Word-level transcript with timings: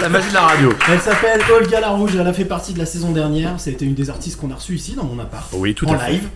La 0.00 0.08
magie 0.08 0.28
de 0.30 0.34
la 0.34 0.40
radio. 0.42 0.72
Elle 0.90 1.00
s'appelle 1.00 1.40
Olga 1.54 1.80
Larouge, 1.80 2.12
elle 2.18 2.26
a 2.26 2.32
fait 2.32 2.44
partie 2.44 2.72
de 2.72 2.78
la 2.78 2.86
saison 2.86 3.12
dernière. 3.12 3.58
C'était 3.58 3.84
une 3.84 3.94
des 3.94 4.08
artistes 4.10 4.40
qu'on 4.40 4.50
a 4.50 4.54
reçues 4.54 4.74
ici 4.76 4.94
dans 4.94 5.04
mon 5.04 5.18
appart. 5.18 5.46
Oui, 5.52 5.74
tout 5.74 5.86
en 5.86 5.94
à 5.94 5.98
fait. 5.98 6.12
live. 6.12 6.28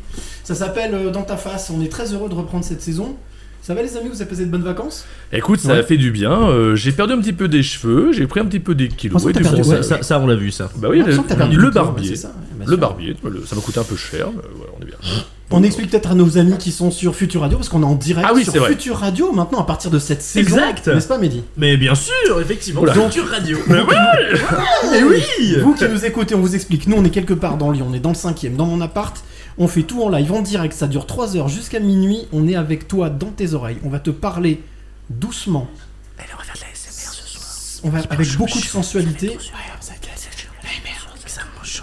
Ça 0.44 0.54
s'appelle 0.54 0.94
euh, 0.94 1.10
Dans 1.10 1.22
ta 1.22 1.36
face. 1.36 1.70
On 1.70 1.82
est 1.82 1.88
très 1.90 2.12
heureux 2.12 2.28
de 2.28 2.34
reprendre 2.34 2.64
cette 2.64 2.82
saison. 2.82 3.16
Ça 3.62 3.74
va 3.74 3.82
les 3.82 3.96
amis, 3.96 4.08
vous 4.08 4.20
avez 4.20 4.28
passé 4.28 4.44
de 4.44 4.50
bonnes 4.50 4.64
vacances? 4.64 5.04
Écoute, 5.32 5.60
ça 5.60 5.72
a 5.74 5.82
fait 5.84 5.96
du 5.96 6.10
bien. 6.10 6.32
euh, 6.48 6.74
j'ai 6.74 6.90
perdu 6.90 7.12
un 7.12 7.20
petit 7.20 7.32
peu 7.32 7.46
des 7.46 7.62
cheveux, 7.62 8.12
j'ai 8.12 8.26
pris 8.26 8.40
un 8.40 8.44
petit 8.46 8.58
peu 8.58 8.74
des 8.74 8.88
kilos. 8.88 9.16
Ah, 9.20 9.22
ça, 9.22 9.30
et 9.30 9.32
t'as 9.34 9.38
du 9.38 9.44
perdu, 9.44 9.62
coup, 9.62 9.68
ouais, 9.70 9.82
ça- 9.84 9.98
Ça, 9.98 10.02
ça, 10.02 10.18
on 10.18 10.26
l'a 10.26 10.34
vu, 10.34 10.50
ça. 10.50 10.68
Bah 10.76 10.88
oui, 10.90 10.96
le, 10.96 11.02
l'impression 11.02 11.22
que 11.22 11.28
t'as 11.28 11.36
perdu 11.36 11.56
le 11.58 11.66
du 11.66 11.70
poids, 11.70 11.82
barbier. 11.84 12.16
ça, 12.16 12.32
bien 12.56 12.66
le 12.68 12.76
barbier, 12.76 13.16
ça 13.46 13.54
m'a 13.54 13.62
coûté 13.62 13.78
un 13.78 13.84
peu 13.84 13.94
cher, 13.94 14.26
mais 14.34 14.42
voilà, 14.56 14.72
on 14.76 14.82
est 14.82 14.86
bien. 14.86 14.96
On 15.52 15.62
explique 15.62 15.90
peut-être 15.90 16.10
à 16.10 16.14
nos 16.14 16.38
amis 16.38 16.56
qui 16.58 16.72
sont 16.72 16.90
sur 16.90 17.14
Future 17.14 17.42
Radio, 17.42 17.58
parce 17.58 17.68
qu'on 17.68 17.82
est 17.82 17.86
en 17.86 17.94
direct 17.94 18.26
Ah 18.28 18.32
oui, 18.34 18.44
sur. 18.44 18.66
Future 18.66 18.96
Radio 18.96 19.32
maintenant 19.32 19.60
à 19.60 19.64
partir 19.64 19.90
de 19.90 19.98
cette 19.98 20.22
saison. 20.22 20.56
Exact. 20.56 20.88
N'est-ce 20.88 21.08
pas, 21.08 21.18
Mehdi? 21.18 21.42
Mais 21.56 21.76
bien 21.76 21.94
sûr, 21.94 22.40
effectivement. 22.40 22.80
Oula. 22.80 22.94
Future 22.94 23.28
Radio. 23.28 23.58
Et 24.94 25.02
oui 25.02 25.22
Vous 25.62 25.74
qui 25.74 25.84
nous 25.88 26.04
écoutez, 26.04 26.34
on 26.34 26.40
vous 26.40 26.54
explique. 26.54 26.86
Nous, 26.86 26.96
on 26.96 27.04
est 27.04 27.10
quelque 27.10 27.34
part 27.34 27.56
dans 27.58 27.70
Lyon, 27.70 27.86
on 27.90 27.94
est 27.94 28.00
dans 28.00 28.10
le 28.10 28.14
cinquième, 28.14 28.56
dans 28.56 28.66
mon 28.66 28.80
appart. 28.80 29.22
On 29.58 29.68
fait 29.68 29.82
tout 29.82 30.02
en 30.02 30.08
live, 30.08 30.32
en 30.32 30.40
direct, 30.40 30.72
ça 30.74 30.86
dure 30.86 31.06
3 31.06 31.36
heures 31.36 31.48
jusqu'à 31.48 31.80
minuit. 31.80 32.26
On 32.32 32.48
est 32.48 32.56
avec 32.56 32.88
toi 32.88 33.10
dans 33.10 33.30
tes 33.30 33.52
oreilles. 33.52 33.78
On 33.84 33.90
va 33.90 33.98
te 33.98 34.10
parler 34.10 34.62
doucement. 35.10 35.68
on 36.18 36.22
va 36.38 36.44
faire 36.44 36.54
de 36.54 36.60
la 36.60 36.74
SMR 36.74 37.12
ce 37.12 37.26
soir. 37.26 37.82
On 37.84 37.90
va 37.90 37.98
avec 38.10 38.36
beaucoup 38.36 38.58
de 38.58 38.64
sensualité. 38.64 39.36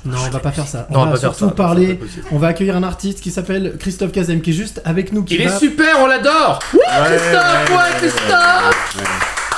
Non, 0.06 0.18
on 0.28 0.30
va 0.30 0.40
pas 0.40 0.52
faire 0.52 0.68
ça. 0.68 0.88
Non, 0.92 1.02
on 1.02 1.06
va 1.08 1.18
surtout 1.18 1.46
ça, 1.46 1.52
parler. 1.52 2.00
On 2.32 2.38
va 2.38 2.48
accueillir 2.48 2.76
un 2.76 2.84
artiste 2.84 3.22
qui 3.22 3.32
s'appelle 3.32 3.76
Christophe 3.80 4.12
Kazem, 4.12 4.42
qui 4.42 4.52
est 4.52 4.54
juste 4.54 4.82
avec 4.86 5.14
nous, 5.14 5.24
qui 5.24 5.36
Il 5.36 5.48
va, 5.48 5.56
est 5.56 5.60
super, 5.60 6.00
on 6.00 6.08
l'adore 6.08 6.60
Christophe, 6.60 7.70
ouais, 7.70 7.98
Christophe 8.00 9.10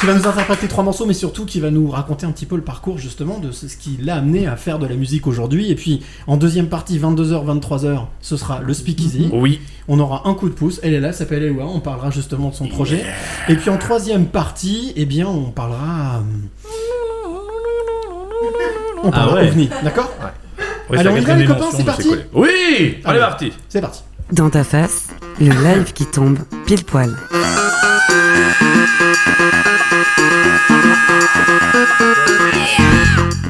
qui 0.02 0.08
va 0.08 0.16
nous 0.16 0.26
interpréter 0.28 0.68
trois 0.68 0.84
morceaux, 0.84 1.06
mais 1.06 1.14
surtout 1.14 1.46
qui 1.46 1.60
va 1.60 1.70
nous 1.70 1.88
raconter 1.88 2.26
un 2.26 2.32
petit 2.32 2.48
peu 2.48 2.56
le 2.56 2.64
parcours 2.64 2.98
justement 2.98 3.38
de 3.38 3.52
ce 3.52 3.68
qui 3.78 4.00
l'a 4.02 4.16
amené 4.16 4.48
à 4.48 4.56
faire 4.56 4.80
de 4.80 4.88
la 4.88 4.96
musique 4.96 5.28
aujourd'hui. 5.28 5.70
Et 5.70 5.76
puis 5.76 6.02
en 6.26 6.38
deuxième 6.38 6.70
partie, 6.70 6.98
22h, 6.98 7.60
23h, 7.60 8.08
ce 8.20 8.36
sera 8.36 8.62
le 8.62 8.74
Speakeasy. 8.74 9.30
Oui, 9.32 9.62
On 9.88 10.00
aura 10.00 10.28
un 10.28 10.34
coup 10.34 10.50
de 10.50 10.56
pouce. 10.56 10.80
Elle 10.82 10.96
est 10.96 11.00
là, 11.00 11.10
elle 11.10 11.14
s'appelle 11.14 11.44
Eloi. 11.44 11.66
On 11.68 11.82
parlera 11.82 12.10
justement 12.10 12.50
de 12.50 12.56
son 12.56 12.68
projet. 12.68 13.04
Et 13.48 13.56
puis 13.56 13.70
en 13.70 13.78
troisième 13.78 14.26
partie, 14.26 14.92
eh 14.96 15.06
bien, 15.06 15.28
on 15.28 15.52
parlera. 15.52 16.24
On 19.04 19.10
ouais. 19.10 19.50
OVNI, 19.50 19.70
d'accord 19.84 20.12
Oui, 20.90 20.98
Allez, 20.98 21.04
la 21.04 21.12
on 21.12 21.16
y 21.18 21.22
va, 21.22 21.36
les 21.36 21.46
copains, 21.46 21.70
c'est 21.76 21.84
parti. 21.84 22.10
Oui 22.34 22.50
Allez, 22.50 23.00
Allez. 23.06 23.20
parti 23.20 23.54
C'est 23.70 23.82
parti. 23.82 24.04
Dans 24.32 24.50
ta 24.50 24.64
face, 24.64 25.08
le 25.40 25.50
live 25.50 25.92
qui 25.94 26.06
tombe 26.06 26.40
pile 26.66 26.84
poil. 26.86 27.16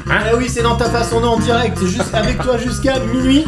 Ah 0.10 0.36
oui, 0.38 0.46
c'est 0.50 0.64
dans 0.64 0.76
ta 0.76 0.86
face, 0.86 1.12
on 1.14 1.22
est 1.24 1.28
en 1.28 1.38
direct, 1.40 1.78
c'est 1.80 1.88
juste 1.88 2.14
avec 2.14 2.42
toi 2.42 2.58
jusqu'à 2.58 3.00
minuit. 3.00 3.46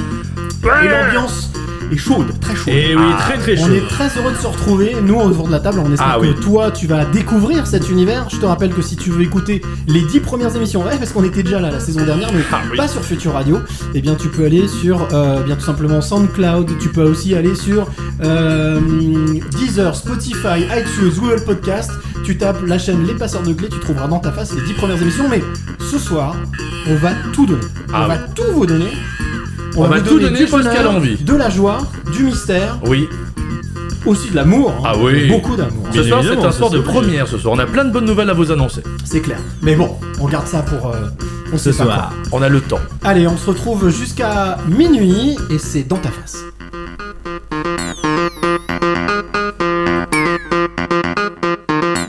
Et 0.63 0.87
l'ambiance 0.87 1.51
est 1.91 1.97
chaude, 1.97 2.27
très 2.39 2.55
chaude. 2.55 2.73
Et 2.73 2.95
oui, 2.95 3.03
très 3.19 3.37
très 3.37 3.57
chaud. 3.57 3.63
On 3.69 3.73
est 3.73 3.87
très 3.87 4.07
heureux 4.17 4.31
de 4.31 4.37
se 4.37 4.47
retrouver, 4.47 4.95
nous 5.01 5.15
autour 5.15 5.47
de 5.47 5.51
la 5.51 5.59
table, 5.59 5.79
on 5.85 5.91
espère 5.91 6.13
Ah 6.15 6.19
que 6.19 6.27
oui. 6.27 6.35
toi 6.41 6.71
tu 6.71 6.87
vas 6.87 7.05
découvrir 7.05 7.65
cet 7.67 7.89
univers. 7.89 8.27
Je 8.29 8.37
te 8.37 8.45
rappelle 8.45 8.71
que 8.73 8.81
si 8.81 8.95
tu 8.95 9.09
veux 9.11 9.21
écouter 9.21 9.61
les 9.87 10.01
10 10.01 10.19
premières 10.21 10.55
émissions, 10.55 10.83
ouais, 10.83 10.97
parce 10.97 11.11
qu'on 11.11 11.23
était 11.23 11.43
déjà 11.43 11.59
là 11.59 11.71
la 11.71 11.79
saison 11.79 12.05
dernière, 12.05 12.29
mais 12.33 12.41
Ah 12.51 12.61
oui. 12.71 12.77
pas 12.77 12.87
sur 12.87 13.03
Future 13.03 13.33
Radio, 13.33 13.59
eh 13.93 14.01
bien 14.01 14.15
tu 14.15 14.29
peux 14.29 14.45
aller 14.45 14.67
sur 14.67 15.07
euh, 15.13 15.41
bien 15.43 15.55
tout 15.55 15.65
simplement 15.65 16.01
SoundCloud, 16.01 16.77
tu 16.79 16.89
peux 16.89 17.03
aussi 17.03 17.35
aller 17.35 17.55
sur 17.55 17.87
euh, 18.23 18.79
Deezer, 19.57 19.95
Spotify, 19.95 20.61
iTunes, 20.63 21.11
Google 21.19 21.43
Podcast, 21.45 21.91
tu 22.23 22.37
tapes 22.37 22.65
la 22.65 22.77
chaîne 22.79 23.05
Les 23.05 23.13
Passeurs 23.13 23.43
de 23.43 23.53
Clés, 23.53 23.69
tu 23.69 23.79
trouveras 23.79 24.07
dans 24.07 24.19
ta 24.19 24.31
face 24.31 24.53
les 24.55 24.61
10 24.61 24.73
premières 24.73 25.01
émissions, 25.01 25.25
mais 25.29 25.43
ce 25.79 25.97
soir, 25.97 26.35
on 26.89 26.95
va 26.95 27.11
tout 27.33 27.45
donner. 27.45 27.61
Ah 27.93 28.03
on 28.03 28.07
va 28.07 28.17
tout 28.17 28.43
vous 28.53 28.65
donner. 28.65 28.87
On 29.75 29.85
va 29.87 29.97
vous 29.99 30.07
tout 30.07 30.19
donner 30.19 30.37
du 30.37 30.41
jusqu'à 30.47 30.57
bonheur, 30.57 30.83
l'envie. 30.93 31.17
De 31.23 31.35
la 31.35 31.49
joie, 31.49 31.79
du 32.15 32.23
mystère, 32.23 32.79
Oui, 32.85 33.07
aussi 34.05 34.29
de 34.29 34.35
l'amour. 34.35 34.71
hein. 34.77 34.81
Ah 34.85 34.93
oui. 34.97 35.27
Beaucoup 35.27 35.55
d'amour. 35.55 35.87
ce 35.93 36.03
soir 36.03 36.21
c'est 36.23 36.37
un 36.45 36.51
soir 36.51 36.69
de 36.69 36.79
première 36.79 37.27
ce 37.27 37.37
soir. 37.37 37.53
On 37.55 37.59
a 37.59 37.65
plein 37.65 37.85
de 37.85 37.91
bonnes 37.91 38.05
nouvelles 38.05 38.29
à 38.29 38.33
vous 38.33 38.51
annoncer. 38.51 38.81
C'est 39.03 39.21
clair. 39.21 39.37
Mais 39.61 39.75
bon, 39.75 39.95
on 40.19 40.27
garde 40.27 40.47
ça 40.47 40.61
pour. 40.61 40.87
euh, 40.89 41.07
on 41.51 41.57
Ce 41.57 41.71
sait 41.71 41.77
pas 41.77 41.83
soir. 41.85 42.13
On 42.31 42.41
a 42.41 42.49
le 42.49 42.61
temps. 42.61 42.79
Allez, 43.03 43.27
on 43.27 43.37
se 43.37 43.47
retrouve 43.47 43.89
jusqu'à 43.89 44.57
minuit 44.67 45.37
et 45.49 45.57
c'est 45.57 45.83
dans 45.83 45.97
ta 45.97 46.09
face. 46.09 46.37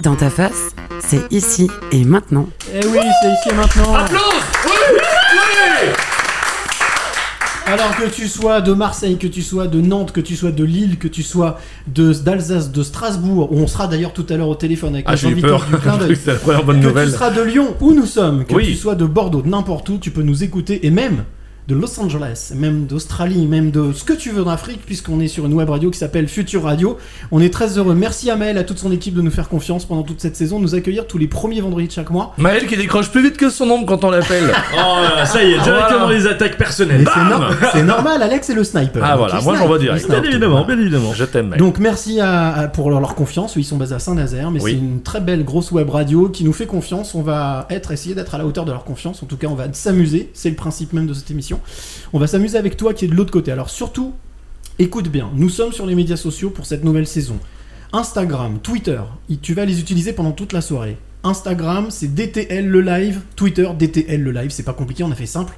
Dans 0.02 0.16
ta 0.16 0.28
face, 0.31 0.75
c'est 1.00 1.20
ici 1.32 1.70
et 1.92 2.04
maintenant. 2.04 2.46
Eh 2.75 2.86
oui, 2.86 2.98
c'est 3.22 3.28
ici 3.31 3.48
et 3.50 3.54
maintenant. 3.54 3.94
Applause 3.94 4.20
Oui 4.66 4.72
Oui 4.92 5.91
Alors 7.66 7.97
que 7.97 8.08
tu 8.10 8.28
sois 8.28 8.60
de 8.60 8.75
Marseille, 8.75 9.16
que 9.16 9.26
tu 9.26 9.41
sois 9.41 9.66
de 9.66 9.80
Nantes, 9.80 10.12
que 10.12 10.20
tu 10.20 10.36
sois 10.36 10.52
de 10.52 10.64
Lille, 10.64 10.98
que 10.98 11.08
tu 11.08 11.22
sois 11.22 11.58
de 11.88 12.12
d'Alsace, 12.12 12.70
de 12.70 12.82
Strasbourg, 12.82 13.50
où 13.52 13.56
on 13.58 13.66
sera 13.66 13.86
d'ailleurs 13.86 14.12
tout 14.12 14.26
à 14.28 14.36
l'heure 14.36 14.48
au 14.48 14.54
téléphone 14.54 14.94
avec 14.94 15.06
Ah, 15.08 15.16
j'ai 15.16 15.34
peur. 15.34 15.64
du 15.64 15.76
clin 15.78 15.97
d'œil. 15.97 16.14
C'est 16.22 16.32
la 16.32 16.38
première 16.38 16.62
bonne 16.64 16.80
Que 16.80 16.86
nouvelle. 16.88 17.08
tu 17.08 17.14
seras 17.14 17.30
de 17.30 17.41
Lyon 17.41 17.75
où 17.80 17.92
nous 17.94 18.04
sommes, 18.04 18.44
que 18.44 18.54
Oui. 18.54 18.66
tu 18.66 18.75
sois 18.75 18.94
de 18.94 19.06
Bordeaux, 19.06 19.41
de 19.41 19.48
n'importe 19.48 19.88
où, 19.88 19.97
tu 19.98 20.10
peux 20.10 20.22
nous 20.22 20.44
écouter 20.44 20.86
et 20.86 20.91
même 20.91 21.25
de 21.66 21.75
Los 21.75 21.98
Angeles, 21.98 22.52
même 22.54 22.84
d'Australie, 22.84 23.47
même 23.47 23.70
de 23.70 23.92
ce 23.94 24.04
que 24.04 24.12
tu 24.12 24.30
veux 24.30 24.44
d'Afrique, 24.44 24.80
puisqu'on 24.84 25.19
est 25.20 25.28
sur 25.28 25.47
une 25.47 25.54
web 25.54 25.70
radio 25.70 25.91
qui 25.91 25.98
s'appelle 25.98 26.28
Future 26.28 26.64
Radio. 26.64 26.98
On 27.30 27.41
est 27.41 27.50
très 27.52 27.78
heureux. 27.78 27.94
Merci 27.94 28.30
à 28.30 28.36
Maël, 28.36 28.58
à 28.58 28.64
toute 28.64 28.78
son 28.78 28.92
équipe 28.92 29.14
de 29.14 29.22
nous 29.22 29.30
faire 29.30 29.48
confiance 29.48 29.86
pendant 29.86 30.02
toute 30.02 30.20
cette 30.20 30.36
saison, 30.36 30.58
de 30.58 30.62
nous 30.64 30.75
accueillir 30.75 31.06
tous 31.06 31.16
les 31.16 31.26
premiers 31.26 31.62
vendredis 31.62 31.86
de 31.86 31.92
chaque 31.92 32.10
mois. 32.10 32.34
Maël 32.36 32.66
qui 32.66 32.76
décroche 32.76 33.10
plus 33.10 33.22
vite 33.22 33.38
que 33.38 33.48
son 33.48 33.70
ombre 33.70 33.86
quand 33.86 34.04
on 34.04 34.10
l'appelle. 34.10 34.44
Oh 34.76 34.97
là, 35.16 35.25
ça 35.25 35.42
y 35.42 35.52
est, 35.52 35.60
directement 35.60 36.00
Voilà. 36.06 36.19
les 36.19 36.26
attaques 36.26 36.58
personnelles. 36.58 37.06
c'est 37.14 37.25
nor- 37.25 37.50
c'est 37.72 37.82
normal, 37.82 38.22
Alex 38.22 38.50
est 38.50 38.54
le 38.54 38.64
sniper. 38.64 39.02
Ah, 39.04 39.16
voilà, 39.16 39.38
il 39.38 39.44
moi, 39.44 39.56
j'envoie 39.56 39.76
il 39.78 39.82
direct. 39.82 40.08
Bien 40.10 40.22
évidemment, 40.22 40.64
bien 40.66 40.78
évidemment. 40.78 41.12
Je 41.14 41.25
t'aime, 41.25 41.48
Maël. 41.48 41.58
Donc 41.60 41.78
merci 41.78 42.20
à, 42.20 42.52
à- 42.54 42.69
pour 42.69 42.91
leur, 42.91 43.00
leur 43.00 43.14
confiance. 43.14 43.54
Ils 43.56 43.64
sont 43.64 43.76
basés 43.76 43.94
à 43.94 43.98
Saint-Nazaire, 43.98 44.50
mais 44.50 44.60
Oui. 44.60 44.72
c'est 44.72 44.78
une 44.78 45.00
très 45.02 45.20
belle 45.20 45.44
grosse 45.44 45.70
web 45.70 45.88
radio 45.88 46.28
qui 46.28 46.44
nous 46.44 46.52
fait 46.52 46.66
confiance. 46.66 47.14
On 47.14 47.22
va 47.22 47.66
être 47.70 47.92
essayer 47.92 48.14
d'être 48.14 48.34
à 48.34 48.38
la 48.38 48.44
hauteur 48.46 48.64
de 48.66 48.72
leur 48.72 48.84
confiance. 48.84 49.22
En 49.22 49.26
tout 49.26 49.36
cas, 49.36 49.46
on 49.46 49.54
va 49.54 49.66
s'amuser. 49.72 50.31
C'est 50.34 50.50
le 50.50 50.56
principe 50.56 50.92
même 50.92 51.06
de 51.06 51.14
cette 51.14 51.31
émission. 51.31 51.53
On 52.12 52.19
va 52.19 52.26
s'amuser 52.26 52.59
avec 52.59 52.76
toi 52.76 52.94
qui 52.94 53.04
est 53.04 53.09
de 53.09 53.15
l'autre 53.15 53.31
côté. 53.31 53.53
Alors 53.53 53.70
surtout, 53.70 54.15
écoute 54.78 55.09
bien. 55.09 55.31
Nous 55.34 55.48
sommes 55.48 55.72
sur 55.72 55.87
les 55.87 55.94
médias 55.94 56.16
sociaux 56.16 56.50
pour 56.50 56.66
cette 56.66 56.84
nouvelle 56.84 57.06
saison. 57.06 57.38
Instagram, 57.92 58.59
Twitter, 58.60 59.00
tu 59.41 59.54
vas 59.54 59.64
les 59.64 59.81
utiliser 59.81 60.12
pendant 60.12 60.32
toute 60.32 60.53
la 60.53 60.60
soirée. 60.60 60.97
Instagram, 61.22 61.87
c'est 61.91 62.14
DTL 62.14 62.66
le 62.66 62.81
live. 62.81 63.20
Twitter, 63.37 63.69
DTL 63.78 64.20
le 64.20 64.32
live. 64.32 64.50
C'est 64.50 64.62
pas 64.62 64.72
compliqué, 64.72 65.03
on 65.04 65.10
a 65.10 65.14
fait 65.14 65.26
simple. 65.26 65.54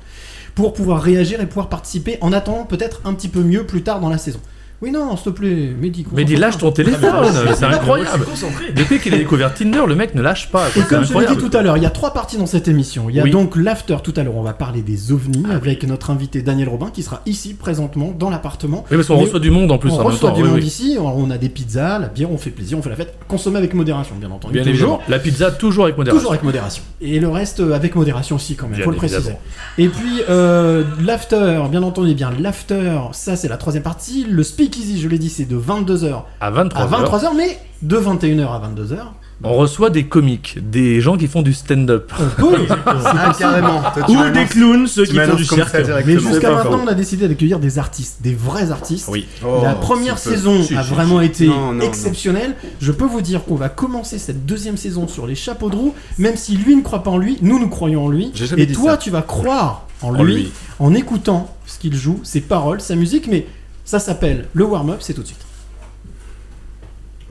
Pour 0.54 0.72
pouvoir 0.72 1.02
réagir 1.02 1.40
et 1.40 1.46
pouvoir 1.46 1.68
participer 1.68 2.18
en 2.20 2.32
attendant 2.32 2.64
peut-être 2.64 3.00
un 3.04 3.14
petit 3.14 3.28
peu 3.28 3.42
mieux 3.42 3.64
plus 3.64 3.82
tard 3.82 4.00
dans 4.00 4.08
la 4.08 4.18
saison. 4.18 4.40
Oui, 4.82 4.90
non, 4.90 5.16
s'il 5.16 5.32
te 5.32 5.38
plaît, 5.38 5.74
Mehdi. 5.80 6.04
Mais 6.12 6.24
dis, 6.24 6.34
concentre-toi. 6.34 6.38
lâche 6.38 6.58
ton 6.58 6.70
téléphone, 6.72 7.54
c'est 7.54 7.64
incroyable. 7.64 8.26
Depuis 8.74 8.98
qu'il 8.98 9.14
a 9.14 9.18
découvert 9.18 9.54
Tinder, 9.54 9.82
le 9.86 9.94
mec 9.94 10.14
ne 10.14 10.20
lâche 10.20 10.50
pas. 10.50 10.66
Et 10.76 10.80
comme 10.82 11.02
je 11.04 11.18
l'ai 11.18 11.26
dit 11.26 11.36
tout 11.36 11.56
à 11.56 11.62
l'heure, 11.62 11.76
il 11.78 11.82
y 11.82 11.86
a 11.86 11.90
trois 11.90 12.12
parties 12.12 12.36
dans 12.36 12.46
cette 12.46 12.68
émission. 12.68 13.08
Il 13.08 13.16
y 13.16 13.20
a 13.20 13.22
Oui. 13.24 13.30
donc 13.30 13.56
l'after 13.56 13.96
tout 14.04 14.12
à 14.16 14.22
l'heure, 14.22 14.36
on 14.36 14.42
va 14.42 14.52
parler 14.52 14.82
des 14.82 15.12
ovnis 15.12 15.44
Ah 15.50 15.54
avec 15.54 15.82
notre 15.84 16.10
invité 16.10 16.42
Daniel 16.42 16.68
Robin 16.68 16.90
qui 16.92 17.02
sera 17.02 17.22
ici 17.24 17.54
présentement 17.54 18.12
dans 18.18 18.28
l'appartement. 18.28 18.84
Oui, 18.90 18.96
parce 18.96 19.08
qu'on 19.08 19.16
reçoit 19.16 19.40
du 19.40 19.50
monde 19.50 19.72
en 19.72 19.78
plus 19.78 19.90
on 19.90 19.94
en 19.94 19.98
même 19.98 20.06
reçoit 20.08 20.30
temps. 20.30 20.36
du 20.36 20.42
oui, 20.42 20.48
monde 20.48 20.58
oui. 20.58 20.66
ici, 20.66 20.98
on 21.00 21.30
a 21.30 21.38
des 21.38 21.48
pizzas, 21.48 21.98
la 21.98 22.08
bière, 22.08 22.30
on 22.30 22.36
fait 22.38 22.50
plaisir, 22.50 22.76
on 22.78 22.82
fait 22.82 22.90
la 22.90 22.96
fête. 22.96 23.14
Consommer 23.28 23.58
avec 23.58 23.72
modération, 23.72 24.14
bien 24.20 24.30
entendu. 24.30 24.54
Bien 24.54 24.64
toujours. 24.64 25.00
La 25.08 25.18
pizza, 25.18 25.50
toujours 25.52 25.84
avec 25.84 25.96
modération. 25.96 26.18
Toujours 26.20 26.32
avec 26.32 26.42
modération. 26.44 26.82
Et 27.00 27.18
le 27.18 27.28
reste 27.28 27.60
euh, 27.60 27.72
avec 27.74 27.94
modération 27.94 28.36
aussi 28.36 28.56
quand 28.56 28.66
même, 28.66 28.76
Bien 28.76 28.84
faut 28.84 28.90
le 28.90 28.96
préciser. 28.96 29.32
Et 29.78 29.88
puis 29.88 30.20
euh, 30.28 30.84
l'after, 31.02 31.62
bien 31.70 31.82
entendu, 31.82 32.10
eh 32.10 32.14
bien 32.14 32.30
l'after, 32.38 32.98
ça 33.12 33.36
c'est 33.36 33.48
la 33.48 33.56
troisième 33.56 33.82
partie. 33.82 34.26
Le 34.28 34.42
speakeasy, 34.66 35.00
je 35.00 35.08
l'ai 35.08 35.18
dit, 35.18 35.30
c'est 35.30 35.44
de 35.44 35.56
22h 35.58 36.22
À 36.40 36.50
23 36.50 36.82
à 36.82 36.86
23h, 36.86 37.36
mais 37.36 37.58
de 37.82 37.96
21h 37.96 38.46
à 38.48 38.62
22h. 38.68 38.96
on 39.44 39.54
reçoit 39.54 39.90
des 39.90 40.06
comiques, 40.06 40.58
des 40.70 41.00
gens 41.00 41.16
qui 41.16 41.26
font 41.28 41.42
du 41.42 41.52
stand-up. 41.52 42.10
Oui, 42.42 42.66
Ah, 42.86 43.32
carrément. 43.38 43.82
Toi, 43.94 44.02
tu 44.08 44.16
Ou 44.16 44.30
des 44.30 44.44
clowns, 44.46 44.86
ceux 44.86 45.04
qui 45.04 45.18
font 45.18 45.34
du 45.34 45.44
cirque. 45.44 45.76
Mais 46.06 46.18
jusqu'à 46.18 46.50
maintenant, 46.50 46.80
on 46.84 46.88
a 46.88 46.94
décidé 46.94 47.28
d'accueillir 47.28 47.58
des 47.60 47.78
artistes, 47.78 48.22
des 48.22 48.34
vrais 48.34 48.70
artistes. 48.72 49.08
Oui. 49.10 49.26
Oh, 49.44 49.60
La 49.62 49.74
première 49.74 50.18
si 50.18 50.28
peu. 50.30 50.34
saison 50.36 50.60
a 50.60 50.64
si, 50.64 50.74
vraiment 50.74 51.20
si. 51.20 51.26
été 51.26 51.46
Non, 51.48 51.60
non, 51.66 51.72
non. 51.74 51.80
exceptionnelle. 51.84 52.54
Je 52.80 52.92
peux 52.92 53.04
vous 53.06 53.20
dire 53.20 53.44
qu'on 53.44 53.56
va 53.56 53.68
commencer 53.68 54.18
cette 54.18 54.46
deuxième 54.46 54.76
saison 54.76 55.06
sur 55.06 55.26
les 55.26 55.34
chapeaux 55.34 55.70
de 55.70 55.76
roue, 55.76 55.94
même 56.18 56.36
si 56.36 56.56
lui 56.56 56.74
ne 56.76 56.82
croit 56.82 57.02
pas 57.02 57.10
en 57.10 57.18
lui, 57.18 57.38
nous 57.42 57.58
nous 57.58 57.68
croyons 57.68 58.06
en 58.06 58.08
lui. 58.08 58.32
Et 58.56 58.66
toi, 58.68 58.92
ça. 58.92 58.96
tu 58.96 59.10
vas 59.10 59.22
croire 59.22 59.86
en 60.02 60.14
En 60.14 60.22
lui, 60.24 60.34
lui. 60.34 60.52
en 60.78 60.92
écoutant 60.94 61.54
ce 61.66 61.78
qu'il 61.78 61.94
joue, 61.94 62.20
ses 62.22 62.40
paroles, 62.40 62.80
sa 62.80 62.94
musique, 62.96 63.26
mais 63.28 63.46
ça 63.86 63.98
s'appelle 64.00 64.48
le 64.52 64.64
warm-up, 64.64 64.98
c'est 65.00 65.14
tout 65.14 65.22
de 65.22 65.26
suite. 65.28 65.46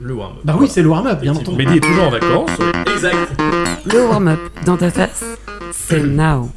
Le 0.00 0.14
warm-up. 0.14 0.40
Bah 0.44 0.56
oui, 0.58 0.68
c'est 0.68 0.82
le 0.82 0.88
warm-up, 0.88 1.20
bien 1.20 1.34
entendu. 1.36 1.56
Mehdi 1.56 1.76
est 1.76 1.80
toujours 1.80 2.04
en 2.04 2.10
vacances. 2.10 2.50
Exact. 2.94 3.16
Le 3.92 4.06
warm-up 4.06 4.40
dans 4.64 4.76
ta 4.76 4.90
face, 4.90 5.24
c'est 5.70 6.02
now. 6.02 6.50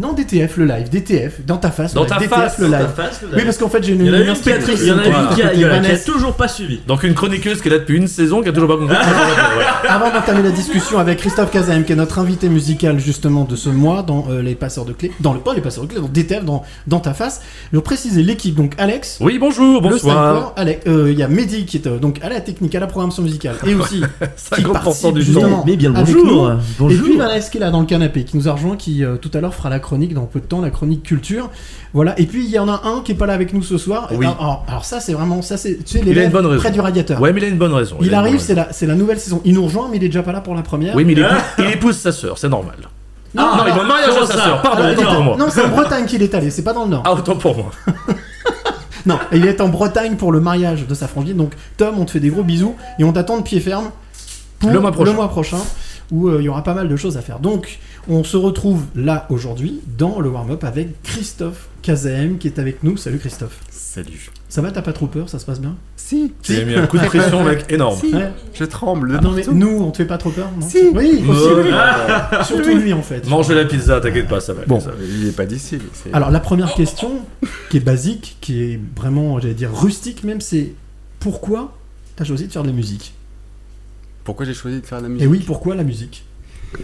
Non, 0.00 0.14
DTF 0.14 0.56
le 0.56 0.64
live, 0.64 0.88
DTF, 0.88 1.44
dans 1.44 1.58
ta 1.58 1.70
face. 1.70 1.92
Dans 1.92 2.06
ta 2.06 2.16
DTF 2.16 2.30
face, 2.30 2.58
le 2.58 2.66
dans 2.66 2.72
ta 2.72 2.78
live. 2.78 2.88
face, 2.96 3.20
le 3.20 3.36
Oui, 3.36 3.42
parce 3.44 3.58
qu'en 3.58 3.68
fait, 3.68 3.84
j'ai 3.84 3.92
une, 3.92 4.06
une 4.06 4.24
qui 4.24 4.30
inspectrice. 4.30 4.80
il 4.80 4.88
y 4.88 4.92
en 4.92 4.98
a 4.98 5.06
une 5.06 5.34
qui 5.34 5.42
a, 5.42 5.50
qui 5.50 6.04
toujours 6.06 6.32
pas 6.36 6.48
suivi. 6.48 6.80
Donc 6.86 7.02
une 7.02 7.12
chroniqueuse 7.12 7.60
qui 7.60 7.68
est 7.68 7.70
là 7.70 7.78
depuis 7.78 7.98
une 7.98 8.08
saison, 8.08 8.40
qui 8.42 8.48
a 8.48 8.52
toujours 8.52 8.68
pas 8.68 8.78
compris. 8.78 8.96
Ouais. 8.96 9.64
Avant 9.90 10.10
d'entamer 10.10 10.42
la 10.42 10.52
discussion 10.52 10.98
avec 10.98 11.18
Christophe 11.18 11.50
Kazaem, 11.50 11.84
qui 11.84 11.92
est 11.92 11.96
notre 11.96 12.18
invité 12.18 12.48
musical 12.48 12.98
justement 12.98 13.44
de 13.44 13.56
ce 13.56 13.68
mois 13.68 14.02
dans 14.02 14.24
euh, 14.30 14.40
les 14.40 14.54
passeurs 14.54 14.86
de 14.86 14.94
clés, 14.94 15.12
dans 15.20 15.34
le 15.34 15.40
pas 15.40 15.52
les 15.52 15.60
passeurs 15.60 15.84
de 15.84 15.90
clés, 15.90 16.00
dans 16.00 16.08
DTF, 16.08 16.46
dans, 16.46 16.62
dans 16.86 17.00
ta 17.00 17.12
face. 17.12 17.42
Je 17.70 17.76
vais 17.76 17.82
préciser 17.82 18.22
l'équipe, 18.22 18.54
donc 18.54 18.72
Alex. 18.78 19.18
Oui, 19.20 19.38
bonjour, 19.38 19.82
bonsoir. 19.82 20.54
euh, 20.58 21.12
il 21.12 21.18
y 21.18 21.22
a 21.22 21.28
Mehdi 21.28 21.66
qui 21.66 21.76
est 21.76 21.86
euh, 21.86 21.98
donc 21.98 22.20
à 22.22 22.30
la 22.30 22.40
technique, 22.40 22.74
à 22.74 22.80
la 22.80 22.86
programmation 22.86 23.22
musicale 23.22 23.56
et 23.66 23.74
aussi 23.74 24.00
qui 24.54 24.62
50% 24.62 24.72
participe 24.72 25.14
du 25.18 25.34
temps. 25.34 25.62
Mais 25.66 25.76
bien 25.76 25.90
le 25.90 25.96
bonjour. 25.96 26.52
Bonjour. 26.78 26.98
Et 26.98 27.02
puis 27.10 27.18
Vanessa 27.18 27.50
qui 27.50 27.58
est 27.58 27.60
là 27.60 27.70
dans 27.70 27.80
le 27.80 27.86
canapé, 27.86 28.24
qui 28.24 28.38
nous 28.38 28.48
a 28.48 28.52
rejoint, 28.52 28.76
qui 28.76 29.04
euh, 29.04 29.16
tout 29.16 29.30
à 29.34 29.42
l'heure 29.42 29.54
fera 29.54 29.68
la 29.68 29.78
chronique 29.90 30.14
dans 30.14 30.26
peu 30.26 30.38
de 30.38 30.44
temps, 30.44 30.60
la 30.60 30.70
chronique 30.70 31.02
culture. 31.02 31.50
Voilà. 31.94 32.16
Et 32.20 32.26
puis 32.26 32.44
il 32.44 32.50
y 32.50 32.60
en 32.60 32.68
a 32.68 32.82
un 32.84 33.00
qui 33.00 33.10
est 33.12 33.16
pas 33.16 33.26
là 33.26 33.32
avec 33.32 33.52
nous 33.52 33.62
ce 33.62 33.76
soir. 33.76 34.08
Oui. 34.12 34.24
Alors, 34.24 34.40
alors, 34.40 34.64
alors 34.68 34.84
ça 34.84 35.00
c'est 35.00 35.12
vraiment 35.12 35.42
ça 35.42 35.56
c'est 35.56 35.84
tu 35.84 35.98
sais 35.98 36.04
Il 36.06 36.16
a 36.16 36.24
une 36.24 36.30
bonne 36.30 36.46
raison. 36.46 36.60
près 36.60 36.70
du 36.70 36.80
radiateur. 36.80 37.20
Ouais, 37.20 37.32
mais 37.32 37.40
il 37.40 37.44
a 37.44 37.48
une 37.48 37.58
bonne 37.58 37.72
raison. 37.74 37.96
Il 38.00 38.14
arrive, 38.14 38.38
c'est 38.38 38.54
la, 38.54 38.72
c'est 38.72 38.86
la 38.86 38.94
nouvelle 38.94 39.18
saison. 39.18 39.42
Il 39.44 39.54
nous 39.54 39.64
rejoint, 39.64 39.88
mais 39.90 39.96
il 39.96 40.04
est 40.04 40.08
déjà 40.08 40.22
pas 40.22 40.30
là 40.32 40.40
pour 40.40 40.54
la 40.54 40.62
première. 40.62 40.94
Oui, 40.94 41.04
mais 41.04 41.14
il 41.14 41.18
épouse, 41.18 41.38
il 41.58 41.64
épouse 41.66 41.96
sa 41.98 42.12
sœur, 42.12 42.38
c'est 42.38 42.48
normal. 42.48 42.76
Non, 43.34 43.56
non, 43.56 43.64
il 43.66 43.72
va 43.74 43.82
au 43.82 43.86
mariage 43.86 44.20
de 44.20 44.26
sa 44.26 44.34
sœur, 44.34 44.62
pardon, 44.62 44.82
alors, 44.82 44.92
autant 44.92 45.02
attends, 45.02 45.14
pour 45.14 45.24
moi. 45.24 45.36
Non, 45.36 45.46
c'est 45.50 45.64
en 45.64 45.68
Bretagne 45.68 46.06
qu'il 46.06 46.22
est 46.22 46.34
allé, 46.34 46.50
c'est 46.50 46.62
pas 46.64 46.72
dans 46.72 46.84
le 46.84 46.90
Nord. 46.90 47.02
Ah, 47.04 47.14
autant 47.14 47.36
pour 47.36 47.56
moi. 47.56 47.70
Non, 49.06 49.18
il 49.32 49.46
est 49.46 49.60
en 49.62 49.68
Bretagne 49.68 50.16
pour 50.16 50.30
le 50.30 50.40
mariage 50.40 50.86
de 50.86 50.94
sa 50.94 51.08
frangine. 51.08 51.36
Donc, 51.36 51.52
Tom, 51.78 51.94
on 51.98 52.04
te 52.04 52.10
fait 52.10 52.20
des 52.20 52.28
gros 52.28 52.42
bisous 52.42 52.76
et 52.98 53.04
on 53.04 53.12
t'attend 53.12 53.38
de 53.38 53.42
pied 53.42 53.60
ferme 53.60 53.90
pour 54.58 54.70
Le 54.70 54.78
mois 54.78 54.92
prochain. 54.92 55.28
prochain, 55.28 55.56
où 56.10 56.28
euh, 56.28 56.36
il 56.40 56.44
y 56.44 56.48
aura 56.48 56.62
pas 56.62 56.74
mal 56.74 56.88
de 56.88 56.96
choses 56.96 57.16
à 57.16 57.22
faire. 57.22 57.38
Donc, 57.38 57.78
on 58.08 58.24
se 58.24 58.36
retrouve 58.36 58.84
là 58.94 59.26
aujourd'hui 59.30 59.80
dans 59.98 60.20
le 60.20 60.28
warm-up 60.28 60.64
avec 60.64 61.02
Christophe 61.02 61.68
Kazaem 61.82 62.38
qui 62.38 62.46
est 62.48 62.58
avec 62.58 62.82
nous. 62.82 62.96
Salut 62.96 63.18
Christophe. 63.18 63.58
Salut. 63.70 64.30
Ça 64.48 64.62
va, 64.62 64.70
t'as 64.70 64.82
pas 64.82 64.92
trop 64.92 65.06
peur 65.06 65.28
Ça 65.28 65.38
se 65.38 65.44
passe 65.46 65.60
bien? 65.60 65.76
Si, 65.96 66.32
Tu 66.42 66.56
as 66.56 66.64
mis 66.64 66.74
un 66.74 66.86
coup 66.86 66.98
de 66.98 67.04
pression, 67.04 67.44
mec, 67.44 67.64
énorme. 67.70 67.98
si, 67.98 68.12
Ouais. 68.14 68.30
je 68.54 68.64
tremble. 68.64 69.12
de 69.12 69.16
Ah 69.16 69.20
Non, 69.20 69.32
mais 69.32 69.42
nous, 69.52 69.78
on 69.80 69.90
te 69.90 69.98
fait 69.98 70.04
pas 70.06 70.18
trop 70.18 70.30
peur 70.30 70.48
non? 70.58 70.66
Si. 70.66 70.88
Oui, 70.94 71.22
aussi. 71.28 72.44
Surtout 72.46 72.76
lui 72.76 72.92
en 72.92 73.02
fait. 73.02 73.26
Manger 73.28 73.54
la 73.54 73.64
pizza, 73.64 74.00
t'inquiète 74.00 74.28
pas, 74.28 74.40
ça 74.40 74.52
va. 74.54 74.62
Bon. 74.66 74.80
ça. 74.80 74.90
Il 75.00 75.26
est 75.28 75.36
pas 75.36 75.46
d'ici. 75.46 75.78
Alors 76.12 76.30
la 76.30 76.40
première 76.40 76.74
question, 76.74 77.20
qui 77.70 77.76
est 77.78 77.80
basique, 77.80 78.36
qui 78.40 78.62
est 78.62 78.80
vraiment, 78.96 79.38
j'allais 79.40 79.54
dire, 79.54 79.70
rustique 79.72 80.24
même, 80.24 80.40
c'est 80.40 80.72
pourquoi 81.18 81.76
t'as 82.16 82.24
choisi 82.24 82.46
de 82.46 82.52
faire 82.52 82.62
de 82.62 82.68
la 82.68 82.74
musique? 82.74 83.14
Pourquoi 84.24 84.44
j'ai 84.46 84.54
choisi 84.54 84.80
de 84.80 84.86
faire 84.86 84.98
de 84.98 85.04
la 85.04 85.08
musique 85.08 85.24
Et 85.24 85.28
oui, 85.28 85.42
pourquoi 85.46 85.74
la 85.74 85.84
musique? 85.84 86.24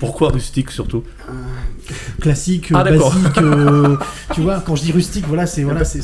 Pourquoi 0.01 0.31
rustique 0.31 0.71
surtout 0.71 1.05
Classique, 2.21 2.71
Ah, 2.75 2.85
euh, 2.87 2.99
basique, 2.99 3.39
euh, 3.39 3.97
tu 4.35 4.41
vois, 4.41 4.61
quand 4.61 4.75
je 4.75 4.83
dis 4.83 4.93
rustique, 4.93 5.25
voilà, 5.29 5.47
c'est 5.47 5.63
voilà, 5.63 5.85
c'est 5.85 6.01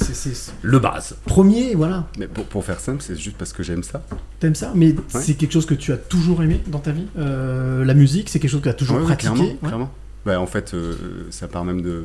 Le 0.62 0.78
base. 0.78 1.16
premier, 1.24 1.74
voilà. 1.74 2.06
Mais 2.18 2.28
pour, 2.28 2.44
pour 2.44 2.64
faire 2.64 2.78
simple, 2.80 3.02
c'est 3.02 3.16
juste 3.18 3.36
parce 3.36 3.52
que 3.52 3.62
j'aime 3.62 3.82
ça. 3.82 4.04
T'aimes 4.38 4.54
ça, 4.54 4.72
mais 4.74 4.94
c'est 5.08 5.34
quelque 5.34 5.52
chose 5.52 5.66
que 5.66 5.74
tu 5.74 5.92
as 5.92 5.96
toujours 5.96 6.42
aimé 6.42 6.60
dans 6.68 6.78
ta 6.78 6.92
vie. 6.92 7.06
Euh, 7.18 7.84
la 7.84 7.94
musique, 7.94 8.28
c'est 8.28 8.38
quelque 8.38 8.50
chose 8.50 8.60
que 8.60 8.64
tu 8.64 8.70
as 8.70 8.74
toujours 8.74 8.96
Ouais, 8.96 9.02
ouais, 9.02 9.06
pratiqué. 9.08 9.32
clairement. 9.32 9.50
ouais. 9.50 9.58
clairement. 9.68 9.92
Bah, 10.24 10.40
en 10.40 10.46
fait, 10.46 10.72
euh, 10.74 10.94
ça 11.30 11.48
part 11.48 11.64
même 11.64 11.82
de. 11.82 12.04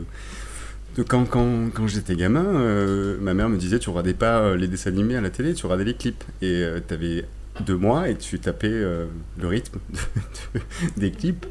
quand 1.08 1.26
quand, 1.26 1.70
quand 1.72 1.86
j'étais 1.88 2.16
gamin, 2.16 2.44
euh, 2.46 3.18
ma 3.22 3.36
mère 3.36 3.50
me 3.50 3.58
disait 3.58 3.78
Tu 3.78 3.90
regardais 3.92 4.16
pas 4.16 4.40
euh, 4.40 4.58
les 4.58 4.68
dessins 4.68 4.90
animés 4.90 5.16
à 5.16 5.22
la 5.22 5.30
télé, 5.30 5.54
tu 5.54 5.66
regardais 5.68 5.84
les 5.86 5.94
clips. 5.94 6.24
Et 6.42 6.64
euh, 6.64 6.80
t'avais 6.80 7.26
deux 7.66 7.78
mois 7.78 8.10
et 8.10 8.16
tu 8.18 8.40
tapais 8.40 8.70
euh, 8.72 9.06
le 9.40 9.48
rythme 9.48 9.78
de- 9.94 10.60
de- 10.60 11.00
des 11.00 11.12
clips. 11.12 11.46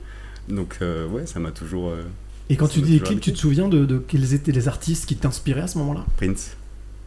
Donc, 0.49 0.77
euh, 0.83 1.07
ouais, 1.09 1.27
ça 1.27 1.41
m'a 1.41 1.51
toujours. 1.51 1.91
euh, 1.91 2.03
Et 2.51 2.57
quand 2.57 2.69
tu 2.69 2.81
dis 2.81 3.01
clips, 3.01 3.21
tu 3.21 3.33
te 3.33 3.39
souviens 3.39 3.69
de, 3.69 3.85
de 3.85 3.99
quels 3.99 4.35
étaient 4.35 4.53
les 4.53 4.69
artistes 4.69 5.07
qui 5.07 5.17
t'inspiraient 5.17 5.63
à 5.63 5.67
ce 5.67 5.79
moment-là? 5.79 6.05
Prince. 6.17 6.57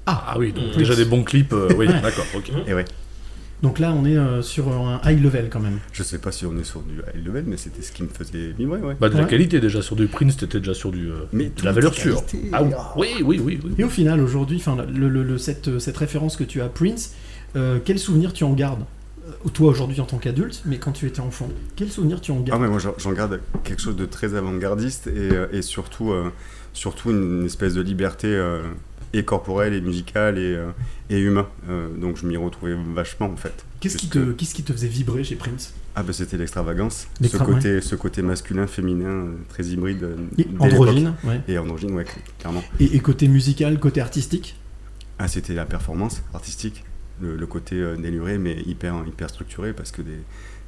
Ah 0.06 0.36
oui, 0.40 0.52
donc 0.54 0.76
déjà 0.76 0.96
des 0.96 1.06
bons 1.06 1.24
clips, 1.24 1.54
euh, 1.54 1.70
oui, 1.78 1.88
Ouais. 1.88 2.02
d'accord, 2.02 2.26
ok. 2.36 2.52
Et 2.68 2.74
ouais. 2.74 2.86
Donc 3.62 3.78
là, 3.78 3.92
on 3.94 4.06
est 4.06 4.16
euh, 4.18 4.42
sur 4.42 4.70
un 4.70 5.02
high 5.06 5.22
level 5.22 5.50
quand 5.52 5.60
même. 5.60 5.80
Je 5.92 6.02
sais 6.02 6.18
pas 6.18 6.32
si 6.32 6.46
on 6.46 6.58
est 6.58 6.64
sur 6.64 6.82
du 6.82 6.96
high 7.14 7.26
level, 7.26 7.44
mais 7.46 7.58
c'était 7.58 7.82
ce 7.82 7.92
qui 7.92 8.04
me 8.04 8.08
faisait 8.08 8.52
vibrer, 8.58 8.80
ouais. 8.80 8.96
Bah 9.00 9.10
de 9.10 9.18
la 9.18 9.26
qualité 9.26 9.60
déjà 9.60 9.82
sur 9.82 9.96
du 9.98 10.08
Prince, 10.08 10.38
t'étais 10.38 10.60
déjà 10.60 10.74
sur 10.74 10.92
du 10.92 11.10
euh, 11.12 11.26
Mais 11.34 11.46
de 11.56 11.64
la 11.66 11.74
valeur 11.74 11.94
sûre. 11.94 12.24
Ah 12.54 12.64
oui, 12.96 13.08
oui, 13.22 13.40
oui, 13.44 13.60
oui. 13.64 13.72
Et 13.78 13.84
au 13.84 13.90
final, 13.90 14.22
aujourd'hui, 14.22 14.58
enfin, 14.58 14.78
le, 14.92 15.10
le- 15.10 15.24
le- 15.24 15.38
cette, 15.38 15.78
cette 15.80 15.98
référence 15.98 16.38
que 16.38 16.46
tu 16.46 16.62
as 16.62 16.66
à 16.66 16.70
Prince, 16.70 17.14
euh, 17.58 17.80
quel 17.84 18.00
souvenir 18.00 18.32
tu 18.34 18.46
en 18.46 18.54
gardes? 18.54 18.86
Toi 19.54 19.70
aujourd'hui 19.70 20.00
en 20.02 20.06
tant 20.06 20.18
qu'adulte, 20.18 20.62
mais 20.66 20.78
quand 20.78 20.92
tu 20.92 21.06
étais 21.08 21.20
enfant, 21.20 21.50
quel 21.76 21.92
souvenir 21.92 22.22
tu 22.22 22.32
en 22.32 22.38
Ah 22.40 22.44
gardes 22.44 22.62
mais 22.62 22.68
moi 22.70 22.80
j'en- 22.80 23.12
garde 23.12 23.40
quelque 23.64 23.82
chose 23.82 23.96
de 23.96 24.06
très 24.06 24.36
avant-gardiste 24.36 25.08
et, 25.08 25.12
euh, 25.16 25.48
et 25.52 25.62
surtout, 25.62 26.12
euh, 26.12 26.32
surtout 26.74 27.12
une, 27.12 27.46
espèce 27.46 27.74
de 27.74 27.82
liberté 27.82 28.28
euh, 28.28 28.62
et 29.14 29.24
corporelle 29.24 29.74
et 29.74 29.82
musicale 29.82 30.38
et, 30.38 30.56
euh, 30.56 30.70
et 31.10 31.20
humain. 31.20 31.48
Euh, 31.70 31.88
donc 31.98 32.18
je 32.18 32.26
m'y 32.28 32.38
retrouvais 32.38 32.76
vachement 32.94 33.28
en 33.28 33.36
fait. 33.36 33.66
Qu'est-ce 33.80 33.98
qui, 33.98 34.08
te, 34.10 34.32
qu'est-ce 34.34 34.54
qui 34.54 34.64
te 34.64 34.72
faisait 34.74 34.88
vibrer 34.88 35.24
chez 35.24 35.36
Prince? 35.36 35.74
Ah 35.96 36.04
bah 36.04 36.14
c'était 36.14 36.38
l'extravagance, 36.38 37.08
ce 37.22 37.38
côté, 37.38 37.82
ce 37.82 37.96
côté 37.96 38.22
masculin, 38.22 38.68
féminin, 38.68 39.10
euh, 39.10 39.34
très 39.50 39.66
hybride. 39.66 40.04
euh, 40.04 40.16
Et 40.38 40.48
Androgyne, 40.60 41.14
ouais. 41.24 41.42
Et 41.48 41.58
androgyne, 41.58 41.92
ouais, 41.94 42.06
clairement. 42.38 42.64
Et, 42.80 42.96
et 42.96 43.00
côté 43.00 43.28
musical, 43.28 43.80
côté 43.80 44.00
artistique? 44.00 44.56
Ah 45.18 45.28
c'était 45.28 45.54
la 45.54 45.66
performance 45.66 46.22
artistique, 46.34 46.84
le, 47.22 47.36
le 47.36 47.46
côté 47.48 47.76
euh, 47.76 47.96
déluré 47.96 48.38
mais 48.38 48.62
hyper, 48.66 48.96
hyper 49.08 49.30
structuré 49.30 49.74
parce 49.74 49.92
que 49.92 50.02
des, 50.02 50.20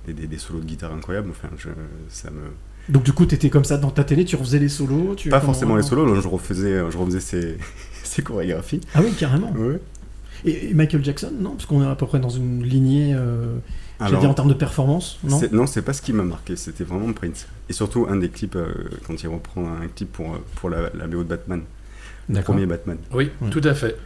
des, 0.07 0.13
des- 0.13 0.27
des 0.27 0.37
solos 0.37 0.59
de 0.59 0.65
guitare 0.65 0.93
incroyables, 0.93 1.29
enfin 1.31 1.49
je, 1.57 1.69
ça 2.09 2.29
me... 2.31 2.41
Donc 2.89 3.03
du 3.03 3.13
coup, 3.13 3.25
t'étais 3.25 3.49
comme 3.49 3.63
ça 3.63 3.77
dans 3.77 3.91
ta 3.91 4.03
télé, 4.03 4.25
tu 4.25 4.35
refaisais 4.35 4.59
les 4.59 4.69
solos 4.69 5.13
tu, 5.15 5.29
Pas 5.29 5.39
comment- 5.39 5.53
forcément 5.53 5.75
les 5.75 5.83
solos, 5.83 6.19
je 6.19 6.27
refaisais, 6.27 6.79
je 6.89 6.97
refaisais 6.97 7.19
ces, 7.19 7.57
ces 8.03 8.21
chorégraphies. 8.23 8.81
Ah 8.95 9.01
oui, 9.03 9.11
carrément. 9.17 9.51
Ouais. 9.53 9.79
Et, 10.45 10.69
et 10.71 10.73
Michael 10.73 11.03
Jackson, 11.05 11.31
non? 11.39 11.51
Parce 11.51 11.65
qu'on 11.67 11.83
est 11.83 11.87
à 11.87 11.95
peu 11.95 12.07
près 12.07 12.19
dans 12.19 12.29
une 12.29 12.63
lignée, 12.63 13.13
euh, 13.15 13.57
Alors, 13.99 14.19
dire 14.19 14.29
en 14.31 14.33
termes 14.33 14.49
de 14.49 14.55
performance, 14.55 15.19
non? 15.23 15.39
Non, 15.51 15.67
c'est 15.67 15.83
pas 15.83 15.93
ce 15.93 16.01
qui 16.01 16.11
m'a 16.13 16.23
marqué, 16.23 16.55
c'était 16.55 16.83
vraiment 16.83 17.13
Prince. 17.13 17.45
Et 17.69 17.73
surtout 17.73 18.07
un 18.09 18.15
des 18.15 18.29
clips, 18.29 18.55
euh, 18.55 18.73
quand 19.05 19.21
il 19.21 19.27
reprend 19.27 19.67
un 19.71 19.87
clip 19.87 20.11
pour, 20.11 20.33
euh, 20.33 20.37
pour 20.55 20.71
la, 20.71 20.89
la 20.95 21.05
BO 21.05 21.19
de 21.23 21.29
Batman, 21.29 21.61
le 22.29 22.35
D'accord. 22.35 22.55
premier 22.55 22.65
Batman. 22.65 22.97
Oui, 23.13 23.29
Ouais. 23.41 23.49
tout 23.49 23.61
à 23.63 23.73
fait. 23.73 23.97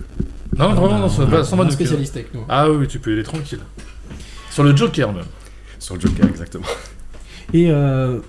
Non, 0.57 0.69
On 0.69 0.73
vraiment, 0.73 1.00
non, 1.00 1.09
ça 1.09 1.25
va 1.25 1.44
sans 1.44 1.69
spécialiste 1.69 2.15
avec 2.15 2.33
nous. 2.33 2.41
Ah 2.50 2.69
oui, 2.71 2.88
tu 2.88 3.00
peux 3.00 3.12
y 3.12 3.13
aller 3.13 3.23
tranquille. 3.23 3.59
Sur 4.51 4.63
le 4.63 4.75
Joker 4.75 5.12
même. 5.13 5.25
Sur 5.79 5.95
le 5.95 6.01
Joker, 6.01 6.27
exactement. 6.27 6.65
Et 7.53 7.69
euh, 7.69 8.19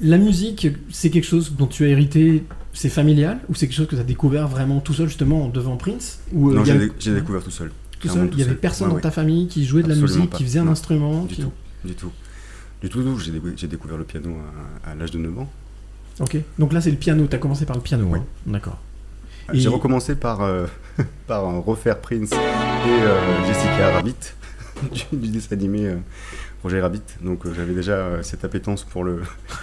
la 0.00 0.18
musique, 0.18 0.68
c'est 0.90 1.10
quelque 1.10 1.24
chose 1.26 1.54
dont 1.56 1.66
tu 1.66 1.84
as 1.84 1.88
hérité, 1.88 2.44
c'est 2.72 2.88
familial 2.90 3.38
Ou 3.48 3.54
c'est 3.54 3.66
quelque 3.66 3.76
chose 3.76 3.86
que 3.88 3.94
tu 3.96 4.00
as 4.00 4.04
découvert 4.04 4.46
vraiment 4.48 4.80
tout 4.80 4.92
seul, 4.92 5.08
justement, 5.08 5.48
devant 5.48 5.76
Prince 5.76 6.20
Ou 6.32 6.50
euh, 6.50 6.54
non, 6.56 6.64
j'ai 6.64 6.72
a- 6.72 6.78
dé- 6.78 6.92
j'ai 6.98 7.14
découvert 7.14 7.42
tout 7.42 7.50
seul. 7.50 7.70
tout 8.00 8.08
seul 8.08 8.28
Il 8.32 8.38
y 8.38 8.42
avait 8.42 8.54
personne 8.54 8.86
Ouais, 8.88 8.90
dans 8.92 8.96
ouais. 8.96 9.02
ta 9.02 9.10
famille 9.10 9.48
qui 9.48 9.64
jouait 9.64 9.82
de 9.82 9.88
la 9.88 9.94
musique, 9.94 10.30
pas. 10.30 10.36
qui 10.36 10.44
faisait 10.44 10.58
un 10.58 10.64
Non, 10.64 10.72
instrument 10.72 11.24
Du 11.24 11.34
qui- 11.34 11.42
tout, 11.42 11.52
du 11.84 11.94
tout. 11.94 12.12
Du 12.82 12.88
tout, 12.90 13.02
tout. 13.02 13.18
J'ai 13.18 13.30
dé- 13.32 13.40
j'ai 13.56 13.66
découvert 13.68 13.96
le 13.96 14.04
piano 14.04 14.36
à, 14.84 14.90
à 14.90 14.94
l'âge 14.94 15.10
de 15.12 15.18
9 15.18 15.38
ans. 15.38 15.50
Ok. 16.20 16.36
Donc 16.58 16.72
là, 16.74 16.80
c'est 16.82 16.90
le 16.90 16.96
piano. 16.98 17.26
Tu 17.28 17.34
as 17.34 17.38
commencé 17.38 17.64
par 17.64 17.74
le 17.76 17.82
piano. 17.82 18.06
Oui. 18.10 18.18
hein. 18.18 18.24
D'accord. 18.46 18.78
J'ai 19.52 19.64
Et- 19.64 19.68
recommencé 19.68 20.14
par, 20.14 20.42
euh, 20.42 20.66
par 21.26 21.44
refaire 21.64 21.98
Prince 21.98 22.32
et 22.32 22.36
euh, 22.88 23.46
Jessica 23.46 23.90
Rabbit, 23.94 24.14
du, 24.92 25.16
du 25.16 25.28
dessin 25.28 25.54
animé 25.54 25.86
euh, 25.86 25.96
Roger 26.62 26.80
Rabbit. 26.80 27.02
Donc 27.20 27.44
euh, 27.44 27.52
j'avais 27.54 27.74
déjà 27.74 27.92
euh, 27.92 28.22
cette 28.22 28.44
appétence 28.44 28.84
pour 28.84 29.04
le. 29.04 29.20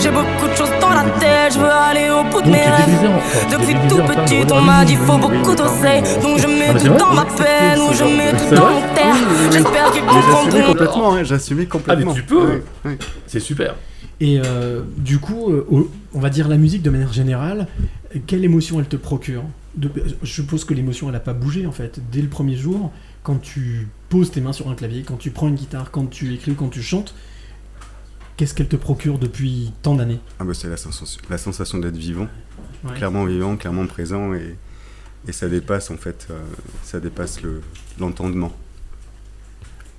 J'ai 0.00 0.10
beaucoup 0.10 0.48
de 0.48 0.54
choses 0.56 0.70
dans 0.80 0.90
la 0.90 1.04
tête, 1.18 1.54
je 1.54 1.58
veux 1.58 1.64
aller 1.70 2.10
au 2.10 2.22
bout 2.30 2.42
de 2.42 2.48
mes 2.48 2.58
tu 2.58 2.58
es 2.58 2.70
rêves. 2.70 3.20
tu 3.48 3.56
Depuis 3.56 3.88
tout 3.88 4.02
petit, 4.02 4.52
on 4.52 4.60
m'a 4.60 4.84
dit 4.84 4.96
faut 4.96 5.18
beaucoup 5.18 5.54
d'oseille. 5.54 6.02
Donc 6.22 6.38
je 6.38 6.46
mets 6.46 6.66
Ah, 6.68 6.72
mais 6.74 6.80
tout 6.80 6.94
dans 6.98 7.14
ma 7.14 7.24
peine 7.24 7.78
ou 7.80 7.92
je 7.92 8.04
mets 8.04 8.32
tout 8.32 8.54
dans 8.54 8.70
mon 8.70 8.94
terre. 8.94 9.14
J'espère 9.50 9.90
qu'ils 9.92 10.02
Mais 10.02 10.08
j'assumais 10.12 10.32
comprendront. 10.44 10.66
complètement, 10.72 11.14
hein, 11.14 11.24
j'assumais 11.24 11.66
complètement. 11.66 12.14
tu 12.14 12.22
peux. 12.22 12.46
Ouais, 12.46 12.62
ouais. 12.84 12.98
C'est 13.26 13.40
super. 13.40 13.74
Et 14.20 14.40
euh, 14.44 14.82
du 14.96 15.18
coup, 15.18 15.50
euh, 15.50 15.66
on 16.14 16.20
va 16.20 16.30
dire 16.30 16.46
la 16.48 16.56
musique 16.56 16.82
de 16.82 16.90
manière 16.90 17.12
générale, 17.12 17.66
quelle 18.20 18.44
émotion 18.44 18.78
elle 18.80 18.88
te 18.88 18.96
procure 18.96 19.44
De- 19.76 19.90
Je 20.22 20.30
suppose 20.30 20.64
que 20.64 20.74
l'émotion 20.74 21.06
elle 21.08 21.14
n'a 21.14 21.20
pas 21.20 21.32
bougé 21.34 21.66
en 21.66 21.72
fait. 21.72 22.00
Dès 22.10 22.20
le 22.22 22.28
premier 22.28 22.56
jour, 22.56 22.92
quand 23.22 23.36
tu 23.40 23.88
poses 24.08 24.30
tes 24.30 24.40
mains 24.40 24.52
sur 24.52 24.68
un 24.68 24.74
clavier, 24.74 25.02
quand 25.02 25.16
tu 25.16 25.30
prends 25.30 25.48
une 25.48 25.54
guitare, 25.54 25.90
quand 25.90 26.06
tu 26.06 26.32
écris, 26.34 26.54
quand 26.54 26.68
tu 26.68 26.82
chantes, 26.82 27.14
qu'est-ce 28.36 28.54
qu'elle 28.54 28.68
te 28.68 28.76
procure 28.76 29.18
depuis 29.18 29.72
tant 29.82 29.94
d'années? 29.94 30.20
Ah 30.38 30.44
bah 30.44 30.54
c'est 30.54 30.68
la 30.68 30.76
sensation, 30.76 31.20
la 31.30 31.38
sensation 31.38 31.78
d'être 31.78 31.96
vivant, 31.96 32.28
Ouais. 32.84 32.94
clairement 32.94 33.24
vivant, 33.24 33.56
clairement 33.56 33.86
présent 33.86 34.34
et, 34.34 34.56
et 35.28 35.32
ça 35.32 35.48
dépasse 35.48 35.90
en 35.90 35.96
fait, 35.96 36.26
euh, 36.30 36.40
ça 36.82 36.98
dépasse 37.00 37.40
le 37.42 37.60
l'entendement. 38.00 38.52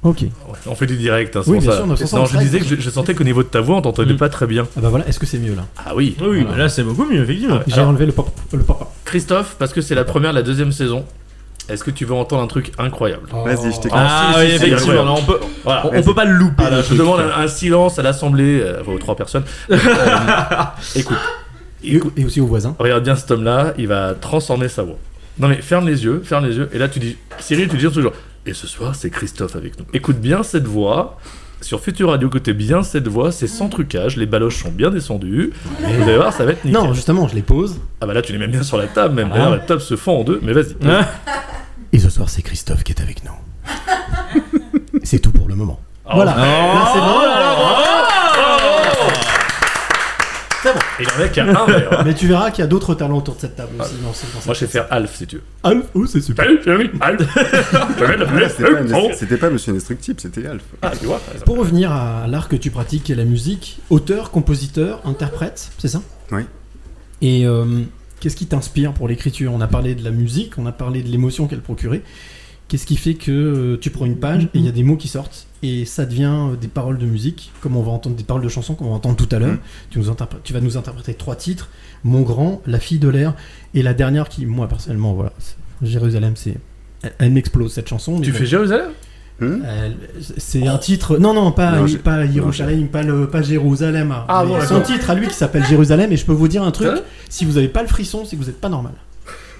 Ok. 0.03 0.21
Ouais, 0.21 0.29
on 0.67 0.75
fait 0.75 0.85
du 0.85 0.97
direct. 0.97 1.35
Hein, 1.35 1.41
Oui, 1.47 1.59
c'est 1.59 1.59
pour 1.59 1.61
bien 1.61 1.71
ça. 1.71 1.77
sûr, 1.77 1.87
960 1.87 2.19
non, 2.19 2.25
je 2.25 2.37
disais 2.45 2.59
que 2.59 2.65
je, 2.65 2.75
je 2.79 2.89
sentais 2.89 3.13
qu'au 3.15 3.23
niveau 3.23 3.41
de 3.43 3.47
ta 3.47 3.61
voix, 3.61 3.77
on 3.77 3.81
t'entendait 3.81 4.13
Mm. 4.13 4.17
pas 4.17 4.29
très 4.29 4.47
bien. 4.47 4.67
Ah 4.75 4.81
bah 4.81 4.89
voilà, 4.89 5.07
est-ce 5.07 5.19
que 5.19 5.25
c'est 5.25 5.39
mieux 5.39 5.55
là? 5.55 5.65
Ah 5.77 5.93
oui. 5.95 6.15
Oui, 6.19 6.41
Voilà. 6.41 6.43
bah 6.51 6.57
là 6.57 6.69
c'est 6.69 6.83
beaucoup 6.83 7.05
mieux, 7.05 7.23
effectivement. 7.23 7.59
J'ai 7.67 7.73
Alors- 7.75 7.89
enlevé 7.89 8.05
le 8.05 8.11
pop. 8.11 8.29
Le 8.51 8.59
pop 8.63 8.87
Christophe, 9.05 9.55
parce 9.57 9.71
que 9.73 9.81
c'est 9.81 9.95
la 9.95 10.03
première, 10.03 10.33
la 10.33 10.41
deuxième 10.41 10.71
saison. 10.71 11.05
Est-ce 11.69 11.85
que 11.85 11.91
tu 11.91 12.03
veux 12.03 12.13
entendre 12.13 12.41
un 12.41 12.47
truc 12.47 12.73
incroyable? 12.77 13.23
Vas-y, 13.31 13.71
je 13.71 13.77
t'écoute. 13.77 13.91
Ah 13.93 14.33
si, 14.33 14.39
oui, 14.41 14.49
si, 14.49 14.55
effectivement, 14.55 15.15
on 15.17 15.21
peut, 15.23 15.39
Voilà. 15.63 15.87
on, 15.87 15.97
on 15.97 16.03
peut 16.03 16.13
pas 16.13 16.25
le 16.25 16.33
louper. 16.33 16.63
Ah 16.67 16.69
là, 16.69 16.81
je 16.81 16.93
demande 16.93 17.21
un, 17.21 17.41
un 17.41 17.47
silence 17.47 17.97
à 17.97 18.01
l'assemblée, 18.01 18.59
euh, 18.61 18.83
aux 18.85 18.97
trois 18.99 19.15
personnes. 19.15 19.43
Euh, 19.71 19.77
écoute, 20.95 21.17
Et, 21.83 21.99
et 22.17 22.25
aussi 22.25 22.41
aux 22.41 22.47
voisins. 22.47 22.75
Regarde 22.79 23.03
bien 23.03 23.15
cet 23.15 23.31
homme-là, 23.31 23.73
il 23.77 23.87
va 23.87 24.13
transformer 24.13 24.67
sa 24.67 24.83
voix. 24.83 24.97
Non 25.39 25.47
mais 25.47 25.55
ferme 25.61 25.87
les 25.87 26.03
yeux, 26.03 26.21
ferme 26.23 26.45
les 26.45 26.55
yeux, 26.57 26.69
et 26.73 26.77
là 26.77 26.87
tu 26.89 26.99
dis, 26.99 27.17
Cyril, 27.39 27.67
tu 27.69 27.77
dis 27.77 27.89
toujours, 27.89 28.11
et 28.45 28.53
ce 28.53 28.67
soir 28.67 28.95
c'est 28.95 29.09
Christophe 29.09 29.55
avec 29.55 29.79
nous. 29.79 29.85
Écoute 29.93 30.17
bien 30.19 30.43
cette 30.43 30.65
voix, 30.67 31.17
sur 31.61 31.79
Future 31.79 32.09
Radio, 32.09 32.27
écoutez 32.27 32.53
bien 32.53 32.83
cette 32.83 33.07
voix, 33.07 33.31
c'est 33.31 33.47
sans 33.47 33.69
trucage, 33.69 34.17
les 34.17 34.25
baloches 34.25 34.61
sont 34.63 34.71
bien 34.71 34.89
descendues, 34.89 35.53
vous 35.79 36.03
allez 36.03 36.17
voir, 36.17 36.33
ça 36.33 36.45
va 36.45 36.51
être 36.51 36.65
nickel. 36.65 36.81
Non, 36.81 36.93
justement, 36.93 37.27
je 37.27 37.35
les 37.35 37.41
pose. 37.41 37.79
Ah 38.01 38.05
bah 38.05 38.13
là 38.13 38.21
tu 38.21 38.33
les 38.33 38.37
mets 38.37 38.47
bien 38.47 38.63
sur 38.63 38.77
la 38.77 38.87
table 38.87 39.15
même, 39.15 39.29
Ah. 39.31 39.35
d'ailleurs 39.35 39.51
la 39.51 39.59
table 39.59 39.81
se 39.81 39.95
fend 39.95 40.17
en 40.17 40.23
deux, 40.23 40.39
mais 40.43 40.51
vas-y. 40.53 40.75
Ah. 40.85 41.07
Et 41.93 41.99
ce 41.99 42.09
soir, 42.09 42.27
c'est 42.29 42.41
Christophe 42.41 42.83
qui 42.83 42.91
est 42.91 43.01
avec 43.01 43.23
nous. 43.23 43.31
c'est 45.03 45.19
tout 45.19 45.31
pour 45.31 45.47
le 45.47 45.55
moment. 45.55 45.79
Voilà. 46.11 46.35
Là, 46.35 46.89
c'est 46.93 46.99
bon. 46.99 48.02
C'est 50.63 50.73
bon. 50.73 50.79
Et 50.99 51.03
le 51.03 51.23
mec 51.23 51.37
a 51.37 51.43
un 51.61 51.65
verre. 51.65 52.03
Mais 52.05 52.13
tu 52.13 52.27
verras 52.27 52.49
qu'il 52.51 52.61
y 52.61 52.65
a 52.65 52.67
d'autres 52.67 52.95
talents 52.95 53.17
autour 53.17 53.35
de 53.35 53.41
cette 53.41 53.55
table 53.55 53.71
aussi. 53.79 53.91
dans 54.01 54.13
ce- 54.13 54.25
dans 54.25 54.31
cette- 54.39 54.45
Moi 54.45 54.53
je 54.55 54.59
sais 54.59 54.67
faire 54.67 54.87
Alf 54.89 55.15
si 55.15 55.27
tu 55.27 55.35
veux. 55.35 55.41
Alf, 55.63 55.83
oh, 55.93 56.05
c'est 56.05 56.21
super. 56.21 56.45
Salut, 56.45 56.59
Jérémy, 56.63 56.89
Alf 57.01 57.19
Je 57.99 58.05
vais 58.05 58.15
Ah, 58.45 58.49
C'était 58.49 58.63
pas, 58.71 58.97
Oh. 58.97 59.09
c'était 59.13 59.37
pas 59.37 59.49
Monsieur 59.49 59.71
Indestructible, 59.71 60.19
c'était 60.21 60.45
Alf. 60.47 60.63
Ah, 60.81 60.91
tu 60.97 61.05
vois. 61.05 61.21
Pour 61.45 61.57
revenir 61.57 61.91
à 61.91 62.25
l'art 62.27 62.47
que 62.47 62.55
tu 62.55 62.71
pratiques, 62.71 63.03
qui 63.03 63.11
est 63.11 63.15
la 63.15 63.25
musique, 63.25 63.79
auteur, 63.89 64.31
compositeur, 64.31 65.01
interprète, 65.05 65.69
c'est 65.77 65.89
ça? 65.89 66.01
Oui. 66.31 66.41
Et 67.21 67.45
euh, 67.45 67.65
qu'est-ce 68.19 68.35
qui 68.37 68.45
t'inspire 68.45 68.93
pour 68.93 69.07
l'écriture? 69.07 69.51
On 69.53 69.61
a 69.61 69.67
parlé 69.67 69.95
de 69.95 70.03
la 70.03 70.11
musique, 70.11 70.57
on 70.57 70.65
a 70.65 70.71
parlé 70.71 71.01
de 71.03 71.09
l'émotion 71.09 71.47
qu'elle 71.47 71.61
procurait. 71.61 72.01
Qu'est-ce 72.69 72.85
qui 72.85 72.95
fait 72.95 73.13
que 73.15 73.31
euh, 73.31 73.77
tu 73.79 73.89
prends 73.89 74.05
une 74.05 74.17
page 74.17 74.43
et 74.45 74.49
il 74.59 74.65
y 74.65 74.69
a 74.69 74.71
des 74.71 74.83
mots 74.83 74.95
qui 74.97 75.07
sortent? 75.07 75.47
Et 75.63 75.85
ça 75.85 76.05
devient 76.05 76.35
euh, 76.51 76.55
des 76.55 76.67
paroles 76.67 76.97
de 76.97 77.05
musique, 77.05 77.51
comme 77.61 77.77
on 77.77 77.81
va 77.81 77.91
entendre 77.91 78.15
des 78.15 78.23
paroles 78.23 78.43
de 78.43 78.49
chansons, 78.49 78.75
comme 78.75 78.87
on 78.87 78.91
va 78.91 78.97
entendre 78.97 79.15
tout 79.15 79.33
à 79.33 79.39
l'heure. 79.39 79.53
Mhm. 79.53 79.59
Tu, 79.89 79.99
nous 79.99 80.15
tu 80.43 80.53
vas 80.53 80.59
nous 80.59 80.77
interpréter 80.77 81.13
trois 81.13 81.35
titres 81.35 81.69
Mon 82.03 82.21
grand, 82.21 82.61
La 82.67 82.79
fille 82.79 82.99
de 82.99 83.07
l'air 83.07 83.33
et 83.73 83.81
la 83.81 83.93
dernière 83.93 84.29
qui, 84.29 84.45
moi 84.45 84.67
personnellement, 84.67 85.13
voilà, 85.13 85.31
Jérusalem, 85.81 86.33
c'est. 86.35 86.57
Elle, 87.01 87.13
elle 87.19 87.31
m'explose 87.31 87.73
cette 87.73 87.87
chanson. 87.87 88.19
Tu 88.21 88.31
bon. 88.31 88.37
fais 88.37 88.45
Jérusalem? 88.45 88.91
Hmm? 89.39 89.61
C'est 90.37 90.67
un 90.67 90.77
titre. 90.77 91.17
Non, 91.17 91.33
non, 91.33 91.51
pas, 91.51 91.79
Non, 91.79 91.85
pas 92.03 92.23
Yerushalayim, 92.23 92.87
pas, 92.87 93.01
le, 93.01 93.27
pas 93.27 93.41
Jérusalem. 93.41 94.13
Ah, 94.27 94.45
bon, 94.45 94.61
son 94.61 94.81
titre 94.81 95.09
à 95.09 95.15
lui 95.15 95.27
qui 95.27 95.33
s'appelle 95.33 95.65
Jérusalem. 95.65 96.11
Et 96.11 96.17
je 96.17 96.25
peux 96.25 96.33
vous 96.33 96.47
dire 96.47 96.63
un 96.63 96.71
truc 96.71 96.89
Hein? 96.89 97.01
si 97.29 97.45
vous 97.45 97.57
avez 97.57 97.67
pas 97.67 97.81
le 97.81 97.87
frisson, 97.87 98.25
c'est 98.25 98.35
que 98.35 98.41
vous 98.41 98.49
êtes 98.49 98.61
pas 98.61 98.69
normal. 98.69 98.93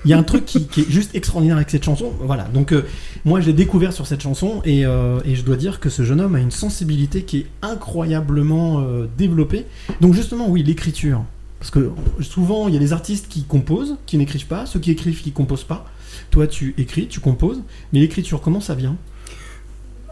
Il 0.05 0.11
y 0.11 0.13
a 0.13 0.17
un 0.17 0.23
truc 0.23 0.45
qui, 0.45 0.57
est 0.57 0.89
juste 0.89 1.15
extraordinaire 1.15 1.55
avec 1.55 1.69
cette 1.69 1.83
chanson. 1.83 2.11
Voilà. 2.19 2.43
Donc, 2.45 2.73
euh, 2.73 2.85
moi, 3.23 3.39
je 3.39 3.47
l'ai 3.47 3.53
découvert 3.53 3.93
sur 3.93 4.05
cette 4.05 4.21
chanson. 4.21 4.61
Et, 4.65 4.85
euh, 4.85 5.19
et 5.25 5.35
je 5.35 5.43
dois 5.43 5.55
dire 5.55 5.79
que 5.79 5.89
ce 5.89 6.03
jeune 6.03 6.19
homme 6.19 6.35
a 6.35 6.39
une 6.39 6.51
sensibilité 6.51 7.23
qui 7.23 7.39
est 7.39 7.47
incroyablement 7.61 8.81
euh, 8.81 9.07
développée. 9.17 9.65
Donc, 10.01 10.13
justement, 10.13 10.49
oui, 10.49 10.63
l'écriture. 10.63 11.23
Parce 11.59 11.71
que 11.71 11.91
souvent, 12.19 12.67
il 12.67 12.73
y 12.73 12.77
a 12.77 12.79
des 12.79 12.91
artistes 12.91 13.27
qui 13.29 13.43
composent, 13.43 13.95
qui 14.05 14.17
n'écrivent 14.17 14.47
pas. 14.47 14.65
Ceux 14.65 14.79
qui 14.79 14.91
écrivent, 14.91 15.21
qui 15.21 15.31
composent 15.31 15.63
pas. 15.63 15.85
Toi, 16.31 16.47
tu 16.47 16.73
écris, 16.77 17.07
tu 17.07 17.21
composes. 17.21 17.61
Mais 17.93 17.99
l'écriture, 17.99 18.41
comment 18.41 18.59
ça 18.59 18.75
vient? 18.75 18.97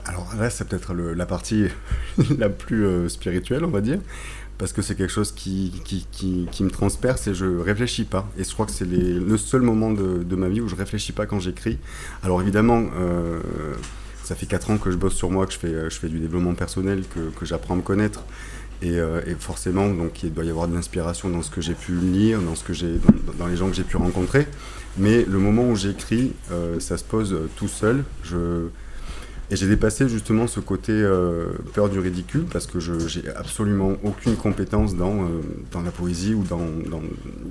Alors 0.06 0.34
là, 0.40 0.50
c'est 0.50 0.68
peut-être 0.68 0.94
la 0.94 1.26
partie 1.26 1.66
la 2.38 2.50
plus 2.50 3.08
spirituelle, 3.10 3.66
on 3.66 3.70
va 3.70 3.82
dire, 3.82 4.00
parce 4.62 4.74
que 4.74 4.84
c'est 4.84 4.94
quelque 4.94 5.12
chose 5.12 5.32
qui, 5.32 5.74
qui, 5.86 6.06
qui- 6.12 6.48
qui 6.52 6.64
me 6.64 6.70
transperce 6.70 7.26
et 7.26 7.34
je 7.34 7.48
réfléchis 7.48 8.04
pas. 8.04 8.30
Et 8.38 8.44
je 8.44 8.54
crois 8.54 8.68
que 8.68 8.72
c'est 8.72 8.86
le 8.86 9.36
seul 9.38 9.62
moment 9.62 9.92
de, 9.92 10.36
ma 10.36 10.50
vie 10.50 10.62
où 10.62 10.68
je 10.68 10.76
réfléchis 10.76 11.14
pas 11.14 11.26
quand 11.26 11.40
j'écris. 11.40 11.80
Alors 12.22 12.44
évidemment, 12.44 12.86
euh, 12.96 13.40
ça 14.24 14.36
fait 14.36 14.46
4 14.46 14.70
ans 14.70 14.78
que 14.78 14.92
je 14.92 14.98
bosse 14.98 15.16
sur 15.16 15.32
moi, 15.32 15.48
que 15.48 15.54
je 15.54 15.58
fais, 15.58 16.08
du 16.10 16.20
développement 16.20 16.54
personnel, 16.54 17.06
que, 17.10 17.44
j'apprends 17.44 17.74
à 17.74 17.78
me 17.78 17.82
connaître. 17.82 18.24
Et, 18.84 19.00
euh, 19.00 19.20
forcément, 19.40 19.92
il 20.22 20.32
doit 20.32 20.46
y 20.46 20.52
avoir 20.52 20.68
de 20.68 20.76
l'inspiration 20.76 21.28
dans 21.30 21.42
ce 21.42 21.50
que 21.50 21.62
j'ai 21.62 21.74
pu 21.74 21.94
lire, 21.94 22.38
dans, 23.40 23.48
les 23.48 23.58
gens 23.58 23.68
que 23.68 23.74
j'ai 23.76 23.84
pu 23.84 23.98
rencontrer. 23.98 24.46
Mais 24.96 25.26
le 25.28 25.40
moment 25.40 25.68
où 25.72 25.76
j'écris, 25.76 26.34
euh, 26.52 26.80
ça 26.80 26.98
se 27.00 27.04
pose 27.04 27.36
tout 27.56 27.68
seul. 27.68 28.04
Et 29.52 29.58
j'ai 29.58 29.68
dépassé 29.68 30.08
justement 30.08 30.48
ce 30.48 30.62
côté 30.62 30.94
euh, 30.94 31.48
peur 31.74 31.90
du 31.90 32.00
ridicule 32.00 32.46
parce 32.52 32.66
que 32.66 32.80
je 32.80 32.94
j'ai 33.08 33.28
absolument 33.36 33.98
aucune 34.02 34.38
compétence 34.38 34.96
dans, 34.96 35.24
euh, 35.24 35.28
dans 35.72 35.82
la 35.82 35.92
poésie 35.92 36.34
ou 36.34 36.44
dans, 36.44 36.66
dans, 36.90 37.02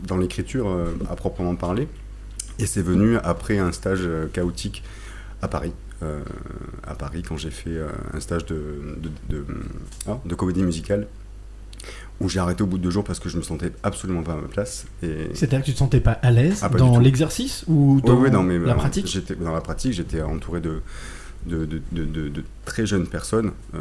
dans 0.07 0.17
l'écriture 0.17 0.69
euh, 0.71 0.87
à 1.11 1.15
proprement 1.15 1.55
parler. 1.57 1.89
Et 2.59 2.65
c'est 2.65 2.83
venu 2.83 3.19
après 3.19 3.59
un 3.59 3.71
stage 3.71 4.09
chaotique 4.33 4.83
à 5.43 5.49
Paris. 5.49 5.73
À 6.87 6.95
Paris 6.95 7.23
quand 7.23 7.37
j'ai 7.37 7.51
fait 7.51 7.79
un 8.15 8.21
stage 8.21 8.47
de, 8.47 8.97
de, 8.97 9.11
de, 9.29 9.45
ah, 10.09 10.19
de 10.25 10.35
comédie 10.35 10.63
musicale 10.63 11.07
où 12.21 12.29
j'ai 12.31 12.39
arrêté 12.39 12.63
au 12.63 12.67
bout 12.67 12.79
de 12.79 12.83
deux 12.83 12.91
jours 12.91 13.05
parce 13.05 13.19
que 13.19 13.29
je 13.29 13.37
me 13.37 13.43
sentais 13.43 13.73
absolument 13.83 14.23
pas 14.23 14.33
à 14.33 14.37
ma 14.37 14.49
place. 14.49 14.87
Et 15.03 15.29
C'est-à-dire 15.35 15.61
que 15.61 15.67
tu 15.67 15.73
te 15.75 15.79
sentais 15.79 16.01
pas 16.01 16.13
à 16.13 16.31
l'aise 16.31 16.61
Ah, 16.63 16.71
dans 16.71 16.99
l'exercice 16.99 17.65
ou 17.69 18.01
dans 18.03 18.19
non, 18.31 18.43
mais 18.43 18.59
la 18.59 18.75
pratique? 18.75 19.07
j'étais 19.07 19.35
Dans 19.35 19.53
la 19.53 19.61
pratique, 19.61 19.93
j'étais 19.93 20.23
entouré 20.23 20.61
de, 20.61 20.81
de, 21.47 22.43
très 22.65 22.87
jeunes 22.87 23.07
personnes. 23.07 23.53
euh, 23.75 23.79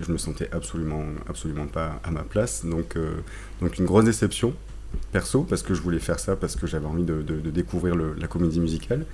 je 0.00 0.12
me 0.12 0.18
sentais 0.18 0.48
absolument, 0.52 1.04
absolument 1.28 1.66
pas 1.66 2.00
à 2.04 2.10
ma 2.10 2.22
place. 2.22 2.64
Donc, 2.64 2.96
euh, 2.96 3.12
donc 3.60 3.78
une 3.78 3.84
grosse 3.84 4.04
déception, 4.04 4.54
perso, 5.10 5.42
parce 5.42 5.62
que 5.62 5.74
je 5.74 5.82
voulais 5.82 5.98
faire 5.98 6.18
ça, 6.18 6.36
parce 6.36 6.56
que 6.56 6.66
j'avais 6.66 6.86
envie 6.86 7.04
de, 7.04 7.22
découvrir 7.50 7.94
la 7.96 8.26
comédie 8.26 8.60
musicale. 8.60 9.06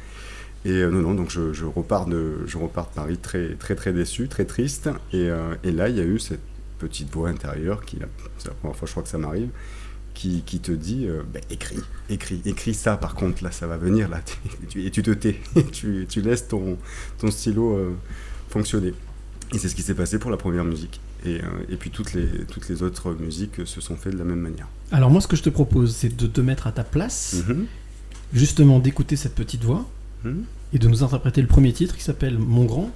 Et 0.65 0.71
euh, 0.71 0.91
non, 0.91 1.01
non, 1.01 1.15
donc 1.15 1.31
je, 1.31 1.65
repars 1.65 2.07
de, 2.07 2.47
je 2.47 2.59
repars 2.59 2.89
de 2.91 2.95
Paris 2.95 3.19
très, 3.19 3.55
très, 3.55 3.75
très 3.75 3.93
déçu, 3.93 4.29
très 4.29 4.45
triste. 4.45 4.91
Et, 5.13 5.29
et 5.65 5.73
là, 5.73 5.89
il 5.89 5.97
y 5.97 6.01
a 6.01 6.05
eu 6.05 6.19
cette 6.19 6.41
petite 6.79 7.13
voix 7.13 7.29
intérieure, 7.29 7.85
qui, 7.85 7.99
c'est 8.39 8.49
la 8.49 8.55
première 8.55 8.77
fois, 8.77 8.87
je 8.87 8.93
crois 8.93 9.03
que 9.03 9.09
ça 9.09 9.19
m'arrive, 9.19 9.51
qui, 10.19 10.43
qui 10.45 10.59
te 10.59 10.73
dit 10.73 11.07
euh, 11.07 11.23
bah, 11.33 11.39
écris, 11.49 11.79
écris, 12.11 12.43
écris 12.45 12.75
ça 12.75 12.97
par 12.97 13.15
contre, 13.15 13.45
là 13.45 13.53
ça 13.53 13.69
va 13.69 13.77
venir, 13.77 14.09
là, 14.09 14.21
et 14.65 14.67
tu, 14.67 14.85
et 14.85 14.91
tu 14.91 15.03
te 15.05 15.13
tais, 15.13 15.39
tu, 15.73 16.07
tu 16.09 16.21
laisses 16.21 16.49
ton, 16.49 16.77
ton 17.19 17.31
stylo 17.31 17.77
euh, 17.77 17.95
fonctionner. 18.49 18.95
Et 19.55 19.59
c'est 19.59 19.69
ce 19.69 19.75
qui 19.77 19.83
s'est 19.83 19.95
passé 19.95 20.19
pour 20.19 20.31
la 20.33 20.37
première 20.37 20.65
musique. 20.65 21.01
Et, 21.25 21.37
euh, 21.41 21.47
et 21.71 21.77
puis 21.77 21.91
toutes 21.91 22.13
les, 22.15 22.27
toutes 22.51 22.69
les 22.69 22.83
autres 22.83 23.13
musiques 23.15 23.65
se 23.65 23.81
sont 23.81 23.97
faites 23.97 24.13
de 24.15 24.19
la 24.19 24.25
même 24.25 24.41
manière. 24.41 24.67
Alors 24.93 25.11
moi 25.11 25.21
ce 25.21 25.29
que 25.29 25.37
je 25.37 25.43
te 25.45 25.51
propose 25.51 25.95
c'est 25.95 26.15
de 26.17 26.27
te 26.27 26.41
mettre 26.41 26.67
à 26.67 26.73
ta 26.73 26.83
place, 26.85 27.45
Mhm. 27.49 27.67
justement 28.33 28.79
d'écouter 28.81 29.15
cette 29.17 29.35
petite 29.35 29.63
voix 29.65 29.89
Mhm. 30.25 30.45
et 30.73 30.79
de 30.79 30.89
nous 30.89 31.03
interpréter 31.05 31.41
le 31.43 31.47
premier 31.49 31.73
titre 31.73 31.97
qui 31.97 32.03
s'appelle 32.03 32.39
Mon 32.39 32.65
Grand. 32.65 32.91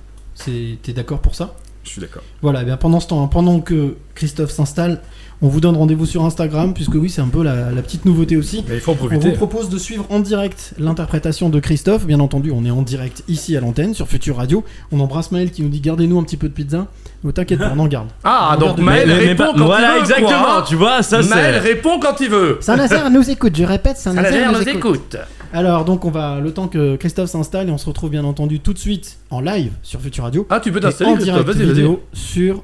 T'es 0.45 0.93
d'accord 0.93 1.21
pour 1.21 1.35
ça? 1.37 1.55
Je 1.85 1.91
suis 1.91 2.01
d'accord. 2.01 2.23
Voilà, 2.43 2.63
et 2.63 2.65
bien 2.65 2.77
pendant 2.77 3.01
ce 3.01 3.09
temps, 3.09 3.27
pendant 3.29 3.61
que 3.61 3.97
Christophe 4.15 4.51
s'installe, 4.53 5.03
on 5.43 5.49
vous 5.49 5.61
donne 5.61 5.77
rendez-vous 5.77 6.07
sur 6.07 6.25
Instagram, 6.25 6.73
puisque 6.73 6.95
oui 6.95 7.11
c'est 7.11 7.21
un 7.21 7.27
peu 7.29 7.43
la, 7.43 7.71
la 7.73 7.83
petite 7.83 8.05
nouveauté 8.05 8.37
aussi. 8.37 8.65
Mais 8.69 8.77
il 8.77 8.81
faut 8.81 8.93
en 8.93 8.97
On 9.13 9.19
vous 9.19 9.33
propose 9.33 9.69
de 9.69 9.77
suivre 9.79 10.07
en 10.09 10.21
direct 10.21 10.75
l'interprétation 10.79 11.49
de 11.51 11.59
Christophe. 11.61 12.07
Bien 12.07 12.21
entendu, 12.21 12.51
on 12.53 12.65
est 12.65 12.71
en 12.71 12.83
direct 12.83 13.25
ici 13.29 13.57
à 13.57 13.61
l'antenne 13.61 13.93
sur 13.95 14.07
Future 14.09 14.37
Radio. 14.37 14.65
On 14.93 15.01
embrasse 15.01 15.33
Maël 15.33 15.51
qui 15.51 15.63
nous 15.63 15.69
dit 15.69 15.81
gardez-nous 15.81 16.19
un 16.19 16.23
petit 16.23 16.37
peu 16.37 16.49
de 16.49 16.55
pizza. 16.55 16.87
Ne 17.25 17.31
t'inquiète 17.31 17.59
pas, 17.61 17.73
on 17.77 17.79
en 17.79 17.87
garde. 17.87 18.09
Ah, 18.25 18.53
On 18.57 18.61
donc 18.61 18.69
garde 18.71 18.81
Maël 18.81 19.11
répond 19.13 19.53
quand 19.57 19.65
voilà, 19.67 19.91
il 19.91 19.95
veut. 19.95 20.01
exactement, 20.01 20.29
quoi, 20.43 20.59
hein. 20.59 20.65
tu 20.67 20.75
vois, 20.77 21.03
ça 21.03 21.23
Maël 21.23 21.57
répond 21.59 21.99
quand 22.01 22.21
il 22.21 22.29
veut. 22.31 22.59
Saint-Nazaire 22.61 23.11
nous 23.11 23.31
écoute, 23.31 23.57
je 23.57 23.65
répète, 23.65 23.97
Saint-Nazaire 23.97 24.53
nous 24.53 24.69
écoute. 24.69 25.17
Alors 25.53 25.85
donc 25.85 26.05
on 26.05 26.11
va 26.11 26.41
le 26.41 26.51
temps 26.53 26.67
que 26.67 26.97
Christophe 26.97 27.29
s'installe 27.31 27.69
et 27.69 27.73
on 27.73 27.79
se 27.79 27.85
retrouve 27.87 28.09
bien 28.11 28.25
entendu 28.25 28.61
tout 28.61 28.73
de 28.73 28.79
suite 28.79 29.19
en 29.31 29.41
live 29.41 29.73
sur 29.83 30.01
Future 30.01 30.25
Radio 30.25 30.47
Ah, 30.49 30.61
tu 30.61 30.73
peux 30.73 30.81
t'installer, 30.81 31.11
en 31.11 31.15
Christophe, 31.15 31.35
direct 31.45 31.49
vas-y, 31.59 31.67
vas-y. 31.67 31.75
vidéo 31.75 32.03
sur 32.15 32.63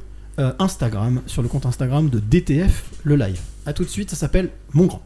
Instagram, 0.59 1.23
sur 1.27 1.43
le 1.43 1.49
compte 1.49 1.67
Instagram 1.67 2.09
de 2.09 2.21
DTF 2.21 2.85
le 3.05 3.17
live. 3.17 3.41
A 3.67 3.73
tout 3.73 3.85
de 3.85 3.89
suite, 3.89 4.11
ça 4.11 4.17
s'appelle 4.17 4.51
Mon 4.73 4.87
Grand. 4.87 5.03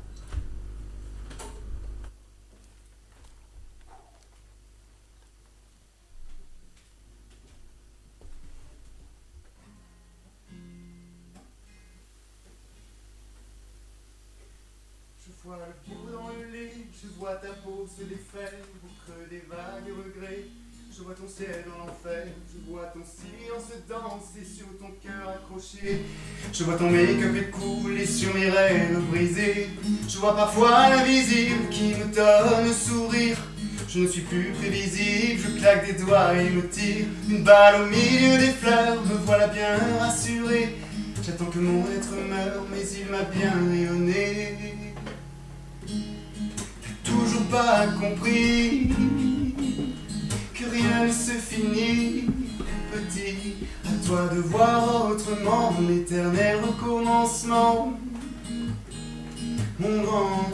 Je 26.62 26.66
vois 26.68 26.76
ton 26.76 26.90
make-up 26.90 27.34
écoulé 27.34 28.06
sur 28.06 28.32
mes 28.36 28.48
rêves 28.48 28.96
brisés. 29.10 29.70
Je 30.08 30.16
vois 30.18 30.36
parfois 30.36 30.90
l'invisible 30.90 31.68
qui 31.72 31.88
me 31.88 32.04
donne 32.14 32.72
sourire. 32.72 33.36
Je 33.88 33.98
ne 33.98 34.06
suis 34.06 34.20
plus 34.20 34.52
prévisible, 34.52 35.40
je 35.42 35.58
claque 35.58 35.86
des 35.88 36.04
doigts 36.04 36.32
et 36.36 36.50
me 36.50 36.68
tire 36.68 37.06
une 37.28 37.42
balle 37.42 37.82
au 37.82 37.86
milieu 37.86 38.38
des 38.38 38.52
fleurs. 38.52 38.94
Me 39.06 39.16
voilà 39.26 39.48
bien 39.48 39.76
rassuré. 39.98 40.76
J'attends 41.26 41.46
que 41.46 41.58
mon 41.58 41.80
être 41.80 42.12
meure, 42.30 42.64
mais 42.70 42.84
il 42.96 43.10
m'a 43.10 43.24
bien 43.24 43.54
rayonné. 43.68 44.54
T'as 45.84 47.10
toujours 47.10 47.46
pas 47.46 47.86
compris 48.00 48.88
que 50.54 50.70
rien 50.70 51.06
ne 51.06 51.10
se 51.10 51.32
finit, 51.32 52.26
petit. 52.92 53.56
À 54.02 54.04
toi 54.04 54.28
de 54.34 54.40
voir 54.40 55.10
autrement 55.10 55.74
l'éternel 55.88 56.58
recommencement. 56.64 57.92
mon 59.78 60.02
grand, 60.02 60.48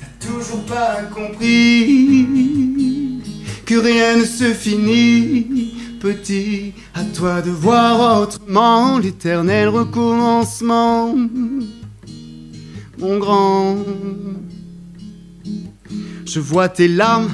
t'as 0.00 0.26
toujours 0.26 0.64
pas 0.64 1.02
compris 1.14 2.26
que 3.64 3.76
rien 3.76 4.16
ne 4.16 4.24
se 4.24 4.52
finit. 4.52 5.74
Petit, 6.00 6.72
à 6.94 7.04
toi 7.04 7.40
de 7.40 7.50
voir 7.50 8.22
autrement 8.22 8.98
l'éternel 8.98 9.68
recommencement. 9.68 11.14
Mon 12.98 13.18
grand, 13.18 13.76
je 16.24 16.40
vois 16.40 16.68
tes 16.68 16.88
larmes. 16.88 17.30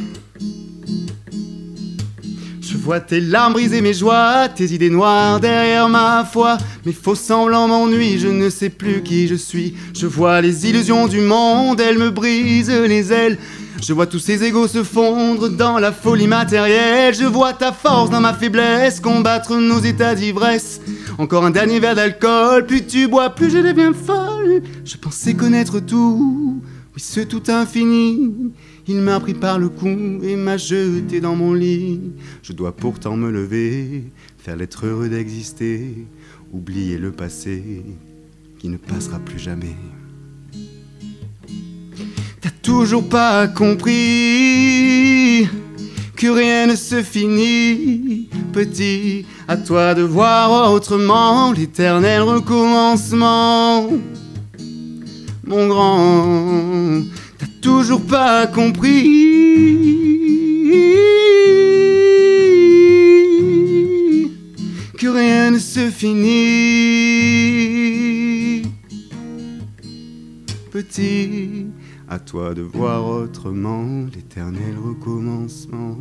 Vois 2.82 3.00
tes 3.00 3.20
larmes 3.20 3.52
briser 3.52 3.82
mes 3.82 3.92
joies, 3.92 4.48
tes 4.48 4.72
idées 4.72 4.88
noires 4.88 5.38
derrière 5.38 5.88
ma 5.90 6.24
foi. 6.24 6.56
Mes 6.86 6.94
faux 6.94 7.14
semblants 7.14 7.68
m'ennuient, 7.68 8.18
je 8.18 8.28
ne 8.28 8.48
sais 8.48 8.70
plus 8.70 9.02
qui 9.02 9.28
je 9.28 9.34
suis. 9.34 9.74
Je 9.94 10.06
vois 10.06 10.40
les 10.40 10.66
illusions 10.66 11.06
du 11.06 11.20
monde, 11.20 11.78
elles 11.78 11.98
me 11.98 12.10
brisent 12.10 12.70
les 12.70 13.12
ailes. 13.12 13.38
Je 13.82 13.92
vois 13.92 14.06
tous 14.06 14.18
ces 14.18 14.44
égaux 14.44 14.66
se 14.66 14.82
fondre 14.82 15.50
dans 15.50 15.78
la 15.78 15.92
folie 15.92 16.26
matérielle. 16.26 17.14
Je 17.14 17.24
vois 17.24 17.52
ta 17.52 17.72
force 17.72 18.08
dans 18.08 18.20
ma 18.20 18.32
faiblesse, 18.32 19.00
combattre 19.00 19.56
nos 19.56 19.80
états 19.80 20.14
d'ivresse. 20.14 20.80
Encore 21.18 21.44
un 21.44 21.50
dernier 21.50 21.80
verre 21.80 21.94
d'alcool, 21.94 22.64
plus 22.64 22.86
tu 22.86 23.08
bois, 23.08 23.28
plus 23.30 23.50
je 23.50 23.58
deviens 23.58 23.92
folle. 23.92 24.62
Je 24.86 24.96
pensais 24.96 25.34
connaître 25.34 25.80
tout, 25.80 26.62
oui, 26.94 27.02
ce 27.02 27.20
tout 27.20 27.42
infini. 27.48 28.52
Il 28.92 29.02
m'a 29.02 29.20
pris 29.20 29.34
par 29.34 29.60
le 29.60 29.68
cou 29.68 30.18
et 30.20 30.34
m'a 30.34 30.56
jeté 30.56 31.20
dans 31.20 31.36
mon 31.36 31.54
lit. 31.54 32.10
Je 32.42 32.52
dois 32.52 32.74
pourtant 32.74 33.14
me 33.16 33.30
lever, 33.30 34.02
faire 34.36 34.56
l'être 34.56 34.84
heureux 34.84 35.08
d'exister, 35.08 36.08
oublier 36.52 36.98
le 36.98 37.12
passé 37.12 37.84
qui 38.58 38.68
ne 38.68 38.76
passera 38.76 39.20
plus 39.20 39.38
jamais. 39.38 39.76
T'as 42.40 42.50
toujours 42.62 43.08
pas 43.08 43.46
compris 43.46 43.88
que 46.16 46.26
rien 46.26 46.66
ne 46.66 46.74
se 46.74 47.00
finit, 47.00 48.28
petit. 48.52 49.24
À 49.46 49.56
toi 49.56 49.94
de 49.94 50.02
voir 50.02 50.72
autrement 50.72 51.52
l'éternel 51.52 52.22
recommencement. 52.22 53.88
Mon 55.46 55.68
grand, 55.68 57.02
toujours 57.60 58.04
pas 58.06 58.46
compris 58.46 59.30
que 64.98 65.06
rien 65.06 65.50
ne 65.52 65.58
se 65.58 65.90
finit. 65.90 66.20
Petit, 70.70 71.66
à 72.08 72.18
toi 72.18 72.54
de 72.54 72.62
voir 72.62 73.06
autrement 73.06 74.06
l'éternel 74.14 74.76
recommencement. 74.82 75.96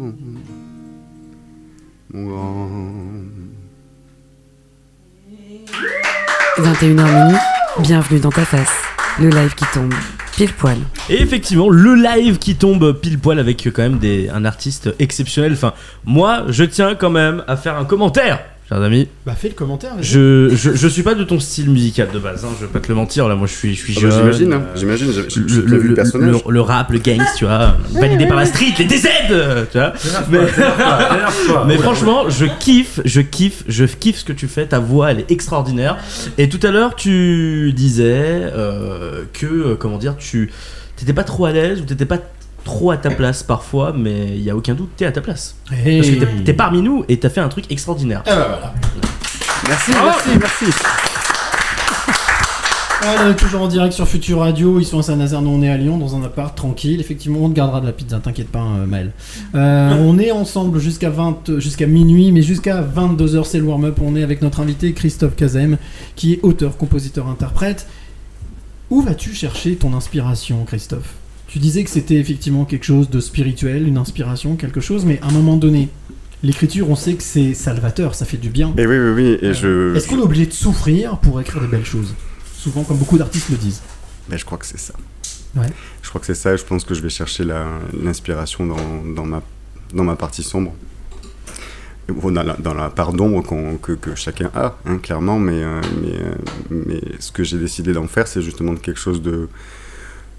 Mon 2.14 2.26
grand. 2.26 2.70
21h 6.58 7.24
minuit, 7.24 7.40
bienvenue 7.80 8.20
dans 8.20 8.32
ta 8.32 8.46
face. 8.46 8.84
Le 9.20 9.30
live 9.30 9.56
qui 9.56 9.66
tombe, 9.74 9.94
Et 11.10 11.22
effectivement, 11.22 11.70
le 11.70 11.96
live 11.96 12.38
qui 12.38 12.56
tombe 12.56 12.94
pile 12.94 13.20
poil 13.20 13.40
avec 13.40 13.66
euh, 13.68 13.72
quand 13.72 13.82
même 13.82 13.98
des, 13.98 14.30
un 14.30 14.46
artiste 14.46 14.94
exceptionnel. 15.00 15.54
Enfin, 15.54 15.74
moi, 16.06 16.46
je 16.50 16.64
tiens 16.64 16.96
quand 16.96 17.10
même 17.10 17.44
à 17.48 17.58
faire 17.58 17.78
un 17.78 17.86
commentaire, 17.86 18.40
chers 18.70 18.82
amis. 18.84 19.08
Bah 19.26 19.34
fais 19.36 19.48
le 19.50 19.56
commentaire. 19.56 19.94
Je, 20.00 20.50
je, 20.56 20.76
je 20.76 20.88
suis 20.88 21.02
pas 21.04 21.16
de 21.16 21.24
ton 21.24 21.40
style 21.40 21.70
musical 21.72 22.10
de 22.14 22.20
base, 22.20 22.46
hein, 22.46 22.50
je 22.60 22.66
vais 22.66 22.72
pas 22.72 22.80
te 22.80 22.88
le 22.88 22.94
mentir. 22.96 23.28
Là, 23.28 23.36
moi, 23.36 23.48
je 23.48 23.54
suis, 23.54 23.74
je 23.76 23.82
suis 23.82 23.96
Ah 23.98 24.02
bah, 24.04 24.10
jeune. 24.10 24.20
J'imagine, 24.34 24.54
hein, 24.54 24.62
euh, 24.68 24.78
j'imagine, 24.78 25.08
le, 25.08 25.62
le, 25.62 25.62
le 25.66 25.78
le- 25.90 25.94
personnage. 25.96 26.36
le- 26.46 26.52
le 26.52 26.62
rap, 26.62 26.92
le 26.92 27.00
gangst, 27.00 27.36
tu 27.38 27.46
vois, 27.46 27.76
validé 27.92 28.28
par 28.28 28.38
la 28.38 28.46
street, 28.46 28.74
les 28.78 28.86
DZ, 28.86 29.08
tu 29.72 29.78
vois. 29.78 29.94
Mais, 30.30 30.40
mais 31.68 31.78
franchement, 31.78 32.30
je 32.30 32.46
kiffe, 32.60 33.00
je 33.06 33.22
kiffe, 33.22 33.64
je 33.68 33.86
kiffe 33.86 34.20
ce 34.20 34.26
que 34.26 34.34
tu 34.34 34.48
fais. 34.48 34.68
Ta 34.68 34.80
voix, 34.80 35.12
elle 35.12 35.22
est 35.22 35.32
extraordinaire. 35.32 35.98
Et 36.38 36.48
tout 36.50 36.60
à 36.66 36.72
l'heure, 36.72 36.96
tu 36.96 37.74
disais 37.76 38.22
euh, 38.54 39.24
que, 39.34 39.46
euh, 39.48 39.76
comment 39.76 39.98
dire, 39.98 40.16
tu 40.18 40.52
t'étais 40.96 41.14
pas 41.14 41.24
trop 41.24 41.46
à 41.46 41.52
l'aise 41.52 41.82
ou 41.82 41.86
t'étais 41.86 42.06
pas 42.06 42.18
trop 42.64 42.92
à 42.92 42.98
ta 42.98 43.10
place 43.10 43.44
parfois, 43.44 43.94
mais 43.96 44.36
il 44.36 44.42
y 44.44 44.50
a 44.50 44.56
aucun 44.56 44.74
doute, 44.74 44.90
t'es 44.98 45.06
à 45.06 45.12
ta 45.12 45.22
place. 45.22 45.56
Hey. 45.72 45.98
Parce 46.00 46.10
que 46.14 46.20
t'es- 46.20 46.44
t'es 46.46 46.54
parmi 46.54 46.82
nous 46.82 47.04
et 47.10 47.18
t'as 47.20 47.30
fait 47.30 47.42
un 47.42 47.50
truc 47.50 47.66
extraordinaire. 47.72 48.24
Ah 48.28 48.36
bah 48.36 48.48
voilà. 48.48 48.74
Merci, 49.68 49.92
Ah. 49.96 50.04
merci, 50.06 50.40
merci. 50.40 50.66
Ouais, 53.02 53.16
on 53.26 53.30
est 53.32 53.36
toujours 53.36 53.62
en 53.62 53.68
direct 53.70 53.94
sur 53.94 54.06
Future 54.06 54.40
Radio, 54.40 54.78
ils 54.78 54.84
sont 54.86 55.00
à 55.00 55.04
Saint-Nazaire, 55.04 55.42
nous 55.42 55.52
on 55.52 55.62
est 55.64 55.70
à 55.70 55.78
Lyon, 55.78 55.98
dans 55.98 56.18
un 56.18 56.24
appart 56.24 56.54
tranquille. 56.56 57.00
Effectivement, 57.00 57.40
on 57.44 57.50
te 57.50 57.54
gardera 57.56 57.80
de 57.80 57.86
la 57.86 57.94
pizza, 57.94 58.20
t'inquiète 58.20 58.50
pas, 58.50 58.60
euh, 58.60 58.86
Maël. 58.86 59.14
Euh, 59.56 59.96
on 60.02 60.20
est 60.20 60.32
ensemble 60.32 60.80
jusqu'à 60.80 61.10
20, 61.10 61.60
jusqu'à 61.60 61.88
minuit, 61.88 62.34
mais 62.34 62.42
jusqu'à 62.42 62.82
22h, 62.82 63.46
c'est 63.46 63.58
le 63.60 63.64
warm-up. 63.64 64.00
On 64.04 64.18
est 64.18 64.24
avec 64.24 64.42
notre 64.42 64.60
invité 64.60 64.92
Christophe 64.92 65.38
Kazem, 65.38 65.78
qui 66.18 66.34
est 66.34 66.40
auteur, 66.44 66.76
compositeur, 66.76 67.28
interprète. 67.30 67.88
Où 68.90 69.02
vas-tu 69.02 69.34
chercher 69.34 69.76
ton 69.78 69.94
inspiration, 69.96 70.66
Christophe? 70.66 71.14
Tu 71.50 71.58
disais 71.58 71.84
que 71.84 71.90
c'était 71.90 72.18
effectivement 72.18 72.64
quelque 72.64 72.86
chose 72.86 73.10
de 73.10 73.20
spirituel, 73.20 73.88
une 73.88 73.98
inspiration, 73.98 74.56
quelque 74.56 74.82
chose, 74.82 75.04
mais 75.04 75.20
à 75.24 75.30
un 75.30 75.32
moment 75.32 75.58
donné, 75.58 75.90
l'écriture, 76.44 76.92
on 76.92 76.96
sait 76.96 77.16
que 77.16 77.24
c'est 77.24 77.56
salvateur, 77.56 78.14
ça 78.14 78.26
fait 78.26 78.38
du 78.38 78.50
bien. 78.50 78.72
Et 78.78 78.86
oui, 78.86 78.98
oui, 79.00 79.10
oui, 79.16 79.38
et 79.42 79.56
je. 79.56 79.96
Est-ce 79.96 80.08
qu'on 80.08 80.20
est 80.20 80.24
obligé 80.24 80.46
de 80.46 80.54
souffrir 80.54 81.18
pour 81.18 81.42
écrire 81.42 81.60
des 81.60 81.68
belles 81.68 81.88
choses? 81.88 82.14
Souvent, 82.54 82.84
comme 82.84 82.98
beaucoup 82.98 83.18
d'artistes 83.18 83.50
le 83.50 83.58
disent. 83.58 83.82
Ben, 84.30 84.38
je 84.38 84.46
crois 84.46 84.60
que 84.60 84.66
c'est 84.68 84.78
ça. 84.80 84.94
Ouais. 85.56 85.66
Je 86.04 86.10
crois 86.10 86.22
que 86.22 86.28
c'est 86.28 86.36
ça, 86.36 86.54
et 86.54 86.58
je 86.58 86.64
pense 86.64 86.84
que 86.84 86.94
je 86.94 87.02
vais 87.02 87.10
chercher 87.10 87.44
l'inspiration 88.00 88.68
dans, 88.68 89.04
dans, 89.16 89.26
ma, 89.26 89.42
dans 89.92 90.04
ma 90.04 90.16
partie 90.16 90.44
sombre. 90.44 90.76
Dans, 92.10 92.44
la, 92.44 92.56
dans 92.58 92.76
la 92.76 92.92
part 92.92 93.14
d'ombre 93.14 93.44
que, 93.82 93.94
que 93.94 94.14
chacun 94.14 94.52
a, 94.54 94.78
hein, 94.86 94.98
clairement, 94.98 95.40
mais, 95.40 95.64
euh, 95.64 95.82
mais, 96.00 96.14
euh, 96.14 96.36
mais 96.70 97.02
ce 97.20 97.32
que 97.32 97.44
j'ai 97.44 97.58
décidé 97.58 97.94
d'en 97.94 98.08
faire, 98.08 98.28
c'est 98.28 98.44
justement 98.44 98.76
quelque 98.76 99.00
chose 99.00 99.22
de, 99.22 99.48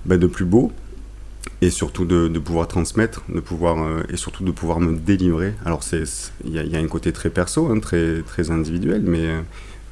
bah, 0.05 0.17
de 0.17 0.27
plus 0.27 0.45
beau, 0.45 0.73
et 1.63 1.71
surtout 1.71 2.05
de, 2.05 2.29
pouvoir 2.39 2.69
transmettre, 2.69 3.23
de 3.29 3.41
pouvoir, 3.41 3.83
euh, 3.83 4.03
et 4.09 4.17
surtout 4.17 4.45
de 4.45 4.51
pouvoir 4.51 4.81
me 4.81 4.97
délivrer. 4.97 5.53
Alors, 5.65 5.83
c'est- 5.83 6.33
il 6.45 6.53
y, 6.55 6.77
a- 6.77 6.79
un 6.79 6.87
côté 6.89 7.13
très 7.13 7.31
perso, 7.31 7.69
hein, 7.71 7.81
très, 7.81 8.23
très 8.23 8.51
individuel, 8.51 9.03
mais, 9.05 9.27
euh, 9.27 9.41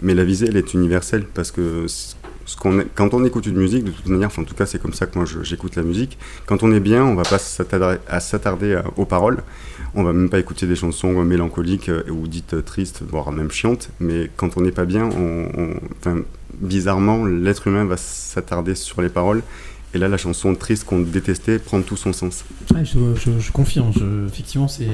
mais 0.02 0.14
la 0.14 0.24
visée, 0.24 0.46
elle 0.48 0.56
est 0.56 0.72
universelle, 0.74 1.24
parce 1.34 1.50
que 1.50 1.86
quand 2.94 3.12
on 3.12 3.24
écoute 3.26 3.44
une 3.46 3.58
musique, 3.58 3.84
de 3.84 3.90
toute 3.90 4.06
manière, 4.06 4.28
enfin, 4.28 4.40
en 4.40 4.44
tout 4.46 4.54
cas, 4.54 4.64
c'est 4.64 4.80
comme 4.80 4.94
ça 4.94 5.04
que 5.06 5.18
moi 5.18 5.26
j'écoute 5.42 5.76
la 5.76 5.82
musique. 5.82 6.16
Quand 6.46 6.62
on 6.62 6.72
est 6.72 6.80
bien, 6.80 7.04
on 7.04 7.14
va 7.14 7.24
pas 7.24 7.38
s'attarder 7.38 8.74
à- 8.74 8.84
aux 8.96 9.04
paroles. 9.04 9.42
On 9.94 10.02
va 10.02 10.14
même 10.14 10.30
pas 10.30 10.38
écouter 10.38 10.66
des 10.66 10.76
chansons 10.76 11.20
euh, 11.20 11.24
mélancoliques 11.24 11.90
euh, 11.90 12.02
ou 12.10 12.26
dites 12.26 12.54
euh, 12.54 12.62
tristes, 12.62 13.02
voire 13.06 13.32
même 13.32 13.50
chiantes. 13.50 13.90
Mais 14.00 14.30
quand 14.36 14.56
on 14.56 14.62
n'est 14.62 14.70
pas 14.72 14.86
bien, 14.86 15.10
bizarrement, 16.54 17.24
l'être 17.24 17.66
humain 17.68 17.84
va 17.84 17.96
s'attarder 17.96 18.74
sur 18.74 19.02
les 19.02 19.08
paroles. 19.08 19.42
Et 19.94 19.98
là, 19.98 20.06
la 20.08 20.18
chanson 20.18 20.54
triste 20.54 20.84
qu'on 20.84 21.00
détestait 21.00 21.58
prend 21.58 21.80
tout 21.80 21.96
son 21.96 22.12
sens. 22.12 22.44
Je, 22.84 22.84
je- 23.14 23.38
je 23.40 23.52
confirme, 23.52 23.90
je- 23.98 24.26
effectivement, 24.26 24.68
c'est 24.68 24.86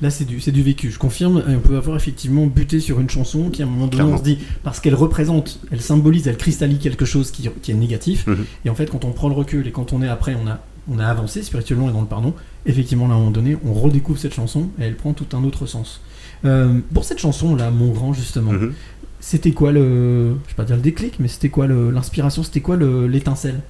là 0.00 0.10
c'est 0.10 0.24
du, 0.24 0.62
vécu. 0.62 0.90
Je 0.90 0.98
confirme, 0.98 1.44
et 1.48 1.54
on 1.54 1.60
peut 1.60 1.76
avoir 1.76 1.96
effectivement 1.96 2.46
buté 2.46 2.80
sur 2.80 2.98
une 2.98 3.08
chanson 3.08 3.50
qui 3.50 3.62
à 3.62 3.66
un 3.66 3.68
moment 3.68 3.86
donné 3.86 3.96
Clairement. 3.98 4.14
on 4.14 4.18
se 4.18 4.24
dit 4.24 4.38
parce 4.64 4.80
qu'elle 4.80 4.96
représente, 4.96 5.60
elle 5.70 5.80
symbolise, 5.80 6.26
elle 6.26 6.36
cristallise 6.36 6.80
quelque 6.80 7.04
chose 7.04 7.30
qui, 7.30 7.48
qui 7.62 7.70
est 7.70 7.74
négatif. 7.74 8.26
Mhm. 8.26 8.44
Et 8.64 8.70
en 8.70 8.74
fait, 8.74 8.90
quand 8.90 9.04
on 9.04 9.12
prend 9.12 9.28
le 9.28 9.34
recul 9.36 9.66
et 9.66 9.70
quand 9.70 9.92
on 9.92 10.02
est 10.02 10.08
après, 10.08 10.34
on 10.34 10.48
a 10.48 10.58
on 10.90 10.98
a 10.98 11.06
avancé 11.06 11.44
spirituellement 11.44 11.88
et 11.88 11.92
dans 11.92 12.00
le 12.00 12.08
pardon. 12.08 12.34
Effectivement, 12.66 13.06
là, 13.06 13.14
à 13.14 13.16
un 13.16 13.20
moment 13.20 13.30
donné, 13.30 13.56
on 13.64 13.72
redécouvre 13.72 14.18
cette 14.18 14.34
chanson 14.34 14.68
et 14.80 14.82
elle 14.82 14.96
prend 14.96 15.12
tout 15.12 15.36
un 15.36 15.44
autre 15.44 15.66
sens. 15.66 16.00
Euh, 16.44 16.80
pour 16.92 17.04
cette 17.04 17.20
chanson 17.20 17.54
là, 17.54 17.70
mon 17.70 17.92
grand 17.92 18.12
justement, 18.12 18.50
Mhm. 18.50 18.72
c'était 19.20 19.52
quoi 19.52 19.70
le, 19.70 20.30
je 20.30 20.48
vais 20.48 20.56
pas 20.56 20.64
dire 20.64 20.74
le 20.74 20.82
déclic, 20.82 21.20
mais 21.20 21.28
c'était 21.28 21.50
quoi 21.50 21.68
l'inspiration, 21.68 22.42
c'était 22.42 22.60
quoi 22.60 22.74
le- 22.74 23.06
l'étincelle? 23.06 23.60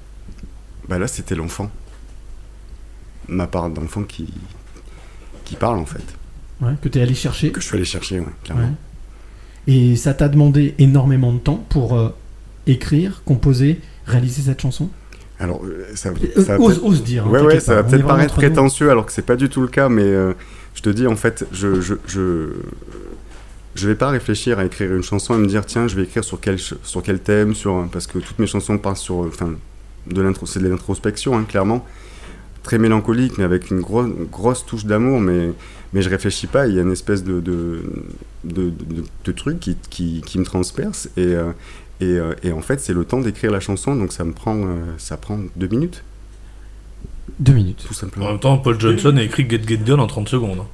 Bah 0.92 0.98
là, 0.98 1.06
c'était 1.08 1.34
l'enfant. 1.34 1.70
Ma 3.26 3.46
part 3.46 3.70
d'enfant 3.70 4.02
qui, 4.02 4.28
qui 5.46 5.56
parle, 5.56 5.78
en 5.78 5.86
fait. 5.86 6.04
ouais, 6.60 6.72
que 6.82 6.88
tu 6.90 6.98
es 6.98 7.02
allé 7.02 7.14
chercher 7.14 7.50
Que 7.50 7.62
je 7.62 7.66
suis 7.66 7.76
allé 7.76 7.86
chercher, 7.86 8.20
ouais, 8.20 8.26
clairement. 8.44 8.64
Ouais. 8.64 9.72
Et 9.74 9.96
ça 9.96 10.12
t'a 10.12 10.28
demandé 10.28 10.74
énormément 10.78 11.32
de 11.32 11.38
temps 11.38 11.64
pour 11.70 11.96
euh, 11.98 12.10
écrire, 12.66 13.22
composer, 13.24 13.80
réaliser 14.04 14.42
cette 14.42 14.60
chanson? 14.60 14.90
Alors, 15.38 15.64
euh, 15.64 15.86
ça, 15.94 16.10
Euh, 16.10 16.44
ça 16.44 16.60
ose, 16.60 16.78
ose 16.84 17.02
dire. 17.02 17.26
hein, 17.26 17.30
Ouais, 17.30 17.40
ouais, 17.40 17.58
ça 17.58 17.76
pas, 17.76 17.82
va 17.82 17.88
peut-être 17.88 18.06
paraître 18.06 18.34
nous. 18.34 18.40
prétentieux 18.48 18.90
alors 18.90 19.06
que 19.06 19.12
c'est 19.12 19.22
pas 19.24 19.36
du 19.36 19.48
tout 19.48 19.62
le 19.62 19.68
cas, 19.68 19.88
mais 19.88 20.02
euh, 20.02 20.34
je 20.74 20.82
te 20.82 20.90
dis, 20.90 21.06
en 21.06 21.16
fait, 21.16 21.46
je, 21.52 21.80
je, 21.80 21.94
je, 22.06 22.50
je 23.76 23.88
vais 23.88 23.94
pas 23.94 24.10
réfléchir 24.10 24.58
à 24.58 24.66
écrire 24.66 24.94
une 24.94 25.02
chanson 25.02 25.34
et 25.36 25.38
me 25.38 25.46
dire, 25.46 25.64
tiens, 25.64 25.88
je 25.88 25.96
vais 25.96 26.02
écrire 26.02 26.22
sur 26.22 26.38
quel, 26.38 26.58
sur 26.58 27.02
quel 27.02 27.18
thème, 27.20 27.54
sur, 27.54 27.88
parce 27.90 28.06
que 28.06 28.18
toutes 28.18 28.38
mes 28.40 28.46
chansons 28.46 28.76
partent 28.76 28.98
sur, 28.98 29.16
enfin, 29.20 29.54
de 30.06 30.20
l'intro, 30.22 30.46
c'est 30.46 30.60
de 30.60 30.68
l'introspection, 30.68 31.36
hein, 31.36 31.44
clairement. 31.48 31.84
Très 32.62 32.78
mélancolique, 32.78 33.38
mais 33.38 33.44
avec 33.44 33.70
une 33.70 33.80
gros- 33.80 34.06
grosse 34.30 34.64
touche 34.64 34.84
d'amour, 34.84 35.20
mais, 35.20 35.50
mais 35.92 36.00
je 36.02 36.08
réfléchis 36.08 36.46
pas. 36.46 36.68
Il 36.68 36.74
y 36.76 36.78
a 36.78 36.82
une 36.82 36.92
espèce 36.92 37.24
de, 37.24 37.40
de, 37.40 37.82
de, 38.44 38.70
de- 38.70 39.04
de 39.24 39.32
truc 39.32 39.58
qui, 39.60 39.76
qui, 39.90 40.22
qui 40.24 40.38
me 40.38 40.44
transperce. 40.44 41.08
Et, 41.16 41.22
euh, 41.34 41.50
et, 42.00 42.04
euh, 42.04 42.34
et 42.44 42.52
en 42.52 42.60
fait, 42.60 42.80
c'est 42.80 42.92
le 42.92 43.04
temps 43.04 43.20
d'écrire 43.20 43.50
la 43.50 43.60
chanson, 43.60 43.96
donc 43.96 44.12
ça 44.12 44.22
me 44.24 44.32
prend, 44.32 44.56
euh, 44.56 44.66
ça 44.98 45.16
prend 45.16 45.38
deux 45.56 45.66
minutes, 45.68 46.04
Deux 47.40 47.52
minutes. 47.52 47.82
tout 47.86 47.92
En 47.92 47.96
simplement. 47.96 48.28
même 48.30 48.38
temps, 48.40 48.58
Paul 48.58 48.78
Johnson 48.80 49.16
a 49.16 49.22
écrit 49.22 49.48
Get 49.48 49.62
Get 49.66 49.78
Done 49.78 50.00
en 50.00 50.06
30 50.06 50.28
secondes. 50.28 50.58
hein. 50.60 50.66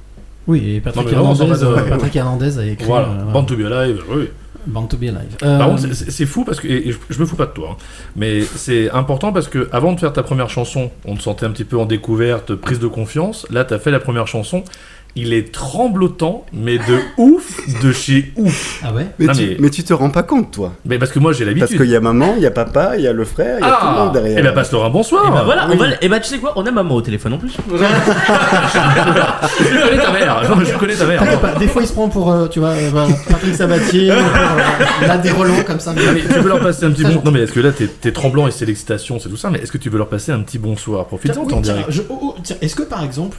Oui, 0.47 0.75
et 0.75 0.81
Patrick, 0.81 1.05
Non, 1.11 1.11
Hernandez, 1.33 1.63
en 1.63 1.71
euh, 1.71 1.89
Patrick 1.89 2.15
Hernandez 2.15 2.57
a 2.57 2.65
écrit 2.65 2.85
Voilà, 2.85 3.09
euh, 3.09 3.31
Born 3.31 3.45
to 3.45 3.55
be 3.55 3.61
Alive, 3.61 4.03
oui. 4.09 4.29
Born 4.65 4.87
to 4.87 4.97
be 4.97 5.03
Alive. 5.03 5.35
Par 5.39 5.49
Euh, 5.49 5.65
contre, 5.75 5.93
c'est- 5.93 6.25
fou 6.25 6.43
parce 6.43 6.59
que 6.59 6.67
et 6.67 6.91
je, 6.91 6.97
je 7.09 7.19
me 7.19 7.25
fous 7.25 7.35
pas 7.35 7.45
de 7.45 7.51
toi, 7.51 7.69
hein, 7.71 7.83
mais 8.15 8.41
c'est 8.41 8.89
important 8.91 9.31
parce 9.31 9.47
que 9.47 9.67
avant 9.71 9.93
de 9.93 9.99
faire 9.99 10.13
ta 10.13 10.21
première 10.23 10.49
chanson, 10.49 10.91
on 11.05 11.15
te 11.15 11.21
sentait 11.21 11.45
un 11.45 11.51
petit 11.51 11.63
peu 11.63 11.77
en 11.77 11.85
découverte, 11.85 12.53
prise 12.55 12.79
de 12.79 12.87
confiance. 12.87 13.47
Là, 13.49 13.63
t'as 13.65 13.79
fait 13.79 13.91
la 13.91 13.99
première 13.99 14.27
chanson. 14.27 14.63
Il 15.15 15.33
est 15.33 15.51
tremblotant, 15.51 16.45
mais 16.53 16.77
de 16.77 16.99
ouf, 17.17 17.59
de 17.81 17.91
chez 17.91 18.31
ouf. 18.37 18.79
Ah 18.85 18.93
ouais 18.93 19.07
Mais, 19.17 19.25
Non, 19.25 19.33
tu, 19.33 19.41
mais- 19.41 19.57
mais 19.59 19.69
tu 19.71 19.83
te 19.83 19.91
rends 19.91 20.11
pas 20.11 20.23
compte, 20.23 20.51
toi. 20.51 20.73
Mais 20.85 20.97
parce 20.99 21.11
que 21.11 21.19
moi, 21.19 21.33
j'ai 21.33 21.43
Parce 21.45 21.57
l'habitude. 21.57 21.81
qu'il 21.81 21.89
y 21.89 21.95
a 21.95 21.99
maman, 21.99 22.35
il 22.37 22.43
y 22.43 22.45
a 22.45 22.51
papa, 22.51 22.95
il 22.95 23.01
y 23.03 23.07
a 23.07 23.11
le 23.11 23.25
frère, 23.25 23.57
il 23.59 23.65
y 23.65 23.69
a 23.69 23.71
tout 23.71 23.85
le 23.85 23.91
Ah, 23.91 24.03
monde 24.05 24.13
derrière. 24.13 24.37
et 24.37 24.41
ben 24.43 24.53
passe-leur 24.53 24.85
un 24.85 24.89
bonsoir. 24.89 25.27
Et 25.27 25.31
bah 25.31 25.41
voilà, 25.43 25.67
on 25.71 25.75
va. 25.75 25.87
Et 26.01 26.07
bah 26.07 26.19
tu 26.19 26.29
sais 26.29 26.37
quoi, 26.37 26.53
on 26.55 26.65
a 26.65 26.71
maman 26.71 26.95
au 26.95 27.01
téléphone 27.01 27.33
en 27.33 27.37
plus. 27.37 27.57
Je 29.59 29.87
connais 29.89 30.01
ta 30.01 30.11
mère. 30.11 30.49
Non, 30.49 30.63
je 30.63 30.77
connais 30.77 30.95
ta 30.95 31.05
mère. 31.05 31.23
Des 31.59 31.67
fois 31.67 31.81
il 31.81 31.87
se 31.87 31.93
prend 31.93 32.07
pour, 32.09 32.31
euh, 32.31 32.47
tu 32.47 32.59
vois, 32.59 32.69
euh, 32.69 33.07
Patrick 33.29 33.55
Sabatier, 33.55 34.09
pour, 34.11 34.17
euh, 35.03 35.07
là 35.07 35.17
des 35.17 35.31
relents 35.31 35.63
comme 35.65 35.79
ça. 35.79 35.93
Mais 35.93 36.21
tu 36.21 36.39
veux 36.39 36.47
leur 36.49 36.59
passer 36.59 36.85
un 36.85 36.91
petit 36.91 37.01
Très 37.03 37.09
bon. 37.11 37.15
gentil. 37.15 37.25
Non, 37.25 37.31
mais 37.31 37.41
est-ce 37.41 37.53
que 37.53 37.59
là, 37.59 37.71
t'es 37.71 37.87
t'es 37.87 38.11
tremblant 38.11 38.47
et 38.47 38.51
c'est 38.51 38.65
l'excitation, 38.65 39.19
c'est 39.19 39.29
tout 39.29 39.37
ça, 39.37 39.49
mais 39.49 39.59
est-ce 39.59 39.71
que 39.71 39.77
tu 39.77 39.89
veux 39.89 39.97
leur 39.97 40.07
passer 40.09 40.31
un 40.31 40.39
petit 40.41 40.59
bonsoir? 40.59 41.05
Profite-en, 41.07 41.33
Tiens, 41.33 41.43
t'es 41.47 41.53
en 41.53 41.57
oui, 41.57 41.63
tiens, 41.63 41.73
direct. 41.73 41.91
je- 41.91 42.01
oh, 42.09 42.19
oh, 42.21 42.35
tiens, 42.43 42.55
Est-ce 42.61 42.75
que 42.75 42.83
par 42.83 43.03
exemple, 43.03 43.37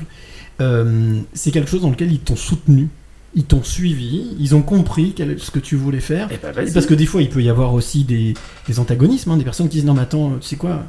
euh, 0.61 1.21
c'est 1.33 1.51
quelque 1.51 1.71
chose 1.71 1.83
dans 1.83 1.91
lequel 1.91 2.13
ils 2.13 2.19
t'ont 2.21 2.37
soutenu, 2.37 2.89
ils 3.35 3.45
t'ont 3.45 3.63
suivi, 3.63 4.37
ils 4.39 4.55
ont 4.55 4.63
compris 4.63 5.13
quel- 5.15 5.39
ce 5.39 5.51
que 5.51 5.59
tu 5.61 5.77
voulais 5.77 6.01
faire 6.01 6.29
Eh 6.31 6.37
ben. 6.37 6.53
Parce 6.73 6.87
que 6.87 6.95
des 6.95 7.07
fois, 7.07 7.23
il 7.23 7.29
peut 7.31 7.43
y 7.43 7.49
avoir 7.49 7.73
aussi 7.75 8.05
des, 8.05 8.35
des 8.69 8.79
antagonismes, 8.79 9.31
hein, 9.31 9.37
des 9.37 9.45
personnes 9.45 9.69
qui 9.69 9.77
disent 9.77 9.85
non 9.87 9.95
mais 9.95 10.03
attends, 10.03 10.33
tu 10.41 10.49
sais 10.49 10.57
quoi 10.57 10.85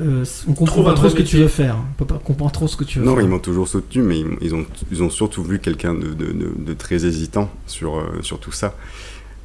euh, 0.00 0.24
on 0.48 0.54
comprend 0.54 0.82
pas 0.82 0.94
trop 0.94 1.10
ce 1.10 1.14
que 1.14 1.20
tu 1.22 1.36
veux 1.36 1.48
faire. 1.48 1.76
On 2.00 2.04
comprendre 2.04 2.50
trop 2.52 2.66
ce 2.66 2.76
que 2.78 2.84
tu 2.84 2.98
veux 2.98 3.04
Non, 3.04 3.14
faire. 3.14 3.24
ils 3.24 3.28
m'ont 3.28 3.38
toujours 3.38 3.68
soutenu, 3.68 4.00
mais 4.02 4.20
ils, 4.20 4.26
ils 4.40 4.54
ont, 4.54 4.64
ils 4.90 5.02
ont 5.02 5.10
surtout 5.10 5.42
vu 5.42 5.58
quelqu'un 5.58 5.92
de, 5.92 6.14
de, 6.14 6.32
de- 6.32 6.54
de 6.56 6.72
très 6.72 7.04
hésitant 7.04 7.50
sur, 7.66 7.98
euh, 7.98 8.04
sur 8.22 8.40
tout 8.40 8.52
ça. 8.52 8.74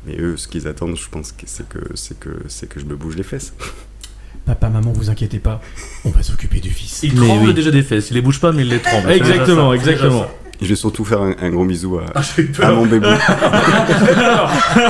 Mais 0.05 0.15
eux, 0.17 0.37
ce 0.37 0.47
qu'ils 0.47 0.65
attendent, 0.69 0.95
je 0.95 1.09
pense 1.09 1.33
que 1.33 1.43
c'est 1.47 1.67
que, 1.67 1.79
c'est 1.95 2.17
que, 2.17 2.29
c'est 2.47 2.69
que 2.69 2.79
je 2.79 2.85
me 2.85 2.95
bouge 2.95 3.17
les 3.17 3.23
fesses. 3.23 3.53
Papa, 4.47 4.69
maman, 4.69 4.91
vous 4.93 5.09
inquiétez 5.09 5.39
pas, 5.39 5.59
on 6.05 6.09
va 6.09 6.23
s'occuper 6.23 6.59
du 6.61 6.69
fils. 6.69 7.01
Il 7.03 7.19
Mais 7.19 7.27
tremble 7.27 7.47
oui. 7.49 7.53
déjà 7.53 7.69
des 7.69 7.83
fesses, 7.83 8.09
il 8.11 8.13
les 8.15 8.21
bouge 8.21 8.39
pas, 8.39 8.51
mais 8.53 8.63
il 8.63 8.69
les 8.69 8.79
tremble. 8.79 9.11
Exactement, 9.11 9.73
exactement. 9.73 10.25
Et 10.59 10.65
je 10.65 10.69
vais 10.69 10.75
surtout 10.75 11.03
faire 11.05 11.21
un, 11.21 11.35
un 11.39 11.49
gros 11.51 11.65
bisou 11.65 11.97
à. 11.99 12.05
Ah, 12.15 12.21
à 12.63 12.71
mon 12.71 12.85
bébé. 12.87 13.07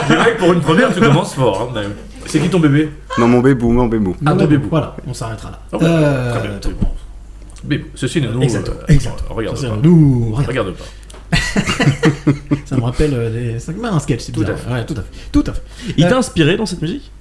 C'est 0.07 0.15
vrai 0.15 0.33
que 0.35 0.39
pour 0.39 0.53
une 0.53 0.61
première, 0.61 0.93
tu 0.93 0.99
commences 1.01 1.33
fort. 1.33 1.73
hein, 1.75 1.81
C'est 2.25 2.39
qui 2.39 2.49
ton 2.49 2.59
bébé? 2.59 2.89
Non, 3.17 3.27
mon 3.27 3.39
bébou, 3.41 3.71
mon 3.73 3.87
bébou. 3.87 4.15
Ah, 4.25 4.33
ton 4.33 4.45
bébou. 4.45 4.67
Voilà, 4.69 4.95
on 5.07 5.13
s'arrêtera 5.13 5.51
là. 5.51 5.59
Ah 5.73 5.77
ouais, 5.77 5.83
Euh, 5.85 6.31
très 6.39 6.47
bien, 6.47 6.57
très 6.59 6.71
bien. 6.71 6.79
Bébé. 7.63 7.85
Ceci 7.95 8.21
ne 8.21 8.29
nous 8.29 8.41
Exactement, 8.43 8.77
euh, 8.77 8.93
exactement. 8.93 9.35
regarde 9.35 9.57
Ça, 9.57 9.69
pas. 9.69 9.77
nous, 9.83 10.31
regarde. 10.33 10.47
Regarde 10.47 10.73
pas. 10.73 10.85
Ça 12.65 12.75
me 12.77 12.81
rappelle 12.83 13.13
euh, 13.13 13.53
des... 13.53 13.59
rappelle 13.59 13.93
un 13.95 13.99
sketch, 13.99 14.21
c'est 14.21 14.31
Tout 14.31 14.41
à 14.41 14.43
bizarre. 14.43 14.59
fait. 14.59 14.71
Ouais, 14.71 14.85
tout 14.85 14.93
à 14.93 14.97
fait. 15.01 15.29
Tout 15.31 15.43
à 15.47 15.53
fait. 15.53 15.61
Il 15.97 16.05
Euh, 16.05 16.09
t'a 16.09 16.17
inspiré 16.17 16.55
dans 16.55 16.65
cette 16.65 16.81
musique? 16.81 17.11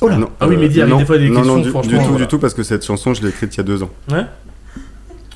Oh 0.00 0.08
là. 0.08 0.16
non, 0.16 0.28
Ah 0.40 0.46
oui, 0.48 0.56
Mehdi 0.56 0.80
avait 0.80 0.90
non, 0.90 0.98
des 0.98 1.04
fois 1.04 1.18
des 1.18 1.28
non, 1.28 1.36
questions, 1.36 1.56
non, 1.56 1.62
du, 1.62 1.70
franchement, 1.70 1.90
du 1.92 1.98
tout, 1.98 2.04
voilà. 2.10 2.24
du 2.24 2.28
tout, 2.28 2.38
parce 2.38 2.54
que 2.54 2.62
cette 2.62 2.84
chanson, 2.84 3.14
je 3.14 3.22
l'ai 3.22 3.28
écrite 3.30 3.54
il 3.54 3.58
y 3.58 3.60
a 3.60 3.64
deux 3.64 3.82
ans. 3.82 3.90
Ouais. 4.10 4.24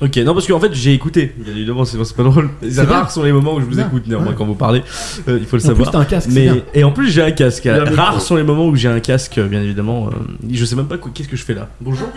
Ok, 0.01 0.17
non 0.17 0.33
parce 0.33 0.47
qu'en 0.47 0.59
fait 0.59 0.73
j'ai 0.73 0.91
écouté, 0.93 1.33
bien 1.37 1.53
évidemment 1.53 1.85
c'est 1.85 2.03
c'est 2.03 2.15
pas 2.17 2.23
drôle. 2.23 2.49
C'est 2.61 2.85
bien. 2.85 3.07
sont 3.07 3.23
les 3.23 3.31
moments 3.31 3.53
où 3.55 3.61
je 3.61 3.65
vous 3.65 3.79
écoute 3.79 4.05
néanmoins 4.07 4.29
Ouais. 4.29 4.35
quand 4.37 4.45
vous 4.45 4.55
parlez, 4.55 4.81
euh, 5.29 5.37
il 5.39 5.45
faut 5.45 5.55
le 5.55 5.61
En 5.61 5.67
plus, 5.67 5.67
savoir. 5.85 5.91
t'as 5.91 5.99
un 5.99 6.05
casque, 6.05 6.29
Mais 6.33 6.43
bien. 6.45 6.57
et 6.73 6.83
en 6.83 6.91
plus 6.91 7.09
j'ai 7.09 7.21
un 7.21 7.31
casque. 7.31 7.69
Rares 7.71 8.19
sont 8.19 8.35
les 8.35 8.43
moments 8.43 8.67
où 8.67 8.75
j'ai 8.75 8.89
un 8.89 8.99
casque, 8.99 9.39
bien 9.39 9.61
évidemment. 9.61 10.07
euh, 10.07 10.15
je 10.51 10.65
sais 10.65 10.75
même 10.75 10.87
pas 10.87 10.97
quoi- 10.97 11.11
qu'est-ce 11.13 11.29
que 11.29 11.37
je 11.37 11.43
fais 11.45 11.53
là. 11.53 11.69
Bonjour. 11.79 12.09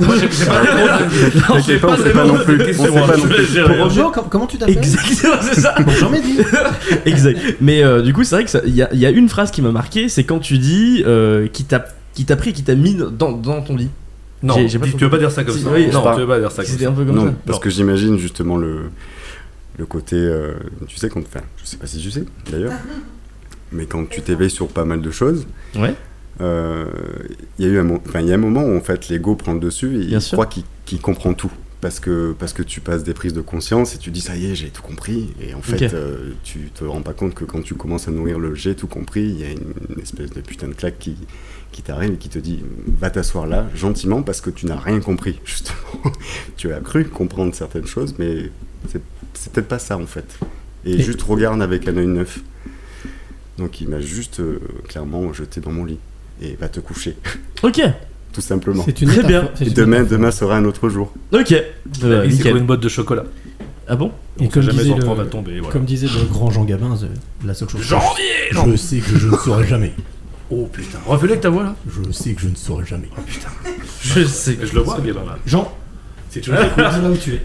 Moi, 0.00 0.14
j'ai 0.20 0.28
j'ai 0.30 0.44
pas 0.46 0.62
de 0.62 1.40
T'inquiète 1.40 1.80
pas, 1.80 1.96
sait 1.96 2.10
pas 2.10 2.24
non 2.26 2.38
plus. 2.38 2.60
On 2.78 2.84
sait 2.84 2.92
pas 2.92 3.16
non 3.16 3.22
plus. 3.24 3.60
Bonjour, 3.78 4.12
com- 4.12 4.24
comment 4.30 4.46
tu 4.46 4.58
t'appelles 4.58 4.76
Exactement, 4.78 5.34
c'est 5.40 5.60
ça. 5.60 5.74
Bonjour 5.84 6.10
Mehdi. 6.10 6.38
exact. 7.06 7.38
Mais 7.60 7.82
euh, 7.82 8.02
du 8.02 8.12
coup, 8.12 8.22
c'est 8.24 8.34
vrai 8.36 8.44
que 8.44 8.66
il 8.66 8.74
y 8.74 8.82
a, 8.82 8.88
il 8.92 8.98
y 8.98 9.06
a 9.06 9.10
une 9.10 9.28
phrase 9.28 9.50
qui 9.50 9.62
m'a 9.62 9.72
marqué, 9.72 10.08
c'est 10.08 10.24
quand 10.24 10.38
tu 10.38 10.58
dis 10.58 11.02
euh, 11.06 11.48
qui 11.48 11.64
t'a 11.64 11.86
qui 12.14 12.24
t'a 12.24 12.36
pris, 12.36 12.52
qui 12.52 12.62
t'a 12.62 12.74
mis 12.74 12.94
dans, 12.94 13.32
dans 13.32 13.62
ton 13.62 13.76
lit. 13.76 13.88
Non, 14.42 14.54
J'ai- 14.54 14.68
j'ai 14.68 14.78
pas 14.78 14.86
dis- 14.86 14.92
tu 14.94 15.04
veux 15.04 15.10
pas 15.10 15.18
dire 15.18 15.30
ça 15.32 15.42
comme 15.44 15.56
Si, 15.56 15.62
ça. 15.62 15.70
oui, 15.72 15.88
non, 15.92 16.02
pas- 16.02 16.14
tu 16.14 16.20
veux 16.20 16.26
pas 16.26 16.38
dire 16.38 16.50
ça 16.52 16.62
comme 16.62 16.70
C'était 16.70 16.84
ça. 16.84 16.90
un 16.90 16.94
peu 16.94 17.04
comme 17.04 17.16
Non, 17.16 17.26
ça. 17.26 17.32
parce 17.46 17.58
Non. 17.58 17.62
que 17.62 17.70
j'imagine 17.70 18.18
justement 18.18 18.56
le, 18.56 18.90
le 19.78 19.86
côté. 19.86 20.16
euh, 20.16 20.52
tu 20.86 20.96
sais, 20.96 21.08
quand. 21.08 21.20
Enfin, 21.20 21.44
je 21.62 21.66
sais 21.68 21.76
pas 21.76 21.86
si 21.86 21.98
tu 21.98 22.10
sais 22.10 22.24
d'ailleurs, 22.50 22.72
mais 23.72 23.86
quand 23.86 24.08
tu 24.08 24.20
t'éveilles 24.22 24.50
sur 24.50 24.68
pas 24.68 24.84
mal 24.84 25.00
de 25.00 25.10
choses, 25.10 25.46
Ouais. 25.76 25.94
Euh, 26.40 26.86
il 27.58 27.66
y 27.66 27.68
a 27.68 27.72
eu 27.72 27.78
un, 27.78 27.84
mo- 27.84 28.02
enfin, 28.06 28.20
il 28.20 28.28
y 28.28 28.32
a 28.32 28.34
un 28.34 28.38
moment 28.38 28.62
où 28.62 28.76
en 28.76 28.80
fait 28.80 29.08
l'ego 29.08 29.34
prend 29.34 29.54
le 29.54 29.60
dessus 29.60 29.96
et 30.02 30.06
Bien 30.06 30.18
il 30.18 30.22
sûr. 30.22 30.36
croit 30.36 30.46
qu'il 30.46 30.64
qu'il 30.84 31.00
comprend 31.00 31.34
tout. 31.34 31.50
Parce 31.80 32.00
que, 32.00 32.34
parce 32.36 32.52
que 32.52 32.62
tu 32.64 32.80
passes 32.80 33.04
des 33.04 33.14
prises 33.14 33.34
de 33.34 33.40
conscience 33.40 33.94
et 33.94 33.98
tu 33.98 34.10
dis 34.10 34.20
ça 34.20 34.34
y 34.34 34.50
est, 34.50 34.56
j'ai 34.56 34.68
tout 34.70 34.82
compris. 34.82 35.28
Et 35.40 35.54
en 35.54 35.62
fait, 35.62 35.86
Ok. 35.86 35.94
euh, 35.94 36.30
tu 36.42 36.70
te 36.74 36.82
rends 36.84 37.02
pas 37.02 37.12
compte 37.12 37.34
que 37.34 37.44
quand 37.44 37.62
tu 37.62 37.74
commences 37.76 38.08
à 38.08 38.10
nourrir 38.10 38.40
le 38.40 38.52
j'ai 38.56 38.74
tout 38.74 38.88
compris, 38.88 39.22
il 39.22 39.40
y 39.40 39.44
a 39.44 39.50
une, 39.52 39.74
une 39.94 40.02
espèce 40.02 40.30
de 40.30 40.40
putain 40.40 40.66
de 40.66 40.72
claque 40.74 40.98
qui, 40.98 41.14
qui 41.70 41.82
t'arrive 41.82 42.14
et 42.14 42.16
qui 42.16 42.28
te 42.30 42.40
dit 42.40 42.64
va 42.98 43.10
t'asseoir 43.10 43.46
là, 43.46 43.68
gentiment, 43.76 44.22
parce 44.22 44.40
que 44.40 44.50
tu 44.50 44.66
n'as 44.66 44.76
rien 44.76 44.98
compris, 44.98 45.38
justement. 45.44 45.78
tu 46.56 46.72
as 46.72 46.80
cru 46.80 47.04
comprendre 47.04 47.54
certaines 47.54 47.86
choses, 47.86 48.16
mais 48.18 48.50
c'est 48.88 49.00
c'est 49.34 49.52
peut-être 49.52 49.68
pas 49.68 49.78
ça 49.78 49.96
en 49.98 50.06
fait. 50.06 50.36
Et, 50.84 50.94
Et- 50.94 50.98
juste 51.02 51.22
regarde 51.22 51.62
avec 51.62 51.86
un 51.86 51.96
œil 51.96 52.08
neuf. 52.08 52.40
Donc 53.56 53.80
il 53.80 53.88
m'a 53.88 54.00
juste 54.00 54.40
euh, 54.40 54.58
clairement 54.88 55.32
jeté 55.32 55.60
dans 55.60 55.70
mon 55.72 55.84
lit 55.84 55.98
et 56.40 56.56
va 56.60 56.68
te 56.68 56.80
coucher, 56.80 57.16
Ok. 57.62 57.80
tout 58.32 58.40
simplement. 58.40 58.82
C'est 58.84 59.00
une 59.00 59.08
Très 59.08 59.22
bien. 59.22 59.48
c'est 59.54 59.66
Et 59.66 59.70
demain, 59.70 60.04
demain 60.04 60.30
sera 60.30 60.56
un 60.56 60.64
autre 60.64 60.88
jour. 60.88 61.12
Ok. 61.32 61.52
Euh, 61.52 61.64
c'est 62.24 62.28
nickel. 62.28 62.52
comme 62.52 62.60
une 62.60 62.66
botte 62.66 62.80
de 62.82 62.88
chocolat. 62.88 63.24
Ah 63.88 63.96
bon? 63.96 64.12
Et 64.38 64.44
On 64.44 64.48
comme 64.48 64.62
jamais 64.62 64.82
disait, 64.82 64.94
le, 64.96 65.08
on 65.08 65.14
va 65.14 65.24
tomber. 65.24 65.58
Voilà. 65.58 65.72
comme 65.72 65.84
disait 65.84 66.06
le 66.08 66.24
grand 66.26 66.50
Jean 66.50 66.64
Gabin, 66.64 66.94
the- 66.96 67.46
la 67.46 67.54
seule 67.54 67.68
chose. 67.70 67.80
Janvier 67.82 68.24
Je 68.52 68.76
sais 68.76 68.98
que 68.98 69.16
je 69.18 69.28
ne 69.28 69.36
saurai 69.36 69.66
jamais. 69.66 69.92
Oh 70.50 70.66
putain. 70.72 70.98
Refais-le 71.06 71.32
avec 71.32 71.42
ta 71.42 71.50
voix 71.50 71.62
là. 71.62 71.76
Je 71.86 72.10
sais 72.10 72.32
que 72.32 72.40
je 72.40 72.48
ne 72.48 72.54
saurai 72.54 72.86
jamais. 72.86 73.08
Je 74.00 74.24
sais. 74.24 74.56
Je 74.62 74.72
le 74.74 74.80
vois, 74.80 74.98
Gabin 75.00 75.20
là. 75.26 75.36
Jean, 75.44 75.70
tu 76.30 76.40
veux. 76.40 76.54
là 76.54 77.10
où 77.10 77.16
tu 77.16 77.34
es. 77.34 77.42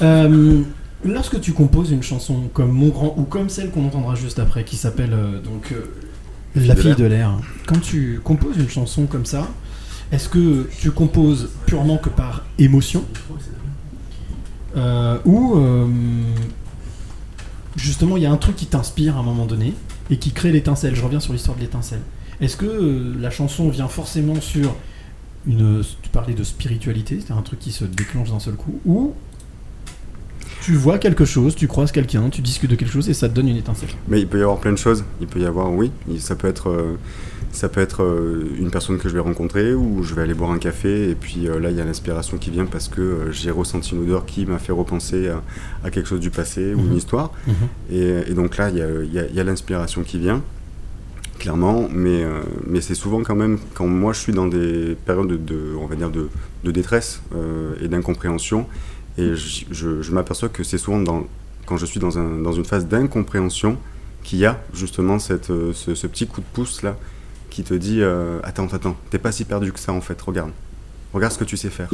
Euh, 0.00 0.62
lorsque 1.04 1.38
tu 1.42 1.52
composes 1.52 1.90
une 1.90 2.02
chanson 2.02 2.48
comme 2.54 2.70
Mon 2.70 2.88
Grand 2.88 3.14
ou 3.18 3.24
comme 3.24 3.50
celle 3.50 3.70
qu'on 3.70 3.84
entendra 3.84 4.14
juste 4.14 4.38
après, 4.38 4.64
qui 4.64 4.76
s'appelle 4.76 5.12
euh, 5.12 5.38
donc 5.40 5.72
euh, 5.72 5.84
La 6.56 6.74
fille 6.74 6.94
de 6.96 7.04
l'air, 7.04 7.32
quand 7.66 7.80
tu 7.80 8.20
composes 8.24 8.56
une 8.56 8.68
chanson 8.68 9.06
comme 9.06 9.24
ça, 9.24 9.48
est-ce 10.10 10.28
que 10.28 10.68
tu 10.80 10.90
composes 10.90 11.50
purement 11.66 11.96
que 11.96 12.08
par 12.08 12.44
émotion 12.58 13.04
Euh, 14.76 15.18
ou 15.24 15.56
euh, 15.56 15.88
justement 17.74 18.16
il 18.16 18.22
y 18.22 18.26
a 18.26 18.30
un 18.30 18.36
truc 18.36 18.54
qui 18.54 18.66
t'inspire 18.66 19.16
à 19.16 19.18
un 19.18 19.24
moment 19.24 19.44
donné 19.44 19.74
et 20.10 20.16
qui 20.16 20.30
crée 20.30 20.52
l'étincelle 20.52 20.94
Je 20.94 21.02
reviens 21.02 21.18
sur 21.18 21.32
l'histoire 21.32 21.56
de 21.56 21.62
l'étincelle. 21.62 22.02
Est-ce 22.40 22.56
que 22.56 22.66
euh, 22.66 23.14
la 23.18 23.30
chanson 23.30 23.68
vient 23.68 23.88
forcément 23.88 24.40
sur 24.40 24.76
une. 25.46 25.82
Tu 26.02 26.10
parlais 26.10 26.34
de 26.34 26.44
spiritualité, 26.44 27.18
c'est 27.24 27.32
un 27.32 27.42
truc 27.42 27.58
qui 27.58 27.72
se 27.72 27.84
déclenche 27.84 28.30
d'un 28.30 28.38
seul 28.38 28.54
coup, 28.54 28.80
ou 28.84 29.14
tu 30.62 30.74
vois 30.74 30.98
quelque 30.98 31.24
chose, 31.24 31.54
tu 31.54 31.66
croises 31.68 31.92
quelqu'un, 31.92 32.28
tu 32.30 32.40
discutes 32.42 32.70
de 32.70 32.76
quelque 32.76 32.92
chose 32.92 33.08
et 33.08 33.14
ça 33.14 33.28
te 33.28 33.34
donne 33.34 33.48
une 33.48 33.56
étincelle. 33.56 33.88
Mais 34.08 34.20
il 34.20 34.26
peut 34.28 34.38
y 34.38 34.42
avoir 34.42 34.58
plein 34.58 34.72
de 34.72 34.78
choses. 34.78 35.04
Il 35.20 35.26
peut 35.26 35.40
y 35.40 35.46
avoir, 35.46 35.72
oui, 35.72 35.90
ça 36.18 36.36
peut 36.36 36.48
être, 36.48 36.68
euh, 36.70 36.94
ça 37.52 37.68
peut 37.68 37.80
être 37.80 38.02
euh, 38.02 38.44
une 38.58 38.70
personne 38.70 38.98
que 38.98 39.08
je 39.08 39.14
vais 39.14 39.20
rencontrer 39.20 39.74
ou 39.74 40.02
je 40.02 40.14
vais 40.14 40.22
aller 40.22 40.34
boire 40.34 40.50
un 40.52 40.58
café 40.58 41.10
et 41.10 41.14
puis 41.16 41.48
euh, 41.48 41.58
là 41.58 41.70
il 41.70 41.76
y 41.76 41.80
a 41.80 41.84
l'inspiration 41.84 42.36
qui 42.36 42.50
vient 42.50 42.64
parce 42.66 42.86
que 42.88 43.28
j'ai 43.32 43.50
ressenti 43.50 43.94
une 43.94 44.02
odeur 44.02 44.24
qui 44.24 44.46
m'a 44.46 44.58
fait 44.58 44.70
repenser 44.72 45.28
à, 45.28 45.42
à 45.82 45.90
quelque 45.90 46.08
chose 46.08 46.20
du 46.20 46.30
passé 46.30 46.74
ou 46.74 46.80
Mhm. 46.80 46.86
une 46.92 46.96
histoire. 46.96 47.32
Et, 47.90 48.20
et 48.28 48.34
donc 48.34 48.56
là 48.56 48.70
il 48.70 48.76
y 48.76 48.82
a, 48.82 48.88
y 49.02 49.18
a- 49.18 49.26
y 49.28 49.40
a 49.40 49.44
l'inspiration 49.44 50.02
qui 50.04 50.18
vient, 50.20 50.42
clairement, 51.38 51.88
mais, 51.90 52.22
euh, 52.22 52.40
mais 52.66 52.80
c'est 52.80 52.94
souvent 52.94 53.22
quand 53.22 53.34
même 53.34 53.58
quand 53.74 53.86
moi 53.86 54.12
je 54.12 54.20
suis 54.20 54.32
dans 54.32 54.46
des 54.46 54.96
périodes 55.06 55.28
de, 55.28 55.36
de- 55.36 55.74
on 55.80 55.86
va 55.86 55.96
dire 55.96 56.10
de, 56.10 56.28
de 56.64 56.70
détresse 56.70 57.22
euh, 57.34 57.72
et 57.82 57.88
d'incompréhension 57.88 58.66
et 59.20 59.36
je, 59.36 60.02
je- 60.02 60.12
m'aperçois 60.12 60.48
que 60.48 60.62
c'est 60.64 60.78
souvent 60.78 61.24
quand 61.66 61.76
je 61.76 61.86
suis 61.86 62.00
dans, 62.00 62.18
un, 62.18 62.38
dans 62.38 62.52
une 62.52 62.64
phase 62.64 62.86
d'incompréhension 62.86 63.76
qu'il 64.22 64.38
y 64.38 64.46
a 64.46 64.60
justement 64.74 65.18
cette, 65.18 65.50
euh, 65.50 65.72
ce, 65.72 66.06
petit 66.06 66.26
coup 66.26 66.40
de 66.40 66.46
pouce 66.52 66.82
là 66.82 66.96
qui 67.48 67.62
te 67.64 67.74
dit 67.74 68.00
euh, 68.02 68.38
attends 68.42 68.66
attends 68.68 68.96
t'es 69.10 69.18
pas 69.18 69.32
si 69.32 69.44
perdu 69.44 69.72
que 69.72 69.80
ça 69.80 69.92
en 69.92 70.00
fait 70.00 70.20
regarde. 70.20 70.50
Regarde 71.12 71.32
ce 71.32 71.38
que 71.38 71.44
tu 71.44 71.56
sais 71.56 71.70
faire. 71.70 71.88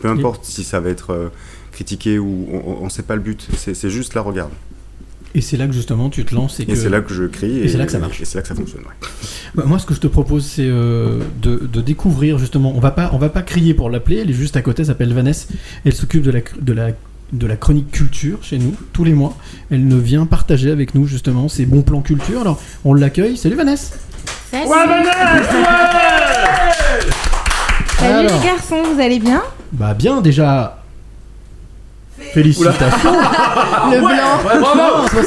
Peu 0.00 0.08
importe 0.08 0.44
si 0.44 0.62
ça 0.62 0.78
va 0.78 0.90
être 0.90 1.10
euh, 1.10 1.28
critiqué 1.72 2.18
ou 2.18 2.46
on, 2.52 2.84
on 2.84 2.88
sait 2.88 3.02
pas 3.02 3.16
le 3.16 3.20
but 3.22 3.48
c'est 3.56 3.90
juste 3.90 4.14
là 4.14 4.20
regarde 4.22 4.52
Et 5.34 5.40
c'est 5.40 5.56
là 5.56 5.66
que 5.68 5.72
justement 5.72 6.10
tu 6.10 6.24
te 6.24 6.34
lances 6.34 6.58
et, 6.58 6.64
et 6.64 6.66
que. 6.66 6.74
c'est 6.74 6.88
là 6.88 7.00
que 7.00 7.14
je 7.14 7.24
crie 7.24 7.58
et 7.60 7.68
c'est 7.68 7.78
là 7.78 7.86
que 7.86 7.92
ça 7.92 8.00
marche. 8.00 8.20
et 8.20 8.24
c'est 8.24 8.36
là 8.38 8.42
que 8.42 8.48
ça 8.48 8.54
fonctionne 8.56 8.82
ouais. 8.82 9.08
Bah, 9.54 9.62
moi, 9.64 9.78
ce 9.78 9.86
que 9.86 9.94
je 9.94 10.00
te 10.00 10.08
propose, 10.08 10.44
c'est 10.44 10.66
euh, 10.66 11.20
de, 11.40 11.56
de 11.72 11.80
découvrir 11.80 12.38
justement. 12.38 12.72
On 12.74 12.80
va 12.80 12.90
pas, 12.90 13.10
on 13.12 13.18
va 13.18 13.28
pas 13.28 13.42
crier 13.42 13.72
pour 13.74 13.90
l'appeler. 13.90 14.18
Elle 14.18 14.30
est 14.30 14.34
juste 14.34 14.56
à 14.56 14.62
côté. 14.62 14.82
Elle 14.82 14.86
s'appelle 14.86 15.12
Vanessa. 15.14 15.46
Elle 15.84 15.94
s'occupe 15.94 16.22
de 16.22 16.30
la, 16.32 16.40
de 16.60 16.72
la 16.72 16.88
de 17.32 17.46
la 17.46 17.54
chronique 17.56 17.92
culture 17.92 18.38
chez 18.42 18.58
nous, 18.58 18.74
tous 18.92 19.04
les 19.04 19.12
mois. 19.12 19.36
Elle 19.70 19.86
ne 19.86 19.94
vient 19.96 20.26
partager 20.26 20.70
avec 20.72 20.96
nous 20.96 21.06
justement 21.06 21.48
ses 21.48 21.64
bons 21.64 21.82
plans 21.82 22.00
culture. 22.00 22.40
Alors, 22.40 22.60
on 22.84 22.92
l'accueille. 22.92 23.36
Salut 23.36 23.54
Vanessa 23.54 23.94
Salut, 24.50 24.68
Alors. 24.72 24.88
Salut 27.98 28.28
les 28.28 28.46
garçons, 28.46 28.82
vous 28.94 29.00
allez 29.00 29.20
bien? 29.20 29.42
Bah 29.72 29.94
bien 29.94 30.20
déjà. 30.20 30.79
Félicitations 32.32 33.12
Le 33.90 33.98
blanc. 33.98 34.08
Ouais, 34.08 34.58
bravo 34.60 35.02
En 35.04 35.06
fait, 35.08 35.18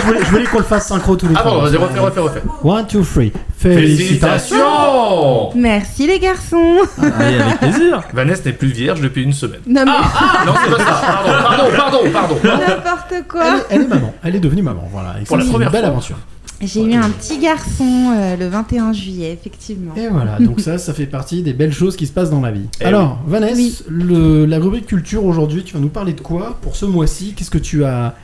je 0.00 0.06
voulais, 0.06 0.20
je 0.24 0.30
voulais 0.30 0.44
qu'on 0.44 0.58
le 0.58 0.64
fasse 0.64 0.86
synchro 0.88 1.16
tous 1.16 1.28
les 1.28 1.34
Ah 1.36 1.42
bon, 1.44 1.60
vas-y, 1.62 1.76
refais, 1.76 1.98
refais, 2.00 2.20
refais. 2.20 2.42
One, 2.64 2.86
two, 2.86 3.02
three. 3.02 3.32
Félicitations 3.58 5.52
Merci 5.54 6.06
les 6.06 6.18
garçons. 6.18 6.78
Allez, 7.18 7.38
avec 7.40 7.58
plaisir. 7.58 8.00
Vanessa 8.12 8.42
n'est 8.46 8.52
plus 8.52 8.68
vierge 8.68 9.00
depuis 9.00 9.22
une 9.24 9.32
semaine. 9.32 9.60
Non 9.66 9.84
mais 9.84 10.46
Non, 10.46 10.52
c'est 10.64 10.70
pas 10.70 10.78
ça. 10.78 11.00
Pardon, 11.42 11.64
pardon, 11.76 11.98
pardon, 12.12 12.36
pardon. 12.42 12.62
n'importe 12.66 13.12
elle 13.12 13.24
quoi. 13.24 13.44
est, 13.46 13.66
elle 13.70 13.82
est 13.82 13.86
maman, 13.88 14.14
elle 14.24 14.36
est 14.36 14.40
devenue 14.40 14.62
maman, 14.62 14.88
voilà. 14.92 15.14
Et 15.20 15.24
Pour 15.24 15.36
ça, 15.36 15.36
la 15.38 15.42
c'est 15.44 15.50
première 15.50 15.68
une 15.68 15.72
belle 15.72 15.82
fois. 15.82 15.90
aventure. 15.90 16.16
J'ai 16.62 16.82
eu 16.82 16.94
un 16.94 17.10
petit 17.10 17.38
garçon 17.38 18.14
euh, 18.16 18.36
le 18.36 18.48
21 18.48 18.92
juillet, 18.94 19.32
effectivement. 19.38 19.92
Et 19.94 20.08
voilà, 20.08 20.38
donc 20.38 20.60
ça, 20.60 20.78
ça 20.78 20.94
fait 20.94 21.04
partie 21.06 21.42
des 21.42 21.52
belles 21.52 21.72
choses 21.72 21.96
qui 21.96 22.06
se 22.06 22.12
passent 22.12 22.30
dans 22.30 22.40
la 22.40 22.50
vie. 22.50 22.66
Eh 22.80 22.84
Alors, 22.84 23.18
Vanessa, 23.26 23.54
Oui. 23.56 23.78
le- 23.88 24.46
la 24.46 24.58
rubrique 24.58 24.86
culture 24.86 25.24
aujourd'hui, 25.24 25.64
tu 25.64 25.74
vas 25.74 25.80
nous 25.80 25.88
parler 25.90 26.14
de 26.14 26.20
quoi 26.22 26.58
pour 26.62 26.74
ce 26.76 26.86
mois-ci? 26.86 27.34
Qu'est-ce 27.36 27.50
que 27.50 27.58
tu 27.58 27.84
as 27.84 28.14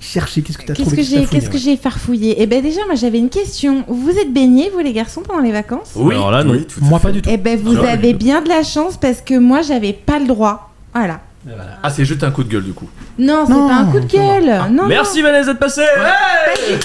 cherché? 0.00 0.42
Qu'est-ce 0.42 0.58
que 0.58 0.64
tu 0.64 0.72
as 0.72 0.74
Qu'est-ce 0.74 0.86
trouvé 0.88 0.96
que 0.96 1.02
Qu'est-ce 1.02 1.10
que 1.10 1.16
j'ai 1.16 1.20
t'as 1.22 1.26
fouillé, 1.28 1.40
qu'est-ce 1.40 1.50
que 1.50 1.58
j'ai 1.58 1.76
farfouillé? 1.76 2.34
Eh 2.42 2.46
ben 2.46 2.60
déjà 2.62 2.80
moi 2.86 2.96
j'avais 2.96 3.18
une 3.18 3.28
question. 3.30 3.84
Vous 3.86 4.10
êtes 4.10 4.32
baignés 4.32 4.68
vous 4.70 4.80
les 4.80 4.92
garçons 4.92 5.22
pendant 5.22 5.40
les 5.42 5.52
vacances? 5.52 5.92
Oui. 5.94 6.14
Alors 6.14 6.32
là, 6.32 6.42
non. 6.42 6.54
Oui, 6.54 6.64
tout 6.66 6.80
ouais 6.80 6.86
à 6.86 6.88
Moi, 6.90 6.98
fait. 6.98 7.06
pas 7.08 7.12
du 7.12 7.22
tout. 7.22 7.30
Eh 7.32 7.36
ben 7.36 7.56
vous 7.58 7.76
avez 7.78 8.14
bien 8.14 8.42
de 8.42 8.48
la 8.48 8.64
chance 8.64 8.96
parce 8.96 9.20
que 9.20 9.38
moi 9.38 9.62
j'avais 9.62 9.92
pas 9.92 10.18
le 10.18 10.26
droit. 10.26 10.72
Voilà. 10.92 11.20
Voilà. 11.44 11.64
Ah, 11.82 11.90
c'est 11.90 12.04
juste 12.04 12.22
un 12.22 12.30
coup 12.30 12.44
de 12.44 12.48
gueule 12.48 12.62
du 12.62 12.72
coup. 12.72 12.88
Non, 13.18 13.44
c'est 13.46 13.52
Non, 13.52 13.68
pas 13.68 13.74
un 13.74 13.84
coup 13.86 13.98
de 14.00 14.06
gueule. 14.06 14.62
non, 14.70 14.86
Merci 14.86 15.22
Vanessa 15.22 15.52
d'être 15.52 15.58
passée. 15.58 15.82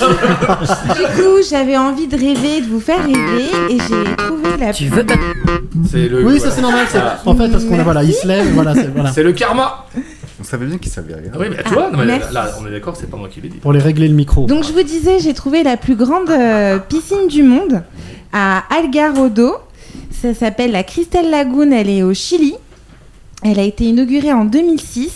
non. 0.02 0.08
Du 0.96 1.02
coup, 1.22 1.38
j'avais 1.50 1.78
envie 1.78 2.08
de 2.08 2.16
rêver, 2.18 2.62
de 2.62 2.68
vous 2.68 2.80
faire 2.80 3.04
rêver 3.06 3.46
et 3.70 3.78
j'ai 3.78 4.16
trouvé 4.16 4.58
la 4.60 4.74
Tu 4.74 4.86
veux 4.88 5.06
C'est 5.90 6.08
le. 6.10 6.18
Oui, 6.18 6.24
voilà. 6.24 6.40
ça 6.40 6.52
c'est 6.52 6.62
normal. 6.62 6.86
c'est- 6.90 6.98
Ah. 6.98 7.20
En 7.26 7.36
fait, 7.36 7.50
parce 7.50 7.64
qu'on 7.66 7.80
a, 7.80 7.84
voilà, 7.84 8.04
il 8.04 8.14
se 8.14 8.28
lève, 8.28 8.48
voilà, 8.54 8.74
c'est- 8.74 8.88
voilà. 8.94 9.12
C'est 9.12 9.24
le 9.24 9.34
karma. 9.34 9.86
On 10.40 10.44
savait 10.44 10.66
bien 10.66 10.78
qu'il 10.78 10.92
savait 10.92 11.14
rien. 11.16 11.32
Ah 11.34 11.38
oui, 11.40 11.48
mais 11.50 11.58
tu 11.64 11.74
vois, 11.74 11.90
non, 11.92 11.98
mais 12.00 12.06
merci. 12.06 12.34
là, 12.34 12.50
on 12.62 12.66
est 12.68 12.72
d'accord, 12.72 12.96
c'est 12.96 13.10
pas 13.10 13.18
moi 13.18 13.28
qui 13.28 13.42
l'ai 13.42 13.50
dit. 13.50 13.58
Pour 13.58 13.74
les 13.74 13.80
régler 13.80 14.08
le 14.08 14.14
micro. 14.16 14.46
Donc 14.46 14.64
je 14.64 14.72
vous 14.72 14.84
disais, 14.84 15.20
j'ai 15.20 15.34
trouvé 15.34 15.64
la 15.64 15.78
plus 15.78 15.96
grande 15.96 16.30
euh, 16.30 16.78
piscine 16.80 17.28
du 17.28 17.44
monde 17.44 17.84
à 18.34 18.64
Algarodo. 18.76 19.56
Ça 20.12 20.34
s'appelle 20.34 20.72
la 20.72 20.84
Crystal 20.84 21.30
Lagoon, 21.30 21.72
elle 21.72 21.90
est 21.90 22.02
au 22.04 22.14
Chili. 22.14 22.56
Elle 23.44 23.60
a 23.60 23.64
été 23.64 23.86
inaugurée 23.86 24.34
en 24.34 24.46
2006. 24.46 25.12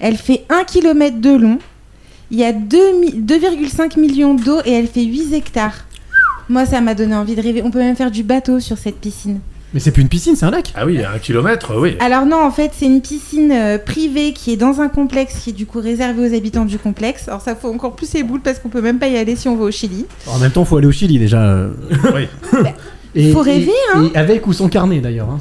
Elle 0.00 0.16
fait 0.16 0.44
1 0.50 0.64
km 0.64 1.20
de 1.20 1.30
long. 1.36 1.58
Il 2.30 2.38
y 2.38 2.44
a 2.44 2.52
2 2.52 2.78
mi- 3.00 3.12
2,5 3.12 3.98
millions 3.98 4.34
d'eau 4.34 4.58
et 4.64 4.72
elle 4.72 4.88
fait 4.88 5.04
8 5.04 5.32
hectares. 5.34 5.84
Moi, 6.48 6.66
ça 6.66 6.80
m'a 6.80 6.94
donné 6.94 7.14
envie 7.14 7.34
de 7.36 7.40
rêver. 7.42 7.62
On 7.64 7.70
peut 7.70 7.78
même 7.78 7.96
faire 7.96 8.10
du 8.10 8.22
bateau 8.22 8.60
sur 8.60 8.76
cette 8.76 8.96
piscine. 8.96 9.40
Mais 9.72 9.80
c'est 9.80 9.90
plus 9.90 10.02
une 10.02 10.08
piscine, 10.08 10.36
c'est 10.36 10.44
un 10.46 10.50
lac. 10.50 10.72
Ah 10.76 10.86
oui, 10.86 11.00
un 11.04 11.18
kilomètre, 11.18 11.74
oui. 11.80 11.96
Alors 11.98 12.26
non, 12.26 12.36
en 12.44 12.50
fait, 12.52 12.70
c'est 12.76 12.86
une 12.86 13.00
piscine 13.00 13.50
euh, 13.50 13.78
privée 13.78 14.32
qui 14.32 14.52
est 14.52 14.56
dans 14.56 14.80
un 14.80 14.88
complexe 14.88 15.40
qui 15.40 15.50
est 15.50 15.54
du 15.54 15.66
coup 15.66 15.80
réservé 15.80 16.28
aux 16.28 16.32
habitants 16.34 16.64
du 16.64 16.78
complexe. 16.78 17.26
Alors 17.28 17.40
ça 17.40 17.56
faut 17.56 17.72
encore 17.72 17.96
plus 17.96 18.12
les 18.14 18.22
boules 18.22 18.40
parce 18.40 18.60
qu'on 18.60 18.68
peut 18.68 18.82
même 18.82 18.98
pas 19.00 19.08
y 19.08 19.16
aller 19.16 19.34
si 19.34 19.48
on 19.48 19.56
va 19.56 19.64
au 19.64 19.70
Chili. 19.72 20.06
En 20.28 20.38
même 20.38 20.52
temps, 20.52 20.64
faut 20.64 20.76
aller 20.76 20.86
au 20.86 20.92
Chili 20.92 21.18
déjà. 21.18 21.40
euh. 21.42 21.70
Oui. 22.14 22.28
Et, 23.16 23.30
Faut 23.32 23.40
rêver, 23.42 23.70
et- 23.70 23.96
hein. 23.96 24.10
Et 24.12 24.16
avec 24.18 24.44
ou 24.48 24.52
sans 24.52 24.68
carnet 24.68 24.98
d'ailleurs. 25.00 25.28
Hein, 25.30 25.38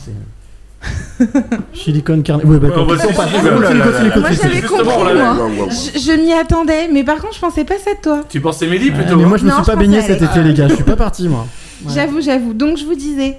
c'est... 1.19 1.25
Chilicone 1.73 2.23
carnet. 2.23 2.43
Oui, 2.45 2.57
bah, 2.57 2.67
Ouais, 2.69 2.73
on 2.77 3.59
là. 3.59 3.73
Moi 4.17 4.29
j'avais 4.31 4.61
compris 4.61 4.83
moi. 4.85 5.67
Je, 5.69 5.99
je 5.99 6.11
m'y 6.21 6.33
attendais, 6.33 6.87
mais 6.91 7.03
par 7.03 7.17
contre 7.21 7.35
je 7.35 7.39
pensais 7.39 7.63
pas 7.63 7.77
ça 7.77 7.91
de 7.93 8.01
toi. 8.01 8.23
Tu 8.29 8.41
Émilie 8.61 8.89
Ouais, 8.89 8.95
plutôt 8.95 9.15
mais 9.17 9.25
moi 9.25 9.33
hein 9.35 9.37
je 9.39 9.45
me 9.45 9.49
Non, 9.49 9.57
suis 9.57 9.65
pas 9.65 9.75
baigné 9.75 9.99
pensais 9.99 10.19
cet 10.19 10.21
été 10.21 10.41
les 10.43 10.53
gars, 10.53 10.67
je 10.67 10.75
suis 10.75 10.83
pas 10.83 10.95
parti 10.97 11.27
moi. 11.27 11.47
Ouais. 11.85 11.93
J'avoue, 11.93 12.21
j'avoue. 12.21 12.53
Donc 12.53 12.77
je 12.77 12.85
vous 12.85 12.95
disais, 12.95 13.37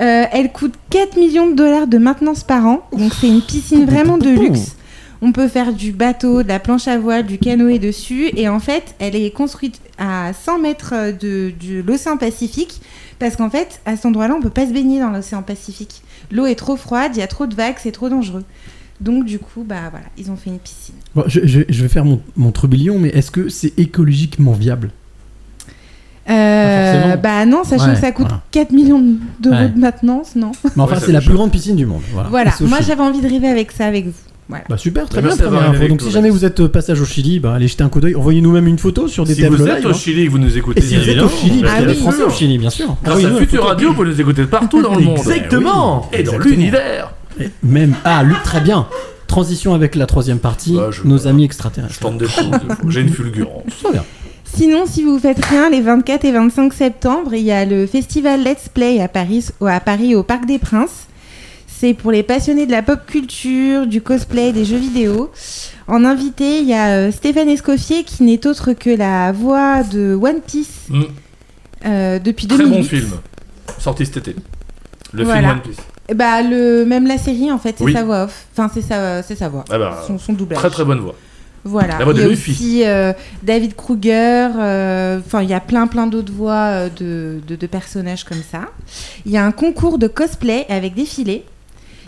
euh, 0.00 0.24
elle 0.32 0.52
coûte 0.52 0.74
4 0.90 1.16
millions 1.16 1.48
de 1.50 1.54
dollars 1.54 1.86
de 1.86 1.98
maintenance 1.98 2.44
par 2.44 2.66
an. 2.66 2.86
Donc 2.96 3.12
c'est 3.20 3.28
une 3.28 3.42
piscine 3.42 3.84
vraiment 3.86 4.18
de 4.18 4.28
luxe. 4.28 4.76
On 5.24 5.30
peut 5.30 5.46
faire 5.46 5.72
du 5.72 5.92
bateau, 5.92 6.42
de 6.42 6.48
la 6.48 6.58
planche 6.58 6.88
à 6.88 6.98
voile, 6.98 7.24
du 7.24 7.38
canoë 7.38 7.78
dessus. 7.78 8.30
Et 8.36 8.48
en 8.48 8.58
fait, 8.58 8.96
elle 8.98 9.14
est 9.14 9.30
construite 9.30 9.80
à 9.96 10.32
100 10.32 10.58
mètres 10.58 10.94
de, 11.20 11.52
de 11.60 11.80
l'océan 11.86 12.16
Pacifique. 12.16 12.80
Parce 13.20 13.36
qu'en 13.36 13.48
fait, 13.48 13.80
à 13.86 13.94
cet 13.94 14.06
endroit-là, 14.06 14.34
on 14.36 14.42
peut 14.42 14.50
pas 14.50 14.66
se 14.66 14.72
baigner 14.72 14.98
dans 14.98 15.10
l'océan 15.10 15.42
Pacifique. 15.42 16.02
L'eau 16.32 16.46
est 16.46 16.54
trop 16.56 16.76
froide, 16.76 17.12
il 17.14 17.18
y 17.18 17.22
a 17.22 17.26
trop 17.28 17.46
de 17.46 17.54
vagues, 17.54 17.76
c'est 17.78 17.92
trop 17.92 18.08
dangereux. 18.08 18.44
Donc 19.00 19.24
du 19.24 19.38
coup, 19.38 19.64
bah 19.64 19.88
voilà, 19.90 20.06
ils 20.16 20.30
ont 20.30 20.36
fait 20.36 20.50
une 20.50 20.58
piscine. 20.58 20.94
Bon, 21.14 21.24
je, 21.26 21.40
je- 21.44 21.60
je 21.68 21.82
vais 21.82 21.88
faire 21.88 22.04
mon, 22.04 22.20
mon 22.36 22.52
mais 22.98 23.08
est-ce 23.10 23.30
que 23.30 23.48
c'est 23.48 23.78
écologiquement 23.78 24.52
viable? 24.52 24.90
Euh, 26.30 27.16
bah 27.16 27.44
non, 27.46 27.64
sachant 27.64 27.88
Ouais, 27.88 27.94
que 27.94 28.00
ça 28.00 28.12
coûte 28.12 28.26
voilà. 28.28 28.42
4 28.52 28.70
millions 28.70 29.02
d'euros 29.40 29.56
Ouais. 29.56 29.68
de 29.68 29.78
maintenance, 29.78 30.36
non? 30.36 30.52
Mais 30.76 30.82
enfin, 30.82 30.94
Ouais, 30.94 31.00
c'est 31.04 31.10
la 31.12 31.20
plus 31.20 31.34
grande 31.34 31.50
piscine 31.50 31.74
du 31.74 31.84
monde. 31.84 32.02
Voilà, 32.12 32.28
Voilà, 32.28 32.52
moi 32.60 32.78
j'avais 32.80 33.02
envie 33.02 33.20
de 33.20 33.28
rêver 33.28 33.48
avec 33.48 33.72
ça 33.72 33.86
avec 33.86 34.06
vous. 34.06 34.12
Voilà. 34.52 34.64
Bah 34.68 34.76
super, 34.76 35.08
très 35.08 35.22
Bah, 35.22 35.34
bien, 35.34 35.46
info. 35.46 35.76
été 35.76 35.88
Donc 35.88 36.02
si 36.02 36.10
jamais 36.10 36.28
vous 36.30 36.44
êtes 36.44 36.60
euh, 36.60 36.68
passage 36.68 37.00
au 37.00 37.04
Chili, 37.06 37.40
bah, 37.40 37.54
allez 37.54 37.68
jeter 37.68 37.82
un 37.84 37.88
coup 37.88 38.00
d'œil. 38.00 38.14
Envoyez-nous 38.14 38.52
même 38.52 38.66
une 38.66 38.78
photo 38.78 39.08
sur 39.08 39.24
des 39.24 39.34
Si 39.34 39.40
tableaux 39.40 39.56
vous 39.58 39.66
êtes 39.68 39.76
live. 39.78 39.86
au 39.86 39.90
hein. 39.90 39.94
Chili 39.94 40.22
et 40.22 40.26
que 40.26 40.30
vous 40.30 40.38
nous 40.38 40.58
écoutez, 40.58 40.80
Et 40.80 40.82
si 40.82 40.96
vous 40.96 41.08
êtes 41.08 41.22
au 41.22 41.28
Chili, 41.28 41.62
bah, 41.62 41.68
parce 41.68 41.74
qu'il 41.78 41.84
y 41.84 41.86
a 41.86 41.90
Ah 41.90 41.92
des 41.92 41.92
oui. 41.92 41.96
Français 42.00 42.22
au 42.22 42.30
Chili, 42.30 42.58
bien 42.58 42.70
sûr. 42.70 42.96
Grâce 43.02 43.24
à 43.24 43.28
une 43.28 43.36
Future. 43.38 43.64
Radio, 43.64 43.88
vous 43.88 43.94
pouvez 43.94 44.08
nous 44.10 44.20
écouter 44.20 44.44
partout 44.44 44.82
dans 44.82 44.94
le 44.94 45.00
monde. 45.00 45.18
Exactement. 45.18 46.08
Et 46.12 46.22
dans 46.22 46.32
Exactement. 46.32 46.44
l'univers. 46.54 47.12
Et 47.40 47.48
Même, 47.62 47.94
ah, 48.04 48.22
lui, 48.22 48.34
très 48.44 48.60
bien. 48.60 48.86
Transition 49.26 49.72
avec 49.72 49.94
la 49.94 50.04
troisième 50.06 50.38
partie, 50.38 50.74
Bah, 50.76 50.90
je- 50.90 51.08
nos 51.08 51.26
amis 51.26 51.42
Je 51.42 51.46
extraterrestres. 51.46 51.98
tente 52.00 52.18
des 52.18 52.28
choses. 52.28 52.50
des. 52.50 52.90
J'ai 52.90 53.00
une 53.00 53.08
fulgurance. 53.08 53.62
Très 53.82 53.92
bien. 53.92 54.04
Sinon, 54.44 54.84
si 54.84 55.02
vous 55.02 55.18
faites 55.18 55.42
rien, 55.42 55.70
les 55.70 55.80
24 55.80 56.26
et 56.26 56.32
25 56.32 56.74
septembre, 56.74 57.32
il 57.32 57.42
y 57.42 57.50
a 57.52 57.64
le 57.64 57.86
festival 57.86 58.42
Let's 58.44 58.68
Play 58.68 59.00
à 59.00 59.08
Paris, 59.08 59.46
au- 59.60 59.66
à 59.66 59.80
Paris 59.80 60.14
au 60.14 60.22
Parc 60.22 60.44
des 60.44 60.58
Princes. 60.58 61.06
C'est 61.82 61.94
pour 61.94 62.12
les 62.12 62.22
passionnés 62.22 62.64
de 62.66 62.70
la 62.70 62.80
pop 62.80 63.00
culture, 63.08 63.88
du 63.88 64.00
cosplay, 64.00 64.52
des 64.52 64.64
jeux 64.64 64.76
vidéo. 64.76 65.32
En 65.88 66.04
invité, 66.04 66.60
il 66.60 66.68
y 66.68 66.74
a 66.74 66.90
euh, 66.90 67.10
Stéphane 67.10 67.48
Escoffier 67.48 68.04
qui 68.04 68.22
n'est 68.22 68.46
autre 68.46 68.72
que 68.72 68.88
la 68.88 69.32
voix 69.32 69.82
de 69.82 70.14
One 70.14 70.40
Piece 70.46 70.68
Mm. 70.88 71.02
euh, 71.86 72.18
depuis 72.20 72.46
Très 72.46 72.58
2008. 72.58 72.76
bon 72.78 72.84
film. 72.84 73.10
Sorti 73.80 74.06
cet 74.06 74.18
été. 74.18 74.36
Le 75.12 75.24
Voilà. 75.24 75.40
film 75.40 75.50
One 75.50 75.60
Piece. 75.62 75.76
Et 76.08 76.14
Bah, 76.14 76.40
le, 76.42 76.84
même 76.84 77.08
la 77.08 77.18
série, 77.18 77.50
en 77.50 77.58
fait, 77.58 77.74
c'est 77.76 77.82
Oui. 77.82 77.92
sa 77.94 78.04
voix 78.04 78.26
off. 78.26 78.46
Enfin, 78.52 78.70
c'est 78.72 78.82
sa, 78.82 79.20
sa 79.24 79.48
voix. 79.48 79.64
Ah 79.68 79.76
bah, 79.76 80.04
son, 80.06 80.20
son 80.20 80.34
doublage. 80.34 80.60
Très 80.60 80.70
très 80.70 80.84
bonne 80.84 81.00
voix. 81.00 81.16
Voilà. 81.64 81.98
La 81.98 82.04
voix 82.04 82.14
il 82.14 82.20
y 82.20 82.22
de 82.22 82.26
a 82.26 82.28
Luffy. 82.30 82.50
aussi 82.52 82.82
euh, 82.86 83.12
David 83.42 83.74
Kruger. 83.74 84.50
euh, 84.56 85.18
Enfin, 85.18 85.42
il 85.42 85.50
y 85.50 85.54
a 85.54 85.58
plein 85.58 85.88
plein 85.88 86.06
d'autres 86.06 86.32
voix 86.32 86.88
de, 86.96 87.40
de, 87.44 87.56
de 87.56 87.66
personnages 87.66 88.22
comme 88.22 88.42
ça. 88.52 88.66
Il 89.26 89.32
y 89.32 89.36
a 89.36 89.44
un 89.44 89.50
concours 89.50 89.98
de 89.98 90.06
cosplay 90.06 90.64
avec 90.68 90.94
défilé. 90.94 91.44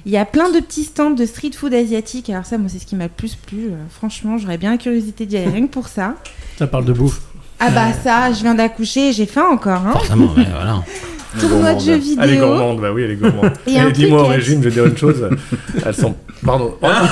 Il 0.06 0.12
y 0.12 0.18
a 0.18 0.24
plein 0.26 0.50
de 0.50 0.60
petits 0.60 0.84
stands 0.84 1.10
de 1.12 1.24
street 1.24 1.52
food 1.56 1.72
asiatique. 1.72 2.28
Alors 2.30 2.44
ça, 2.44 2.58
moi, 2.58 2.68
c'est 2.70 2.78
ce 2.78 2.86
qui 2.86 2.94
m'a 2.94 3.04
le 3.04 3.10
plus 3.10 3.36
plu. 3.36 3.68
Euh, 3.70 3.76
franchement, 3.90 4.36
j'aurais 4.36 4.58
bien 4.58 4.70
la 4.72 4.76
curiosité 4.78 5.24
d'y 5.24 5.36
aller 5.38 5.48
rien 5.48 5.62
que 5.66 5.72
pour 5.72 5.88
ça. 5.88 6.14
Ça 6.58 6.66
parle 6.66 6.84
de 6.84 6.92
bouffe. 6.92 7.20
Ah 7.60 7.70
bah 7.70 7.92
ça, 8.02 8.30
je 8.32 8.42
viens 8.42 8.54
d'accoucher, 8.54 9.12
j'ai 9.12 9.24
faim 9.26 9.46
encore. 9.50 9.80
Hein. 9.86 9.92
Forcément, 9.92 10.26
ouais, 10.34 10.46
voilà. 10.50 10.82
Tournoi 11.40 11.74
de 11.74 11.80
jeux 11.80 11.92
Elle 12.20 12.30
est 12.30 12.32
vidéo. 12.34 12.46
gourmande, 12.48 12.80
bah 12.80 12.92
oui, 12.92 13.02
elle 13.02 13.12
est 13.12 13.16
gourmande. 13.16 13.52
Et 13.66 13.92
dis-moi 13.92 14.22
au 14.22 14.26
régime, 14.26 14.62
je 14.62 14.68
vais 14.68 14.74
dire 14.74 14.86
une 14.86 14.96
chose. 14.98 15.28
Elles 15.86 15.94
sont. 15.94 16.14
Pardon. 16.44 16.74
Oh, 16.80 16.86
pardon. 16.86 17.06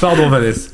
Pardon, 0.00 0.28
Vanessa. 0.28 0.70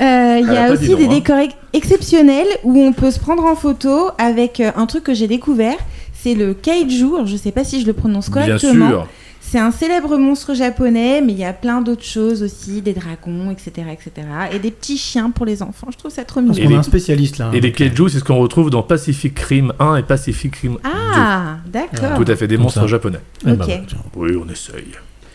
Euh, 0.00 0.38
Il 0.40 0.52
y 0.52 0.56
a 0.56 0.70
aussi 0.72 0.90
non, 0.90 0.96
des 0.98 1.06
hein. 1.06 1.08
décors 1.08 1.38
ex- 1.38 1.54
exceptionnels 1.72 2.46
où 2.62 2.78
on 2.80 2.92
peut 2.92 3.10
se 3.10 3.18
prendre 3.18 3.44
en 3.44 3.56
photo 3.56 4.10
avec 4.18 4.60
euh, 4.60 4.70
un 4.76 4.86
truc 4.86 5.02
que 5.04 5.14
j'ai 5.14 5.26
découvert. 5.26 5.76
C'est 6.22 6.34
le 6.34 6.54
kaiju. 6.54 7.14
Alors, 7.14 7.26
je 7.26 7.36
sais 7.36 7.52
pas 7.52 7.64
si 7.64 7.80
je 7.80 7.86
le 7.86 7.92
prononce 7.92 8.30
Bien 8.30 8.42
correctement. 8.46 8.88
sûr. 8.88 9.06
C'est 9.40 9.58
un 9.58 9.70
célèbre 9.70 10.18
monstre 10.18 10.52
japonais, 10.52 11.22
mais 11.22 11.32
il 11.32 11.38
y 11.38 11.44
a 11.44 11.54
plein 11.54 11.80
d'autres 11.80 12.04
choses 12.04 12.42
aussi, 12.42 12.82
des 12.82 12.92
dragons, 12.92 13.50
etc., 13.50 13.86
etc. 13.92 14.26
Et 14.52 14.58
des 14.58 14.70
petits 14.70 14.98
chiens 14.98 15.30
pour 15.30 15.46
les 15.46 15.62
enfants. 15.62 15.86
Je 15.90 15.96
trouve 15.96 16.10
ça 16.10 16.24
trop 16.24 16.42
Parce 16.42 16.58
mignon. 16.58 16.66
qu'on 16.68 16.72
Et 16.72 16.74
a 16.74 16.78
un 16.78 16.82
les- 16.82 16.86
spécialiste 16.86 17.38
là. 17.38 17.50
Et 17.54 17.60
les 17.60 17.72
kaiju, 17.72 18.10
c'est 18.10 18.18
ce 18.18 18.24
qu'on 18.24 18.36
retrouve 18.38 18.68
dans 18.68 18.82
Pacific 18.82 19.38
Rim 19.38 19.72
1 19.78 19.96
et 19.96 20.02
Pacific 20.02 20.54
Rim 20.56 20.72
2. 20.72 20.78
Ah, 20.84 21.56
d'accord. 21.66 22.18
Tout 22.22 22.30
à 22.30 22.36
fait, 22.36 22.46
des 22.46 22.56
Comme 22.56 22.64
monstres 22.64 22.80
ça. 22.82 22.86
japonais. 22.88 23.20
Eh 23.46 23.52
bah, 23.52 23.64
ok. 23.64 23.80
bah. 23.92 23.98
Oui, 24.16 24.32
on 24.36 24.50
essaye. 24.52 24.84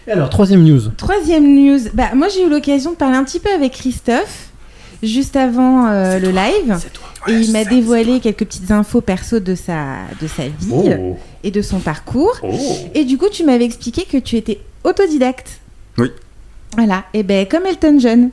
Et 0.05 0.11
alors, 0.11 0.29
troisième 0.29 0.63
news. 0.63 0.81
Troisième 0.97 1.47
news. 1.55 1.79
Bah, 1.95 2.09
moi, 2.13 2.27
j'ai 2.27 2.45
eu 2.45 2.49
l'occasion 2.49 2.91
de 2.91 2.97
parler 2.97 3.15
un 3.15 3.23
petit 3.23 3.39
peu 3.39 3.49
avec 3.55 3.71
Christophe 3.71 4.49
juste 5.03 5.35
avant 5.35 5.87
euh, 5.87 6.19
le 6.19 6.29
live. 6.31 6.77
Et 7.27 7.33
il 7.33 7.51
m'a 7.51 7.63
dévoilé 7.63 8.19
quelques 8.19 8.45
petites 8.45 8.71
infos 8.71 9.01
perso 9.01 9.39
de 9.39 9.55
sa, 9.55 9.97
de 10.21 10.27
sa 10.27 10.43
vie 10.43 10.71
Oh, 10.71 11.17
et 11.43 11.51
de 11.51 11.61
son 11.61 11.79
parcours. 11.79 12.37
oh. 12.43 12.49
Et 12.93 13.05
du 13.05 13.17
coup, 13.17 13.29
tu 13.31 13.43
m'avais 13.45 13.63
expliqué 13.65 14.03
que 14.03 14.17
tu 14.17 14.35
étais 14.35 14.59
autodidacte. 14.83 15.59
Oui. 15.97 16.09
Voilà. 16.75 17.03
Et 17.13 17.23
ben 17.23 17.45
comme 17.47 17.65
Elton 17.65 17.97
John. 17.99 18.29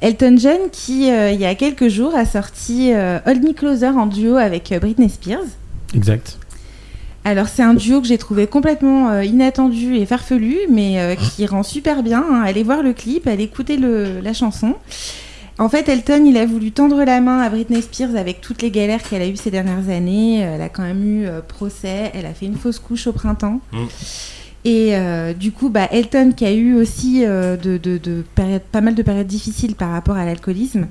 Elton 0.00 0.36
John 0.38 0.58
qui, 0.70 1.10
euh, 1.10 1.30
il 1.32 1.40
y 1.40 1.46
a 1.46 1.54
quelques 1.54 1.88
jours, 1.88 2.14
a 2.14 2.24
sorti 2.26 2.92
euh, 2.92 3.18
Hold 3.26 3.42
Me 3.44 3.52
Closer 3.52 3.88
en 3.88 4.06
duo 4.06 4.36
avec 4.36 4.72
euh, 4.72 4.78
Britney 4.78 5.08
Spears. 5.08 5.40
Exact. 5.94 6.38
Alors 7.24 7.48
c'est 7.48 7.62
un 7.62 7.74
duo 7.74 8.00
que 8.00 8.06
j'ai 8.06 8.16
trouvé 8.18 8.46
complètement 8.46 9.10
euh, 9.10 9.24
inattendu 9.24 9.96
et 9.96 10.06
farfelu, 10.06 10.56
mais 10.70 11.00
euh, 11.00 11.14
qui 11.14 11.46
rend 11.46 11.62
super 11.62 12.02
bien. 12.02 12.24
hein. 12.30 12.42
Allez 12.44 12.62
voir 12.62 12.82
le 12.82 12.92
clip, 12.92 13.26
allez 13.26 13.44
écouter 13.44 13.76
le- 13.76 14.20
la 14.22 14.32
chanson. 14.32 14.74
En 15.60 15.68
fait, 15.68 15.88
Elton, 15.88 16.24
il 16.24 16.36
a 16.36 16.46
voulu 16.46 16.70
tendre 16.70 17.02
la 17.02 17.20
main 17.20 17.40
à 17.40 17.50
Britney 17.50 17.82
Spears 17.82 18.14
avec 18.16 18.40
toutes 18.40 18.62
les 18.62 18.70
galères 18.70 19.02
qu'elle 19.02 19.22
a 19.22 19.26
eues 19.26 19.36
ces 19.36 19.50
dernières 19.50 19.88
années. 19.88 20.38
Elle 20.38 20.62
a 20.62 20.68
quand 20.68 20.84
même 20.84 21.02
eu 21.04 21.26
euh, 21.26 21.40
procès, 21.40 22.12
elle 22.14 22.26
a 22.26 22.34
fait 22.34 22.46
une 22.46 22.54
fausse 22.56 22.78
couche 22.78 23.08
au 23.08 23.12
printemps. 23.12 23.60
Mm. 23.72 23.84
Et 24.64 24.96
euh, 24.96 25.32
du 25.34 25.50
coup, 25.50 25.68
bah, 25.68 25.88
Elton, 25.90 26.32
qui 26.36 26.44
a 26.44 26.52
eu 26.52 26.74
aussi 26.76 27.24
euh, 27.24 27.56
de, 27.56 27.76
de- 27.76 28.24
pas 28.70 28.80
mal 28.80 28.94
de 28.94 29.02
périodes 29.02 29.26
difficiles 29.26 29.74
par 29.74 29.90
rapport 29.90 30.16
à 30.16 30.24
l'alcoolisme, 30.24 30.86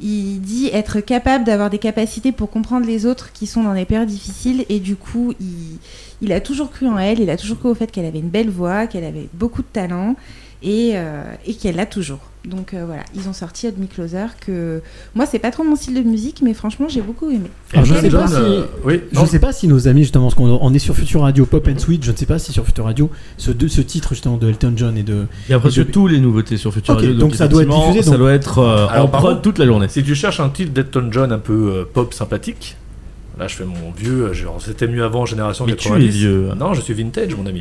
il 0.00 0.40
dit 0.40 0.70
être 0.72 1.00
capable 1.00 1.44
d'avoir 1.44 1.70
des 1.70 1.78
capacités 1.78 2.32
pour 2.32 2.50
comprendre 2.50 2.86
les 2.86 3.06
autres 3.06 3.32
qui 3.32 3.46
sont 3.46 3.62
dans 3.62 3.74
des 3.74 3.84
périodes 3.84 4.08
difficiles. 4.08 4.64
Et 4.68 4.80
du 4.80 4.96
coup, 4.96 5.34
il, 5.38 5.78
il 6.22 6.32
a 6.32 6.40
toujours 6.40 6.70
cru 6.70 6.88
en 6.88 6.98
elle, 6.98 7.20
il 7.20 7.30
a 7.30 7.36
toujours 7.36 7.58
cru 7.60 7.68
au 7.68 7.74
fait 7.74 7.92
qu'elle 7.92 8.06
avait 8.06 8.18
une 8.20 8.30
belle 8.30 8.50
voix, 8.50 8.86
qu'elle 8.88 9.04
avait 9.04 9.28
beaucoup 9.34 9.62
de 9.62 9.68
talent 9.72 10.16
et, 10.64 10.92
euh, 10.94 11.22
et 11.46 11.54
qu'elle 11.54 11.76
l'a 11.76 11.86
toujours. 11.86 12.20
Donc 12.46 12.72
euh, 12.72 12.84
voilà, 12.86 13.02
ils 13.14 13.28
ont 13.28 13.34
sorti 13.34 13.66
Me 13.66 13.86
Closer 13.86 14.26
que 14.40 14.80
moi 15.14 15.26
c'est 15.26 15.38
pas 15.38 15.50
trop 15.50 15.62
mon 15.62 15.76
style 15.76 15.94
de 15.94 16.00
musique 16.08 16.40
mais 16.42 16.54
franchement 16.54 16.88
j'ai 16.88 17.02
beaucoup 17.02 17.28
aimé. 17.30 17.50
Alors, 17.74 17.84
je 17.84 17.94
Elton 17.94 18.02
sais 18.02 18.10
pas 18.16 18.26
si- 18.28 18.34
euh, 18.34 18.62
oui, 18.84 19.00
Je 19.12 19.20
ne 19.20 19.26
sais 19.26 19.38
pas 19.38 19.52
si 19.52 19.68
nos 19.68 19.88
amis, 19.88 20.00
justement, 20.02 20.24
parce 20.24 20.34
qu'on 20.36 20.58
on 20.62 20.72
est 20.72 20.78
sur 20.78 20.94
Future 20.94 21.20
Radio 21.20 21.44
Pop 21.44 21.68
and 21.68 21.78
Sweet, 21.78 22.02
je 22.02 22.12
ne 22.12 22.16
sais 22.16 22.24
pas 22.26 22.38
si 22.38 22.52
sur 22.52 22.64
Future 22.64 22.84
Radio, 22.86 23.10
ce, 23.36 23.50
deux- 23.50 23.68
ce 23.68 23.82
titre 23.82 24.10
justement 24.14 24.38
de 24.38 24.48
Elton 24.48 24.72
John 24.74 24.96
et 24.96 25.02
de. 25.02 25.26
Il 25.48 25.52
y 25.52 25.54
a 25.54 25.60
presque 25.60 25.76
de- 25.78 25.82
tous 25.84 26.06
les 26.06 26.18
nouveautés 26.18 26.56
sur 26.56 26.72
Future 26.72 26.94
Radio. 26.96 27.12
donc 27.14 27.34
ça 27.34 27.46
doit 27.46 27.62
être 27.62 27.68
diffusé, 27.78 28.02
Ça 28.02 28.10
donc- 28.12 28.20
doit 28.20 28.32
être 28.32 28.58
euh, 28.58 28.86
Alors, 28.88 29.04
en 29.04 29.08
prod 29.08 29.42
toute 29.42 29.58
la 29.58 29.66
journée. 29.66 29.88
Si 29.88 30.02
tu 30.02 30.14
cherches 30.14 30.40
un 30.40 30.48
titre 30.48 30.72
d'Elton 30.72 31.08
John 31.10 31.32
un 31.32 31.38
peu 31.38 31.52
euh, 31.52 31.84
pop 31.92 32.14
sympathique, 32.14 32.76
là 33.40 33.48
je 33.48 33.56
fais 33.56 33.64
mon 33.64 33.90
vieux, 33.96 34.26
euh, 34.26 34.32
genre 34.34 34.60
c'était 34.60 34.86
mieux 34.86 35.02
avant, 35.02 35.24
génération 35.26 35.64
Mais 35.66 35.74
tu 35.74 35.88
90. 35.88 36.04
es 36.04 36.08
vieux. 36.08 36.48
Non, 36.58 36.74
je 36.74 36.82
suis 36.82 36.92
vintage, 36.94 37.34
mon 37.34 37.46
ami. 37.46 37.60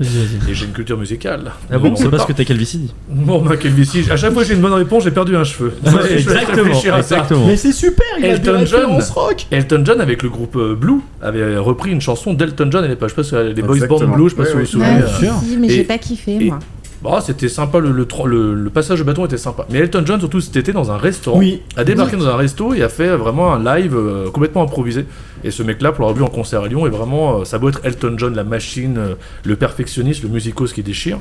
Et 0.49 0.53
j'ai 0.53 0.65
une 0.65 0.73
culture 0.73 0.97
musicale. 0.97 1.51
Ah 1.71 1.79
bon, 1.79 1.91
On 1.91 1.95
c'est 1.95 2.09
parce 2.09 2.25
que 2.25 2.33
t'as 2.33 2.43
calvitie. 2.43 2.93
Bon, 3.09 3.41
bah, 3.41 3.55
quel 3.59 3.71
vici. 3.71 4.03
À 4.11 4.17
chaque 4.17 4.33
fois 4.33 4.41
que 4.43 4.47
j'ai 4.49 4.55
une 4.55 4.61
bonne 4.61 4.73
réponse, 4.73 5.03
j'ai 5.05 5.11
perdu 5.11 5.35
un 5.35 5.43
cheveu. 5.43 5.73
Exactement, 6.11 6.97
exactement. 6.97 7.47
Mais 7.47 7.55
c'est 7.55 7.71
super, 7.71 8.05
il 8.19 8.25
a 8.25 8.29
Elton 8.29 8.59
des 8.59 8.65
John. 8.65 8.99
rock 9.15 9.47
Elton 9.51 9.83
John 9.85 10.01
avec 10.01 10.21
le 10.21 10.29
groupe 10.29 10.55
euh, 10.57 10.75
Blue 10.75 10.99
avait 11.21 11.57
repris 11.57 11.91
une 11.91 12.01
chanson 12.01 12.33
d'Elton 12.33 12.69
John 12.71 12.83
à 12.83 12.87
l'époque. 12.87 13.09
Je 13.09 13.15
sais 13.15 13.21
pas 13.21 13.23
si 13.23 13.35
euh, 13.35 13.53
les 13.53 13.61
Boys 13.61 13.87
Born. 13.87 14.11
Blue, 14.11 14.25
je 14.25 14.29
sais 14.29 14.35
pas 14.35 14.45
si 14.45 14.53
vous 14.53 14.59
vous 14.59 14.65
souvenez. 14.65 15.01
Euh, 15.01 15.19
sûr. 15.19 15.33
Mais 15.59 15.69
j'ai 15.69 15.83
pas 15.83 15.97
kiffé 15.97 16.39
moi. 16.39 16.59
Bah, 17.01 17.19
c'était 17.25 17.47
sympa, 17.47 17.79
le, 17.79 17.91
le, 17.91 18.05
tro- 18.05 18.27
le- 18.27 18.53
le 18.53 18.69
passage 18.69 18.99
de 18.99 19.03
bâton 19.05 19.25
était 19.25 19.37
sympa. 19.37 19.65
Mais 19.69 19.79
Elton 19.79 20.03
John, 20.05 20.19
surtout 20.19 20.41
cet 20.41 20.57
été, 20.57 20.73
dans 20.73 20.91
un 20.91 20.97
restaurant, 20.97 21.39
Oui. 21.39 21.61
a 21.77 21.85
débarqué 21.85 22.17
dans 22.17 22.27
un 22.27 22.35
resto 22.35 22.73
et 22.73 22.83
a 22.83 22.89
fait 22.89 23.15
vraiment 23.15 23.53
un 23.53 23.63
live 23.63 23.95
euh, 23.95 24.29
complètement 24.31 24.63
improvisé. 24.63 25.05
Et 25.45 25.51
ce 25.51 25.63
mec-là, 25.63 25.93
pour 25.93 26.01
l'avoir 26.05 26.17
vu 26.17 26.23
en 26.23 26.27
concert 26.27 26.61
à 26.63 26.67
Lyon, 26.67 26.85
est 26.85 26.89
vraiment, 26.89 27.39
euh, 27.39 27.45
ça 27.45 27.57
doit 27.57 27.69
être 27.69 27.79
Elton 27.85 28.15
John, 28.17 28.35
la 28.35 28.43
machine, 28.43 28.97
euh, 28.97 29.13
le 29.45 29.55
perfectionniste, 29.55 30.23
le 30.23 30.29
musicos 30.29 30.73
qui 30.73 30.83
déchire. 30.83 31.19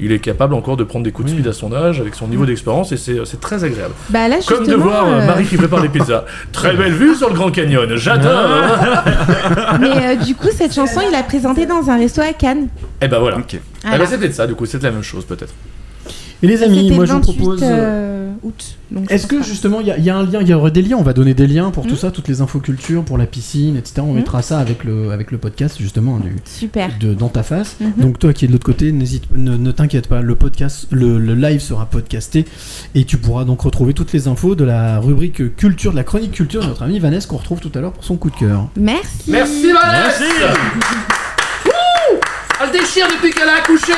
Il 0.00 0.12
est 0.12 0.20
capable 0.20 0.54
encore 0.54 0.76
de 0.78 0.84
prendre 0.84 1.04
des 1.04 1.10
coups 1.12 1.26
de 1.28 1.34
speed 1.34 1.46
à 1.48 1.52
son 1.52 1.72
âge, 1.74 2.00
avec 2.00 2.14
son 2.14 2.28
niveau 2.28 2.46
d'expérience, 2.46 2.92
et 2.92 2.96
c'est 2.96 3.40
très 3.40 3.64
agréable. 3.64 3.92
Bah 4.10 4.28
là 4.28 4.36
Comme 4.46 4.64
de 4.64 4.74
voir 4.76 5.04
Marie 5.26 5.44
qui 5.44 5.56
prépare 5.56 5.82
des 5.82 5.88
pizzas. 5.88 6.24
Très 6.52 6.74
belle 6.76 6.92
vue 6.92 7.16
sur 7.16 7.28
le 7.28 7.34
Grand 7.34 7.50
Canyon, 7.50 7.96
j'adore 7.96 8.48
mais 9.80 9.88
euh, 9.90 10.14
du 10.24 10.36
coup 10.36 10.48
cette 10.52 10.72
chanson 10.72 11.00
il 11.06 11.14
a 11.16 11.22
présenté 11.24 11.66
dans 11.66 11.90
un 11.90 11.96
resto 11.98 12.20
à 12.20 12.32
Cannes. 12.32 12.68
Et 13.02 13.08
ben 13.08 13.18
voilà. 13.18 13.38
Ok. 13.38 13.58
Eh 13.88 13.96
Voilà. 13.96 14.04
ben, 14.04 14.10
c'est 14.10 14.18
peut-être 14.18 14.34
ça, 14.34 14.46
du 14.46 14.54
coup, 14.54 14.66
c'est 14.66 14.82
la 14.82 14.90
même 14.90 15.02
chose 15.02 15.24
peut-être. 15.24 15.52
Et 16.42 16.46
les 16.46 16.62
amis, 16.62 16.82
C'était 16.84 16.94
moi 16.94 17.04
je 17.04 17.12
vous 17.12 17.18
28 17.18 17.36
propose. 17.36 17.60
euh, 17.64 18.30
août. 18.44 18.76
donc 18.92 19.10
Est-ce 19.10 19.26
que 19.26 19.42
justement 19.42 19.80
il 19.80 19.88
y, 19.88 19.90
a- 19.90 19.98
il 19.98 20.04
y 20.04 20.10
a 20.10 20.16
un 20.16 20.22
lien, 20.24 20.38
il 20.40 20.46
y 20.48 20.54
aurait 20.54 20.70
des 20.70 20.82
liens, 20.82 20.96
on 20.96 21.02
va 21.02 21.12
donner 21.12 21.34
des 21.34 21.48
liens 21.48 21.72
pour 21.72 21.82
tout 21.84 21.94
Mhm. 21.94 21.96
ça, 21.98 22.10
toutes 22.12 22.28
les 22.28 22.40
infos 22.40 22.60
culture, 22.60 23.02
pour 23.02 23.18
la 23.18 23.26
piscine, 23.26 23.76
etc. 23.76 24.02
On 24.02 24.10
Mhm. 24.10 24.14
mettra 24.18 24.40
ça 24.40 24.60
avec 24.60 24.84
le, 24.84 25.10
avec 25.10 25.32
le 25.32 25.38
podcast 25.38 25.78
justement 25.80 26.18
du, 26.18 26.36
super. 26.44 26.90
de, 27.00 27.12
dans 27.12 27.28
ta 27.28 27.42
face. 27.42 27.74
Mhm. 27.80 27.92
Donc 27.98 28.20
toi 28.20 28.32
qui 28.32 28.44
es 28.44 28.48
de 28.48 28.52
l'autre 28.52 28.64
côté, 28.66 28.92
n'hésite, 28.92 29.24
ne, 29.34 29.56
ne 29.56 29.72
t'inquiète 29.72 30.06
pas, 30.06 30.20
le 30.22 30.36
podcast, 30.36 30.86
le, 30.92 31.18
le 31.18 31.34
live 31.34 31.60
sera 31.60 31.86
podcasté 31.86 32.44
et 32.94 33.04
tu 33.04 33.16
pourras 33.18 33.44
donc 33.44 33.62
retrouver 33.62 33.92
toutes 33.92 34.12
les 34.12 34.28
infos 34.28 34.54
de 34.54 34.62
la 34.62 35.00
rubrique 35.00 35.56
culture, 35.56 35.90
de 35.90 35.96
la 35.96 36.04
chronique 36.04 36.30
culture 36.30 36.62
de 36.62 36.66
notre 36.68 36.84
ami 36.84 37.00
Vanessa 37.00 37.26
qu'on 37.26 37.38
retrouve 37.38 37.58
tout 37.58 37.72
à 37.74 37.80
l'heure 37.80 37.92
pour 37.92 38.04
son 38.04 38.14
coup 38.16 38.30
de 38.30 38.36
cœur. 38.36 38.68
Merci. 38.76 39.08
Merci 39.32 39.72
Vanessa 39.72 40.20
Wouh 40.24 41.17
Elle 42.62 42.72
déchire 42.72 43.06
depuis 43.08 43.30
qu'elle 43.32 43.48
a 43.48 43.56
accouché 43.58 43.92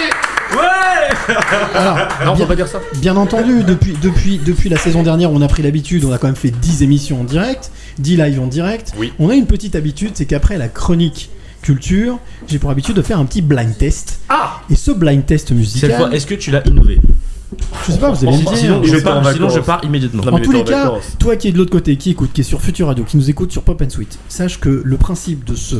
Alors, 1.74 1.96
Non, 2.24 2.32
on 2.32 2.34
bien, 2.34 2.44
va 2.44 2.46
pas 2.46 2.56
dire 2.56 2.68
ça. 2.68 2.80
bien 2.96 3.16
entendu, 3.16 3.62
depuis, 3.64 3.94
depuis, 4.02 4.38
depuis 4.38 4.68
la 4.68 4.76
saison 4.76 5.02
dernière, 5.02 5.30
on 5.32 5.40
a 5.40 5.48
pris 5.48 5.62
l'habitude, 5.62 6.04
on 6.04 6.12
a 6.12 6.18
quand 6.18 6.26
même 6.26 6.36
fait 6.36 6.50
10 6.50 6.82
émissions 6.82 7.20
en 7.20 7.24
direct, 7.24 7.70
10 7.98 8.16
lives 8.16 8.40
en 8.40 8.46
direct. 8.46 8.92
Oui. 8.98 9.12
On 9.18 9.30
a 9.30 9.34
une 9.34 9.46
petite 9.46 9.74
habitude, 9.76 10.10
c'est 10.14 10.26
qu'après 10.26 10.58
la 10.58 10.68
chronique 10.68 11.30
culture, 11.62 12.18
j'ai 12.48 12.58
pour 12.58 12.70
habitude 12.70 12.96
de 12.96 13.02
faire 13.02 13.18
un 13.18 13.24
petit 13.26 13.42
blind 13.42 13.76
test. 13.76 14.20
Ah 14.28 14.60
Et 14.70 14.76
ce 14.76 14.90
blind 14.90 15.24
test 15.24 15.52
musical, 15.52 15.90
Cette 15.90 15.98
fois, 15.98 16.10
est-ce 16.12 16.26
que 16.26 16.34
tu 16.34 16.50
l'as 16.50 16.62
innové? 16.66 16.98
Je 17.86 17.92
sais 17.92 17.98
pas, 17.98 18.10
vous 18.10 18.24
allez 18.26 18.36
me 18.36 18.42
dire. 18.42 18.56
Sinon, 18.56 18.82
je 18.84 18.96
pars, 18.98 19.32
sinon 19.32 19.48
je 19.48 19.60
pars 19.60 19.80
immédiatement. 19.84 20.22
Non, 20.24 20.32
En 20.34 20.38
tous 20.38 20.52
les 20.52 20.64
cas, 20.64 20.84
vacances. 20.84 21.16
toi 21.18 21.36
qui 21.36 21.48
es 21.48 21.52
de 21.52 21.58
l'autre 21.58 21.70
côté, 21.72 21.96
qui 21.96 22.10
écoute, 22.10 22.30
qui 22.32 22.40
est 22.42 22.44
sur 22.44 22.60
Future 22.60 22.86
Radio, 22.86 23.04
qui 23.04 23.16
nous 23.16 23.28
écoute 23.30 23.50
sur 23.52 23.62
Pop 23.62 23.80
and 23.82 23.90
Sweet, 23.90 24.18
sache 24.28 24.60
que 24.60 24.82
le 24.84 24.96
principe 24.96 25.44
de 25.44 25.54
ce 25.54 25.76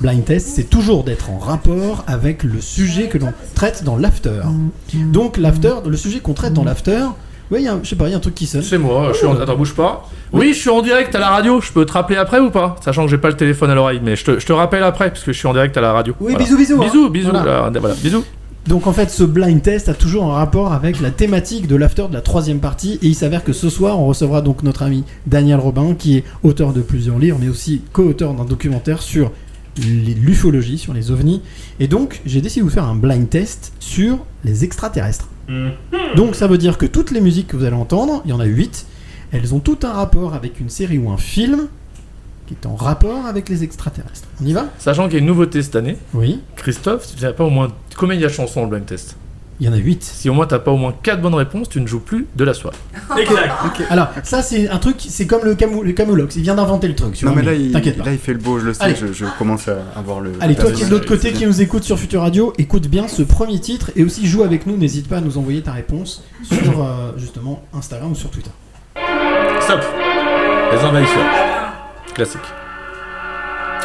blind 0.00 0.24
test, 0.24 0.48
c'est 0.54 0.70
toujours 0.70 1.04
d'être 1.04 1.30
en 1.30 1.38
rapport 1.38 2.04
avec 2.06 2.42
le 2.44 2.60
sujet 2.60 3.08
que 3.08 3.18
l'on 3.18 3.32
traite 3.54 3.84
dans 3.84 3.96
l'after. 3.96 4.40
Donc 5.12 5.36
l'after, 5.36 5.74
le 5.86 5.96
sujet 5.96 6.20
qu'on 6.20 6.34
traite 6.34 6.52
dans 6.54 6.64
l'after, 6.64 7.00
ouais, 7.50 7.60
il 7.60 7.64
y 7.64 7.68
a 7.68 7.74
un- 7.74 7.80
je 7.82 7.88
sais 7.88 7.96
pas, 7.96 8.06
il 8.08 8.10
y 8.12 8.14
a 8.14 8.16
un 8.16 8.20
truc 8.20 8.34
qui 8.34 8.46
sonne. 8.46 8.62
C'est 8.62 8.78
moi, 8.78 9.08
je 9.12 9.18
suis 9.18 9.26
en... 9.26 9.38
Attends, 9.40 9.56
bouge 9.56 9.74
pas. 9.74 10.08
Oui, 10.32 10.52
je 10.52 10.58
suis 10.58 10.70
en 10.70 10.82
direct 10.82 11.14
à 11.14 11.18
la 11.18 11.30
radio, 11.30 11.60
je 11.60 11.72
peux 11.72 11.86
te 11.86 11.92
rappeler 11.92 12.16
après 12.18 12.38
ou 12.38 12.50
pas? 12.50 12.76
Sachant 12.84 13.04
que 13.06 13.10
j'ai 13.10 13.16
pas 13.18 13.28
le 13.28 13.36
téléphone 13.36 13.70
à 13.70 13.74
l'oreille, 13.74 14.00
mais 14.04 14.14
je 14.14 14.24
te, 14.24 14.38
je 14.38 14.46
te 14.46 14.52
rappelle 14.52 14.82
après, 14.82 15.08
parce 15.10 15.24
que 15.24 15.32
je 15.32 15.38
suis 15.38 15.48
en 15.48 15.52
direct 15.54 15.74
à 15.76 15.80
la 15.80 15.92
radio. 15.92 16.14
Oui, 16.20 16.32
Voilà. 16.32 16.44
bisous, 16.44 16.58
bisous. 16.58 16.74
hein. 16.82 16.84
Bisous, 16.84 17.08
bisous, 17.08 17.30
Voilà. 17.30 17.70
là, 17.70 17.80
voilà, 17.80 17.94
bisous. 17.94 18.24
Donc 18.68 18.86
en 18.86 18.92
fait, 18.92 19.08
ce 19.08 19.24
blind 19.24 19.62
test 19.62 19.88
a 19.88 19.94
toujours 19.94 20.24
un 20.24 20.34
rapport 20.34 20.74
avec 20.74 21.00
la 21.00 21.10
thématique 21.10 21.66
de 21.66 21.74
l'after 21.74 22.04
de 22.10 22.12
la 22.12 22.20
troisième 22.20 22.60
partie. 22.60 22.98
Et 23.00 23.06
il 23.06 23.14
s'avère 23.14 23.42
que 23.42 23.54
ce 23.54 23.70
soir, 23.70 23.98
on 23.98 24.06
recevra 24.06 24.42
donc 24.42 24.62
notre 24.62 24.82
ami 24.82 25.04
Daniel 25.26 25.58
Robin, 25.58 25.94
qui 25.94 26.18
est 26.18 26.24
auteur 26.42 26.74
de 26.74 26.82
plusieurs 26.82 27.18
livres, 27.18 27.38
mais 27.40 27.48
aussi 27.48 27.80
co-auteur 27.94 28.34
d'un 28.34 28.44
documentaire 28.44 29.00
sur 29.00 29.32
l'ufologie, 29.78 30.76
sur 30.76 30.92
les 30.92 31.10
ovnis. 31.10 31.40
Et 31.80 31.88
donc, 31.88 32.20
j'ai 32.26 32.42
décidé 32.42 32.60
de 32.60 32.66
vous 32.66 32.74
faire 32.74 32.84
un 32.84 32.94
blind 32.94 33.30
test 33.30 33.72
sur 33.80 34.18
les 34.44 34.64
extraterrestres. 34.64 35.28
Donc 36.14 36.34
ça 36.34 36.46
veut 36.46 36.58
dire 36.58 36.76
que 36.76 36.84
toutes 36.84 37.10
les 37.10 37.22
musiques 37.22 37.46
que 37.46 37.56
vous 37.56 37.64
allez 37.64 37.74
entendre, 37.74 38.20
il 38.26 38.30
y 38.30 38.34
en 38.34 38.40
a 38.40 38.44
8, 38.44 38.84
elles 39.32 39.54
ont 39.54 39.60
tout 39.60 39.78
un 39.82 39.92
rapport 39.92 40.34
avec 40.34 40.60
une 40.60 40.68
série 40.68 40.98
ou 40.98 41.10
un 41.10 41.16
film 41.16 41.68
qui 42.48 42.54
est 42.54 42.66
en 42.66 42.74
rapport 42.74 43.26
avec 43.26 43.48
les 43.48 43.62
extraterrestres. 43.62 44.26
On 44.42 44.46
y 44.46 44.52
va? 44.52 44.66
Sachant 44.78 45.04
qu'il 45.04 45.14
y 45.14 45.16
a 45.16 45.20
une 45.20 45.26
nouveauté 45.26 45.62
cette 45.62 45.76
année, 45.76 45.96
Oui. 46.14 46.40
Christophe, 46.56 47.04
si 47.06 47.14
tu 47.16 47.22
n'as 47.24 47.32
pas 47.32 47.44
au 47.44 47.50
moins. 47.50 47.68
Combien 47.96 48.14
il 48.16 48.20
y 48.20 48.24
a 48.24 48.28
de 48.28 48.32
chansons 48.32 48.60
dans 48.60 48.66
le 48.66 48.70
blind 48.70 48.86
test? 48.86 49.16
Il 49.60 49.66
y 49.66 49.68
en 49.68 49.72
a 49.72 49.76
8. 49.76 50.04
Si 50.04 50.30
au 50.30 50.34
moins 50.34 50.46
t'as 50.46 50.60
pas 50.60 50.70
au 50.70 50.76
moins 50.76 50.94
4 51.02 51.20
bonnes 51.20 51.34
réponses, 51.34 51.68
tu 51.68 51.80
ne 51.80 51.86
joues 51.88 51.98
plus 51.98 52.26
de 52.36 52.44
la 52.44 52.54
soirée. 52.54 52.76
Alors, 53.90 54.06
ça, 54.22 54.40
c'est 54.40 54.68
un 54.68 54.78
truc, 54.78 54.96
c'est 55.00 55.26
comme 55.26 55.44
le, 55.44 55.56
camou, 55.56 55.82
le 55.82 55.92
Camoulox, 55.92 56.36
il 56.36 56.42
vient 56.42 56.54
d'inventer 56.54 56.86
le 56.86 56.94
truc. 56.94 57.14
tu 57.14 57.24
Non, 57.24 57.32
vois, 57.32 57.42
mais 57.42 57.46
là, 57.46 57.54
il, 57.54 57.72
T'inquiète 57.72 57.98
pas. 57.98 58.04
là, 58.04 58.12
il 58.12 58.18
fait 58.18 58.34
le 58.34 58.38
beau, 58.38 58.60
je 58.60 58.66
le 58.66 58.72
sais, 58.72 58.94
je, 58.94 59.12
je 59.12 59.24
commence 59.36 59.66
à 59.66 59.78
avoir 59.96 60.20
le. 60.20 60.30
Allez, 60.40 60.54
toi 60.54 60.70
qui 60.70 60.82
es 60.84 60.86
de 60.86 60.90
l'autre 60.92 61.08
côté, 61.08 61.32
qui 61.32 61.44
nous 61.44 61.60
écoute 61.60 61.82
sur 61.82 61.98
Future 61.98 62.20
Radio, 62.20 62.52
écoute 62.56 62.86
bien 62.86 63.08
ce 63.08 63.22
premier 63.22 63.58
titre 63.58 63.90
et 63.96 64.04
aussi 64.04 64.28
joue 64.28 64.44
avec 64.44 64.64
nous. 64.64 64.76
N'hésite 64.76 65.08
pas 65.08 65.16
à 65.16 65.20
nous 65.20 65.38
envoyer 65.38 65.60
ta 65.60 65.72
réponse 65.72 66.22
sur 66.44 66.80
euh, 66.84 67.12
justement 67.16 67.64
Instagram 67.74 68.12
ou 68.12 68.14
sur 68.14 68.30
Twitter. 68.30 68.50
Stop 69.60 69.80
Les 70.72 70.78
envahisseurs. 70.84 71.57
Classique. 72.18 72.40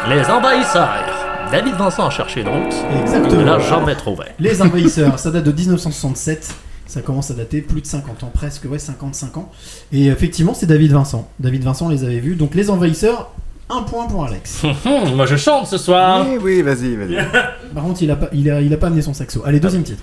Les 0.08 0.24
envahisseurs. 0.28 1.46
David 1.52 1.76
Vincent 1.76 2.06
a 2.08 2.10
cherché 2.10 2.40
une 2.40 2.48
route. 2.48 2.74
Il 2.92 3.00
Exactement. 3.02 3.42
l'a 3.44 3.60
jamais 3.60 3.94
trouvé. 3.94 4.24
Les 4.40 4.60
envahisseurs, 4.60 5.16
ça 5.20 5.30
date 5.30 5.44
de 5.44 5.52
1967. 5.56 6.52
Ça 6.86 7.00
commence 7.00 7.30
à 7.30 7.34
dater 7.34 7.60
plus 7.60 7.80
de 7.80 7.86
50 7.86 8.24
ans, 8.24 8.32
presque, 8.34 8.64
ouais, 8.68 8.80
55 8.80 9.36
ans. 9.36 9.52
Et 9.92 10.06
effectivement, 10.06 10.52
c'est 10.52 10.66
David 10.66 10.90
Vincent. 10.90 11.28
David 11.38 11.62
Vincent 11.62 11.88
les 11.88 12.02
avait 12.02 12.18
vus. 12.18 12.34
Donc, 12.34 12.56
les 12.56 12.70
envahisseurs, 12.70 13.30
un 13.70 13.82
point 13.82 14.06
pour 14.06 14.24
Alex. 14.24 14.64
Moi 15.14 15.26
je 15.26 15.36
chante 15.36 15.68
ce 15.68 15.78
soir. 15.78 16.26
Oui, 16.28 16.38
oui, 16.42 16.62
vas-y, 16.62 16.96
vas-y. 16.96 17.14
Par 17.74 17.84
contre, 17.84 18.02
il 18.02 18.10
a 18.10 18.16
pas, 18.16 18.30
il 18.32 18.50
a, 18.50 18.60
il 18.60 18.74
a 18.74 18.76
pas 18.76 18.88
amené 18.88 19.00
son 19.02 19.14
saxo. 19.14 19.44
Allez, 19.46 19.60
deuxième 19.60 19.84
titre. 19.84 20.02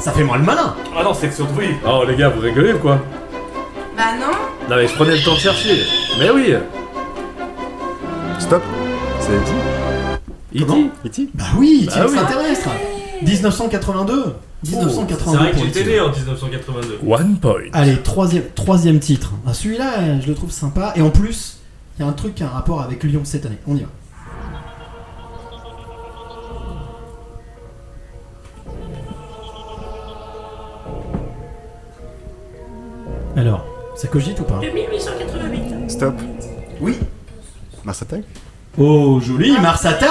Ça 0.00 0.10
fait 0.10 0.24
moins 0.24 0.38
le 0.38 0.44
malin. 0.44 0.74
Ah 0.98 1.04
non, 1.04 1.14
c'est 1.14 1.28
que 1.28 1.34
surtout 1.34 1.54
oui. 1.58 1.76
Oh 1.86 2.02
les 2.08 2.16
gars, 2.16 2.30
vous 2.30 2.40
rigolez 2.40 2.72
ou 2.72 2.78
quoi? 2.78 2.98
Bah 3.96 4.02
non. 4.18 4.32
Non 4.68 4.76
mais 4.76 4.86
je 4.88 4.94
prenais 4.94 5.16
le 5.16 5.22
temps 5.22 5.34
de 5.34 5.38
chercher. 5.40 5.82
Mais 6.18 6.30
oui. 6.30 6.54
Stop. 8.38 8.62
C'est 9.20 9.44
dit. 9.44 10.62
E.T. 10.62 10.90
E.T. 11.06 11.28
Bah 11.34 11.44
oui, 11.58 11.86
Bah 11.86 11.94
oui. 11.98 12.02
extraterrestre. 12.14 12.68
1982. 13.22 14.34
1982 14.66 15.50
pour 15.52 15.64
le 15.64 15.70
titre. 15.70 15.88
1982. 16.18 16.98
One 17.06 17.36
point. 17.38 17.52
Allez, 17.72 17.96
troisième, 17.98 18.44
troisième 18.54 18.98
titre. 18.98 19.32
Ah, 19.46 19.54
Celui-là, 19.54 19.92
euh, 20.00 20.18
je 20.22 20.26
le 20.28 20.34
trouve 20.34 20.50
sympa. 20.50 20.92
Et 20.96 21.02
en 21.02 21.10
plus, 21.10 21.58
il 21.98 22.02
y 22.02 22.04
a 22.04 22.08
un 22.08 22.12
truc 22.12 22.34
qui 22.34 22.42
a 22.42 22.46
un 22.46 22.50
rapport 22.50 22.80
avec 22.82 23.02
Lyon 23.04 23.20
cette 23.24 23.46
année. 23.46 23.58
On 23.66 23.76
y 23.76 23.80
va. 23.80 23.86
Alors, 33.36 33.64
ça 34.00 34.08
cogite 34.08 34.40
ou 34.40 34.44
pas 34.44 34.60
Stop. 35.88 36.14
Oui. 36.80 36.96
Mars 37.84 38.02
Attack 38.02 38.22
Oh, 38.78 39.20
joli, 39.20 39.52
Mars 39.60 39.84
Attack 39.84 40.10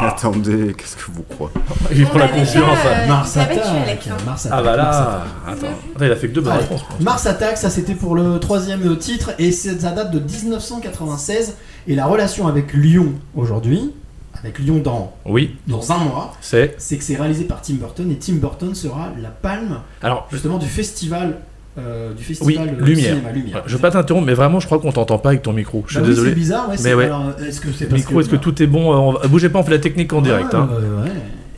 Attendez, 0.00 0.74
qu'est-ce 0.76 0.96
que 0.96 1.10
vous 1.12 1.22
croyez 1.22 1.52
Il 1.94 2.06
prend 2.06 2.18
la 2.18 2.28
confiance. 2.28 2.78
euh, 2.86 3.06
Mars 3.08 3.36
Attack 3.36 3.58
Alex, 3.58 4.06
hein. 4.08 4.16
Mars 4.24 4.46
Attack, 4.46 4.58
Ah 4.58 4.62
bah 4.62 4.76
Mars 4.76 4.96
là, 4.98 5.22
attends. 5.46 5.66
Attends, 5.96 6.04
il 6.04 6.12
a 6.12 6.16
fait 6.16 6.28
que 6.28 6.32
deux 6.34 6.40
bonnes 6.40 6.56
réponses. 6.56 6.84
Mars 7.00 7.26
Attack, 7.26 7.56
ça 7.58 7.70
c'était 7.70 7.94
pour 7.94 8.14
le 8.14 8.38
troisième 8.40 8.96
titre 8.98 9.32
et 9.38 9.52
ça 9.52 9.90
date 9.90 10.10
de 10.10 10.18
1996 10.20 11.56
et 11.88 11.94
la 11.94 12.06
relation 12.06 12.46
avec 12.48 12.72
Lyon 12.72 13.12
aujourd'hui, 13.36 13.92
avec 14.38 14.58
Lyon 14.58 14.78
dans, 14.82 15.12
Oui, 15.26 15.56
dans 15.66 15.92
un 15.92 15.98
mois, 15.98 16.34
c'est. 16.40 16.74
c'est 16.78 16.96
que 16.96 17.04
c'est 17.04 17.16
réalisé 17.16 17.44
par 17.44 17.60
Tim 17.62 17.74
Burton 17.74 18.10
et 18.10 18.16
Tim 18.16 18.34
Burton 18.34 18.74
sera 18.74 19.10
la 19.20 19.28
palme 19.30 19.80
Alors, 20.02 20.26
justement 20.32 20.58
du 20.58 20.66
festival 20.66 21.38
euh, 21.78 22.10
du 22.12 22.18
oui, 22.18 22.24
festival 22.24 22.76
euh, 22.80 22.84
lumière. 22.84 23.10
cinéma 23.16 23.32
Lumière. 23.32 23.62
Je 23.66 23.74
veux 23.74 23.80
pas 23.80 23.90
t'interrompre, 23.90 24.26
mais 24.26 24.34
vraiment, 24.34 24.60
je 24.60 24.66
crois 24.66 24.78
qu'on 24.78 24.92
t'entend 24.92 25.18
pas 25.18 25.30
avec 25.30 25.42
ton 25.42 25.52
micro. 25.52 25.82
Je 25.86 25.92
suis 25.92 25.98
Bah 26.00 26.04
oui, 26.04 26.10
désolé. 26.10 26.30
c'est 26.30 26.34
bizarre, 26.36 26.68
ouais, 26.68 26.76
Mais 26.76 26.82
c'est- 26.82 26.94
ouais. 26.94 27.04
alors, 27.06 27.32
est-ce 27.46 27.60
que 27.60 27.68
c'est 27.76 27.86
parce 27.86 28.00
Micro, 28.00 28.20
est-ce 28.20 28.28
que 28.28 28.36
tout 28.36 28.62
est 28.62 28.66
bon 28.66 29.14
Euh, 29.16 29.28
Bougez 29.28 29.48
pas, 29.48 29.58
on 29.58 29.62
fait 29.64 29.72
la 29.72 29.78
technique 29.78 30.12
en 30.12 30.20
direct. 30.22 30.52
Ouais, 30.54 30.58
hein. 30.60 30.68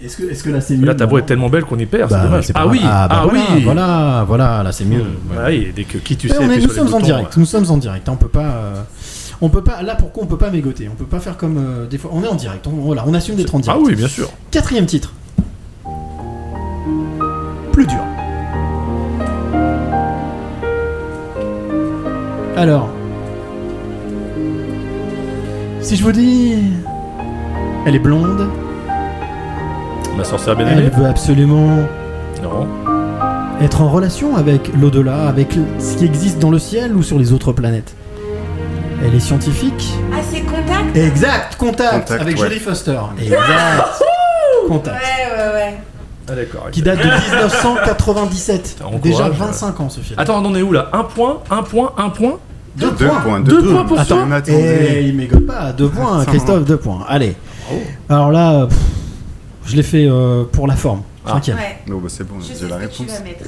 Est-ce 0.02 0.18
que, 0.18 0.30
est-ce 0.30 0.44
que 0.44 0.50
là 0.50 0.60
c'est 0.60 0.76
mieux 0.76 0.86
Là, 0.86 0.94
ta 0.94 1.06
voix 1.06 1.18
est 1.20 1.26
tellement 1.26 1.48
belle 1.48 1.64
qu'on 1.64 1.78
y 1.78 1.86
perd, 1.86 2.10
Bah, 2.10 2.18
c'est 2.20 2.26
dommage. 2.28 2.44
c'est 2.46 2.52
pas 2.52 2.60
Ah 2.60 2.64
grave. 2.64 2.72
oui, 2.76 2.80
ah, 2.84 3.08
bah 3.08 3.16
ah 3.22 3.24
voilà, 3.26 3.40
oui. 3.56 3.62
voilà, 3.64 4.24
voilà, 4.28 4.62
là 4.62 4.70
c'est 4.72 4.84
mieux. 4.84 5.02
Oui, 5.46 5.72
dès 5.74 5.84
que 5.84 5.98
qui 5.98 6.16
tu 6.16 6.28
sais. 6.28 6.36
on 6.38 6.50
est- 6.50 6.60
nous 6.60 6.68
sommes 6.70 6.92
en 6.94 7.00
direct, 7.00 7.34
ouais. 7.34 7.40
nous 7.40 7.46
sommes 7.46 7.70
en 7.70 7.76
direct, 7.78 8.08
hein, 8.08 8.12
on 8.14 8.16
peut 8.16 8.28
pas, 8.28 8.40
euh, 8.44 8.82
on 9.40 9.48
peut 9.48 9.62
pas, 9.64 9.82
là 9.82 9.96
pourquoi 9.96 10.22
on 10.22 10.26
peut 10.26 10.36
pas 10.38 10.50
mégoter, 10.50 10.88
on 10.92 10.94
peut 10.96 11.06
pas 11.06 11.18
faire 11.18 11.36
comme 11.36 11.56
euh, 11.58 11.86
des 11.86 11.98
fois, 11.98 12.10
on 12.14 12.22
est 12.22 12.28
en 12.28 12.34
direct, 12.36 12.66
on, 12.66 12.70
voilà, 12.72 13.04
on 13.06 13.14
assume 13.14 13.36
d'être 13.36 13.54
en 13.54 13.58
Ah 13.58 13.62
direct. 13.62 13.82
oui, 13.86 13.94
bien 13.96 14.08
sûr. 14.08 14.30
Quatrième 14.50 14.86
titre. 14.86 15.12
Plus 17.72 17.86
dur. 17.86 18.05
Alors, 22.56 22.88
si 25.82 25.96
je 25.96 26.02
vous 26.02 26.12
dis, 26.12 26.54
elle 27.86 27.94
est 27.94 28.00
blonde, 28.00 28.48
Ma 30.16 30.24
sorcière 30.24 30.56
bien 30.56 30.66
elle 30.68 30.88
veut 30.90 31.04
absolument 31.04 31.76
Non. 32.42 32.66
être 33.60 33.82
en 33.82 33.90
relation 33.90 34.34
avec 34.36 34.70
l'au-delà, 34.80 35.28
avec 35.28 35.58
ce 35.78 35.98
qui 35.98 36.06
existe 36.06 36.38
dans 36.38 36.50
le 36.50 36.58
ciel 36.58 36.96
ou 36.96 37.02
sur 37.02 37.18
les 37.18 37.34
autres 37.34 37.52
planètes. 37.52 37.94
Elle 39.04 39.14
est 39.14 39.20
scientifique. 39.20 39.92
Ah, 40.10 40.16
c'est 40.26 40.40
contact 40.40 40.96
Exact, 40.96 41.56
contact, 41.56 41.92
Contact, 42.08 42.22
avec 42.22 42.36
ouais. 42.38 42.48
Jodie 42.48 42.60
Foster. 42.60 42.98
Exact. 43.20 44.02
contact. 44.66 44.96
Ouais, 44.96 45.36
ouais, 45.38 45.52
ouais. 45.54 45.74
Ah 46.28 46.34
d'accord. 46.34 46.70
Qui 46.72 46.80
date 46.82 46.98
de 46.98 47.04
1997. 47.04 48.78
Encourage, 48.82 49.00
Déjà 49.02 49.26
euh. 49.26 49.30
25 49.30 49.80
ans 49.80 49.88
ce 49.90 50.00
film. 50.00 50.18
Attends, 50.18 50.42
on 50.42 50.46
en 50.46 50.54
est 50.56 50.62
où 50.62 50.72
là? 50.72 50.88
Un 50.94 51.04
point, 51.04 51.40
un 51.50 51.62
point, 51.62 51.92
un 51.98 52.08
point? 52.08 52.38
Deux, 52.76 52.90
Deux 52.90 53.06
points, 53.06 53.40
Deux 53.40 53.62
deux 53.62 53.72
points 53.72 53.84
pour 53.84 53.98
Attends, 53.98 54.16
toi 54.26 54.26
et 54.28 54.32
attendez. 54.34 55.04
il 55.08 55.16
m'égale 55.16 55.42
pas, 55.42 55.72
deux 55.72 55.88
points. 55.88 56.24
Christophe, 56.26 56.64
deux 56.66 56.76
points. 56.76 57.04
Allez. 57.08 57.34
Bravo. 57.66 57.82
Alors 58.10 58.32
là, 58.32 58.66
pff, 58.66 58.78
je 59.66 59.76
l'ai 59.76 59.82
fait 59.82 60.06
euh, 60.08 60.44
pour 60.50 60.66
la 60.66 60.76
forme. 60.76 61.00
Ah. 61.24 61.40
Ouais. 61.48 61.54
Non, 61.88 61.98
bah 61.98 62.08
c'est 62.08 62.26
bon, 62.26 62.34
j'ai 62.40 62.54
ce 62.54 62.66
la 62.66 62.76
que 62.76 62.86
tu 62.86 63.02
réponse. 63.02 63.16
vas 63.18 63.24
mettre. 63.24 63.44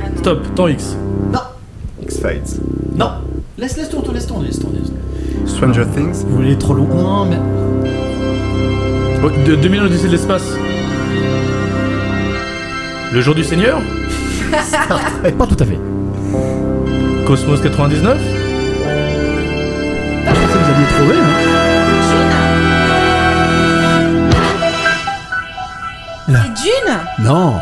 Ah 0.00 0.04
non. 0.10 0.16
Stop, 0.18 0.54
temps 0.54 0.68
X. 0.68 0.96
Non, 1.32 1.38
X-Files. 2.02 2.60
non. 2.96 3.10
Laisse, 3.58 3.76
laisse 3.76 3.88
tourner, 3.90 4.14
laisse 4.14 4.26
tourner, 4.26 4.46
laisse 4.48 4.58
tourner. 4.60 4.78
Stranger 5.46 5.84
Things. 5.94 6.24
Vous 6.26 6.36
voulez 6.36 6.56
trop 6.56 6.74
long 6.74 6.86
Non, 6.86 7.24
mais. 7.26 7.36
Oh, 9.24 9.30
de 9.46 9.54
2000 9.56 9.80
l'Odyssée 9.82 10.06
de 10.06 10.12
l'espace. 10.12 10.44
Le 13.12 13.20
jour 13.20 13.34
du 13.34 13.42
Seigneur 13.44 13.80
Pas 15.38 15.46
tout 15.46 15.56
à 15.58 15.64
fait. 15.64 15.78
Cosmos 17.28 17.60
99 17.60 18.16
Ah, 20.26 20.32
je 20.34 20.40
pensais 20.40 20.54
que 20.54 20.64
vous 20.64 20.70
aviez 20.70 20.86
trouvé. 20.86 21.14
Hein. 21.14 21.28
Là. 26.28 26.38
C'est 26.42 26.62
Dune? 26.62 27.26
Non. 27.26 27.56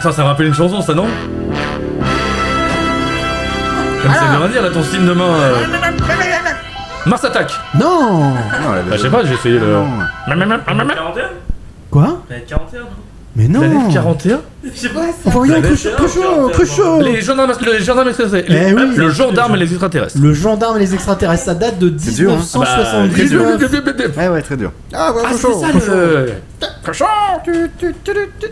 Ça, 0.00 0.12
ça 0.12 0.22
me 0.22 0.28
rappelle 0.28 0.46
une 0.46 0.54
chanson, 0.54 0.80
ça, 0.80 0.94
non? 0.94 1.08
Comme 4.02 4.14
ça 4.14 4.24
veut 4.24 4.38
rien 4.38 4.48
dire, 4.48 4.62
là, 4.62 4.70
ton 4.70 4.82
signe 4.82 5.04
de 5.04 5.12
main. 5.12 5.24
euh. 5.24 5.56
Mars 7.04 7.22
attaque 7.22 7.52
Non. 7.78 8.32
Bah, 8.32 8.38
je 8.92 8.96
sais 8.96 9.10
pas, 9.10 9.24
j'ai 9.26 9.34
essayé 9.34 9.58
le. 9.58 9.66
Non. 9.74 9.88
41 10.26 10.58
Quoi? 11.90 12.22
Planète 12.26 12.46
41 12.48 12.80
non? 12.80 12.86
Mais 13.36 13.48
non. 13.48 13.60
Planète 13.60 13.92
41 13.92 14.40
Je 14.74 14.80
sais 14.80 14.88
pas. 14.88 15.06
Enfin, 15.24 15.38
regarde, 15.40 15.62
Planète 15.62 15.78
Cruchot, 15.78 15.96
41, 15.96 15.96
Cruchot, 15.96 16.22
41, 16.22 16.48
Cruchot. 16.50 17.00
Les 17.02 17.20
gendarmes, 17.20 17.52
les 17.64 17.84
gendarmes 17.84 18.08
extraterrestres. 18.08 18.50
Eh 18.50 18.72
oui. 18.74 18.96
Le 18.96 19.10
gendarme 19.10 19.54
et 19.54 19.58
les 19.58 19.70
extraterrestres. 19.70 20.18
Le 20.20 20.34
gendarme 20.34 20.76
et 20.76 20.80
les 20.80 20.94
extraterrestres, 20.94 21.44
ça 21.44 21.54
date 21.54 21.78
de 21.78 21.94
C'est 21.98 22.14
dur, 22.14 22.32
hein. 22.32 22.40
Ah 22.54 22.58
bah, 22.58 23.08
très 23.10 23.26
dur. 23.26 23.40
1979. 23.40 24.16
Ouais, 24.16 24.28
ouais, 24.28 24.42
très 24.42 24.56
dur. 24.56 24.72
Ah, 24.92 25.12
c'est 25.32 25.52
ça 25.52 25.72
le. 25.72 26.32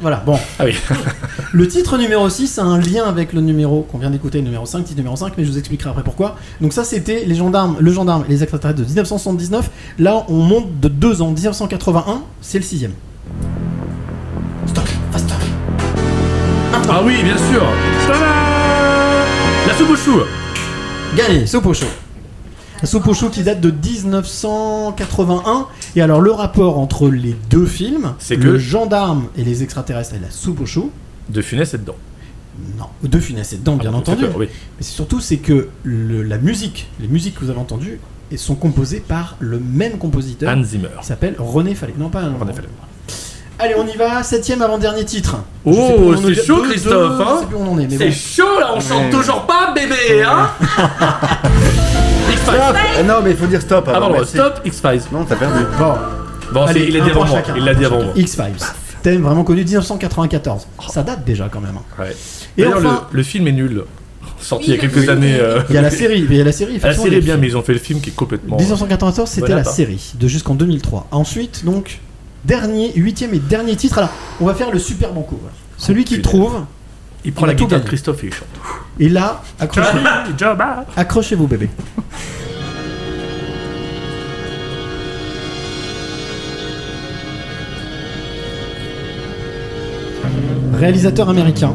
Voilà, 0.00 0.22
bon. 0.24 0.38
Ah 0.58 0.64
oui. 0.64 0.76
Le 1.52 1.68
titre 1.68 1.98
numéro 1.98 2.28
6 2.28 2.58
a 2.58 2.64
un 2.64 2.78
lien 2.78 3.04
avec 3.04 3.32
le 3.32 3.40
numéro 3.40 3.82
qu'on 3.82 3.98
vient 3.98 4.10
d'écouter, 4.10 4.38
le 4.38 4.44
numéro 4.44 4.66
5, 4.66 4.82
titre 4.84 4.96
numéro 4.96 5.14
5, 5.14 5.34
mais 5.38 5.44
je 5.44 5.50
vous 5.52 5.58
expliquerai 5.58 5.90
après 5.90 6.02
pourquoi. 6.02 6.36
Donc 6.60 6.72
ça 6.72 6.82
c'était 6.82 7.24
les 7.24 7.34
gendarmes, 7.36 7.76
le 7.78 7.92
gendarme 7.92 8.24
et 8.28 8.30
les 8.32 8.42
extraterrestres 8.42 8.80
de 8.80 8.84
1979. 8.84 9.70
Là 10.00 10.24
on 10.28 10.34
monte 10.34 10.80
de 10.80 10.88
2 10.88 11.22
ans, 11.22 11.30
1981, 11.30 12.22
c'est 12.40 12.58
le 12.58 12.64
sixième. 12.64 12.90
Ah 16.88 17.02
oui, 17.04 17.22
bien 17.22 17.36
sûr. 17.36 17.62
La 19.66 19.74
soupe 19.74 19.90
au 19.90 19.96
chou. 19.96 20.20
Gagné, 21.16 21.46
soupe 21.46 21.66
au 21.66 21.74
chaud. 21.74 21.86
La 22.82 22.86
soupe 22.88 23.06
au 23.08 23.14
chaud 23.14 23.30
qui 23.30 23.42
date 23.42 23.60
de 23.60 23.70
1981. 23.70 25.66
Et 25.96 26.02
alors 26.02 26.20
le 26.20 26.30
rapport 26.32 26.78
entre 26.78 27.08
les 27.08 27.34
deux 27.50 27.66
films, 27.66 28.14
C'est 28.18 28.36
le 28.36 28.52
que- 28.52 28.58
gendarme 28.58 29.26
et 29.36 29.44
les 29.44 29.62
extraterrestres 29.62 30.14
et 30.14 30.18
la 30.20 30.30
soupe 30.30 30.60
au 30.60 30.66
chaud, 30.66 30.90
De 31.30 31.40
Funès 31.40 31.72
est 31.74 31.78
dedans. 31.78 31.96
non, 32.78 32.86
deux 33.02 33.20
Funès 33.20 33.52
est 33.52 33.58
dedans 33.58 33.76
bien 33.76 33.88
Ah 33.90 33.92
bon, 33.92 33.98
entendu. 33.98 34.26
Oui. 34.36 34.46
Mais 34.50 34.82
c'est 34.84 34.92
surtout 34.92 35.20
c'est 35.20 35.38
que 35.38 35.68
le- 35.84 36.22
la 36.22 36.38
musique, 36.38 36.88
les 37.00 37.08
musiques 37.08 37.36
que 37.36 37.44
vous 37.44 37.50
avez 37.50 37.60
entendues, 37.60 37.98
sont 38.36 38.56
composées 38.56 38.98
par 39.06 39.36
le 39.38 39.60
même 39.60 39.96
compositeur 39.96 40.52
Hans 40.56 40.64
Zimmer. 40.64 40.88
qui 41.00 41.06
s'appelle 41.06 41.36
René 41.38 41.76
Fallet. 41.76 41.94
Non 41.96 42.08
pas 42.08 42.22
René 42.22 42.52
Fallet. 42.52 42.68
Allez, 43.58 43.74
on 43.78 43.86
y 43.86 43.96
va. 43.96 44.22
Septième 44.22 44.62
avant-dernier 44.62 45.04
titre. 45.04 45.36
Oh, 45.64 46.14
c'est 46.22 46.30
est. 46.32 46.44
chaud, 46.46 46.62
Deux, 46.62 46.70
Christophe, 46.70 47.20
hein 47.20 47.40
on 47.56 47.68
en 47.72 47.78
est, 47.78 47.88
C'est 47.90 48.06
bon. 48.06 48.12
chaud 48.12 48.60
là, 48.60 48.72
on 48.74 48.80
chante 48.80 49.10
toujours 49.10 49.42
pas, 49.46 49.72
bébé, 49.74 50.22
hein 50.24 50.48
X-Files. 52.30 52.54
Stop 52.54 52.76
Non, 53.06 53.14
mais 53.22 53.30
il 53.30 53.36
faut 53.36 53.46
dire 53.46 53.60
stop 53.62 53.84
Ah 53.88 53.98
pardon, 54.00 54.24
stop, 54.24 54.60
X-Files. 54.64 55.02
Non, 55.12 55.24
t'as 55.24 55.36
perdu. 55.36 55.64
Bon, 55.78 55.94
Bon, 56.52 56.66
Allez, 56.66 56.86
il 56.88 56.96
a 56.98 57.02
un 57.02 57.04
dit 57.06 57.10
avant 57.10 57.24
moi. 57.26 57.42
Il 57.56 57.64
l'a 57.64 57.74
dit 57.74 57.84
avant 57.84 58.02
moi. 58.02 58.12
X-Files. 58.16 58.66
Thème 59.02 59.22
vraiment 59.22 59.44
connu 59.44 59.62
1994. 59.64 60.66
Ça 60.88 61.02
date 61.02 61.24
déjà 61.24 61.48
quand 61.50 61.60
même. 61.60 61.76
hein. 61.76 62.02
Ouais. 62.02 62.16
Et 62.56 62.62
D'ailleurs, 62.62 62.78
enfin, 62.78 63.06
le, 63.12 63.16
le 63.18 63.22
film 63.22 63.48
est 63.48 63.52
nul. 63.52 63.82
Sorti 64.40 64.66
il 64.70 64.74
y 64.74 64.78
a 64.78 64.80
quelques 64.80 64.96
oui. 64.96 65.08
années. 65.08 65.36
euh, 65.40 65.60
il 65.68 65.74
y 65.74 65.78
a 65.78 65.82
la 65.82 65.90
série. 65.90 66.20
Il 66.28 66.34
y 66.34 66.40
a 66.40 66.44
la 66.44 66.52
série. 66.52 66.78
La 66.80 66.92
série 66.94 67.14
est 67.16 67.20
bien, 67.20 67.36
mais 67.36 67.46
ils 67.48 67.56
ont 67.56 67.62
fait 67.62 67.72
le 67.72 67.78
film 67.78 68.00
qui 68.00 68.10
est 68.10 68.14
complètement. 68.14 68.56
1994, 68.56 69.28
c'était 69.28 69.40
Voilà, 69.40 69.56
la 69.56 69.64
série 69.64 70.12
de 70.18 70.28
jusqu'en 70.28 70.54
2003. 70.54 71.06
Ensuite, 71.12 71.64
donc, 71.64 72.00
dernier, 72.44 72.92
huitième 72.94 73.34
et 73.34 73.38
dernier 73.38 73.76
titre. 73.76 73.98
Alors, 73.98 74.10
on 74.40 74.46
va 74.46 74.54
faire 74.54 74.70
le 74.70 74.78
super 74.78 75.12
banco. 75.12 75.38
voilà. 75.40 75.54
Celui 75.76 76.04
qui 76.04 76.16
le 76.16 76.22
punaise. 76.22 76.40
trouve, 76.40 76.64
Il 77.24 77.32
prend 77.32 77.46
il 77.46 77.48
la 77.48 77.54
guitare 77.54 77.80
de. 77.80 77.86
Christophe 77.86 78.22
et 78.24 78.26
il 78.28 78.34
chante. 78.34 78.48
et 79.00 79.08
là, 79.08 79.42
accrochez- 79.60 79.98
Joba. 80.38 80.84
accrochez-vous, 80.96 81.46
bébé. 81.46 81.68
Réalisateur 90.78 91.28
américain. 91.28 91.72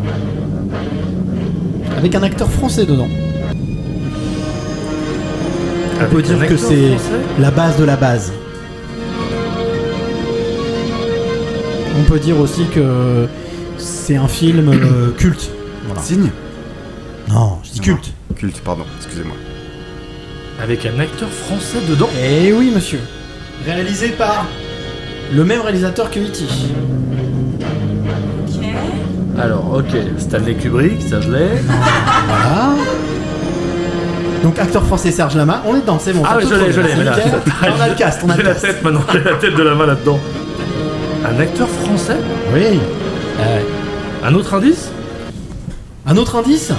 Avec 1.98 2.16
un 2.16 2.24
acteur 2.24 2.50
français 2.52 2.86
dedans. 2.86 3.08
On 6.02 6.06
peut 6.14 6.22
dire 6.22 6.48
que 6.48 6.58
c'est 6.58 6.96
la 7.40 7.52
base 7.52 7.78
de 7.78 7.84
la 7.84 7.96
base. 7.96 8.32
On 11.98 12.04
peut 12.04 12.20
dire 12.20 12.40
aussi 12.40 12.66
que 12.74 13.28
c'est 13.78 14.16
un 14.16 14.28
film 14.28 14.70
euh, 14.70 15.12
culte. 15.18 15.50
Voilà. 15.86 16.02
Signe 16.02 16.30
Non, 17.30 17.60
je 17.64 17.72
dis 17.72 17.80
culte. 17.80 18.12
Culte, 18.36 18.62
pardon, 18.64 18.84
excusez-moi. 18.98 19.36
Avec 20.62 20.86
un 20.86 21.00
acteur 21.00 21.30
français 21.30 21.80
dedans. 21.90 22.10
Eh 22.22 22.52
oui, 22.54 22.72
monsieur. 22.74 23.00
Réalisé 23.66 24.10
par 24.10 24.46
le 25.34 25.44
même 25.46 25.62
réalisateur 25.62 26.10
que 26.12 26.20
E.T. 26.20 26.44
Ok. 28.48 28.66
Alors, 29.40 29.74
ok, 29.74 29.96
Stanley 30.18 30.56
Kubrick, 30.56 31.02
ça 31.02 31.22
je 31.22 31.32
l'ai. 31.32 31.48
Voilà. 32.28 32.76
Donc 34.44 34.58
acteur 34.60 34.86
français 34.86 35.12
Serge 35.12 35.36
Lama, 35.36 35.62
on 35.66 35.76
est 35.76 35.82
dedans, 35.82 36.00
c'est 36.00 36.14
bon. 36.14 36.24
Ah 36.26 36.38
ouais, 36.38 36.44
je 36.50 36.56
l'ai, 36.56 36.72
je 36.72 36.80
l'ai, 36.82 36.90
c'est 36.90 36.96
mais 36.98 37.04
là. 37.04 37.16
nickel. 37.16 37.32
On 37.78 37.82
a 37.82 37.88
le 37.90 37.96
cast, 37.96 38.22
on 38.26 38.30
a 38.30 38.36
J'ai 38.36 38.42
le 38.42 38.48
la 38.48 38.54
cast. 38.54 38.66
tête 38.66 38.84
maintenant, 38.84 39.02
j'ai 39.12 39.24
la 39.24 39.34
tête 39.36 39.56
de 39.56 39.64
la 39.64 39.76
main 39.76 39.86
là-dedans. 39.86 40.20
Un 41.26 41.40
acteur 41.40 41.68
français 41.68 42.18
Oui. 42.54 42.80
Euh, 43.40 43.62
Un 44.24 44.34
autre 44.36 44.54
indice 44.54 44.92
un 46.06 46.18
autre 46.18 46.38
indice 46.38 46.72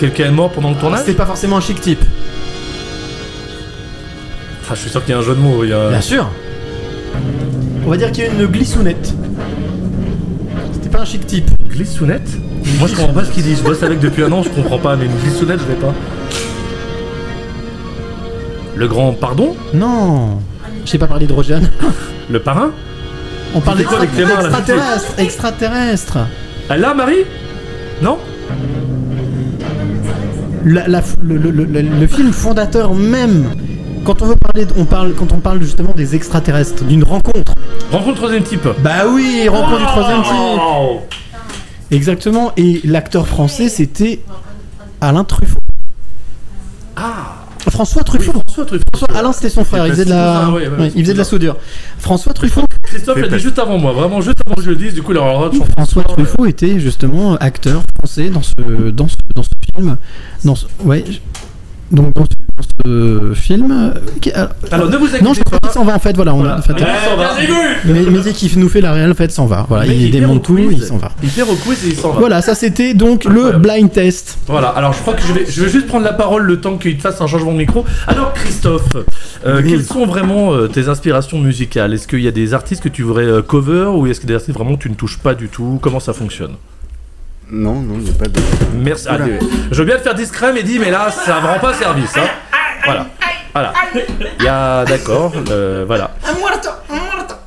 Quelqu'un 0.00 0.26
est 0.26 0.30
mort 0.30 0.50
pendant 0.50 0.70
le 0.70 0.76
tournage 0.76 1.00
C'était 1.00 1.12
pas 1.12 1.26
forcément 1.26 1.58
un 1.58 1.60
chic 1.60 1.78
type. 1.78 2.02
Ah, 4.70 4.74
je 4.74 4.80
suis 4.80 4.90
sûr 4.90 5.02
qu'il 5.04 5.10
y 5.12 5.14
a 5.14 5.18
un 5.18 5.22
jeu 5.22 5.34
de 5.34 5.40
mots. 5.40 5.62
Il 5.64 5.70
y 5.70 5.72
a... 5.74 5.88
Bien 5.90 6.00
sûr. 6.00 6.26
On 7.84 7.90
va 7.90 7.96
dire 7.98 8.10
qu'il 8.12 8.24
y 8.24 8.26
a 8.26 8.30
une 8.30 8.46
glissounette. 8.46 9.12
C'était 10.72 10.88
pas 10.88 11.00
un 11.00 11.04
chic 11.04 11.26
type. 11.26 11.50
Glissounette 11.68 12.30
Moi, 12.78 12.88
je 12.88 12.94
comprends 12.94 13.12
pas 13.12 13.24
ce 13.24 13.30
qu'il 13.30 13.42
dit. 13.42 13.56
Je 13.56 13.62
bosse 13.62 13.82
avec 13.82 13.98
depuis 14.00 14.22
un 14.22 14.32
an, 14.32 14.42
je 14.42 14.48
comprends 14.48 14.78
pas. 14.78 14.94
Mais 14.96 15.06
une 15.06 15.16
glissounette, 15.16 15.60
je 15.60 15.66
vais 15.66 15.80
pas. 15.80 15.92
Le 18.74 18.88
grand 18.88 19.12
pardon 19.12 19.54
Non. 19.74 20.38
Je 20.84 20.90
sais 20.90 20.98
pas 20.98 21.06
parler 21.08 21.26
d'hydrogène. 21.26 21.70
Le 22.30 22.40
parrain 22.40 22.70
On 23.54 23.60
parle 23.60 23.82
quoi 23.84 24.00
d'extraterrestre. 24.00 25.18
Extraterrestre. 25.18 26.18
Ah 26.68 26.76
là, 26.76 26.94
Marie? 26.94 27.24
Non? 28.02 28.18
La- 30.64 30.86
la- 30.88 31.02
le, 31.22 31.36
le- 31.36 31.50
le- 31.50 31.64
le- 31.64 31.80
le 31.82 32.06
film 32.06 32.32
fondateur 32.32 32.94
même. 32.94 33.50
Quand 34.04 34.22
on 34.22 34.26
veut 34.26 34.36
parler, 34.36 34.66
de- 34.66 34.72
on 34.76 34.84
parle, 34.84 35.14
quand 35.14 35.32
on 35.32 35.38
parle 35.38 35.62
justement 35.62 35.92
des 35.94 36.14
extraterrestres, 36.14 36.84
d'une 36.84 37.04
rencontre. 37.04 37.52
Rencontre 37.90 38.16
troisième 38.16 38.42
type. 38.42 38.68
Bah 38.82 39.06
oui, 39.10 39.48
rencontre 39.48 39.78
du 39.78 39.84
troisième 39.86 40.22
type. 40.22 40.32
Oh 40.60 41.00
Exactement. 41.90 42.52
Et 42.56 42.80
l'acteur 42.84 43.26
français, 43.26 43.68
c'était 43.68 44.20
Alain 45.00 45.24
Truffaut. 45.24 45.58
Ah 46.96 47.34
François 47.70 48.02
Truffaut. 48.02 48.32
François 48.32 48.64
Truffaut. 48.66 48.84
François- 48.94 49.16
Alain, 49.18 49.32
c'était 49.32 49.48
son 49.50 49.64
frère. 49.64 49.86
Il 49.86 49.92
faisait 49.92 50.04
de 50.04 50.10
la, 50.10 50.38
Ah, 50.46 50.50
ouais, 50.50 50.68
ouais, 50.68 50.76
ouais, 50.78 50.92
il 50.94 51.02
faisait 51.02 51.12
de 51.14 51.18
la 51.18 51.24
soudure. 51.24 51.56
François 51.98 52.32
Truffaut. 52.32 52.62
Christophe 52.88 53.18
l'a 53.18 53.28
dit 53.28 53.38
juste 53.38 53.58
avant 53.58 53.78
moi, 53.78 53.92
vraiment 53.92 54.20
juste 54.20 54.38
avant 54.46 54.56
que 54.56 54.62
je 54.62 54.70
le 54.70 54.76
dise, 54.76 54.94
du 54.94 55.02
coup 55.02 55.12
de 55.12 55.18
chanter. 55.18 55.58
François 55.76 56.04
Truffaut 56.04 56.46
était 56.46 56.80
justement 56.80 57.36
acteur 57.36 57.82
français 57.96 58.30
dans 58.30 58.42
ce, 58.42 58.90
dans 58.90 59.08
ce, 59.08 59.16
dans 59.34 59.42
ce 59.42 59.50
film. 59.74 59.96
Dans 60.44 60.54
ce, 60.54 60.66
ouais. 60.84 61.04
Donc 61.90 62.14
dans 62.14 62.24
ce, 62.24 62.30
ce 62.62 63.32
film. 63.34 63.70
euh, 63.70 64.30
alors- 64.34 64.48
Alors 64.70 64.90
ne 64.90 64.96
vous 64.96 65.06
inquiétez 65.06 65.24
non, 65.24 65.34
je 65.34 65.42
crois 65.42 65.58
pas. 65.60 65.68
qu'il 65.68 65.74
s'en 65.74 65.84
va 65.84 65.94
en 65.94 65.98
fait. 65.98 66.14
Voilà, 66.16 66.34
on 66.34 66.44
a, 66.44 66.58
en 66.58 66.62
fait, 66.62 66.72
Ouais, 66.72 66.80
mais, 67.84 68.00
mais 68.10 68.32
qui 68.32 68.50
nous 68.58 68.68
fait 68.68 68.80
la 68.80 68.92
réelle, 68.92 69.10
en 69.10 69.14
fait, 69.14 69.30
s'en 69.30 69.46
va. 69.46 69.66
Voilà, 69.68 69.86
il 69.86 70.10
démonte 70.10 70.42
tout, 70.44 70.54
quiz. 70.56 70.78
il 70.78 70.84
s'en 70.84 70.96
va. 70.96 71.10
Il 71.22 71.28
perd 71.30 71.48
au 71.50 71.54
quiz 71.54 71.84
et 71.84 71.88
il 71.88 71.96
s'en 71.96 72.10
va. 72.12 72.18
Voilà, 72.18 72.42
ça 72.42 72.54
c'était 72.54 72.94
donc 72.94 73.24
le 73.24 73.52
blind 73.58 73.90
test. 73.92 74.38
Voilà, 74.46 74.68
alors 74.68 74.92
je 74.92 75.00
crois 75.00 75.14
que 75.14 75.22
je 75.22 75.32
vais, 75.32 75.46
je 75.48 75.62
vais 75.64 75.70
juste 75.70 75.86
prendre 75.86 76.04
la 76.04 76.12
parole 76.12 76.42
le 76.44 76.60
temps 76.60 76.76
qu'il 76.78 76.96
te 76.96 77.02
fasse 77.02 77.20
un 77.20 77.26
changement 77.26 77.52
de 77.52 77.58
micro. 77.58 77.84
Alors 78.06 78.32
Christophe, 78.32 78.96
euh, 79.46 79.60
Oui. 79.62 79.70
quelles 79.70 79.84
sont 79.84 80.06
vraiment 80.06 80.52
euh, 80.52 80.68
tes 80.68 80.88
inspirations 80.88 81.38
musicales? 81.38 81.92
Est-ce 81.94 82.06
qu'il 82.08 82.20
y 82.20 82.28
a 82.28 82.32
des 82.32 82.54
artistes 82.54 82.82
que 82.82 82.88
tu 82.88 83.02
voudrais 83.02 83.24
euh, 83.24 83.42
cover 83.42 83.90
ou 83.94 84.06
est-ce 84.06 84.20
que 84.20 84.26
des 84.26 84.34
artistes 84.34 84.54
vraiment 84.56 84.76
que 84.76 84.82
tu 84.82 84.90
ne 84.90 84.94
touches 84.94 85.18
pas 85.18 85.34
du 85.34 85.48
tout? 85.48 85.78
Comment 85.82 86.00
ça 86.00 86.12
fonctionne? 86.12 86.52
Non, 87.50 87.80
non, 87.80 87.94
il 87.98 88.04
n'y 88.04 88.10
a 88.10 88.12
pas 88.12 88.26
de. 88.28 88.40
Merci. 88.84 89.06
Je 89.70 89.78
veux 89.78 89.86
bien 89.86 89.96
te 89.96 90.02
faire 90.02 90.14
discret, 90.14 90.52
mais 90.52 90.62
dis, 90.62 90.78
mais 90.78 90.90
là, 90.90 91.10
ça 91.10 91.40
ne 91.40 91.46
rend 91.46 91.58
pas 91.58 91.72
service. 91.72 92.14
Hein. 92.18 92.28
Voilà. 92.84 93.06
Voilà. 93.54 93.72
Il 94.38 94.44
y 94.44 94.48
a. 94.48 94.84
D'accord. 94.84 95.32
euh, 95.50 95.84
voilà. 95.86 96.14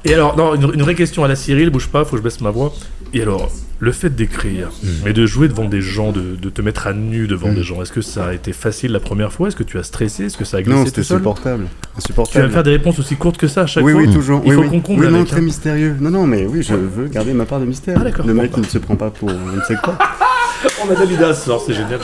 Et 0.03 0.13
alors, 0.15 0.35
non, 0.35 0.55
une, 0.55 0.63
une 0.73 0.81
vraie 0.81 0.95
question 0.95 1.23
à 1.23 1.27
la 1.27 1.35
Cyril, 1.35 1.69
bouge 1.69 1.87
pas, 1.87 2.03
faut 2.05 2.11
que 2.11 2.17
je 2.17 2.23
baisse 2.23 2.41
ma 2.41 2.49
voix. 2.49 2.73
Et 3.13 3.21
alors, 3.21 3.51
le 3.79 3.91
fait 3.91 4.09
d'écrire, 4.09 4.69
mais 5.05 5.13
de 5.13 5.25
jouer 5.27 5.47
devant 5.47 5.65
des 5.65 5.81
gens, 5.81 6.11
de, 6.11 6.35
de 6.35 6.49
te 6.49 6.61
mettre 6.61 6.87
à 6.87 6.93
nu 6.93 7.27
devant 7.27 7.49
Mm. 7.49 7.55
des 7.55 7.63
gens, 7.63 7.81
est-ce 7.83 7.91
que 7.91 8.01
ça 8.01 8.27
a 8.27 8.33
été 8.33 8.51
facile 8.51 8.93
la 8.93 8.99
première 8.99 9.31
fois? 9.31 9.49
Est-ce 9.49 9.55
que 9.55 9.63
tu 9.63 9.77
as 9.77 9.83
stressé? 9.83 10.25
Est-ce 10.25 10.37
que 10.37 10.45
ça 10.45 10.57
a 10.57 10.61
glissé 10.63 10.79
Non, 10.79 10.85
c'était 10.85 11.03
seul? 11.03 11.17
insupportable. 11.17 11.67
Tu 12.01 12.13
vas 12.39 12.47
me 12.47 12.49
faire 12.51 12.63
des 12.63 12.71
réponses 12.71 12.97
aussi 12.97 13.15
courtes 13.15 13.37
que 13.37 13.47
ça 13.47 13.61
à 13.61 13.65
chaque 13.67 13.83
oui, 13.83 13.91
fois? 13.91 14.01
oui, 14.01 14.11
toujours. 14.11 14.41
Il 14.43 14.49
oui, 14.51 14.55
faut 14.55 14.61
oui. 14.63 14.69
qu'on 14.69 14.79
comble 14.81 15.05
Oui, 15.05 15.11
non, 15.11 15.17
avec, 15.17 15.27
très 15.27 15.37
hein. 15.37 15.41
mystérieux. 15.41 15.95
Non, 15.99 16.09
non, 16.09 16.25
mais 16.25 16.45
oui, 16.47 16.63
je 16.63 16.73
veux 16.73 17.07
garder 17.09 17.33
ma 17.33 17.45
part 17.45 17.59
de 17.59 17.65
mystère. 17.65 17.97
Ah, 18.01 18.03
d'accord. 18.03 18.25
Le 18.25 18.33
mec 18.33 18.49
bah. 18.51 18.55
qui 18.55 18.61
ne 18.61 18.65
se 18.65 18.77
prend 18.79 18.95
pas 18.95 19.11
pour 19.11 19.29
on 19.29 19.55
ne 19.57 19.61
sait 19.61 19.75
quoi. 19.83 19.97
On 20.87 20.91
a 20.91 20.95
Dalida 20.95 21.33
ce 21.33 21.45
soir, 21.45 21.59
c'est 21.65 21.73
génial. 21.73 21.99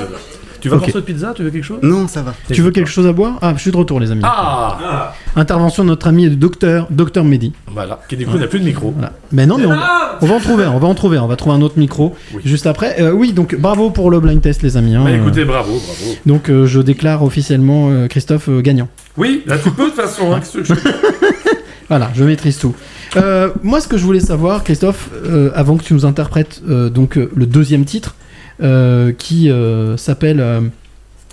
Tu 0.61 0.69
veux 0.69 0.75
un 0.75 0.79
morceau 0.79 0.99
de 0.99 1.05
pizza 1.05 1.33
Tu 1.35 1.43
veux 1.43 1.49
quelque 1.51 1.63
chose? 1.63 1.79
Non, 1.83 2.07
ça 2.07 2.21
va. 2.21 2.33
Tu 2.51 2.61
veux 2.61 2.71
quelque 2.71 2.89
chose 2.89 3.05
à 3.07 3.13
boire? 3.13 3.37
Ah, 3.41 3.53
je 3.55 3.61
suis 3.61 3.71
de 3.71 3.77
retour, 3.77 3.99
les 3.99 4.11
amis. 4.11 4.21
Ah 4.25 5.13
Intervention 5.35 5.83
de 5.83 5.89
notre 5.89 6.07
ami 6.07 6.25
et 6.25 6.29
de 6.29 6.35
docteur, 6.35 6.87
docteur 6.89 7.23
Mehdi. 7.23 7.53
Voilà, 7.71 7.99
qui 8.09 8.17
du 8.17 8.25
coup 8.25 8.37
n'a 8.37 8.47
plus 8.47 8.59
de 8.59 8.65
micro. 8.65 8.91
Voilà. 8.91 9.13
Mais 9.31 9.45
non, 9.45 9.57
mais 9.57 9.65
on, 9.65 9.77
on 10.21 10.25
va 10.25 10.35
en 10.35 10.39
trouver, 10.39 10.63
un, 10.63 10.71
on 10.71 10.79
va 10.79 10.87
en 10.87 10.95
trouver, 10.95 11.17
un, 11.17 11.23
on 11.23 11.27
va 11.27 11.35
trouver 11.35 11.55
un 11.55 11.61
autre 11.61 11.77
micro 11.77 12.15
Oui. 12.33 12.41
juste 12.45 12.65
après. 12.67 12.99
Euh, 13.01 13.11
oui, 13.11 13.33
donc 13.33 13.55
bravo 13.55 13.89
pour 13.91 14.09
le 14.09 14.19
blind 14.19 14.41
test, 14.41 14.63
les 14.63 14.77
amis. 14.77 14.95
hein. 14.95 15.03
Bah 15.03 15.11
écoutez, 15.11 15.45
bravo, 15.45 15.73
bravo. 15.73 16.15
Donc 16.25 16.49
euh, 16.49 16.65
je 16.65 16.79
déclare 16.79 17.23
officiellement 17.23 17.89
euh, 17.91 18.07
Christophe 18.07 18.49
euh, 18.49 18.61
gagnant. 18.61 18.87
Oui, 19.17 19.43
là 19.45 19.57
tu 19.57 19.69
peux 19.71 19.83
de 19.85 19.89
toute 19.89 19.95
façon. 19.99 20.33
hein, 20.33 20.39
que 20.39 20.63
je- 20.63 20.73
Voilà, 21.89 22.09
je 22.15 22.23
maîtrise 22.25 22.57
tout. 22.57 22.75
Euh, 23.15 23.49
moi, 23.63 23.79
ce 23.79 23.87
que 23.87 23.97
je 23.97 24.03
voulais 24.03 24.19
savoir, 24.19 24.63
Christophe, 24.65 25.09
euh, 25.25 25.51
avant 25.55 25.77
que 25.77 25.83
tu 25.85 25.93
nous 25.93 26.05
interprètes 26.05 26.61
euh, 26.67 26.89
donc 26.89 27.17
euh, 27.17 27.31
le 27.33 27.45
deuxième 27.45 27.85
titre, 27.85 28.15
qui 28.59 29.49
euh, 29.49 29.97
s'appelle 29.97 30.39
euh, 30.39 30.61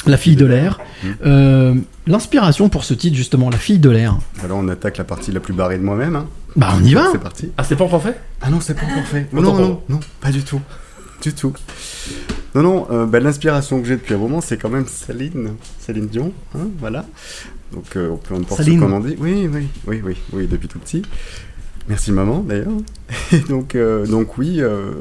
La 0.07 0.16
fille 0.16 0.37
de 0.37 0.47
l'air. 0.47 0.79
Mm. 1.03 1.09
Euh, 1.27 1.75
L'inspiration 2.07 2.68
pour 2.68 2.85
ce 2.85 2.93
titre, 2.95 3.16
justement, 3.16 3.49
La 3.51 3.57
fille 3.59 3.79
de 3.79 3.89
l'air. 3.91 4.18
Alors 4.43 4.59
on 4.59 4.68
attaque 4.68 4.99
la 4.99 5.05
partie 5.05 5.33
la 5.33 5.41
plus 5.41 5.55
barrée 5.55 5.79
de 5.79 5.83
moi-même. 5.83 6.16
hein. 6.16 6.27
Bah, 6.57 6.75
on 6.79 6.85
y 6.85 6.95
va. 6.95 7.09
C'est 7.12 7.18
parti. 7.18 7.51
Ah, 7.57 7.64
c'est 7.64 7.77
pas 7.77 7.85
encore 7.85 8.03
fait? 8.03 8.20
Ah 8.41 8.51
non, 8.51 8.61
c'est 8.61 8.75
pas 8.75 8.85
encore 8.87 9.05
fait. 9.05 9.27
Non, 9.33 9.43
non, 9.43 9.83
non, 9.89 10.01
pas 10.20 10.31
du 10.31 10.43
tout. 10.43 10.61
Du 11.22 11.33
tout. 11.33 11.53
Non, 12.55 12.62
non, 12.62 12.87
euh, 12.91 13.07
bah, 13.07 13.18
l'inspiration 13.18 13.81
que 13.81 13.89
j'ai 13.89 13.97
depuis 13.97 14.14
un 14.14 14.18
moment, 14.18 14.41
c'est 14.41 14.57
quand 14.59 14.68
même 14.68 14.87
Céline. 14.87 15.55
Céline 15.81 16.07
Dion, 16.07 16.33
hein, 16.55 16.68
voilà. 16.79 17.07
Donc 17.72 17.97
euh, 17.97 18.11
on 18.11 18.16
peut 18.18 18.35
en 18.35 18.43
porter 18.43 18.64
Céline. 18.64 18.79
comme 18.81 18.93
on 18.93 19.01
dit. 19.01 19.16
Oui, 19.18 19.49
oui, 19.51 19.66
oui, 19.87 20.01
oui, 20.05 20.16
oui, 20.33 20.47
depuis 20.47 20.68
tout 20.68 20.79
petit. 20.79 21.03
Merci 21.89 22.12
maman 22.12 22.41
d'ailleurs. 22.41 22.72
Donc, 23.49 23.74
euh, 23.74 24.07
donc 24.07 24.39
oui, 24.39 24.57
euh, 24.61 24.93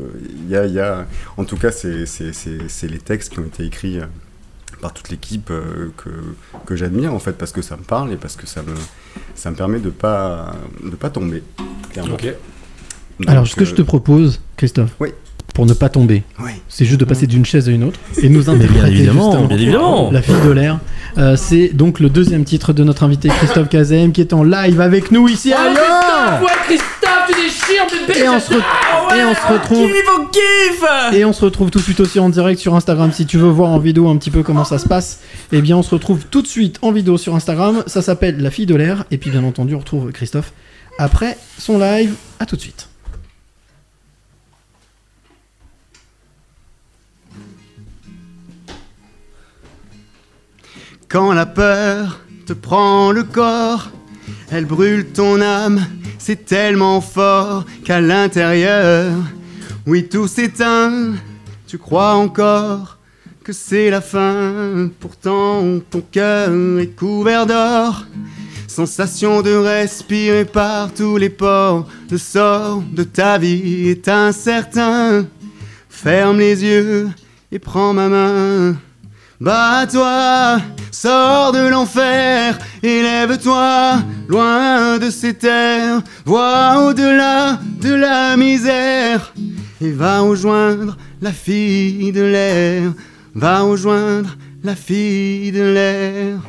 il 0.44 0.50
y, 0.50 0.56
a, 0.56 0.66
il 0.66 0.74
y 0.74 0.80
a, 0.80 1.06
en 1.38 1.46
tout 1.46 1.56
cas, 1.58 1.72
c'est 1.72 2.06
c'est- 2.06 2.34
c'est- 2.34 2.68
c'est 2.68 2.88
les 2.88 2.98
textes 3.00 3.32
qui 3.32 3.40
ont 3.40 3.46
été 3.46 3.64
écrits 3.66 4.00
euh, 4.00 4.06
par 4.82 4.94
toute 4.94 5.10
l'équipe 5.10 5.48
que, 5.98 6.10
que 6.66 6.76
j'admire 6.76 7.14
en 7.14 7.20
fait 7.20 7.34
parce 7.34 7.54
que 7.54 7.62
ça 7.62 7.78
me 7.78 7.84
parle 7.84 8.12
et 8.12 8.18
parce 8.18 8.36
que 8.36 8.46
ça 8.48 8.62
me, 8.64 8.74
ça 9.34 9.50
me 9.52 9.56
permet 9.56 9.80
de 9.80 9.90
pas 9.90 10.56
de 10.84 10.96
pas 10.98 11.10
tomber. 11.10 11.42
Clairement. 11.92 12.16
Ok. 12.16 12.28
Alors, 13.28 13.48
ce 13.48 13.56
que 13.56 13.64
je 13.64 13.76
te 13.76 13.82
propose, 13.82 14.42
Christophe, 14.58 14.96
Oui. 15.00 15.10
Pour 15.54 15.66
ne 15.68 15.74
pas 15.74 15.90
tomber, 15.90 16.24
Oui. 16.44 16.52
c'est 16.68 16.84
juste 16.86 17.00
de 17.00 17.06
passer 17.06 17.28
d'une 17.28 17.46
chaise 17.46 17.70
à 17.70 17.72
une 17.72 17.84
autre 17.84 18.00
et 18.22 18.28
nous 18.30 18.50
interpréter 18.50 18.74
bien 18.74 18.86
évidemment, 18.88 19.32
justement 19.32 19.48
bien 19.48 19.58
évidemment. 19.58 20.10
La 20.12 20.22
fille 20.24 20.34
de 20.44 20.52
l'air. 20.52 20.80
Euh, 21.20 21.36
c'est 21.38 21.70
donc 21.70 22.00
le 22.00 22.10
deuxième 22.10 22.44
titre 22.44 22.74
de 22.74 22.84
notre 22.84 23.04
invité 23.04 23.30
Christophe 23.30 23.70
Kazem 23.70 24.12
qui 24.14 24.22
est 24.22 24.34
en 24.34 24.44
live 24.44 24.82
avec 24.82 25.12
nous 25.12 25.28
ici 25.30 25.54
à 25.54 25.70
Lyon. 25.70 26.42
Ouais, 26.42 26.52
Christophe, 26.66 27.28
tu 27.28 27.34
déchires, 27.36 27.86
bébé 28.08 28.20
Et 28.22 28.30
on 28.30 28.40
se, 28.40 28.52
re- 28.52 29.16
et 29.16 29.24
on 29.26 29.36
se 29.36 29.54
retrouve 29.54 29.92
kiff 30.32 30.84
et 31.14 31.24
on 31.26 31.34
se 31.34 31.46
retrouve 31.46 31.70
tout 31.70 31.78
de 31.78 31.84
suite 31.84 32.00
aussi 32.00 32.20
en 32.20 32.30
direct 32.30 32.60
sur 32.60 32.74
Instagram 32.76 33.12
si 33.12 33.28
tu 33.28 33.38
veux 33.38 33.50
voir 33.50 33.70
en 33.70 33.78
vidéo 33.78 34.10
un 34.10 34.18
petit 34.18 34.32
peu 34.32 34.42
comment 34.42 34.66
ça 34.66 34.80
se 34.80 34.88
passe. 34.88 35.20
Eh 35.52 35.62
bien 35.62 35.78
on 35.78 35.84
se 35.84 35.92
retrouve 35.92 36.26
tout 36.32 36.42
de 36.42 36.48
suite 36.48 36.80
en 36.82 36.92
vidéo 36.92 37.18
sur 37.20 37.36
Instagram. 37.36 37.84
Ça 37.86 38.02
s'appelle 38.02 38.42
La 38.42 38.50
fille 38.50 38.66
de 38.66 38.76
l'air 38.76 39.04
et 39.12 39.18
puis 39.20 39.30
bien 39.30 39.44
entendu 39.44 39.76
on 39.76 39.80
retrouve 39.80 40.12
Christophe 40.12 40.52
après 40.98 41.38
son 41.60 41.78
live. 41.78 42.14
À 42.40 42.48
tout 42.48 42.56
de 42.56 42.62
suite. 42.62 42.88
Quand 51.14 51.32
la 51.32 51.46
peur 51.46 52.22
te 52.48 52.54
prend 52.54 53.12
le 53.12 53.22
corps, 53.22 53.92
elle 54.50 54.66
brûle 54.66 55.06
ton 55.06 55.42
âme, 55.42 55.86
c'est 56.18 56.44
tellement 56.44 57.02
fort 57.02 57.66
qu'à 57.86 58.02
l'intérieur, 58.02 59.14
oui 59.86 60.10
tout 60.10 60.28
s'éteint, 60.28 61.12
tu 61.68 61.78
crois 61.78 62.16
encore 62.16 62.98
que 63.44 63.54
c'est 63.54 63.92
la 63.92 64.02
fin, 64.02 64.90
pourtant 65.00 65.62
ton 65.92 66.02
cœur 66.02 66.50
est 66.80 66.96
couvert 66.96 67.46
d'or. 67.46 68.06
Sensation 68.68 69.44
de 69.44 69.54
respirer 69.54 70.46
par 70.46 70.92
tous 70.96 71.18
les 71.18 71.30
pores, 71.30 71.88
le 72.10 72.18
sort 72.18 72.82
de 72.92 73.04
ta 73.04 73.38
vie 73.38 73.88
est 73.88 74.08
incertain. 74.08 75.28
Ferme 75.90 76.40
les 76.40 76.64
yeux 76.64 77.10
et 77.52 77.60
prends 77.60 77.94
ma 77.94 78.10
main. 78.10 78.76
Bats-toi, 79.44 80.62
sors 80.90 81.52
de 81.52 81.68
l'enfer, 81.68 82.58
élève-toi, 82.82 84.02
loin 84.30 84.98
de 85.00 85.10
ces 85.10 85.34
terres, 85.34 86.02
vois 86.24 86.88
au-delà 86.88 87.60
de 87.82 87.94
la 87.94 88.38
misère, 88.38 89.34
et 89.82 89.92
va 89.92 90.22
rejoindre 90.22 90.96
la 91.22 91.34
fille 91.34 92.14
de 92.14 92.22
l'air, 92.22 92.94
va 93.36 93.60
rejoindre 93.60 94.38
la 94.64 94.78
fille 94.78 95.52
de 95.52 95.62
l'air. 95.62 96.40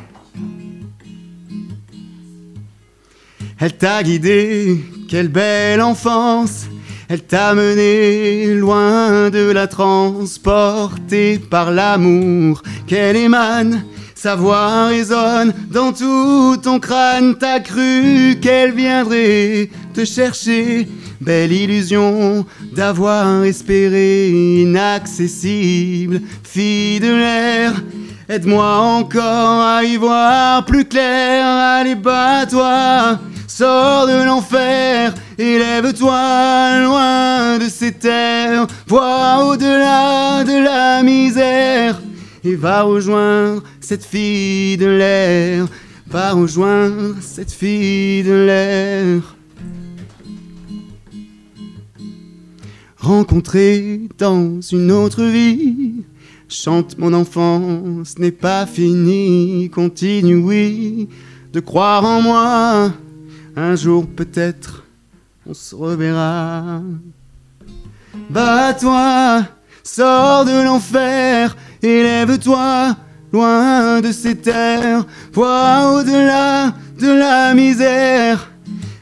Elle 3.59 3.75
t'a 3.75 4.03
guidé, 4.03 4.81
quelle 5.09 5.27
belle 5.27 5.81
enfance. 5.81 6.67
Elle 7.07 7.21
t'a 7.21 7.53
mené 7.53 8.55
loin 8.55 9.29
de 9.29 9.51
la 9.51 9.67
transe, 9.67 10.39
portée 10.39 11.37
par 11.37 11.71
l'amour 11.71 12.63
qu'elle 12.87 13.15
émane. 13.15 13.83
Sa 14.15 14.35
voix 14.35 14.87
résonne 14.87 15.53
dans 15.69 15.93
tout 15.93 16.57
ton 16.57 16.79
crâne. 16.79 17.35
T'as 17.39 17.59
cru 17.59 18.37
qu'elle 18.41 18.73
viendrait 18.73 19.69
te 19.93 20.03
chercher, 20.03 20.87
Belle 21.21 21.53
illusion 21.53 22.45
d'avoir 22.75 23.43
espéré 23.43 24.29
inaccessible. 24.61 26.21
Fille 26.43 26.99
de 26.99 27.13
l'air, 27.13 27.73
aide-moi 28.29 28.77
encore 28.77 29.61
à 29.61 29.83
y 29.83 29.97
voir 29.97 30.65
plus 30.65 30.85
clair. 30.85 31.45
Allez, 31.45 31.95
bats-toi, 31.95 33.19
sors 33.47 34.07
de 34.07 34.25
l'enfer, 34.25 35.13
élève-toi 35.37 36.79
loin 36.83 37.57
de 37.57 37.69
ces 37.69 37.91
terres. 37.91 38.67
Vois 38.87 39.45
au-delà 39.45 40.43
de 40.43 40.63
la 40.63 41.03
misère 41.03 42.01
et 42.43 42.55
va 42.55 42.83
rejoindre 42.83 43.63
cette 43.79 44.05
fille 44.05 44.77
de 44.77 44.87
l'air. 44.87 45.67
Va 46.07 46.31
rejoindre 46.31 47.15
cette 47.21 47.51
fille 47.51 48.23
de 48.23 48.33
l'air. 48.33 49.35
Rencontré 52.97 54.01
dans 54.17 54.61
une 54.61 54.91
autre 54.91 55.23
vie, 55.23 55.84
chante 56.49 56.97
mon 56.97 57.13
enfant, 57.13 58.03
ce 58.03 58.19
n'est 58.19 58.31
pas 58.31 58.65
fini. 58.65 59.69
Continue, 59.73 60.35
oui, 60.35 61.09
de 61.53 61.59
croire 61.59 62.05
en 62.05 62.21
moi. 62.21 62.91
Un 63.55 63.75
jour 63.75 64.05
peut-être, 64.05 64.83
on 65.47 65.53
se 65.53 65.75
reverra. 65.75 66.81
Bats-toi, 68.29 69.43
sors 69.83 70.45
de 70.45 70.63
l'enfer, 70.63 71.55
élève-toi 71.81 72.95
loin 73.31 74.01
de 74.01 74.11
ces 74.11 74.35
terres, 74.35 75.05
vois 75.33 75.93
au-delà 75.93 76.73
de 76.99 77.07
la 77.07 77.53
misère 77.53 78.51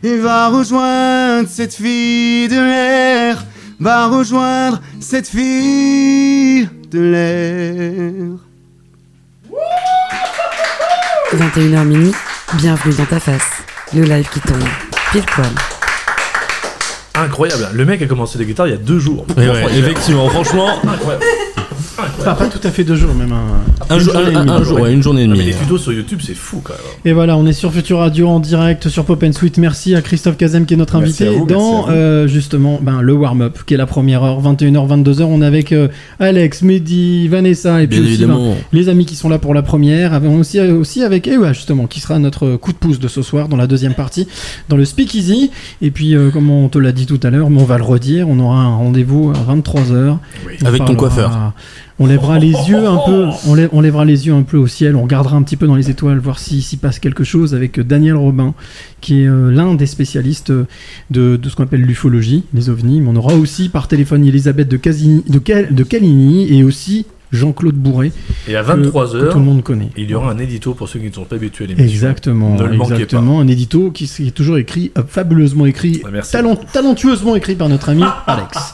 et 0.02 0.18
va 0.18 0.50
rejoindre 0.50 1.48
cette 1.48 1.74
fille 1.74 2.48
de 2.48 2.60
l'air, 2.60 3.46
va 3.80 4.08
rejoindre 4.08 4.82
cette 5.00 5.28
fille 5.28 6.68
de 6.94 7.00
l'air. 7.00 8.38
21h 11.36 11.86
minuit, 11.86 12.12
bienvenue 12.54 12.94
dans 12.96 13.06
ta 13.06 13.20
face. 13.20 13.41
Le 13.96 14.04
live 14.04 14.30
qui 14.30 14.39
tombe, 14.39 14.64
pile 15.12 15.26
poil. 15.26 15.48
Incroyable. 17.16 17.70
Le 17.74 17.86
mec 17.86 18.02
a 18.02 18.06
commencé 18.06 18.38
la 18.38 18.46
guitare 18.46 18.68
il 18.68 18.72
y 18.72 18.74
a 18.74 18.78
deux 18.78 19.00
jours. 19.00 19.26
Ouais, 19.38 19.50
ouais, 19.50 19.78
effectivement, 19.78 20.30
franchement, 20.30 20.80
Incroyable. 20.88 21.26
Enfin, 22.32 22.45
pas 22.45 22.47
tout 22.49 22.65
à 22.67 22.71
fait 22.71 22.84
deux 22.84 22.95
jours, 22.95 23.13
même 23.13 23.32
un, 23.32 23.93
un, 23.93 23.97
une 23.97 24.01
jour, 24.03 24.13
journée 24.13 24.32
et 24.32 24.36
un- 24.36 24.39
demie. 24.45 24.51
un 24.51 24.63
jour, 24.63 24.80
ouais, 24.80 24.93
une 24.93 25.03
journée 25.03 25.24
et 25.24 25.28
Non, 25.28 25.36
mais 25.38 25.43
les 25.43 25.53
tutos 25.53 25.78
sur 25.78 25.93
YouTube, 25.93 26.19
c'est 26.24 26.34
fou 26.36 26.61
quand 26.63 26.74
même. 26.74 26.82
Et 27.05 27.13
voilà, 27.13 27.38
on 27.38 27.45
est 27.45 27.53
sur 27.53 27.71
Future 27.74 27.99
Radio 27.99 28.28
en 28.30 28.39
direct 28.39 28.89
sur 28.89 29.05
Pop 29.05 29.21
and 29.24 29.34
Sweet. 29.34 29.57
Merci 29.57 29.95
à 29.95 30.01
Christophe 30.01 30.38
Kazem 30.38 30.65
qui 30.65 30.74
est 30.74 30.78
notre 30.78 30.97
Merci 30.99 31.24
invité 31.24 31.36
à 31.36 31.39
vous, 31.39 31.45
dans 31.45 31.86
euh, 31.89 32.28
justement 32.28 32.80
ben, 32.82 33.01
le 33.01 33.13
warm-up 33.13 33.59
qui 33.65 33.74
est 33.74 33.78
la 33.78 33.86
première 33.86 34.24
heure, 34.24 34.41
21h, 34.41 34.88
22h. 35.03 35.24
On 35.24 35.41
est 35.41 35.45
avec 35.45 35.71
euh, 35.71 35.88
Alex, 36.19 36.61
Mehdi, 36.61 37.28
Vanessa 37.28 37.82
et 37.82 37.88
puis 37.88 37.97
Bien 37.99 38.05
aussi 38.05 38.13
évidemment. 38.13 38.49
ben, 38.51 38.55
les 38.71 38.89
amis 38.89 39.05
qui 39.05 39.15
sont 39.15 39.30
là 39.30 39.39
pour 39.39 39.53
la 39.53 39.61
première. 39.61 40.13
Avec- 40.13 40.32
aussi, 40.32 40.59
aussi 40.59 41.03
avec 41.03 41.28
Ewa 41.28 41.53
justement 41.53 41.88
qui 41.88 41.99
sera 41.99 42.19
notre 42.19 42.55
coup 42.55 42.71
de 42.71 42.78
pouce 42.78 42.99
de 42.99 43.07
ce 43.07 43.21
soir 43.21 43.47
dans 43.47 43.57
la 43.57 43.67
deuxième 43.67 43.93
partie, 43.93 44.28
dans 44.69 44.78
le 44.78 44.86
Speakeasy. 44.86 45.51
Et 45.82 45.91
puis, 45.91 46.15
euh, 46.15 46.30
comme 46.32 46.49
on 46.49 46.69
te 46.69 46.78
l'a 46.78 46.91
dit 46.91 47.05
tout 47.05 47.19
à 47.24 47.30
l'heure, 47.30 47.49
mais 47.49 47.61
on 47.61 47.65
va 47.65 47.78
le 47.78 47.84
redire, 47.84 48.28
on 48.30 48.39
aura 48.39 48.61
un 48.61 48.76
rendez-vous 48.76 49.32
à 49.36 49.53
23h. 49.53 50.17
Oui. 50.47 50.53
On 50.61 50.65
Avec 50.65 50.86
ton 50.86 50.95
coiffeur. 50.95 51.53
On 52.00 52.08
lèvera 52.08 52.39
les 52.39 52.52
yeux 52.52 52.88
un 52.88 52.98
peu, 53.06 53.28
on, 53.48 53.54
lève- 53.54 53.70
on 53.72 53.80
lèvera 53.80 54.04
les 54.04 54.26
yeux 54.26 54.34
un 54.34 54.41
peu 54.41 54.58
au 54.58 54.66
ciel, 54.66 54.96
on 54.96 55.04
regardera 55.04 55.36
un 55.38 55.44
petit 55.44 55.58
peu 55.58 55.68
dans 55.68 55.76
les 55.76 55.91
étoiles, 55.91 56.18
voir 56.18 56.39
s'il 56.39 56.64
s'y 56.64 56.78
passe 56.78 56.98
quelque 56.98 57.24
chose 57.24 57.54
avec 57.54 57.78
euh, 57.78 57.84
Daniel 57.84 58.16
Robin, 58.16 58.56
qui 59.00 59.22
est 59.22 59.28
euh, 59.28 59.52
l'un 59.52 59.76
des 59.76 59.86
spécialistes 59.86 60.50
euh, 60.50 60.66
de, 61.12 61.36
de 61.38 61.50
ce 61.50 61.56
qu'on 61.56 61.64
appelle 61.64 61.82
l'ufologie, 61.82 62.46
les 62.54 62.70
ovnis. 62.70 63.00
Mais 63.00 63.10
on 63.12 63.16
aura 63.16 63.36
aussi 63.36 63.70
par 63.70 63.88
téléphone 63.88 64.26
Elisabeth 64.26 64.68
de, 64.68 64.78
Casini, 64.78 65.24
de, 65.30 65.38
Cal- 65.38 65.74
de 65.74 65.84
Caligny 65.84 66.52
et 66.58 66.64
aussi 66.64 67.06
Jean-Claude 67.32 67.76
Bourré, 67.76 68.12
Et 68.48 68.56
à 68.56 68.64
que- 68.64 68.68
que 68.72 68.74
tout 68.89 68.98
le 69.16 69.30
23h, 69.30 69.38
monde 69.38 69.64
connaît. 69.64 69.89
il 69.96 70.10
y 70.10 70.16
aura 70.16 70.32
un 70.32 70.38
édito 70.39 70.74
pour 70.74 70.89
ceux 70.89 71.00
qui 71.00 71.08
ne 71.10 71.14
sont 71.14 71.26
pas 71.26 71.36
habitués 71.36 71.66
à 71.66 71.68
l'émission. 71.68 71.88
Exactement, 71.91 72.56
Ne 72.56 72.64
le 72.66 72.76
manquez 72.76 72.94
exactement. 72.94 73.39
Un 73.39 73.48
édito 73.48 73.91
qui, 73.91 74.06
est 74.06 74.32
toujours 74.32 74.58
écrit, 74.58 74.91
fabuleusement 75.08 75.68
écrit, 75.68 76.02
Ouais, 76.04 76.12
merci. 76.12 76.32
talent- 76.32 76.60
talentueusement 76.74 77.36
écrit 77.36 77.56
par 77.56 77.70
notre 77.70 77.89
ami 77.89 78.04
Alex. 78.28 78.74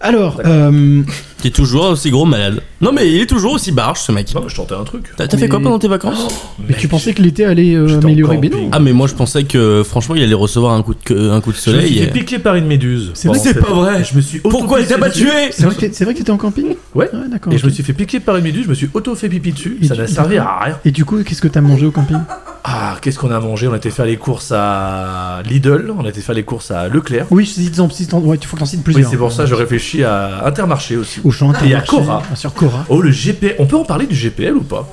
Alors, 0.00 0.40
euh, 0.44 1.02
Est 1.44 1.54
toujours 1.54 1.84
aussi 1.90 2.10
gros 2.10 2.24
malade. 2.24 2.60
Non, 2.80 2.90
mais 2.92 3.08
il 3.08 3.20
est 3.20 3.26
toujours 3.26 3.52
aussi 3.52 3.70
barge, 3.70 4.00
ce 4.00 4.10
mec. 4.12 4.34
Non, 4.34 4.40
mais 4.42 4.48
je 4.48 4.56
tentais 4.56 4.74
un 4.74 4.82
truc. 4.84 5.04
T'as 5.16 5.28
t'as 5.28 5.38
fait 5.38 5.48
quoi 5.48 5.60
pendant 5.60 5.78
tes 5.78 5.86
vacances 5.88 6.26
mais 6.68 6.74
tu 6.76 6.88
pensais 6.88 7.14
que 7.14 7.22
l'été 7.22 7.44
allait 7.44 7.74
euh, 7.74 7.86
J'étais 7.86 8.04
en 8.04 8.08
améliorer 8.08 8.38
mais 8.38 8.48
non. 8.48 8.68
Ah, 8.72 8.80
mais 8.80 8.92
moi 8.92 9.06
je 9.06 9.14
pensais 9.14 9.44
que 9.44 9.82
franchement 9.84 10.14
il 10.16 10.22
allait 10.22 10.34
recevoir 10.34 10.74
un 10.74 10.82
coup 10.82 10.94
de, 10.94 11.00
que- 11.02 11.30
un 11.30 11.40
coup 11.40 11.52
de 11.52 11.56
Je 11.56 11.70
me 11.70 11.80
suis 11.80 11.88
soleil. 11.88 11.98
fait 12.06 12.06
piquer 12.12 12.38
par 12.40 12.56
une 12.56 12.66
méduse. 12.66 13.12
C'est 13.14 13.28
vrai 13.28 13.38
pendant 13.38 13.48
c'est 13.50 13.54
cette- 13.54 13.64
pas 13.66 13.72
vrai. 13.72 14.04
Je 14.04 14.16
me 14.16 14.20
suis 14.20 14.40
Pourquoi 14.40 14.80
il 14.80 14.86
t'a 14.86 14.98
pas 14.98 15.06
auto-piqué 15.06 15.26
tué 15.30 15.48
C'est 15.52 15.64
vrai 15.64 15.74
que 15.74 15.80
t'es- 15.80 15.90
c'est 15.92 16.04
vrai 16.04 16.12
que 16.14 16.18
t'étais 16.18 16.30
en 16.32 16.36
camping 16.38 16.74
Ouais. 16.94 17.08
d'accord. 17.30 17.52
Et 17.52 17.56
je 17.58 17.62
ok. 17.62 17.66
me 17.68 17.74
suis 17.74 17.82
fait 17.84 17.92
piquer 17.92 18.20
par 18.20 18.36
une 18.36 18.44
méduse, 18.44 18.64
je 18.64 18.68
me 18.70 18.74
suis 18.74 18.90
auto-fait 18.92 19.28
pipi 19.28 19.52
dessus. 19.52 19.78
Et 19.80 19.86
ça 19.86 19.94
tu- 19.94 20.00
n'a 20.00 20.06
servi 20.08 20.38
à 20.38 20.58
rien. 20.64 20.78
Et 20.84 20.90
du 20.90 21.04
coup, 21.04 21.22
qu'est-ce 21.22 21.40
que 21.42 21.48
t'as 21.48 21.60
mangé 21.60 21.86
au 21.86 21.90
camping 21.92 22.18
Ah, 22.64 22.96
qu'est-ce 23.00 23.18
qu'on 23.18 23.30
a 23.30 23.40
mangé? 23.40 23.66
On 23.68 23.72
a 23.72 23.76
été 23.76 23.90
faire 23.90 24.04
les 24.04 24.16
courses 24.16 24.52
à 24.54 25.40
Lidl, 25.48 25.90
on 25.98 26.04
a 26.04 26.08
été 26.08 26.20
faire 26.20 26.34
les 26.34 26.42
courses 26.42 26.70
à 26.70 26.88
Leclerc. 26.88 27.26
Oui, 27.30 27.44
je 27.44 27.60
dis 27.70 27.80
en 27.80 27.88
si 27.88 28.06
ouais, 28.12 28.36
il 28.40 28.46
faut 28.46 28.56
que 28.56 28.60
t'en 28.60 28.66
cites 28.66 28.80
Oui, 28.80 28.84
plusieurs. 28.84 29.10
c'est 29.10 29.16
pour 29.16 29.32
ça 29.32 29.44
que 29.44 29.48
je 29.48 29.54
réfléchis 29.54 30.04
à 30.04 30.44
Intermarché 30.46 30.96
aussi. 30.96 31.20
Il 31.64 31.70
y 31.70 31.74
a 31.74 31.80
Cora. 31.80 32.22
ah, 32.32 32.36
Sur 32.36 32.52
Cora. 32.54 32.84
Oh, 32.88 33.00
le 33.00 33.10
GPL. 33.10 33.54
On 33.58 33.66
peut 33.66 33.76
en 33.76 33.84
parler 33.84 34.06
du 34.06 34.14
GPL 34.14 34.54
ou 34.56 34.62
pas? 34.62 34.88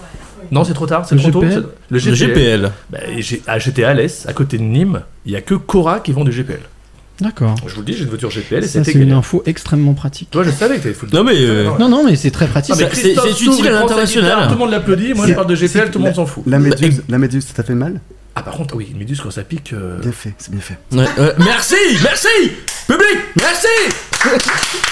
Non, 0.52 0.64
c'est 0.64 0.74
trop 0.74 0.86
tard, 0.88 1.06
c'est 1.08 1.16
Le 1.16 1.22
trop 1.22 1.32
tôt. 1.32 1.42
GPL? 1.42 1.54
c'est- 1.54 1.60
Le 1.90 1.98
Le 1.98 2.00
GPL. 2.00 2.16
GPL. 2.18 2.72
Bah, 2.92 2.98
ah, 3.48 3.60
J'étais 3.60 3.84
à 3.84 3.90
Alès, 3.90 4.26
à 4.28 4.34
côté 4.34 4.58
de 4.58 4.64
Nîmes. 4.64 5.02
Il 5.26 5.32
y 5.32 5.36
a 5.36 5.42
que 5.42 5.56
Cora 5.56 6.00
qui 6.00 6.12
vend 6.12 6.24
du 6.24 6.32
GPL. 6.32 6.60
D'accord. 7.22 7.56
Je 7.66 7.74
vous 7.74 7.80
le 7.80 7.86
dis, 7.86 7.94
j'ai 7.94 8.04
une 8.04 8.10
voiture 8.10 8.30
GPL 8.30 8.64
et 8.64 8.68
c'était 8.68 8.92
c'est 8.92 9.00
une 9.00 9.14
info 9.14 9.42
extrêmement 9.46 9.94
pratique. 9.94 10.30
Toi, 10.32 10.44
je 10.44 10.52
savais 10.52 10.78
que 10.80 10.90
t'avais. 10.90 10.96
Non, 11.14 11.24
mais, 11.24 11.32
euh, 11.38 11.70
Non, 11.80 11.88
non, 11.88 12.04
mais 12.06 12.18
c'est 12.18 12.30
très 12.30 12.46
pratique. 12.48 12.76
Ah, 12.78 12.90
c'est- 12.94 13.12
utile 13.42 13.68
à 13.68 13.72
l'international. 13.72 14.48
Tout 14.48 14.54
le 14.54 14.60
monde 14.60 14.72
l'applaudit, 14.72 15.14
moi 15.14 15.26
je 15.26 15.34
parle 15.34 15.48
de 15.48 15.56
GPL, 15.56 15.90
tout 15.92 16.00
le 16.00 16.06
monde 16.06 16.16
s'en 16.16 16.26
fout. 16.26 16.44
La 16.46 16.60
méduse, 16.60 17.04
la 17.10 17.18
méduse, 17.18 17.46
ça 17.48 17.54
t'a 17.54 17.64
fait 17.64 17.74
mal? 17.74 18.02
Ah, 18.38 18.44
par 18.44 18.56
contre, 18.56 18.76
oui, 18.76 18.90
une 18.92 18.98
méduse 18.98 19.22
quand 19.22 19.32
ça 19.32 19.44
pique. 19.44 19.72
euh, 19.72 19.98
Bien 20.02 20.12
fait, 20.12 20.34
c'est 20.38 20.52
bien 20.52 20.60
fait. 20.60 20.78
Ouais. 20.92 21.06
Merci, 21.40 21.76
merci, 22.04 22.28
public, 22.86 23.18
merci. 23.40 23.68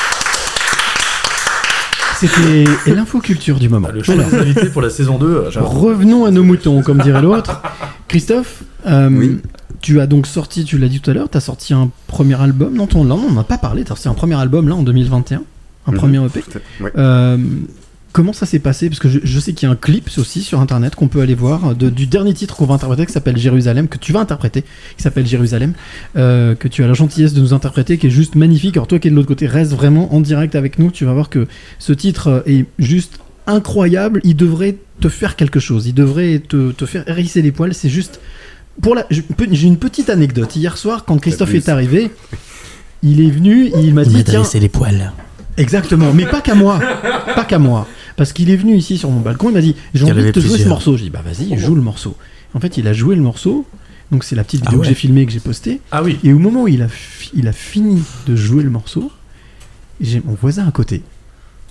C'était 2.19 2.93
l'infoculture 2.93 3.59
du 3.59 3.69
moment. 3.69 3.87
bah, 3.87 3.93
le 3.93 4.03
choix 4.03 4.15
Alors, 4.15 4.29
des 4.29 4.37
invités 4.37 4.65
pour 4.67 4.81
la 4.81 4.89
saison 4.89 5.17
2, 5.17 5.25
euh, 5.27 5.49
revenons 5.61 6.25
à 6.25 6.31
nos 6.31 6.43
moutons, 6.43 6.81
comme 6.81 6.99
dirait 7.01 7.21
l'autre. 7.21 7.61
Christophe, 8.07 8.63
euh, 8.87 9.09
Oui. 9.09 9.39
tu 9.81 9.99
as 9.99 10.07
donc 10.07 10.27
sorti, 10.27 10.63
tu 10.63 10.77
l'as 10.77 10.87
dit 10.87 10.99
tout 11.01 11.09
à 11.11 11.13
l'heure, 11.13 11.29
tu 11.29 11.37
as 11.37 11.41
sorti 11.41 11.73
un 11.73 11.89
premier 12.07 12.39
album. 12.39 12.73
Non, 12.75 12.87
ton, 12.87 13.03
non, 13.03 13.19
on 13.27 13.31
n'en 13.31 13.41
a 13.41 13.43
pas 13.43 13.57
parlé. 13.57 13.83
Tu 13.83 13.91
as 13.91 13.95
sorti 13.95 14.07
un 14.09 14.13
premier 14.13 14.35
album 14.35 14.67
là 14.69 14.75
en 14.75 14.83
2021, 14.83 15.41
un 15.87 15.91
Mhm. 15.91 15.97
premier 15.97 16.25
EP. 16.25 16.43
Ouais. 16.81 16.91
Euh, 16.97 17.37
comment 18.13 18.31
ça 18.31 18.45
s'est 18.45 18.59
passé? 18.59 18.87
Parce 18.89 18.99
que 18.99 19.09
je, 19.09 19.19
je 19.23 19.39
sais 19.39 19.51
qu'il 19.53 19.67
y 19.67 19.69
a 19.69 19.73
un 19.73 19.75
clip 19.75 20.09
aussi 20.17 20.41
sur 20.41 20.61
internet 20.61 20.95
qu'on 20.95 21.09
peut 21.09 21.19
aller 21.21 21.35
voir 21.35 21.75
de- 21.75 21.89
du 21.89 22.05
dernier 22.07 22.33
titre 22.33 22.55
qu'on 22.55 22.65
va 22.65 22.75
interpréter 22.75 23.05
qui 23.05 23.11
s'appelle 23.11 23.35
Jérusalem, 23.37 23.89
que 23.89 23.97
tu 23.97 24.13
vas 24.13 24.21
interpréter, 24.21 24.61
qui 24.95 25.03
s'appelle 25.03 25.27
Jérusalem, 25.27 25.73
euh, 26.15 26.55
que 26.55 26.67
tu 26.69 26.83
as 26.83 26.87
la 26.87 26.93
gentillesse 26.93 27.33
de 27.33 27.41
nous 27.41 27.53
interpréter, 27.53 27.97
qui 27.97 28.07
est 28.07 28.11
juste 28.11 28.35
magnifique. 28.35 28.77
Alors 28.77 28.87
toi 28.87 28.99
qui 28.99 29.09
es 29.09 29.11
de 29.11 29.15
l'autre 29.15 29.27
côté, 29.27 29.47
reste 29.47 29.71
vraiment 29.73 30.13
en 30.15 30.21
direct 30.21 30.55
avec 30.55 30.79
nous. 30.79 30.91
Tu 30.91 31.03
vas 31.03 31.13
voir 31.13 31.29
que 31.29 31.47
ce 31.79 31.91
titre 31.91 32.43
est 32.47 32.65
juste 32.79 33.19
incroyable. 33.47 34.21
Il 34.23 34.35
devrait 34.37 34.77
te 35.01 35.09
faire 35.09 35.35
quelque 35.35 35.59
chose. 35.59 35.87
Il 35.87 35.93
devrait 35.93 36.39
te, 36.47 36.71
te 36.71 36.85
faire 36.85 37.03
hérisser 37.09 37.41
les 37.41 37.51
poils. 37.51 37.73
C'est 37.73 37.89
juste. 37.89 38.21
Pour 38.81 38.95
la, 38.95 39.05
j'ai 39.09 39.67
une 39.67 39.77
petite 39.77 40.09
anecdote. 40.09 40.55
Hier 40.55 40.77
soir, 40.77 41.03
quand 41.05 41.17
Christophe 41.19 41.53
est 41.53 41.69
arrivé, 41.69 42.09
il 43.03 43.21
est 43.21 43.29
venu, 43.29 43.69
il 43.81 43.93
m'a 43.93 44.03
dit 44.03 44.23
tiens, 44.23 44.43
les 44.59 44.69
poils. 44.69 45.11
Exactement, 45.57 46.11
mais 46.13 46.25
pas 46.25 46.41
qu'à 46.41 46.55
moi. 46.55 46.79
Pas 47.35 47.45
qu'à 47.45 47.59
moi. 47.59 47.87
Parce 48.15 48.33
qu'il 48.33 48.49
est 48.49 48.55
venu 48.55 48.75
ici 48.75 48.97
sur 48.97 49.09
mon 49.09 49.19
balcon, 49.19 49.49
il 49.49 49.53
m'a 49.53 49.61
dit 49.61 49.75
J'ai 49.93 50.05
envie 50.05 50.23
de 50.23 50.31
te 50.31 50.39
jouer 50.39 50.57
ce 50.59 50.67
morceau. 50.67 50.97
J'ai 50.97 51.05
dit 51.05 51.09
Bah 51.09 51.21
vas-y, 51.23 51.57
joue 51.57 51.75
le 51.75 51.81
morceau. 51.81 52.15
En 52.53 52.59
fait, 52.59 52.77
il 52.77 52.87
a 52.87 52.93
joué 52.93 53.15
le 53.15 53.21
morceau. 53.21 53.65
Donc 54.11 54.23
c'est 54.23 54.35
la 54.35 54.43
petite 54.43 54.61
Ah 54.65 54.69
vidéo 54.69 54.81
que 54.81 54.87
j'ai 54.87 54.93
filmée, 54.93 55.25
que 55.25 55.31
j'ai 55.31 55.39
postée. 55.39 55.81
Ah 55.91 56.03
oui. 56.03 56.19
Et 56.23 56.33
au 56.33 56.39
moment 56.39 56.63
où 56.63 56.67
il 56.67 56.81
a, 56.83 56.87
fi- 56.87 57.31
il 57.33 57.47
a 57.47 57.51
fini 57.51 58.03
de 58.27 58.35
jouer 58.35 58.61
le 58.61 58.69
morceau, 58.69 59.11
j'ai 60.01 60.21
mon 60.23 60.35
voisin 60.39 60.67
à 60.67 60.71
côté, 60.71 61.01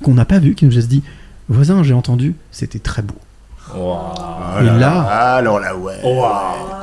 qu'on 0.02 0.14
n'a 0.14 0.24
pas 0.24 0.40
vu, 0.40 0.54
qui 0.56 0.64
nous 0.64 0.76
a 0.76 0.80
dit 0.82 1.02
Voisin, 1.48 1.82
j'ai 1.84 1.94
entendu, 1.94 2.34
c'était 2.50 2.78
très 2.80 3.02
beau. 3.02 3.14
Et 4.60 4.64
là, 4.64 5.00
Alors 5.36 5.60
là, 5.60 5.76
ouais. 5.76 5.94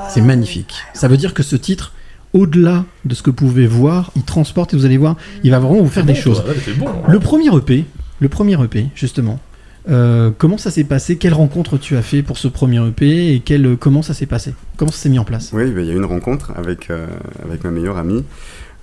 c'est 0.09 0.21
magnifique. 0.21 0.75
Ça 0.93 1.07
veut 1.07 1.17
dire 1.17 1.33
que 1.33 1.43
ce 1.43 1.55
titre, 1.55 1.91
au-delà 2.33 2.85
de 3.05 3.13
ce 3.15 3.21
que 3.21 3.29
vous 3.31 3.35
pouvez 3.35 3.67
voir, 3.67 4.11
il 4.15 4.23
transporte 4.23 4.73
et 4.73 4.77
vous 4.77 4.85
allez 4.85 4.97
voir, 4.97 5.15
il 5.43 5.51
va 5.51 5.59
vraiment 5.59 5.81
vous 5.81 5.89
faire 5.89 6.05
des 6.05 6.13
Bon, 6.13 6.19
choses. 6.21 6.43
toi. 6.43 7.03
Le 7.07 7.19
premier 7.19 7.53
EP, 7.55 7.85
le 8.19 8.29
premier 8.29 8.61
EP, 8.63 8.87
justement. 8.95 9.39
Euh, 9.87 10.31
comment 10.37 10.57
ça 10.57 10.71
s'est 10.71 10.83
passé? 10.83 11.17
Quelle 11.17 11.33
rencontre 11.33 11.77
tu 11.77 11.95
as 11.95 12.01
fait 12.01 12.21
pour 12.23 12.37
ce 12.37 12.47
premier 12.47 12.85
EP 12.87 13.33
et 13.33 13.39
quel, 13.39 13.77
comment 13.77 14.01
ça 14.01 14.13
s'est 14.13 14.25
passé? 14.25 14.53
Comment 14.77 14.91
ça 14.91 14.97
s'est 14.97 15.09
mis 15.09 15.19
en 15.19 15.23
place? 15.23 15.51
Oui, 15.53 15.71
bah, 15.71 15.81
il 15.81 15.87
y 15.87 15.89
a 15.91 15.93
eu 15.93 15.97
une 15.97 16.05
rencontre 16.05 16.51
avec, 16.55 16.89
euh, 16.89 17.07
avec 17.43 17.63
ma 17.63 17.71
meilleure 17.71 17.97
amie. 17.97 18.23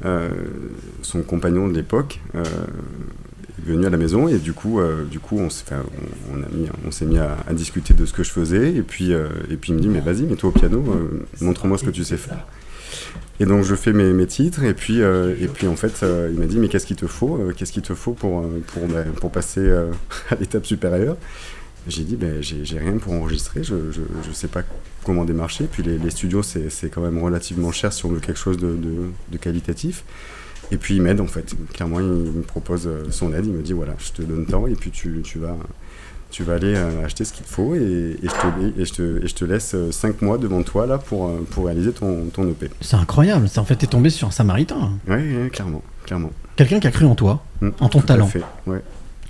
Euh, 0.05 0.29
son 1.03 1.23
compagnon 1.23 1.69
de 1.69 1.75
l'époque 1.75 2.21
euh, 2.35 2.43
est 2.43 3.67
venu 3.71 3.87
à 3.87 3.91
la 3.91 3.97
maison 3.97 4.29
et 4.29 4.39
du 4.39 4.53
coup, 4.53 4.79
euh, 4.79 5.05
du 5.05 5.21
coup 5.21 5.39
on 5.39 5.49
s'est 5.49 5.65
on, 6.31 6.37
mis- 6.55 6.69
on 6.87 7.17
à, 7.19 7.53
discuter 7.55 7.95
de 7.95 8.05
ce 8.05 8.13
que 8.13 8.23
je 8.23 8.31
faisais. 8.31 8.75
Et 8.75 8.83
puis, 8.83 9.13
euh, 9.13 9.29
et 9.51 9.57
puis 9.57 9.73
il 9.73 9.77
me 9.77 9.81
dit 9.81 9.89
Mais 9.89 10.01
vas-y, 10.01 10.23
mets-toi 10.23 10.51
au 10.51 10.53
piano, 10.53 10.85
euh, 10.89 11.27
montre-moi 11.41 11.79
ce 11.79 11.85
que 11.85 11.91
tu 11.91 12.05
sais 12.05 12.17
faire. 12.17 12.47
Et 13.39 13.45
donc 13.45 13.65
je 13.65 13.75
fais 13.75 13.93
mes, 13.93 14.27
titres 14.27 14.65
et 14.65 14.73
puis 14.73 15.03
euh, 15.03 15.35
et 15.39 15.47
puis 15.49 15.67
en 15.67 15.77
fait 15.77 16.03
euh, 16.03 16.31
il 16.33 16.39
m'a 16.39 16.47
dit 16.47 16.59
mais 16.59 16.69
qu'est-ce 16.69 16.87
qu'il 16.87 16.97
te 16.97 17.07
faut 17.07 17.37
euh, 17.37 17.53
qu'est-ce 17.55 17.73
qu'il 17.73 17.83
te 17.83 17.95
faut 17.95 18.13
pour 18.13 18.49
pour 18.67 18.87
bah, 18.87 19.05
pour 19.21 19.31
passer 19.31 19.71
à 20.31 20.35
l'étape 20.37 20.65
supérieure? 20.65 21.17
J'ai 21.87 22.03
dit 22.03 22.17
ben 22.17 22.43
j'ai 22.43 22.65
j'ai 22.65 22.79
rien 22.79 22.97
pour 22.97 23.13
enregistrer 23.13 23.63
je, 23.63 23.93
je 23.93 24.01
je 24.27 24.33
sais 24.33 24.49
pas 24.49 24.63
comment 25.05 25.25
démarcher. 25.25 25.69
Puis 25.71 25.83
les, 25.83 26.11
studios 26.11 26.43
c'est 26.43 26.89
quand 26.91 27.03
même 27.03 27.19
relativement 27.19 27.73
cher 27.73 27.93
si 27.93 28.07
on 28.07 28.09
veut 28.09 28.21
quelque 28.21 28.39
chose 28.39 28.57
de, 28.57 28.77
de, 28.77 29.39
qualitatif. 29.39 30.03
Et 30.73 30.79
puis 30.79 30.97
il 30.97 31.03
m'aide 31.03 31.21
en 31.21 31.29
fait. 31.29 31.55
Clairement 31.75 32.01
il 32.01 32.07
me 32.07 32.43
propose 32.43 32.89
son 33.11 33.35
aide. 33.35 33.47
Il 33.47 33.53
me 33.53 33.63
dit 33.63 33.75
voilà 33.75 33.95
je 33.99 34.13
te 34.13 34.23
donne 34.23 34.47
temps 34.47 34.67
et 34.67 34.75
puis 34.75 34.91
tu 34.91 35.21
tu 35.23 35.39
vas 35.39 35.57
tu 36.37 36.43
vas 36.43 36.55
aller 36.55 36.75
euh, 36.77 37.03
acheter 37.05 37.25
ce 37.25 37.33
qu'il 37.33 37.45
te 37.47 37.49
faut 37.51 37.75
et, 37.75 37.79
et 37.79 38.19
je 38.23 38.29
te, 38.29 38.81
et, 38.81 38.85
je 38.85 38.93
te, 38.93 39.25
et 39.25 39.27
je 39.27 39.35
te 39.35 39.45
laisse 39.47 39.75
5 39.91 40.21
mois 40.21 40.37
devant 40.37 40.63
toi 40.63 40.87
là 40.87 40.99
pour, 40.99 41.29
euh, 41.29 41.47
pour 41.51 41.65
réaliser 41.65 41.93
ton, 41.93 42.27
ton 42.27 42.47
EP. 42.47 42.69
C'est 42.83 42.97
incroyable. 42.97 43.49
C'est 43.49 43.59
en 43.59 43.65
fait, 43.65 43.77
t'es 43.77 43.87
tombé 43.87 44.11
sur 44.11 44.29
un 44.29 44.31
samaritain. 44.31 44.91
Oui, 45.09 45.15
ouais, 45.15 45.49
clairement, 45.51 45.83
clairement. 46.05 46.31
Quelqu'un 46.57 46.79
qui 46.79 46.87
a 46.89 46.91
cru 46.91 47.07
en 47.07 47.15
toi, 47.15 47.43
Mm, 47.63 47.69
en 47.81 47.89
ton 47.89 48.01
tout 48.01 48.05
à 48.05 48.09
talent. 48.09 48.27
fait, 48.27 48.43
ouais. 48.67 48.83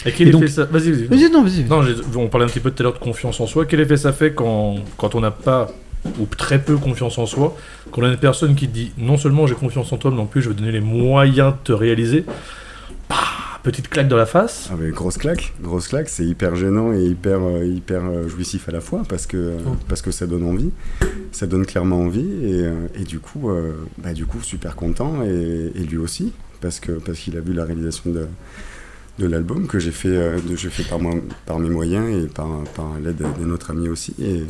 Et 0.05 0.11
quel 0.11 0.27
Et 0.27 0.31
effet 0.31 0.39
donc- 0.41 0.49
ça 0.49 0.65
Vas-y, 0.65 0.91
vas-y. 0.91 1.05
Vas-y, 1.05 1.31
non, 1.31 1.45
vas-y. 1.45 1.63
Non, 1.65 1.83
j'ai- 1.83 1.95
on 2.17 2.27
parlait 2.27 2.45
un 2.47 2.49
petit 2.49 2.59
peu 2.61 2.73
tout 2.73 2.83
à 2.83 2.85
l'heure 2.85 2.95
de 2.95 2.99
confiance 2.99 3.39
en 3.41 3.47
soi. 3.47 3.67
Quel 3.67 3.79
effet 3.79 3.97
ça 3.97 4.13
fait 4.13 4.33
quand, 4.35 4.77
quand 4.97 5.15
on 5.15 5.21
n'a 5.21 5.31
pas 5.31 5.69
ou 6.21 6.27
très 6.27 6.59
peu 6.61 6.77
confiance 6.77 7.19
en 7.19 7.27
soi, 7.27 7.57
qu'on 7.93 8.03
a 8.03 8.09
une 8.09 8.17
personne 8.17 8.57
qui 8.57 8.67
te 8.69 8.75
dit 8.75 8.91
non 8.99 9.17
seulement 9.17 9.47
j'ai 9.47 9.55
confiance 9.55 9.93
en 9.93 9.97
toi, 9.97 10.11
mais 10.13 10.21
en 10.21 10.27
plus 10.27 10.43
je 10.43 10.49
vais 10.49 10.55
te 10.57 10.61
donner 10.61 10.73
les 10.73 10.81
moyens 10.81 11.53
de 11.53 11.59
te 11.63 11.73
réaliser. 11.73 12.25
Bah, 13.09 13.17
petite 13.63 13.89
claque 13.89 14.09
dans 14.09 14.17
la 14.17 14.27
face. 14.27 14.69
Ah 14.73 14.77
grosse 14.91 15.17
claque, 15.19 15.53
grosse 15.61 15.89
claque, 15.89 16.09
c'est 16.09 16.25
hyper 16.25 16.57
gênant 16.57 16.93
et 16.93 17.05
hyper, 17.05 17.39
euh, 17.43 17.65
hyper 17.65 18.05
euh, 18.05 18.29
jouissif 18.29 18.69
à 18.69 18.73
la 18.73 18.81
fois 18.81 19.03
parce 19.09 19.27
que, 19.27 19.37
euh, 19.37 19.57
parce 19.89 20.03
que 20.03 20.11
ça 20.11 20.27
donne 20.27 20.45
envie, 20.45 20.71
ça 21.33 21.47
donne 21.47 21.67
clairement 21.67 22.01
envie 22.01 22.21
et, 22.45 22.63
euh, 22.65 22.87
et 22.95 23.05
du 23.05 23.19
coup, 23.21 23.51
bah, 23.99 24.13
du 24.13 24.27
coup 24.27 24.41
super 24.43 24.75
content 24.77 25.23
et, 25.25 25.73
et 25.75 25.83
lui 25.85 25.99
aussi 25.99 26.33
parce 26.61 26.81
que 26.81 26.93
parce 26.93 27.19
qu'il 27.19 27.37
a 27.37 27.41
vu 27.41 27.53
la 27.53 27.65
réalisation 27.65 28.11
de, 28.11 28.27
de 29.19 29.27
l'album 29.27 29.67
que 29.67 29.79
j'ai 29.79 29.93
fait, 29.93 30.09
de- 30.41 30.57
j'ai 30.57 30.71
fait 30.71 30.85
par, 30.85 30.99
moi, 30.99 31.15
par 31.45 31.59
mes 31.59 31.69
moyens 31.71 32.09
et 32.25 32.27
par, 32.29 32.49
par 32.75 32.99
l'aide 33.03 33.23
de 33.39 33.45
notre 33.45 33.71
ami 33.71 33.89
aussi 33.89 34.15
et, 34.21 34.45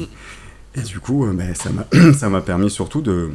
et 0.79 0.83
du 0.83 0.99
coup, 1.01 1.27
bah, 1.33 1.45
ça 2.15 2.29
m'a 2.31 2.41
permis 2.41 2.71
surtout 2.71 3.01
de, 3.03 3.31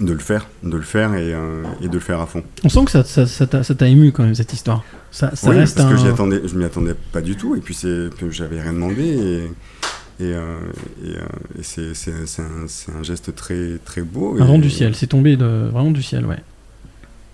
de 0.00 0.12
le 0.12 0.18
faire, 0.18 0.46
de 0.62 0.76
le 0.76 0.82
faire 0.82 1.14
et, 1.14 1.34
euh, 1.34 1.62
et 1.82 1.88
de 1.88 1.94
le 1.94 2.00
faire 2.00 2.20
à 2.20 2.26
fond. 2.26 2.42
On 2.64 2.68
sent 2.68 2.84
que 2.84 2.90
ça, 2.90 3.04
ça, 3.04 3.26
ça 3.26 3.74
t'a 3.74 3.88
ému 3.88 4.12
quand 4.12 4.22
même 4.22 4.34
cette 4.34 4.52
histoire. 4.52 4.84
Ça, 5.10 5.34
ça 5.34 5.50
Oui, 5.50 5.56
reste 5.56 5.76
parce 5.76 5.92
un. 5.92 6.04
que 6.04 6.12
attendais, 6.12 6.42
je 6.44 6.54
m'y 6.54 6.64
attendais 6.64 6.94
pas 7.12 7.20
du 7.20 7.36
tout, 7.36 7.56
et 7.56 7.60
puis 7.60 7.74
c'est 7.74 8.08
j'avais 8.30 8.60
rien 8.60 8.72
demandé, 8.72 9.02
et, 9.02 10.24
et, 10.24 10.34
euh, 10.34 10.58
et, 11.04 11.16
euh, 11.16 11.58
et 11.58 11.62
c'est, 11.62 11.92
un, 12.40 13.02
geste 13.02 13.34
très, 13.34 13.78
très 13.84 14.02
beau. 14.02 14.36
Un 14.38 14.44
vent 14.44 14.58
du 14.58 14.70
ciel. 14.70 14.94
C'est 14.94 15.06
tombé 15.08 15.36
de... 15.36 15.68
vraiment 15.72 15.90
du 15.90 16.02
ciel, 16.02 16.26
ouais. 16.26 16.38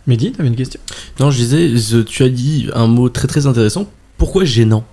Mehdi, 0.06 0.32
t'avais 0.32 0.48
une 0.48 0.56
question? 0.56 0.80
Non, 1.18 1.30
je 1.30 1.38
disais, 1.38 2.04
tu 2.04 2.22
as 2.22 2.28
dit 2.28 2.68
un 2.74 2.86
mot 2.86 3.08
très 3.08 3.26
très 3.26 3.46
intéressant. 3.46 3.90
Pourquoi 4.18 4.44
gênant? 4.44 4.84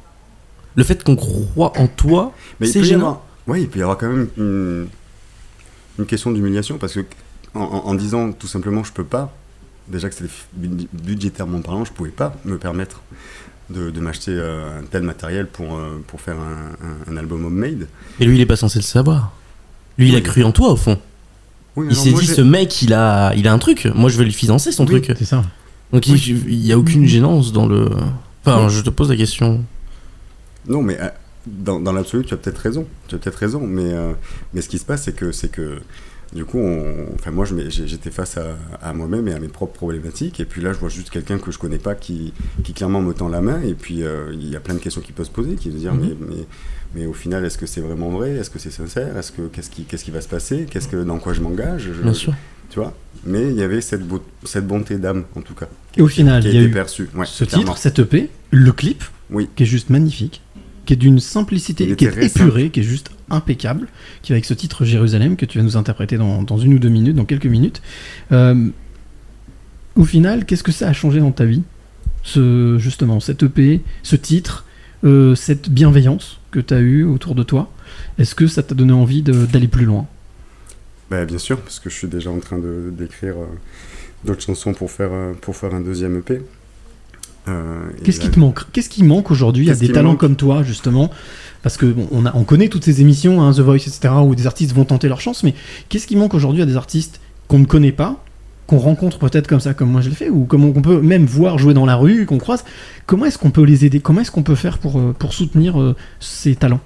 Le 0.75 0.83
fait 0.85 1.03
qu'on 1.03 1.17
croit 1.17 1.73
en 1.77 1.87
toi, 1.87 2.33
c'est 2.61 2.83
gênant. 2.83 2.99
avoir, 2.99 3.21
ouais, 3.47 3.61
il 3.61 3.67
peut 3.67 3.79
y 3.79 3.81
avoir 3.81 3.97
quand 3.97 4.07
même 4.07 4.29
une, 4.37 4.87
une 5.99 6.05
question 6.05 6.31
d'humiliation, 6.31 6.77
parce 6.77 6.93
que 6.93 7.01
en, 7.55 7.61
en- 7.61 7.85
en 7.87 7.93
disant 7.95 8.31
tout 8.31 8.47
simplement 8.47 8.83
je 8.83 8.91
peux 8.91 9.03
pas, 9.03 9.33
déjà 9.87 10.09
que 10.09 10.15
c'est 10.15 10.25
bud- 10.55 10.87
budgétairement 10.93 11.61
parlant, 11.61 11.85
je 11.85 11.91
pouvais 11.91 12.09
pas 12.11 12.35
me 12.45 12.57
permettre 12.57 13.01
de, 13.69 13.89
de 13.89 13.99
m'acheter 14.01 14.31
euh, 14.31 14.79
un 14.79 14.83
tel 14.83 15.03
matériel 15.03 15.47
pour, 15.47 15.75
euh, 15.75 16.01
pour 16.07 16.19
faire 16.21 16.37
un, 16.39 17.11
un- 17.11 17.13
un 17.13 17.17
album 17.17 17.45
homemade. 17.45 17.87
Et 18.19 18.25
lui, 18.25 18.35
il 18.35 18.41
est 18.41 18.45
pas 18.45 18.55
censé 18.57 18.79
le 18.79 18.83
savoir. 18.83 19.31
Lui, 19.97 20.09
il 20.09 20.15
a 20.15 20.21
cru 20.21 20.43
en 20.43 20.51
toi 20.51 20.69
au 20.71 20.75
fond. 20.75 20.99
Oui, 21.77 21.87
Il 21.89 21.95
s'est 21.95 22.11
dit, 22.11 22.25
ce 22.27 22.41
mec, 22.41 22.81
il 22.81 22.93
a, 22.93 23.33
il 23.35 23.47
a 23.47 23.53
un 23.53 23.59
truc. 23.59 23.85
Moi, 23.95 24.09
je 24.09 24.17
vais 24.17 24.25
lui 24.25 24.33
financer 24.33 24.73
son 24.73 24.83
Oui. 24.85 25.01
truc. 25.01 25.15
C'est 25.17 25.25
ça. 25.25 25.43
Donc, 25.93 26.05
il, 26.07 26.17
il 26.49 26.65
y 26.65 26.73
a 26.73 26.77
aucune 26.77 27.05
gênance 27.05 27.53
dans 27.53 27.65
le. 27.65 27.89
Enfin, 28.45 28.67
je 28.67 28.81
te 28.81 28.89
pose 28.89 29.09
la 29.09 29.15
question. 29.15 29.63
Non, 30.67 30.81
mais 30.81 30.97
euh, 30.99 31.07
dans, 31.47 31.79
dans 31.79 31.93
l'absolu, 31.93 32.25
tu 32.25 32.33
as 32.33 32.37
peut-être 32.37 32.57
raison. 32.57 32.85
Tu 33.07 33.15
as 33.15 33.19
peut-être 33.19 33.35
raison. 33.37 33.61
Mais, 33.65 33.83
euh, 33.93 34.11
mais 34.53 34.61
ce 34.61 34.67
qui 34.69 34.79
se 34.79 34.85
passe, 34.85 35.03
c'est 35.03 35.15
que, 35.15 35.31
c'est 35.31 35.49
que 35.49 35.79
du 36.33 36.45
coup, 36.45 36.59
on- 36.59 37.07
enfin, 37.15 37.31
moi, 37.31 37.45
j'étais 37.69 38.11
face 38.11 38.37
à, 38.37 38.55
à 38.81 38.93
moi-même 38.93 39.27
et 39.27 39.33
à 39.33 39.39
mes 39.39 39.47
propres 39.49 39.73
problématiques. 39.73 40.39
Et 40.39 40.45
puis 40.45 40.61
là, 40.61 40.71
je 40.73 40.77
vois 40.79 40.89
juste 40.89 41.09
quelqu'un 41.09 41.37
que 41.39 41.51
je 41.51 41.57
connais 41.59 41.77
pas 41.77 41.93
qui, 41.95 42.33
qui 42.63 42.73
clairement 42.73 43.01
me 43.01 43.13
tend 43.13 43.27
la 43.29 43.41
main. 43.41 43.61
Et 43.61 43.73
puis, 43.73 44.03
euh, 44.03 44.31
il 44.33 44.47
y 44.49 44.55
a 44.55 44.59
plein 44.59 44.73
de 44.75 44.79
questions 44.79 45.01
qui 45.01 45.11
peuvent 45.11 45.25
se 45.25 45.31
poser, 45.31 45.55
qui 45.55 45.69
veut 45.69 45.79
dire, 45.79 45.93
Mhm. 45.93 46.01
mais, 46.01 46.27
mais, 46.35 46.45
mais 46.95 47.05
au 47.05 47.13
final, 47.13 47.43
est-ce 47.45 47.57
que 47.57 47.65
c'est 47.65 47.81
vraiment 47.81 48.09
vrai? 48.09 48.31
Est-ce 48.31 48.49
que 48.49 48.59
c'est 48.59 48.71
sincère? 48.71 49.17
Est-ce 49.17 49.31
que 49.31 49.41
qu'est-ce 49.47 49.69
qui, 49.69 49.83
qu'est-ce 49.83 50.05
qui 50.05 50.11
va 50.11 50.21
se 50.21 50.27
passer? 50.29 50.65
Qu'est-ce 50.69 50.87
que 50.87 51.03
dans 51.03 51.19
quoi 51.19 51.33
je 51.33 51.41
m'engage? 51.41 51.89
Bien 52.01 52.13
sûr. 52.13 52.33
Tu 52.69 52.79
vois? 52.79 52.95
Mais 53.25 53.49
il 53.49 53.55
y 53.57 53.63
avait 53.63 53.81
cette, 53.81 54.07
beau- 54.07 54.23
cette 54.45 54.65
bonté 54.65 54.95
d'âme, 54.97 55.25
en 55.35 55.41
tout 55.41 55.53
cas, 55.53 55.67
Et 55.97 56.01
au 56.01 56.07
final, 56.07 56.41
il 56.45 56.53
y 56.55 56.57
a 56.57 56.61
eu. 56.61 56.73
Ouais, 56.73 56.85
ce 57.25 57.43
clairement. 57.43 57.65
titre, 57.65 57.77
cette 57.77 57.99
EP, 57.99 58.29
le 58.51 58.71
clip, 58.71 59.03
Oui. 59.29 59.49
qui 59.55 59.63
est 59.63 59.65
juste 59.65 59.89
magnifique, 59.89 60.41
qui 60.85 60.93
est 60.93 60.95
d'une 60.95 61.19
simplicité, 61.19 61.83
qui 61.85 62.05
est 62.05 62.07
était 62.07 62.11
très 62.11 62.25
épuré, 62.27 62.69
qui 62.69 62.79
est 62.79 62.83
juste 62.83 63.11
impeccable, 63.31 63.87
qui 64.21 64.31
est 64.31 64.35
avec 64.35 64.45
ce 64.45 64.53
titre 64.53 64.85
Jérusalem 64.85 65.35
que 65.35 65.45
tu 65.45 65.57
vas 65.57 65.63
nous 65.63 65.77
interpréter 65.77 66.17
dans, 66.17 66.57
une 66.57 66.73
ou 66.73 66.79
deux 66.79 66.89
minutes, 66.89 67.15
dans 67.15 67.25
quelques 67.25 67.45
minutes. 67.45 67.81
Euh, 68.31 68.69
au 69.95 70.05
final, 70.05 70.45
qu'est-ce 70.45 70.63
que 70.63 70.71
ça 70.71 70.87
a 70.87 70.93
changé 70.93 71.19
dans 71.19 71.31
ta 71.31 71.45
vie 71.45 71.63
ce, 72.23 72.77
Justement, 72.79 73.19
cette 73.19 73.43
EP, 73.43 73.81
ce 74.03 74.15
titre, 74.15 74.65
euh, 75.03 75.35
cette 75.35 75.69
bienveillance 75.69 76.39
que 76.51 76.59
tu 76.59 76.73
as 76.73 76.79
eue 76.79 77.03
autour 77.03 77.35
de 77.35 77.43
toi, 77.43 77.71
est-ce 78.17 78.35
que 78.35 78.47
ça 78.47 78.63
t'a 78.63 78.75
donné 78.75 78.93
envie 78.93 79.21
d'aller 79.21 79.67
plus 79.67 79.85
loin? 79.85 80.07
Bah, 81.09 81.25
bien 81.25 81.39
sûr, 81.39 81.59
parce 81.59 81.79
que 81.79 81.89
je 81.89 81.95
suis 81.95 82.07
déjà 82.07 82.29
en 82.29 82.39
train 82.39 82.59
d'écrire 82.59 83.35
euh, 83.37 83.47
d'autres 84.23 84.41
chansons 84.41 84.73
pour 84.73 84.91
faire, 84.91 85.11
pour 85.41 85.55
faire 85.55 85.73
un 85.73 85.81
deuxième 85.81 86.17
EP. 86.17 86.41
Euh, 87.47 87.89
Qu'est-ce 88.03 88.19
qui 88.19 88.29
te 88.29 88.39
manque? 88.39 88.71
Qu'est-ce 88.71 88.89
qui 88.89 89.03
manque 89.03 89.31
aujourd'hui 89.31 89.69
à 89.71 89.75
des 89.75 89.91
talents 89.91 90.15
comme 90.15 90.35
toi, 90.35 90.63
justement? 90.63 91.09
Parce 91.63 91.77
que 91.77 91.85
bon, 91.85 92.07
on, 92.11 92.25
a, 92.25 92.35
on 92.35 92.43
connaît 92.43 92.67
toutes 92.67 92.83
ces 92.83 93.01
émissions, 93.01 93.41
hein, 93.41 93.51
The 93.51 93.59
Voice, 93.59 93.75
etc., 93.77 94.09
où 94.23 94.35
des 94.35 94.47
artistes 94.47 94.73
vont 94.73 94.85
tenter 94.85 95.07
leur 95.07 95.21
chance, 95.21 95.43
mais 95.43 95.53
qu'est-ce 95.89 96.07
qui 96.07 96.15
manque 96.15 96.33
aujourd'hui 96.33 96.61
à 96.61 96.65
des 96.65 96.75
artistes 96.75 97.19
qu'on 97.47 97.59
ne 97.59 97.65
connaît 97.65 97.91
pas, 97.91 98.23
qu'on 98.67 98.77
rencontre 98.77 99.19
peut-être 99.19 99.47
comme 99.47 99.59
ça, 99.59 99.73
comme 99.73 99.91
moi 99.91 100.01
je 100.01 100.09
l'ai 100.09 100.15
fait, 100.15 100.29
ou 100.29 100.45
comme 100.45 100.73
qu'on 100.73 100.81
peut 100.81 101.01
même 101.01 101.25
voir 101.25 101.57
jouer 101.57 101.73
dans 101.73 101.85
la 101.85 101.95
rue, 101.95 102.25
qu'on 102.25 102.37
croise? 102.37 102.63
Comment 103.05 103.25
est-ce 103.25 103.37
qu'on 103.37 103.51
peut 103.51 103.63
les 103.63 103.85
aider? 103.85 103.99
Comment 103.99 104.21
est-ce 104.21 104.31
qu'on 104.31 104.43
peut 104.43 104.55
faire 104.55 104.77
pour, 104.77 104.97
euh, 104.99 105.13
pour 105.17 105.33
soutenir 105.33 105.79
euh, 105.79 105.95
ces 106.19 106.55
talents? 106.55 106.79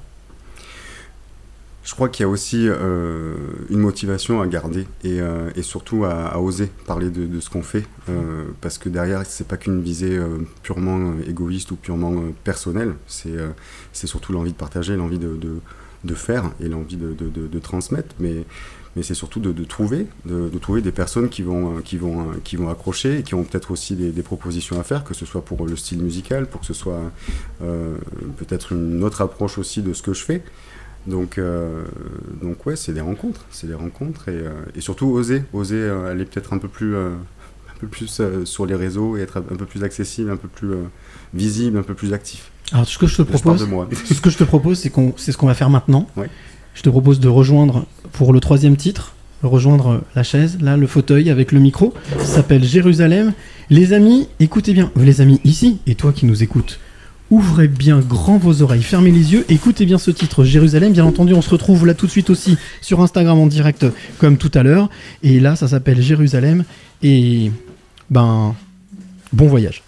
Je 1.86 1.94
crois 1.94 2.10
qu'il 2.10 2.24
y 2.24 2.26
a 2.26 2.30
aussi 2.30 2.68
euh, 2.68 3.36
une 3.70 3.78
motivation 3.78 4.42
à 4.42 4.48
garder 4.48 4.88
et, 5.04 5.22
euh, 5.22 5.52
surtout 5.62 6.04
à, 6.04 6.40
oser 6.40 6.72
parler 6.88 7.12
de, 7.12 7.40
ce 7.40 7.50
qu'on 7.50 7.62
fait, 7.62 7.86
euh, 8.10 8.46
parce 8.60 8.80
que 8.80 8.90
derrière, 8.90 9.24
c'est 9.26 9.48
pas 9.48 9.56
qu'une 9.56 9.82
visée 9.82 10.20
purement 10.64 11.14
égoïste 11.28 11.72
ou 11.72 11.76
purement 11.76 12.24
personnelle, 12.44 12.96
c'est 13.08 13.36
c'est 13.94 14.08
surtout 14.08 14.34
l'envie 14.34 14.52
de 14.52 14.58
partager, 14.58 14.96
l'envie 14.96 15.20
de, 15.20 15.38
de, 16.04 16.16
faire 16.16 16.52
et 16.60 16.68
l'envie 16.68 16.98
de, 16.98 17.60
transmettre, 17.60 18.16
mais, 18.20 18.46
mais 18.96 19.04
c'est 19.04 19.14
surtout 19.14 19.40
de, 19.40 19.64
trouver, 19.64 20.08
de, 20.26 20.50
trouver 20.58 20.82
des 20.82 20.92
personnes 20.92 21.30
qui 21.30 21.44
vont, 21.44 21.82
qui 21.82 21.98
vont, 21.98 22.32
qui 22.44 22.56
vont 22.56 22.70
accrocher 22.70 23.20
et 23.20 23.24
qui 23.24 23.36
ont 23.36 23.44
peut-être 23.44 23.70
aussi 23.70 23.96
des, 23.96 24.24
propositions 24.24 24.80
à 24.80 24.84
faire, 24.84 25.04
que 25.04 25.14
ce 25.14 25.26
soit 25.26 25.46
pour 25.46 25.68
le 25.68 25.76
style 25.76 26.02
musical, 26.02 26.48
pour 26.48 26.62
que 26.62 26.68
ce 26.68 26.74
soit 26.74 27.12
peut-être 27.60 28.74
une 28.74 29.04
autre 29.04 29.22
approche 29.22 29.60
aussi 29.60 29.84
de 29.84 29.94
ce 29.94 30.02
que 30.02 30.14
je 30.14 30.24
fais. 30.24 30.44
Donc, 31.08 31.38
euh, 31.38 31.84
donc 32.42 32.66
ouais, 32.66 32.76
c'est 32.76 32.94
des 32.94 33.02
rencontres, 33.02 33.46
c'est 33.52 33.68
des 33.68 33.76
rencontres 33.76 34.30
et, 34.30 34.34
euh, 34.34 34.52
et 34.76 34.82
surtout 34.82 35.08
oser, 35.08 35.44
oser 35.54 35.76
euh, 35.76 36.12
aller 36.12 36.26
peut-être 36.26 36.54
un 36.54 36.58
peu 36.58 36.68
plus, 36.68 36.96
euh, 36.96 37.10
un 37.70 37.80
peu 37.80 37.88
plus 37.88 38.22
sur 38.46 38.66
les 38.66 38.76
réseaux 38.76 39.18
et 39.18 39.22
être 39.22 39.38
un 39.38 39.56
peu 39.56 39.66
plus 39.66 39.84
accessible, 39.84 40.32
un 40.32 40.38
peu 40.38 40.48
plus 40.48 40.74
visible, 41.34 41.78
un 41.78 41.84
peu 41.84 41.94
plus 41.94 42.14
actif. 42.14 42.50
Alors, 42.72 42.88
ce 42.88 42.98
que 42.98 43.06
je 43.06 43.18
te 43.18 43.22
propose, 43.22 43.68
moi. 43.68 43.88
ce 44.06 44.20
que 44.20 44.30
je 44.30 44.38
te 44.38 44.44
propose, 44.44 44.80
c'est 44.80 44.90
qu'on, 44.90 45.14
c'est 45.18 45.32
ce 45.32 45.38
qu'on 45.38 45.48
va 45.48 45.54
faire 45.54 45.70
maintenant. 45.70 46.08
Ouais. 46.18 46.30
Je 46.74 46.82
te 46.82 46.90
propose 46.90 47.20
de 47.20 47.30
rejoindre 47.30 47.86
pour 48.12 48.34
le 48.34 48.40
troisième 48.40 48.76
titre, 48.76 49.14
rejoindre 49.44 50.02
la 50.16 50.24
chaise, 50.24 50.58
là, 50.60 50.76
le 50.76 50.88
fauteuil 50.88 51.30
avec 51.30 51.52
le 51.52 51.60
micro. 51.60 51.94
Ça 52.18 52.26
s'appelle 52.26 52.64
Jérusalem. 52.64 53.34
Les 53.70 53.94
amis, 53.94 54.28
écoutez 54.40 54.74
bien, 54.74 54.92
les 54.96 55.22
amis 55.22 55.40
ici 55.44 55.80
et 55.86 55.96
toi 55.96 56.12
qui 56.12 56.26
nous 56.26 56.42
écoutes. 56.42 56.80
Ouvrez 57.32 57.68
bien 57.68 58.02
grand 58.02 58.38
vos 58.38 58.62
oreilles, 58.62 58.84
fermez 58.84 59.10
les 59.10 59.34
yeux, 59.34 59.46
écoutez 59.50 59.88
bien 59.88 59.98
ce 59.98 60.12
titre 60.12 60.44
Jérusalem. 60.44 60.94
Bien 60.94 61.06
entendu, 61.06 61.34
on 61.34 61.42
se 61.42 61.50
retrouve 61.50 61.88
là 61.88 61.96
tout 61.96 62.06
de 62.06 62.12
suite 62.12 62.30
aussi 62.30 62.56
sur 62.82 63.02
Instagram 63.02 63.40
en 63.40 63.48
direct 63.48 63.86
comme 64.20 64.38
tout 64.38 64.52
à 64.54 64.62
l'heure. 64.62 64.92
Et 65.24 65.40
là, 65.40 65.56
ça 65.56 65.68
s'appelle 65.68 66.02
Jérusalem. 66.02 66.66
Et 67.02 67.52
ben, 68.12 68.56
bon 69.34 69.48
voyage. 69.48 69.82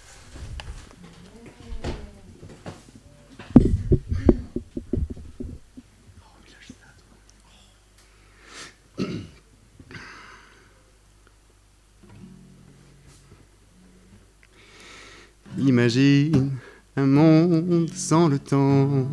Imagine 15.60 16.52
un 16.98 17.06
monde 17.06 17.90
sans 17.94 18.28
le 18.28 18.40
temps, 18.40 19.08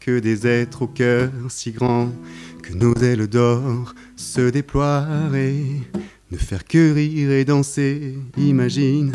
que 0.00 0.18
des 0.18 0.48
êtres 0.48 0.82
au 0.82 0.86
cœur 0.88 1.30
si 1.48 1.70
grand, 1.70 2.10
que 2.60 2.74
nos 2.74 2.92
ailes 2.94 3.28
d'or 3.28 3.94
se 4.16 4.50
déploieraient, 4.50 5.62
ne 6.32 6.36
faire 6.36 6.64
que 6.64 6.92
rire 6.92 7.30
et 7.30 7.44
danser. 7.44 8.18
Imagine 8.36 9.12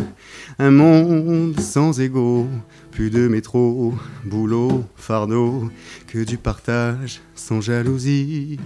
un 0.59 0.71
monde 0.71 1.59
sans 1.59 1.99
égaux, 1.99 2.47
plus 2.91 3.09
de 3.09 3.27
métro, 3.27 3.93
boulot, 4.25 4.85
fardeau, 4.95 5.69
que 6.07 6.23
du 6.23 6.37
partage 6.37 7.19
sans 7.35 7.59
jalousie. 7.59 8.59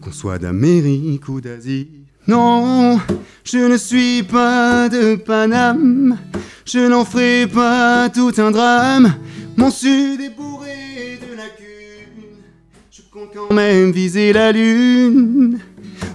Qu'on 0.00 0.12
soit 0.12 0.38
d'Amérique 0.38 1.28
ou 1.28 1.42
d'Asie. 1.42 1.99
Non, 2.30 3.00
je 3.42 3.58
ne 3.58 3.76
suis 3.76 4.22
pas 4.22 4.88
de 4.88 5.16
Paname, 5.16 6.16
je 6.64 6.78
n'en 6.78 7.04
ferai 7.04 7.48
pas 7.52 8.08
tout 8.08 8.32
un 8.38 8.52
drame. 8.52 9.14
Mon 9.56 9.68
sud 9.72 10.20
est 10.20 10.36
bourré 10.36 11.18
de 11.20 11.36
lacunes, 11.36 12.38
je 12.92 13.02
compte 13.12 13.30
quand 13.34 13.52
même 13.52 13.90
viser 13.90 14.32
la 14.32 14.52
lune. 14.52 15.58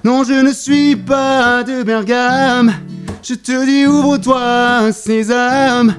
Non, 0.06 0.24
je 0.24 0.42
ne 0.42 0.54
suis 0.54 0.96
pas 0.96 1.64
de 1.64 1.84
Bergame, 1.84 2.74
je 3.22 3.34
te 3.34 3.66
dis 3.66 3.86
ouvre-toi, 3.86 4.94
sésame. 4.94 5.96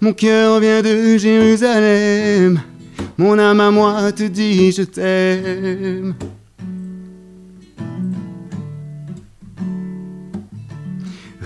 Mon 0.00 0.12
cœur 0.12 0.58
vient 0.58 0.82
de 0.82 1.16
Jérusalem, 1.16 2.60
mon 3.16 3.38
âme 3.38 3.60
à 3.60 3.70
moi 3.70 4.10
te 4.10 4.24
dit 4.24 4.72
je 4.72 4.82
t'aime. 4.82 6.16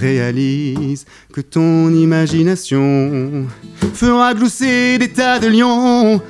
Réalise 0.04 1.06
que 1.32 1.40
ton 1.40 1.88
imagination 1.88 3.46
fera 3.94 4.34
glousser 4.34 4.98
des 4.98 5.08
tas 5.08 5.38
de 5.38 5.46
lions 5.46 6.20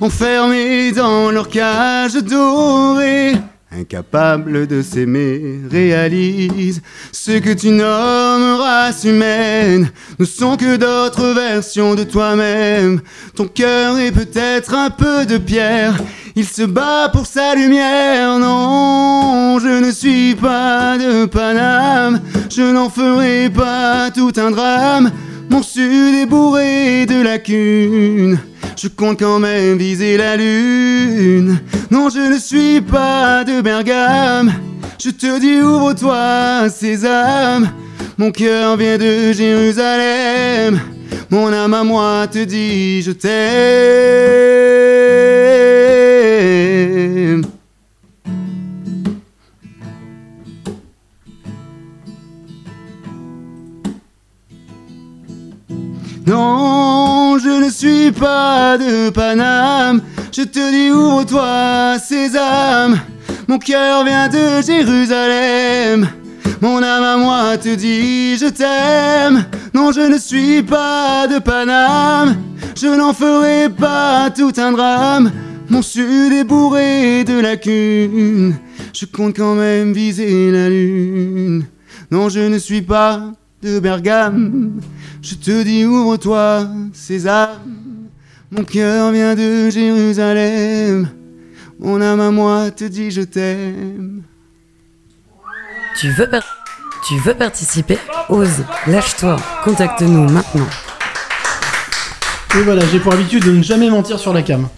enfermés 0.00 0.92
dans 0.92 1.32
leur 1.32 1.48
cage 1.48 2.14
dorée. 2.14 3.32
Incapable 3.72 4.68
de 4.68 4.82
s'aimer, 4.82 5.58
réalise 5.68 6.80
ce 7.10 7.32
que 7.32 7.52
tu 7.52 7.70
nommes 7.70 8.60
race 8.60 9.02
humaine 9.02 9.90
ne 10.20 10.24
sont 10.24 10.56
que 10.56 10.76
d'autres 10.76 11.34
versions 11.34 11.96
de 11.96 12.04
toi-même. 12.04 13.00
Ton 13.34 13.48
cœur 13.48 13.98
est 13.98 14.12
peut-être 14.12 14.74
un 14.74 14.90
peu 14.90 15.26
de 15.26 15.38
pierre, 15.38 16.00
il 16.36 16.46
se 16.46 16.62
bat 16.62 17.08
pour 17.12 17.26
sa 17.26 17.54
lumière. 17.54 18.38
Non, 18.38 19.58
je 19.60 19.84
ne 19.84 19.90
suis 19.90 20.34
pas 20.34 20.98
de 20.98 21.26
Paname, 21.26 22.20
je 22.50 22.62
n'en 22.62 22.90
ferai 22.90 23.50
pas 23.50 24.10
tout 24.10 24.32
un 24.36 24.50
drame. 24.50 25.10
Mon 25.50 25.62
sud 25.62 26.14
est 26.14 26.26
bourré 26.26 27.06
de 27.06 27.22
lacunes. 27.22 28.38
Je 28.76 28.88
compte 28.88 29.20
quand 29.20 29.38
même 29.38 29.78
viser 29.78 30.16
la 30.16 30.36
lune. 30.36 31.60
Non, 31.90 32.08
je 32.10 32.32
ne 32.32 32.38
suis 32.38 32.80
pas 32.80 33.44
de 33.44 33.60
Bergame. 33.60 34.52
Je 34.98 35.10
te 35.10 35.38
dis 35.38 35.60
ouvre-toi, 35.62 36.68
sésame. 36.70 37.70
Mon 38.18 38.30
cœur 38.30 38.76
vient 38.76 38.98
de 38.98 39.32
Jérusalem. 39.32 40.80
Mon 41.30 41.52
âme 41.52 41.74
à 41.74 41.84
moi 41.84 42.26
te 42.30 42.42
dit 42.44 43.02
je 43.02 43.12
t'aime. 43.12 45.03
Non, 56.26 57.36
je 57.38 57.64
ne 57.64 57.70
suis 57.70 58.10
pas 58.10 58.78
de 58.78 59.10
Paname. 59.10 60.00
Je 60.32 60.42
te 60.42 60.70
dis 60.72 60.90
ouvre-toi, 60.90 61.98
sésame. 61.98 62.98
Mon 63.46 63.58
cœur 63.58 64.04
vient 64.04 64.28
de 64.28 64.62
Jérusalem. 64.64 66.08
Mon 66.62 66.82
âme 66.82 67.02
à 67.02 67.16
moi 67.18 67.58
te 67.58 67.74
dit 67.74 68.38
je 68.38 68.48
t'aime. 68.48 69.44
Non, 69.74 69.92
je 69.92 70.00
ne 70.00 70.16
suis 70.16 70.62
pas 70.62 71.26
de 71.26 71.38
Paname. 71.40 72.36
Je 72.74 72.86
n'en 72.86 73.12
ferai 73.12 73.68
pas 73.68 74.30
tout 74.30 74.52
un 74.56 74.72
drame. 74.72 75.30
Mon 75.68 75.82
sud 75.82 76.32
est 76.32 76.44
bourré 76.44 77.24
de 77.24 77.38
lacunes. 77.38 78.54
Je 78.94 79.04
compte 79.04 79.36
quand 79.36 79.56
même 79.56 79.92
viser 79.92 80.50
la 80.50 80.70
lune. 80.70 81.66
Non, 82.10 82.30
je 82.30 82.40
ne 82.40 82.58
suis 82.58 82.82
pas 82.82 83.32
de 83.62 83.78
Bergame. 83.78 84.80
Je 85.26 85.34
te 85.36 85.62
dis 85.62 85.86
ouvre-toi, 85.86 86.66
César. 86.92 87.48
Mon 88.50 88.62
cœur 88.62 89.10
vient 89.10 89.34
de 89.34 89.70
Jérusalem. 89.70 91.08
Mon 91.80 91.98
âme 92.02 92.20
à 92.20 92.30
moi 92.30 92.70
te 92.70 92.84
dit 92.84 93.10
je 93.10 93.22
t'aime. 93.22 94.22
Tu 95.98 96.10
veux, 96.10 96.28
par- 96.28 96.42
tu 97.08 97.18
veux 97.20 97.32
participer? 97.34 97.98
Ose, 98.28 98.64
lâche-toi, 98.86 99.36
contacte-nous 99.64 100.28
maintenant. 100.28 100.66
Et 102.58 102.62
voilà, 102.62 102.82
j'ai 102.92 103.00
pour 103.00 103.14
habitude 103.14 103.44
de 103.44 103.52
ne 103.52 103.62
jamais 103.62 103.88
mentir 103.88 104.18
sur 104.18 104.34
la 104.34 104.42
cam. 104.42 104.68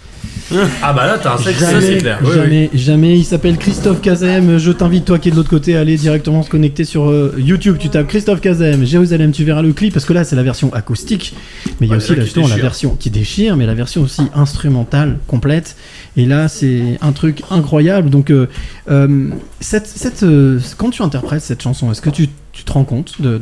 Ah 0.82 0.92
bah 0.92 1.06
là, 1.06 1.18
t'as 1.20 1.34
un 1.34 1.38
sexe, 1.38 1.58
ça 1.58 1.66
c'est 1.80 1.80
Jamais, 1.88 1.98
clair. 1.98 2.18
Oui, 2.22 2.28
oui. 2.30 2.36
jamais, 2.36 2.70
jamais. 2.74 3.18
Il 3.18 3.24
s'appelle 3.24 3.56
Christophe 3.56 4.00
Kazem. 4.00 4.58
Je 4.58 4.70
t'invite, 4.70 5.04
toi 5.04 5.18
qui 5.18 5.28
es 5.28 5.30
de 5.32 5.36
l'autre 5.36 5.50
côté, 5.50 5.76
à 5.76 5.80
aller 5.80 5.96
directement 5.96 6.42
se 6.42 6.50
connecter 6.50 6.84
sur 6.84 7.08
euh, 7.10 7.34
YouTube. 7.36 7.76
Tu 7.80 7.88
tapes 7.88 8.06
Christophe 8.06 8.40
Kazem, 8.40 8.84
Jérusalem, 8.84 9.32
tu 9.32 9.42
verras 9.44 9.62
le 9.62 9.72
clip 9.72 9.92
parce 9.92 10.04
que 10.04 10.12
là, 10.12 10.22
c'est 10.24 10.36
la 10.36 10.42
version 10.44 10.72
acoustique. 10.72 11.34
Mais 11.80 11.86
il 11.86 11.90
y 11.90 11.94
a 11.94 11.96
aussi 11.96 12.14
là, 12.14 12.22
justement, 12.22 12.46
la 12.48 12.56
version 12.56 12.94
qui 12.94 13.10
déchire, 13.10 13.56
mais 13.56 13.66
la 13.66 13.74
version 13.74 14.02
aussi 14.02 14.22
instrumentale, 14.34 15.18
complète. 15.26 15.76
Et 16.16 16.26
là, 16.26 16.48
c'est 16.48 16.98
un 17.00 17.12
truc 17.12 17.42
incroyable. 17.50 18.08
Donc, 18.10 18.30
euh, 18.30 18.46
euh, 18.90 19.28
cette, 19.60 19.86
cette, 19.88 20.22
euh, 20.22 20.60
quand 20.78 20.90
tu 20.90 21.02
interprètes 21.02 21.42
cette 21.42 21.62
chanson, 21.62 21.90
est-ce 21.90 22.00
que 22.00 22.10
tu, 22.10 22.28
tu 22.52 22.62
te 22.64 22.72
rends 22.72 22.84
compte 22.84 23.20
de, 23.20 23.40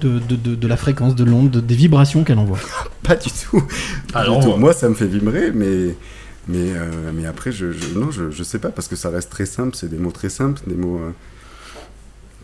de, 0.00 0.18
de, 0.28 0.36
de- 0.36 0.54
de 0.56 0.66
la 0.68 0.76
fréquence, 0.76 1.14
de 1.14 1.24
l'onde, 1.24 1.50
de- 1.50 1.60
des 1.60 1.74
vibrations 1.76 2.24
qu'elle 2.24 2.38
envoie? 2.38 2.58
Pas 3.04 3.14
du 3.16 3.30
tout. 3.30 3.62
Pas 4.12 4.20
Alors, 4.20 4.40
du 4.40 4.46
tout. 4.46 4.56
Moi, 4.56 4.72
ça 4.72 4.88
me 4.88 4.94
fait 4.94 5.06
vibrer, 5.06 5.52
mais. 5.54 5.94
Mais, 6.48 6.72
euh, 6.74 7.12
mais 7.14 7.26
après, 7.26 7.52
je, 7.52 7.70
je- 7.72 7.98
non, 7.98 8.10
je, 8.10 8.30
je 8.30 8.42
sais 8.42 8.58
pas, 8.58 8.70
parce 8.70 8.88
que 8.88 8.96
ça 8.96 9.10
reste 9.10 9.30
très 9.30 9.46
simple, 9.46 9.76
c'est 9.76 9.88
des 9.90 9.98
mots 9.98 10.10
très 10.10 10.30
simples, 10.30 10.60
des 10.66 10.74
mots 10.74 10.98
euh, 10.98 11.10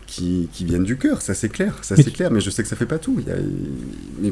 qui, 0.05 0.47
qui 0.53 0.65
viennent 0.65 0.83
du 0.83 0.97
cœur, 0.97 1.21
ça 1.21 1.33
c'est 1.33 1.49
clair, 1.49 1.79
ça 1.81 1.95
Mais 1.97 2.03
c'est 2.03 2.11
clair, 2.11 2.31
mais 2.31 2.39
je 2.41 2.49
sais 2.49 2.63
que 2.63 2.69
ça 2.69 2.75
fait 2.75 2.85
pas 2.85 2.99
tout. 2.99 3.19
Y 3.25 3.31
a- 3.31 3.35
mais 4.21 4.31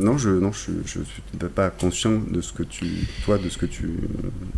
non, 0.00 0.16
je 0.18 0.28
non, 0.30 0.52
je, 0.52 0.70
je 0.84 1.00
suis 1.00 1.22
pas 1.54 1.70
conscient 1.70 2.20
de 2.30 2.40
ce 2.40 2.52
que 2.52 2.62
tu, 2.62 2.86
toi, 3.24 3.36
de 3.38 3.48
ce 3.48 3.56
que 3.58 3.66
tu, 3.66 3.84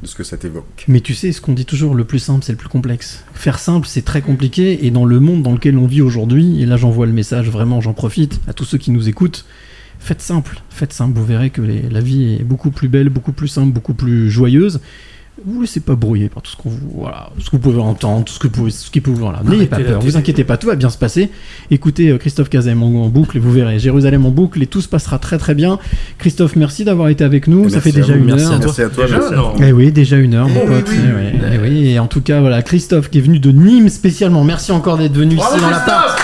de 0.03 0.07
ce 0.07 0.15
que 0.15 0.25
ça 0.25 0.37
t'évoque. 0.37 0.85
Mais 0.89 1.01
tu 1.01 1.15
sais, 1.15 1.33
ce 1.33 1.41
qu'on 1.41 1.53
dit 1.55 1.65
toujours, 1.65 1.95
le 1.95 2.05
plus 2.05 2.19
simple, 2.19 2.45
c'est 2.45 2.53
le 2.53 2.59
plus 2.59 2.69
complexe. 2.69 3.25
Faire 3.35 3.59
simple, 3.59 3.87
c'est 3.87 4.03
très 4.05 4.21
compliqué, 4.23 4.85
et 4.85 4.91
dans 4.91 5.07
le 5.07 5.21
monde 5.21 5.43
dans 5.43 5.53
lequel 5.53 5.79
on 5.79 5.87
vit 5.87 6.03
aujourd'hui, 6.03 6.61
et 6.63 6.67
là 6.67 6.77
j'envoie 6.77 7.07
le 7.07 7.13
message, 7.13 7.49
vraiment 7.49 7.81
j'en 7.81 7.95
profite 7.95 8.41
à 8.49 8.53
tous 8.53 8.65
ceux 8.65 8.79
qui 8.79 8.91
nous 8.91 9.09
écoutent, 9.09 9.45
faites 10.01 10.23
simple, 10.23 10.61
faites 10.71 10.93
simple, 10.93 11.17
vous 11.19 11.25
verrez 11.25 11.51
que 11.51 11.63
les- 11.63 11.83
la 11.91 12.01
vie 12.01 12.39
est 12.41 12.45
beaucoup 12.45 12.71
plus 12.71 12.89
belle, 12.89 13.09
beaucoup 13.11 13.33
plus 13.33 13.49
simple, 13.49 13.73
beaucoup 13.73 13.95
plus 13.95 14.31
joyeuse. 14.31 14.81
Vous 15.47 15.63
laissez 15.63 15.81
pas 15.81 15.95
brouiller 15.95 16.29
par 16.29 16.43
tout 16.43 16.51
ce 16.51 16.57
qu'on 16.57 16.69
vous, 16.69 16.91
voilà, 16.99 17.31
ce 17.39 17.47
que 17.47 17.53
vous 17.53 17.61
pouvez 17.61 17.81
entendre, 17.81 18.25
tout 18.27 18.33
ce 18.35 18.39
que 18.39 18.47
vous 18.47 18.53
pouvez, 18.53 18.71
ce 18.71 18.91
qui 18.91 19.01
peut 19.01 19.11
vous, 19.11 19.17
voilà. 19.23 19.41
N'ayez 19.43 19.65
pas 19.65 19.79
peur, 19.79 19.99
vous 20.03 20.19
inquiétez 20.19 20.45
pas, 20.45 20.59
tout 20.59 20.67
va 20.67 20.75
bien 20.77 20.91
se 20.91 20.99
passer. 20.99 21.31
Écoutez 21.71 22.11
euh, 22.11 22.19
Christophe 22.19 22.51
Kazem 22.51 22.83
en, 22.83 23.05
en 23.05 23.09
boucle, 23.09 23.39
et 23.39 23.41
vous 23.41 23.51
verrez 23.51 23.79
Jérusalem 23.79 24.27
en 24.27 24.31
boucle, 24.31 24.63
et 24.63 24.67
tout 24.67 24.83
se 24.83 24.89
passera 24.89 25.19
très 25.19 25.39
très 25.39 25.55
bien. 25.55 25.79
Christophe, 26.19 26.57
merci 26.57 26.85
d'avoir 26.85 27.09
été 27.09 27.25
avec 27.25 27.47
nous, 27.47 27.65
Et 27.67 27.71
ça 27.71 27.81
fait 27.81 27.91
déjà 27.93 28.13
vous, 28.13 28.19
une 28.19 28.25
merci 28.27 28.45
heure. 28.47 28.53
à 28.53 28.57
toi. 28.59 28.65
Merci 28.67 28.83
à 28.83 28.89
toi. 28.91 29.07
Déjà, 29.07 29.19
merci. 29.19 29.63
Eh 29.67 29.73
oui, 29.73 29.93
déjà 29.93 30.17
une 30.19 30.35
heure, 30.35 30.49
mon 30.49 30.61
Eh 30.65 30.67
pote. 30.67 30.89
oui, 30.91 30.97
Eh 31.33 31.55
eh 31.55 31.59
oui, 31.59 31.89
et 31.89 31.99
en 31.99 32.07
tout 32.07 32.21
cas, 32.21 32.41
voilà, 32.41 32.61
Christophe 32.61 33.09
qui 33.09 33.17
est 33.17 33.23
venu 33.23 33.39
de 33.39 33.51
Nîmes 33.51 33.89
spécialement. 33.89 34.45
Merci 34.45 34.73
encore 34.73 34.99
d'être 34.99 35.15
venu 35.17 35.37
Bravo, 35.37 35.55
ici 35.55 35.65
dans 35.65 35.71
la 35.71 35.81
part. 35.81 36.17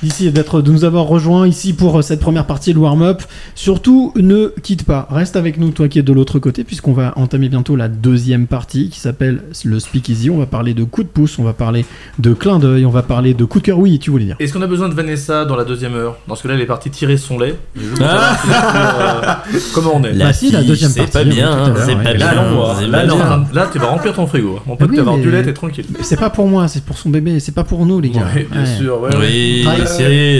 Christophe 0.00 0.02
Ouais, 0.02 0.08
Christophe 0.08 0.18
Ici, 0.18 0.30
d'être, 0.32 0.62
de 0.62 0.70
nous 0.70 0.84
avoir 0.84 1.04
rejoints 1.06 1.46
ici 1.48 1.72
pour 1.72 1.98
euh, 1.98 2.02
cette 2.02 2.20
première 2.20 2.46
partie 2.46 2.72
de 2.74 2.78
warm-up. 2.78 3.22
Surtout, 3.54 4.12
ne 4.16 4.52
quitte 4.62 4.84
pas. 4.84 5.06
Reste 5.10 5.36
avec 5.36 5.58
nous, 5.58 5.70
toi 5.70 5.88
qui 5.88 5.98
es 5.98 6.02
de 6.02 6.12
l'autre 6.12 6.38
côté, 6.38 6.64
puisqu'on 6.64 6.92
va 6.92 7.12
entamer 7.16 7.48
bientôt 7.48 7.76
la 7.76 7.88
deuxième 7.88 8.46
partie 8.46 8.88
qui 8.90 9.00
s'appelle 9.00 9.42
le 9.64 9.80
Speakeasy. 9.80 10.30
On 10.30 10.38
va 10.38 10.46
parler 10.46 10.74
de 10.74 10.84
coup 10.84 11.02
de 11.02 11.08
pouce, 11.08 11.38
on 11.38 11.44
va 11.44 11.52
parler 11.52 11.84
de 12.18 12.32
clin 12.34 12.58
d'œil, 12.58 12.84
on 12.86 12.90
va 12.90 13.02
parler 13.02 13.34
de 13.34 13.44
coup 13.44 13.58
de 13.60 13.64
cœur. 13.64 13.78
Oui, 13.78 13.98
tu 13.98 14.10
voulais 14.10 14.24
dire. 14.26 14.36
Est-ce 14.38 14.52
qu'on 14.52 14.62
a 14.62 14.66
besoin 14.66 14.88
de 14.88 14.94
Vanessa 14.94 15.44
dans 15.44 15.56
la 15.56 15.64
deuxième 15.64 15.94
heure? 15.94 16.16
Parce 16.26 16.42
que 16.42 16.48
là, 16.48 16.54
elle 16.54 16.60
est 16.60 16.66
partie 16.66 16.90
tirer 16.90 17.16
son 17.16 17.38
lait. 17.38 17.54
Ah. 18.00 19.42
euh, 19.52 19.58
comment 19.74 19.92
on 19.96 20.04
est 20.04 20.12
Bah 20.12 20.32
si, 20.32 20.50
la 20.50 20.62
deuxième 20.62 20.90
c'est 20.90 21.10
partie, 21.10 21.40
hein, 21.40 21.74
c'est 21.76 21.94
pas 21.94 22.04
bien. 22.04 22.12
c'est 22.12 22.18
là, 22.18 22.98
pas 22.98 23.04
bien. 23.04 23.46
là, 23.52 23.68
tu 23.72 23.78
vas 23.78 23.86
remplir 23.86 24.12
ton 24.14 24.26
frigo. 24.26 24.58
Mon 24.66 24.76
pote, 24.76 24.88
oui, 24.90 24.96
tu 24.96 25.02
vas 25.02 25.10
avoir 25.10 25.18
du 25.22 25.30
lait, 25.30 25.42
t'es 25.42 25.52
tranquille. 25.52 25.84
C'est 26.02 26.18
pas 26.18 26.30
pour 26.30 26.46
moi, 26.46 26.68
c'est 26.68 26.84
pour 26.84 26.98
son 26.98 27.10
bébé, 27.10 27.40
c'est 27.40 27.54
pas 27.54 27.64
pour 27.64 27.84
nous, 27.86 28.00
les 28.00 28.10
gars. 28.10 28.26
Ouais, 28.34 28.46
bien 28.50 28.60
Ouais. 28.60 28.66
sûr. 28.78 29.00
ouais, 29.00 29.16
ouais. 29.16 29.64
Oui, 29.66 29.66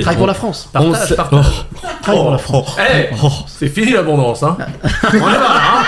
Travaille 0.00 0.16
pour 0.16 0.26
la 0.26 0.34
France. 0.34 0.68
On 0.74 0.90
Partage, 0.90 1.08
sait- 1.08 1.16
partage. 1.16 1.66
Travaille 2.02 2.20
pour 2.22 2.30
la 2.30 2.36
Oh, 2.36 2.38
France. 2.38 2.76
Eh, 2.78 3.06
c'est 3.46 3.68
fini 3.68 3.92
l'abondance, 3.92 4.42
hein. 4.42 4.56
On 5.04 5.14
est 5.16 5.18
là, 5.20 5.56
hein. 5.56 5.84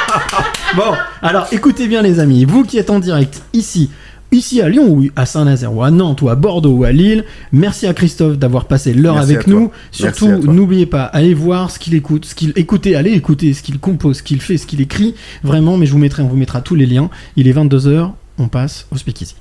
Bon, 0.76 0.92
alors 1.22 1.46
écoutez 1.52 1.88
bien 1.88 2.00
les 2.02 2.20
amis, 2.20 2.44
vous 2.44 2.64
qui 2.64 2.78
êtes 2.78 2.90
en 2.90 3.00
direct 3.00 3.42
ici, 3.52 3.90
ici 4.30 4.62
à 4.62 4.68
Lyon 4.68 4.84
ou 4.88 5.08
à 5.16 5.26
Saint-Nazaire 5.26 5.74
ou 5.74 5.82
à 5.82 5.90
Nantes 5.90 6.22
ou 6.22 6.28
à 6.28 6.36
Bordeaux 6.36 6.70
ou 6.70 6.84
à 6.84 6.92
Lille, 6.92 7.24
merci 7.52 7.88
à 7.88 7.92
Christophe 7.94 8.38
d'avoir 8.38 8.66
passé 8.66 8.92
l'heure 8.94 9.18
avec 9.18 9.48
nous. 9.48 9.72
Surtout, 9.90 10.28
n'oubliez 10.28 10.86
pas, 10.86 11.02
allez 11.04 11.34
voir 11.34 11.70
ce 11.72 11.80
qu'il 11.80 11.94
écoute, 11.94 12.24
ce 12.24 12.34
qu'il 12.36 12.52
écoutez, 12.54 12.94
allez 12.94 13.10
écouter 13.12 13.52
ce 13.52 13.62
qu'il 13.64 13.80
compose, 13.80 14.18
ce 14.18 14.22
qu'il 14.22 14.40
fait, 14.40 14.58
ce 14.58 14.66
qu'il 14.66 14.80
écrit, 14.80 15.14
vraiment, 15.42 15.76
mais 15.76 15.86
je 15.86 15.92
vous 15.92 15.98
mettrai, 15.98 16.22
on 16.22 16.28
vous 16.28 16.36
mettra 16.36 16.60
tous 16.60 16.76
les 16.76 16.86
liens. 16.86 17.10
Il 17.34 17.48
est 17.48 17.52
22h, 17.52 18.10
on 18.38 18.46
passe 18.46 18.86
au 18.92 18.96
speakeasy. 18.96 19.34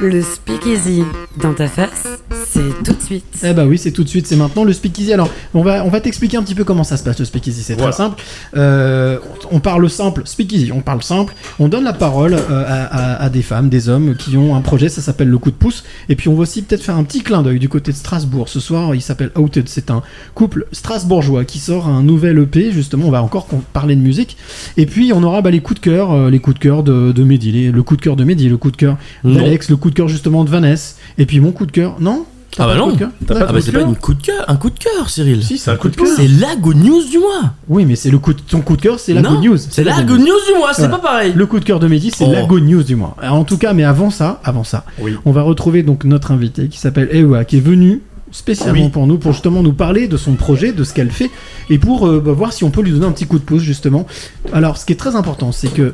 Le 0.00 0.22
speakeasy 0.22 1.04
dans 1.40 1.52
ta 1.52 1.68
face, 1.68 2.06
c'est 2.48 2.82
tout 2.84 2.92
de 2.94 3.02
suite. 3.02 3.24
Eh 3.44 3.52
bah 3.52 3.64
oui, 3.66 3.78
c'est 3.78 3.92
tout 3.92 4.04
de 4.04 4.08
suite, 4.08 4.26
c'est 4.26 4.36
maintenant 4.36 4.64
le 4.64 4.72
speakeasy. 4.72 5.12
Alors, 5.12 5.28
on 5.54 5.62
va, 5.62 5.84
on 5.84 5.88
va 5.88 6.00
t'expliquer 6.00 6.36
un 6.36 6.42
petit 6.42 6.54
peu 6.54 6.64
comment 6.64 6.84
ça 6.84 6.96
se 6.96 7.02
passe 7.04 7.18
le 7.18 7.24
speakeasy. 7.24 7.62
C'est 7.62 7.74
Voilà. 7.74 7.90
très 7.92 7.96
simple. 8.02 8.22
Euh, 8.56 9.18
on 9.50 9.60
parle 9.60 9.88
simple, 9.90 10.22
speakeasy, 10.24 10.72
on 10.72 10.80
parle 10.80 11.02
simple. 11.02 11.34
On 11.58 11.68
donne 11.68 11.84
la 11.84 11.92
parole 11.92 12.34
euh, 12.34 12.64
à, 12.66 12.84
à- 12.84 13.22
à 13.24 13.28
des 13.30 13.42
femmes, 13.42 13.68
des 13.68 13.88
hommes 13.88 14.14
qui 14.16 14.36
ont 14.36 14.54
un 14.56 14.60
projet, 14.60 14.88
ça 14.88 15.00
s'appelle 15.02 15.28
le 15.28 15.38
coup 15.38 15.50
de 15.50 15.56
pouce. 15.56 15.84
Et 16.08 16.16
puis 16.16 16.28
on 16.28 16.34
va 16.34 16.42
aussi 16.42 16.62
peut-être 16.62 16.82
faire 16.82 16.96
un 16.96 17.04
petit 17.04 17.22
clin 17.22 17.42
d'œil 17.42 17.58
du 17.58 17.68
côté 17.68 17.92
de 17.92 17.96
Strasbourg. 17.96 18.48
Ce 18.48 18.60
soir, 18.60 18.94
il 18.94 19.00
s'appelle 19.02 19.30
Outed. 19.36 19.68
C'est 19.68 19.90
un 19.90 20.02
couple 20.34 20.66
strasbourgeois 20.72 21.44
qui 21.44 21.58
sort 21.58 21.88
un 21.88 22.02
nouvel 22.02 22.38
EP. 22.38 22.72
Justement, 22.72 23.06
on 23.06 23.10
va 23.10 23.22
encore 23.22 23.46
parler 23.72 23.96
de 23.96 24.00
musique. 24.00 24.36
Et 24.76 24.86
puis 24.86 25.12
on 25.14 25.22
aura 25.22 25.42
bah, 25.42 25.50
les 25.50 25.60
coups 25.60 25.80
de 25.80 25.84
cœur, 25.84 26.12
euh, 26.12 26.30
les 26.30 26.38
coups 26.38 26.54
de 26.54 26.60
cœur 26.60 26.82
de, 26.82 27.12
de 27.12 27.24
Mehdi, 27.24 27.52
les- 27.52 27.70
le 27.70 27.82
coup 27.82 27.96
de 27.96 28.02
cœur 28.02 28.16
de 28.16 28.24
Mehdi, 28.24 28.48
le 28.48 28.56
coup 28.56 28.70
de 28.70 28.76
cœur 28.76 28.96
d'Alex, 29.24 29.68
le 29.70 29.76
coup 29.76 29.90
de 29.90 29.94
cœur 29.94 30.08
justement 30.08 30.44
de 30.44 30.50
Vanessa. 30.50 30.96
Et 31.18 31.26
puis 31.26 31.40
mon 31.40 31.52
coup 31.52 31.66
de 31.66 31.72
cœur, 31.72 31.96
non? 32.00 32.24
Ah 32.58 32.66
bah 32.66 32.74
non. 32.76 32.94
T'as 32.94 33.06
pas. 33.34 33.46
Ah 33.48 33.52
bah 33.52 33.60
c'est 33.62 33.72
pas 33.72 33.80
une 33.80 33.96
coup 33.96 34.12
de 34.14 34.22
cœur, 34.22 34.44
un 34.48 34.56
coup 34.56 34.68
de 34.70 34.78
cœur, 34.78 35.08
Cyril. 35.08 35.42
Si, 35.42 35.56
C'est 35.58 35.70
un 35.70 35.76
coup 35.76 35.88
de 35.88 35.96
cœur. 35.96 36.06
C'est 36.14 36.28
la 36.28 36.54
good 36.56 36.76
news 36.76 37.02
du 37.04 37.18
mois. 37.18 37.54
Oui, 37.68 37.86
mais 37.86 37.96
c'est 37.96 38.10
le 38.10 38.18
coup 38.18 38.34
de... 38.34 38.40
ton 38.40 38.60
coup 38.60 38.76
de 38.76 38.82
cœur, 38.82 39.00
c'est 39.00 39.14
la 39.14 39.22
Non, 39.22 39.34
good 39.36 39.44
news. 39.44 39.56
C'est 39.58 39.84
la 39.84 40.02
good 40.02 40.20
news 40.20 40.26
du 40.26 40.58
mois, 40.58 40.74
c'est 40.74 40.82
Voilà. 40.82 40.98
pas 40.98 41.02
pareil. 41.08 41.32
Le 41.34 41.46
coup 41.46 41.58
de 41.60 41.64
cœur 41.64 41.80
de 41.80 41.86
Mehdi, 41.88 42.10
c'est 42.10 42.24
Oh. 42.26 42.32
la 42.32 42.42
good 42.44 42.62
news 42.64 42.82
du 42.82 42.94
mois. 42.94 43.16
Alors, 43.22 43.36
en 43.36 43.44
tout 43.44 43.56
cas, 43.56 43.72
mais 43.72 43.84
avant 43.84 44.10
ça, 44.10 44.40
avant 44.44 44.64
ça, 44.64 44.84
Oui. 45.00 45.16
on 45.24 45.32
va 45.32 45.42
retrouver 45.42 45.82
donc 45.82 46.04
notre 46.04 46.30
invité 46.30 46.68
qui 46.68 46.78
s'appelle 46.78 47.08
Ewa, 47.12 47.44
qui 47.46 47.56
est 47.56 47.60
venu 47.60 48.02
spécialement 48.32 48.84
Oui. 48.84 48.88
pour 48.90 49.06
nous, 49.06 49.16
pour 49.18 49.32
justement 49.32 49.62
nous 49.62 49.72
parler 49.72 50.06
de 50.08 50.16
son 50.18 50.32
projet, 50.34 50.72
de 50.72 50.84
ce 50.84 50.92
qu'elle 50.94 51.10
fait, 51.10 51.30
et 51.70 51.78
pour 51.78 52.06
euh, 52.06 52.20
bah, 52.24 52.32
voir 52.32 52.52
si 52.52 52.64
on 52.64 52.70
peut 52.70 52.82
lui 52.82 52.90
donner 52.92 53.06
un 53.06 53.12
petit 53.12 53.26
coup 53.26 53.38
de 53.38 53.44
pouce 53.44 53.62
justement. 53.62 54.06
Alors, 54.52 54.76
ce 54.76 54.84
qui 54.86 54.92
est 54.92 54.96
très 54.96 55.16
important, 55.16 55.52
c'est 55.52 55.68
que 55.72 55.92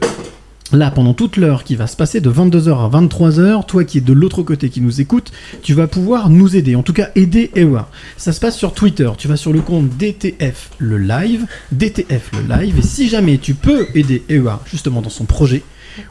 Là, 0.72 0.90
pendant 0.90 1.14
toute 1.14 1.38
l'heure 1.38 1.64
qui 1.64 1.76
va 1.76 1.86
se 1.86 1.96
passer 1.96 2.20
de 2.20 2.30
22h 2.30 2.68
à 2.68 2.90
23h, 2.90 3.64
toi 3.64 3.84
qui 3.84 3.98
es 3.98 4.00
de 4.02 4.12
l'autre 4.12 4.42
côté 4.42 4.68
qui 4.68 4.82
nous 4.82 5.00
écoute, 5.00 5.32
tu 5.62 5.72
vas 5.72 5.86
pouvoir 5.86 6.28
nous 6.28 6.56
aider, 6.56 6.76
en 6.76 6.82
tout 6.82 6.92
cas 6.92 7.08
aider 7.14 7.50
Ewa. 7.54 7.88
Ça 8.18 8.34
se 8.34 8.40
passe 8.40 8.58
sur 8.58 8.74
Twitter, 8.74 9.10
tu 9.16 9.28
vas 9.28 9.38
sur 9.38 9.54
le 9.54 9.62
compte 9.62 9.88
DTF 9.96 10.70
le 10.76 10.98
live, 10.98 11.46
DTF 11.72 12.32
le 12.34 12.54
live, 12.54 12.78
et 12.78 12.82
si 12.82 13.08
jamais 13.08 13.38
tu 13.38 13.54
peux 13.54 13.86
aider 13.94 14.22
Ewa 14.28 14.62
justement 14.70 15.00
dans 15.00 15.08
son 15.08 15.24
projet, 15.24 15.62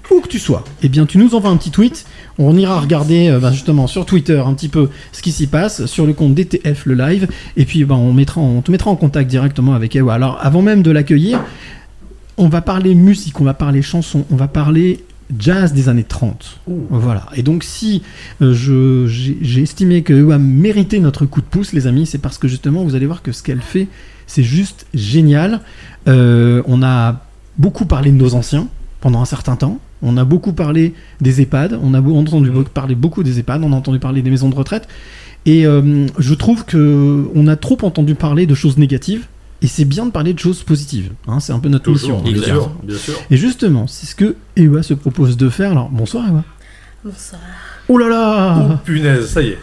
où 0.09 0.21
que 0.21 0.27
tu 0.27 0.39
sois, 0.39 0.63
eh 0.81 0.89
bien 0.89 1.05
tu 1.05 1.19
nous 1.19 1.35
envoies 1.35 1.51
un 1.51 1.57
petit 1.57 1.69
tweet, 1.71 2.05
on 2.39 2.57
ira 2.57 2.79
regarder 2.79 3.29
euh, 3.29 3.39
bah, 3.39 3.51
justement 3.51 3.85
sur 3.85 4.07
Twitter 4.07 4.41
un 4.43 4.55
petit 4.55 4.69
peu 4.69 4.89
ce 5.11 5.21
qui 5.21 5.31
s'y 5.31 5.45
passe, 5.45 5.85
sur 5.85 6.07
le 6.07 6.13
compte 6.13 6.33
DTF 6.33 6.87
le 6.87 6.95
live, 6.95 7.27
et 7.57 7.65
puis 7.65 7.85
bah, 7.85 7.93
on, 7.93 8.11
mettra, 8.11 8.41
on 8.41 8.61
te 8.61 8.71
mettra 8.71 8.89
en 8.89 8.95
contact 8.95 9.29
directement 9.29 9.75
avec 9.75 9.95
Ewa. 9.95 10.15
Alors 10.15 10.39
avant 10.41 10.63
même 10.63 10.81
de 10.81 10.89
l'accueillir, 10.89 11.39
on 12.37 12.49
va 12.49 12.61
parler 12.61 12.95
musique, 12.95 13.39
on 13.41 13.43
va 13.43 13.53
parler 13.53 13.81
chansons, 13.81 14.25
on 14.31 14.35
va 14.35 14.47
parler 14.47 15.03
jazz 15.37 15.73
des 15.73 15.89
années 15.89 16.03
30. 16.05 16.59
Voilà. 16.89 17.25
Et 17.35 17.43
donc 17.43 17.63
si 17.63 18.01
euh, 18.41 18.53
j'ai 19.07 19.61
estimé 19.61 20.01
que 20.03 20.13
Ewa 20.13 20.37
méritait 20.37 20.99
notre 20.99 21.25
coup 21.25 21.41
de 21.41 21.45
pouce, 21.47 21.73
les 21.73 21.87
amis, 21.87 22.05
c'est 22.05 22.17
parce 22.19 22.37
que 22.37 22.47
justement 22.47 22.83
vous 22.83 22.95
allez 22.95 23.05
voir 23.07 23.21
que 23.21 23.31
ce 23.31 23.43
qu'elle 23.43 23.61
fait, 23.61 23.87
c'est 24.25 24.43
juste 24.43 24.85
génial. 24.93 25.61
Euh, 26.07 26.61
on 26.65 26.81
a 26.83 27.21
beaucoup 27.57 27.85
parlé 27.85 28.11
de 28.11 28.17
nos 28.17 28.35
anciens 28.35 28.67
pendant 29.01 29.21
un 29.21 29.25
certain 29.25 29.55
temps. 29.55 29.79
On 30.01 30.15
a 30.15 30.23
beaucoup 30.25 30.53
parlé 30.53 30.93
des 31.21 31.41
EHPAD, 31.41 31.79
on 31.81 31.93
a 31.95 32.01
entendu 32.01 32.51
be- 32.51 32.63
parler 32.65 32.93
beaucoup 32.93 33.23
des 33.23 33.39
EHPAD, 33.39 33.63
on 33.63 33.73
a 33.73 33.75
entendu 33.75 33.99
parler 33.99 34.21
des 34.21 34.29
maisons 34.29 34.49
de 34.49 34.55
retraite. 34.55 34.87
Et 35.45 35.65
euh, 35.65 36.05
je 36.19 36.33
trouve 36.35 36.65
que 36.65 37.25
on 37.33 37.47
a 37.47 37.55
trop 37.55 37.77
entendu 37.81 38.13
parler 38.15 38.45
de 38.45 38.53
choses 38.53 38.77
négatives. 38.77 39.25
Et 39.61 39.67
c'est 39.67 39.85
bien 39.85 40.05
de 40.05 40.11
parler 40.11 40.33
de 40.33 40.39
choses 40.39 40.61
positives. 40.63 41.11
hein, 41.27 41.39
c'est 41.39 41.51
un 41.53 41.59
peu 41.59 41.69
notre 41.69 41.85
Toujours, 41.85 42.21
mission. 42.21 42.31
bien 42.33 42.43
sûr, 42.43 42.71
bien 42.83 42.97
sûr. 42.97 43.13
Et 43.31 43.37
justement, 43.37 43.87
c'est 43.87 44.05
ce 44.05 44.13
que 44.15 44.35
Ewa 44.55 44.83
se 44.83 44.93
propose 44.93 45.35
de 45.37 45.49
faire. 45.49 45.71
Alors, 45.71 45.89
bonsoir 45.89 46.27
Ewa. 46.27 46.43
Bonsoir. 47.03 47.41
Oh 47.89 47.97
là 47.97 48.07
là 48.09 48.67
Oh 48.71 48.73
punaise, 48.83 49.27
ça 49.27 49.41
y 49.41 49.49
est. 49.49 49.57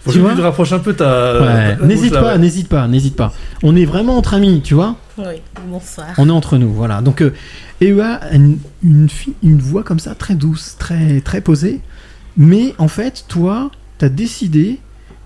Faut 0.00 0.12
Tu 0.12 0.18
que 0.18 0.22
vois 0.22 0.30
tu 0.32 0.36
te 0.38 0.42
rapproches 0.42 0.72
un 0.72 0.78
peu 0.78 0.94
ta. 0.94 1.40
Ouais, 1.40 1.76
ta 1.76 1.84
N'hésite 1.86 2.12
pas, 2.12 2.32
ouais. 2.34 2.38
n'hésite 2.38 2.68
pas, 2.68 2.86
n'hésite 2.88 3.16
pas. 3.16 3.32
On 3.62 3.74
est 3.76 3.84
vraiment 3.86 4.16
entre 4.18 4.34
amis, 4.34 4.60
tu 4.62 4.74
vois 4.74 4.96
Oui, 5.18 5.24
bonsoir. 5.66 6.08
On 6.18 6.28
est 6.28 6.32
entre 6.32 6.56
nous, 6.58 6.72
voilà. 6.72 7.00
Donc, 7.00 7.20
euh, 7.22 7.32
Ewa 7.80 8.14
a 8.14 8.34
une, 8.34 8.58
une, 8.82 9.08
une 9.42 9.58
voix 9.58 9.82
comme 9.82 9.98
ça, 9.98 10.14
très 10.14 10.34
douce, 10.34 10.76
très, 10.78 11.20
très 11.22 11.40
posée. 11.40 11.80
Mais 12.36 12.74
en 12.78 12.88
fait, 12.88 13.24
toi, 13.28 13.70
t'as 13.98 14.08
décidé 14.10 14.78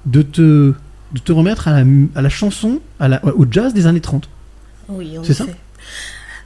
de 0.07 0.23
te, 0.23 0.73
de 1.13 1.19
te 1.21 1.33
remettre 1.33 1.69
à 1.69 1.83
la, 1.83 1.87
à 2.15 2.23
la 2.23 2.29
chanson, 2.29 2.81
à 3.01 3.09
la, 3.09 3.25
au 3.25 3.47
jazz 3.51 3.75
des 3.75 3.87
années 3.87 4.01
30. 4.01 4.29
Oui, 4.89 5.19
en 5.19 5.25
C'est 5.25 5.35
ça 5.35 5.45
effet. 5.45 5.57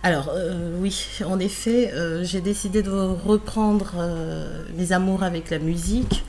Alors, 0.04 0.30
euh, 0.34 0.76
oui, 0.80 1.06
en 1.24 1.38
effet, 1.38 1.92
euh, 1.92 2.24
j'ai 2.24 2.40
décidé 2.40 2.82
de 2.82 2.90
reprendre 2.90 3.92
euh, 3.96 4.64
mes 4.76 4.90
amours 4.90 5.22
avec 5.22 5.48
la 5.50 5.60
musique, 5.60 6.24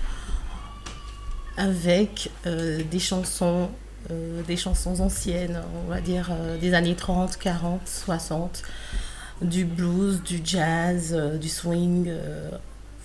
avec 1.57 2.29
des 2.45 2.99
chansons, 2.99 3.69
des 4.47 4.57
chansons 4.57 5.01
anciennes, 5.01 5.61
on 5.86 5.89
va 5.89 6.01
dire 6.01 6.31
des 6.59 6.73
années 6.73 6.95
30, 6.95 7.38
40, 7.38 7.81
60, 7.86 8.63
du 9.43 9.63
blues, 9.63 10.23
du 10.23 10.41
jazz, 10.43 11.15
du 11.39 11.49
swing, 11.49 12.11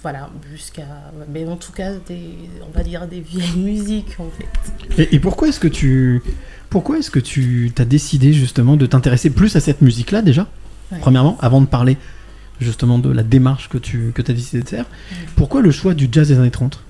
voilà, 0.02 0.30
jusqu'à. 0.50 0.86
Mais 1.32 1.44
en 1.46 1.56
tout 1.56 1.72
cas, 1.72 1.92
des, 2.06 2.20
on 2.62 2.76
va 2.76 2.84
dire 2.84 3.06
des 3.06 3.20
vieilles 3.20 3.56
musiques, 3.56 4.16
en 4.18 4.28
fait. 4.30 5.02
Et, 5.02 5.16
et 5.16 5.18
pourquoi 5.18 5.48
est-ce 5.48 5.60
que 5.60 5.68
tu, 5.68 6.22
pourquoi 6.70 6.98
est-ce 6.98 7.10
que 7.10 7.18
tu 7.18 7.72
t'as 7.74 7.84
décidé 7.84 8.32
justement 8.32 8.76
de 8.76 8.86
t'intéresser 8.86 9.30
plus 9.30 9.56
à 9.56 9.60
cette 9.60 9.82
musique-là 9.82 10.22
déjà? 10.22 10.46
Ouais. 10.92 10.98
Premièrement, 11.00 11.36
avant 11.40 11.60
de 11.60 11.66
parler 11.66 11.96
justement 12.60 12.98
de 12.98 13.10
la 13.10 13.22
démarche 13.22 13.68
que 13.68 13.78
tu 13.78 14.12
que 14.14 14.22
as 14.22 14.34
décidé 14.34 14.62
de 14.62 14.68
faire, 14.68 14.86
pourquoi 15.36 15.62
le 15.62 15.70
choix 15.70 15.94
du 15.94 16.08
jazz 16.10 16.28
des 16.28 16.38
années 16.38 16.50
30 16.50 16.82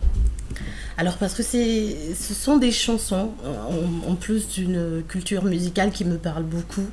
Alors 0.96 1.16
parce 1.16 1.34
que 1.34 1.42
c'est, 1.42 1.96
ce 2.18 2.34
sont 2.34 2.56
des 2.56 2.72
chansons, 2.72 3.32
en, 3.44 4.10
en 4.10 4.14
plus 4.14 4.48
d'une 4.48 5.02
culture 5.06 5.44
musicale 5.44 5.90
qui 5.90 6.04
me 6.04 6.16
parle 6.16 6.44
beaucoup, 6.44 6.86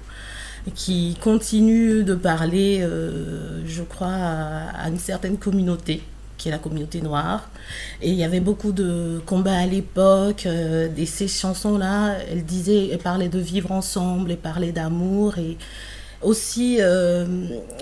qui 0.74 1.18
continue 1.22 2.03
de 2.03 2.16
parler, 2.16 2.80
euh, 2.82 3.61
je 3.68 3.84
crois, 3.84 4.07
à, 4.07 4.86
à 4.86 4.89
une 4.89 4.99
certaine 4.99 5.38
communauté, 5.38 6.01
qui 6.38 6.49
est 6.49 6.51
la 6.51 6.57
communauté 6.57 7.01
noire. 7.01 7.49
Et 8.01 8.09
il 8.09 8.16
y 8.16 8.24
avait 8.24 8.39
beaucoup 8.39 8.72
de 8.72 9.22
combats 9.26 9.57
à 9.57 9.66
l'époque, 9.66 10.45
euh, 10.45 10.89
et 10.97 11.05
ces 11.05 11.28
chansons-là, 11.28 12.16
elles 12.32 12.45
disaient, 12.45 12.89
elles 12.89 12.99
parlaient 12.99 13.30
de 13.30 13.39
vivre 13.39 13.72
ensemble, 13.72 14.32
elles 14.32 14.38
parlaient 14.38 14.72
d'amour, 14.72 15.38
et 15.38 15.57
aussi 16.22 16.78
euh, 16.80 17.26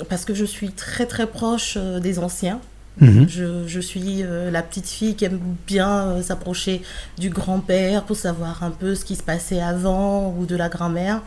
parce 0.09 0.25
que 0.25 0.33
je 0.33 0.43
suis 0.43 0.71
très 0.71 1.05
très 1.05 1.27
proche 1.27 1.75
euh, 1.77 1.99
des 1.99 2.19
anciens. 2.19 2.59
Mhm. 2.99 3.27
Je, 3.27 3.67
je 3.67 3.79
suis 3.79 4.21
euh, 4.21 4.51
la 4.51 4.61
petite 4.61 4.87
fille 4.87 5.15
qui 5.15 5.25
aime 5.25 5.39
bien 5.65 6.07
euh, 6.07 6.21
s'approcher 6.21 6.83
du 7.17 7.29
grand-père 7.29 8.03
pour 8.03 8.15
savoir 8.15 8.61
un 8.63 8.69
peu 8.69 8.93
ce 8.93 9.03
qui 9.03 9.15
se 9.15 9.23
passait 9.23 9.61
avant 9.61 10.35
ou 10.37 10.45
de 10.45 10.55
la 10.55 10.69
grand-mère. 10.69 11.21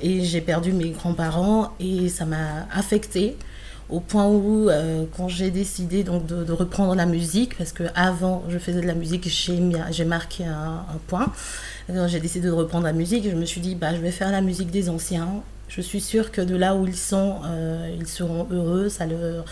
Et 0.00 0.24
j'ai 0.24 0.40
perdu 0.40 0.72
mes 0.72 0.90
grands-parents 0.90 1.72
et 1.80 2.08
ça 2.08 2.24
m'a 2.24 2.66
affectée 2.72 3.36
au 3.88 4.00
point 4.00 4.26
où, 4.26 4.68
euh, 4.68 5.04
quand 5.16 5.28
j'ai 5.28 5.50
décidé 5.50 6.02
donc 6.02 6.26
de, 6.26 6.52
reprendre 6.52 6.94
la 6.94 7.06
musique, 7.06 7.56
parce 7.56 7.72
que 7.72 7.84
avant 7.94 8.42
je 8.48 8.58
faisais 8.58 8.80
de 8.80 8.86
la 8.86 8.94
musique, 8.94 9.28
j'ai 9.28 10.04
marqué 10.04 10.44
un, 10.44 10.84
un 10.92 10.98
point. 11.06 11.32
Alors, 11.88 12.08
J'ai 12.08 12.18
décidé 12.18 12.48
de 12.48 12.52
reprendre 12.52 12.84
la 12.84 12.92
musique 12.92 13.24
et 13.26 13.30
je 13.30 13.36
me 13.36 13.44
suis 13.44 13.60
dit, 13.60 13.76
bah, 13.76 13.94
je 13.94 14.00
vais 14.00 14.10
faire 14.10 14.32
la 14.32 14.40
musique 14.40 14.70
des 14.70 14.88
anciens. 14.88 15.28
Je 15.68 15.80
suis 15.80 16.00
sûre 16.00 16.30
que 16.30 16.40
de 16.40 16.54
là 16.54 16.76
où 16.76 16.86
ils 16.86 16.96
sont, 16.96 17.40
euh, 17.44 17.94
ils 17.98 18.06
seront 18.06 18.46
heureux, 18.52 18.88
ça 18.88 19.04
leur, 19.04 19.44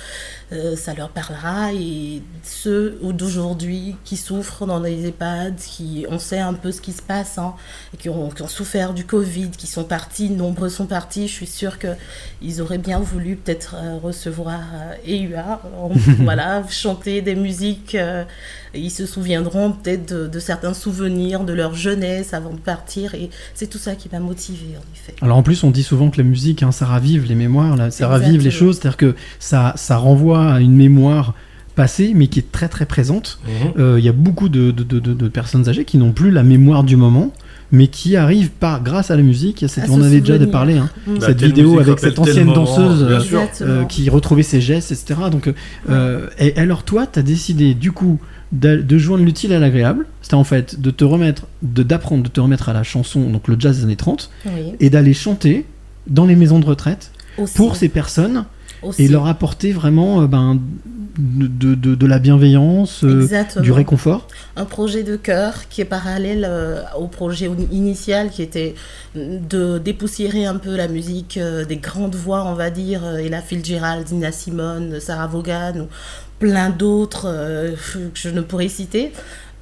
euh, 0.53 0.77
ça 0.77 0.95
leur 0.95 1.09
parlera. 1.11 1.73
Et 1.75 2.23
ceux 2.45 2.99
d'aujourd'hui 3.03 3.97
qui 4.05 4.17
souffrent 4.17 4.65
dans 4.65 4.79
les 4.79 5.07
EHPAD, 5.09 5.57
qui, 5.57 6.07
on 6.09 6.21
sait 6.21 6.39
un 6.39 6.55
peu 6.55 6.71
ce 6.71 6.81
qui 6.81 6.93
se 6.93 7.03
passe, 7.03 7.37
hein, 7.37 7.55
et 7.93 7.97
qui 7.97 8.09
ont, 8.09 8.31
qui 8.31 8.43
ont 8.43 8.49
souffert 8.49 8.95
du 8.95 9.05
Covid, 9.05 9.51
qui 9.51 9.67
sont 9.67 9.83
partis, 9.85 10.31
nombreux 10.31 10.69
sont 10.69 10.87
partis, 10.87 11.27
je 11.27 11.33
suis 11.33 11.47
sûre 11.49 11.79
qu'ils 11.81 12.63
auraient 12.63 12.79
bien 12.79 13.01
voulu 13.01 13.35
peut-être 13.37 13.75
euh, 13.77 13.99
recevoir 13.99 14.61
EUA, 15.07 15.63
en- 15.77 15.89
voilà, 16.21 16.63
chanter 16.71 17.23
des 17.23 17.35
musiques. 17.35 17.97
Et 18.75 18.81
ils 18.81 18.91
se 18.91 19.07
souviendront 19.07 19.73
peut-être 19.73 20.13
de, 20.15 20.27
de 20.27 20.39
certains 20.39 20.75
souvenirs 20.75 21.45
de 21.45 21.53
leur 21.53 21.75
jeunesse 21.75 22.35
avant 22.35 22.53
de 22.53 22.59
partir. 22.59 23.15
Et 23.15 23.31
c'est 23.55 23.69
tout 23.69 23.79
ça 23.79 23.95
qui 23.95 24.09
m'a 24.13 24.21
motivée, 24.21 24.77
en 24.77 24.85
effet. 24.95 25.15
Alors 25.23 25.37
en 25.37 25.43
plus, 25.43 25.63
on 25.65 25.71
dit 25.71 25.83
souvent 25.83 26.11
que 26.11 26.19
la 26.19 26.25
musique, 26.25 26.63
hein, 26.63 26.73
ça 26.73 26.87
ravive 26.87 27.27
les 27.27 27.35
mémoires, 27.35 27.77
là, 27.77 27.91
ça 27.91 28.09
ravive 28.09 28.43
les 28.43 28.51
choses, 28.51 28.77
c'est-à-dire 28.79 28.97
que 28.97 29.15
ça, 29.39 29.73
ça 29.77 29.97
renvoie 29.97 30.53
à 30.55 30.61
une 30.61 30.75
mémoire 30.75 31.35
passée, 31.75 32.13
mais 32.15 32.29
qui 32.29 32.39
est 32.39 32.53
très 32.53 32.69
très 32.69 32.87
présente. 32.87 33.41
Mhm. 33.47 33.73
Euh, 33.81 33.97
Il 33.99 34.05
y 34.05 34.09
a 34.09 34.13
beaucoup 34.13 34.49
de, 34.49 34.71
de- 34.71 34.85
de- 34.85 35.01
de- 35.01 35.15
de 35.15 35.29
personnes 35.29 35.69
âgées 35.69 35.85
qui 35.85 35.99
n'ont 35.99 36.13
plus 36.13 36.31
la 36.31 36.45
mémoire 36.45 36.85
du 36.85 36.95
moment, 36.97 37.33
mais 37.73 37.89
qui 37.89 38.15
arrivent 38.15 38.51
par 38.51 38.81
grâce 38.81 39.11
à 39.11 39.17
la 39.17 39.23
musique. 39.23 39.65
Cette- 39.67 39.85
À 39.85 39.91
on 39.91 40.01
avait 40.01 40.21
déjà 40.21 40.39
parlé, 40.47 40.75
hein, 40.79 40.89
Mm. 41.09 41.15
Bah, 41.19 41.27
cette 41.27 41.39
telle 41.39 41.49
vidéo 41.49 41.81
avec 41.81 41.99
cette 41.99 42.17
ancienne 42.21 42.45
moment, 42.47 42.65
danseuse 42.65 43.03
euh, 43.03 43.21
euh, 43.63 43.85
qui 43.87 44.09
retrouvait 44.09 44.45
ses 44.45 44.61
gestes, 44.61 44.93
etc. 44.93 45.15
Donc, 45.33 45.53
euh, 45.91 46.29
et 46.39 46.57
alors 46.57 46.85
toi, 46.85 47.09
tu 47.13 47.19
as 47.19 47.23
décidé 47.23 47.75
du 47.75 47.91
coup 47.91 48.21
de 48.61 48.99
joindre 48.99 49.25
l'utile 49.25 49.53
à 49.53 49.59
l'agréable. 49.59 50.07
C'était 50.23 50.35
en 50.35 50.45
fait 50.45 50.81
de 50.81 50.91
te 50.91 51.05
remettre, 51.05 51.47
de 51.63 51.83
d'apprendre, 51.83 52.23
de 52.23 52.29
te 52.29 52.41
remettre 52.41 52.69
à 52.69 52.73
la 52.73 52.83
chanson, 52.83 53.29
donc 53.31 53.49
le 53.49 53.57
jazz 53.59 53.79
des 53.79 53.85
années 53.85 53.97
30, 53.97 54.31
Oui, 54.47 54.73
et 54.81 54.91
d'aller 54.91 55.15
chanter 55.15 55.67
dans 56.07 56.25
les 56.27 56.37
maisons 56.37 56.59
de 56.61 56.67
retraite 56.67 57.11
aussi. 57.39 57.55
pour 57.57 57.77
ces 57.77 57.89
personnes 57.89 58.45
Aussi. 58.83 59.03
et 59.05 59.09
leur 59.09 59.27
apporter 59.27 59.73
vraiment 59.73 60.23
euh, 60.23 60.27
ben, 60.27 60.61
de, 61.17 61.75
de- 61.75 61.95
de 61.95 62.07
la 62.07 62.19
bienveillance, 62.19 63.05
euh, 63.05 63.29
du 63.63 63.71
réconfort. 63.73 64.27
un 64.57 64.65
projet 64.65 65.05
de 65.05 65.15
cœur 65.17 65.69
qui 65.71 65.81
est 65.81 65.85
parallèle 65.87 66.45
euh, 66.49 66.83
au 66.99 67.07
projet 67.07 67.49
initial 67.71 68.31
qui 68.31 68.43
était 68.43 68.75
de 69.15 69.79
dépoussiérer 69.79 70.45
un 70.45 70.57
peu 70.57 70.75
la 70.77 70.89
musique 70.89 71.37
euh, 71.37 71.65
des 71.65 71.77
grandes 71.77 72.17
voix, 72.17 72.45
on 72.45 72.55
va 72.55 72.71
dire, 72.71 73.05
euh, 73.05 73.19
Ella 73.19 73.41
Fitzgerald, 73.43 74.11
Nina 74.11 74.33
Simone, 74.33 74.99
Sarah 75.01 75.29
Vaughan 75.29 75.87
plein 76.45 76.69
d'autres 76.69 77.25
euh, 77.27 77.73
que 77.95 78.19
je 78.25 78.29
ne 78.29 78.43
pourrais 78.43 78.69
citer. 78.69 79.13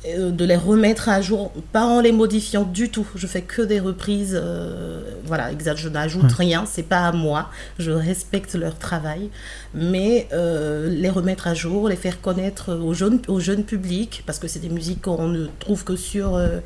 euh, 0.05 0.33
de 0.33 0.45
les 0.45 0.57
remettre 0.57 1.09
à 1.09 1.21
jour, 1.23 1.53
pas 1.73 1.85
en 1.87 2.01
les 2.01 2.11
modifiant 2.11 2.65
du 2.65 2.89
tout. 2.89 3.07
Je 3.15 3.25
fais 3.29 3.43
que 3.43 3.63
des 3.63 3.79
reprises, 3.79 4.37
euh, 4.37 5.01
voilà, 5.27 5.53
exact. 5.53 5.77
Je 5.77 5.89
n'ajoute 5.89 6.25
Ouais. 6.25 6.45
rien, 6.47 6.65
c'est 6.67 6.83
pas 6.95 7.07
à 7.07 7.13
moi. 7.13 7.51
Je 7.79 7.93
respecte 7.93 8.57
leur 8.57 8.77
travail, 8.77 9.31
mais 9.75 10.27
euh, 10.33 10.89
les 10.89 11.09
remettre 11.09 11.47
à 11.47 11.55
jour, 11.55 11.89
les 11.89 11.95
faire 11.95 12.21
connaître 12.21 12.75
au 12.75 12.95
jeune, 12.95 13.21
au 13.29 13.39
jeune 13.39 13.63
public, 13.63 14.25
parce 14.27 14.41
que 14.41 14.49
c'est 14.49 14.59
des 14.59 14.71
musiques 14.79 15.03
qu'on 15.03 15.29
ne 15.29 15.47
trouve 15.61 15.85
que 15.85 15.95
sur 15.95 16.35
euh, 16.35 16.59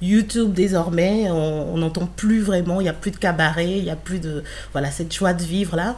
YouTube 0.00 0.52
désormais. 0.52 1.28
On 1.32 1.74
on 1.74 1.78
n'entend 1.78 2.06
plus 2.06 2.40
vraiment, 2.42 2.80
il 2.80 2.84
n'y 2.84 2.90
a 2.96 2.98
plus 3.04 3.10
de 3.10 3.16
cabaret, 3.16 3.72
il 3.78 3.84
n'y 3.88 3.90
a 3.90 3.96
plus 4.08 4.20
de 4.20 4.44
voilà 4.72 4.92
cette 4.92 5.12
joie 5.12 5.32
de 5.34 5.42
vivre 5.42 5.74
là. 5.74 5.96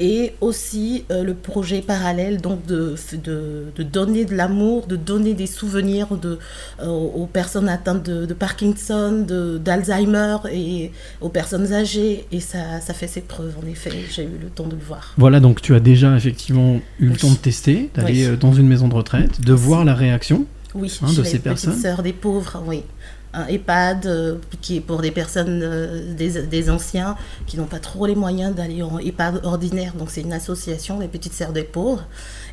Et 0.00 0.32
aussi 0.40 1.04
euh, 1.12 1.22
le 1.22 1.34
projet 1.34 1.80
parallèle 1.80 2.40
donc 2.40 2.66
de, 2.66 2.96
de, 3.22 3.66
de 3.76 3.82
donner 3.84 4.24
de 4.24 4.34
l'amour, 4.34 4.86
de 4.88 4.96
donner 4.96 5.34
des 5.34 5.46
souvenirs 5.46 6.16
de, 6.16 6.38
euh, 6.82 6.86
aux 6.88 7.26
personnes 7.26 7.68
atteintes 7.68 8.02
de, 8.04 8.26
de 8.26 8.34
Parkinson, 8.34 9.24
d'Alzheimer 9.64 10.36
et 10.52 10.90
aux 11.20 11.28
personnes 11.28 11.72
âgées. 11.72 12.26
Et 12.32 12.40
ça, 12.40 12.80
ça 12.80 12.92
fait 12.92 13.06
ses 13.06 13.20
preuves 13.20 13.54
en 13.62 13.66
effet, 13.68 13.92
j'ai 14.10 14.24
eu 14.24 14.38
le 14.42 14.48
temps 14.48 14.66
de 14.66 14.74
le 14.74 14.82
voir. 14.82 15.14
Voilà, 15.16 15.38
donc 15.40 15.62
tu 15.62 15.74
as 15.74 15.80
déjà 15.80 16.16
effectivement 16.16 16.80
eu 16.98 17.06
le 17.08 17.16
temps 17.16 17.30
de 17.30 17.36
tester, 17.36 17.90
d'aller 17.94 18.26
Oui. 18.26 18.32
euh, 18.32 18.36
dans 18.36 18.52
une 18.52 18.66
maison 18.66 18.88
de 18.88 18.94
retraite, 18.94 19.40
de 19.42 19.52
voir 19.52 19.84
la 19.84 19.94
réaction. 19.94 20.44
Oui, 20.74 20.92
Hein, 21.02 21.06
de 21.06 21.10
les 21.10 21.14
ces 21.22 21.22
petites 21.38 21.42
personnes. 21.44 21.76
sœurs 21.80 22.02
des 22.02 22.12
pauvres, 22.12 22.60
oui. 22.66 22.82
Un 23.36 23.48
EHPAD 23.48 24.06
euh, 24.06 24.36
qui 24.60 24.76
est 24.76 24.80
pour 24.80 25.00
des 25.02 25.10
personnes, 25.10 25.60
euh, 25.64 26.14
des, 26.14 26.42
des 26.42 26.70
anciens 26.70 27.16
qui 27.46 27.56
n'ont 27.56 27.66
pas 27.66 27.80
trop 27.80 28.06
les 28.06 28.14
moyens 28.14 28.54
d'aller 28.54 28.80
en 28.80 29.00
EHPAD 29.00 29.40
ordinaire. 29.44 29.94
Donc 29.94 30.10
c'est 30.12 30.20
une 30.20 30.32
association, 30.32 31.00
les 31.00 31.08
petites 31.08 31.32
sœurs 31.32 31.52
des 31.52 31.64
pauvres. 31.64 32.06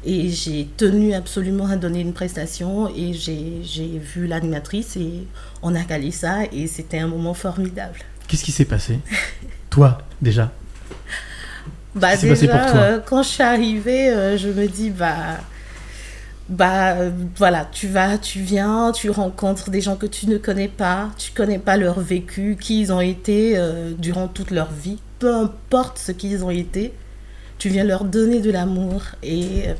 Et 0.03 0.29
j'ai 0.29 0.67
tenu 0.77 1.13
absolument 1.13 1.67
à 1.67 1.75
donner 1.75 2.01
une 2.01 2.13
prestation 2.13 2.89
et 2.89 3.13
j'ai 3.13 3.99
vu 3.99 4.25
l'animatrice 4.25 4.97
et 4.97 5.27
on 5.61 5.75
a 5.75 5.83
calé 5.83 6.09
ça 6.09 6.45
et 6.51 6.65
c'était 6.65 6.97
un 6.97 7.07
moment 7.07 7.35
formidable. 7.35 7.99
Qu'est-ce 8.27 8.43
qui 8.43 8.51
s'est 8.51 8.65
passé? 8.65 8.97
Toi, 9.69 9.99
déjà? 10.19 10.51
Bah 11.93 12.15
déjà, 12.15 12.27
passé 12.33 12.47
pour 12.47 12.65
toi? 12.71 12.79
euh, 12.79 12.99
quand 13.05 13.21
je 13.21 13.29
suis 13.29 13.43
arrivée, 13.43 14.37
je 14.37 14.47
me 14.47 14.65
dis, 14.67 14.89
bah, 14.89 15.37
bah 16.51 16.97
euh, 16.97 17.11
voilà, 17.37 17.65
tu 17.71 17.87
vas, 17.87 18.17
tu 18.17 18.39
viens, 18.39 18.91
tu 18.91 19.09
rencontres 19.09 19.69
des 19.69 19.79
gens 19.79 19.95
que 19.95 20.05
tu 20.05 20.27
ne 20.27 20.37
connais 20.37 20.67
pas, 20.67 21.09
tu 21.17 21.31
connais 21.31 21.59
pas 21.59 21.77
leur 21.77 22.01
vécu, 22.01 22.57
qui 22.59 22.81
ils 22.81 22.91
ont 22.91 22.99
été 22.99 23.53
euh, 23.55 23.93
durant 23.97 24.27
toute 24.27 24.51
leur 24.51 24.69
vie, 24.69 24.99
peu 25.19 25.33
importe 25.33 25.97
ce 25.97 26.11
qu'ils 26.11 26.43
ont 26.43 26.49
été, 26.49 26.93
tu 27.57 27.69
viens 27.69 27.85
leur 27.85 28.03
donner 28.03 28.41
de 28.41 28.51
l'amour 28.51 29.01
et 29.23 29.69
euh, 29.69 29.73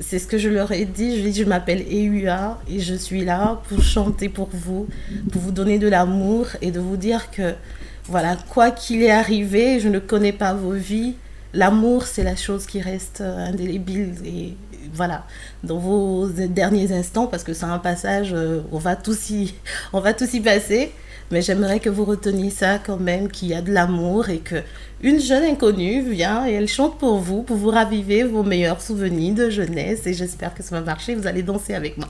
c'est 0.00 0.18
ce 0.18 0.26
que 0.26 0.38
je 0.38 0.48
leur 0.48 0.72
ai 0.72 0.86
dit. 0.86 1.22
Je 1.22 1.42
je 1.42 1.44
m'appelle 1.44 1.82
EUA 1.82 2.58
et 2.66 2.80
je 2.80 2.94
suis 2.94 3.22
là 3.22 3.60
pour 3.68 3.82
chanter 3.82 4.30
pour 4.30 4.48
vous, 4.50 4.88
pour 5.30 5.42
vous 5.42 5.52
donner 5.52 5.78
de 5.78 5.88
l'amour 5.88 6.46
et 6.62 6.70
de 6.70 6.80
vous 6.80 6.96
dire 6.96 7.30
que, 7.30 7.52
voilà, 8.06 8.38
quoi 8.48 8.70
qu'il 8.70 9.02
est 9.02 9.10
arrivé, 9.10 9.80
je 9.80 9.88
ne 9.88 9.98
connais 9.98 10.32
pas 10.32 10.54
vos 10.54 10.72
vies. 10.72 11.16
L'amour, 11.52 12.04
c'est 12.04 12.22
la 12.24 12.36
chose 12.36 12.64
qui 12.64 12.80
reste 12.80 13.20
indélébile. 13.20 14.14
Voilà, 14.92 15.26
dans 15.64 15.78
vos 15.78 16.28
derniers 16.28 16.92
instants, 16.92 17.26
parce 17.26 17.44
que 17.44 17.52
c'est 17.52 17.64
un 17.64 17.78
passage, 17.78 18.32
euh, 18.32 18.60
on 18.72 18.78
va 18.78 18.96
tous 18.96 19.30
y, 19.30 19.54
on 19.92 20.00
va 20.00 20.12
passer. 20.12 20.92
Mais 21.30 21.42
j'aimerais 21.42 21.78
que 21.78 21.88
vous 21.88 22.04
reteniez 22.04 22.50
ça 22.50 22.80
quand 22.84 22.96
même, 22.96 23.28
qu'il 23.28 23.48
y 23.48 23.54
a 23.54 23.62
de 23.62 23.70
l'amour 23.70 24.30
et 24.30 24.38
que 24.38 24.56
une 25.00 25.20
jeune 25.20 25.44
inconnue 25.44 26.02
vient 26.02 26.44
et 26.46 26.52
elle 26.54 26.66
chante 26.66 26.98
pour 26.98 27.18
vous, 27.18 27.42
pour 27.42 27.56
vous 27.56 27.70
raviver 27.70 28.24
vos 28.24 28.42
meilleurs 28.42 28.82
souvenirs 28.82 29.34
de 29.36 29.48
jeunesse. 29.48 30.06
Et 30.06 30.12
j'espère 30.12 30.54
que 30.54 30.64
ça 30.64 30.74
va 30.74 30.80
marcher. 30.80 31.14
Vous 31.14 31.28
allez 31.28 31.44
danser 31.44 31.74
avec 31.74 31.98
moi. 31.98 32.08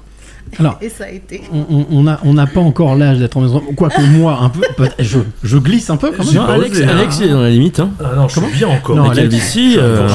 Alors, 0.59 0.78
et 0.82 0.88
ça 0.88 1.05
a 1.05 1.09
été. 1.11 1.43
on- 1.53 1.64
on 1.70 1.86
on 1.91 2.07
a- 2.09 2.18
on 2.24 2.34
n'a 2.34 2.47
pas 2.47 2.61
encore 2.61 2.97
l'âge 2.97 3.18
d'être 3.18 3.36
en 3.36 3.41
maison. 3.43 3.62
Quoique 3.76 4.01
moi, 4.03 4.38
un 4.43 4.49
peu. 4.49 4.61
Je, 4.99 5.18
je 5.45 5.59
glisse 5.59 5.88
un 5.91 5.97
peu 5.97 6.11
quand 6.11 6.24
même. 6.24 6.34
Non, 6.34 6.45
Alex, 6.47 6.72
osé, 6.76 6.84
hein. 6.84 6.88
Alex, 6.99 7.18
il 7.20 7.26
est 7.26 7.30
dans 7.30 7.41
la 7.43 7.51
limite. 7.51 7.78
Hein. 7.80 7.91
Ah 8.01 8.12
non, 8.16 8.28
je 8.28 8.41
suis 8.41 8.53
bien 8.53 8.68
encore. 8.68 8.97
Non, 8.97 9.11
Alex, 9.11 9.51
suis 9.51 9.78
euh, 9.78 10.09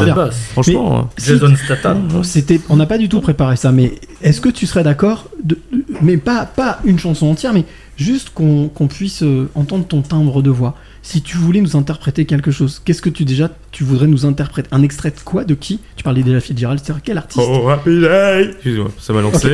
franchement. 0.52 0.98
hein. 1.00 1.10
Si- 1.18 1.28
Jason 1.30 1.56
Statham. 1.56 2.10
C'était, 2.24 2.60
on 2.70 2.76
n'a 2.76 2.86
pas 2.86 2.98
du 2.98 3.08
tout 3.10 3.22
préparé 3.22 3.56
ça, 3.56 3.72
mais 3.72 3.94
est-ce 4.22 4.42
que 4.42 4.50
tu 4.50 4.66
serais 4.66 4.84
d'accord, 4.84 5.26
de, 5.44 5.58
de- 5.72 5.84
mais 6.02 6.18
pas, 6.18 6.46
pas 6.46 6.80
une 6.86 7.00
chanson 7.00 7.28
entière, 7.28 7.54
mais 7.54 7.64
juste 7.98 8.32
qu'on, 8.34 8.68
qu'on 8.68 8.88
puisse 8.88 9.24
euh, 9.24 9.50
entendre 9.56 9.86
ton 9.86 10.02
timbre 10.02 10.42
de 10.42 10.50
voix. 10.50 10.76
Si 11.08 11.22
tu 11.22 11.38
voulais 11.38 11.62
nous 11.62 11.76
interpréter 11.78 12.26
quelque 12.26 12.50
chose, 12.50 12.82
qu'est-ce 12.84 13.02
que 13.04 13.12
tu 13.12 13.26
déjà 13.26 13.52
tu 13.72 13.84
voudrais 13.84 14.08
nous 14.08 14.26
interpréter? 14.26 14.68
Un 14.72 14.82
extrait 14.82 15.12
de 15.12 15.20
quoi? 15.24 15.44
De 15.44 15.54
qui? 15.54 15.80
Tu 15.96 16.04
parlais 16.04 16.24
déjà 16.24 16.40
Fitzgerald, 16.40 16.82
c'est 16.84 16.94
quel 17.04 17.20
artiste? 17.20 17.46
Oh, 17.48 17.70
happy 17.70 18.00
day. 18.02 18.50
Excuse-moi, 18.54 18.90
ça 19.00 19.14
m'a 19.14 19.22
lancé. 19.22 19.48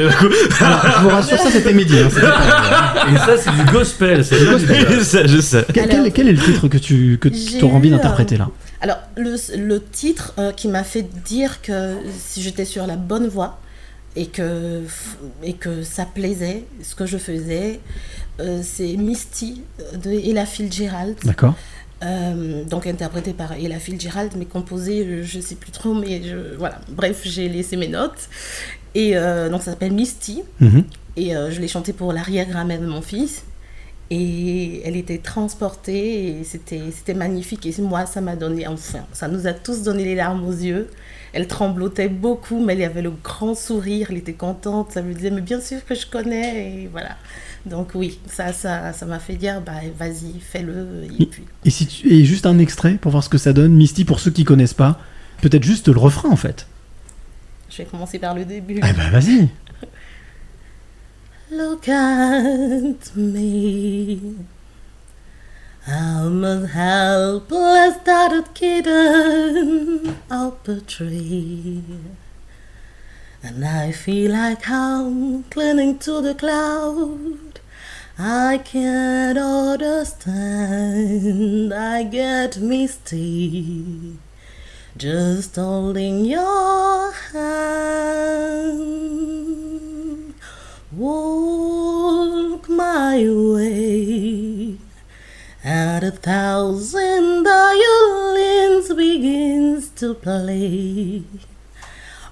Alors, 0.61 0.81
je 0.85 1.01
vous 1.03 1.09
rassure, 1.09 1.37
ça 1.37 1.51
c'était 1.51 1.73
Mehdi. 1.73 1.99
hein, 1.99 2.07
c'était 2.09 2.21
pas- 2.25 3.05
Et 3.11 3.17
ça, 3.17 3.37
c'est 3.37 3.51
du 3.65 3.69
gospel. 3.69 4.23
C'est 4.23 4.39
du 4.39 4.45
je 4.97 5.03
sais, 5.03 5.27
je 5.27 5.41
sais. 5.41 5.65
quel, 5.73 5.89
quel- 5.89 5.99
Alors, 5.99 6.13
quel 6.13 6.27
est 6.29 6.33
le 6.33 6.39
titre 6.41 6.69
que 6.69 6.77
tu 6.77 7.17
que 7.19 7.27
auras 7.65 7.75
envie 7.75 7.89
eu, 7.89 7.91
d'interpréter 7.91 8.37
là? 8.37 8.49
Alors, 8.79 8.99
le, 9.17 9.35
le 9.57 9.81
titre 9.83 10.33
euh, 10.39 10.53
qui 10.53 10.69
m'a 10.69 10.85
fait 10.85 11.05
dire 11.25 11.61
que 11.61 11.95
si 12.17 12.41
j'étais 12.41 12.63
sur 12.65 12.87
la 12.87 12.95
bonne 12.95 13.27
voie 13.27 13.59
et 14.15 14.27
que, 14.27 14.81
et 15.43 15.53
que 15.53 15.83
ça 15.83 16.05
plaisait, 16.05 16.63
ce 16.81 16.95
que 16.95 17.05
je 17.05 17.17
faisais, 17.17 17.79
euh, 17.79 18.20
c'est 18.63 18.97
Misty 18.97 19.61
de 20.03 20.11
Ella 20.11 20.45
Fitzgerald. 20.45 21.15
D'accord. 21.23 21.55
Euh, 22.03 22.63
donc 22.63 22.87
interprété 22.87 23.33
par 23.33 23.53
Ella 23.53 23.77
Fitzgerald, 23.77 24.31
mais 24.35 24.45
composé, 24.45 25.05
je, 25.07 25.23
je 25.23 25.39
sais 25.39 25.55
plus 25.55 25.71
trop, 25.71 25.93
mais 25.93 26.21
je, 26.23 26.55
voilà. 26.57 26.79
Bref, 26.89 27.21
j'ai 27.23 27.47
laissé 27.47 27.77
mes 27.77 27.87
notes. 27.87 28.29
Et 28.95 29.15
euh, 29.15 29.49
donc 29.49 29.61
ça 29.61 29.71
s'appelle 29.71 29.93
Misty. 29.93 30.43
Mhm. 30.59 30.83
Et 31.17 31.35
euh, 31.35 31.51
je 31.51 31.61
l'ai 31.61 31.67
chanté 31.67 31.93
pour 31.93 32.13
l'arrière-grand-mère 32.13 32.81
de 32.81 32.87
mon 32.87 33.01
fils. 33.01 33.43
Et 34.09 34.81
elle 34.83 34.97
était 34.97 35.19
transportée 35.19 36.39
et 36.39 36.43
c'était 36.43 36.81
c'était 36.93 37.13
magnifique. 37.13 37.65
Et 37.65 37.73
moi, 37.81 38.05
ça 38.05 38.19
m'a 38.19 38.35
donné, 38.35 38.67
enfin, 38.67 39.05
ça 39.13 39.29
nous 39.29 39.47
a 39.47 39.53
tous 39.53 39.83
donné 39.83 40.03
les 40.03 40.15
larmes 40.15 40.45
aux 40.45 40.51
yeux. 40.51 40.89
Elle 41.31 41.47
tremblotait 41.47 42.09
beaucoup, 42.09 42.59
mais 42.59 42.73
elle 42.73 42.83
avait 42.83 43.01
le 43.01 43.11
grand 43.11 43.55
sourire, 43.55 44.07
elle 44.09 44.17
était 44.17 44.33
contente. 44.33 44.91
Ça 44.91 45.01
me 45.01 45.13
disait, 45.13 45.29
mais 45.29 45.39
bien 45.39 45.61
sûr 45.61 45.85
que 45.85 45.95
je 45.95 46.05
connais. 46.07 46.81
Et 46.83 46.87
voilà. 46.91 47.15
Donc 47.65 47.91
oui, 47.93 48.19
ça 48.25 48.53
ça 48.53 48.91
ça 48.93 49.05
m'a 49.05 49.19
fait 49.19 49.35
dire, 49.35 49.61
bah 49.61 49.73
vas-y, 49.97 50.39
fais-le. 50.39 51.05
Et 51.19 51.25
puis, 51.25 51.43
Et 51.63 51.69
si 51.69 51.85
tu, 51.85 52.11
et 52.11 52.25
juste 52.25 52.45
un 52.45 52.57
extrait 52.57 52.95
pour 52.95 53.11
voir 53.11 53.23
ce 53.23 53.29
que 53.29 53.37
ça 53.37 53.53
donne, 53.53 53.73
Misty 53.73 54.05
pour 54.05 54.19
ceux 54.19 54.31
qui 54.31 54.43
connaissent 54.43 54.73
pas, 54.73 54.99
peut-être 55.41 55.63
juste 55.63 55.87
le 55.87 55.99
refrain 55.99 56.29
en 56.29 56.35
fait. 56.35 56.67
je 57.69 57.77
vais 57.77 57.85
commencer 57.85 58.19
par 58.19 58.35
le 58.35 58.45
début. 58.45 58.77
Eh 58.77 58.93
ben 58.93 59.09
vas-y. 59.11 59.47
Look 61.51 61.89
at 61.89 63.15
me. 63.15 64.35
I'm 65.87 66.43
a 66.43 66.67
helpless 66.67 67.95
tattered 68.05 68.53
kitten 68.53 70.15
up 70.29 70.67
a 70.67 70.79
tree. 70.81 71.81
And 73.43 73.65
I 73.65 73.91
feel 73.91 74.31
like 74.31 74.69
I'm 74.69 75.43
clinging 75.49 75.97
to 75.99 76.21
the 76.21 76.35
cloud. 76.35 77.50
I 78.23 78.59
can't 78.59 79.35
understand. 79.39 80.13
I 81.73 82.03
get 82.03 82.59
misty. 82.59 84.19
Just 84.95 85.55
holding 85.55 86.25
your 86.25 87.11
hand. 87.13 87.55
Walk 90.91 92.69
my 92.69 93.25
way. 93.27 94.77
And 95.63 96.03
a 96.03 96.11
thousand 96.11 97.43
violins 97.43 98.93
begins 98.93 99.89
to 99.95 100.13
play. 100.13 101.23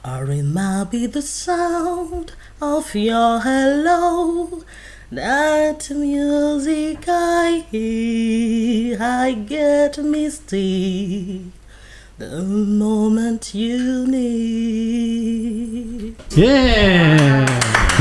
Or 0.06 0.30
it 0.30 0.44
might 0.44 0.92
be 0.92 1.08
the 1.08 1.24
sound 1.24 2.34
of 2.62 2.94
your 2.94 3.40
hello. 3.40 4.64
That 5.12 5.90
music 5.90 7.06
I 7.08 7.66
hear, 7.72 9.02
I 9.02 9.34
get 9.34 9.98
misty. 9.98 11.52
The 12.20 12.44
moment 12.44 13.54
you 13.54 14.06
need. 14.06 15.36
Yeah 16.36 17.46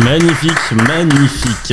Magnifique, 0.02 0.72
magnifique. 0.88 1.72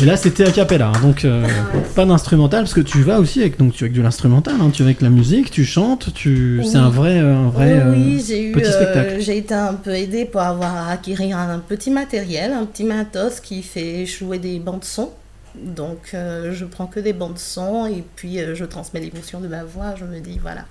Et 0.00 0.04
là, 0.04 0.16
c'était 0.16 0.44
a 0.46 0.50
cappella, 0.50 0.88
hein, 0.88 1.00
donc 1.00 1.24
euh, 1.24 1.46
pas 1.94 2.04
d'instrumental, 2.04 2.62
parce 2.64 2.74
que 2.74 2.80
tu 2.80 3.02
vas 3.02 3.20
aussi 3.20 3.40
avec, 3.40 3.56
donc, 3.56 3.72
tu 3.72 3.84
avec 3.84 3.94
de 3.94 4.02
l'instrumental, 4.02 4.56
hein, 4.60 4.70
tu 4.72 4.82
vas 4.82 4.88
avec 4.88 5.00
la 5.00 5.10
musique, 5.10 5.52
tu 5.52 5.64
chantes, 5.64 6.12
tu... 6.12 6.60
c'est 6.64 6.70
Oui. 6.70 6.76
un 6.76 6.88
vrai, 6.88 7.18
un 7.20 7.48
vrai 7.50 7.80
oui, 7.86 8.18
euh, 8.18 8.24
j'ai 8.26 8.48
eu, 8.48 8.52
petit 8.52 8.66
euh, 8.66 8.72
spectacle. 8.72 9.20
j'ai 9.20 9.38
été 9.38 9.54
un 9.54 9.74
peu 9.74 9.90
aidée 9.94 10.24
pour 10.24 10.40
avoir 10.40 10.74
à 10.88 10.90
acquérir 10.90 11.38
un 11.38 11.60
petit 11.60 11.92
matériel, 11.92 12.52
un 12.52 12.66
petit 12.66 12.82
matos 12.84 13.38
qui 13.38 13.62
fait 13.62 14.06
jouer 14.06 14.38
des 14.40 14.58
bandes 14.58 14.84
son. 14.84 15.10
Donc 15.56 16.10
euh, 16.12 16.52
je 16.52 16.66
prends 16.66 16.86
que 16.86 17.00
des 17.00 17.14
bandes 17.14 17.38
son 17.38 17.86
et 17.86 18.04
puis 18.16 18.40
euh, 18.40 18.54
je 18.54 18.64
transmets 18.66 19.00
l'émotion 19.00 19.40
de 19.40 19.48
ma 19.48 19.64
voix. 19.64 19.94
Je 19.98 20.04
me 20.04 20.20
dis 20.20 20.38
voilà, 20.38 20.60
euh, 20.60 20.64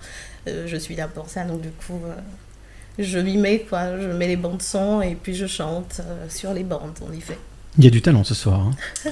je 0.68 0.78
suis 0.78 0.96
là 0.96 1.08
pour 1.08 1.30
ça. 1.30 1.44
Donc 1.44 1.62
du 1.62 1.70
coup, 1.70 2.00
euh, 2.06 2.14
je 3.00 3.20
m'y 3.20 3.38
mets 3.38 3.66
quoi. 3.70 4.00
Je 4.00 4.08
mets 4.08 4.28
les 4.28 4.36
bandes 4.38 4.62
son 4.62 5.02
et 5.02 5.16
puis 5.16 5.34
je 5.36 5.48
chante 5.48 6.02
euh, 6.02 6.26
sur 6.30 6.54
les 6.54 6.64
bandes. 6.64 6.92
On 7.08 7.14
y 7.14 7.22
fait. 7.22 7.38
Il 7.78 7.84
y 7.84 7.88
a 7.88 7.92
du 7.92 8.02
talent 8.02 8.24
ce 8.24 8.34
soir. 8.34 8.62
hein. 8.62 8.72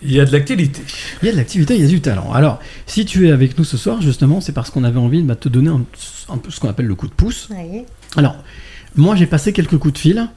Il 0.00 0.12
y 0.12 0.20
a 0.20 0.24
de 0.24 0.30
l'actualité. 0.32 0.80
Il 1.22 1.26
y 1.26 1.28
a 1.28 1.32
de 1.32 1.36
l'activité, 1.36 1.74
il 1.74 1.82
y 1.82 1.84
a 1.84 1.88
du 1.88 2.00
talent. 2.00 2.32
Alors, 2.32 2.60
si 2.86 3.04
tu 3.04 3.26
es 3.28 3.32
avec 3.32 3.58
nous 3.58 3.64
ce 3.64 3.76
soir, 3.76 4.00
justement, 4.00 4.40
c'est 4.40 4.52
parce 4.52 4.70
qu'on 4.70 4.84
avait 4.84 5.00
envie 5.00 5.24
de 5.24 5.34
te 5.34 5.48
donner 5.48 5.70
un, 5.70 5.82
un 6.28 6.38
peu 6.38 6.52
ce 6.52 6.60
qu'on 6.60 6.68
appelle 6.68 6.86
le 6.86 6.94
coup 6.94 7.08
de 7.08 7.12
pouce. 7.12 7.48
Oui, 7.50 7.82
Alors, 8.16 8.36
moi, 8.94 9.16
j'ai 9.16 9.26
passé 9.26 9.52
quelques 9.52 9.76
coups 9.76 9.94
de 9.94 9.98
fil. 9.98 10.28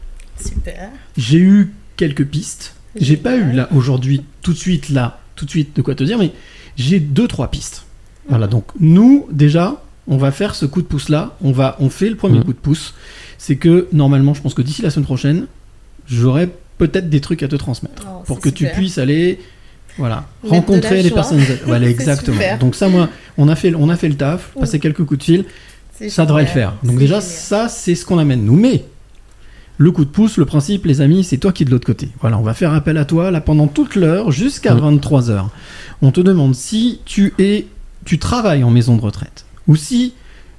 super. 0.44 0.90
J'ai 1.16 1.38
eu 1.38 1.74
quelques 1.96 2.26
pistes. 2.26 2.74
J'ai 2.96 3.18
pas 3.18 3.36
eu 3.36 3.52
là 3.52 3.70
aujourd'hui, 3.72 4.26
tout 4.42 4.52
de 4.54 4.58
suite 4.58 4.90
là, 4.90 5.20
tout 5.36 5.46
de 5.46 5.52
suite 5.52 5.76
de 5.76 5.84
quoi 5.84 5.94
te 5.94 6.04
dire, 6.04 6.18
mais 6.18 6.32
j'ai 6.76 7.00
deux 7.00 7.28
trois 7.28 7.52
pistes. 7.52 7.86
Voilà, 8.28 8.48
donc 8.48 8.66
nous 8.80 9.28
déjà, 9.32 9.80
on 10.08 10.18
va 10.18 10.32
faire 10.32 10.56
ce 10.56 10.66
coup 10.66 10.82
de 10.82 10.88
pouce 10.88 11.10
là. 11.10 11.36
On 11.44 11.52
va, 11.52 11.76
on 11.80 11.90
fait 11.90 12.10
le 12.10 12.16
premier 12.16 12.40
Mhm. 12.40 12.44
coup 12.46 12.54
de 12.54 12.58
pouce. 12.60 12.94
C'est 13.38 13.56
que 13.56 13.88
normalement, 13.94 14.34
je 14.34 14.42
pense 14.42 14.54
que 14.54 14.62
d'ici 14.62 14.82
la 14.82 14.90
semaine 14.90 15.06
prochaine, 15.06 15.46
j'aurai 16.08 16.50
peut-être 16.78 17.10
des 17.10 17.22
trucs 17.22 17.44
à 17.44 17.48
te 17.48 17.56
transmettre 17.56 18.04
Oh, 18.08 18.24
pour 18.26 18.40
que 18.40 18.50
tu 18.50 18.66
puisses 18.68 18.98
aller, 18.98 19.40
voilà, 19.98 20.26
Mettre 20.44 20.56
rencontrer 20.56 21.02
les 21.04 21.10
joie. 21.10 21.16
personnes. 21.16 21.42
Voilà, 21.66 21.88
exactement. 21.88 22.38
super. 22.38 22.58
Donc 22.60 22.76
ça, 22.76 22.90
moi, 22.90 23.10
on 23.38 23.48
a 23.48 23.56
fait, 23.56 23.74
on 23.76 23.90
a 23.90 23.96
fait 23.96 24.10
le 24.10 24.16
taf, 24.16 24.52
passé 24.60 24.80
quelques 24.80 25.04
coups 25.06 25.20
de 25.20 25.24
fil 25.24 25.46
ça 26.10 26.26
devrait 26.26 26.42
le 26.44 26.48
faire. 26.50 26.74
Donc 26.84 26.98
déjà, 26.98 27.20
génial. 27.20 27.22
ça, 27.22 27.68
c'est 27.70 27.94
ce 27.94 28.06
qu'on 28.06 28.18
amène 28.18 28.44
nous. 28.44 28.56
Mais 28.56 28.86
le 29.78 29.92
coup 29.92 30.04
de 30.04 30.10
pouce, 30.10 30.38
le 30.38 30.46
principe, 30.46 30.86
les 30.88 31.00
amis, 31.00 31.24
c'est 31.24 31.38
toi 31.38 31.52
qui 31.52 31.62
es 31.62 31.66
de 31.68 31.70
l'autre 31.72 31.86
côté. 31.86 32.10
Voilà, 32.22 32.40
on 32.40 32.42
va 32.42 32.56
faire 32.56 32.74
appel 32.74 32.98
à 32.98 33.06
toi 33.06 33.30
là 33.30 33.40
pendant 33.40 33.68
toute 33.68 33.96
l'heure 33.96 34.32
jusqu'à 34.32 34.74
Mm. 34.74 34.80
23h. 34.98 35.50
On 36.02 36.12
te 36.12 36.20
demande 36.22 36.56
si 36.56 37.02
tu 37.06 37.34
es, 37.38 37.68
tu 38.04 38.18
travailles 38.18 38.64
en 38.64 38.72
maison 38.72 38.96
de 38.96 39.02
retraite 39.02 39.46
ou 39.68 39.76
si 39.76 40.14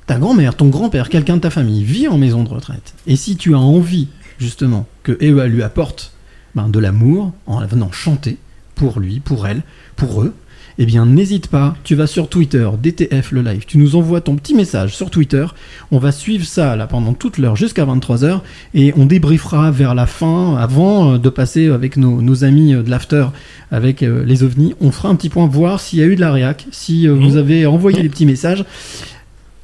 ta 0.07 0.19
grand-mère, 0.19 0.57
ton 0.57 0.69
grand-père, 0.69 1.09
quelqu'un 1.09 1.37
de 1.37 1.43
ta 1.43 1.51
famille 1.51 1.85
vit 1.85 2.09
en 2.09 2.19
maison 2.19 2.43
de 2.43 2.49
retraite 2.49 2.95
et 3.07 3.17
si 3.17 3.37
tu 3.37 3.55
as 3.55 3.59
envie 3.59 4.09
justement 4.39 4.87
que 5.03 5.17
EA 5.21 5.47
lui 5.47 5.63
apporte 5.63 6.13
ben, 6.55 6.69
de 6.69 6.79
l'amour 6.79 7.33
en 7.47 7.65
venant 7.67 7.93
chanter 7.93 8.39
pour 8.75 9.01
lui, 9.01 9.21
pour 9.21 9.47
elle, 9.47 9.63
pour 9.97 10.23
eux, 10.23 10.35
eh 10.79 10.87
bien 10.87 11.07
n'hésite 11.07 11.49
pas, 11.49 11.77
tu 11.85 11.95
vas 11.95 12.07
sur 12.07 12.29
Twitter, 12.29 12.69
DTF 12.83 13.33
le 13.33 13.43
live, 13.43 13.65
tu 13.67 13.79
nous 13.79 13.97
envoies 13.97 14.21
ton 14.21 14.37
petit 14.37 14.55
message 14.55 14.95
sur 14.95 15.11
Twitter, 15.11 15.47
on 15.91 15.99
va 15.99 16.13
suivre 16.13 16.47
ça 16.47 16.77
là 16.77 16.87
pendant 16.87 17.13
toute 17.15 17.39
l'heure 17.39 17.57
jusqu'à 17.57 17.85
23h 17.85 18.41
et 18.75 18.93
on 18.97 19.07
débriefera 19.07 19.71
vers 19.71 19.95
la 19.95 20.07
fin, 20.07 20.57
avant 20.57 21.15
euh, 21.15 21.19
de 21.19 21.29
passer 21.29 21.69
avec 21.69 21.97
nos, 21.97 22.23
nos 22.23 22.45
amis 22.45 22.75
euh, 22.75 22.83
de 22.83 22.91
l'after 22.91 23.27
avec 23.73 24.03
euh, 24.03 24.23
les 24.25 24.43
ovnis, 24.43 24.75
on 24.81 24.93
fera 24.93 25.09
un 25.09 25.17
petit 25.17 25.31
point 25.31 25.47
voir 25.47 25.81
s'il 25.81 25.99
y 25.99 26.03
a 26.03 26.07
eu 26.07 26.15
de 26.15 26.21
la 26.21 26.31
réac, 26.31 26.67
si 26.71 27.09
euh, 27.09 27.15
vous 27.15 27.37
avez 27.37 27.67
envoyé 27.67 28.03
les 28.03 28.09
petits 28.11 28.27
messages. 28.27 28.65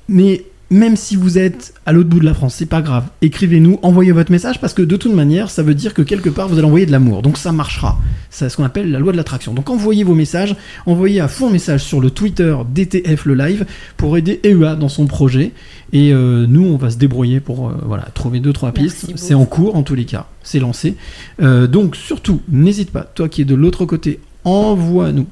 Mais 0.08 0.44
même 0.70 0.96
si 0.96 1.16
vous 1.16 1.38
êtes 1.38 1.72
à 1.86 1.92
l'autre 1.92 2.10
bout 2.10 2.20
de 2.20 2.24
la 2.24 2.34
France, 2.34 2.56
c'est 2.56 2.66
pas 2.66 2.82
grave. 2.82 3.04
Écrivez-nous, 3.22 3.78
envoyez 3.82 4.12
votre 4.12 4.30
message 4.30 4.60
parce 4.60 4.74
que 4.74 4.82
de 4.82 4.96
toute 4.96 5.14
manière, 5.14 5.50
ça 5.50 5.62
veut 5.62 5.74
dire 5.74 5.94
que 5.94 6.02
quelque 6.02 6.28
part 6.28 6.48
vous 6.48 6.58
allez 6.58 6.66
envoyer 6.66 6.84
de 6.84 6.92
l'amour. 6.92 7.22
Donc 7.22 7.38
ça 7.38 7.52
marchera. 7.52 7.98
C'est 8.28 8.48
ce 8.50 8.56
qu'on 8.56 8.64
appelle 8.64 8.90
la 8.90 8.98
loi 8.98 9.12
de 9.12 9.16
l'attraction. 9.16 9.54
Donc 9.54 9.70
envoyez 9.70 10.04
vos 10.04 10.14
messages, 10.14 10.56
envoyez 10.84 11.20
à 11.20 11.28
fond 11.28 11.48
message 11.48 11.84
sur 11.84 12.00
le 12.00 12.10
Twitter 12.10 12.54
DTF 12.74 13.24
le 13.24 13.34
live 13.34 13.66
pour 13.96 14.16
aider 14.18 14.40
EUA 14.44 14.76
dans 14.76 14.90
son 14.90 15.06
projet. 15.06 15.52
Et 15.94 16.12
euh, 16.12 16.46
nous, 16.46 16.64
on 16.64 16.76
va 16.76 16.90
se 16.90 16.98
débrouiller 16.98 17.40
pour 17.40 17.68
euh, 17.68 17.72
voilà 17.86 18.04
trouver 18.12 18.40
deux 18.40 18.52
trois 18.52 18.72
pistes. 18.72 19.06
C'est 19.16 19.34
en 19.34 19.46
cours 19.46 19.74
en 19.74 19.82
tous 19.82 19.94
les 19.94 20.04
cas. 20.04 20.26
C'est 20.42 20.60
lancé. 20.60 20.96
Euh, 21.40 21.66
donc 21.66 21.96
surtout, 21.96 22.42
n'hésite 22.50 22.90
pas. 22.90 23.02
Toi 23.02 23.30
qui 23.30 23.40
es 23.40 23.44
de 23.46 23.54
l'autre 23.54 23.86
côté, 23.86 24.20
envoie-nous 24.44 25.26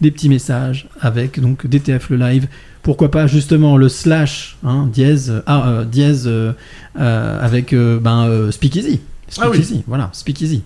des 0.00 0.10
petits 0.10 0.28
messages 0.28 0.88
avec 1.00 1.40
donc 1.40 1.66
DTF 1.66 2.10
le 2.10 2.16
live. 2.16 2.48
Pourquoi 2.82 3.10
pas 3.10 3.26
justement 3.26 3.76
le 3.76 3.88
slash 3.88 4.56
hein, 4.64 4.88
dièse, 4.92 5.42
ah, 5.46 5.68
euh, 5.68 5.84
dièse 5.84 6.24
euh, 6.26 6.52
euh, 6.98 7.38
avec 7.44 7.72
euh, 7.72 7.98
ben, 8.00 8.26
euh, 8.26 8.50
Speakeasy. 8.50 9.00
Ah 9.38 9.48
oui. 9.50 9.58
Speakeasy, 9.58 9.84
voilà, 9.86 10.08
Speakeasy. 10.12 10.62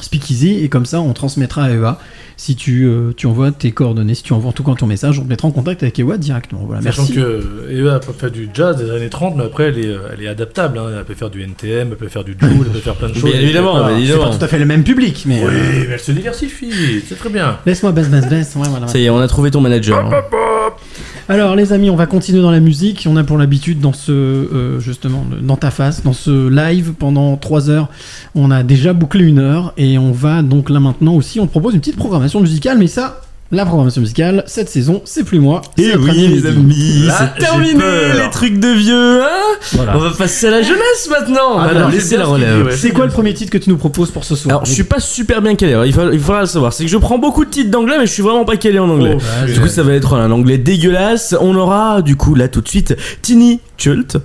Speakeasy, 0.00 0.58
et 0.64 0.68
comme 0.68 0.86
ça 0.86 1.00
on 1.00 1.12
transmettra 1.12 1.64
à 1.64 1.70
EA. 1.70 1.98
Si 2.36 2.56
tu, 2.56 2.84
euh, 2.84 3.12
tu 3.16 3.28
envoies 3.28 3.52
tes 3.52 3.70
coordonnées, 3.70 4.16
si 4.16 4.24
tu 4.24 4.32
envoies 4.32 4.48
en 4.50 4.52
tout 4.52 4.64
cas 4.64 4.74
ton 4.74 4.88
message, 4.88 5.20
on 5.20 5.22
te 5.22 5.28
mettra 5.28 5.46
en 5.46 5.52
contact 5.52 5.84
avec 5.84 5.96
EA 6.00 6.16
directement. 6.18 6.62
Voilà, 6.66 6.82
Sachant 6.82 7.02
merci. 7.02 7.14
que 7.14 7.68
Eva 7.70 8.00
peut 8.00 8.12
faire 8.12 8.32
du 8.32 8.48
jazz 8.52 8.76
des 8.76 8.90
années 8.90 9.08
30, 9.08 9.36
mais 9.36 9.44
après 9.44 9.66
elle 9.68 9.78
est, 9.78 9.94
elle 10.12 10.20
est 10.24 10.26
adaptable. 10.26 10.78
hein. 10.78 10.86
Elle 10.98 11.04
peut 11.04 11.14
faire 11.14 11.30
du 11.30 11.40
NTM, 11.42 11.90
elle 11.92 11.96
peut 11.96 12.08
faire 12.08 12.24
du 12.24 12.32
Joule, 12.36 12.66
elle 12.66 12.72
peut 12.72 12.80
faire 12.80 12.96
plein 12.96 13.08
de 13.08 13.14
choses. 13.14 13.30
Bien 13.30 13.38
évidemment, 13.40 13.74
Voilà. 13.78 13.86
bien 13.90 13.96
C'est 13.98 14.02
évidemment. 14.02 14.30
pas 14.30 14.36
tout 14.36 14.44
à 14.44 14.48
fait 14.48 14.58
le 14.58 14.66
même 14.66 14.82
public, 14.82 15.22
mais. 15.26 15.38
Oui, 15.44 15.44
euh, 15.48 15.84
mais 15.86 15.94
elle 15.94 16.00
se 16.00 16.10
diversifie, 16.10 16.72
c'est 17.08 17.14
très 17.16 17.30
bien. 17.30 17.58
Laisse-moi 17.64 17.92
baisse, 17.92 18.08
baisse, 18.08 18.28
baisse. 18.28 18.56
Ouais, 18.56 18.68
voilà. 18.68 18.88
Ça 18.88 18.98
y 18.98 19.04
est, 19.04 19.10
on 19.10 19.20
a 19.20 19.28
trouvé 19.28 19.52
ton 19.52 19.60
manager. 19.60 20.04
hein. 20.04 20.10
Alors 21.26 21.56
les 21.56 21.72
amis, 21.72 21.88
on 21.88 21.96
va 21.96 22.04
continuer 22.04 22.42
dans 22.42 22.50
la 22.50 22.60
musique. 22.60 23.06
On 23.08 23.16
a 23.16 23.24
pour 23.24 23.38
l'habitude 23.38 23.80
dans 23.80 23.94
ce 23.94 24.12
euh, 24.12 24.78
justement 24.78 25.24
dans 25.40 25.56
ta 25.56 25.70
face, 25.70 26.02
dans 26.02 26.12
ce 26.12 26.48
live 26.50 26.92
pendant 26.98 27.38
3 27.38 27.70
heures, 27.70 27.88
on 28.34 28.50
a 28.50 28.62
déjà 28.62 28.92
bouclé 28.92 29.24
une 29.24 29.38
heure 29.38 29.72
et 29.78 29.96
on 29.96 30.12
va 30.12 30.42
donc 30.42 30.68
là 30.68 30.80
maintenant 30.80 31.14
aussi, 31.14 31.40
on 31.40 31.46
propose 31.46 31.72
une 31.72 31.80
petite 31.80 31.96
programmation 31.96 32.40
musicale, 32.40 32.76
mais 32.76 32.88
ça, 32.88 33.22
la 33.54 33.64
programmation 33.64 34.00
musicale 34.00 34.44
cette 34.46 34.68
saison, 34.68 35.02
c'est 35.04 35.24
plus 35.24 35.38
moi. 35.40 35.62
c'est 35.76 35.84
Et 35.84 35.90
Eh 35.94 35.96
oui, 35.96 36.28
les 36.28 36.46
amis, 36.46 37.08
c'est 37.08 37.40
terminé 37.40 37.82
les 38.22 38.30
trucs 38.30 38.58
de 38.58 38.68
vieux, 38.68 39.22
hein 39.22 39.56
Voilà. 39.72 39.96
On 39.96 40.00
va 40.00 40.10
passer 40.10 40.48
à 40.48 40.50
la 40.50 40.62
jeunesse 40.62 41.08
maintenant. 41.10 41.58
Ah, 41.58 41.64
Alors, 41.64 41.82
non, 41.82 41.88
laissez 41.88 42.16
la 42.16 42.26
relève. 42.26 42.76
C'est 42.76 42.90
quoi 42.90 43.06
le 43.06 43.12
premier 43.12 43.34
titre 43.34 43.50
que 43.50 43.58
tu 43.58 43.70
nous 43.70 43.76
proposes 43.76 44.10
pour 44.10 44.24
ce 44.24 44.36
soir 44.36 44.54
Alors, 44.56 44.64
je 44.64 44.72
suis 44.72 44.84
pas 44.84 45.00
super 45.00 45.42
bien 45.42 45.54
calé. 45.54 45.72
alors, 45.72 45.86
Il, 45.86 45.92
faudra 45.92 46.40
le 46.40 46.46
savoir. 46.46 46.72
C'est 46.72 46.84
que 46.84 46.90
je 46.90 46.98
prends 46.98 47.18
beaucoup 47.18 47.44
de 47.44 47.50
titres 47.50 47.70
d'anglais, 47.70 47.96
mais 47.98 48.06
je 48.06 48.12
suis 48.12 48.22
vraiment 48.22 48.44
pas 48.44 48.56
calé 48.56 48.78
en 48.78 48.88
anglais. 48.88 49.16
Oh, 49.16 49.22
vas-y. 49.40 49.54
du 49.54 49.60
coup, 49.60 49.68
ça 49.68 49.82
va 49.82 49.92
être 49.94 50.14
un 50.14 50.30
anglais 50.30 50.58
dégueulasse. 50.58 51.34
On 51.40 51.54
aura, 51.56 52.02
du 52.02 52.16
coup, 52.16 52.34
là 52.34 52.48
tout 52.48 52.60
de 52.60 52.68
suite, 52.68 52.96
Tiny 53.22 53.60
Chult. 53.78 54.18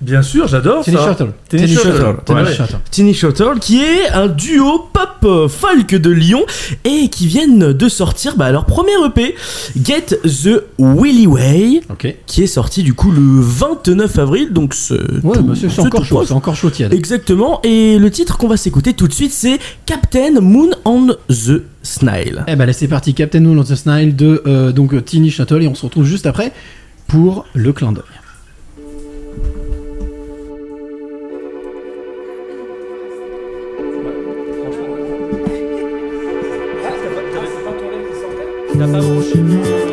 Bien 0.00 0.22
sûr, 0.22 0.48
j'adore 0.48 0.84
ça. 0.84 0.90
Shuttle. 0.92 1.32
Tennis 1.48 1.72
Shuttle. 1.80 2.16
Ouais. 2.28 2.52
Shuttle. 2.54 2.76
Tiny 2.90 3.14
Shuttle, 3.14 3.58
qui 3.60 3.80
est 3.82 4.08
un 4.12 4.26
duo 4.26 4.88
pop 4.92 5.48
folk 5.48 5.94
de 5.94 6.10
Lyon 6.10 6.42
et 6.84 7.08
qui 7.08 7.26
viennent 7.26 7.72
de 7.72 7.88
sortir 7.88 8.36
bah, 8.36 8.50
leur 8.52 8.66
premier 8.66 8.92
EP, 9.06 9.34
Get 9.82 10.06
the 10.24 10.62
Willy 10.78 11.26
Way, 11.26 11.80
Ok. 11.90 12.14
qui 12.26 12.42
est 12.42 12.46
sorti 12.46 12.82
du 12.82 12.92
coup 12.94 13.10
le 13.10 13.20
29 13.40 14.18
avril. 14.18 14.52
Donc, 14.52 14.74
c'est 14.74 14.94
Ouais, 15.22 15.36
tout- 15.36 15.42
bah, 15.42 15.54
c'est 15.54 15.68
c'est 15.68 15.76
c'est 15.76 15.80
encore 15.82 16.04
chaud, 16.04 16.24
c'est 16.26 16.32
encore 16.34 16.56
chaud 16.56 16.70
tiède. 16.70 16.92
Exactement, 16.92 17.60
et 17.62 17.98
le 17.98 18.10
titre 18.10 18.36
qu'on 18.36 18.48
va 18.48 18.56
s'écouter 18.58 18.92
tout 18.92 19.08
de 19.08 19.12
suite, 19.14 19.32
c'est 19.32 19.58
Captain 19.86 20.40
Moon 20.40 20.70
on 20.84 21.06
the 21.28 21.62
Snile. 21.82 22.44
Eh 22.48 22.56
ben 22.56 22.66
là 22.66 22.72
c'est 22.72 22.88
parti, 22.88 23.14
Captain 23.14 23.40
Moon 23.40 23.58
on 23.58 23.64
the 23.64 23.74
Snile 23.74 24.16
de 24.16 24.42
euh, 24.46 24.72
donc 24.72 25.02
Tiny 25.04 25.30
Shuttle 25.30 25.62
et 25.62 25.68
on 25.68 25.74
se 25.74 25.84
retrouve 25.86 26.04
juste 26.04 26.26
après 26.26 26.52
pour 27.06 27.46
le 27.54 27.72
clin 27.72 27.92
d'œil. 27.92 28.02
You 38.74 39.83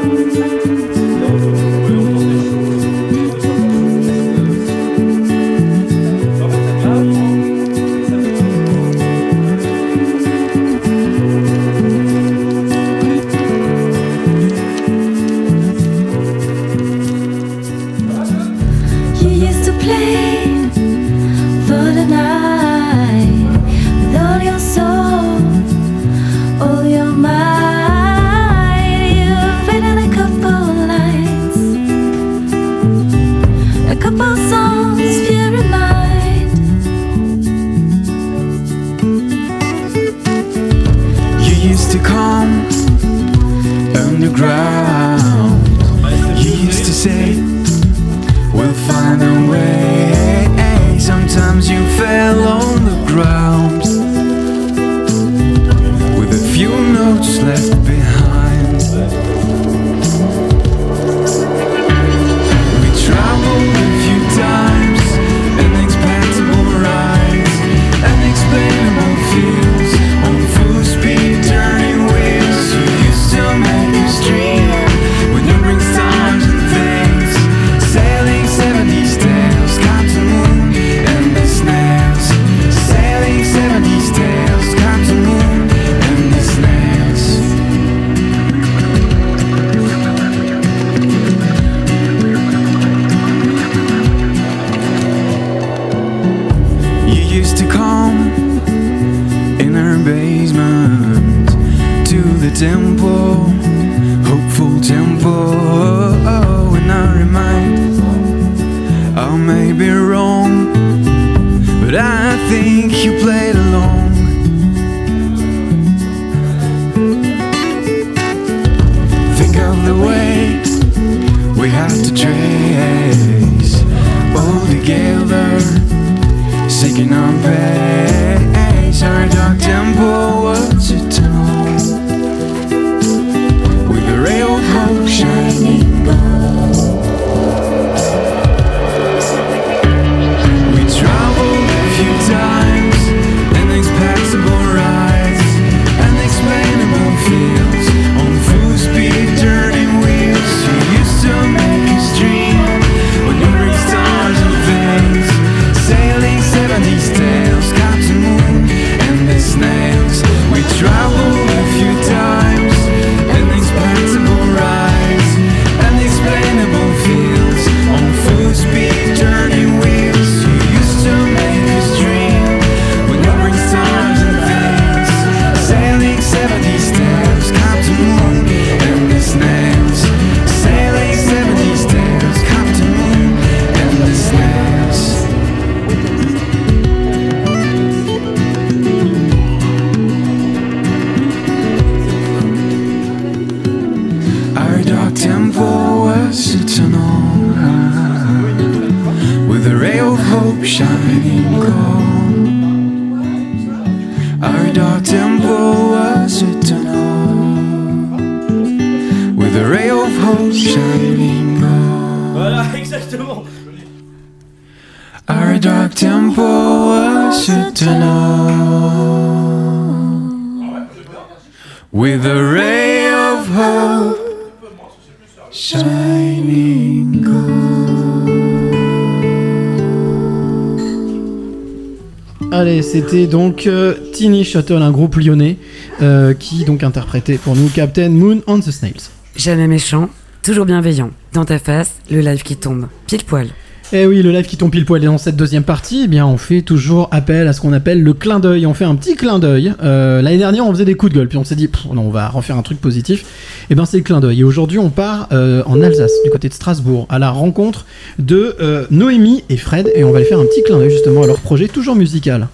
c'était 233.12 233.28
donc 233.28 233.68
euh, 233.68 233.94
Tiny 234.14 234.46
Shuttle, 234.46 234.82
un 234.82 234.92
groupe 234.92 235.18
lyonnais 235.18 235.58
euh, 236.02 236.34
qui 236.34 236.64
donc 236.64 236.82
interprétait 236.82 237.38
pour 237.38 237.58
nous 237.58 237.68
Captain 237.68 238.08
Moon 238.08 238.42
on 238.48 238.62
the 238.62 238.72
Snails. 238.72 239.10
Jamais 239.36 239.68
méchant, 239.68 240.10
toujours 240.44 240.66
bienveillant. 240.66 241.12
Dans 241.34 241.44
ta 241.44 241.60
face, 241.60 241.92
le 242.10 242.22
live 242.22 242.42
qui 242.44 242.56
tombe, 242.56 242.88
pile 243.08 243.26
poil. 243.26 243.48
Eh 243.92 244.06
oui, 244.06 244.22
le 244.22 244.32
live 244.32 244.46
qui 244.46 244.56
tombe 244.56 244.72
pile 244.72 244.86
poil 244.86 245.04
et 245.04 245.08
dans 245.08 245.18
cette 245.18 245.36
deuxième 245.36 245.64
partie, 245.64 246.04
eh 246.06 246.08
bien, 246.08 246.26
on 246.26 246.38
fait 246.38 246.62
toujours 246.62 247.10
appel 247.12 247.50
à 247.50 247.54
ce 247.54 247.60
qu'on 247.60 247.74
appelle 247.74 248.02
le 248.02 248.14
clin 248.14 248.40
d'œil. 248.40 248.66
On 248.66 248.74
fait 248.74 248.86
un 248.86 248.96
petit 248.96 249.18
clin 249.18 249.40
d'œil. 249.40 249.74
Euh, 249.84 250.22
L'année 250.22 250.38
dernière, 250.38 250.66
on 250.66 250.72
faisait 250.72 250.86
des 250.86 250.96
coups 250.96 251.12
de 251.12 251.18
gueule, 251.18 251.28
puis 251.28 251.38
on 251.38 251.44
s'est 251.44 251.56
dit, 251.56 251.70
non, 251.94 252.04
on 252.04 252.12
va 252.12 252.30
refaire 252.30 252.56
un 252.56 252.62
truc 252.62 252.80
positif. 252.80 253.26
Et 253.70 253.76
bien, 253.76 253.84
c'est 253.84 253.98
le 253.98 254.04
clin 254.04 254.22
d'œil. 254.22 254.40
Et 254.40 254.44
aujourd'hui, 254.46 254.80
on 254.80 254.90
part 254.90 255.28
euh, 255.34 255.64
en 255.66 255.82
Alsace, 255.82 256.14
du 256.24 256.32
côté 256.32 256.48
de 256.48 256.54
Strasbourg, 256.54 257.08
à 257.10 257.20
la 257.20 257.30
rencontre 257.30 257.86
de 258.20 258.56
euh, 258.62 258.86
Noémie 258.90 259.44
et 259.50 259.58
Fred, 259.58 259.92
et 259.94 260.06
on 260.06 260.14
va 260.14 260.20
les 260.20 260.26
faire 260.26 260.40
un 260.40 260.46
petit 260.46 260.64
clin 260.64 260.78
d'œil 260.78 260.92
justement 260.92 261.24
à 261.24 261.28
leur 261.28 261.42
projet 261.42 261.68
toujours 261.68 261.98
musical. 261.98 262.48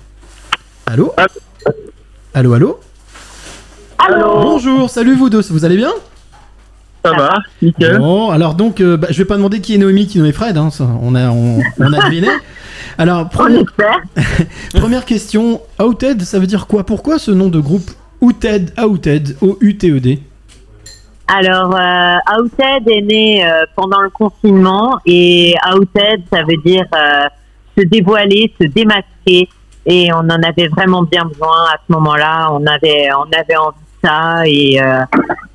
Allô 0.89 1.13
Allô, 2.33 2.53
allô 2.53 2.79
Bonjour, 4.41 4.89
salut 4.89 5.15
vous 5.15 5.29
deux, 5.29 5.41
vous 5.49 5.65
allez 5.65 5.75
bien 5.75 5.91
Ça 7.03 7.11
va, 7.11 7.33
nickel. 7.61 7.97
Bon, 7.97 8.29
alors 8.29 8.55
donc, 8.55 8.79
euh, 8.79 8.95
bah, 8.95 9.07
je 9.09 9.17
vais 9.17 9.25
pas 9.25 9.35
demander 9.35 9.59
qui 9.59 9.75
est 9.75 9.77
Noémie, 9.77 10.07
qui 10.07 10.25
est 10.25 10.31
Fred, 10.31 10.57
hein, 10.57 10.69
ça, 10.69 10.87
on 11.01 11.13
a, 11.13 11.29
on, 11.29 11.59
on 11.77 11.91
a 11.91 12.05
deviné. 12.05 12.29
Alors, 12.97 13.27
première, 13.27 13.65
première 14.75 15.03
question, 15.03 15.59
Outed, 15.77 16.21
ça 16.21 16.39
veut 16.39 16.47
dire 16.47 16.67
quoi? 16.67 16.85
Pourquoi 16.85 17.19
ce 17.19 17.31
nom 17.31 17.49
de 17.49 17.59
groupe 17.59 17.91
Outed, 18.21 18.71
Outed, 18.79 19.35
O-U-T-E-D 19.41 20.19
Alors, 21.27 21.75
euh, 21.75 22.39
Outed 22.39 22.87
est 22.87 23.01
né 23.01 23.45
euh, 23.45 23.65
pendant 23.75 23.99
le 23.99 24.09
confinement 24.09 24.99
et 25.05 25.53
Outed, 25.75 26.21
ça 26.31 26.43
veut 26.47 26.57
dire 26.65 26.85
euh, 26.95 27.23
se 27.77 27.83
dévoiler, 27.85 28.53
se 28.59 28.67
démasquer. 28.67 29.49
Et 29.89 30.11
on 30.13 30.17
en 30.17 30.29
avait 30.43 30.67
vraiment 30.67 31.03
bien 31.03 31.23
besoin 31.25 31.65
à 31.73 31.77
ce 31.87 31.93
moment-là. 31.93 32.49
On 32.51 32.65
avait, 32.67 33.07
on 33.13 33.31
avait 33.31 33.55
envie 33.55 33.77
de 33.77 34.07
ça 34.07 34.41
et 34.45 34.81
euh, 34.81 35.03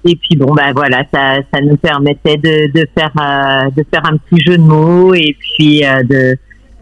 et 0.04 0.16
puis 0.16 0.36
bon 0.36 0.54
bah 0.54 0.72
voilà, 0.74 1.04
ça, 1.12 1.36
ça 1.52 1.60
nous 1.60 1.76
permettait 1.76 2.38
de, 2.38 2.72
de 2.72 2.88
faire 2.96 3.12
euh, 3.20 3.70
de 3.76 3.84
faire 3.92 4.04
un 4.04 4.16
petit 4.16 4.42
jeu 4.42 4.56
de 4.56 4.62
mots 4.62 5.14
et 5.14 5.36
puis 5.38 5.84
euh, 5.84 6.02
de, 6.02 6.36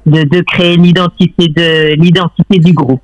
de 0.06 0.22
de 0.28 0.40
créer 0.42 0.76
l'identité 0.76 1.48
de 1.48 1.94
l'identité 1.94 2.58
du 2.58 2.72
groupe. 2.72 3.02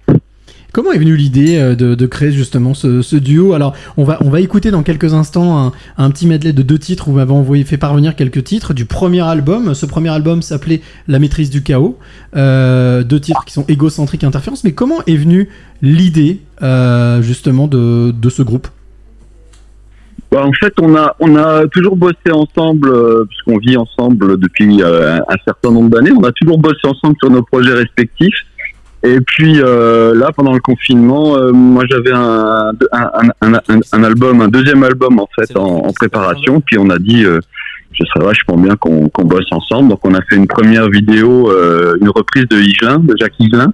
Comment 0.77 0.93
est 0.93 0.98
venue 0.98 1.16
l'idée 1.16 1.57
euh, 1.57 1.74
de, 1.74 2.07
créer 2.07 2.32
justement 2.32 2.74
ce, 2.74 3.16
duo? 3.16 3.55
Alors, 3.55 3.74
on 3.97 4.05
va, 4.05 4.40
écouter 4.43 4.70
dans 4.70 4.82
quelques 4.82 5.15
instants 5.15 5.73
un, 5.97 6.11
petit 6.11 6.27
medley 6.27 6.53
de 6.53 6.61
deux 6.61 6.78
titres. 6.78 7.09
Vous 7.09 7.16
m'avez 7.16 7.32
envoyé, 7.32 7.65
fait 7.65 7.78
parvenir 7.78 8.15
quelques 8.15 8.44
titres 8.44 8.74
du 8.74 8.85
premier 8.85 9.23
album. 9.23 9.73
Ce 9.73 9.86
premier 9.86 10.11
album 10.11 10.43
s'appelait 10.43 10.82
La 11.09 11.19
maîtrise 11.19 11.48
du 11.48 11.62
chaos. 11.62 11.98
Euh, 12.36 13.05
deux 13.05 13.19
titres 13.19 13.43
qui 13.47 13.55
sont 13.55 13.65
égocentriques 13.69 14.23
interférences. 14.23 14.65
Mais 14.65 14.73
comment 14.73 15.03
est 15.07 15.16
venue 15.16 15.48
l'idée 15.81 16.43
euh, 16.61 17.23
justement 17.23 17.69
de, 17.69 18.12
ce 18.28 18.43
groupe? 18.43 18.69
Bah, 20.31 20.44
en 20.44 20.53
fait, 20.53 20.74
on 20.78 20.94
a, 20.94 21.66
toujours 21.69 21.97
bossé 21.97 22.31
ensemble, 22.31 22.93
puisqu'on 23.28 23.57
vit 23.57 23.78
ensemble 23.78 24.39
depuis 24.39 24.82
un 24.82 25.36
certain 25.47 25.70
nombre 25.70 25.89
d'années. 25.89 26.12
On 26.12 26.24
a 26.24 26.32
toujours 26.32 26.59
bossé 26.59 26.86
ensemble 26.86 27.16
sur 27.19 27.31
nos 27.31 27.43
projets 27.43 27.73
respectifs. 27.73 28.44
Et 29.02 29.20
puis 29.20 29.60
euh, 29.60 30.14
là, 30.14 30.31
pendant 30.35 30.52
le 30.52 30.60
confinement, 30.60 31.36
euh, 31.36 31.52
moi 31.52 31.85
j'avais 31.89 32.12
un, 32.12 32.73
un, 32.93 33.10
un, 33.40 33.55
un, 33.55 33.81
un 33.93 34.05
album, 34.05 34.40
un 34.40 34.48
deuxième 34.48 34.82
album 34.82 35.20
en 35.20 35.28
fait 35.36 35.56
en, 35.56 35.86
en 35.86 35.93
préparation. 35.93 36.60
Puis 36.60 36.77
on 36.78 36.90
a 36.90 36.98
dit, 36.98 37.24
euh, 37.24 37.39
ce 37.97 38.05
serait 38.06 38.24
vachement 38.24 38.56
bien 38.56 38.77
qu'on 38.77 39.10
bosse 39.24 39.47
ensemble. 39.52 39.90
Donc 39.90 40.01
on 40.05 40.14
a 40.14 40.23
fait 40.23 40.36
une 40.36 40.47
première 40.48 40.89
vidéo, 40.89 41.51
euh, 41.51 41.97
une 42.01 42.09
reprise 42.09 42.47
de 42.48 42.59
Higelin, 42.59 42.98
de 42.98 43.14
Jacques 43.20 43.39
Higelin. 43.39 43.73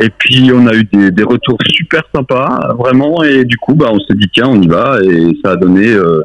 Et 0.00 0.08
puis 0.08 0.50
on 0.54 0.66
a 0.68 0.74
eu 0.74 0.84
des, 0.84 1.10
des 1.10 1.24
retours 1.24 1.58
super 1.68 2.02
sympas, 2.14 2.74
vraiment. 2.78 3.22
Et 3.24 3.44
du 3.44 3.56
coup, 3.56 3.74
bah 3.74 3.88
on 3.90 3.98
s'est 3.98 4.14
dit 4.14 4.30
tiens, 4.32 4.46
on 4.48 4.62
y 4.62 4.68
va. 4.68 4.98
Et 5.02 5.36
ça 5.44 5.52
a 5.52 5.56
donné, 5.56 5.88
euh, 5.88 6.22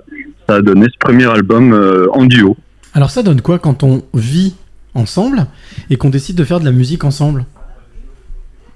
ça 0.48 0.56
a 0.56 0.62
donné 0.62 0.86
ce 0.86 0.98
premier 1.00 1.26
album 1.26 1.74
euh, 1.74 2.08
en 2.14 2.26
duo. 2.26 2.56
Alors, 2.94 3.10
ça 3.10 3.24
donne 3.24 3.42
quoi 3.42 3.60
quand 3.60 3.84
on 3.84 4.04
vit 4.14 4.56
ensemble 4.94 5.48
et 5.90 5.98
qu'on 5.98 6.10
décide 6.10 6.38
de 6.38 6.46
faire 6.46 6.62
de 6.62 6.66
la 6.66 6.72
musique 6.72 7.04
ensemble? 7.04 7.44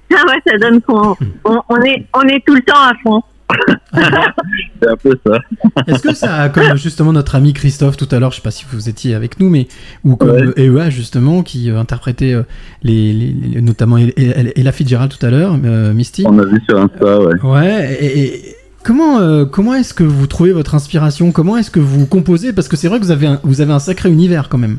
Ah 0.15 0.23
ouais, 0.27 0.41
ça 0.45 0.57
donne 0.57 0.81
qu'on 0.81 1.15
on, 1.45 1.61
on 1.69 1.81
est 1.84 2.06
on 2.14 2.22
est 2.23 2.44
tout 2.45 2.56
le 2.56 2.61
temps 2.61 2.73
à 2.81 2.94
fond. 3.03 3.22
C'est 3.94 4.88
un 4.88 4.95
peu 4.95 5.18
ça. 5.26 5.40
Est-ce 5.88 6.03
que 6.03 6.14
ça, 6.14 6.36
a, 6.36 6.49
comme 6.49 6.76
justement 6.77 7.11
notre 7.14 7.36
ami 7.36 7.53
Christophe 7.53 7.98
tout 7.98 8.07
à 8.11 8.19
l'heure, 8.19 8.31
je 8.31 8.38
sais 8.38 8.41
pas 8.44 8.52
si 8.52 8.65
vous 8.72 8.90
étiez 8.90 9.15
avec 9.15 9.40
nous, 9.40 9.49
mais 9.49 9.68
ou 10.03 10.15
comme 10.15 10.30
Ouais. 10.30 10.53
EEA 10.57 10.90
justement 10.91 11.41
qui 11.41 11.69
euh, 11.72 11.80
interprétait 11.80 12.34
euh, 12.34 12.44
les, 12.84 13.11
les- 13.14 13.31
les- 13.34 13.61
notamment 13.61 13.98
Ella 13.98 14.72
Fitzgerald 14.72 15.11
tout 15.18 15.26
à 15.26 15.30
l'heure, 15.31 15.57
euh, 15.65 15.94
Misty? 15.94 16.23
On 16.27 16.38
a 16.38 16.45
vu 16.45 16.61
sur 16.69 16.80
Insta, 16.80 17.19
ouais. 17.22 17.41
Ouais. 17.41 17.98
Et, 18.02 18.19
et 18.23 18.56
comment 18.84 19.19
euh, 19.19 19.45
comment 19.45 19.73
est-ce 19.73 19.94
que 19.95 20.03
vous 20.03 20.27
trouvez 20.27 20.52
votre 20.52 20.76
inspiration? 20.76 21.31
Comment 21.31 21.57
est-ce 21.57 21.72
que 21.72 21.80
vous 21.80 22.06
composez? 22.06 22.53
Parce 22.53 22.68
que 22.68 22.77
c'est 22.77 22.88
vrai 22.88 22.99
que 22.99 23.03
vous 23.06 23.11
avez 23.11 23.27
un, 23.27 23.40
vous 23.44 23.61
avez 23.61 23.73
un 23.73 23.80
sacré 23.80 24.10
univers 24.11 24.48
quand 24.49 24.60
même. 24.60 24.77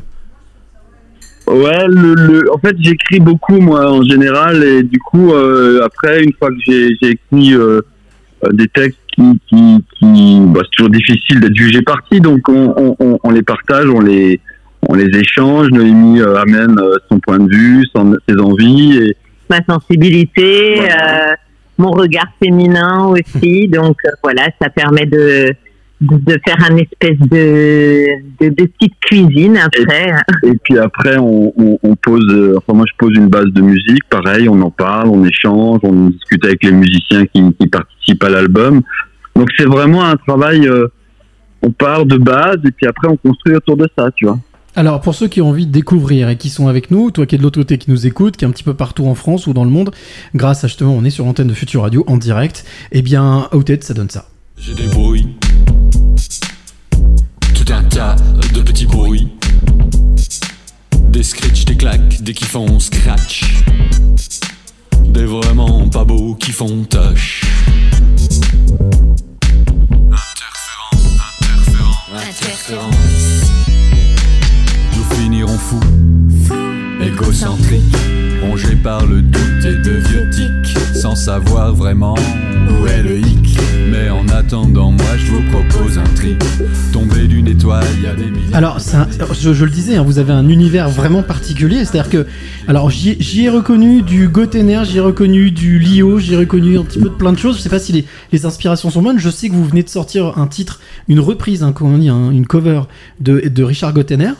Ouais, 1.51 1.85
le, 1.87 2.13
le- 2.15 2.53
en 2.53 2.57
fait, 2.59 2.75
j'écris 2.79 3.19
beaucoup, 3.19 3.59
moi, 3.59 3.91
en 3.91 4.03
général, 4.03 4.63
et 4.63 4.83
du 4.83 4.99
coup, 4.99 5.33
euh, 5.33 5.81
après, 5.83 6.23
une 6.23 6.31
fois 6.39 6.49
que 6.49 6.55
j'ai 6.65 6.95
j'ai 7.01 7.09
écrit 7.11 7.53
euh, 7.53 7.81
euh, 8.45 8.49
des 8.53 8.67
textes 8.67 8.99
qui, 9.13 9.23
qui, 9.49 9.83
qui 9.99 10.39
bah, 10.47 10.61
c'est 10.63 10.69
toujours 10.77 10.89
difficile 10.91 11.41
d'être 11.41 11.55
jugé 11.55 11.81
parti, 11.81 12.21
donc 12.21 12.47
on, 12.47 12.95
on, 12.99 13.19
on, 13.21 13.31
les 13.31 13.41
partage, 13.41 13.87
on 13.89 13.99
les, 13.99 14.39
on 14.87 14.93
les 14.95 15.09
échange. 15.19 15.69
Noémie 15.71 16.21
euh, 16.21 16.37
amène 16.37 16.79
euh, 16.79 16.95
son 17.09 17.19
point 17.19 17.39
de 17.39 17.53
vue, 17.53 17.85
son, 17.93 18.15
ses 18.29 18.35
envies, 18.39 18.97
et 18.99 19.15
ma 19.49 19.61
sensibilité, 19.65 20.81
euh, 20.89 21.33
mon 21.77 21.91
regard 21.91 22.27
féminin 22.41 23.07
aussi. 23.07 23.67
Donc 23.73 23.97
voilà, 24.23 24.43
ça 24.61 24.69
permet 24.69 25.05
de, 25.05 25.51
de, 26.01 26.17
de 26.17 26.39
faire 26.45 26.57
un 26.69 26.75
espèce 26.77 27.17
de, 27.19 28.05
de, 28.39 28.49
de 28.49 28.65
petite 28.65 28.93
cuisine 29.01 29.57
après. 29.57 30.11
Et 30.43 30.57
puis 30.63 30.77
après, 30.77 31.17
on, 31.17 31.53
on, 31.57 31.79
on 31.83 31.95
pose, 31.95 32.25
euh, 32.29 32.55
enfin 32.57 32.73
moi 32.75 32.85
je 32.87 32.97
pose 32.97 33.15
une 33.15 33.27
base 33.27 33.51
de 33.53 33.61
musique, 33.61 34.03
pareil, 34.09 34.49
on 34.49 34.61
en 34.61 34.71
parle, 34.71 35.09
on 35.09 35.23
échange, 35.23 35.79
on 35.83 36.09
discute 36.09 36.43
avec 36.43 36.63
les 36.63 36.71
musiciens 36.71 37.25
qui, 37.27 37.43
qui 37.59 37.67
participent 37.67 38.23
à 38.23 38.29
l'album. 38.29 38.81
Donc 39.35 39.49
c'est 39.57 39.65
vraiment 39.65 40.03
un 40.03 40.17
travail, 40.17 40.67
euh, 40.67 40.87
on 41.61 41.71
part 41.71 42.05
de 42.05 42.17
base 42.17 42.57
et 42.65 42.71
puis 42.71 42.87
après 42.87 43.07
on 43.07 43.17
construit 43.17 43.55
autour 43.55 43.77
de 43.77 43.87
ça, 43.97 44.09
tu 44.15 44.25
vois. 44.25 44.39
Alors, 44.73 45.01
pour 45.01 45.15
ceux 45.15 45.27
qui 45.27 45.41
ont 45.41 45.49
envie 45.49 45.65
de 45.65 45.71
découvrir 45.71 46.29
et 46.29 46.37
qui 46.37 46.49
sont 46.49 46.69
avec 46.69 46.91
nous, 46.91 47.11
toi 47.11 47.25
qui 47.25 47.35
es 47.35 47.37
de 47.37 47.43
l'autre 47.43 47.59
côté 47.59 47.77
qui 47.77 47.91
nous 47.91 48.07
écoute, 48.07 48.37
qui 48.37 48.45
est 48.45 48.47
un 48.47 48.51
petit 48.51 48.63
peu 48.63 48.73
partout 48.73 49.05
en 49.05 49.15
France 49.15 49.45
ou 49.47 49.53
dans 49.53 49.65
le 49.65 49.69
monde, 49.69 49.91
grâce 50.33 50.63
à 50.63 50.67
justement, 50.67 50.95
on 50.95 51.03
est 51.03 51.09
sur 51.09 51.25
l'antenne 51.25 51.47
de 51.47 51.53
Future 51.53 51.81
Radio 51.81 52.05
en 52.07 52.15
direct, 52.15 52.65
eh 52.93 53.01
bien, 53.01 53.49
Outed, 53.51 53.83
ça 53.83 53.93
donne 53.93 54.09
ça. 54.09 54.29
J'ai 54.57 54.73
des 54.73 54.87
bruits. 57.71 57.71
Tout 57.71 57.73
un 57.73 57.83
tas 57.83 58.15
de 58.53 58.61
petits 58.61 58.85
bruits. 58.85 59.27
Des 61.09 61.23
scritch, 61.23 61.65
des 61.65 61.77
claques, 61.77 62.21
des 62.21 62.33
qui 62.33 62.45
font 62.45 62.79
scratch. 62.79 63.63
Des 65.05 65.25
vraiment 65.25 65.87
pas 65.89 66.03
beaux 66.03 66.35
qui 66.35 66.51
font 66.51 66.83
tâche. 66.83 67.41
Interférence. 72.13 72.91
Nous 74.95 75.15
finirons 75.15 75.57
fous, 75.57 75.79
égocentriques, 77.01 77.95
rongés 78.41 78.75
par 78.75 79.05
le 79.05 79.21
doute 79.21 79.65
et 79.65 79.75
de 79.75 79.91
vieux 80.07 80.29
tics, 80.31 80.77
sans 80.95 81.15
savoir 81.15 81.73
vraiment 81.73 82.15
où 82.69 82.87
est 82.87 83.03
le 83.03 83.19
hic. 83.19 83.60
Mais 83.91 84.09
en 84.09 84.25
attendant, 84.29 84.91
moi 84.91 85.17
je 85.17 85.31
vous 85.31 85.41
propose 85.51 85.97
un 85.97 86.03
trip. 86.15 86.41
Tomber 86.93 87.27
d'une 87.27 87.47
étoile, 87.47 87.83
y 88.01 88.07
a 88.07 88.13
des 88.15 88.25
milliers. 88.31 88.53
Alors, 88.53 88.77
un- 88.93 89.07
je, 89.33 89.53
je 89.53 89.65
le 89.65 89.69
disais, 89.71 89.97
hein, 89.97 90.03
vous 90.03 90.17
avez 90.17 90.31
un 90.31 90.47
univers 90.47 90.89
vraiment 90.89 91.23
particulier. 91.23 91.83
C'est-à-dire 91.83 92.09
que, 92.09 92.25
alors, 92.67 92.89
j'y 92.89 93.43
ai 93.45 93.49
reconnu 93.49 94.01
du 94.01 94.29
Gotener, 94.29 94.81
j'y 94.85 94.97
ai 94.97 95.01
reconnu 95.01 95.51
du 95.51 95.77
Lio, 95.79 96.19
j'y 96.19 96.33
ai 96.33 96.37
reconnu 96.37 96.77
un 96.77 96.83
petit 96.83 96.99
peu 96.99 97.09
de 97.09 97.15
plein 97.15 97.33
de 97.33 97.37
choses. 97.37 97.57
Je 97.57 97.61
sais 97.61 97.69
pas 97.69 97.79
si 97.79 97.91
les, 97.91 98.05
les 98.31 98.45
inspirations 98.45 98.89
sont 98.89 99.01
bonnes. 99.01 99.19
Je 99.19 99.29
sais 99.29 99.49
que 99.49 99.53
vous 99.53 99.65
venez 99.65 99.83
de 99.83 99.89
sortir 99.89 100.37
un 100.37 100.47
titre, 100.47 100.79
une 101.09 101.19
reprise, 101.19 101.61
hein, 101.63 101.73
comment 101.73 101.95
on 101.95 101.97
dit, 101.97 102.09
hein, 102.09 102.31
une 102.31 102.47
cover 102.47 102.81
de, 103.19 103.39
de 103.47 103.63
Richard 103.63 103.93
Gotener. 103.93 104.31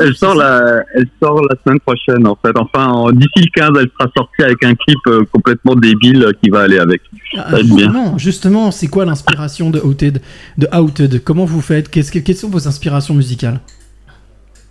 Elle 0.00 0.14
sort 0.14 0.34
la, 0.34 0.82
elle 0.94 1.06
sort 1.22 1.42
la 1.42 1.54
semaine 1.62 1.78
prochaine 1.80 2.26
en 2.26 2.38
fait. 2.42 2.52
Enfin, 2.56 2.86
en- 2.86 3.10
d'ici 3.12 3.28
le 3.36 3.50
15, 3.54 3.68
elle 3.78 3.90
sera 3.98 4.10
sortie 4.16 4.42
avec 4.42 4.64
un 4.64 4.74
clip 4.74 4.96
euh, 5.08 5.24
complètement 5.30 5.74
débile 5.74 6.22
euh, 6.24 6.32
qui 6.42 6.48
va 6.48 6.60
aller 6.60 6.78
avec. 6.78 7.02
Ah, 7.36 7.56
justement, 7.60 8.18
justement, 8.18 8.70
c'est 8.70 8.86
quoi 8.86 9.04
l'inspiration 9.04 9.70
de 9.70 9.80
Outed, 9.80 10.22
de 10.56 10.66
Outed? 10.74 11.22
Comment 11.22 11.44
vous 11.44 11.60
faites? 11.60 11.90
Qu'est-ce 11.90 12.10
que- 12.10 12.18
Quelles 12.20 12.36
sont 12.36 12.48
vos 12.48 12.66
inspirations 12.66 13.14
musicales? 13.14 13.60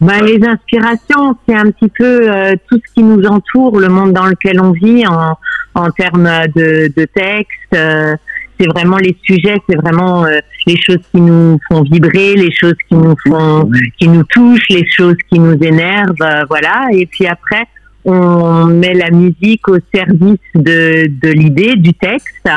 Bah, 0.01 0.19
les 0.21 0.39
inspirations, 0.45 1.35
c'est 1.47 1.55
un 1.55 1.71
petit 1.71 1.89
peu 1.89 2.31
euh, 2.31 2.53
tout 2.69 2.79
ce 2.87 2.93
qui 2.93 3.03
nous 3.03 3.23
entoure, 3.25 3.79
le 3.79 3.89
monde 3.89 4.13
dans 4.13 4.25
lequel 4.27 4.59
on 4.61 4.71
vit 4.71 5.05
en, 5.07 5.35
en 5.75 5.89
termes 5.91 6.29
de, 6.55 6.91
de 6.95 7.05
texte. 7.05 7.73
euh, 7.75 8.15
c'est 8.59 8.67
vraiment 8.69 8.97
les 8.97 9.15
sujets, 9.23 9.57
c'est 9.69 9.75
vraiment 9.75 10.25
euh, 10.25 10.39
les 10.65 10.77
choses 10.81 10.97
qui 11.11 11.21
nous 11.21 11.59
font 11.69 11.83
vibrer, 11.83 12.33
les 12.33 12.51
choses 12.51 12.73
qui 12.89 12.95
nous 12.95 13.15
font, 13.27 13.69
qui 13.99 14.07
nous 14.07 14.23
touchent, 14.23 14.67
les 14.71 14.83
choses 14.89 15.15
qui 15.31 15.37
nous 15.37 15.57
énervent, 15.61 16.15
euh, 16.21 16.43
voilà. 16.49 16.87
Et 16.91 17.05
puis 17.05 17.27
après, 17.27 17.67
on 18.07 18.65
met 18.67 18.93
la 18.93 19.11
musique 19.11 19.67
au 19.67 19.77
service 19.93 20.39
de, 20.55 21.07
de 21.21 21.29
l'idée, 21.29 21.75
du 21.75 21.93
texte. 21.93 22.47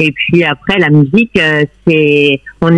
Et 0.00 0.12
puis 0.12 0.44
après, 0.44 0.78
la 0.78 0.90
musique, 0.90 1.36
euh, 1.38 1.64
c'est 1.84 2.40
on 2.60 2.68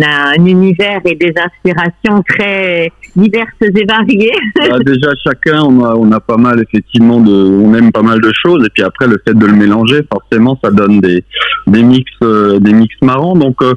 a 0.00 0.34
un 0.38 0.44
univers 0.46 1.00
et 1.04 1.16
des 1.16 1.32
inspirations 1.36 2.22
très 2.28 2.92
diverses 3.16 3.48
et 3.62 3.84
variées. 3.84 4.32
Bah, 4.56 4.78
déjà, 4.86 5.08
chacun, 5.24 5.62
on 5.64 5.84
a, 5.84 5.94
on 5.96 6.12
a 6.12 6.20
pas 6.20 6.36
mal, 6.36 6.60
effectivement, 6.62 7.18
de, 7.20 7.32
on 7.32 7.74
aime 7.74 7.90
pas 7.90 8.02
mal 8.02 8.20
de 8.20 8.30
choses. 8.44 8.64
Et 8.64 8.70
puis 8.72 8.84
après, 8.84 9.08
le 9.08 9.20
fait 9.26 9.34
de 9.36 9.44
le 9.44 9.54
mélanger, 9.54 10.02
forcément, 10.12 10.56
ça 10.62 10.70
donne 10.70 11.00
des, 11.00 11.24
des 11.66 11.82
mix, 11.82 12.08
euh, 12.22 12.60
des 12.60 12.72
mix 12.74 12.94
marrants. 13.02 13.34
Donc, 13.34 13.60
euh, 13.62 13.74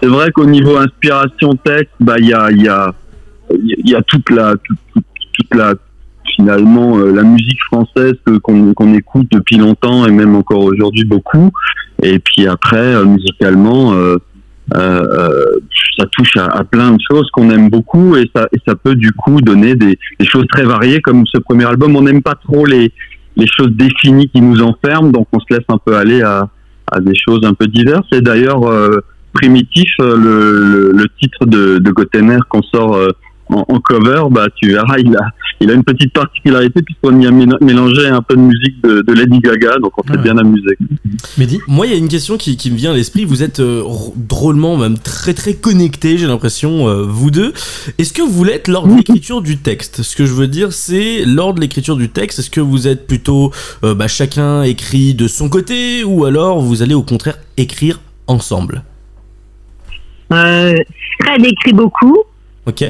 c'est 0.00 0.08
vrai 0.08 0.30
qu'au 0.30 0.46
niveau 0.46 0.76
inspiration 0.76 1.54
texte, 1.64 1.94
bah, 1.98 2.14
il 2.18 2.28
y 2.28 2.32
a, 2.32 2.48
il 2.52 2.62
y 2.62 2.68
a, 2.68 2.94
il 3.52 3.90
y 3.90 3.94
a 3.96 4.02
toute 4.02 4.30
la, 4.30 4.52
toute, 4.62 4.78
toute- 4.94 5.04
toute 5.32 5.54
la, 5.58 5.74
finalement, 6.40 6.98
euh, 6.98 7.12
la 7.12 7.22
musique 7.22 7.62
française 7.64 8.14
qu'on 8.42 8.94
écoute 8.94 9.26
depuis 9.30 9.56
longtemps 9.56 10.06
et 10.06 10.10
même 10.10 10.34
encore 10.34 10.64
aujourd'hui 10.64 11.04
beaucoup. 11.04 11.50
Et 12.02 12.18
puis 12.18 12.46
après, 12.46 12.78
euh, 12.78 13.04
musicalement, 13.04 13.92
euh, 13.92 14.16
ça 15.98 16.06
touche 16.16 16.36
à, 16.36 16.64
plein 16.64 16.92
de 16.92 16.98
choses 17.10 17.28
qu'on 17.32 17.50
aime 17.50 17.68
beaucoup 17.68 18.16
et 18.16 18.30
ça, 18.34 18.74
peut 18.74 18.94
du 18.94 19.12
coup 19.12 19.40
donner 19.42 19.74
des, 19.74 19.98
choses 20.22 20.46
très 20.48 20.64
variées 20.64 21.02
comme 21.02 21.24
ce 21.26 21.38
premier 21.38 21.66
album. 21.66 21.94
On 21.96 22.02
n'aime 22.02 22.22
pas 22.22 22.36
trop 22.36 22.64
les, 22.64 22.92
choses 23.58 23.72
définies 23.72 24.28
qui 24.28 24.40
nous 24.40 24.62
enferment, 24.62 25.10
donc 25.10 25.26
on 25.32 25.40
se 25.40 25.46
laisse 25.50 25.64
un 25.68 25.78
peu 25.78 25.96
aller 25.96 26.22
à, 26.22 26.48
des 27.00 27.14
choses 27.14 27.40
un 27.44 27.54
peu 27.54 27.66
diverses. 27.66 28.08
Et 28.12 28.20
d'ailleurs, 28.20 28.62
Primitif, 29.32 29.90
le, 30.00 31.06
titre 31.20 31.46
de, 31.46 31.78
de 31.78 32.40
qu'on 32.48 32.62
sort 32.62 32.98
en, 33.52 33.64
en 33.68 33.80
cover, 33.80 34.22
bah 34.30 34.46
tu 34.56 34.70
verras, 34.70 34.98
il 34.98 35.14
a, 35.16 35.30
il 35.60 35.70
a 35.70 35.74
une 35.74 35.84
petite 35.84 36.12
particularité 36.12 36.82
puisqu'on 36.82 37.20
y 37.20 37.26
a 37.26 37.30
méla- 37.30 37.58
mélangé 37.60 38.06
un 38.08 38.22
peu 38.22 38.36
de 38.36 38.40
musique 38.40 38.82
de, 38.82 39.02
de 39.02 39.12
Lady 39.12 39.40
Gaga, 39.40 39.78
donc 39.78 39.92
on 39.98 40.12
s'est 40.12 40.18
bien 40.18 40.36
amusé. 40.38 40.76
Moi, 41.68 41.86
il 41.86 41.92
y 41.92 41.94
a 41.94 41.98
une 41.98 42.08
question 42.08 42.36
qui, 42.36 42.56
qui 42.56 42.70
me 42.70 42.76
vient 42.76 42.92
à 42.92 42.94
l'esprit. 42.94 43.24
Vous 43.24 43.42
êtes 43.42 43.60
euh, 43.60 43.82
drôlement, 44.16 44.76
même 44.76 44.98
très 44.98 45.34
très 45.34 45.54
connectés, 45.54 46.18
j'ai 46.18 46.26
l'impression, 46.26 46.88
euh, 46.88 47.04
vous 47.04 47.30
deux. 47.30 47.52
Est-ce 47.98 48.12
que 48.12 48.22
vous 48.22 48.44
l'êtes 48.44 48.68
lors 48.68 48.86
de 48.86 48.94
l'écriture 48.96 49.42
du 49.42 49.58
texte? 49.58 50.02
Ce 50.02 50.16
que 50.16 50.26
je 50.26 50.32
veux 50.32 50.48
dire, 50.48 50.72
c'est 50.72 51.24
lors 51.24 51.54
de 51.54 51.60
l'écriture 51.60 51.96
du 51.96 52.08
texte, 52.08 52.38
est-ce 52.38 52.50
que 52.50 52.60
vous 52.60 52.88
êtes 52.88 53.06
plutôt 53.06 53.50
euh, 53.84 53.94
bah, 53.94 54.08
chacun 54.08 54.62
écrit 54.62 55.14
de 55.14 55.28
son 55.28 55.48
côté 55.48 56.04
ou 56.04 56.24
alors 56.24 56.60
vous 56.60 56.82
allez 56.82 56.94
au 56.94 57.02
contraire 57.02 57.38
écrire 57.56 58.00
ensemble? 58.26 58.82
Euh, 60.32 60.74
Fred 61.22 61.44
écrit 61.44 61.72
beaucoup. 61.72 62.18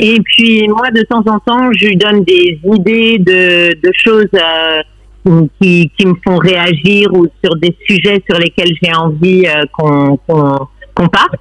Et 0.01 0.19
puis 0.24 0.66
moi, 0.69 0.90
de 0.90 1.02
temps 1.02 1.24
en 1.27 1.39
temps, 1.40 1.70
je 1.73 1.86
lui 1.86 1.97
donne 1.97 2.24
des 2.24 2.59
idées 2.65 3.19
de, 3.19 3.74
de 3.74 3.93
choses 3.94 4.27
euh, 4.35 5.47
qui, 5.61 5.90
qui 5.98 6.07
me 6.07 6.15
font 6.27 6.36
réagir 6.39 7.12
ou 7.12 7.27
sur 7.44 7.57
des 7.57 7.74
sujets 7.86 8.23
sur 8.28 8.39
lesquels 8.39 8.73
j'ai 8.82 8.93
envie 8.94 9.44
euh, 9.47 9.65
qu'on 9.77 11.09
parte. 11.09 11.35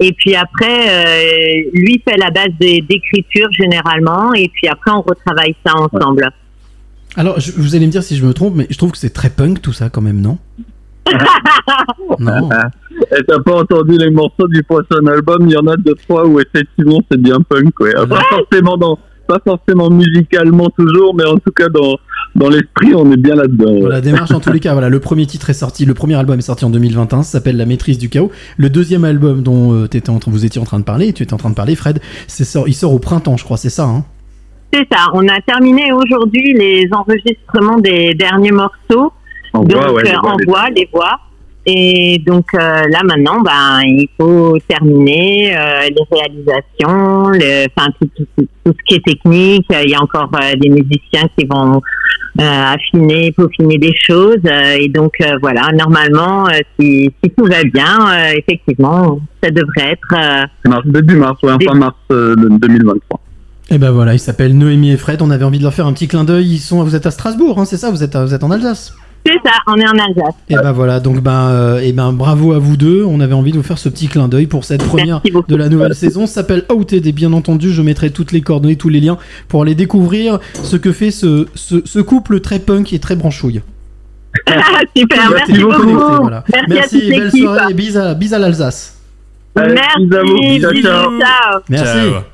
Et 0.00 0.12
puis 0.12 0.34
après, 0.34 0.88
euh, 0.88 1.70
lui 1.74 2.02
fait 2.08 2.16
la 2.16 2.30
base 2.30 2.52
d'écriture 2.58 3.48
généralement. 3.52 4.32
Et 4.34 4.48
puis 4.48 4.68
après, 4.68 4.90
on 4.92 5.02
retravaille 5.02 5.54
ça 5.66 5.74
ensemble. 5.76 6.28
Alors, 7.16 7.38
je- 7.38 7.52
vous 7.52 7.74
allez 7.76 7.86
me 7.86 7.90
dire 7.92 8.02
si 8.02 8.16
je 8.16 8.24
me 8.24 8.32
trompe, 8.34 8.54
mais 8.56 8.66
je 8.70 8.76
trouve 8.78 8.90
que 8.92 8.98
c'est 8.98 9.12
très 9.12 9.30
punk 9.30 9.60
tout 9.62 9.72
ça 9.72 9.88
quand 9.90 10.00
même, 10.00 10.20
non? 10.20 10.38
Non. 12.18 12.48
Et 13.16 13.22
t'as 13.26 13.40
pas 13.40 13.60
entendu 13.60 13.98
les 13.98 14.10
morceaux 14.10 14.48
du 14.48 14.62
prochain 14.62 15.04
album, 15.06 15.46
il 15.48 15.52
y 15.52 15.56
en 15.56 15.66
a 15.66 15.76
deux 15.76 15.94
trois 15.94 16.26
où 16.26 16.40
effectivement 16.40 17.00
c'est 17.10 17.20
bien 17.20 17.38
punk, 17.40 17.78
ouais. 17.80 17.92
Pas 17.92 18.22
forcément 18.30 18.76
dans, 18.76 18.98
pas 19.26 19.38
forcément 19.44 19.90
musicalement 19.90 20.68
toujours, 20.70 21.14
mais 21.14 21.24
en 21.26 21.36
tout 21.38 21.50
cas 21.54 21.68
dans, 21.68 21.98
dans 22.36 22.48
l'esprit 22.48 22.94
on 22.94 23.10
est 23.10 23.16
bien 23.16 23.34
là-dedans. 23.34 23.72
ouais. 23.72 23.88
La 23.88 24.00
démarche 24.00 24.30
en 24.30 24.40
tous 24.40 24.52
les 24.52 24.60
cas, 24.60 24.72
voilà, 24.72 24.88
le 24.88 25.00
premier 25.00 25.26
titre 25.26 25.50
est 25.50 25.54
sorti, 25.54 25.84
le 25.84 25.94
premier 25.94 26.14
album 26.14 26.38
est 26.38 26.42
sorti 26.42 26.64
en 26.64 26.70
2021, 26.70 27.22
ça 27.24 27.32
s'appelle 27.38 27.56
La 27.56 27.66
maîtrise 27.66 27.98
du 27.98 28.08
chaos. 28.08 28.30
Le 28.56 28.70
deuxième 28.70 29.04
album 29.04 29.42
dont 29.42 29.72
euh, 29.74 29.88
en 30.08 30.18
train- 30.18 30.30
vous 30.30 30.44
étiez 30.44 30.60
en 30.60 30.64
train 30.64 30.78
de 30.78 30.84
parler, 30.84 31.12
tu 31.12 31.22
étais 31.24 31.34
en 31.34 31.38
train 31.38 31.50
de 31.50 31.54
parler, 31.56 31.74
Fred, 31.74 32.00
sort, 32.28 32.68
il 32.68 32.74
sort 32.74 32.92
au 32.94 32.98
printemps, 33.00 33.36
je 33.36 33.44
crois, 33.44 33.56
c'est 33.56 33.70
ça, 33.70 33.84
hein? 33.84 34.04
C'est 34.72 34.86
ça. 34.90 35.06
On 35.12 35.26
a 35.28 35.40
terminé 35.40 35.92
aujourd'hui 35.92 36.52
les 36.54 36.88
enregistrements 36.92 37.78
des 37.78 38.14
derniers 38.14 38.50
morceaux. 38.50 39.12
En 39.54 39.60
donc, 39.62 39.72
voix, 39.72 39.92
ouais, 39.92 40.02
les 40.02 40.10
euh, 40.10 40.16
voix, 40.20 40.32
en 40.32 40.36
les- 40.36 40.44
voix, 40.46 40.70
les 40.76 40.88
voix. 40.92 41.18
Et 41.66 42.18
donc 42.26 42.44
euh, 42.52 42.58
là 42.58 43.00
maintenant, 43.04 43.40
ben 43.40 43.80
il 43.86 44.06
faut 44.20 44.58
terminer 44.68 45.56
euh, 45.56 45.80
les 45.88 46.18
réalisations, 46.18 47.28
le, 47.28 47.66
enfin 47.74 47.88
tout, 47.98 48.06
tout, 48.14 48.26
tout- 48.36 48.46
tout 48.64 48.72
ce 48.78 48.84
qui 48.86 48.94
est 48.96 49.04
technique. 49.04 49.64
Il 49.82 49.88
y 49.90 49.94
a 49.94 50.02
encore 50.02 50.28
euh, 50.34 50.52
des 50.60 50.68
musiciens 50.68 51.26
qui 51.38 51.46
vont 51.46 51.80
euh, 52.38 52.42
affiner, 52.74 53.32
peaufiner 53.32 53.78
des 53.78 53.94
choses. 53.98 54.36
euh, 54.44 54.76
et 54.78 54.88
donc 54.90 55.12
euh, 55.22 55.38
voilà, 55.40 55.68
normalement, 55.72 56.46
euh, 56.48 56.58
si, 56.78 57.10
si 57.24 57.30
tout 57.30 57.46
va 57.46 57.62
bien, 57.72 58.10
euh, 58.12 58.32
effectivement, 58.36 59.18
ça 59.42 59.50
devrait 59.50 59.92
être. 59.92 60.12
euh, 60.12 60.68
Mars, 60.68 60.82
début 60.86 61.16
mars, 61.16 61.38
ouais, 61.44 61.56
Dé- 61.56 61.64
fin 61.64 61.74
mars 61.74 61.94
euh, 62.12 62.34
le 62.36 62.58
2023. 62.58 63.20
Et 63.70 63.78
ben 63.78 63.90
voilà, 63.90 64.12
ils 64.12 64.18
s'appellent 64.18 64.58
Noémie 64.58 64.90
et 64.90 64.98
Fred. 64.98 65.22
On 65.22 65.30
avait 65.30 65.44
envie 65.46 65.56
de 65.58 65.62
leur 65.62 65.72
faire 65.72 65.86
un 65.86 65.94
petit 65.94 66.08
clin 66.08 66.24
d'œil. 66.24 66.46
Ils 66.46 66.58
sont, 66.58 66.84
vous 66.84 66.94
êtes 66.94 67.06
à 67.06 67.10
Strasbourg, 67.10 67.58
hein, 67.58 67.64
c'est 67.64 67.78
ça? 67.78 67.90
Vous 67.90 68.02
êtes, 68.02 68.14
à- 68.14 68.26
vous 68.26 68.34
êtes 68.34 68.44
en 68.44 68.50
Alsace? 68.50 68.94
C'est 69.26 69.40
ça, 69.44 69.52
on 69.66 69.76
est 69.76 69.86
en 69.86 69.92
Alsace. 69.92 70.34
Et 70.50 70.54
ben 70.54 70.72
voilà, 70.72 71.00
donc 71.00 71.20
ben, 71.22 71.48
euh, 71.48 71.78
et 71.80 71.92
ben 71.92 72.12
bravo 72.12 72.52
à 72.52 72.58
vous 72.58 72.76
deux. 72.76 73.04
On 73.04 73.20
avait 73.20 73.32
envie 73.32 73.52
de 73.52 73.56
vous 73.56 73.62
faire 73.62 73.78
ce 73.78 73.88
petit 73.88 74.06
clin 74.08 74.28
d'œil 74.28 74.46
pour 74.46 74.64
cette 74.64 74.84
première 74.84 75.22
de 75.48 75.56
la 75.56 75.68
nouvelle 75.70 75.94
saison. 75.94 76.26
Ça 76.26 76.34
s'appelle 76.34 76.64
Outed 76.70 77.06
et 77.06 77.12
bien 77.12 77.32
entendu, 77.32 77.72
je 77.72 77.80
mettrai 77.80 78.10
toutes 78.10 78.32
les 78.32 78.42
coordonnées, 78.42 78.76
tous 78.76 78.90
les 78.90 79.00
liens 79.00 79.16
pour 79.48 79.62
aller 79.62 79.74
découvrir 79.74 80.38
ce 80.62 80.76
que 80.76 80.92
fait 80.92 81.10
ce, 81.10 81.46
ce, 81.54 81.76
ce 81.84 81.98
couple 82.00 82.40
très 82.40 82.58
punk 82.58 82.92
et 82.92 82.98
très 82.98 83.16
branchouille. 83.16 83.62
Super, 84.96 85.30
Restez 85.30 85.52
merci 85.52 85.62
beaucoup. 85.62 86.20
voilà. 86.20 86.44
Merci, 86.48 86.64
à 86.64 86.74
Merci, 86.74 87.00
toute 87.00 87.08
belle 87.08 87.30
soirée 87.30 87.70
et 87.70 87.74
bis 87.74 87.96
à, 87.96 88.14
bis 88.14 88.32
à 88.32 88.38
l'Alsace. 88.38 88.98
Merci, 89.56 90.58
bisous, 90.58 90.82
ciao. 90.82 91.10
Merci. 91.68 92.33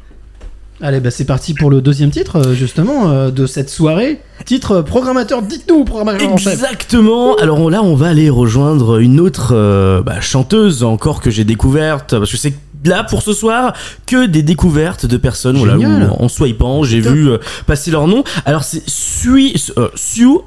Allez, 0.83 1.01
bah 1.01 1.11
c'est 1.11 1.27
parti 1.27 1.53
pour 1.53 1.71
le 1.71 1.83
deuxième 1.83 2.11
titre, 2.11 2.37
euh, 2.37 2.55
justement, 2.55 3.11
euh, 3.11 3.31
de 3.31 3.47
cette 3.47 3.69
soirée. 3.69 4.21
Titre 4.47 4.73
euh, 4.73 4.83
programmateur, 4.83 5.43
dites-nous, 5.43 5.85
programmateur 5.85 6.33
en 6.33 6.39
chef. 6.39 6.55
Exactement. 6.55 7.37
Alors 7.37 7.71
là, 7.71 7.83
on 7.83 7.95
va 7.95 8.09
aller 8.09 8.31
rejoindre 8.31 8.99
une 8.99 9.21
autre 9.21 9.51
euh, 9.53 10.01
bah, 10.03 10.21
chanteuse 10.21 10.83
encore 10.83 11.21
que 11.21 11.31
j'ai 11.31 11.45
découverte 11.45 12.17
parce 12.19 12.31
que 12.31 12.39
c'est 12.39 12.55
là 12.85 13.05
pour 13.05 13.23
ce 13.23 13.33
soir 13.33 13.75
que 14.07 14.27
des 14.27 14.43
découvertes 14.43 15.07
de 15.07 15.17
personnes. 15.17 15.59
Voilà, 15.59 15.77
où, 15.77 15.85
en 16.19 16.29
swipant, 16.29 16.83
j'ai 16.83 17.01
vu 17.01 17.29
euh, 17.29 17.39
passer 17.67 17.91
leur 17.91 18.07
nom. 18.07 18.25
Alors 18.47 18.65
c'est 18.65 18.83
Sui, 18.89 19.55
euh, 19.77 19.89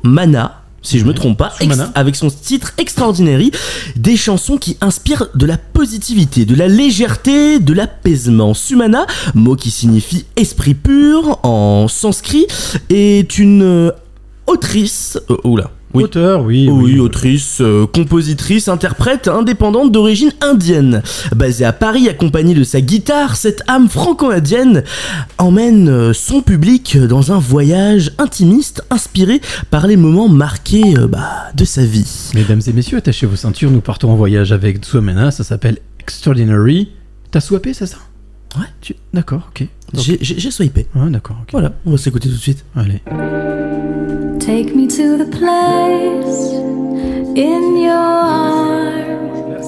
Mana. 0.04 0.63
Si 0.84 1.00
je 1.00 1.06
me 1.06 1.14
trompe 1.14 1.38
pas, 1.38 1.54
Mana. 1.66 1.92
avec 1.96 2.16
son 2.16 2.30
titre 2.30 2.74
Extraordinary, 2.78 3.52
des 3.96 4.18
chansons 4.18 4.58
qui 4.58 4.78
inspirent 4.82 5.28
de 5.34 5.46
la 5.46 5.58
positivité, 5.58 6.46
de 6.46 6.56
la 6.56 6.68
légèreté, 6.68 7.60
de 7.60 7.74
l'apaisement. 7.74 8.54
Sumana, 8.54 9.08
mot 9.34 9.56
qui 9.56 9.72
signifie 9.72 10.26
esprit 10.36 10.74
pur 10.74 11.40
en 11.44 11.88
sanskrit, 11.88 12.48
est 12.90 13.38
une 13.40 13.64
euh, 13.64 13.92
autrice. 14.46 15.18
euh, 15.30 15.38
oula. 15.46 15.72
Oui. 15.94 16.04
Auteur, 16.04 16.42
oui. 16.44 16.68
Oui, 16.72 17.00
autrice, 17.00 17.60
euh, 17.62 17.86
compositrice, 17.86 18.68
interprète 18.68 19.28
indépendante 19.28 19.92
d'origine 19.92 20.32
indienne. 20.42 21.04
Basée 21.36 21.66
à 21.66 21.72
Paris, 21.74 22.10
accompagnée 22.10 22.56
de 22.56 22.64
sa 22.64 22.82
guitare, 22.82 23.36
cette 23.36 23.62
âme 23.68 23.88
franco-indienne 23.88 24.84
emmène 25.38 25.90
euh, 25.90 26.14
son 26.14 26.42
public 26.42 26.98
dans 26.98 27.32
un 27.32 27.38
voyage 27.38 28.12
intimiste 28.18 28.84
inspiré 28.90 29.40
par 29.70 29.86
les 29.86 29.98
moments 29.98 30.30
marqués 30.30 30.98
euh, 30.98 31.08
bah, 31.08 31.52
de 31.56 31.64
sa 31.66 31.86
vie. 31.86 32.32
Mesdames 32.34 32.62
et 32.66 32.74
messieurs, 32.74 32.98
attachez 32.98 33.28
vos 33.28 33.36
ceintures, 33.36 33.70
nous 33.70 33.82
partons 33.82 34.10
en 34.12 34.16
voyage 34.16 34.52
avec 34.52 34.84
Suomena, 34.84 35.30
ça 35.30 35.44
s'appelle 35.44 35.78
Extraordinary. 36.00 36.90
T'as 37.30 37.40
swappé, 37.40 37.74
c'est 37.74 37.86
ça? 37.86 37.98
Ouais. 38.58 38.66
Tu... 38.82 38.96
D'accord, 39.14 39.50
ok. 39.50 39.68
J'ai- 39.94 40.52
swipé. 40.52 40.88
Ouais, 40.96 41.10
d'accord, 41.10 41.38
ok. 41.44 41.50
Voilà, 41.52 41.74
on 41.86 41.92
va 41.92 41.98
s'écouter 41.98 42.30
tout 42.30 42.36
de 42.36 42.40
suite. 42.40 42.66
Allez. 42.76 43.02
Take 44.46 44.76
me 44.76 44.88
to 44.88 45.16
the 45.16 45.26
place 45.26 46.52
in 47.34 47.78
your 47.78 47.94
arms 47.94 49.68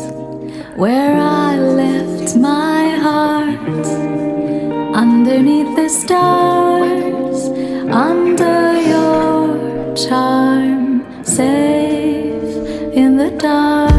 where 0.76 1.15
I 1.18 1.57
left 1.57 2.35
my 2.35 2.89
heart 2.97 3.69
underneath 4.93 5.77
the 5.77 5.88
stars, 5.88 7.45
under 7.89 8.81
your 8.81 9.95
charm, 9.95 11.23
safe 11.23 12.53
in 12.93 13.15
the 13.15 13.31
dark. 13.39 13.94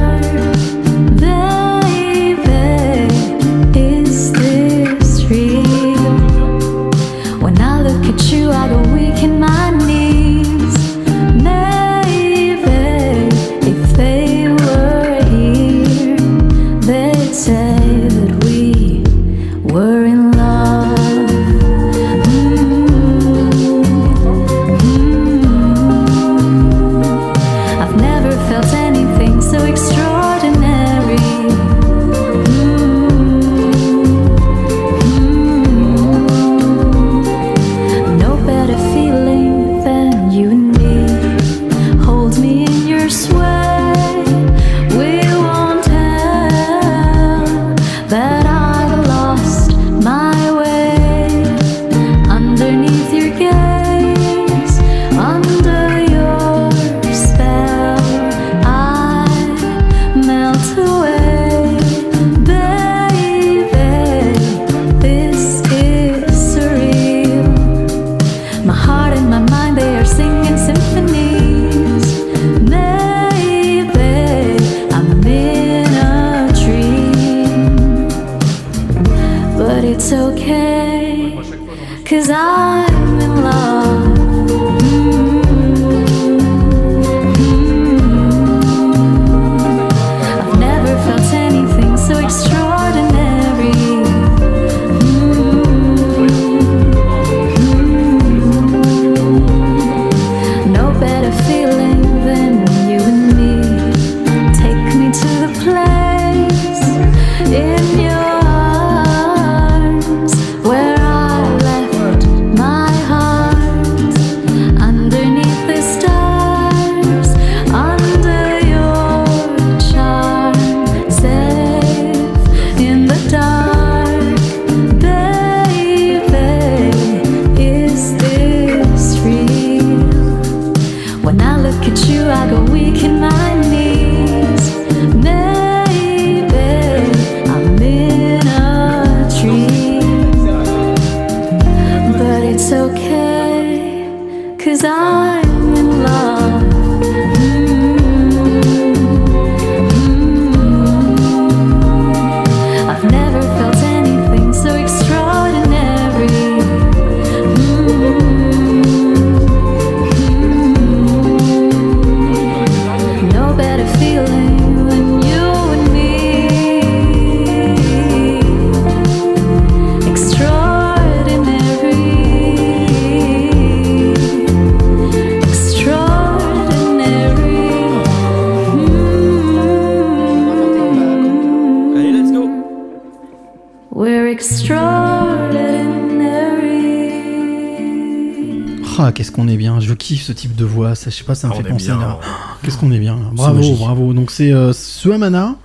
Kiffe 190.06 190.22
ce 190.22 190.32
type 190.32 190.54
de 190.54 190.64
voix. 190.64 190.94
Ça, 190.94 191.10
je 191.10 191.16
sais 191.16 191.24
pas, 191.24 191.34
ça 191.34 191.48
me 191.48 191.52
Ah, 191.52 191.56
fait 191.56 191.64
on 191.68 191.72
penser 191.72 191.86
bien, 191.86 192.00
à. 192.00 192.08
ouais. 192.08 192.14
Qu'est-ce 192.62 192.78
qu'on 192.78 192.90
est 192.92 192.98
bien. 192.98 193.16
Bravo, 193.32 193.56
magique. 193.58 193.78
bravo. 193.78 194.12
Donc 194.12 194.30
c'est 194.30 194.52
euh, 194.52 194.72
Suamana 194.72 195.56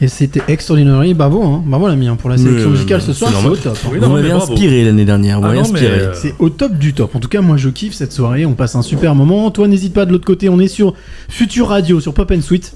et 0.00 0.08
c'était 0.08 0.42
Extraordinary. 0.48 1.14
Bravo, 1.14 1.42
hein. 1.42 1.62
bravo 1.64 1.88
l'ami 1.88 2.08
hein, 2.08 2.16
pour 2.16 2.30
la 2.30 2.36
sélection 2.36 2.66
Mais, 2.70 2.72
musicale 2.76 3.00
ce 3.02 3.10
euh, 3.10 3.14
soir. 3.14 3.32
c'est 3.40 3.46
au 3.46 3.56
top. 3.56 3.78
hein. 3.84 3.88
Oui, 3.92 3.98
non, 4.00 4.08
mais 4.14 4.28
bravo. 4.28 4.52
inspiré 4.52 4.84
l'année 4.84 5.04
dernière, 5.04 5.40
Ah 5.42 5.46
euh, 5.48 6.12
C'est 6.14 6.34
au 6.38 6.50
top 6.50 6.72
du 6.78 6.92
top. 6.94 7.14
En 7.14 7.20
tout 7.20 7.28
cas, 7.28 7.40
moi 7.40 7.56
je 7.56 7.68
kiffe 7.68 7.94
cette 7.94 8.12
soirée. 8.12 8.44
On 8.46 8.54
passe 8.54 8.74
un 8.74 8.82
super 8.82 9.14
moment. 9.14 9.50
Toi, 9.50 9.68
n'hésite 9.68 9.92
pas 9.94 10.04
de 10.06 10.12
l'autre 10.12 10.26
côté. 10.26 10.48
On 10.48 10.58
est 10.60 10.68
sur 10.68 10.94
Future 11.28 11.68
Radio, 11.68 12.00
sur 12.00 12.14
Pop 12.14 12.30
and 12.30 12.40
Sweet. 12.42 12.74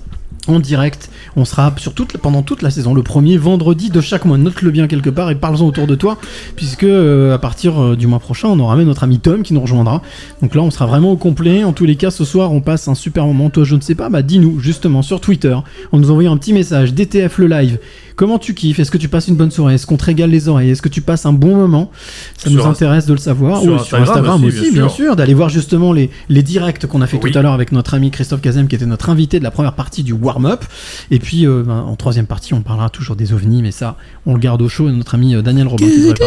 Direct, 0.48 1.10
on 1.36 1.44
sera 1.44 1.74
sur 1.76 1.92
toute, 1.92 2.16
pendant 2.16 2.42
toute 2.42 2.62
la 2.62 2.70
saison, 2.70 2.94
le 2.94 3.02
premier 3.02 3.36
vendredi 3.36 3.90
de 3.90 4.00
chaque 4.00 4.24
mois. 4.24 4.38
Note-le 4.38 4.70
bien 4.70 4.88
quelque 4.88 5.10
part 5.10 5.30
et 5.30 5.34
parle-en 5.34 5.66
autour 5.66 5.86
de 5.86 5.94
toi, 5.94 6.16
puisque 6.56 6.84
euh, 6.84 7.34
à 7.34 7.38
partir 7.38 7.80
euh, 7.80 7.96
du 7.96 8.06
mois 8.06 8.18
prochain, 8.18 8.48
on 8.48 8.58
aura 8.58 8.74
même 8.74 8.86
notre 8.86 9.04
ami 9.04 9.18
Tom 9.18 9.42
qui 9.42 9.52
nous 9.52 9.60
rejoindra. 9.60 10.00
Donc 10.40 10.54
là, 10.54 10.62
on 10.62 10.70
sera 10.70 10.86
vraiment 10.86 11.12
au 11.12 11.16
complet. 11.16 11.64
En 11.64 11.74
tous 11.74 11.84
les 11.84 11.96
cas, 11.96 12.10
ce 12.10 12.24
soir, 12.24 12.50
on 12.52 12.62
passe 12.62 12.88
un 12.88 12.94
super 12.94 13.26
moment. 13.26 13.50
Toi, 13.50 13.64
je 13.64 13.76
ne 13.76 13.82
sais 13.82 13.94
pas, 13.94 14.08
bah 14.08 14.22
dis-nous 14.22 14.58
justement 14.58 15.02
sur 15.02 15.20
Twitter, 15.20 15.54
en 15.92 15.98
nous 15.98 16.10
envoyant 16.10 16.32
un 16.32 16.38
petit 16.38 16.54
message, 16.54 16.94
DTF 16.94 17.36
le 17.36 17.46
live. 17.46 17.78
Comment 18.18 18.38
tu 18.40 18.52
kiffes? 18.52 18.80
Est-ce 18.80 18.90
que 18.90 18.98
tu 18.98 19.08
passes 19.08 19.28
une 19.28 19.36
bonne 19.36 19.52
soirée? 19.52 19.74
Est-ce 19.74 19.86
qu'on 19.86 19.96
te 19.96 20.04
régale 20.04 20.30
les 20.30 20.48
oreilles? 20.48 20.70
Est-ce 20.70 20.82
que 20.82 20.88
tu 20.88 21.00
passes 21.02 21.24
un 21.24 21.32
bon 21.32 21.54
moment? 21.54 21.88
Ça 22.36 22.50
Sur 22.50 22.58
nous 22.64 22.66
intéresse 22.68 23.06
de 23.06 23.12
le 23.12 23.18
savoir. 23.20 23.62
sur 23.62 23.74
Ou 23.74 23.78
sur 23.78 23.96
Instagram 23.96 24.42
aussi, 24.44 24.60
bien 24.60 24.70
bien 24.72 24.88
sûr. 24.88 25.04
sûr, 25.06 25.16
d'aller 25.16 25.34
voir 25.34 25.50
justement 25.50 25.92
les, 25.92 26.10
les 26.28 26.42
directs 26.42 26.84
qu'on 26.86 27.00
a 27.00 27.06
fait 27.06 27.16
Oui. 27.22 27.30
tout 27.30 27.38
à 27.38 27.42
l'heure 27.42 27.52
avec 27.52 27.70
notre 27.70 27.94
ami 27.94 28.10
Christophe 28.10 28.40
Kazem 28.40 28.66
qui 28.66 28.74
était 28.74 28.86
notre 28.86 29.08
invité 29.08 29.38
de 29.38 29.44
la 29.44 29.52
première 29.52 29.74
partie 29.74 30.02
du 30.02 30.12
warm-up. 30.14 30.64
Et 31.12 31.20
puis 31.20 31.46
euh, 31.46 31.62
ben, 31.64 31.84
en 31.86 31.94
troisième 31.94 32.26
partie, 32.26 32.54
on 32.54 32.60
parlera 32.62 32.90
toujours 32.90 33.14
des 33.14 33.32
ovnis, 33.32 33.62
mais 33.62 33.70
ça, 33.70 33.94
on 34.26 34.34
le 34.34 34.40
garde 34.40 34.62
au 34.62 34.68
chaud. 34.68 34.88
Et 34.88 34.92
notre 34.92 35.14
ami 35.14 35.36
euh, 35.36 35.42
Daniel 35.42 35.68
Robin 35.68 35.86
qui 35.86 36.00
devrait 36.00 36.14
pas. 36.14 36.24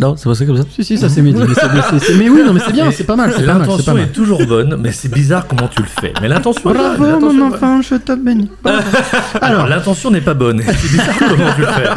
Non, 0.00 0.14
c'est 0.16 0.28
pas 0.28 0.34
ça 0.36 0.46
comme 0.46 0.56
ça 0.56 0.62
Si, 0.74 0.84
si, 0.84 0.96
ça 0.96 1.08
c'est 1.08 1.22
Mehdi. 1.22 1.40
Mais, 2.18 2.28
oui, 2.28 2.40
non, 2.46 2.52
mais 2.52 2.60
c'est 2.64 2.72
bien, 2.72 2.88
c'est 2.92 3.02
pas 3.04 3.16
mal. 3.16 3.34
L'intention 3.44 3.98
est 3.98 4.12
toujours 4.12 4.46
bonne, 4.46 4.76
mais 4.80 4.92
c'est 4.92 5.12
bizarre 5.12 5.48
comment 5.48 5.66
tu 5.66 5.82
le 5.82 5.88
fais. 5.88 6.12
Mais 6.22 6.28
l'intention 6.28 6.70
est 6.70 6.74
bonne, 6.74 6.96
Bravo, 6.98 7.32
mon 7.32 7.46
enfant, 7.48 7.82
je 7.82 7.96
te 7.96 8.12
bénis. 8.14 8.48
Alors, 9.40 9.66
l'intention 9.66 10.12
n'est 10.12 10.20
pas 10.20 10.34
bonne. 10.34 10.51
C'est 10.58 10.90
bizarre 10.90 11.16
comment 11.18 11.52
tu 11.54 11.60
le 11.60 11.66
fais. 11.66 11.88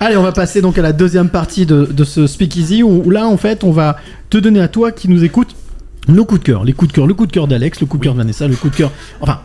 Allez, 0.00 0.16
on 0.16 0.22
va 0.22 0.32
passer 0.32 0.60
donc 0.60 0.78
à 0.78 0.82
la 0.82 0.92
deuxième 0.92 1.28
partie 1.28 1.66
de, 1.66 1.84
de 1.84 2.04
ce 2.04 2.26
Speakeasy 2.26 2.82
où, 2.82 3.02
où 3.04 3.10
là, 3.10 3.26
en 3.26 3.36
fait, 3.36 3.64
on 3.64 3.72
va 3.72 3.96
te 4.30 4.38
donner 4.38 4.60
à 4.60 4.68
toi 4.68 4.92
qui 4.92 5.08
nous 5.08 5.24
écoute 5.24 5.56
nos 6.08 6.24
coups 6.24 6.40
de 6.40 6.46
cœur. 6.46 6.64
Les 6.64 6.72
coups 6.72 6.90
de 6.90 6.96
cœur, 6.96 7.06
le 7.06 7.14
coup 7.14 7.26
de 7.26 7.32
cœur 7.32 7.48
d'Alex, 7.48 7.80
le 7.80 7.86
coup 7.86 7.98
de 7.98 8.04
cœur 8.04 8.14
de 8.14 8.18
Vanessa, 8.18 8.46
le 8.48 8.56
coup 8.56 8.70
de 8.70 8.76
cœur. 8.76 8.90
Enfin. 9.20 9.40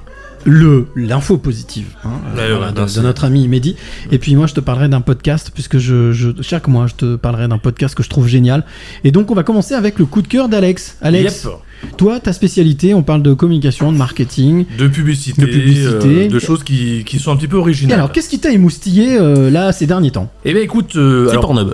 Le 0.46 0.88
l'info 0.96 1.38
positive 1.38 1.88
hein, 2.04 2.10
voilà, 2.34 2.60
ouais, 2.60 2.72
de, 2.96 3.02
notre 3.02 3.24
ami 3.24 3.48
Mehdi 3.48 3.76
et 4.12 4.18
puis 4.20 4.36
moi 4.36 4.46
je 4.48 4.54
te 4.54 4.60
parlerai 4.60 4.90
d'un 4.90 5.02
podcast 5.02 5.52
puisque 5.54 5.78
je, 5.78 6.12
je 6.12 6.30
chaque 6.42 6.68
mois 6.68 6.88
je 6.88 6.96
te 6.96 7.16
parlerai 7.16 7.48
d'un 7.48 7.58
podcast 7.58 7.96
que 7.96 8.04
je 8.04 8.10
trouve 8.10 8.28
génial 8.28 8.66
et 9.04 9.12
donc 9.12 9.32
on 9.32 9.36
va 9.36 9.44
commencer 9.44 9.74
avec 9.74 10.00
le 10.00 10.06
coup 10.06 10.22
de 10.22 10.28
cœur 10.28 10.50
d'Alex 10.50 10.98
Alex 11.02 11.44
Yep. 11.46 11.98
toi 11.98 12.20
ta 12.20 12.34
spécialité 12.34 12.94
on 12.94 13.04
parle 13.04 13.22
de 13.24 13.34
communication 13.34 13.92
de 13.92 13.98
marketing 13.98 14.66
De 14.78 14.88
publicité, 14.88 15.42
De 15.42 15.48
publicité. 15.48 16.26
euh, 16.26 16.30
de 16.30 16.40
choses 16.40 16.64
qui, 16.64 17.04
qui 17.06 17.20
sont 17.20 17.32
un 17.32 17.36
petit 17.38 17.48
peu 17.48 17.58
et 17.58 17.60
originales. 17.60 18.00
alors 18.00 18.12
qu'est-ce 18.12 18.30
qui 18.30 18.40
t'a 18.40 18.52
émoustillé 18.52 19.18
euh, 19.18 19.50
là 19.50 19.72
ces 19.72 19.86
derniers 19.86 20.12
temps? 20.12 20.32
Eh 20.46 20.54
bien, 20.54 20.62
écoute. 20.62 20.96
euh, 20.96 21.26
C'est 21.26 21.32
alors, 21.32 21.42
Pornhub. 21.48 21.74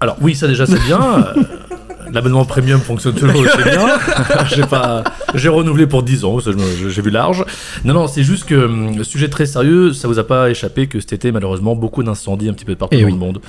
alors, 0.00 0.16
oui, 0.20 0.34
ça 0.34 0.46
déjà, 0.48 0.66
c'est 0.66 0.82
bien. 0.86 1.26
L'abonnement 2.12 2.44
premium 2.44 2.80
fonctionne 2.80 3.14
toujours 3.14 3.40
aussi 3.40 3.56
bien. 3.64 3.86
j'ai 4.54 4.62
pas, 4.62 5.02
j'ai 5.34 5.48
renouvelé 5.48 5.86
pour 5.86 6.02
10 6.02 6.24
ans, 6.24 6.38
j'ai 6.40 7.02
vu 7.02 7.10
large. 7.10 7.44
Non, 7.84 7.94
non, 7.94 8.06
c'est 8.06 8.22
juste 8.22 8.44
que 8.44 8.54
hum, 8.66 9.02
sujet 9.04 9.28
très 9.28 9.46
sérieux, 9.46 9.92
ça 9.92 10.08
vous 10.08 10.18
a 10.18 10.24
pas 10.26 10.50
échappé 10.50 10.86
que 10.86 11.00
cet 11.00 11.12
été, 11.12 11.32
malheureusement, 11.32 11.74
beaucoup 11.74 12.02
d'incendies 12.02 12.48
un 12.48 12.52
petit 12.52 12.64
peu 12.64 12.74
partout 12.74 12.96
Eh 12.98 13.00
dans 13.02 13.06
oui. 13.06 13.12
le 13.12 13.18
monde, 13.18 13.40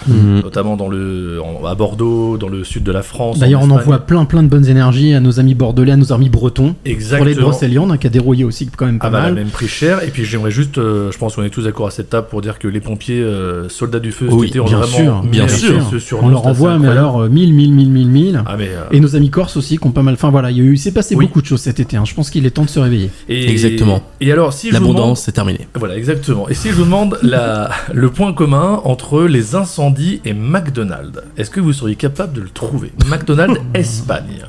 notamment 0.43 0.75
dans 0.77 0.87
le, 0.89 1.39
en- 1.43 1.65
à 1.65 1.75
Bordeaux, 1.75 2.37
dans 2.37 2.49
le 2.49 2.63
sud 2.63 2.83
de 2.83 2.91
la 2.91 3.01
France. 3.03 3.39
D'ailleurs, 3.39 3.61
on 3.63 3.69
envoie 3.71 3.99
plein 3.99 4.25
plein 4.25 4.43
de 4.43 4.47
bonnes 4.47 4.67
énergies 4.67 5.13
à 5.13 5.19
nos 5.19 5.39
amis 5.39 5.55
bordelais, 5.55 5.91
à 5.93 5.97
nos 5.97 6.11
amis 6.13 6.29
bretons. 6.29 6.75
Exactement. 6.85 7.17
Pour 7.19 7.25
les 7.27 7.35
de 7.35 7.41
Brocéliande, 7.41 7.91
hein, 7.91 7.97
qui 7.97 8.07
a 8.07 8.09
dérouillé 8.09 8.43
aussi 8.43 8.67
quand 8.75 8.85
même 8.85 8.99
pas 8.99 9.07
Ah 9.07 9.09
bah, 9.11 9.21
mal. 9.23 9.33
même 9.35 9.47
prix 9.49 9.67
cher. 9.67 10.03
Et 10.03 10.07
puis 10.07 10.25
j'aimerais 10.25 10.51
juste, 10.51 10.77
euh, 10.77 11.11
je 11.11 11.17
pense 11.17 11.35
qu'on 11.35 11.43
est 11.43 11.49
tous 11.49 11.63
d'accord 11.63 11.87
à 11.87 11.91
cette 11.91 12.09
table 12.09 12.27
pour 12.29 12.41
dire 12.41 12.59
que 12.59 12.67
les 12.67 12.79
pompiers, 12.79 13.21
euh, 13.21 13.69
soldats 13.69 13.99
du 13.99 14.11
feu, 14.11 14.27
Oui, 14.31 14.47
cet 14.47 14.49
été, 14.51 14.59
ont 14.59 14.65
bien 14.65 14.77
vraiment 14.79 14.97
sûr, 14.97 15.21
bien 15.23 15.47
sûr. 15.47 15.83
ce 15.91 15.99
surnom, 15.99 16.27
On 16.27 16.29
leur 16.31 16.41
c'est 16.43 16.47
envoie, 16.49 16.79
mais 16.79 16.87
alors, 16.87 17.21
euh, 17.23 17.29
1000, 17.29 17.53
1000, 17.53 17.73
1000, 17.73 17.89
1000, 17.89 18.07
1000. 18.09 18.43
Ah, 18.45 18.55
mais, 18.57 18.69
euh, 18.69 18.83
Et 18.91 18.99
nos 18.99 19.15
amis 19.15 19.29
corses 19.29 19.57
aussi, 19.57 19.77
qui 19.77 19.87
ont 19.87 19.91
pas 19.91 20.01
mal. 20.03 20.13
Enfin 20.15 20.29
voilà, 20.29 20.51
il 20.51 20.57
y 20.57 20.61
a 20.61 20.63
eu, 20.63 20.73
il 20.73 20.77
s'est 20.79 20.91
passé 20.91 21.15
Oui. 21.15 21.25
beaucoup 21.25 21.41
de 21.41 21.45
choses 21.47 21.61
cet 21.61 21.79
été. 21.79 21.97
hein. 21.97 22.05
Je 22.05 22.13
pense 22.13 22.29
qu'il 22.29 22.45
est 22.45 22.51
temps 22.51 22.63
de 22.65 22.69
se 22.69 22.79
réveiller. 22.79 23.09
Et- 23.29 23.49
Exactement. 23.49 24.01
Et 24.21 24.31
alors, 24.31 24.53
si 24.53 24.69
je 24.69 24.73
vous 24.75 24.79
demande, 24.81 24.95
L'abondance, 24.95 25.21
c'est 25.21 25.31
terminé. 25.31 25.67
voilà, 25.75 25.97
exactement. 25.97 26.47
Et 26.49 26.53
si 26.53 26.69
je 26.69 26.73
vous 26.75 26.83
demande 26.85 27.17
la, 27.23 27.69
le 27.93 28.09
point 28.09 28.33
commun 28.33 28.81
entre 28.83 29.23
les 29.23 29.55
incendies 29.55 30.21
et 30.25 30.33
McDonald's, 30.33 31.21
est-ce 31.37 31.49
que 31.49 31.59
vous 31.59 31.73
seriez 31.73 31.95
capable 31.95 32.33
de 32.33 32.41
le 32.41 32.49
trouver? 32.49 32.91
McDonald's 33.09 33.59
Espagne. 33.73 34.43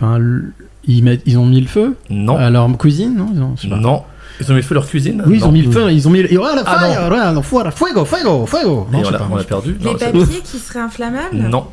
Ben, 0.00 0.16
l- 0.16 0.52
ils, 0.86 1.36
ont 1.38 1.44
mis 1.46 1.60
le 1.60 1.66
feu? 1.66 1.96
Non. 2.08 2.36
à 2.36 2.48
leur 2.50 2.66
cuisine, 2.78 3.14
non? 3.16 3.30
Ils 3.34 3.42
ont- 3.42 3.52
je 3.56 3.62
sais 3.62 3.68
pas. 3.68 3.76
Non. 3.76 4.02
Ils 4.40 4.46
ont 4.52 4.54
mis 4.54 4.60
le 4.60 4.66
feu 4.66 4.74
à 4.74 4.78
leur 4.78 4.86
cuisine? 4.86 5.22
Oui, 5.26 5.38
ils 5.38 5.44
ont 5.44 5.50
mis 5.50 5.62
le 5.62 5.70
feu, 5.72 5.90
ils 5.90 6.06
ont 6.06 6.10
mis 6.12 6.22
le. 6.22 6.32
Et 6.32 6.36
voilà, 6.36 6.62
Ah, 6.64 6.78
fire, 6.78 7.32
non. 7.34 7.42
fuego, 7.42 7.70
fuego, 8.04 8.46
fuego. 8.46 8.86
Et 8.92 8.96
Non, 9.02 9.10
l'a- 9.10 9.18
pas, 9.18 9.28
on 9.30 9.34
l'a 9.34 9.42
je- 9.42 9.46
perdu. 9.48 9.76
Les 9.80 9.84
Non, 9.84 9.94
papiers 9.98 10.40
qui 10.44 10.58
seraient 10.58 10.78
inflammables? 10.78 11.34
Non. 11.36 11.66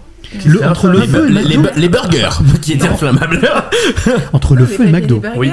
Le- 0.45 0.63
entre 0.65 0.87
le 0.87 1.01
feu 1.01 1.27
et 1.29 1.31
Les, 1.31 1.57
McDo. 1.57 1.69
les 1.75 1.89
burgers 1.89 2.29
qui 2.61 2.73
étaient 2.73 2.87
inflammables. 2.87 3.39
Entre 4.33 4.55
le 4.55 4.65
feu 4.65 4.87
et 4.87 4.91
McDo. 4.91 5.21
Oui. 5.35 5.51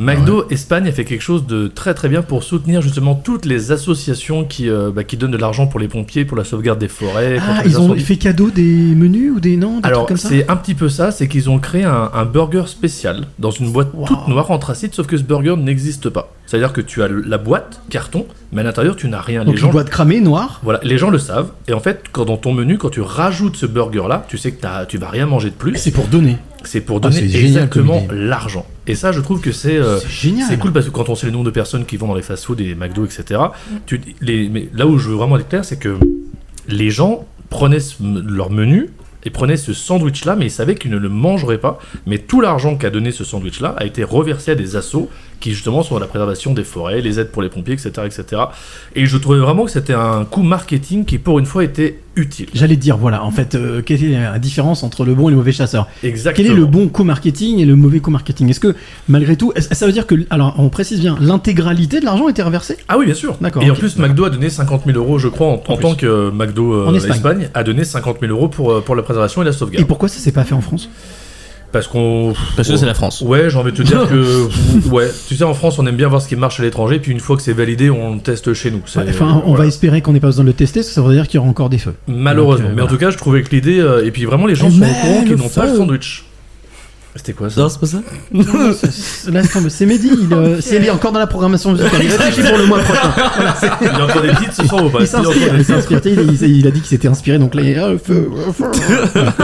McDo 0.00 0.46
Espagne 0.50 0.88
a 0.88 0.92
fait 0.92 1.04
quelque 1.04 1.20
chose 1.20 1.46
de 1.46 1.68
très 1.68 1.92
très 1.92 2.08
bien 2.08 2.22
pour 2.22 2.42
soutenir 2.42 2.80
justement 2.80 3.14
toutes 3.14 3.44
les 3.44 3.70
associations 3.70 4.44
qui, 4.44 4.70
euh, 4.70 4.90
bah, 4.90 5.04
qui 5.04 5.18
donnent 5.18 5.30
de 5.30 5.36
l'argent 5.36 5.66
pour 5.66 5.78
les 5.78 5.88
pompiers, 5.88 6.24
pour 6.24 6.38
la 6.38 6.44
sauvegarde 6.44 6.78
des 6.78 6.88
forêts. 6.88 7.38
Ah, 7.40 7.60
ils 7.66 7.78
ont 7.78 7.94
fait 7.96 8.16
cadeau 8.16 8.48
des 8.50 8.62
menus 8.94 9.32
ou 9.36 9.40
des 9.40 9.58
non 9.58 9.80
des 9.80 9.86
Alors, 9.88 10.08
c'est 10.16 10.48
un 10.50 10.56
petit 10.56 10.74
peu 10.74 10.88
ça, 10.88 11.10
c'est 11.10 11.28
qu'ils 11.28 11.50
ont 11.50 11.58
créé 11.58 11.84
un, 11.84 12.10
un 12.14 12.24
burger 12.24 12.64
spécial 12.66 13.26
dans 13.38 13.50
une 13.50 13.70
boîte 13.70 13.88
Wow. 13.92 14.06
toute 14.06 14.28
noire 14.28 14.50
anthracite, 14.50 14.94
sauf 14.94 15.06
que 15.06 15.16
ce 15.18 15.22
burger 15.22 15.56
n'existe 15.58 16.08
pas. 16.08 16.32
C'est-à-dire 16.46 16.72
que 16.72 16.80
tu 16.80 17.02
as 17.02 17.08
la 17.08 17.38
boîte, 17.38 17.82
carton, 17.90 18.24
mais 18.52 18.62
à 18.62 18.64
l'intérieur 18.64 18.96
tu 18.96 19.08
n'as 19.08 19.20
rien. 19.20 19.44
Donc 19.44 19.54
les 19.54 19.60
une 19.60 19.66
gens, 19.66 19.70
boîte 19.72 19.90
cramée, 19.90 20.20
noire. 20.20 20.60
voilà, 20.62 20.80
les 20.82 20.96
gens 20.96 21.10
le 21.10 21.18
savent. 21.18 21.50
Et 21.68 21.72
en 21.74 21.80
fait, 21.80 22.04
quand 22.12 22.24
dans 22.24 22.36
ton 22.38 22.52
menu, 22.54 22.78
quand 22.78 22.88
tu 22.90 23.00
rajoutes 23.02 23.56
ce 23.56 23.66
burger-là, 23.66 24.24
tu 24.28 24.38
sais 24.38 24.52
que 24.52 24.60
t'as- 24.62 24.86
tu 24.86 24.96
vas 24.96 25.10
rien 25.10 25.26
manger 25.26 25.50
de 25.50 25.54
plus. 25.54 25.76
C'est 25.76 25.90
pour 25.90 26.06
donner. 26.06 26.36
C'est 26.64 26.80
pour 26.80 26.96
Ah, 26.98 27.08
donner 27.08 27.22
exactement 27.24 28.06
l'argent. 28.12 28.66
Et 28.86 28.94
ça, 28.94 29.12
je 29.12 29.20
trouve 29.20 29.40
que 29.40 29.52
c'est 29.52 29.76
euh, 29.76 29.98
C'est 29.98 30.08
génial. 30.10 30.46
c'est 30.48 30.58
cool 30.58 30.72
parce 30.72 30.86
que 30.86 30.90
quand 30.90 31.08
on 31.08 31.14
sait 31.14 31.26
le 31.26 31.32
nombre 31.32 31.44
de 31.46 31.50
personnes 31.50 31.84
qui 31.86 31.96
vont 31.96 32.06
dans 32.08 32.14
les 32.14 32.22
fast-food 32.22 32.60
et 32.60 32.74
McDo, 32.74 33.04
etc., 33.04 33.40
tu, 33.86 34.00
les, 34.20 34.48
mais 34.48 34.68
là 34.74 34.86
où 34.86 34.98
je 34.98 35.08
veux 35.08 35.14
vraiment 35.16 35.38
être 35.38 35.48
clair, 35.48 35.64
c'est 35.64 35.78
que 35.78 35.96
les 36.68 36.90
gens 36.90 37.26
prenaient 37.48 37.80
ce- 37.80 37.96
leur 38.00 38.50
menu 38.50 38.90
et 39.24 39.30
prenaient 39.30 39.56
ce 39.56 39.72
sandwich-là, 39.74 40.34
mais 40.36 40.46
ils 40.46 40.50
savaient 40.50 40.74
qu'ils 40.74 40.90
ne 40.90 40.96
le 40.96 41.08
mangeraient 41.08 41.58
pas. 41.58 41.78
Mais 42.06 42.18
tout 42.18 42.40
l'argent 42.40 42.76
qu'a 42.76 42.90
donné 42.90 43.10
ce 43.10 43.22
sandwich-là 43.24 43.74
a 43.76 43.84
été 43.84 44.02
reversé 44.04 44.52
à 44.52 44.54
des 44.54 44.76
assos 44.76 45.10
qui 45.40 45.52
justement 45.52 45.82
sont 45.82 45.98
la 45.98 46.06
préservation 46.06 46.52
des 46.52 46.64
forêts, 46.64 47.00
les 47.00 47.18
aides 47.18 47.30
pour 47.32 47.42
les 47.42 47.48
pompiers, 47.48 47.74
etc., 47.74 47.90
etc. 48.04 48.42
Et 48.94 49.06
je 49.06 49.16
trouvais 49.16 49.38
vraiment 49.38 49.64
que 49.64 49.70
c'était 49.70 49.94
un 49.94 50.24
coup 50.24 50.42
marketing 50.42 51.04
qui, 51.04 51.18
pour 51.18 51.38
une 51.38 51.46
fois, 51.46 51.64
était 51.64 51.98
utile. 52.16 52.48
J'allais 52.52 52.76
dire, 52.76 52.96
voilà, 52.98 53.24
en 53.24 53.30
fait, 53.30 53.54
euh, 53.54 53.82
quelle 53.82 54.04
est 54.04 54.20
la 54.20 54.38
différence 54.38 54.82
entre 54.82 55.04
le 55.04 55.14
bon 55.14 55.28
et 55.28 55.30
le 55.30 55.36
mauvais 55.36 55.52
chasseur 55.52 55.88
Exactement. 56.02 56.46
Quel 56.46 56.54
est 56.54 56.58
le 56.60 56.66
bon 56.66 56.88
co-marketing 56.88 57.58
et 57.58 57.64
le 57.64 57.76
mauvais 57.76 58.00
co-marketing 58.00 58.50
Est-ce 58.50 58.60
que, 58.60 58.74
malgré 59.08 59.36
tout, 59.36 59.52
ça 59.56 59.86
veut 59.86 59.92
dire 59.92 60.06
que, 60.06 60.14
alors, 60.28 60.54
on 60.58 60.68
précise 60.68 61.00
bien, 61.00 61.16
l'intégralité 61.20 62.00
de 62.00 62.04
l'argent 62.04 62.28
était 62.28 62.42
reversée 62.42 62.76
Ah 62.88 62.98
oui, 62.98 63.06
bien 63.06 63.14
sûr. 63.14 63.36
D'accord, 63.40 63.62
Et 63.62 63.70
en 63.70 63.74
plus, 63.74 63.96
McDo 63.96 64.24
a 64.24 64.30
donné 64.30 64.50
50 64.50 64.82
000 64.86 64.98
euros, 64.98 65.18
je 65.18 65.28
crois, 65.28 65.48
en, 65.48 65.58
tant 65.58 65.94
que 65.94 66.06
euh, 66.06 66.30
McDo 66.30 66.72
euh, 66.74 66.86
En 66.86 66.94
Espagne. 66.94 67.16
Espagne. 67.16 67.48
a 67.54 67.62
donné 67.64 67.84
50 67.84 68.18
000 68.20 68.32
euros 68.32 68.48
pour, 68.48 68.82
pour 68.82 68.94
la 68.94 69.02
préservation 69.02 69.42
et 69.42 69.44
la 69.44 69.52
Et 69.52 69.54
sauvegarde. 69.54 69.86
pourquoi 69.86 70.08
ça 70.08 70.18
s'est 70.18 70.32
pas 70.32 70.44
fait 70.44 70.54
en 70.54 70.60
France 70.60 70.90
Parce 71.72 71.86
qu'on. 71.86 72.34
Parce 72.56 72.68
que 72.68 72.76
c'est 72.76 72.86
la 72.86 72.94
France. 72.94 73.20
Ouais, 73.20 73.48
j'ai 73.48 73.56
envie 73.56 73.70
de 73.72 73.76
te 73.76 73.82
dire 73.82 74.08
que. 74.08 74.48
ouais, 74.90 75.08
tu 75.28 75.36
sais, 75.36 75.44
en 75.44 75.54
France, 75.54 75.78
on 75.78 75.86
aime 75.86 75.96
bien 75.96 76.08
voir 76.08 76.20
ce 76.20 76.28
qui 76.28 76.36
marche 76.36 76.58
à 76.60 76.62
l'étranger, 76.62 76.98
puis 76.98 77.12
une 77.12 77.20
fois 77.20 77.36
que 77.36 77.42
c'est 77.42 77.52
validé, 77.52 77.90
on 77.90 78.14
le 78.14 78.20
teste 78.20 78.52
chez 78.54 78.70
nous. 78.70 78.80
Enfin, 78.84 79.02
on 79.44 79.50
voilà. 79.50 79.62
va 79.64 79.66
espérer 79.66 80.02
qu'on 80.02 80.12
n'ait 80.12 80.20
pas 80.20 80.28
besoin 80.28 80.44
de 80.44 80.48
le 80.48 80.54
tester, 80.54 80.80
parce 80.80 80.88
que 80.88 80.94
ça 80.94 81.02
veut 81.02 81.14
dire 81.14 81.28
qu'il 81.28 81.36
y 81.36 81.38
aura 81.38 81.48
encore 81.48 81.70
des 81.70 81.78
feux. 81.78 81.94
Malheureusement. 82.08 82.64
Donc, 82.64 82.72
euh, 82.72 82.76
Mais 82.76 82.82
en 82.82 82.88
tout 82.88 82.98
cas, 82.98 83.10
je 83.10 83.16
trouvais 83.16 83.42
que 83.42 83.50
l'idée. 83.54 83.78
euh, 83.78 84.04
et 84.04 84.10
puis 84.10 84.24
vraiment, 84.24 84.46
les 84.46 84.54
gens 84.54 84.66
Elle 84.66 84.72
sont 84.72 84.82
au 84.82 85.06
courant 85.06 85.24
qu'ils 85.24 85.36
n'ont 85.36 85.48
pas 85.48 85.66
le 85.66 85.76
sandwich. 85.76 86.24
C'était 87.16 87.32
quoi 87.32 87.50
ça 87.50 87.60
Non, 87.62 87.68
c'est 87.68 87.80
pas 87.80 87.86
ça 87.86 88.02
Non, 88.32 88.44
c'est- 88.72 88.90
c'est- 88.92 89.30
Laisse 89.32 89.50
tomber, 89.52 89.68
c'est 89.70 89.84
Mehdi, 89.86 90.10
il, 90.22 90.32
euh, 90.32 90.60
c'est 90.60 90.78
lui 90.78 90.90
encore 90.90 91.10
dans 91.12 91.18
la 91.18 91.26
programmation 91.26 91.72
musicale. 91.72 92.00
Il 92.04 92.10
réfléchit 92.12 92.48
pour 92.48 92.58
le 92.58 92.66
mois 92.66 92.78
prochain. 92.78 93.10
Voilà, 93.36 93.54
c'est- 93.56 93.66
Il 93.82 93.88
a 93.88 94.04
encore 94.04 94.22
des 94.22 94.28
titres 94.30 94.54
ce 94.54 94.66
soir 94.66 94.84
ou 94.84 94.90
pas? 94.90 94.98
Il 95.00 95.02
Est-ce 95.02 95.16
qu'il 95.16 95.22
y 95.24 95.26
a 95.26 95.28
s'inspire, 95.28 95.42
encore 95.48 95.54
il 95.54 95.58
des- 95.58 95.64
s'inspire. 95.64 96.00
Tu 96.00 96.08
sais, 96.14 96.22
Il, 96.22 96.42
il- 96.50 96.56
il 96.60 96.66
a 96.66 96.70
dit 96.70 96.80
qu'il 96.80 96.88
s'était 96.88 97.08
inspiré, 97.08 97.38
donc 97.38 97.54
là, 97.56 97.62
il, 97.62 97.76
ah, 97.78 97.90
feu, 98.02 98.28
le 98.46 98.52
feu. 98.52 98.64
Voilà. 99.14 99.34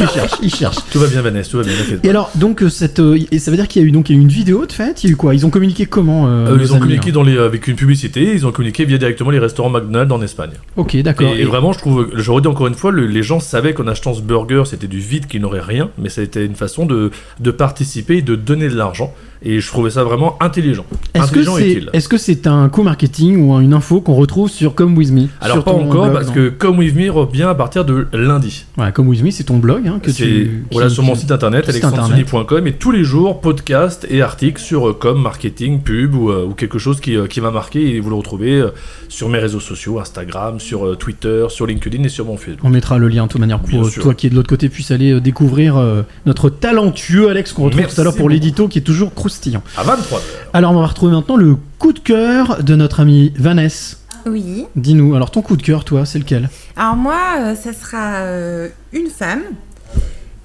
il 0.00 0.08
cherche, 0.08 0.32
il 0.42 0.54
cherche. 0.54 0.76
Tout 0.90 0.98
va 1.00 1.06
bien, 1.08 1.20
Vanessa, 1.22 1.50
tout 1.50 1.56
va 1.58 1.64
bien. 1.64 1.72
Et 2.02 2.10
alors, 2.10 2.30
donc, 2.36 2.62
euh, 2.62 2.68
cette, 2.68 3.00
euh, 3.00 3.18
et 3.32 3.38
ça 3.40 3.50
veut 3.50 3.56
dire 3.56 3.66
qu'il 3.68 3.82
y 3.82 3.84
a 3.84 3.88
eu 3.88 3.90
donc 3.90 4.08
il 4.08 4.14
y 4.14 4.16
a 4.16 4.20
eu 4.20 4.22
une 4.22 4.28
vidéo 4.28 4.64
de 4.66 4.72
fait, 4.72 5.02
il 5.02 5.06
y 5.08 5.10
a 5.10 5.12
eu 5.12 5.16
quoi? 5.16 5.34
Ils 5.34 5.44
ont 5.44 5.50
communiqué 5.50 5.86
comment 5.86 6.26
euh, 6.28 6.46
Euh, 6.52 6.58
ils 6.60 6.70
ont 6.72 6.76
amis, 6.76 6.82
communiqué 6.82 7.10
hein? 7.10 7.14
dans 7.14 7.22
les, 7.24 7.38
avec 7.38 7.66
une 7.66 7.76
publicité, 7.76 8.32
ils 8.34 8.46
ont 8.46 8.52
communiqué 8.52 8.84
via 8.84 8.98
directement 8.98 9.30
les 9.30 9.38
restaurants 9.40 9.70
McDonald's 9.70 10.12
en 10.12 10.22
Espagne. 10.22 10.50
Ok, 10.76 10.96
d'accord. 11.02 11.32
Et, 11.36 11.44
vraiment, 11.44 11.72
je 11.72 11.78
trouve, 11.78 12.08
je 12.14 12.30
redis 12.30 12.46
encore 12.48 12.68
une 12.68 12.74
fois, 12.74 12.92
le- 12.92 13.06
les 13.06 13.22
gens 13.22 13.40
savaient 13.40 13.74
qu'en 13.74 13.86
achetant 13.88 14.14
ce 14.14 14.20
burger, 14.20 14.62
c'était 14.66 14.86
du 14.86 14.98
vide, 15.00 15.26
qu'ils 15.26 15.40
n'auraient 15.40 15.60
rien, 15.60 15.90
mais 15.98 16.08
ça 16.08 16.20
a 16.20 16.24
été 16.24 16.44
une 16.44 16.54
façon 16.54 16.86
de, 16.86 17.10
de 17.40 17.50
participer 17.50 18.18
et 18.18 18.22
de 18.22 18.34
donner 18.34 18.68
de 18.68 18.76
l'argent. 18.76 19.14
Et 19.42 19.60
je 19.60 19.68
trouvais 19.68 19.90
ça 19.90 20.02
vraiment 20.04 20.36
intelligent. 20.40 20.84
Est-ce 21.14 22.08
que 22.08 22.16
c'est 22.18 22.46
un 22.46 22.68
coup 22.68 22.82
marketing 22.82 23.36
ou 23.38 23.60
une 23.60 23.74
info 23.74 24.00
qu'on 24.00 24.14
retrouve 24.14 24.50
sur 24.50 24.74
Come 24.74 24.96
With 24.96 25.12
Me 25.12 25.26
Alors 25.40 25.56
sur 25.58 25.64
pas 25.64 25.72
encore 25.72 26.04
blog, 26.04 26.12
parce 26.14 26.28
non 26.28 26.32
que 26.34 26.48
Come 26.48 26.78
With 26.78 26.94
Me 26.96 27.10
revient 27.10 27.42
à 27.44 27.54
partir 27.54 27.84
de 27.84 28.06
lundi. 28.12 28.64
Ouais, 28.78 28.90
Come 28.92 29.08
With 29.08 29.22
Me, 29.22 29.30
c'est 29.30 29.44
ton 29.44 29.58
blog 29.58 29.86
hein, 29.86 29.98
que 30.02 30.10
tu. 30.10 30.64
voilà 30.72 30.88
qui- 30.88 30.94
sur 30.94 31.02
mon 31.02 31.12
qui- 31.14 31.20
site 31.20 31.32
internet 31.32 31.68
alexandrensony.com 31.68 32.66
et 32.66 32.72
tous 32.72 32.90
les 32.92 33.04
jours 33.04 33.40
podcast 33.40 34.06
et 34.10 34.22
articles 34.22 34.60
sur 34.60 34.88
euh, 34.88 34.92
com, 34.94 35.20
marketing, 35.20 35.80
pub 35.80 36.14
ou, 36.14 36.30
euh, 36.30 36.46
ou 36.46 36.54
quelque 36.54 36.78
chose 36.78 37.00
qui, 37.00 37.16
euh, 37.16 37.26
qui 37.26 37.40
m'a 37.40 37.50
marqué 37.50 37.94
et 37.96 38.00
vous 38.00 38.10
le 38.10 38.16
retrouvez 38.16 38.54
euh, 38.54 38.70
sur 39.08 39.28
mes 39.28 39.38
réseaux 39.38 39.60
sociaux, 39.60 39.98
Instagram, 40.00 40.60
sur 40.60 40.96
Twitter, 40.98 41.46
sur 41.48 41.66
LinkedIn 41.66 42.02
et 42.02 42.08
sur 42.08 42.24
mon 42.24 42.36
Facebook. 42.36 42.60
On 42.64 42.70
mettra 42.70 42.98
le 42.98 43.08
lien 43.08 43.24
de 43.24 43.28
toute 43.30 43.40
manière 43.40 43.60
pour 43.60 43.90
toi 43.90 44.14
qui 44.14 44.26
es 44.26 44.30
de 44.30 44.34
l'autre 44.34 44.48
côté 44.48 44.68
puisse 44.68 44.90
aller 44.90 45.20
découvrir 45.20 45.80
notre 46.26 46.48
talentueux 46.50 47.28
Alex 47.28 47.52
qu'on 47.52 47.64
retrouve 47.64 47.80
Merci 47.80 47.94
tout 47.96 48.00
à 48.00 48.04
l'heure 48.04 48.16
pour 48.16 48.28
l'édito 48.28 48.68
qui 48.68 48.78
est 48.78 48.82
toujours 48.82 49.12
croustillant. 49.26 49.62
À 49.76 49.82
23 49.82 50.22
Alors 50.52 50.70
on 50.70 50.80
va 50.80 50.86
retrouver 50.86 51.12
maintenant 51.12 51.36
le 51.36 51.56
coup 51.80 51.92
de 51.92 51.98
cœur 51.98 52.62
de 52.62 52.76
notre 52.76 53.00
amie 53.00 53.32
Vanessa. 53.36 53.96
Oui. 54.24 54.66
Dis-nous, 54.76 55.16
alors 55.16 55.32
ton 55.32 55.42
coup 55.42 55.56
de 55.56 55.62
cœur, 55.62 55.84
toi, 55.84 56.06
c'est 56.06 56.20
lequel? 56.20 56.48
Alors 56.76 56.94
moi, 56.94 57.18
euh, 57.40 57.54
ça 57.56 57.72
sera 57.72 58.18
euh, 58.18 58.68
une 58.92 59.08
femme 59.08 59.42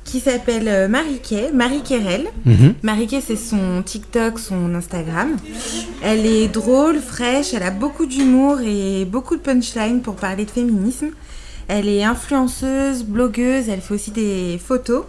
qui 0.03 0.19
s'appelle 0.19 0.67
euh, 0.67 0.87
Marie 0.87 1.19
Kay, 1.19 1.51
Marie 1.53 1.83
Kerel. 1.83 2.25
Mhm. 2.45 2.73
Marie 2.81 3.05
Kay, 3.05 3.21
c'est 3.21 3.35
son 3.35 3.83
TikTok, 3.83 4.39
son 4.39 4.73
Instagram. 4.73 5.37
Elle 6.03 6.25
est 6.25 6.47
drôle, 6.47 6.99
fraîche, 6.99 7.53
elle 7.53 7.63
a 7.63 7.71
beaucoup 7.71 8.07
d'humour 8.07 8.61
et 8.61 9.05
beaucoup 9.05 9.35
de 9.35 9.41
punchline 9.41 10.01
pour 10.01 10.15
parler 10.15 10.45
de 10.45 10.51
féminisme. 10.51 11.09
Elle 11.67 11.87
est 11.87 12.03
influenceuse, 12.03 13.03
blogueuse, 13.03 13.69
elle 13.69 13.81
fait 13.81 13.93
aussi 13.93 14.09
des 14.11 14.59
photos. 14.63 15.03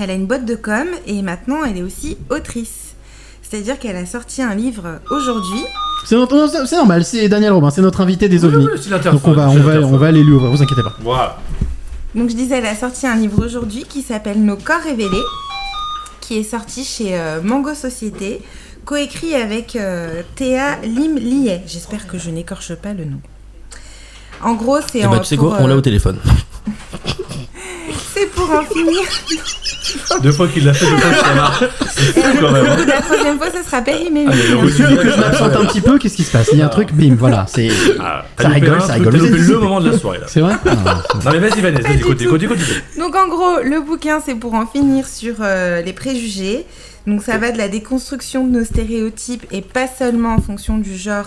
Elle 0.00 0.10
a 0.10 0.14
une 0.14 0.26
boîte 0.26 0.44
de 0.44 0.54
com 0.54 0.86
et 1.06 1.22
maintenant 1.22 1.64
elle 1.64 1.76
est 1.78 1.82
aussi 1.82 2.16
autrice. 2.30 2.94
C'est-à-dire 3.42 3.78
qu'elle 3.78 3.96
a 3.96 4.06
sorti 4.06 4.42
un 4.42 4.54
livre 4.54 5.00
aujourd'hui. 5.10 5.64
C'est 6.04 6.16
normal, 6.76 7.04
c'est 7.04 7.28
Daniel 7.28 7.52
Robin, 7.52 7.70
c'est 7.70 7.80
notre 7.82 8.00
invité 8.00 8.28
des 8.28 8.44
ovnis. 8.44 8.66
oui, 8.72 8.90
Donc 9.12 9.26
on 9.26 9.32
va, 9.32 9.48
on 9.48 9.54
va, 9.58 9.80
on 9.80 9.96
va 9.96 10.06
aller 10.08 10.22
lui 10.22 10.32
ouvrir, 10.32 10.50
vous 10.50 10.62
inquiétez 10.62 10.82
pas. 10.82 10.94
Voilà. 11.00 11.38
Donc 12.14 12.30
je 12.30 12.36
disais, 12.36 12.58
elle 12.58 12.66
a 12.66 12.74
sorti 12.76 13.06
un 13.06 13.16
livre 13.16 13.44
aujourd'hui 13.44 13.84
qui 13.88 14.02
s'appelle 14.02 14.42
Nos 14.44 14.56
corps 14.56 14.80
révélés, 14.84 15.22
qui 16.20 16.38
est 16.38 16.42
sorti 16.44 16.84
chez 16.84 17.18
euh, 17.18 17.40
Mango 17.42 17.74
Société, 17.74 18.40
coécrit 18.84 19.34
avec 19.34 19.76
euh, 19.76 20.22
Théa 20.36 20.78
Lim 20.82 21.16
Liet. 21.16 21.62
J'espère 21.66 22.06
que 22.06 22.18
je 22.18 22.30
n'écorche 22.30 22.74
pas 22.74 22.94
le 22.94 23.04
nom. 23.04 23.20
En 24.42 24.54
gros, 24.54 24.78
c'est 24.92 25.00
Eh 25.00 25.06
en- 25.06 25.10
bah, 25.10 25.18
tu 25.18 25.24
sais 25.26 25.36
quoi, 25.36 25.56
on 25.60 25.66
l'a 25.66 25.74
euh, 25.74 25.78
au 25.78 25.82
téléphone. 25.82 26.18
C'est 28.18 28.26
pour 28.30 28.50
en 28.50 28.62
finir. 28.62 29.02
Deux 30.22 30.32
fois 30.32 30.48
qu'il 30.48 30.64
l'a 30.64 30.74
fait, 30.74 30.86
deux 30.86 30.96
fois 30.96 31.10
que 31.10 31.16
ça 31.26 31.34
marche. 31.34 31.64
C'est 31.88 32.02
fou 32.20 32.38
quand 32.40 32.50
même. 32.50 32.66
hein. 32.66 32.76
La 32.86 33.00
troisième 33.00 33.38
fois, 33.38 33.50
ça 33.50 33.62
sera 33.62 33.80
Périmé. 33.82 34.26
Il 34.64 34.72
suffit 34.72 34.96
que 34.96 35.10
je 35.10 35.16
m'absente 35.20 35.54
un 35.56 35.64
petit 35.66 35.80
peu, 35.80 35.98
qu'est-ce 35.98 36.16
qui 36.16 36.24
se 36.24 36.32
passe? 36.32 36.48
Il 36.52 36.58
y 36.58 36.62
a 36.62 36.66
un 36.66 36.68
truc, 36.68 36.92
bim, 36.92 37.14
voilà, 37.18 37.46
c'est. 37.48 37.68
Ah, 38.00 38.24
ça 38.38 38.48
loupé 38.48 38.60
rigole, 38.60 38.76
un 38.78 38.80
ça 38.80 38.86
truc, 38.94 38.98
rigole. 39.06 39.12
T'as 39.12 39.26
loupé 39.26 39.38
le 39.52 39.58
moment 39.58 39.80
de 39.80 39.90
la 39.90 39.98
soirée 39.98 40.18
là. 40.18 40.26
C'est 40.28 40.40
vrai? 40.40 40.54
Ah, 40.66 41.02
Non 41.24 41.30
mais 41.32 41.38
vas-y 41.38 41.60
Vanessa, 41.60 41.88
vas-y, 41.88 42.00
continue, 42.00 42.30
continue, 42.30 42.48
continue. 42.48 42.82
Donc 42.98 43.14
en 43.16 43.28
gros, 43.28 43.60
le 43.62 43.80
bouquin, 43.80 44.20
c'est 44.24 44.34
pour 44.34 44.54
en 44.54 44.66
finir 44.66 45.06
sur 45.06 45.36
euh, 45.40 45.80
les 45.82 45.92
préjugés. 45.92 46.66
Donc 47.06 47.22
ça 47.22 47.38
va 47.38 47.52
de 47.52 47.58
la 47.58 47.68
déconstruction 47.68 48.46
de 48.46 48.58
nos 48.58 48.64
stéréotypes 48.64 49.46
et 49.52 49.62
pas 49.62 49.86
seulement 49.86 50.34
en 50.34 50.40
fonction 50.40 50.76
du 50.78 50.96
genre 50.96 51.26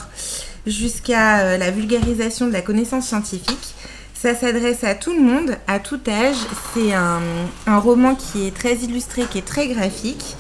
jusqu'à 0.68 1.40
euh, 1.40 1.58
la 1.58 1.72
vulgarisation 1.72 2.48
de 2.48 2.54
la 2.54 2.62
connaissance 2.62 3.08
scientifique. 3.08 3.74
Ça 4.22 4.36
s'adresse 4.36 4.84
à 4.84 4.94
tout 4.94 5.14
le 5.14 5.20
monde, 5.20 5.58
à 5.66 5.80
tout 5.80 6.00
âge. 6.08 6.36
C'est 6.76 6.94
un, 6.94 7.22
un 7.66 7.80
roman 7.80 8.14
qui 8.14 8.46
est 8.46 8.56
très 8.56 8.76
illustré, 8.76 9.24
qui 9.24 9.40
est 9.40 9.46
très 9.46 9.68
graphique, 9.68 10.36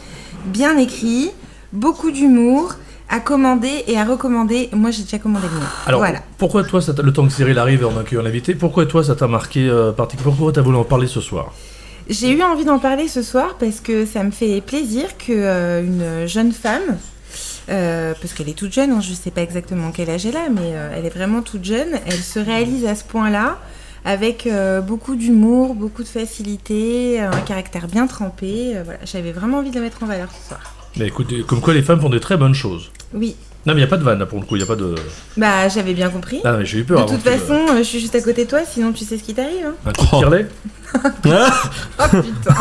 bien 0.45 0.77
écrit, 0.77 1.31
beaucoup 1.73 2.11
d'humour, 2.11 2.75
à 3.09 3.19
commander 3.19 3.83
et 3.87 3.97
à 3.97 4.05
recommander. 4.05 4.69
Moi, 4.73 4.91
j'ai 4.91 5.01
déjà 5.01 5.17
commandé 5.17 5.47
le 5.51 5.59
mien. 5.59 5.65
Alors 5.87 6.01
voilà. 6.01 6.19
pourquoi 6.37 6.63
toi, 6.63 6.79
ça 6.79 6.93
le 7.01 7.11
temps 7.11 7.25
que 7.25 7.33
Cyril 7.33 7.57
arrive 7.57 7.81
et 7.81 7.85
on 7.85 7.97
accueille 7.97 8.23
l'invité, 8.23 8.53
pourquoi 8.53 8.85
toi 8.85 9.03
ça 9.03 9.15
t'a 9.15 9.27
marqué 9.27 9.67
euh, 9.67 9.91
particulièrement? 9.91 10.35
Pourquoi 10.37 10.53
t'as 10.53 10.61
voulu 10.61 10.77
en 10.77 10.83
parler 10.83 11.07
ce 11.07 11.19
soir? 11.19 11.51
J'ai 12.07 12.29
eu 12.33 12.43
envie 12.43 12.65
d'en 12.65 12.77
parler 12.77 13.07
ce 13.07 13.23
soir 13.23 13.55
parce 13.59 13.79
que 13.79 14.05
ça 14.05 14.23
me 14.23 14.29
fait 14.29 14.61
plaisir 14.61 15.17
que 15.17 15.31
euh, 15.31 15.83
une 15.83 16.27
jeune 16.27 16.51
femme, 16.51 16.99
euh, 17.71 18.13
parce 18.19 18.33
qu'elle 18.33 18.49
est 18.49 18.57
toute 18.57 18.73
jeune, 18.73 18.91
hein, 18.91 19.01
je 19.01 19.13
sais 19.13 19.31
pas 19.31 19.41
exactement 19.41 19.91
quel 19.91 20.09
âge 20.09 20.25
elle 20.25 20.35
a, 20.35 20.49
mais 20.49 20.73
euh, 20.73 20.93
elle 20.95 21.05
est 21.05 21.13
vraiment 21.15 21.41
toute 21.41 21.63
jeune, 21.63 21.99
elle 22.05 22.13
se 22.13 22.39
réalise 22.39 22.85
à 22.85 22.95
ce 22.95 23.03
point-là 23.03 23.59
avec 24.03 24.45
euh, 24.45 24.81
beaucoup 24.81 25.15
d'humour, 25.15 25.75
beaucoup 25.75 26.03
de 26.03 26.07
facilité, 26.07 27.21
un 27.21 27.41
caractère 27.41 27.87
bien 27.87 28.07
trempé. 28.07 28.75
voilà, 28.83 28.99
j'avais 29.05 29.31
vraiment 29.31 29.59
envie 29.59 29.69
de 29.69 29.75
la 29.75 29.81
mettre 29.81 30.03
en 30.03 30.07
valeur 30.07 30.29
ce 30.31 30.49
soir. 30.49 30.75
Mais 30.97 31.07
écoute, 31.07 31.33
comme 31.45 31.61
quoi 31.61 31.73
les 31.73 31.83
femmes 31.83 32.01
font 32.01 32.09
de 32.09 32.19
très 32.19 32.35
bonnes 32.35 32.55
choses. 32.55 32.91
Oui, 33.13 33.35
Non 33.65 33.75
mais 33.75 33.81
y 33.81 33.83
a 33.83 33.87
pas 33.87 33.97
de 33.97 34.03
vanne 34.03 34.17
là 34.17 34.25
pour 34.25 34.39
le 34.39 34.45
coup, 34.45 34.55
y 34.55 34.63
a 34.63 34.65
pas 34.65 34.75
de. 34.75 34.95
bah 35.37 35.69
j'avais 35.69 35.93
bien 35.93 36.09
compris. 36.09 36.39
Ah, 36.43 36.55
mais 36.57 36.65
j'ai 36.65 36.79
eu 36.79 36.83
peur 36.83 37.05
de 37.05 37.11
toute 37.11 37.21
façon, 37.21 37.53
euh, 37.69 37.77
je 37.77 37.83
suis 37.83 37.99
juste 37.99 38.15
à 38.15 38.21
côté 38.21 38.45
de 38.45 38.49
toi, 38.49 38.59
sinon 38.67 38.91
tu 38.91 39.05
sais 39.05 39.17
ce 39.19 39.23
qui 39.23 39.35
t'arrive. 39.35 39.65
hein. 39.67 39.73
Un 39.85 39.91
coup 39.91 40.03
de 40.05 40.09
tirelet 40.09 40.47
Oh 40.95 42.17
putain 42.21 42.55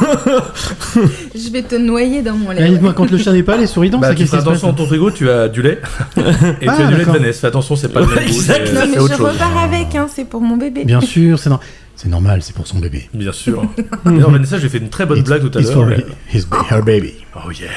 Je 1.34 1.50
vais 1.50 1.62
te 1.62 1.74
noyer 1.74 2.22
dans 2.22 2.34
mon 2.34 2.50
lait. 2.50 2.64
Eh, 2.66 2.68
Dites-moi, 2.70 2.92
quand 2.92 3.10
le 3.10 3.18
chien 3.18 3.32
n'est 3.32 3.42
pas, 3.42 3.56
les 3.56 3.66
souris 3.66 3.90
dansent, 3.90 4.02
Bah, 4.02 4.08
ça, 4.08 4.14
tu 4.14 4.18
qu'est-ce 4.20 4.30
fais 4.30 4.36
qui 4.36 4.42
se 4.42 4.46
passe 4.48 4.56
attention, 4.58 4.68
dans 4.68 4.74
ton 4.74 4.86
frigo, 4.86 5.10
tu 5.10 5.28
as 5.30 5.48
du 5.48 5.62
lait. 5.62 5.80
et 6.60 6.68
Ah, 6.68 6.76
tu 6.76 6.82
as 6.82 6.86
du 6.86 6.94
lait 6.96 7.04
de. 7.06 7.10
Vanessa. 7.10 7.40
Fais 7.40 7.46
attention, 7.46 7.76
c'est 7.76 7.88
pas 7.88 8.00
le 8.00 8.06
même 8.06 8.26
goût, 8.28 8.40
c'est 8.40 8.72
Non, 8.72 8.80
mais 8.90 8.98
autre 8.98 9.12
je 9.14 9.18
chose. 9.18 9.30
repars 9.32 9.56
avec, 9.58 9.94
hein, 9.94 10.06
c'est 10.14 10.24
pour 10.26 10.42
mon 10.42 10.56
bébé. 10.58 10.84
Bien 10.84 11.00
sûr, 11.00 11.38
c'est 11.38 11.48
normal. 11.50 11.66
C'est 11.96 12.08
normal, 12.08 12.42
c'est 12.42 12.54
pour 12.54 12.66
son 12.66 12.78
bébé. 12.78 13.08
Bien 13.12 13.32
sûr. 13.32 13.64
D'ailleurs, 14.04 14.30
Vanessa, 14.30 14.58
j'ai 14.58 14.68
fait 14.68 14.78
une 14.78 14.90
très 14.90 15.06
bonne 15.06 15.22
blague 15.22 15.50
tout 15.50 15.58
à 15.58 15.60
It's 15.60 15.70
l'heure. 15.70 15.78
for 15.78 15.86
mais- 15.86 16.04
his, 16.32 16.46
her 16.70 16.82
baby. 16.82 17.14
Oh 17.34 17.50
yeah. 17.50 17.68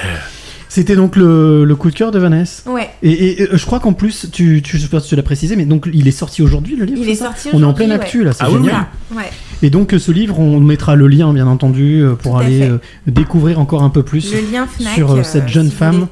C'était 0.73 0.95
donc 0.95 1.15
le, 1.15 1.65
le 1.65 1.75
coup 1.75 1.91
de 1.91 1.95
cœur 1.95 2.09
de 2.09 2.17
Vanessa. 2.17 2.67
Ouais. 2.67 2.89
Et, 3.03 3.11
et, 3.11 3.41
euh, 3.43 3.57
je 3.57 3.63
crois 3.63 3.79
qu'en 3.79 3.93
plus, 3.93 4.27
tu, 4.31 4.63
tu, 4.63 4.77
je 4.77 4.81
sais 4.81 4.87
pas 4.87 4.99
si 4.99 5.09
tu 5.09 5.15
l'as 5.15 5.21
précisé, 5.21 5.55
mais 5.55 5.65
donc 5.65 5.87
il 5.93 6.07
est 6.07 6.11
sorti 6.11 6.41
aujourd'hui 6.41 6.75
le 6.75 6.85
livre. 6.85 6.99
Il 7.03 7.09
est 7.09 7.15
ça 7.15 7.25
sorti 7.25 7.49
On 7.53 7.61
est 7.61 7.65
en 7.65 7.73
pleine 7.73 7.89
ouais. 7.89 7.95
actu 7.95 8.23
là, 8.23 8.33
c'est 8.33 8.43
Ah 8.43 8.49
oui, 8.49 8.57
génial. 8.57 8.87
Ouais. 9.15 9.29
Et 9.61 9.69
donc 9.69 9.93
euh, 9.93 9.99
ce 9.99 10.11
livre, 10.11 10.39
on 10.39 10.59
mettra 10.59 10.95
le 10.95 11.07
lien 11.07 11.31
bien 11.31 11.45
entendu 11.45 12.01
euh, 12.01 12.15
pour 12.15 12.33
Tout 12.33 12.39
aller 12.39 12.67
découvrir 13.05 13.59
encore 13.59 13.83
un 13.83 13.91
peu 13.91 14.01
plus 14.01 14.33
Le 14.33 14.51
lien 14.51 14.65
Fnac 14.65 14.95
sur 14.95 15.23
cette 15.23 15.47
jeune 15.47 15.69
si 15.69 15.75
femme 15.75 16.07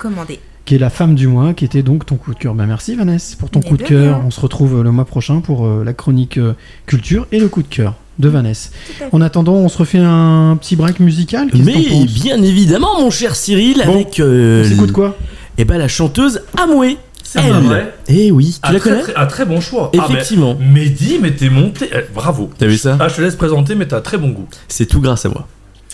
qui 0.65 0.75
est 0.75 0.79
la 0.79 0.89
femme 0.89 1.15
du 1.15 1.27
mois, 1.27 1.53
qui 1.53 1.65
était 1.65 1.83
donc 1.83 2.05
ton 2.05 2.15
coup 2.15 2.33
de 2.33 2.39
cœur. 2.39 2.53
Ben, 2.53 2.65
merci 2.65 2.95
Vanessa 2.95 3.35
pour 3.37 3.49
ton 3.49 3.59
Mais 3.63 3.69
coup 3.69 3.77
de 3.77 3.83
cœur. 3.83 4.21
On 4.25 4.31
se 4.31 4.39
retrouve 4.39 4.83
le 4.83 4.91
mois 4.91 5.05
prochain 5.05 5.41
pour 5.41 5.65
euh, 5.65 5.83
la 5.83 5.93
chronique 5.93 6.37
euh, 6.37 6.53
culture 6.85 7.27
et 7.31 7.39
le 7.39 7.49
coup 7.49 7.63
de 7.63 7.67
cœur 7.67 7.95
de 8.21 8.29
Vanessa. 8.29 8.69
En 9.11 9.19
attendant, 9.21 9.53
on 9.55 9.67
se 9.69 9.77
refait 9.77 9.97
un 9.99 10.55
petit 10.59 10.75
break 10.77 10.99
musical. 10.99 11.47
Mais 11.53 12.05
bien 12.05 12.41
évidemment, 12.41 13.01
mon 13.01 13.09
cher 13.09 13.35
Cyril, 13.35 13.81
Bon, 13.85 13.93
avec. 13.95 14.19
euh, 14.19 14.63
on 14.65 14.69
s'écoute 14.69 14.91
quoi? 14.93 15.17
Eh 15.57 15.65
ben 15.65 15.77
la 15.77 15.87
chanteuse 15.89 16.41
Amoué. 16.57 16.97
C'est 17.23 17.39
vrai 17.41 17.93
Eh 18.09 18.29
oui, 18.31 18.57
tu 18.61 18.71
la 18.73 18.79
très, 18.79 18.89
connais? 18.89 19.01
très- 19.03 19.15
Un 19.15 19.25
très 19.25 19.45
bon 19.45 19.61
choix. 19.61 19.89
Ah, 19.97 20.05
mais- 20.09 20.15
Effectivement. 20.15 20.57
Mehdi, 20.59 21.17
mais 21.21 21.31
t'es 21.31 21.49
monté. 21.49 21.89
eh, 21.93 21.99
bravo. 22.13 22.49
T'as 22.57 22.65
vu 22.67 22.77
ça? 22.77 22.97
Ah, 22.99 23.07
je 23.07 23.15
te 23.15 23.21
laisse 23.21 23.35
présenter, 23.35 23.75
mais 23.75 23.87
t'as 23.87 24.01
très 24.01 24.17
bon 24.17 24.29
goût. 24.29 24.47
C'est 24.67 24.85
tout 24.85 24.99
grâce 25.01 25.25
à 25.25 25.29
moi. 25.29 25.47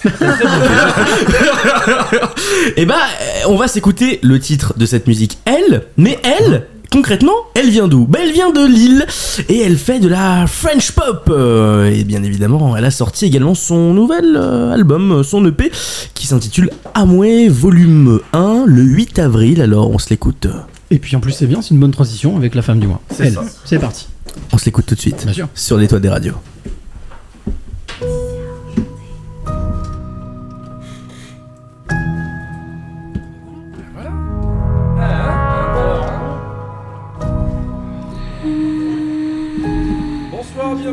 Et 2.76 2.86
bah, 2.86 2.96
euh, 3.22 3.26
on 3.48 3.56
va 3.56 3.68
s'écouter 3.68 4.20
le 4.24 4.40
titre 4.40 4.74
de 4.78 4.86
cette 4.86 5.08
musique. 5.08 5.38
Elle, 5.46 5.84
mais 5.98 6.20
elle, 6.24 6.68
concrètement, 6.92 7.34
elle 7.54 7.70
vient 7.70 7.88
d'où? 7.88 8.06
Bah, 8.06 8.20
elle 8.24 8.32
vient 8.32 8.52
de 8.52 8.66
Lille 8.66 9.06
et 9.50 9.60
elle 9.62 9.78
fait 9.78 10.00
de 10.00 10.08
la 10.08 10.46
French 10.48 10.92
pop. 10.92 11.26
Euh, 11.30 11.90
et 11.92 12.04
bien 12.04 12.24
évidemment, 12.24 12.76
elle 12.78 12.86
a 12.86 12.92
sorti 12.92 13.26
également 13.26 13.56
son 13.56 13.94
nouvel 13.94 14.36
euh, 14.36 14.72
album, 14.74 15.24
son 15.24 15.46
EP, 15.46 15.72
qui 16.14 16.28
s'intitule 16.28 16.70
Amoué 16.94 17.50
Volume 17.50 18.20
1 18.34 18.64
le 18.66 18.82
8 18.82 19.20
avril. 19.20 19.62
Alors, 19.62 19.90
on 19.92 19.98
se 20.00 20.10
l'écoute. 20.10 20.48
Et 20.92 21.00
puis 21.00 21.16
en 21.16 21.20
plus, 21.20 21.32
c'est 21.34 21.48
bien, 21.48 21.62
c'est 21.62 21.72
une 21.74 21.80
bonne 21.80 21.92
transition 21.92 22.38
avec 22.38 22.56
la 22.56 22.62
femme 22.62 22.80
du 22.80 22.88
mois. 22.88 23.02
C'est 23.12 23.28
Elle. 23.28 23.34
ça. 23.34 23.44
C'est 23.66 23.80
parti. 23.80 24.08
On 24.54 24.58
se 24.58 24.66
l'écoute 24.66 24.86
tout 24.86 24.96
de 24.96 25.00
suite. 25.00 25.24
Bien 25.26 25.34
sûr. 25.34 25.48
Sur 25.56 25.78
les 25.78 25.88
toits 25.88 26.00
des 26.00 26.10
radios. 26.10 26.36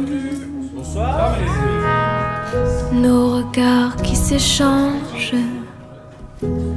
Bienvenue. 0.00 0.70
Bonsoir. 0.74 1.36
Nos 2.92 3.36
regards 3.36 3.96
qui 3.96 4.16
s'échangent, 4.16 5.36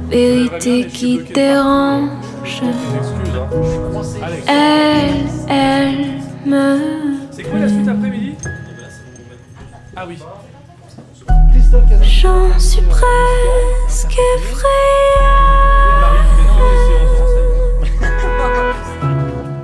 vérité 0.08 0.86
qui 0.86 1.18
dérange. 1.34 2.62
Elle, 4.46 5.26
elle 5.48 6.20
me. 6.46 6.78
C'est 7.30 7.42
quoi 7.44 7.58
la 7.58 7.68
suite 7.68 7.88
après-midi 7.88 8.34
Ah 9.96 10.04
oui. 10.06 10.18
J'en 12.02 12.58
suis 12.58 12.82
presque 12.82 14.16
effrayée. 14.36 14.68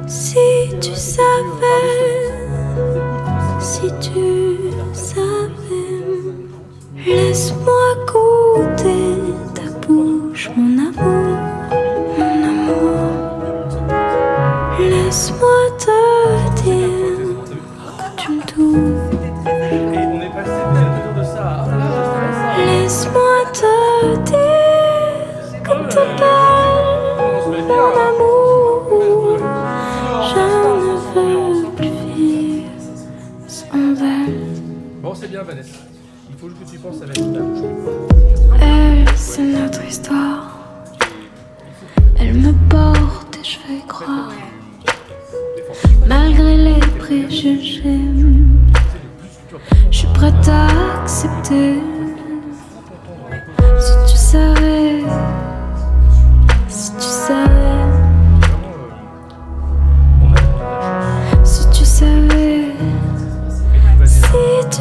Si 0.06 0.36
tu 0.80 0.94
savais, 0.94 2.43
si 3.64 3.88
tu 3.98 4.70
savais, 4.92 6.04
laisse-moi 7.06 7.86
goûter 8.06 9.14
bouche, 9.86 10.50
mon 10.54 10.78
amour, 10.88 11.38
mon 12.18 12.38
amour. 12.52 13.00
Laisse-moi 14.78 15.60
te 15.78 16.00
dire 16.62 17.28
que 17.98 18.08
tu 18.20 18.32
me 18.32 18.42
touches. 18.42 19.14
Laisse-moi 22.66 23.33
c'est 35.24 35.30
bien, 35.30 35.42
Vanessa. 35.42 35.78
Il 36.28 36.36
faut 36.36 36.48
que 36.48 36.70
tu 36.70 36.78
penses 36.78 37.00
à 37.00 37.06
la 37.06 37.14
Elle, 38.60 39.08
c'est 39.16 39.42
notre 39.42 39.82
histoire. 39.84 40.58
Elle 42.18 42.34
me 42.34 42.52
porte 42.68 43.36
et 43.36 43.44
je 43.44 43.58
vais 43.66 43.80
croire. 43.88 44.32
Malgré 46.06 46.56
les 46.56 46.80
préjugés, 46.98 48.00
je 49.90 49.96
suis 49.96 50.08
prête 50.08 50.48
à 50.48 51.02
accepter. 51.02 51.76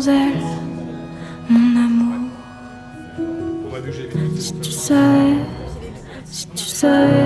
sans 0.00 0.08
elle, 0.10 0.42
mon 1.50 1.76
amour. 1.76 2.30
Si 4.38 4.52
tu 4.60 4.70
savais, 4.70 5.36
si 6.24 6.46
tu 6.48 6.64
savais. 6.64 7.17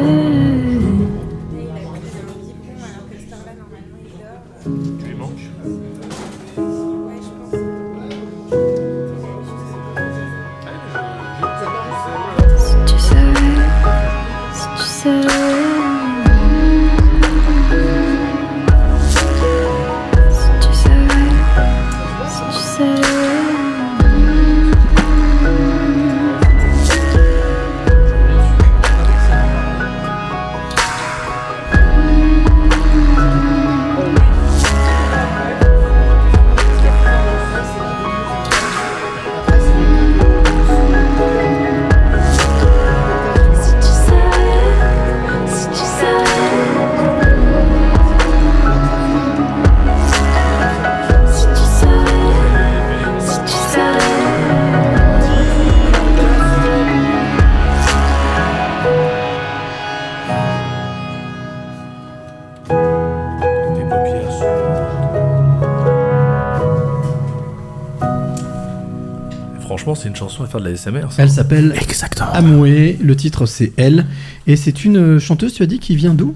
C'est 70.03 70.09
une 70.09 70.17
chanson 70.17 70.43
à 70.43 70.47
faire 70.47 70.61
de 70.61 70.69
la 70.69 70.77
SMR. 70.77 71.09
Elle 71.19 71.31
s'appelle 71.31 71.75
Exactement. 71.81 72.33
Amoué, 72.33 72.99
le 73.03 73.15
titre 73.17 73.47
c'est 73.47 73.73
Elle, 73.77 74.07
et 74.47 74.57
c'est 74.57 74.85
une 74.85 75.19
chanteuse, 75.21 75.55
tu 75.55 75.63
as 75.63 75.67
dit, 75.67 75.79
qui 75.79 75.95
vient 75.97 76.15
d'où? 76.15 76.35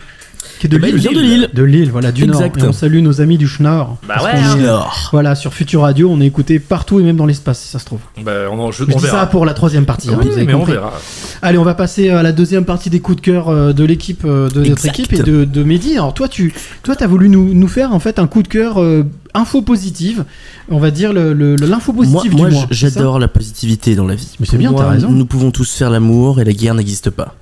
Qui 0.61 0.69
est 0.69 0.71
de 0.71 0.79
ben, 0.79 0.95
Lille 0.95 1.03
de 1.03 1.21
Lille. 1.21 1.51
De 1.53 1.63
Lille, 1.65 1.91
voilà, 1.91 2.13
du 2.13 2.25
Exact. 2.25 2.57
Nord. 2.57 2.65
Et 2.65 2.69
on 2.69 2.73
salue 2.73 3.01
nos 3.01 3.21
amis 3.21 3.37
du 3.37 3.47
Schnorr. 3.47 3.99
Bah 4.09 4.23
ouais, 4.25 4.31
hein. 4.33 4.57
est- 4.57 4.61
Schnorr. 4.61 5.09
Voilà, 5.13 5.35
sur 5.35 5.53
Future 5.53 5.83
Radio, 5.83 6.09
on 6.11 6.19
est 6.23 6.27
écouté 6.27 6.59
partout 6.61 6.99
et 6.99 7.03
même 7.03 7.17
dans 7.17 7.27
l'espace, 7.27 7.61
si 7.61 7.69
ça 7.69 7.79
se 7.79 7.85
trouve. 7.85 7.99
Bah, 8.25 8.33
on, 8.51 8.59
en- 8.59 8.71
je, 8.73 8.85
on 8.85 8.97
verra. 8.97 9.21
ça 9.23 9.27
pour 9.27 9.45
la 9.45 9.53
troisième 9.53 9.85
partie. 9.85 10.09
hein, 10.09 10.19
vous 10.23 10.33
avez 10.33 10.45
mais 10.47 10.55
on 10.55 10.61
compris. 10.61 10.73
verra. 10.73 10.95
Allez, 11.43 11.59
on 11.59 11.65
va 11.65 11.75
passer 11.75 12.09
à 12.09 12.23
la 12.23 12.33
deuxième 12.33 12.65
partie 12.65 12.89
des 12.89 13.01
coups 13.01 13.17
de 13.17 13.23
cœur 13.23 13.49
euh, 13.51 13.73
de 13.75 13.85
l'équipe, 13.85 14.23
euh, 14.25 14.49
de 14.49 14.63
notre 14.65 14.87
équipe 14.87 15.13
et 15.13 15.19
de, 15.23 15.45
de 15.45 15.63
Mehdi. 15.63 15.95
Alors 15.95 16.15
toi, 16.15 16.27
tu, 16.29 16.55
toi, 16.83 16.97
t'as 16.97 17.07
voulu 17.07 17.29
nous, 17.29 17.53
nous 17.53 17.69
faire 17.69 17.93
en 17.93 17.99
fait 17.99 18.19
un 18.19 18.27
coup 18.27 18.43
de 18.43 18.49
cœur 18.49 18.81
euh, 18.81 19.05
info 19.37 19.63
positive. 19.63 20.25
On 20.69 20.79
va 20.79 20.91
dire 20.91 21.13
le- 21.13 21.33
le- 21.33 21.57
le- 21.57 21.67
l'info 21.67 21.93
Moi, 21.93 22.05
positive 22.05 22.37
moi, 22.37 22.49
du 22.51 22.57
ça 22.57 22.67
j'adore 22.71 23.19
la 23.19 23.29
positivité 23.29 23.95
dans 23.95 24.07
la 24.07 24.15
vie. 24.15 24.29
Mais 24.41 24.47
c'est 24.47 24.57
bien, 24.59 24.73
t'as 24.73 24.83
moi, 24.83 24.91
raison. 24.91 25.11
Nous 25.11 25.27
pouvons 25.27 25.51
tous 25.51 25.73
faire 25.75 25.91
l'amour 25.91 26.41
et 26.41 26.45
la 26.45 26.53
guerre 26.53 26.75
n'existe 26.75 27.11
pas. 27.11 27.35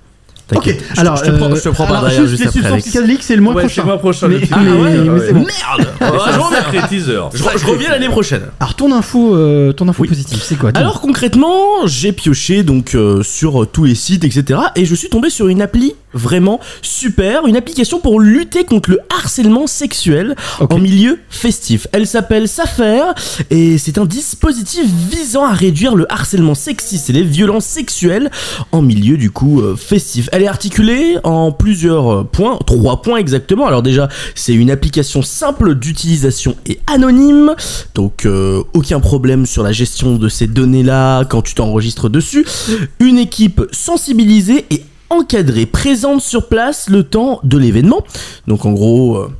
Ok, 0.53 0.57
T'inquiète. 0.63 0.85
Je 0.91 0.95
te- 0.97 1.01
alors 1.01 1.17
je 1.17 1.25
te 1.25 1.31
prends, 1.31 1.55
je 1.55 1.61
te 1.63 1.69
prends 1.71 1.87
par 1.87 1.97
alors, 1.97 2.03
derrière 2.11 2.21
juste 2.27 2.33
juste 2.33 2.55
les 2.55 2.67
après. 2.67 2.81
substances 2.83 3.19
c'est 3.23 3.35
le 3.37 3.41
mois 3.41 3.55
Ouais, 3.55 3.63
prochain. 3.63 3.75
c'est 3.77 3.81
le 3.81 3.87
mois 3.87 3.99
prochain, 3.99 4.29
Mais, 4.29 4.35
le 4.35 4.41
petit- 4.41 4.51
mais- 4.53 4.71
Ah 4.71 4.75
ouais, 4.83 4.99
mais 4.99 5.09
ouais. 5.09 5.33
bon. 5.33 5.39
Merde 5.41 5.89
Ah, 6.03 6.13
je, 6.93 6.99
je, 6.99 7.59
je 7.59 7.67
reviens 7.67 7.89
l'année 7.89 8.11
prochaine. 8.11 8.43
Alors 8.61 8.75
ton 8.75 8.93
info, 8.93 9.35
euh, 9.35 9.73
ton 9.73 9.89
info 9.89 10.05
positive, 10.05 10.43
c'est 10.45 10.57
quoi. 10.57 10.71
Alors 10.75 11.01
concrètement, 11.01 11.87
j'ai 11.87 12.13
pioché 12.13 12.63
donc 12.63 12.95
euh, 12.95 13.23
sur 13.23 13.63
euh, 13.63 13.67
tous 13.67 13.85
les 13.85 13.95
sites, 13.95 14.25
etc. 14.25 14.61
Et 14.77 14.85
je 14.85 14.95
suis 14.95 15.09
tombé 15.09 15.31
sur 15.31 15.49
une 15.49 15.63
appli 15.63 15.95
vraiment 16.15 16.61
super, 16.83 17.47
une 17.47 17.57
application 17.57 18.01
pour 18.01 18.21
lutter 18.21 18.65
contre 18.65 18.91
le 18.91 19.01
harcèlement 19.11 19.67
sexuel 19.67 20.35
en 20.61 20.79
milieu 20.79 21.19
festif. 21.29 21.87
Elle 21.93 22.07
s'appelle 22.07 22.49
Safer 22.49 23.03
et 23.51 23.79
c'est 23.79 23.99
un 23.99 24.07
dispositif 24.07 24.87
visant 25.11 25.45
à 25.45 25.53
réduire 25.53 25.95
le 25.97 26.11
harcèlement 26.13 26.55
sexiste 26.55 27.11
et 27.11 27.13
les 27.13 27.23
violences 27.23 27.67
sexuelles 27.67 28.31
en 28.73 28.83
milieu 28.83 29.17
du 29.17 29.31
coup 29.31 29.61
euh, 29.61 29.77
festif. 29.77 30.29
Elle 30.33 30.43
est 30.43 30.49
articulée 30.49 31.19
en 31.25 31.53
plusieurs 31.53 32.13
euh, 32.13 32.25
points, 32.25 32.59
trois 32.67 33.03
points 33.03 33.19
exactement. 33.19 33.67
Alors 33.67 33.83
déjà, 33.83 34.09
c'est 34.35 34.55
une 34.55 34.71
application 34.71 35.23
simple 35.23 35.75
d'utilisation 35.75 36.57
et 36.67 36.81
anonyme, 36.87 37.55
donc 37.95 38.27
euh, 38.27 38.63
aucun 38.73 39.01
problème 39.01 39.47
sur 39.47 39.63
la 39.63 39.73
gestion 39.73 40.17
de 40.17 40.29
ces 40.29 40.47
données-là 40.47 41.25
quand 41.25 41.43
tu 41.43 41.55
t'enregistres 41.55 42.09
dessus. 42.09 42.47
Une 43.01 43.19
équipe 43.19 43.63
sensibilisée 43.73 44.65
et 44.71 44.83
encadrée, 45.11 45.67
présente 45.67 46.21
sur 46.23 46.49
place 46.49 46.89
le 46.89 47.03
temps 47.05 47.41
de 47.45 47.59
l'événement. 47.59 48.03
Donc 48.47 48.65
en 48.67 48.73
gros, 48.73 49.17
euh, 49.17 49.31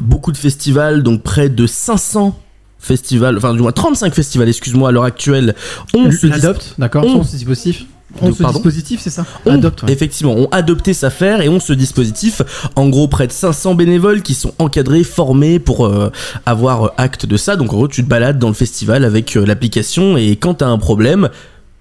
beaucoup 0.00 0.32
de 0.32 0.36
festivals, 0.36 1.02
donc 1.02 1.22
près 1.22 1.48
de 1.48 1.66
500 1.66 2.38
festivals, 2.78 3.36
enfin 3.36 3.54
du 3.54 3.60
moins 3.60 3.72
35 3.72 4.14
festivals, 4.14 4.48
excuse-moi, 4.48 4.90
à 4.90 4.92
l'heure 4.92 5.04
actuelle, 5.04 5.54
ont 5.94 6.10
ce 6.10 6.26
dis- 6.26 6.32
L'adopte, 6.32 6.74
d'accord, 6.78 7.04
ont- 7.04 7.22
son 7.24 7.36
dispositif. 7.36 7.86
On 8.22 8.32
ce 8.32 8.42
dispositif, 8.42 9.00
c'est 9.02 9.10
ça 9.10 9.26
ont, 9.44 9.52
Adopte. 9.52 9.82
ouais. 9.82 9.92
effectivement, 9.92 10.32
ont 10.34 10.48
adopté 10.50 10.94
sa 10.94 11.10
faire 11.10 11.42
et 11.42 11.50
ont 11.50 11.60
ce 11.60 11.74
dispositif. 11.74 12.40
En 12.74 12.88
gros, 12.88 13.06
près 13.06 13.26
de 13.26 13.32
500 13.32 13.74
bénévoles 13.74 14.22
qui 14.22 14.32
sont 14.32 14.54
encadrés, 14.58 15.04
formés 15.04 15.58
pour 15.58 15.84
euh, 15.84 16.10
avoir 16.46 16.84
euh, 16.84 16.88
acte 16.96 17.26
de 17.26 17.36
ça. 17.36 17.56
Donc, 17.56 17.70
en 17.74 17.76
gros, 17.76 17.86
tu 17.88 18.02
te 18.02 18.08
balades 18.08 18.38
dans 18.38 18.48
le 18.48 18.54
festival 18.54 19.04
avec 19.04 19.36
euh, 19.36 19.44
l'application 19.44 20.16
et 20.16 20.36
quand 20.36 20.54
t'as 20.54 20.68
un 20.68 20.78
problème, 20.78 21.28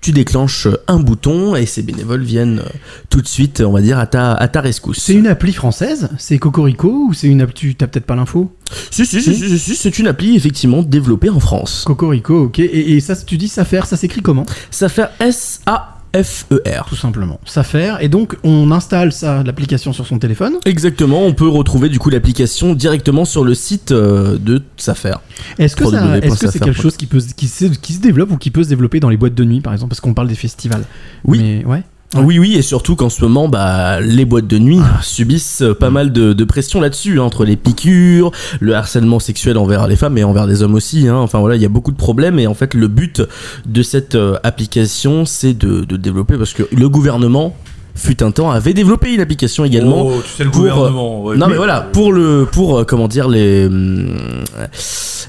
tu 0.07 0.13
déclenches 0.13 0.67
euh, 0.67 0.77
un 0.87 0.99
bouton 0.99 1.57
et 1.57 1.65
ces 1.65 1.81
bénévoles 1.81 2.23
viennent 2.23 2.59
euh, 2.59 2.69
tout 3.09 3.21
de 3.21 3.27
suite, 3.27 3.59
on 3.59 3.73
va 3.73 3.81
dire, 3.81 3.99
à 3.99 4.07
ta, 4.07 4.31
à 4.31 4.47
ta 4.47 4.61
rescousse. 4.61 4.99
C'est 4.99 5.13
une 5.13 5.27
appli 5.27 5.51
française? 5.51 6.07
C'est 6.17 6.39
Cocorico 6.39 7.07
ou 7.09 7.13
c'est 7.13 7.27
une 7.27 7.41
appli 7.41 7.55
Tu 7.55 7.75
t'as 7.75 7.87
peut-être 7.87 8.05
pas 8.05 8.15
l'info? 8.15 8.49
Si, 8.89 9.05
si, 9.05 9.21
si, 9.21 9.35
si, 9.35 9.59
si, 9.59 9.75
c'est 9.75 9.99
une 9.99 10.07
appli 10.07 10.37
effectivement 10.37 10.81
développée 10.81 11.29
en 11.29 11.41
France. 11.41 11.83
Cocorico, 11.85 12.43
ok. 12.43 12.59
Et, 12.59 12.95
et 12.95 13.01
ça, 13.01 13.17
tu 13.17 13.37
dis 13.37 13.49
Safer, 13.49 13.85
ça 13.85 13.97
s'écrit 13.97 14.21
comment? 14.21 14.45
Ça 14.71 14.87
fait 14.87 15.09
S-A. 15.19 15.96
S-A-F-E-R. 16.19 16.85
Tout 16.89 16.95
simplement. 16.95 17.39
Safer. 17.45 17.95
Et 18.01 18.09
donc, 18.09 18.35
on 18.43 18.71
installe 18.71 19.11
ça, 19.11 19.43
l'application 19.43 19.93
sur 19.93 20.05
son 20.07 20.19
téléphone. 20.19 20.53
Exactement, 20.65 21.23
on 21.23 21.33
peut 21.33 21.47
retrouver 21.47 21.89
du 21.89 21.99
coup 21.99 22.09
l'application 22.09 22.73
directement 22.73 23.25
sur 23.25 23.43
le 23.43 23.53
site 23.53 23.91
euh, 23.91 24.37
de 24.37 24.61
Safer. 24.77 25.15
Est-ce 25.59 25.75
que, 25.75 25.85
ça- 25.85 26.17
est-ce 26.19 26.39
que 26.39 26.51
c'est 26.51 26.59
quelque 26.59 26.81
chose 26.81 26.97
qui, 26.97 27.05
peut, 27.05 27.19
qui, 27.35 27.47
se, 27.47 27.65
qui 27.65 27.93
se 27.93 27.99
développe 28.01 28.31
ou 28.31 28.37
qui 28.37 28.51
peut 28.51 28.63
se 28.63 28.69
développer 28.69 28.99
dans 28.99 29.09
les 29.09 29.17
boîtes 29.17 29.35
de 29.35 29.43
nuit, 29.43 29.61
par 29.61 29.73
exemple? 29.73 29.89
Parce 29.91 30.01
qu'on 30.01 30.13
parle 30.13 30.27
des 30.27 30.35
festivals. 30.35 30.83
Oui. 31.23 31.39
Mais, 31.39 31.65
ouais. 31.65 31.83
Oui, 32.15 32.39
oui, 32.39 32.55
et 32.55 32.61
surtout 32.61 32.95
qu'en 32.95 33.09
ce 33.09 33.21
moment, 33.21 33.49
bah, 33.49 33.99
les 33.99 34.23
boîtes 34.23 34.47
de 34.47 34.57
nuit 34.57 34.79
subissent 35.01 35.61
euh, 35.61 35.73
pas 35.73 35.89
mal 35.89 36.13
de, 36.13 36.31
de 36.31 36.43
pression 36.45 36.79
là-dessus, 36.79 37.19
hein, 37.19 37.23
entre 37.23 37.43
les 37.43 37.57
piqûres, 37.57 38.31
le 38.61 38.75
harcèlement 38.75 39.19
sexuel 39.19 39.57
envers 39.57 39.87
les 39.87 39.97
femmes 39.97 40.17
et 40.17 40.23
envers 40.23 40.47
des 40.47 40.63
hommes 40.63 40.75
aussi. 40.75 41.09
hein. 41.09 41.17
Enfin 41.17 41.39
voilà, 41.39 41.57
il 41.57 41.61
y 41.61 41.65
a 41.65 41.69
beaucoup 41.69 41.91
de 41.91 41.97
problèmes 41.97 42.39
et 42.39 42.47
en 42.47 42.53
fait, 42.53 42.73
le 42.75 42.87
but 42.87 43.21
de 43.65 43.81
cette 43.81 44.15
euh, 44.15 44.37
application, 44.43 45.25
c'est 45.25 45.53
de, 45.53 45.83
de 45.83 45.97
développer 45.97 46.37
parce 46.37 46.53
que 46.53 46.63
le 46.71 46.87
gouvernement 46.87 47.53
fut 47.93 48.21
un 48.23 48.29
temps 48.29 48.51
avait 48.51 48.75
développé 48.75 49.11
une 49.13 49.21
application 49.21 49.65
également 49.65 50.03
Oh, 50.05 50.21
tu 50.23 50.29
sais, 50.29 50.43
le 50.43 50.51
pour, 50.51 50.61
gouvernement, 50.61 51.23
ouais. 51.23 51.35
non 51.35 51.47
mais 51.47 51.55
voilà 51.57 51.81
pour 51.81 52.13
le 52.13 52.47
pour 52.49 52.77
euh, 52.77 52.83
comment 52.83 53.07
dire 53.07 53.27
les 53.27 53.65
hum, 53.65 54.15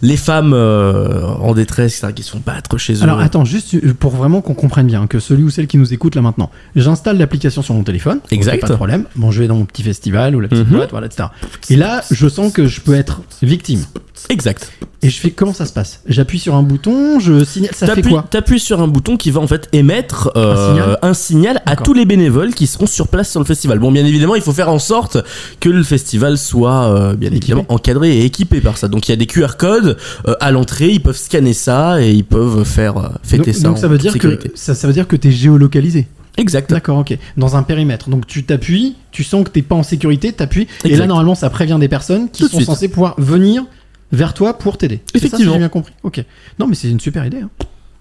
les 0.02 0.16
femmes 0.16 0.52
euh, 0.54 1.24
en 1.26 1.54
détresse 1.54 2.04
qui 2.14 2.22
se 2.22 2.30
font 2.30 2.42
battre 2.44 2.78
chez 2.78 2.94
eux 2.94 3.02
Alors 3.02 3.20
attends, 3.20 3.44
juste 3.44 3.74
euh, 3.74 3.94
pour 3.98 4.12
vraiment 4.12 4.40
qu'on 4.40 4.54
comprenne 4.54 4.86
bien, 4.86 5.06
que 5.06 5.18
celui 5.20 5.42
ou 5.44 5.50
celle 5.50 5.66
qui 5.66 5.78
nous 5.78 5.92
écoute 5.92 6.14
là 6.14 6.22
maintenant, 6.22 6.50
j'installe 6.76 7.18
l'application 7.18 7.62
sur 7.62 7.74
mon 7.74 7.82
téléphone. 7.82 8.20
Exact. 8.30 8.60
Pas 8.60 8.68
de 8.68 8.74
problème. 8.74 9.04
Bon, 9.16 9.30
je 9.30 9.40
vais 9.40 9.48
dans 9.48 9.56
mon 9.56 9.64
petit 9.64 9.82
festival 9.82 10.34
ou 10.36 10.40
la 10.40 10.48
petite 10.48 10.68
Mhm. 10.68 10.76
boîte, 10.76 10.90
voilà, 10.90 11.06
etc. 11.06 11.28
Et 11.70 11.76
là, 11.76 12.02
je 12.10 12.28
sens 12.28 12.52
que 12.52 12.66
je 12.66 12.80
peux 12.80 12.94
être 12.94 13.22
victime. 13.42 13.84
Exact. 14.30 14.72
Et 15.00 15.10
je 15.10 15.20
fais 15.20 15.30
comment 15.30 15.52
ça 15.52 15.64
se 15.64 15.72
passe? 15.72 16.00
J'appuie 16.08 16.40
sur 16.40 16.56
un 16.56 16.64
bouton, 16.64 17.20
je 17.20 17.44
signale, 17.44 17.70
ça 17.72 17.86
fait 17.94 18.02
quoi? 18.02 18.24
T'appuies 18.28 18.58
sur 18.58 18.80
un 18.82 18.88
bouton 18.88 19.16
qui 19.16 19.30
va 19.30 19.40
en 19.40 19.46
fait 19.46 19.68
émettre 19.72 20.32
euh, 20.34 20.54
Un 20.54 20.74
signal 20.74 20.98
un 21.02 21.14
signal 21.14 21.62
à 21.66 21.76
tous 21.76 21.94
les 21.94 22.04
bénévoles 22.04 22.52
qui 22.52 22.66
seront 22.66 22.86
sur 22.86 23.06
place 23.06 23.30
sur 23.30 23.38
le 23.38 23.46
festival. 23.46 23.78
Bon, 23.78 23.92
bien 23.92 24.04
évidemment, 24.04 24.34
il 24.34 24.42
faut 24.42 24.52
faire 24.52 24.68
en 24.70 24.80
sorte 24.80 25.18
que 25.60 25.68
le 25.68 25.84
festival 25.84 26.36
soit 26.36 26.88
euh, 26.88 27.14
bien 27.14 27.30
évidemment 27.30 27.64
encadré 27.68 28.18
et 28.18 28.24
équipé 28.24 28.60
par 28.60 28.76
ça. 28.76 28.88
Donc 28.88 29.06
il 29.08 29.12
y 29.12 29.14
a 29.14 29.16
des 29.16 29.26
QR 29.26 29.56
codes 29.56 29.87
euh, 29.88 30.34
à 30.40 30.50
l'entrée, 30.50 30.90
ils 30.90 31.02
peuvent 31.02 31.16
scanner 31.16 31.52
ça 31.52 32.02
et 32.02 32.12
ils 32.12 32.24
peuvent 32.24 32.64
faire 32.64 32.96
euh, 32.98 33.08
fêter 33.22 33.52
donc, 33.52 33.54
ça. 33.54 33.62
donc 33.68 33.76
en 33.76 33.80
ça 33.80 33.88
veut 33.88 33.98
dire 33.98 34.12
sécurité. 34.12 34.48
que 34.50 34.58
ça, 34.58 34.74
ça 34.74 34.86
veut 34.86 34.92
dire 34.92 35.06
que 35.08 35.16
t'es 35.16 35.30
géolocalisé. 35.30 36.06
Exact. 36.36 36.70
D'accord, 36.70 36.98
ok. 36.98 37.16
Dans 37.36 37.56
un 37.56 37.62
périmètre. 37.64 38.10
Donc 38.10 38.26
tu 38.26 38.44
t'appuies, 38.44 38.94
tu 39.10 39.24
sens 39.24 39.44
que 39.44 39.50
t'es 39.50 39.62
pas 39.62 39.74
en 39.74 39.82
sécurité, 39.82 40.32
t'appuies, 40.32 40.68
et 40.84 40.94
là 40.96 41.06
normalement 41.06 41.34
ça 41.34 41.50
prévient 41.50 41.78
des 41.80 41.88
personnes 41.88 42.30
qui 42.30 42.42
Tout 42.42 42.48
sont 42.48 42.60
censées 42.60 42.88
pouvoir 42.88 43.14
venir 43.18 43.64
vers 44.12 44.34
toi 44.34 44.56
pour 44.56 44.78
t'aider. 44.78 45.00
C'est 45.06 45.18
ça, 45.18 45.20
si 45.20 45.26
Effectivement. 45.26 45.52
j'ai 45.54 45.58
bien 45.58 45.68
compris. 45.68 45.92
Ok. 46.04 46.24
Non 46.58 46.66
mais 46.68 46.74
c'est 46.76 46.88
une 46.90 47.00
super 47.00 47.26
idée. 47.26 47.38
hein. 47.40 47.50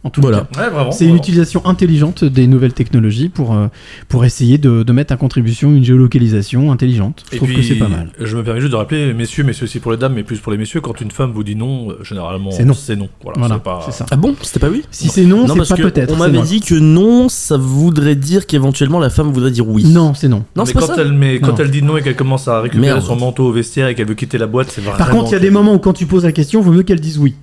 En 0.07 0.09
tout 0.09 0.21
Voilà. 0.21 0.47
cas. 0.53 0.61
Ouais, 0.63 0.69
vraiment, 0.69 0.91
c'est 0.93 1.03
une 1.05 1.17
utilisation 1.17 1.65
intelligente 1.65 2.23
des 2.23 2.47
nouvelles 2.47 2.71
technologies 2.71 3.27
pour, 3.27 3.53
euh, 3.53 3.67
pour 4.07 4.23
essayer 4.23 4.57
de, 4.57 4.84
de 4.84 4.91
mettre 4.93 5.11
à 5.13 5.17
contribution 5.17 5.69
une 5.73 5.84
géolocalisation 5.84 6.71
intelligente. 6.71 7.25
Je 7.29 7.35
Et 7.35 7.38
trouve 7.39 7.49
puis, 7.49 7.57
que 7.57 7.63
c'est 7.63 7.75
pas 7.75 7.89
mal. 7.89 8.11
Je 8.17 8.38
me 8.38 8.41
permets 8.43 8.61
juste 8.61 8.71
de 8.71 8.77
rappeler, 8.77 9.13
messieurs, 9.13 9.43
mais 9.43 9.51
c'est 9.51 9.63
aussi 9.63 9.81
pour 9.81 9.91
les 9.91 9.97
dames, 9.97 10.13
mais 10.13 10.23
plus 10.23 10.39
pour 10.39 10.53
les 10.53 10.57
messieurs, 10.57 10.79
quand 10.79 11.01
une 11.01 11.11
femme 11.11 11.31
vous 11.34 11.43
dit 11.43 11.57
non, 11.57 11.91
euh, 11.91 12.03
généralement, 12.05 12.51
C'est 12.51 12.63
non. 12.63 12.73
C'est 12.73 12.95
non. 12.95 13.09
Voilà, 13.21 13.39
Voilà, 13.39 13.55
c'est 13.55 13.63
pas... 13.63 13.81
c'est 13.85 13.91
ça. 13.91 14.05
Ah 14.09 14.15
bon? 14.15 14.34
C'était 14.41 14.59
pas 14.61 14.69
oui? 14.69 14.84
Si 14.91 15.09
c'est 15.09 15.25
non, 15.25 15.45
c'est 15.45 15.55
parce 15.57 15.69
pas 15.69 15.75
que 15.75 15.81
peut-être, 15.81 16.11
On 16.11 16.13
c'est 16.13 16.19
m'avait 16.19 16.38
non. 16.38 16.43
dit 16.45 16.61
que 16.61 16.75
non, 16.75 17.27
ça 17.27 17.57
voudrait 17.57 18.15
dire 18.15 18.47
qu'éventuellement 18.47 18.99
la 18.99 19.09
femme 19.09 19.27
voudrait 19.34 19.51
dire 19.51 19.67
oui. 19.67 19.84
Non, 19.84 20.13
c'est 20.13 20.29
non. 20.29 20.38
Non, 20.55 20.63
mais 20.63 20.65
c'est 20.67 20.73
pas 20.73 20.79
quand 20.79 20.95
ça. 20.95 21.01
elle, 21.01 21.11
mais 21.11 21.41
quand 21.41 21.49
Non. 21.49 21.55
elle 21.59 21.71
dit 21.71 21.81
non 21.84 21.97
et 21.97 22.01
qu'elle 22.01 22.15
commence 22.15 22.47
à 22.47 22.61
récupérer 22.61 22.93
Merde. 22.93 23.01
son 23.05 23.17
manteau 23.17 23.47
au 23.47 23.51
vestiaire 23.51 23.89
et 23.89 23.95
qu'elle 23.95 24.07
veut 24.07 24.15
quitter 24.15 24.38
la 24.38 24.47
boîte, 24.47 24.69
c'est 24.71 24.79
vraiment. 24.79 24.97
Par 24.97 25.09
contre, 25.09 25.31
il 25.31 25.34
y 25.34 25.35
a 25.35 25.39
des 25.39 25.49
moments 25.51 25.73
où 25.73 25.79
quand 25.79 25.91
tu 25.93 26.05
poses 26.05 26.23
la 26.23 26.31
question, 26.31 26.61
vaut 26.61 26.71
mieux 26.71 26.84
qu'elle 26.84 27.01
dise 27.01 27.17
oui. 27.17 27.35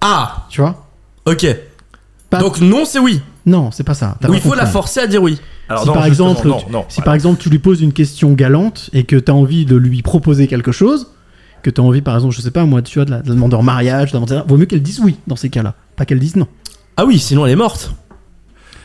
Ah 0.00 0.46
Tu 0.50 0.60
vois? 0.60 0.86
Ok. 1.26 1.46
Donc 2.32 2.60
non, 2.60 2.84
c'est 2.84 2.98
oui. 2.98 3.20
Non, 3.46 3.70
c'est 3.70 3.84
pas 3.84 3.94
ça. 3.94 4.18
Ou 4.28 4.34
il 4.34 4.40
faut 4.40 4.54
la 4.54 4.66
forcer 4.66 5.00
à 5.00 5.06
dire 5.06 5.22
oui. 5.22 5.40
Alors 5.70 5.82
si 5.82 5.88
non, 5.88 5.94
par 5.94 6.04
exemple, 6.06 6.46
non, 6.48 6.58
tu- 6.60 6.70
non, 6.72 6.84
si 6.88 7.00
par 7.02 7.14
exemple 7.14 7.40
tu 7.40 7.48
lui 7.48 7.58
poses 7.58 7.80
une 7.80 7.92
question 7.94 8.32
galante 8.32 8.90
et 8.92 9.04
que 9.04 9.16
tu 9.16 9.30
as 9.30 9.34
envie 9.34 9.64
de 9.64 9.76
lui 9.76 10.02
proposer 10.02 10.46
quelque 10.46 10.72
chose, 10.72 11.08
que 11.62 11.70
tu 11.70 11.80
as 11.80 11.84
envie 11.84 12.02
par 12.02 12.14
exemple, 12.14 12.34
je 12.34 12.40
sais 12.42 12.50
pas 12.50 12.64
moi, 12.64 12.82
tu 12.82 12.98
vois, 12.98 13.06
de 13.06 13.10
la, 13.10 13.20
de 13.22 13.28
la 13.28 13.34
demander 13.34 13.56
en 13.56 13.62
mariage, 13.62 14.12
de 14.12 14.18
la 14.34 14.42
vaut 14.42 14.56
mieux 14.58 14.66
qu'elle 14.66 14.82
dise 14.82 15.00
oui 15.00 15.16
dans 15.26 15.36
ces 15.36 15.48
cas-là, 15.48 15.74
pas 15.96 16.04
qu'elle 16.04 16.18
dise 16.18 16.36
non. 16.36 16.46
Ah 16.98 17.04
oui, 17.06 17.18
sinon 17.18 17.46
elle 17.46 17.52
est 17.52 17.56
morte. 17.56 17.92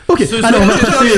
Ok, 0.09 0.19
Ce- 0.29 0.43
alors 0.45 0.61
on 0.61 0.65
va 0.65 0.77
ce- 0.77 0.85
passer. 0.85 1.11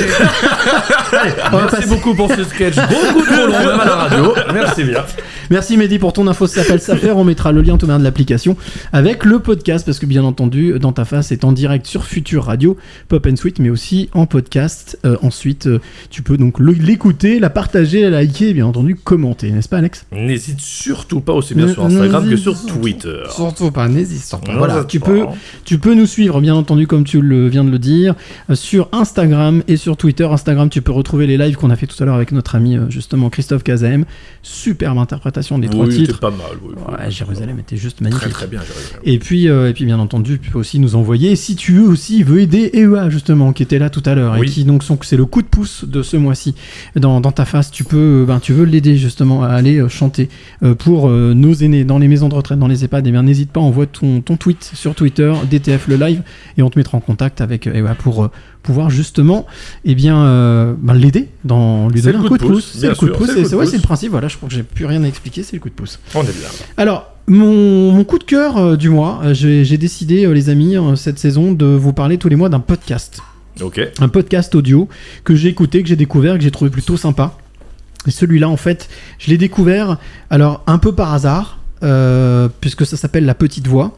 Allez, 1.21 1.31
on 1.51 1.55
va 1.57 1.61
Merci 1.63 1.75
passer. 1.75 1.87
beaucoup 1.89 2.13
pour 2.15 2.29
ce 2.31 2.43
sketch, 2.43 2.75
beaucoup 2.75 3.21
trop 3.25 3.45
long, 3.47 3.59
même 3.59 3.79
à 3.79 3.85
la 3.85 3.95
radio. 3.95 4.33
Merci 4.53 4.83
bien. 4.83 5.03
Merci 5.51 5.77
Mehdi 5.77 5.99
pour 5.99 6.13
ton 6.13 6.27
info, 6.27 6.47
ça 6.47 6.63
s'appelle 6.63 6.81
Safer. 6.81 7.11
On 7.15 7.23
mettra 7.23 7.51
le 7.51 7.61
lien 7.61 7.77
tout 7.77 7.85
de 7.85 7.91
l'application 8.03 8.57
avec 8.93 9.25
le 9.25 9.39
podcast 9.39 9.85
parce 9.85 9.99
que 9.99 10.05
bien 10.05 10.23
entendu, 10.23 10.79
dans 10.79 10.91
ta 10.91 11.05
face, 11.05 11.27
c'est 11.27 11.43
en 11.43 11.51
direct 11.51 11.85
sur 11.85 12.03
Future 12.05 12.45
Radio, 12.45 12.77
Pop 13.09 13.27
and 13.29 13.35
Sweet, 13.35 13.59
mais 13.59 13.69
aussi 13.69 14.09
en 14.13 14.25
podcast. 14.25 14.97
Euh, 15.05 15.17
ensuite, 15.21 15.67
euh, 15.67 15.79
tu 16.09 16.23
peux 16.23 16.37
donc 16.37 16.59
l'écouter, 16.59 17.39
la 17.39 17.49
partager, 17.51 18.01
la 18.01 18.09
liker 18.09 18.49
et 18.49 18.53
bien 18.53 18.65
entendu 18.65 18.95
commenter, 18.95 19.51
n'est-ce 19.51 19.69
pas 19.69 19.77
Alex? 19.77 20.05
N'hésite 20.11 20.59
surtout 20.61 21.19
pas 21.21 21.33
aussi 21.33 21.53
bien 21.53 21.67
sur 21.67 21.85
Instagram 21.85 22.27
que 22.27 22.35
sur 22.37 22.57
surtout- 22.57 22.79
Twitter. 22.79 23.23
Surtout 23.29 23.69
pas, 23.71 23.87
n'hésite 23.87 24.29
pas. 24.31 24.51
Non, 24.51 24.57
Voilà, 24.57 24.83
tu 24.85 24.99
pas. 24.99 25.05
peux, 25.07 25.25
tu 25.63 25.77
peux 25.77 25.93
nous 25.93 26.07
suivre, 26.07 26.41
bien 26.41 26.55
entendu, 26.55 26.87
comme 26.87 27.03
tu 27.03 27.21
le 27.21 27.47
viens 27.47 27.63
de 27.63 27.69
le 27.71 27.79
dire, 27.79 28.15
euh, 28.49 28.55
sur 28.55 28.89
Instagram 28.91 29.61
et 29.67 29.77
sur 29.77 29.95
Twitter. 29.95 30.25
Instagram, 30.25 30.69
tu 30.69 30.81
peux 30.81 30.91
retrouver 30.91 31.27
les 31.27 31.37
lives 31.37 31.55
qu'on 31.55 31.69
a 31.69 31.75
fait 31.75 31.87
tout 31.87 32.01
à 32.01 32.05
l'heure 32.05 32.15
avec 32.15 32.31
notre 32.31 32.55
ami, 32.55 32.77
justement, 32.89 33.29
Christophe 33.29 33.63
Kazaem. 33.63 34.05
Superbe 34.41 34.97
interprétation 34.97 35.34
des 35.59 35.67
trois 35.67 35.87
titres. 35.87 36.05
c'était 36.05 36.19
pas 36.19 36.31
mal. 36.31 36.57
oui, 36.63 36.73
oui. 36.75 36.93
Ouais, 36.93 37.11
Jérusalem 37.11 37.59
était 37.59 37.77
juste 37.77 38.01
magnifique. 38.01 38.23
Très 38.23 38.31
très 38.31 38.47
bien. 38.47 38.61
Jérusalem. 38.61 39.01
Et 39.03 39.19
puis, 39.19 39.49
euh, 39.49 39.69
et 39.69 39.73
puis 39.73 39.85
bien 39.85 39.99
entendu, 39.99 40.39
tu 40.39 40.51
peux 40.51 40.59
aussi 40.59 40.79
nous 40.79 40.95
envoyer, 40.95 41.35
si 41.35 41.55
tu 41.55 41.73
veux 41.73 41.87
aussi, 41.87 42.23
veux 42.23 42.39
aider 42.41 42.71
EA 42.73 43.09
justement, 43.09 43.53
qui 43.53 43.63
était 43.63 43.79
là 43.79 43.89
tout 43.89 44.03
à 44.05 44.15
l'heure, 44.15 44.35
et 44.37 44.45
qui 44.45 44.63
donc 44.65 44.83
sont, 44.83 44.97
c'est 45.01 45.17
le 45.17 45.25
coup 45.25 45.41
de 45.41 45.47
pouce 45.47 45.85
de 45.85 46.01
ce 46.03 46.17
mois-ci 46.17 46.55
dans, 46.95 47.21
dans 47.21 47.31
ta 47.31 47.45
face. 47.45 47.71
Tu 47.71 47.83
peux, 47.83 48.23
euh, 48.23 48.25
ben, 48.25 48.39
tu 48.39 48.53
veux 48.53 48.65
l'aider 48.65 48.97
justement 48.97 49.43
à 49.43 49.49
aller 49.49 49.77
euh, 49.77 49.89
chanter 49.89 50.29
pour 50.79 51.09
nos 51.09 51.53
aînés 51.53 51.83
dans 51.83 51.99
les 51.99 52.07
maisons 52.07 52.29
de 52.29 52.35
retraite, 52.35 52.59
dans 52.59 52.67
les 52.67 52.83
EHPAD. 52.83 53.07
Et 53.07 53.11
bien 53.11 53.23
n'hésite 53.23 53.51
pas, 53.51 53.59
envoie 53.59 53.85
ton, 53.85 54.21
ton 54.21 54.37
tweet 54.37 54.71
sur 54.73 54.95
Twitter, 54.95 55.33
DTF 55.49 55.87
le 55.87 55.95
live, 55.95 56.21
et 56.57 56.61
on 56.61 56.69
te 56.69 56.77
mettra 56.77 56.97
en 56.97 57.01
contact 57.01 57.41
avec 57.41 57.67
euh, 57.67 57.85
EA 57.85 57.95
pour 57.95 58.29
pouvoir 58.65 58.89
justement, 58.89 59.45
eh 59.85 59.95
bien, 59.95 60.25
euh, 60.25 60.73
ben, 60.77 60.93
l'aider, 60.93 61.29
dans 61.43 61.87
lui 61.87 62.01
donner 62.01 62.17
un 62.17 62.21
coup 62.21 62.29
coup 62.29 62.37
de 62.37 62.43
pouce, 62.43 62.71
pouce. 62.71 62.77
C'est 62.79 62.89
le 62.89 62.95
coup 62.95 63.05
de 63.05 63.11
pouce. 63.11 63.27
c'est 63.27 63.55
ouais, 63.55 63.65
le 63.65 63.79
principe. 63.79 64.11
Voilà, 64.11 64.27
je 64.27 64.37
crois 64.37 64.49
que 64.49 64.55
j'ai 64.55 64.63
plus 64.63 64.85
rien 64.85 65.03
à 65.03 65.07
expliquer. 65.07 65.43
C'est 65.43 65.55
le 65.55 65.61
coup 65.61 65.69
de 65.69 65.73
pouce. 65.73 65.99
On 66.13 66.21
est 66.21 66.37
bien. 66.37 66.49
Alors, 66.77 67.15
mon, 67.27 67.91
mon 67.91 68.03
coup 68.03 68.19
de 68.19 68.23
cœur 68.23 68.57
euh, 68.57 68.75
du 68.75 68.89
mois, 68.89 69.21
euh, 69.23 69.33
j'ai 69.33 69.77
décidé, 69.77 70.25
euh, 70.25 70.33
les 70.33 70.49
amis, 70.49 70.75
cette 70.95 71.19
saison, 71.19 71.51
de 71.53 71.65
vous 71.65 71.93
parler 71.93 72.17
tous 72.17 72.29
les 72.29 72.35
mois 72.35 72.49
d'un 72.49 72.59
podcast. 72.59 73.21
Ok. 73.61 73.79
Un 73.99 74.09
podcast 74.09 74.53
audio 74.55 74.89
que 75.23 75.35
j'ai 75.35 75.49
écouté, 75.49 75.81
que 75.81 75.89
j'ai 75.89 75.95
découvert, 75.95 76.35
que 76.35 76.43
j'ai 76.43 76.51
trouvé 76.51 76.69
plutôt 76.69 76.97
sympa. 76.97 77.37
Et 78.07 78.11
celui-là, 78.11 78.49
en 78.49 78.57
fait, 78.57 78.89
je 79.17 79.29
l'ai 79.29 79.37
découvert, 79.37 79.97
alors 80.29 80.63
un 80.67 80.77
peu 80.77 80.93
par 80.93 81.13
hasard, 81.13 81.59
puisque 82.61 82.85
ça 82.85 82.97
s'appelle 82.97 83.25
La 83.25 83.35
Petite 83.35 83.67
Voix. 83.67 83.97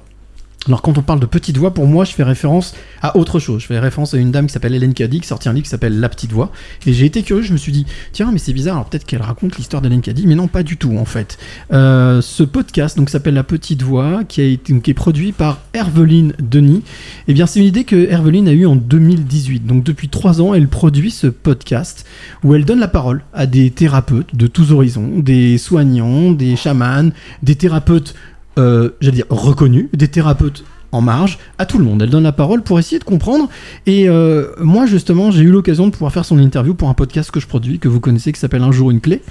Alors 0.68 0.82
quand 0.82 0.98
on 0.98 1.02
parle 1.02 1.20
de 1.20 1.26
petite 1.26 1.58
voix, 1.58 1.74
pour 1.74 1.88
moi, 1.88 2.04
je 2.04 2.12
fais 2.12 2.24
référence 2.24 2.76
à 3.02 3.18
autre 3.18 3.40
chose. 3.40 3.62
Je 3.62 3.68
fais 3.68 3.80
référence 3.80 4.14
à 4.14 4.18
une 4.18 4.32
dame 4.32 4.48
qui 4.48 4.54
s'appelle 4.54 4.76
Hélène 4.76 4.94
Caddy, 4.94 5.22
qui 5.22 5.28
sortit 5.28 5.48
un 5.48 5.54
livre 5.54 5.64
qui 5.64 5.70
s'appelle 5.70 6.00
La 6.00 6.10
Petite 6.10 6.32
Voix. 6.32 6.52
Et 6.86 6.94
j'ai 6.94 7.06
été 7.06 7.24
curieux, 7.24 7.42
je 7.42 7.54
me 7.54 7.58
suis 7.58 7.72
dit, 7.72 7.86
tiens, 8.12 8.32
mais 8.32 8.40
c'est 8.40 8.54
bizarre, 8.54 8.76
alors 8.76 8.90
peut-être 8.90 9.06
qu'elle 9.06 9.22
raconte 9.22 9.58
l'histoire 9.58 9.82
d'Hélène 9.82 10.02
Caddy, 10.02 10.28
mais 10.28 10.36
non, 10.36 10.48
pas 10.48 10.64
du 10.64 10.78
tout, 10.78 10.98
en 10.98 11.06
fait. 11.06 11.38
Euh, 11.72 12.22
ce 12.22 12.44
podcast, 12.44 12.98
donc, 12.98 13.10
s'appelle 13.10 13.36
La 13.36 13.44
Petite 13.44 13.82
Voix, 13.82 14.24
qui, 14.28 14.42
est 14.42 14.94
produit 14.94 15.32
par 15.32 15.60
Herveline 15.74 16.34
Denis. 16.40 16.84
Eh 17.28 17.34
bien, 17.34 17.46
c'est 17.46 17.60
une 17.60 17.66
idée 17.66 17.86
que 17.86 18.10
Herveline 18.10 18.48
a 18.48 18.54
eue 18.54 18.66
en 18.66 18.76
2018. 18.76 19.66
Donc, 19.66 19.84
depuis 19.84 20.10
trois 20.10 20.42
ans, 20.42 20.54
elle 20.54 20.68
produit 20.68 21.12
ce 21.12 21.28
podcast 21.28 22.06
où 22.44 22.56
elle 22.56 22.66
donne 22.66 22.80
la 22.80 22.88
parole 22.88 23.24
à 23.34 23.46
des 23.46 23.72
thérapeutes 23.72 24.36
de 24.36 24.48
tous 24.48 24.72
horizons, 24.72 25.20
des 25.20 25.58
soignants, 25.58 26.32
des 26.32 26.56
chamans, 26.56 27.12
des 27.42 27.56
thérapeutes 27.56 28.16
euh, 28.58 28.92
j'allais 29.02 29.18
dire 29.18 29.26
reconnus, 29.30 29.90
des 29.94 30.08
thérapeutes 30.08 30.64
en 30.92 31.02
marge, 31.02 31.38
à 31.58 31.66
tout 31.66 31.78
le 31.78 31.84
monde. 31.84 32.02
Elle 32.02 32.10
donne 32.10 32.24
la 32.24 32.32
parole 32.32 32.64
pour 32.64 32.80
essayer 32.80 33.00
de 33.00 33.04
comprendre. 33.04 33.50
Et 33.86 34.08
euh, 34.08 34.54
moi, 34.60 34.86
justement, 34.86 35.32
j'ai 35.32 35.44
eu 35.44 35.52
l'occasion 35.52 35.88
de 35.88 35.92
pouvoir 35.92 36.12
faire 36.12 36.26
son 36.26 36.40
interview 36.40 36.74
pour 36.74 36.90
un 36.90 36.94
podcast 36.94 37.32
que 37.32 37.40
je 37.40 37.48
produis, 37.48 37.80
que 37.80 37.88
vous 37.88 38.00
connaissez, 38.00 38.32
qui 38.32 38.40
s'appelle 38.40 38.64
Un 38.64 38.72
jour 38.72 38.92
une 38.92 39.02
clé. 39.02 39.22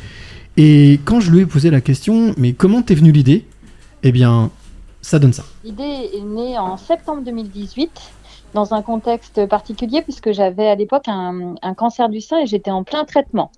Et 0.56 1.00
quand 1.04 1.20
je 1.20 1.30
lui 1.30 1.40
ai 1.40 1.46
posé 1.46 1.70
la 1.70 1.80
question, 1.80 2.34
mais 2.36 2.52
comment 2.52 2.82
t'es 2.82 2.94
venue 2.94 3.12
l'idée? 3.12 3.44
Eh 4.02 4.12
bien, 4.12 4.50
ça 5.02 5.18
donne 5.18 5.32
ça. 5.32 5.44
L'idée 5.64 6.10
est 6.14 6.22
née 6.22 6.58
en 6.58 6.76
septembre 6.76 7.22
2018 7.24 7.90
dans 8.54 8.72
un 8.74 8.82
contexte 8.82 9.46
particulier 9.46 10.02
puisque 10.02 10.32
j'avais 10.32 10.68
à 10.68 10.74
l'époque 10.74 11.08
un 11.08 11.74
cancer 11.76 12.08
du 12.08 12.20
sein 12.20 12.38
et 12.38 12.46
j'étais 12.46 12.70
en 12.70 12.84
plein 12.84 13.04
traitement. 13.04 13.50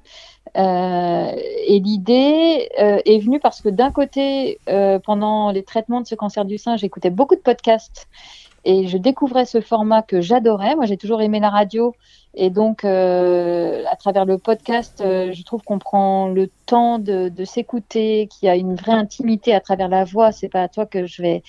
Euh, 0.57 1.33
et 1.67 1.79
l'idée 1.81 2.69
euh, 2.81 3.01
est 3.05 3.19
venue 3.19 3.41
parce 3.41 3.61
que 3.61 3.69
d'un 3.69 3.91
côté, 3.91 4.59
euh, 4.69 4.99
pendant 4.99 5.51
les 5.51 5.63
traitements 5.63 6.01
de 6.01 6.07
ce 6.07 6.15
cancer 6.15 6.45
du 6.45 6.59
sein, 6.59 6.77
j'écoutais 6.77 7.11
beaucoup 7.11 7.35
de 7.35 7.41
podcasts 7.41 8.09
et 8.65 8.87
je 8.87 8.99
découvrais 8.99 9.45
ce 9.45 9.61
format 9.61 10.03
que 10.03 10.21
j'adorais. 10.21 10.75
Moi, 10.75 10.87
j'ai 10.87 10.97
toujours 10.97 11.23
aimé 11.23 11.41
la 11.41 11.51
radio 11.51 11.95
et 12.35 12.51
donc 12.51 12.85
à 12.85 13.97
travers 13.97 14.25
le 14.25 14.37
podcast, 14.37 14.97
je 15.01 15.43
trouve 15.45 15.63
qu'on 15.63 15.79
prend 15.79 16.29
le 16.29 16.51
temps 16.67 16.99
de, 16.99 17.29
de 17.29 17.45
s'écouter, 17.45 18.29
qu'il 18.29 18.47
y 18.47 18.51
a 18.51 18.57
une 18.57 18.75
vraie 18.75 18.93
intimité 18.93 19.55
à 19.55 19.61
travers 19.61 19.89
la 19.89 20.05
voix. 20.05 20.33
C'est 20.33 20.49
pas 20.49 20.63
à 20.63 20.69
toi 20.69 20.87
que 20.87 21.07
je 21.07 21.23
vais 21.23 21.43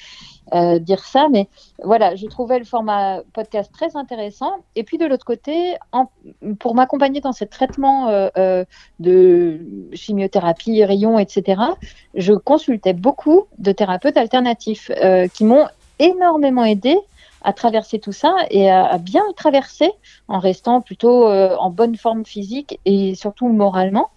euh, 0.53 0.79
dire 0.79 1.03
ça, 1.05 1.27
mais 1.29 1.47
voilà, 1.83 2.15
je 2.15 2.25
trouvais 2.25 2.59
le 2.59 2.65
format 2.65 3.21
podcast 3.33 3.71
très 3.71 3.95
intéressant. 3.95 4.51
Et 4.75 4.83
puis 4.83 4.97
de 4.97 5.05
l'autre 5.05 5.25
côté, 5.25 5.75
pour 6.59 6.75
m'accompagner 6.75 7.21
dans 7.21 7.31
ces 7.31 7.47
traitements 7.47 8.09
euh, 8.09 8.29
euh, 8.37 8.65
de 8.99 9.59
chimiothérapie, 9.93 10.83
rayons, 10.83 11.19
etc., 11.19 11.61
je 12.15 12.33
consultais 12.33 12.93
beaucoup 12.93 13.45
de 13.57 13.71
thérapeutes 13.71 14.17
alternatifs 14.17 14.91
qui 15.33 15.43
m'ont 15.43 15.67
énormément 15.99 16.63
aidé 16.63 16.97
à 17.41 17.53
traverser 17.53 17.99
tout 17.99 18.11
ça 18.11 18.35
et 18.49 18.69
à, 18.69 18.85
à 18.85 18.97
bien 18.97 19.23
traverser 19.35 19.91
en 20.27 20.39
restant 20.39 20.81
plutôt 20.81 21.27
en 21.27 21.69
bonne 21.69 21.95
forme 21.95 22.25
physique 22.25 22.79
et 22.85 23.15
surtout 23.15 23.47
moralement. 23.47 24.09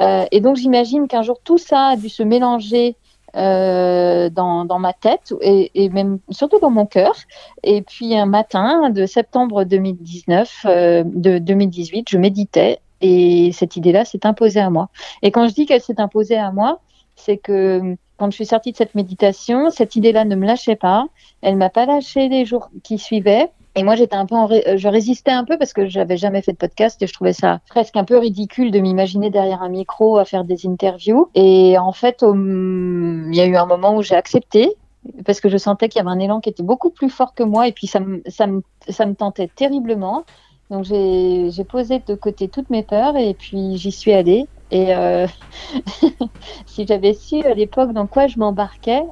Et 0.00 0.40
donc 0.40 0.56
j'imagine 0.56 1.08
qu'un 1.08 1.22
jour 1.22 1.38
tout 1.44 1.58
ça 1.58 1.88
a 1.88 1.96
dû 1.96 2.08
se 2.08 2.22
mélanger 2.22 2.96
euh, 3.36 4.30
dans, 4.30 4.64
dans 4.64 4.78
ma 4.78 4.92
tête 4.92 5.34
et, 5.40 5.70
et 5.74 5.88
même 5.88 6.18
surtout 6.30 6.58
dans 6.60 6.70
mon 6.70 6.86
cœur. 6.86 7.14
Et 7.62 7.82
puis 7.82 8.16
un 8.16 8.26
matin 8.26 8.90
de 8.90 9.06
septembre 9.06 9.64
2019, 9.64 10.66
euh, 10.66 11.02
de 11.04 11.38
2018, 11.38 12.08
je 12.10 12.18
méditais 12.18 12.78
et 13.00 13.50
cette 13.52 13.76
idée-là 13.76 14.04
s'est 14.04 14.24
imposée 14.24 14.60
à 14.60 14.70
moi. 14.70 14.88
Et 15.22 15.30
quand 15.30 15.48
je 15.48 15.54
dis 15.54 15.66
qu'elle 15.66 15.80
s'est 15.80 16.00
imposée 16.00 16.36
à 16.36 16.52
moi, 16.52 16.80
c'est 17.16 17.36
que 17.36 17.96
quand 18.16 18.30
je 18.30 18.36
suis 18.36 18.46
sortie 18.46 18.72
de 18.72 18.76
cette 18.76 18.94
méditation, 18.94 19.70
cette 19.70 19.96
idée-là 19.96 20.24
ne 20.24 20.36
me 20.36 20.46
lâchait 20.46 20.76
pas. 20.76 21.06
Elle 21.42 21.56
m'a 21.56 21.70
pas 21.70 21.86
lâché 21.86 22.28
les 22.28 22.44
jours 22.44 22.70
qui 22.82 22.98
suivaient. 22.98 23.50
Et 23.76 23.82
moi, 23.82 23.96
j'étais 23.96 24.14
un 24.14 24.24
peu, 24.26 24.36
en 24.36 24.48
euh, 24.50 24.76
je 24.76 24.88
résistais 24.88 25.32
un 25.32 25.44
peu 25.44 25.58
parce 25.58 25.72
que 25.72 25.88
j'avais 25.88 26.16
jamais 26.16 26.42
fait 26.42 26.52
de 26.52 26.56
podcast 26.56 27.02
et 27.02 27.06
je 27.08 27.12
trouvais 27.12 27.32
ça 27.32 27.60
presque 27.68 27.96
un 27.96 28.04
peu 28.04 28.18
ridicule 28.18 28.70
de 28.70 28.78
m'imaginer 28.78 29.30
derrière 29.30 29.62
un 29.62 29.68
micro 29.68 30.18
à 30.18 30.24
faire 30.24 30.44
des 30.44 30.66
interviews. 30.66 31.28
Et 31.34 31.76
en 31.78 31.92
fait, 31.92 32.22
il 32.22 33.34
y 33.34 33.40
a 33.40 33.46
eu 33.46 33.56
un 33.56 33.66
moment 33.66 33.96
où 33.96 34.02
j'ai 34.02 34.14
accepté 34.14 34.74
parce 35.26 35.40
que 35.40 35.48
je 35.48 35.56
sentais 35.58 35.88
qu'il 35.88 35.98
y 35.98 36.02
avait 36.02 36.10
un 36.14 36.20
élan 36.20 36.40
qui 36.40 36.48
était 36.50 36.62
beaucoup 36.62 36.90
plus 36.90 37.10
fort 37.10 37.34
que 37.34 37.42
moi 37.42 37.66
et 37.68 37.72
puis 37.72 37.86
ça 37.86 38.00
me, 38.00 38.22
ça 38.28 38.46
me, 38.46 38.62
ça 38.88 39.06
me 39.06 39.14
tentait 39.14 39.48
terriblement. 39.48 40.24
Donc 40.70 40.84
j'ai 40.84 41.50
j'ai 41.50 41.64
posé 41.64 42.00
de 42.06 42.14
côté 42.14 42.48
toutes 42.48 42.70
mes 42.70 42.82
peurs 42.82 43.16
et 43.16 43.34
puis 43.34 43.76
j'y 43.76 43.90
suis 43.92 44.12
allée. 44.12 44.46
Et 44.70 44.94
euh, 44.94 45.26
si 46.66 46.86
j'avais 46.86 47.12
su 47.14 47.42
à 47.44 47.54
l'époque 47.54 47.92
dans 47.92 48.06
quoi 48.06 48.26
je 48.28 48.38
m'embarquais, 48.38 49.02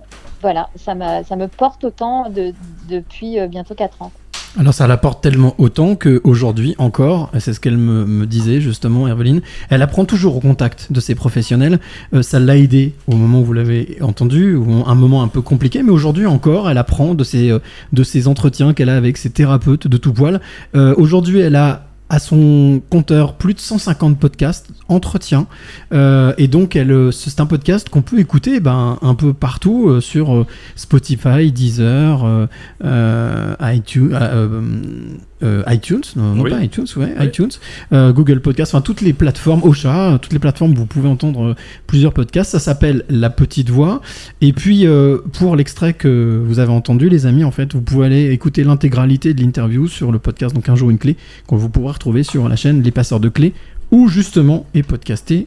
voilà, 0.40 0.70
ça, 0.76 0.94
m'a- 0.94 1.24
ça 1.24 1.36
me 1.36 1.46
porte 1.48 1.84
autant 1.84 2.28
de, 2.30 2.52
depuis 2.88 3.38
euh, 3.38 3.46
bientôt 3.48 3.74
4 3.74 4.02
ans. 4.02 4.10
Alors 4.58 4.74
ça 4.74 4.86
l'apporte 4.86 5.22
tellement 5.22 5.54
autant 5.56 5.96
qu'aujourd'hui 5.96 6.74
encore, 6.76 7.30
c'est 7.38 7.54
ce 7.54 7.60
qu'elle 7.60 7.78
me, 7.78 8.26
disait 8.26 8.60
justement, 8.60 9.08
Herveline, 9.08 9.40
elle 9.70 9.80
apprend 9.80 10.04
toujours 10.04 10.36
au 10.36 10.40
contact 10.40 10.92
de 10.92 11.00
ses 11.00 11.14
professionnels. 11.14 11.80
Euh, 12.12 12.20
ça 12.20 12.38
l'a 12.38 12.58
aidé 12.58 12.92
au 13.06 13.16
moment 13.16 13.40
où 13.40 13.44
vous 13.44 13.54
l'avez 13.54 13.96
entendu, 14.02 14.54
ou 14.54 14.84
un 14.86 14.94
moment 14.94 15.22
un 15.22 15.28
peu 15.28 15.40
compliqué, 15.40 15.82
mais 15.82 15.90
aujourd'hui 15.90 16.26
encore, 16.26 16.68
elle 16.68 16.76
apprend 16.76 17.14
de 17.14 17.24
ses, 17.24 17.50
euh, 17.50 17.60
de 17.94 18.28
entretiens 18.28 18.74
qu'elle 18.74 18.90
a 18.90 18.96
avec 18.96 19.16
ses 19.16 19.30
thérapeutes 19.30 19.88
de 19.88 19.96
tout 19.96 20.12
poil. 20.12 20.40
Euh, 20.74 20.94
aujourd'hui, 20.98 21.40
elle 21.40 21.56
a 21.56 21.86
à 22.12 22.18
son 22.18 22.82
compteur 22.90 23.32
plus 23.38 23.54
de 23.54 23.58
150 23.58 24.18
podcasts, 24.18 24.68
entretiens, 24.88 25.46
euh, 25.94 26.34
et 26.36 26.46
donc 26.46 26.76
elle, 26.76 26.92
euh, 26.92 27.10
c'est 27.10 27.40
un 27.40 27.46
podcast 27.46 27.88
qu'on 27.88 28.02
peut 28.02 28.18
écouter 28.18 28.60
ben, 28.60 28.98
un 29.00 29.14
peu 29.14 29.32
partout 29.32 29.88
euh, 29.88 30.02
sur 30.02 30.44
Spotify, 30.76 31.50
Deezer, 31.50 32.48
iTunes, 33.62 34.14
euh, 35.42 35.62
iTunes, 35.68 36.02
non, 36.16 36.34
non 36.34 36.42
Oui. 36.42 36.50
pas 36.50 36.62
iTunes, 36.62 36.86
ouais, 36.96 37.14
iTunes, 37.20 37.50
euh, 37.92 38.12
Google 38.12 38.40
Podcast, 38.40 38.74
enfin 38.74 38.82
toutes 38.82 39.00
les 39.00 39.12
plateformes, 39.12 39.62
Ocha, 39.64 40.18
toutes 40.20 40.32
les 40.32 40.38
plateformes 40.38 40.72
où 40.72 40.76
vous 40.76 40.86
pouvez 40.86 41.08
entendre 41.08 41.48
euh, 41.50 41.54
plusieurs 41.86 42.12
podcasts. 42.12 42.50
Ça 42.52 42.58
s'appelle 42.58 43.04
La 43.08 43.30
Petite 43.30 43.70
Voix. 43.70 44.00
Et 44.40 44.52
puis 44.52 44.86
euh, 44.86 45.18
pour 45.32 45.56
l'extrait 45.56 45.94
que 45.94 46.42
vous 46.44 46.58
avez 46.58 46.72
entendu, 46.72 47.08
les 47.08 47.26
amis, 47.26 47.44
en 47.44 47.50
fait, 47.50 47.74
vous 47.74 47.82
pouvez 47.82 48.06
aller 48.06 48.30
écouter 48.30 48.64
l'intégralité 48.64 49.34
de 49.34 49.42
l'interview 49.42 49.88
sur 49.88 50.12
le 50.12 50.18
podcast 50.18 50.54
donc 50.54 50.68
un 50.68 50.74
jour 50.76 50.90
une 50.90 50.98
clé 50.98 51.16
qu'on 51.46 51.56
vous 51.56 51.68
pourrez 51.68 51.92
retrouver 51.92 52.22
sur 52.22 52.48
la 52.48 52.56
chaîne 52.56 52.82
Les 52.82 52.90
Passeurs 52.90 53.20
de 53.20 53.28
Clés 53.28 53.52
ou 53.90 54.08
justement 54.08 54.66
et 54.74 54.82
podcaster 54.82 55.46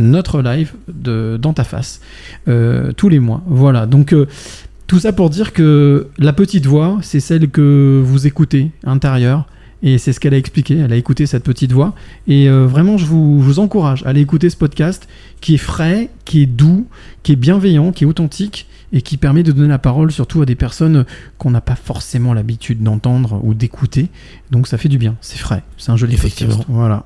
notre 0.00 0.42
live 0.42 0.72
de 0.88 1.38
dans 1.40 1.52
ta 1.52 1.62
face 1.62 2.00
tous 2.46 3.08
les 3.08 3.20
mois. 3.20 3.42
Voilà. 3.46 3.86
Donc 3.86 4.12
tout 4.86 4.98
ça 4.98 5.12
pour 5.12 5.30
dire 5.30 5.52
que 5.52 6.08
la 6.18 6.32
petite 6.32 6.66
voix, 6.66 6.98
c'est 7.02 7.20
celle 7.20 7.48
que 7.50 8.02
vous 8.04 8.26
écoutez 8.26 8.70
intérieure. 8.84 9.46
Et 9.86 9.98
c'est 9.98 10.14
ce 10.14 10.20
qu'elle 10.20 10.32
a 10.32 10.38
expliqué. 10.38 10.78
Elle 10.78 10.92
a 10.94 10.96
écouté 10.96 11.26
cette 11.26 11.44
petite 11.44 11.72
voix. 11.72 11.94
Et 12.26 12.48
euh, 12.48 12.66
vraiment, 12.66 12.96
je 12.96 13.04
vous, 13.04 13.38
je 13.40 13.44
vous 13.44 13.58
encourage 13.58 14.02
à 14.04 14.10
aller 14.10 14.22
écouter 14.22 14.48
ce 14.48 14.56
podcast 14.56 15.06
qui 15.42 15.54
est 15.54 15.58
frais, 15.58 16.08
qui 16.24 16.42
est 16.42 16.46
doux, 16.46 16.86
qui 17.22 17.32
est 17.32 17.36
bienveillant, 17.36 17.92
qui 17.92 18.04
est 18.04 18.06
authentique 18.06 18.66
et 18.94 19.02
qui 19.02 19.18
permet 19.18 19.42
de 19.42 19.52
donner 19.52 19.68
la 19.68 19.78
parole 19.78 20.10
surtout 20.10 20.40
à 20.40 20.46
des 20.46 20.54
personnes 20.54 21.04
qu'on 21.36 21.50
n'a 21.50 21.60
pas 21.60 21.74
forcément 21.76 22.32
l'habitude 22.32 22.82
d'entendre 22.82 23.40
ou 23.42 23.52
d'écouter. 23.52 24.08
Donc 24.50 24.68
ça 24.68 24.78
fait 24.78 24.88
du 24.88 24.96
bien. 24.96 25.16
C'est 25.20 25.38
frais. 25.38 25.62
C'est 25.76 25.90
un 25.90 25.96
joli 25.96 26.14
Effectivement. 26.14 26.54
podcast. 26.56 26.70
Voilà. 26.70 27.04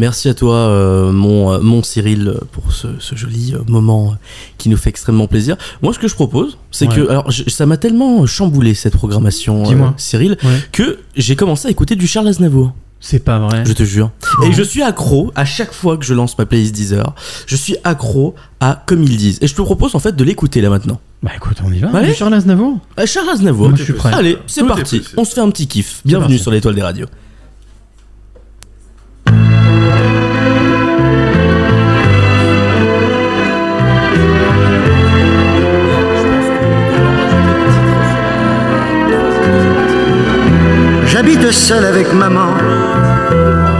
Merci 0.00 0.30
à 0.30 0.34
toi, 0.34 0.54
euh, 0.56 1.12
mon, 1.12 1.52
euh, 1.52 1.60
mon 1.60 1.82
Cyril, 1.82 2.34
pour 2.52 2.72
ce, 2.72 2.88
ce 2.98 3.14
joli 3.16 3.52
euh, 3.54 3.58
moment 3.68 4.12
euh, 4.12 4.14
qui 4.56 4.70
nous 4.70 4.78
fait 4.78 4.88
extrêmement 4.88 5.26
plaisir. 5.26 5.56
Moi, 5.82 5.92
ce 5.92 5.98
que 5.98 6.08
je 6.08 6.14
propose, 6.14 6.56
c'est 6.70 6.88
Ouais. 6.88 6.94
que. 6.96 7.08
Alors, 7.10 7.30
je- 7.30 7.48
ça 7.50 7.66
m'a 7.66 7.76
tellement 7.76 8.24
chamboulé 8.24 8.72
cette 8.72 8.94
programmation, 8.96 9.62
euh. 9.70 9.88
Cyril, 9.98 10.38
Ouais. 10.42 10.58
que 10.72 11.00
j'ai 11.16 11.36
commencé 11.36 11.68
à 11.68 11.70
écouter 11.70 11.96
du 11.96 12.06
Charles 12.06 12.28
Aznavour. 12.28 12.72
C'est 13.02 13.18
pas 13.24 13.38
vrai. 13.38 13.64
Je 13.66 13.72
te 13.74 13.82
jure. 13.82 14.10
Et 14.46 14.52
je 14.52 14.62
suis 14.62 14.82
accro 14.82 15.32
à 15.34 15.44
chaque 15.44 15.72
fois 15.74 15.96
que 15.98 16.04
je 16.04 16.12
lance 16.14 16.36
ma 16.38 16.44
playlist 16.46 16.74
Deezer. 16.74 17.14
Je 17.46 17.56
suis 17.56 17.76
accro 17.84 18.34
à 18.60 18.82
comme 18.86 19.02
ils 19.02 19.16
disent. 19.18 19.38
Et 19.42 19.46
je 19.46 19.54
te 19.54 19.60
propose 19.62 19.94
en 19.94 19.98
fait 20.00 20.16
de 20.16 20.24
l'écouter 20.24 20.60
là 20.62 20.68
maintenant. 20.70 20.98
Bah 21.22 21.30
écoute, 21.36 21.58
on 21.64 21.70
y 21.72 21.78
va. 21.78 21.88
Allez. 21.94 22.14
Charles 22.14 22.34
Aznavour? 22.34 22.78
Euh, 22.98 23.06
Charles 23.06 23.28
Aznavour. 23.30 23.68
Moi, 23.70 23.78
je 23.78 23.84
suis 23.84 23.92
prêt. 23.94 24.12
Allez, 24.14 24.36
c'est 24.46 24.66
parti. 24.66 25.02
On 25.18 25.24
se 25.24 25.32
fait 25.34 25.40
un 25.42 25.50
petit 25.50 25.66
kiff. 25.66 26.00
Bienvenue 26.06 26.28
parti. 26.34 26.42
sur 26.42 26.50
l'étoile 26.50 26.74
des 26.74 26.82
radios. 26.82 27.06
J'habite 41.50 41.66
seul 41.66 41.84
avec 41.84 42.12
maman 42.12 42.50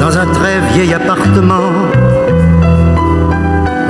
dans 0.01 0.19
un 0.19 0.27
très 0.27 0.59
vieil 0.73 0.93
appartement 0.93 1.71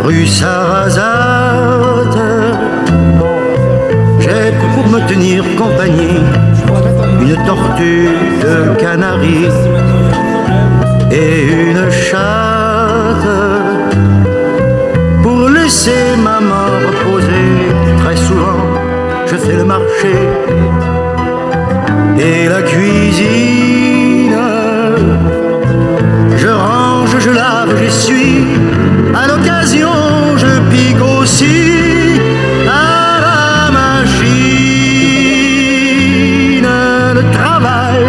rue 0.05 0.27
Sarrazate. 0.27 2.19
J'ai 4.19 4.53
pour 4.75 4.87
me 4.87 5.01
tenir 5.09 5.45
compagnie 5.57 6.21
une 7.23 7.37
tortue 7.47 8.11
de 8.43 8.75
Canaries 8.79 9.57
et 11.11 11.71
une 11.71 11.91
chatte 11.91 13.31
pour 15.23 15.49
laisser 15.49 16.17
maman 16.23 16.67
reposer. 16.87 17.51
Très 18.05 18.17
souvent, 18.17 18.61
je 19.27 19.37
fais 19.37 19.57
le 19.57 19.65
marché 19.65 20.15
et 22.19 22.47
la 22.47 22.61
cuisine. 22.61 23.70
Je 27.71 27.77
j'essuie. 27.77 28.45
À 29.15 29.27
l'occasion, 29.27 29.91
je 30.37 30.61
pique 30.71 31.03
aussi 31.03 32.19
à 32.69 33.21
la 33.27 33.71
machine. 33.71 34.31
Le 37.15 37.23
travail 37.33 38.05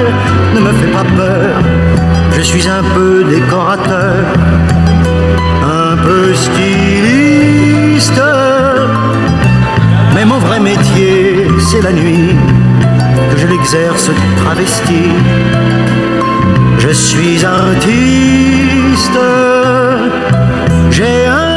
ne 0.55 0.59
me 0.59 0.71
fait 0.73 0.91
pas 0.97 1.05
peur. 1.15 1.55
Je 2.31 2.41
suis 2.41 2.67
un 2.67 2.83
peu 2.95 3.23
décorateur, 3.23 4.25
un 5.63 5.95
peu 5.97 6.33
styliste. 6.33 8.21
Mais 10.15 10.25
mon 10.25 10.39
vrai 10.39 10.59
métier, 10.59 11.47
c'est 11.59 11.81
la 11.81 11.93
nuit 11.93 12.35
que 13.31 13.38
je 13.38 13.47
l'exerce 13.47 14.11
travesti. 14.43 15.03
Je 16.79 16.89
suis 16.89 17.45
artiste, 17.45 19.19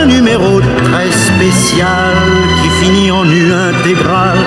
numéro 0.07 0.61
très 0.61 1.11
spécial 1.11 2.15
qui 2.63 2.69
finit 2.85 3.11
en 3.11 3.25
nu 3.25 3.53
intégral. 3.53 4.39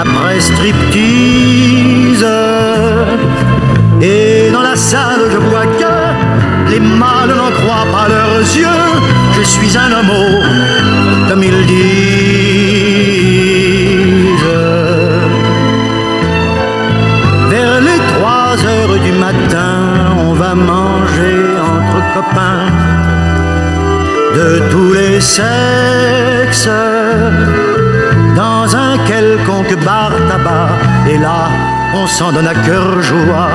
Après 0.00 0.40
striptease, 0.40 2.26
et 4.00 4.50
dans 4.52 4.62
la 4.62 4.76
salle 4.76 5.22
je 5.30 5.38
vois 5.38 5.66
que 5.80 6.70
les 6.72 6.80
mâles 6.80 7.34
n'en 7.36 7.50
croient 7.50 7.90
pas 7.92 8.08
leurs 8.08 8.40
yeux. 8.40 8.82
Je 9.36 9.42
suis 9.42 9.76
un 9.76 9.90
homo, 9.98 10.24
comme 11.28 11.42
ils 11.42 11.66
disent. 11.66 12.11
Sexes 25.22 26.68
dans 28.36 28.76
un 28.76 28.98
quelconque 29.06 29.76
bar 29.84 30.12
tabac. 30.28 30.70
Et 31.08 31.18
là, 31.18 31.48
on 31.94 32.06
s'en 32.06 32.32
donne 32.32 32.48
à 32.48 32.54
cœur 32.54 33.00
joie 33.00 33.52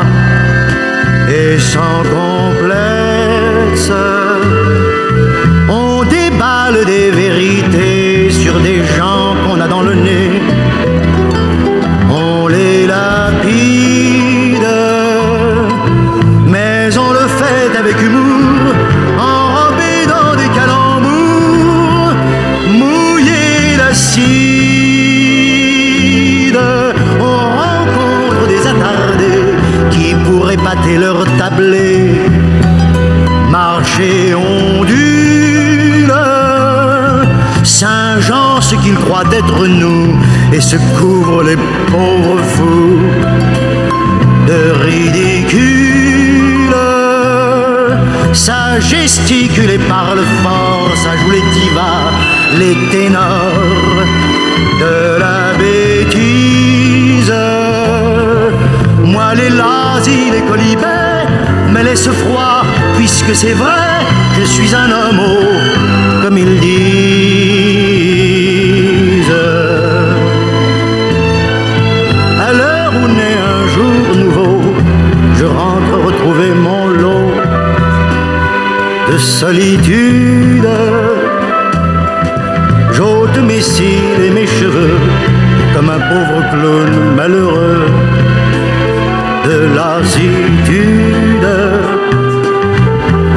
et 1.30 1.60
sans 1.60 2.00
complexe. 2.18 3.92
On 5.70 6.04
déballe 6.06 6.86
des 6.86 7.12
vérités 7.12 8.30
sur 8.32 8.60
des 8.60 8.80
gens 8.96 9.36
qu'on 9.44 9.60
a 9.60 9.68
dans 9.68 9.82
le 9.82 9.96
nez. 9.96 10.42
Et 40.58 40.62
se 40.62 40.78
couvre 41.00 41.44
les 41.44 41.56
pauvres 41.92 42.42
fous 42.54 43.00
de 44.48 44.62
ridicule. 44.86 46.76
Ça 48.34 48.80
gesticule 48.80 49.70
et 49.70 49.78
parle 49.78 50.22
fort, 50.44 50.92
ça 51.04 51.12
joue 51.20 51.32
les 51.38 51.46
divas, 51.58 52.12
les 52.62 52.76
ténors 52.90 54.00
de 54.84 55.20
la 55.24 55.42
bêtise. 55.62 57.34
Moi, 59.04 59.36
les 59.36 59.50
lazis, 59.50 60.32
les 60.32 60.42
colibets 60.42 61.26
me 61.72 61.84
laissent 61.84 62.14
froid, 62.24 62.64
puisque 62.98 63.36
c'est 63.36 63.58
vrai, 63.64 63.90
je 64.40 64.46
suis 64.46 64.74
un 64.74 64.90
homme, 65.00 65.22
comme 66.24 66.38
ils 66.38 66.60
disent. 66.60 67.87
Retrouver 76.28 76.54
mon 76.54 76.88
lot 76.88 77.32
de 79.10 79.18
solitude. 79.18 80.68
J'ôte 82.92 83.38
mes 83.48 83.62
cils 83.62 84.22
et 84.26 84.30
mes 84.30 84.48
cheveux 84.48 85.00
comme 85.74 85.90
un 85.90 86.00
pauvre 86.00 86.42
clown 86.52 87.16
malheureux 87.16 87.86
de 89.46 89.76
lassitude. 89.76 91.50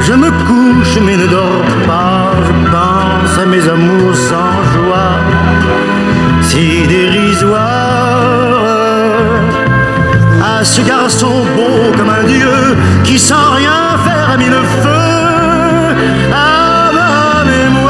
Je 0.01 0.13
me 0.13 0.29
couche 0.47 0.97
mais 1.05 1.17
ne 1.17 1.27
dors 1.27 1.71
pas, 1.87 2.31
je 2.47 2.71
pense 2.71 3.39
à 3.39 3.45
mes 3.45 3.67
amours 3.69 4.15
sans 4.15 4.57
joie, 4.73 5.13
si 6.41 6.87
dérisoires 6.87 8.60
ce 10.63 10.81
garçon 10.81 11.43
beau 11.55 11.91
comme 11.97 12.09
un 12.09 12.23
dieu 12.23 12.77
qui 13.03 13.17
sans 13.17 13.51
rien 13.55 13.97
faire 14.05 14.29
a 14.33 14.37
mis 14.37 14.45
le 14.45 14.61
feu 14.83 15.95
à 16.31 16.91
ma 16.93 17.43
mémoire. 17.49 17.89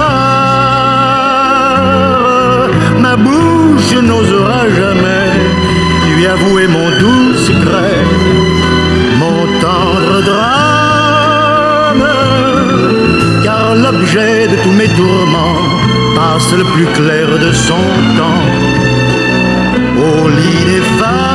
Ma 3.00 3.16
bouche 3.18 3.94
n'osera 4.02 4.70
jamais 4.70 5.32
lui 6.16 6.26
avouer 6.28 6.68
mon 6.68 6.90
doux 7.00 7.34
secret, 7.36 8.06
mon 9.20 9.48
tendre 9.60 10.22
drame, 10.24 12.08
car 13.44 13.76
l'objet 13.76 14.48
de 14.48 14.56
tous 14.64 14.72
mes 14.72 14.88
tourments 14.88 15.58
passe 16.16 16.54
le 16.54 16.64
plus 16.64 16.88
clair 16.94 17.28
de 17.38 17.52
son 17.52 17.84
temps 18.18 18.46
au 19.98 20.30
lit 20.30 20.66
des 20.66 20.84
femmes. 21.00 21.31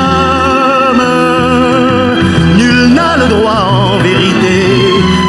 N'a 2.95 3.17
le 3.17 3.29
droit 3.29 3.63
en 3.69 3.99
vérité 3.99 4.59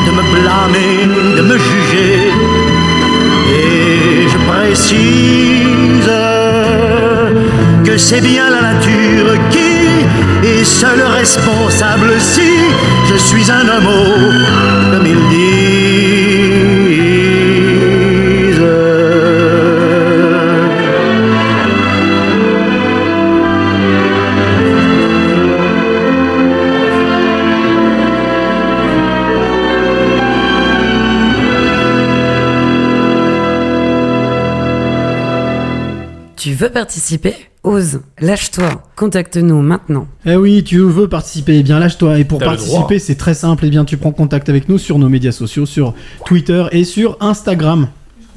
de 0.06 0.12
me 0.12 0.24
blâmer, 0.34 1.36
de 1.38 1.42
me 1.42 1.58
juger. 1.58 2.32
Et 3.52 4.28
je 4.32 4.38
précise 4.52 6.12
que 7.84 7.98
c'est 7.98 8.22
bien 8.22 8.50
la 8.50 8.62
nature 8.74 9.34
qui 9.50 10.06
est 10.48 10.64
seule 10.64 11.04
responsable 11.18 12.14
si 12.20 12.52
je 13.10 13.16
suis 13.16 13.52
un 13.52 13.68
homme, 13.68 13.90
comme 14.92 15.06
ils 15.06 15.28
disent. 15.30 16.77
Veux 36.58 36.70
participer 36.70 37.34
Ose, 37.64 38.00
lâche-toi, 38.20 38.82
contacte-nous 38.96 39.62
maintenant. 39.62 40.08
Eh 40.26 40.36
oui, 40.38 40.64
tu 40.64 40.80
veux 40.80 41.10
participer, 41.10 41.58
eh 41.58 41.64
bien 41.64 41.80
lâche-toi. 41.80 42.20
Et 42.20 42.24
pour 42.24 42.40
participer, 42.40 42.98
c'est 42.98 43.16
très 43.16 43.34
simple. 43.34 43.66
Eh 43.66 43.70
bien, 43.70 43.84
tu 43.84 43.98
prends 43.98 44.12
contact 44.12 44.48
avec 44.48 44.70
nous 44.70 44.78
sur 44.78 45.00
nos 45.00 45.10
médias 45.10 45.34
sociaux, 45.34 45.66
sur 45.66 45.94
Twitter 46.26 46.66
et 46.72 46.86
sur 46.86 47.18
Instagram. 47.20 47.90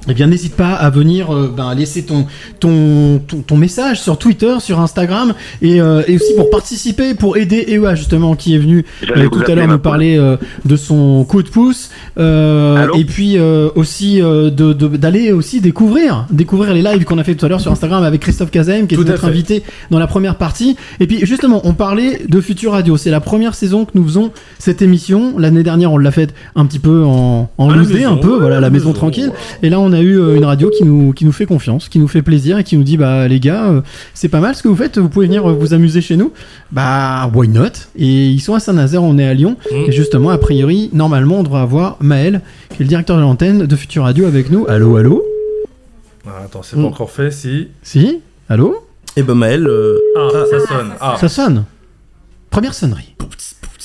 Eh 0.09 0.15
bien, 0.15 0.27
n'hésite 0.29 0.55
pas 0.57 0.73
à 0.73 0.89
venir 0.91 1.33
euh, 1.35 1.53
ben, 1.55 1.75
laisser 1.75 2.05
ton, 2.05 2.27
ton, 2.59 3.21
ton, 3.27 3.43
ton 3.43 3.57
message 3.57 4.01
sur 4.01 4.19
Twitter, 4.19 4.55
sur 4.61 4.81
Instagram, 4.81 5.35
et, 5.63 5.81
euh, 5.81 6.03
et 6.09 6.17
aussi 6.17 6.35
pour 6.37 6.49
participer, 6.51 7.15
pour 7.15 7.37
aider 7.37 7.65
EA 7.69 7.95
justement, 7.95 8.35
qui 8.35 8.55
est 8.55 8.59
venu 8.59 8.85
euh, 9.17 9.29
tout 9.29 9.43
à 9.47 9.55
l'heure 9.55 9.69
nous 9.69 9.79
parler 9.79 10.17
euh, 10.19 10.37
de 10.65 10.77
son 10.77 11.25
coup 11.25 11.43
de 11.43 11.49
pouce, 11.49 11.91
euh, 12.19 12.89
et 12.97 13.05
puis 13.05 13.37
euh, 13.39 13.69
aussi 13.75 14.21
euh, 14.23 14.51
de- 14.51 14.73
de- 14.73 14.97
d'aller 14.97 15.33
aussi 15.33 15.61
découvrir, 15.61 16.27
découvrir 16.31 16.73
les 16.75 16.83
lives 16.83 17.05
qu'on 17.05 17.19
a 17.19 17.25
fait 17.25 17.35
tout 17.35 17.47
à 17.47 17.49
l'heure 17.49 17.61
sur 17.61 17.71
Instagram 17.73 18.03
avec 18.03 18.21
Christophe 18.23 18.51
Kazem, 18.51 18.87
qui 18.87 18.95
est 18.95 18.99
notre 18.99 19.21
fait. 19.21 19.27
invité 19.27 19.63
dans 19.91 19.99
la 19.99 20.07
première 20.07 20.37
partie. 20.37 20.77
Et 21.01 21.07
puis 21.07 21.21
justement, 21.27 21.61
on 21.65 21.75
parlait 21.75 22.23
de 22.29 22.41
Future 22.41 22.73
Radio. 22.73 22.97
C'est 22.97 23.11
la 23.11 23.21
première 23.21 23.55
saison 23.55 23.85
que 23.85 23.91
nous 23.95 24.05
faisons 24.05 24.31
cette 24.59 24.83
émission. 24.83 25.35
L'année 25.39 25.63
dernière, 25.63 25.93
on 25.93 25.99
l'a 25.99 26.11
faite 26.11 26.35
un 26.57 26.65
petit 26.67 26.79
peu 26.79 27.05
en, 27.05 27.51
en 27.59 27.71
loose 27.71 27.89
day, 27.93 28.05
un 28.05 28.17
peu, 28.17 28.39
voilà, 28.39 28.57
à 28.57 28.61
la 28.61 28.67
la 28.69 28.71
maison 28.71 28.89
maison, 28.89 28.93
tranquille. 28.99 29.33
Et 29.63 29.69
là, 29.69 29.81
on 29.81 29.90
a 29.93 30.01
eu 30.01 30.19
euh, 30.19 30.37
une 30.37 30.45
radio 30.45 30.71
qui 30.71 30.85
nous, 30.85 31.13
qui 31.13 31.25
nous 31.25 31.33
fait 31.33 31.47
confiance, 31.47 31.89
qui 31.89 31.99
nous 31.99 32.09
fait 32.09 32.23
plaisir 32.23 32.59
et 32.59 32.65
qui 32.65 32.77
nous 32.77 32.83
dit, 32.83 32.97
bah 32.97 33.27
les 33.29 33.41
gars, 33.41 33.69
euh, 33.71 33.81
c'est 34.15 34.29
pas 34.29 34.41
mal 34.41 34.55
ce 34.55 34.63
que 34.63 34.69
vous 34.69 34.77
faites. 34.77 34.99
Vous 34.99 35.09
pouvez 35.09 35.27
venir 35.27 35.49
euh, 35.49 35.53
vous 35.53 35.75
amuser 35.75 36.01
chez 36.01 36.17
nous. 36.17 36.33
Bah 36.73 37.31
why 37.35 37.49
not? 37.49 37.65
Et 37.97 38.29
ils 38.29 38.41
sont 38.41 38.55
à 38.55 38.61
Saint-Nazaire, 38.61 39.03
on 39.03 39.19
est 39.19 39.27
à 39.27 39.35
Lyon. 39.35 39.57
Mm. 39.71 39.77
Et 39.89 39.93
justement, 39.93 40.31
a 40.31 40.39
priori, 40.39 40.91
normalement, 40.93 41.41
on 41.41 41.43
devrait 41.43 41.61
avoir 41.61 41.97
Maël, 42.01 42.41
qui 42.71 42.77
est 42.77 42.85
le 42.85 42.89
directeur 42.89 43.17
de 43.17 43.23
l'antenne 43.23 43.67
de 43.67 43.77
Future 43.77 44.05
Radio, 44.05 44.27
avec 44.27 44.51
nous. 44.51 44.67
Allô, 44.69 44.97
allô? 44.97 45.25
Ah, 46.27 46.43
attends, 46.45 46.63
c'est 46.63 46.77
pas 46.77 46.83
encore 46.83 47.11
fait 47.11 47.31
si. 47.31 47.69
Si? 47.83 48.21
Allô? 48.49 48.77
Et 49.17 49.23
ben 49.23 49.35
Maël. 49.35 49.67
euh, 49.67 49.99
Ah, 50.17 50.29
ça 50.51 50.67
sonne. 50.67 50.91
Ah. 51.01 51.17
Ça 51.21 51.29
sonne. 51.29 51.65
Première 52.51 52.75
sonnerie. 52.75 53.15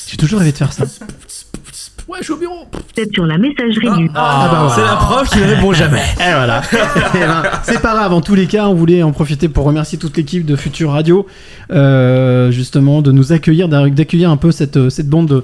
J'ai 0.07 0.17
toujours 0.17 0.39
rêvé 0.39 0.51
de 0.51 0.57
faire 0.57 0.71
ça. 0.73 0.85
Ouais, 2.15 2.21
je 2.21 2.23
suis 2.23 2.33
au 2.33 2.37
bureau. 2.37 2.65
Peut-être 2.71 3.11
sur 3.13 3.25
la 3.25 3.37
messagerie 3.37 3.89
du. 3.97 4.09
Ah, 4.15 4.47
bah 4.49 4.57
voilà. 4.61 4.73
C'est 4.75 4.81
la 4.81 4.95
preuve 4.95 5.27
qu'il 5.29 5.41
ne 5.41 5.47
répond 5.47 5.73
jamais. 5.73 6.01
Et 6.19 6.31
voilà. 6.33 6.61
Eh 7.13 7.19
ben, 7.19 7.43
c'est 7.63 7.81
pas 7.81 7.93
grave. 7.93 8.13
En 8.13 8.21
tous 8.21 8.35
les 8.35 8.45
cas, 8.47 8.67
on 8.67 8.73
voulait 8.73 9.03
en 9.03 9.11
profiter 9.11 9.49
pour 9.49 9.65
remercier 9.65 9.97
toute 9.97 10.15
l'équipe 10.15 10.45
de 10.45 10.55
Future 10.55 10.91
Radio, 10.91 11.25
euh, 11.71 12.51
justement, 12.51 13.01
de 13.01 13.11
nous 13.11 13.33
accueillir, 13.33 13.67
d'a- 13.67 13.89
d'accueillir 13.89 14.29
un 14.29 14.37
peu 14.37 14.51
cette, 14.51 14.89
cette 14.89 15.09
bande 15.09 15.43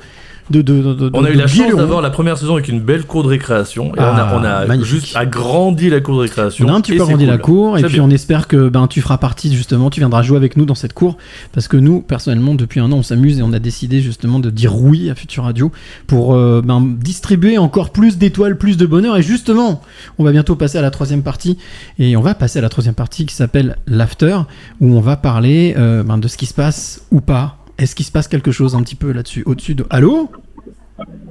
de. 0.52 0.62
de, 0.62 0.82
de, 0.82 0.94
de- 0.94 1.10
On 1.14 1.24
a 1.24 1.30
eu 1.32 1.36
la 1.36 1.48
chance 1.48 1.74
d'avoir 1.76 2.02
la 2.02 2.10
première 2.12 2.38
saison 2.38 2.54
avec 2.54 2.68
une 2.68 2.80
belle 2.82 3.06
cour 3.06 3.24
de 3.24 3.30
récréation. 3.30 3.88
Et 3.96 4.00
Ah, 4.00 4.14
on 4.14 4.18
a, 4.18 4.40
on 4.40 4.44
a 4.44 4.66
magnifique. 4.68 4.92
juste 5.02 5.16
agrandi 5.16 5.90
la 5.90 6.02
cour 6.02 6.16
de 6.18 6.22
récréation. 6.22 6.66
On 6.68 6.74
a 6.74 6.74
un 6.74 6.82
petit 6.82 6.96
peu 6.96 7.04
agrandi 7.04 7.26
la 7.26 7.38
cour 7.38 7.78
et 7.78 7.82
puis 7.84 7.94
bien. 7.96 8.04
on 8.04 8.10
espère 8.10 8.48
que 8.48 8.70
ben 8.70 8.88
tu 8.88 9.02
feras 9.02 9.18
partie 9.18 9.54
justement, 9.56 9.90
tu 9.90 10.00
viendras 10.02 10.22
jouer 10.22 10.38
avec 10.38 10.58
nous 10.58 10.66
dans 10.66 10.76
cette 10.76 10.94
cour 10.94 11.18
parce 11.54 11.68
que 11.68 11.78
nous 11.78 12.02
personnellement 12.02 12.56
depuis 12.56 12.80
un 12.80 12.92
an 12.92 12.98
on 12.98 13.04
s'amuse 13.04 13.40
et 13.40 13.44
on 13.44 13.54
a 13.54 13.60
décidé 13.60 14.02
justement 14.02 14.40
de 14.40 14.50
dire 14.50 14.76
oui 14.76 15.10
à 15.10 15.16
Future 15.16 15.44
Radio 15.46 15.72
pour 16.08 16.36
euh, 16.36 16.62
ben, 16.64 16.82
distribuer 17.00 17.58
encore 17.58 17.92
plus 17.92 18.18
d'étoiles, 18.18 18.58
plus 18.58 18.78
de 18.78 18.86
bonheur 18.86 19.18
et 19.18 19.24
justement 19.24 19.82
on 20.18 20.24
va 20.24 20.32
bientôt 20.32 20.56
passer 20.56 20.78
à 20.78 20.82
la 20.82 20.92
troisième 20.92 21.24
partie 21.24 21.58
et 22.00 22.16
on 22.18 22.22
va 22.22 22.34
passer 22.36 22.60
à 22.60 22.62
la 22.62 22.70
troisième 22.70 22.96
partie 22.96 23.26
qui 23.26 23.36
s'appelle 23.36 23.78
l'after 23.88 24.38
où 24.80 24.96
on 24.96 25.02
va 25.02 25.16
parler 25.16 25.76
euh, 25.78 26.04
ben, 26.04 26.18
de 26.18 26.28
ce 26.28 26.38
qui 26.38 26.46
se 26.46 26.54
passe 26.54 27.02
ou 27.12 27.22
pas 27.22 27.58
Est-ce 27.82 27.96
qu'il 27.96 28.06
se 28.06 28.12
passe 28.12 28.28
quelque 28.28 28.52
chose 28.52 28.76
un 28.76 28.84
petit 28.84 28.94
peu 28.96 29.12
là-dessus, 29.12 29.42
au-dessus 29.48 29.74
de... 29.74 29.86
Allô 29.90 30.30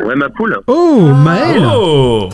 Ouais, 0.05 0.16
ma 0.16 0.28
poule. 0.28 0.59
Oh, 0.66 1.10
Maël 1.14 1.62
Oh 1.64 2.28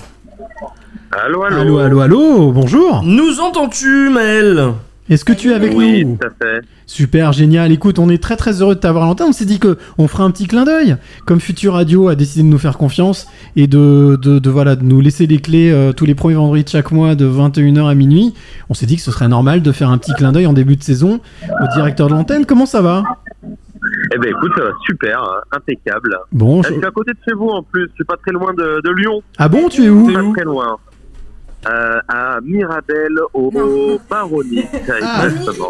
Allô, 1.13 1.43
allô. 1.43 1.57
Allô, 1.61 1.79
allô, 1.79 2.01
allô, 2.01 2.53
bonjour 2.53 3.03
Nous 3.05 3.41
entends-tu, 3.41 4.09
Maël 4.09 4.73
Est-ce 5.11 5.23
que 5.25 5.35
tu 5.35 5.51
es 5.51 5.55
avec 5.55 5.75
Oui, 5.77 6.07
nous? 6.07 6.17
tout 6.17 6.27
à 6.27 6.31
fait. 6.31 6.61
Super, 6.87 7.33
génial. 7.35 7.73
Écoute, 7.73 7.99
on 7.99 8.09
est 8.09 8.23
très 8.23 8.37
très 8.37 8.63
heureux 8.63 8.75
de 8.75 8.81
t'avoir 8.81 9.05
à 9.05 9.07
l'antenne. 9.09 9.27
On 9.29 9.33
s'est 9.33 9.45
dit 9.45 9.59
que 9.59 9.77
on 9.99 10.09
ferait 10.09 10.23
un 10.23 10.31
petit 10.31 10.47
clin 10.47 10.65
d'œil. 10.65 10.97
Comme 11.27 11.41
Future 11.41 11.75
Radio 11.75 12.09
a 12.09 12.15
décidé 12.15 12.43
de 12.43 12.49
nous 12.49 12.59
faire 12.59 12.79
confiance 12.79 13.27
et 13.55 13.67
de, 13.67 14.19
de, 14.23 14.39
de, 14.39 14.51
voilà, 14.51 14.77
de 14.77 14.85
nous 14.85 15.01
laisser 15.03 15.27
les 15.27 15.39
clés 15.39 15.71
euh, 15.73 15.93
tous 15.93 16.07
les 16.07 16.15
premiers 16.15 16.37
vendredis 16.37 16.65
de 16.65 16.69
chaque 16.71 16.91
mois 16.93 17.15
de 17.17 17.29
21h 17.29 17.87
à 17.91 17.95
minuit, 17.95 18.33
on 18.71 18.75
s'est 18.75 18.87
dit 18.87 18.97
que 18.97 19.03
ce 19.03 19.11
serait 19.11 19.29
normal 19.29 19.61
de 19.63 19.73
faire 19.73 19.91
un 19.91 19.99
petit 19.99 20.13
clin 20.15 20.33
d'œil 20.33 20.47
en 20.47 20.53
début 20.55 20.77
de 20.77 20.83
saison 20.83 21.21
au 21.49 21.75
directeur 21.75 22.07
de 22.09 22.15
l'antenne. 22.15 22.47
Comment 22.47 22.67
ça 22.67 22.81
va? 22.81 23.03
Eh 24.15 24.19
ben 24.19 24.29
écoute, 24.31 24.53
ça 24.57 24.65
va 24.65 24.71
super, 24.85 25.23
hein, 25.23 25.41
impeccable. 25.53 26.17
Bon, 26.33 26.61
Eh, 26.61 26.63
je- 26.65 26.69
Je 26.75 26.79
suis 26.79 26.87
à 26.87 26.91
côté 26.91 27.13
de 27.13 27.19
chez 27.27 27.35
vous 27.35 27.49
en 27.49 27.63
plus, 27.63 27.87
je 27.91 27.95
suis 27.95 28.05
pas 28.05 28.17
très 28.17 28.33
loin 28.33 28.53
de, 28.55 28.81
de 28.85 28.91
Lyon. 29.01 29.23
Ah 29.39 29.49
bon, 29.49 29.69
tu 29.69 29.85
es 29.85 29.89
où 29.89 30.07
Pas 30.13 30.21
très 30.35 30.45
loin. 30.45 30.77
Euh, 31.69 31.99
à 32.09 32.39
Mirabel, 32.45 33.11
au. 33.35 33.51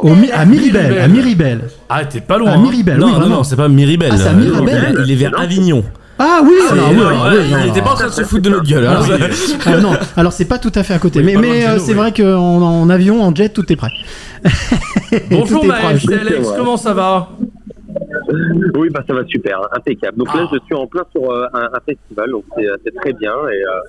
Au 0.02 0.14
Mi- 0.14 0.30
à 0.30 0.44
Miribel, 0.44 0.98
à 0.98 1.08
Miribel. 1.08 1.60
Ah, 1.88 2.04
t'es 2.04 2.20
pas 2.20 2.36
loin. 2.38 2.50
À 2.50 2.54
hein. 2.54 2.58
Miribel, 2.62 2.98
non, 2.98 3.06
oui, 3.14 3.20
non, 3.20 3.26
non, 3.28 3.44
c'est 3.44 3.56
pas 3.56 3.68
Miribel. 3.68 4.10
Ah, 4.12 4.16
c'est 4.18 4.28
à 4.28 4.32
Mirabel 4.34 4.96
Il 5.06 5.12
est 5.12 5.14
vers 5.16 5.38
Avignon. 5.40 5.82
Ah 6.18 6.40
oui, 6.42 6.52
Ah, 6.68 6.72
alors, 6.72 7.28
oui, 7.30 7.38
il 7.64 7.68
était 7.70 7.82
pas 7.82 7.90
en 7.92 7.94
train 7.94 8.06
de 8.06 8.12
se 8.12 8.22
foutre 8.24 8.42
de 8.42 8.48
notre 8.50 8.64
gueule. 8.66 8.86
Ah, 8.88 9.00
hein. 9.00 9.04
oui. 9.06 9.56
Ah, 9.66 9.76
non, 9.78 9.92
alors 10.16 10.32
c'est 10.32 10.46
pas 10.46 10.58
tout 10.58 10.72
à 10.74 10.82
fait 10.82 10.94
à 10.94 10.98
côté, 10.98 11.22
mais, 11.22 11.36
mais 11.36 11.66
euh, 11.66 11.78
c'est 11.78 11.92
oui. 11.92 11.98
vrai 11.98 12.12
qu'en 12.12 12.62
en 12.62 12.88
avion, 12.88 13.22
en 13.22 13.34
jet, 13.34 13.50
tout 13.50 13.70
est 13.70 13.76
prêt. 13.76 13.90
Bonjour 15.30 15.64
Maël, 15.66 15.98
c'est 16.00 16.18
Alex, 16.20 16.48
comment 16.56 16.76
ça 16.76 16.94
va? 16.94 17.30
Oui, 18.76 18.90
bah 18.90 19.02
ça 19.06 19.14
va 19.14 19.24
super, 19.26 19.60
impeccable. 19.72 20.18
Donc 20.18 20.34
là, 20.34 20.48
je 20.52 20.58
suis 20.64 20.74
en 20.74 20.86
plein 20.86 21.04
sur 21.12 21.30
euh, 21.30 21.46
un, 21.52 21.68
un 21.72 21.80
festival, 21.84 22.30
donc 22.30 22.44
c'est 22.56 22.66
euh, 22.66 22.76
c'est 22.84 22.94
très 22.94 23.12
bien 23.12 23.32
et, 23.48 23.62
euh, 23.62 23.80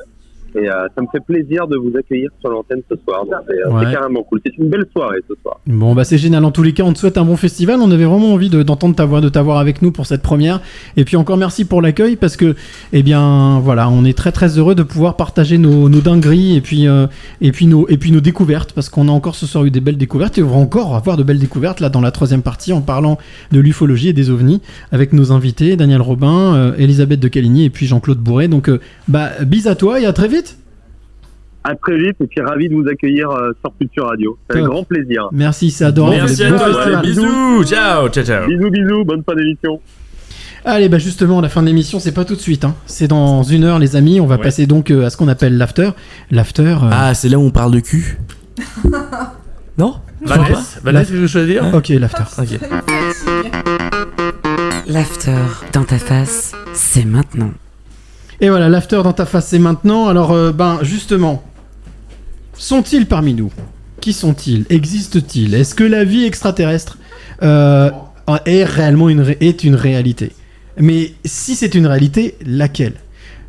et 0.56 0.70
euh, 0.70 0.88
ça 0.96 1.02
me 1.02 1.08
fait 1.12 1.20
plaisir 1.20 1.68
de 1.68 1.76
vous 1.78 1.92
accueillir 1.98 2.30
sur 2.40 2.50
l'antenne 2.50 2.82
ce 2.90 2.96
soir. 3.04 3.26
C'est 3.48 3.54
euh, 3.66 3.72
Ouais. 3.72 3.92
carrément 3.92 4.24
cool. 4.24 4.40
C'est 4.46 4.58
une 4.58 4.70
belle 4.70 4.86
soirée 4.96 5.20
ce 5.30 5.36
soir. 5.42 5.60
Bon 5.68 5.94
bah 5.94 6.04
c'est 6.04 6.18
génial 6.18 6.44
en 6.46 6.52
tous 6.52 6.64
les 6.64 6.74
cas 6.74 6.84
on 6.84 6.94
te 6.94 7.00
souhaite 7.00 7.18
un 7.18 7.26
bon 7.26 7.36
festival 7.36 7.80
on 7.82 7.92
avait 7.92 8.06
vraiment 8.06 8.34
envie 8.34 8.50
de- 8.50 8.64
d'entendre 8.64 8.96
ta 8.96 9.06
voix 9.06 9.22
de 9.22 9.30
t'avoir 9.30 9.58
avec 9.58 9.82
nous 9.82 9.92
pour 9.92 10.06
cette 10.06 10.22
première 10.22 10.62
et 10.96 11.04
puis 11.04 11.18
encore 11.18 11.36
merci 11.38 11.66
pour 11.66 11.82
l'accueil 11.82 12.16
parce 12.16 12.38
que 12.38 12.56
eh 12.94 13.04
bien 13.04 13.60
voilà 13.60 13.90
on 13.90 14.06
est 14.06 14.18
très 14.18 14.32
très 14.32 14.58
heureux 14.58 14.76
de 14.76 14.84
pouvoir 14.84 15.16
partager 15.18 15.58
nos, 15.58 15.90
nos 15.90 16.00
dingueries 16.00 16.56
et 16.56 16.62
puis 16.62 16.88
euh, 16.88 17.08
et 17.42 17.52
puis 17.52 17.68
nos 17.68 17.88
et 17.90 17.98
puis 17.98 18.12
nos 18.12 18.22
découvertes 18.22 18.72
parce 18.74 18.88
qu'on 18.90 19.10
a 19.10 19.12
encore 19.12 19.36
ce 19.36 19.46
soir 19.46 19.66
eu 19.66 19.72
des 19.72 19.82
belles 19.82 19.98
découvertes 19.98 20.38
et 20.38 20.44
on 20.44 20.48
va 20.50 20.56
encore 20.58 20.96
avoir 20.96 21.18
de 21.18 21.24
belles 21.24 21.40
découvertes 21.40 21.80
là 21.82 21.90
dans 21.90 22.02
la 22.02 22.12
troisième 22.12 22.42
partie 22.44 22.72
en 22.72 22.82
parlant 22.82 23.18
de 23.52 23.60
l'ufologie 23.60 24.10
et 24.10 24.14
des 24.14 24.30
ovnis 24.30 24.62
avec 24.92 25.12
nos 25.12 25.32
invités 25.34 25.76
Daniel 25.76 26.02
Robin 26.02 26.74
Elisabeth 26.78 27.20
de 27.20 27.28
Caligny 27.28 27.66
et 27.66 27.70
puis 27.70 27.86
Jean-Claude 27.88 28.20
Bourret 28.20 28.48
donc 28.48 28.72
bah 29.10 29.30
bis 29.46 29.68
à 29.68 29.76
toi 29.76 30.00
et 30.00 30.06
à 30.06 30.14
très 30.14 30.30
vite 30.30 30.47
À 31.64 31.76
très 31.76 31.98
vite 31.98 32.16
et 32.22 32.28
puis 32.28 32.40
ravi 32.42 32.70
de 32.70 32.76
vous 32.76 32.88
accueillir 32.88 33.30
euh, 33.30 33.52
sur 33.62 33.74
Future 33.82 34.06
Radio. 34.08 34.38
C'est 34.50 34.60
un 34.60 34.64
grand 34.66 34.84
plaisir. 34.84 35.28
merci 35.34 35.70
c'est 35.72 35.84
adorable 35.86 36.16
Merci 36.18 36.44
à 36.46 36.52
toi, 36.52 37.02
bisous, 37.02 37.64
ciao, 37.66 38.08
ciao, 38.10 38.24
ciao. 38.24 38.48
Bisous, 38.48 38.70
bisous, 38.70 39.04
bonne 39.04 39.24
fin 39.24 39.36
d'émission. 39.36 39.82
Allez, 40.66 40.90
bah 40.90 40.98
justement, 40.98 41.40
la 41.42 41.48
fin 41.50 41.62
de 41.62 41.68
l'émission, 41.68 42.00
c'est 42.00 42.12
pas 42.14 42.26
tout 42.26 42.36
de 42.36 42.40
suite. 42.42 42.66
Hein. 42.66 42.76
C'est 42.88 43.08
dans 43.08 43.42
une 43.44 43.64
heure, 43.64 43.80
les 43.80 43.96
amis. 43.96 44.20
On 44.20 44.26
va 44.26 44.38
passer 44.38 44.66
donc 44.66 44.92
euh, 44.92 45.06
à 45.06 45.10
ce 45.10 45.16
qu'on 45.18 45.28
appelle 45.30 45.58
l'after. 45.58 45.92
L'after. 46.32 46.76
euh, 46.84 46.90
Ah, 46.92 47.14
c'est 47.14 47.30
là 47.30 47.38
où 47.40 47.44
on 47.44 47.52
parle 47.52 47.72
de 47.72 47.80
cul 47.80 48.18
Non? 49.78 49.96
Vanessa, 50.26 50.80
Vanessa, 50.84 51.12
qu'est-ce 51.12 51.22
que 51.22 51.28
je 51.28 51.40
veux 51.40 51.46
dire 51.48 51.64
Ok, 51.74 51.90
l'after. 51.90 52.24
Ok. 52.42 52.60
L'after 54.88 55.36
dans 55.74 55.84
ta 55.84 56.00
face, 56.00 56.54
c'est 56.74 57.06
maintenant. 57.06 57.52
Et 58.40 58.50
voilà, 58.50 58.70
l'after 58.70 59.02
dans 59.04 59.14
ta 59.14 59.26
face, 59.26 59.48
c'est 59.48 59.60
maintenant. 59.60 60.08
Alors, 60.08 60.32
euh, 60.32 60.52
ben, 60.52 60.80
justement, 60.84 61.44
sont-ils 62.54 63.08
parmi 63.08 63.34
nous? 63.34 63.52
Qui 64.00 64.14
sont-ils? 64.14 64.66
Existent-ils 64.70 65.56
Est-ce 65.56 65.74
que 65.74 65.84
la 65.84 66.04
vie 66.04 66.26
extraterrestre 66.26 66.98
euh, 67.42 67.90
est 68.46 68.64
réellement 68.64 69.10
une, 69.10 69.36
est 69.42 69.64
une 69.64 69.76
réalité? 69.76 70.32
Mais 70.80 71.14
si 71.26 71.56
c'est 71.56 71.74
une 71.74 71.88
réalité, 71.88 72.36
laquelle? 72.46 72.94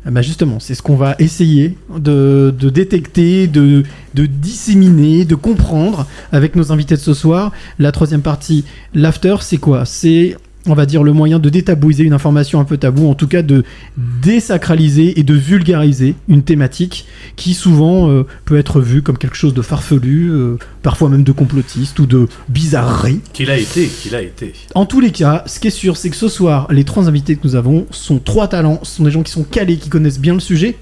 Eh 0.07 0.11
ben 0.11 0.21
justement, 0.21 0.59
c'est 0.59 0.73
ce 0.75 0.81
qu'on 0.81 0.95
va 0.95 1.15
essayer 1.19 1.77
de, 1.95 2.55
détecter, 2.73 3.47
de 3.47 3.83
disséminer, 4.15 5.25
de 5.25 5.35
comprendre 5.35 6.07
avec 6.31 6.55
nos 6.55 6.71
invités 6.71 6.95
de 6.95 7.01
ce 7.01 7.13
soir. 7.13 7.51
La 7.77 7.91
troisième 7.91 8.21
partie, 8.21 8.63
l'after, 8.95 9.35
c'est 9.41 9.57
quoi? 9.57 9.85
C'est, 9.85 10.37
on 10.69 10.75
va 10.75 10.85
dire, 10.85 11.03
le 11.03 11.13
moyen 11.13 11.39
de 11.39 11.49
détabouiser 11.49 12.03
une 12.03 12.13
information 12.13 12.59
un 12.59 12.63
peu 12.63 12.77
taboue, 12.77 13.09
en 13.09 13.15
tout 13.15 13.27
cas 13.27 13.41
de 13.41 13.63
désacraliser 13.97 15.19
et 15.19 15.23
de 15.23 15.33
vulgariser 15.33 16.15
une 16.27 16.43
thématique 16.43 17.05
qui 17.35 17.53
souvent 17.53 18.09
euh, 18.09 18.25
peut 18.45 18.57
être 18.57 18.81
vue 18.81 19.01
comme 19.01 19.17
quelque 19.17 19.35
chose 19.35 19.53
de 19.53 19.61
farfelu, 19.61 20.29
euh, 20.31 20.57
parfois 20.83 21.09
même 21.09 21.23
de 21.23 21.31
complotiste 21.31 21.99
ou 21.99 22.05
de 22.05 22.27
bizarrerie. 22.47 23.21
Qu'il 23.33 23.49
a 23.49 23.57
été, 23.57 23.87
qu'il 23.87 24.15
a 24.15 24.21
été. 24.21 24.53
En 24.75 24.85
tous 24.85 24.99
les 24.99 25.11
cas, 25.11 25.43
ce 25.45 25.59
qui 25.59 25.67
est 25.67 25.71
sûr, 25.71 25.97
c'est 25.97 26.09
que 26.09 26.15
ce 26.15 26.27
soir, 26.27 26.67
les 26.71 26.83
trois 26.83 27.07
invités 27.07 27.35
que 27.35 27.41
nous 27.43 27.55
avons 27.55 27.85
sont 27.91 28.19
trois 28.19 28.47
talents, 28.47 28.79
ce 28.83 28.97
sont 28.97 29.03
des 29.03 29.11
gens 29.11 29.23
qui 29.23 29.31
sont 29.31 29.43
calés, 29.43 29.77
qui 29.77 29.89
connaissent 29.89 30.19
bien 30.19 30.33
le 30.33 30.39
sujet. 30.39 30.77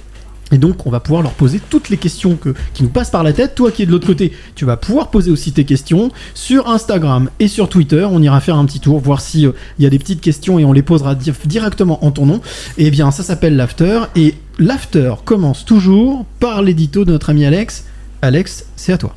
Et 0.52 0.57
donc, 0.57 0.86
on 0.88 0.90
va 0.90 0.99
pouvoir 1.02 1.22
leur 1.24 1.34
poser 1.34 1.60
toutes 1.69 1.90
les 1.90 1.98
questions 1.98 2.36
que, 2.38 2.53
qui 2.74 2.84
nous 2.84 2.90
passent 2.90 3.10
par 3.10 3.24
la 3.24 3.34
tête. 3.34 3.53
Toi 3.56 3.69
qui 3.72 3.84
es 3.84 3.86
de 3.86 3.91
l'autre 3.91 4.07
côté, 4.07 4.32
tu 4.56 4.64
vas 4.64 4.78
pouvoir 4.78 5.10
poser 5.11 5.30
aussi 5.30 5.52
tes 5.52 5.65
questions 5.65 6.10
sur 6.34 6.69
Instagram 6.69 7.30
et 7.40 7.48
sur 7.49 7.68
Twitter. 7.68 8.07
On 8.10 8.22
ira 8.22 8.40
faire 8.40 8.56
un 8.56 8.65
petit 8.65 8.80
tour, 8.80 8.99
voir 8.99 9.19
s'il 9.19 9.52
y 9.80 9.86
a 9.86 9.90
des 9.90 9.99
petites 9.99 10.22
questions 10.22 10.57
et 10.57 10.64
on 10.64 10.72
les 10.72 10.84
posera 10.84 11.15
di- 11.15 11.34
directement 11.45 12.06
en 12.06 12.11
ton 12.11 12.26
nom. 12.26 12.41
Et 12.78 12.91
bien, 12.91 13.11
ça 13.11 13.24
s'appelle 13.24 13.57
l'after. 13.57 14.03
Et 14.15 14.36
l'after 14.57 15.15
commence 15.26 15.65
toujours 15.65 16.26
par 16.40 16.61
l'édito 16.61 17.03
de 17.03 17.11
notre 17.11 17.30
ami 17.30 17.44
Alex. 17.45 17.84
Alex, 18.22 18.65
c'est 18.78 18.94
à 18.94 18.98
toi. 18.98 19.15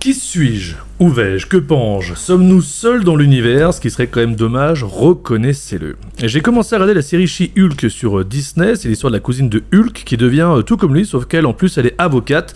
Qui 0.00 0.14
suis-je 0.14 0.76
Où 0.98 1.10
vais-je 1.10 1.46
Que 1.46 1.58
pense-je 1.58 2.14
Sommes-nous 2.14 2.62
seuls 2.62 3.04
dans 3.04 3.16
l'univers 3.16 3.74
Ce 3.74 3.82
qui 3.82 3.90
serait 3.90 4.06
quand 4.06 4.20
même 4.20 4.34
dommage, 4.34 4.82
reconnaissez-le. 4.82 5.96
J'ai 6.22 6.40
commencé 6.40 6.74
à 6.74 6.78
regarder 6.78 6.94
la 6.94 7.02
série 7.02 7.26
She-Hulk 7.26 7.90
sur 7.90 8.20
euh, 8.20 8.24
Disney, 8.24 8.76
c'est 8.76 8.88
l'histoire 8.88 9.10
de 9.10 9.16
la 9.16 9.20
cousine 9.20 9.50
de 9.50 9.62
Hulk 9.74 10.04
qui 10.06 10.16
devient 10.16 10.48
euh, 10.50 10.62
tout 10.62 10.78
comme 10.78 10.94
lui, 10.94 11.04
sauf 11.04 11.26
qu'elle 11.26 11.44
en 11.44 11.52
plus 11.52 11.76
elle 11.76 11.84
est 11.84 11.94
avocate. 11.98 12.54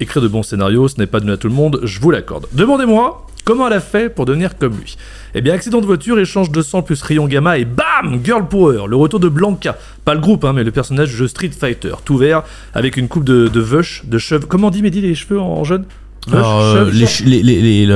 Écrire 0.00 0.22
de 0.22 0.28
bons 0.28 0.42
scénarios, 0.42 0.88
ce 0.88 0.98
n'est 0.98 1.06
pas 1.06 1.20
donné 1.20 1.32
à 1.32 1.36
tout 1.36 1.48
le 1.48 1.54
monde, 1.54 1.80
je 1.82 2.00
vous 2.00 2.10
l'accorde. 2.10 2.46
Demandez-moi 2.54 3.26
comment 3.44 3.66
elle 3.66 3.74
a 3.74 3.80
fait 3.80 4.08
pour 4.08 4.24
devenir 4.24 4.56
comme 4.56 4.78
lui? 4.78 4.96
Eh 5.34 5.42
bien, 5.42 5.52
accident 5.52 5.82
de 5.82 5.86
voiture, 5.86 6.18
échange 6.18 6.50
de 6.50 6.62
sang 6.62 6.80
plus 6.80 7.02
rayon 7.02 7.26
gamma 7.26 7.58
et 7.58 7.66
bam 7.66 8.24
Girl 8.24 8.48
Power, 8.48 8.86
le 8.88 8.96
retour 8.96 9.20
de 9.20 9.28
Blanca. 9.28 9.76
Pas 10.06 10.14
le 10.14 10.20
groupe, 10.20 10.46
hein, 10.46 10.54
mais 10.54 10.64
le 10.64 10.70
personnage 10.70 11.10
jeu 11.10 11.28
Street 11.28 11.50
Fighter, 11.50 11.92
tout 12.06 12.16
vert, 12.16 12.42
avec 12.72 12.96
une 12.96 13.08
coupe 13.08 13.24
de, 13.24 13.48
de 13.48 13.60
veuche, 13.60 14.06
de 14.06 14.16
cheveux. 14.16 14.46
Comment 14.46 14.68
on 14.68 14.70
dit 14.70 14.80
Mehdi 14.80 15.02
les 15.02 15.14
cheveux 15.14 15.38
en 15.38 15.62
jeune? 15.62 15.84
Veuche, 15.84 16.05
Alors, 16.32 16.60
euh, 16.60 16.90
les, 16.92 17.06
les, 17.42 17.86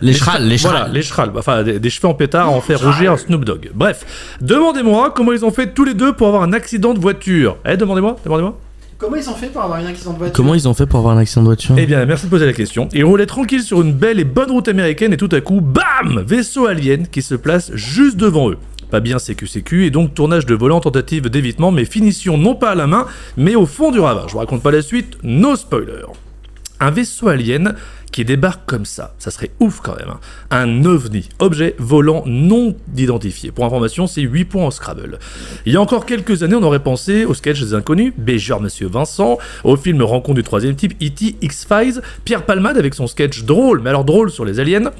les, 0.00 0.14
chrales, 0.14 0.56
Voilà, 0.60 0.90
chrales. 1.02 1.32
Enfin, 1.36 1.62
des, 1.62 1.78
des 1.78 1.90
cheveux 1.90 2.08
en 2.08 2.14
pétard 2.14 2.50
en 2.50 2.60
fait 2.60 2.74
rougir 2.76 3.18
Snoop 3.18 3.44
Dogg. 3.44 3.70
Bref, 3.74 4.36
demandez-moi 4.40 5.12
comment 5.14 5.32
ils 5.32 5.44
ont 5.44 5.50
fait 5.50 5.72
tous 5.72 5.84
les 5.84 5.94
deux 5.94 6.12
pour 6.12 6.26
avoir 6.28 6.42
un 6.42 6.52
accident 6.52 6.94
de 6.94 6.98
voiture. 7.00 7.56
Eh, 7.66 7.76
demandez-moi, 7.76 8.16
demandez-moi. 8.24 8.58
Comment 8.98 9.16
ils 9.16 9.28
ont 9.28 9.34
fait 9.34 9.48
pour 9.48 9.62
avoir 9.62 9.80
un 9.80 9.86
accident 9.86 10.12
de 10.12 10.18
voiture 10.18 10.32
Comment 10.34 10.54
ils 10.54 10.68
ont 10.68 10.74
fait 10.74 10.86
pour 10.86 11.00
avoir 11.00 11.16
un 11.16 11.18
accident 11.18 11.40
de 11.42 11.46
voiture 11.46 11.74
Eh 11.76 11.86
bien, 11.86 12.04
merci 12.04 12.26
de 12.26 12.30
poser 12.30 12.46
la 12.46 12.52
question. 12.52 12.88
Ils 12.92 13.04
roulaient 13.04 13.26
tranquille 13.26 13.62
sur 13.62 13.82
une 13.82 13.92
belle 13.92 14.20
et 14.20 14.24
bonne 14.24 14.50
route 14.52 14.68
américaine 14.68 15.12
et 15.12 15.16
tout 15.16 15.28
à 15.32 15.40
coup, 15.40 15.60
bam 15.60 16.22
Vaisseau 16.24 16.66
alien 16.66 17.08
qui 17.08 17.20
se 17.20 17.34
place 17.34 17.72
juste 17.74 18.16
devant 18.16 18.50
eux. 18.50 18.58
Pas 18.92 19.00
bien 19.00 19.18
sécu-sécu 19.18 19.86
et 19.86 19.90
donc 19.90 20.14
tournage 20.14 20.46
de 20.46 20.54
volant, 20.54 20.78
tentative 20.78 21.30
d'évitement, 21.30 21.72
mais 21.72 21.84
finition 21.84 22.36
non 22.38 22.54
pas 22.54 22.70
à 22.72 22.74
la 22.76 22.86
main, 22.86 23.06
mais 23.36 23.56
au 23.56 23.66
fond 23.66 23.90
du 23.90 23.98
ravin. 23.98 24.24
Je 24.28 24.32
vous 24.34 24.38
raconte 24.38 24.62
pas 24.62 24.70
la 24.70 24.82
suite, 24.82 25.16
no 25.24 25.56
spoiler. 25.56 26.04
Un 26.82 26.90
vaisseau 26.90 27.28
alien 27.28 27.76
qui 28.10 28.24
débarque 28.24 28.66
comme 28.66 28.84
ça, 28.84 29.14
ça 29.20 29.30
serait 29.30 29.52
ouf 29.60 29.78
quand 29.80 29.94
même. 29.96 30.08
hein. 30.10 30.18
Un 30.50 30.84
ovni, 30.84 31.28
objet 31.38 31.76
volant 31.78 32.24
non 32.26 32.74
identifié. 32.96 33.52
Pour 33.52 33.64
information, 33.64 34.08
c'est 34.08 34.20
8 34.22 34.46
points 34.46 34.64
en 34.66 34.70
Scrabble. 34.72 35.20
Il 35.64 35.72
y 35.72 35.76
a 35.76 35.80
encore 35.80 36.06
quelques 36.06 36.42
années, 36.42 36.56
on 36.56 36.62
aurait 36.64 36.82
pensé 36.82 37.24
au 37.24 37.34
sketch 37.34 37.60
des 37.60 37.72
inconnus, 37.74 38.12
Béjeur 38.18 38.60
Monsieur 38.60 38.88
Vincent, 38.88 39.38
au 39.62 39.76
film 39.76 40.02
Rencontre 40.02 40.34
du 40.34 40.42
troisième 40.42 40.74
type, 40.74 40.94
E.T. 41.00 41.36
X-Files, 41.40 42.02
Pierre 42.24 42.44
Palmade 42.44 42.76
avec 42.76 42.94
son 42.94 43.06
sketch 43.06 43.44
drôle, 43.44 43.80
mais 43.80 43.90
alors 43.90 44.04
drôle 44.04 44.32
sur 44.32 44.44
les 44.44 44.58
aliens. 44.58 44.90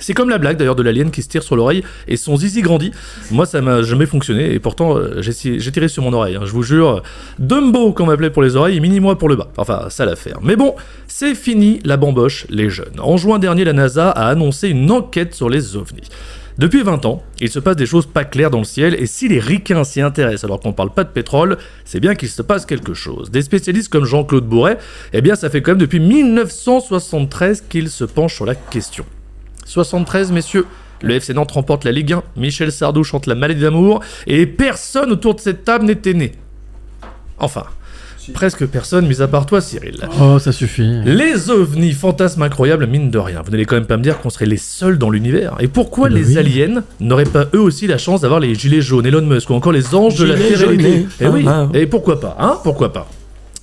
C'est 0.00 0.14
comme 0.14 0.28
la 0.28 0.38
blague 0.38 0.56
d'ailleurs 0.56 0.76
de 0.76 0.82
l'alien 0.82 1.10
qui 1.10 1.22
se 1.22 1.28
tire 1.28 1.42
sur 1.42 1.56
l'oreille 1.56 1.84
et 2.08 2.16
son 2.16 2.36
zizi 2.36 2.62
grandit. 2.62 2.90
Moi 3.30 3.46
ça 3.46 3.60
m'a 3.60 3.82
jamais 3.82 4.06
fonctionné 4.06 4.52
et 4.52 4.58
pourtant 4.58 4.96
euh, 4.96 5.20
j'ai 5.20 5.72
tiré 5.72 5.88
sur 5.88 6.02
mon 6.02 6.12
oreille, 6.12 6.36
hein, 6.36 6.42
je 6.44 6.52
vous 6.52 6.62
jure. 6.62 7.02
Dumbo 7.38 7.92
qu'on 7.92 8.06
m'appelait 8.06 8.30
pour 8.30 8.42
les 8.42 8.56
oreilles 8.56 8.76
et 8.76 8.80
mini-moi 8.80 9.18
pour 9.18 9.28
le 9.28 9.36
bas. 9.36 9.48
Enfin 9.56 9.86
ça 9.90 10.04
l'affaire. 10.04 10.38
Mais 10.42 10.56
bon, 10.56 10.74
c'est 11.06 11.34
fini 11.34 11.80
la 11.84 11.96
bamboche 11.96 12.46
les 12.50 12.70
jeunes. 12.70 12.98
En 13.00 13.16
juin 13.16 13.38
dernier 13.38 13.64
la 13.64 13.72
NASA 13.72 14.10
a 14.10 14.28
annoncé 14.28 14.68
une 14.68 14.90
enquête 14.90 15.34
sur 15.34 15.48
les 15.48 15.76
ovnis. 15.76 16.08
Depuis 16.60 16.82
20 16.82 17.06
ans, 17.06 17.22
il 17.40 17.48
se 17.50 17.58
passe 17.58 17.76
des 17.76 17.86
choses 17.86 18.04
pas 18.04 18.24
claires 18.24 18.50
dans 18.50 18.58
le 18.58 18.64
ciel 18.64 18.94
et 18.94 19.06
si 19.06 19.28
les 19.28 19.38
ricains 19.38 19.82
s'y 19.82 20.02
intéressent 20.02 20.44
alors 20.44 20.60
qu'on 20.60 20.74
parle 20.74 20.90
pas 20.90 21.04
de 21.04 21.08
pétrole, 21.08 21.56
c'est 21.86 22.00
bien 22.00 22.14
qu'il 22.14 22.28
se 22.28 22.42
passe 22.42 22.66
quelque 22.66 22.92
chose. 22.92 23.30
Des 23.30 23.40
spécialistes 23.40 23.88
comme 23.88 24.04
Jean-Claude 24.04 24.44
Bourret, 24.44 24.76
eh 25.14 25.22
bien 25.22 25.36
ça 25.36 25.48
fait 25.48 25.62
quand 25.62 25.70
même 25.70 25.78
depuis 25.78 26.00
1973 26.00 27.64
qu'ils 27.68 27.88
se 27.88 28.04
penchent 28.04 28.34
sur 28.34 28.44
la 28.44 28.54
question. 28.54 29.06
73, 29.74 30.32
messieurs, 30.32 30.66
Le 31.02 31.14
FC 31.14 31.32
Nantes 31.32 31.52
remporte 31.52 31.84
la 31.84 31.92
Ligue 31.92 32.12
1, 32.12 32.22
Michel 32.36 32.72
Sardou 32.72 33.04
chante 33.04 33.26
la 33.26 33.34
maladie 33.36 33.60
d'amour, 33.62 34.00
et 34.26 34.44
personne 34.46 35.12
autour 35.12 35.34
de 35.36 35.40
cette 35.40 35.64
table 35.64 35.84
n'était 35.86 36.12
né. 36.12 36.32
Enfin, 37.38 37.62
presque 38.34 38.66
personne, 38.66 39.06
mis 39.06 39.22
à 39.22 39.28
part 39.28 39.46
toi, 39.46 39.60
Cyril. 39.60 40.08
Oh, 40.20 40.38
ça 40.40 40.50
suffit. 40.52 41.00
Les 41.04 41.48
ovnis, 41.50 41.92
fantasmes 41.92 42.42
incroyables, 42.42 42.86
mine 42.86 43.10
de 43.10 43.18
rien. 43.18 43.42
Vous 43.44 43.50
n'allez 43.52 43.64
quand 43.64 43.76
même 43.76 43.86
pas 43.86 43.96
me 43.96 44.02
dire 44.02 44.18
qu'on 44.18 44.28
serait 44.28 44.44
les 44.46 44.56
seuls 44.58 44.98
dans 44.98 45.08
l'univers. 45.08 45.54
Et 45.60 45.68
pourquoi 45.68 46.08
Eh 46.10 46.14
ben 46.14 46.18
les 46.20 46.26
oui. 46.32 46.38
aliens 46.38 46.82
n'auraient 47.00 47.24
pas 47.24 47.46
eux 47.54 47.60
aussi 47.60 47.86
la 47.86 47.96
chance 47.96 48.20
d'avoir 48.22 48.40
les 48.40 48.54
gilets 48.56 48.82
jaunes, 48.82 49.06
Elon 49.06 49.22
Musk 49.22 49.48
ou 49.50 49.54
encore 49.54 49.72
les 49.72 49.94
anges 49.94 50.16
de 50.18 50.24
la 50.26 50.36
jaunes. 50.54 50.80
Et 50.80 51.06
oui, 51.28 51.44
Ah, 51.46 51.68
ah. 51.72 51.78
et 51.78 51.86
pourquoi 51.86 52.20
pas, 52.20 52.36
hein 52.40 52.58
Pourquoi 52.64 52.92
pas 52.92 53.08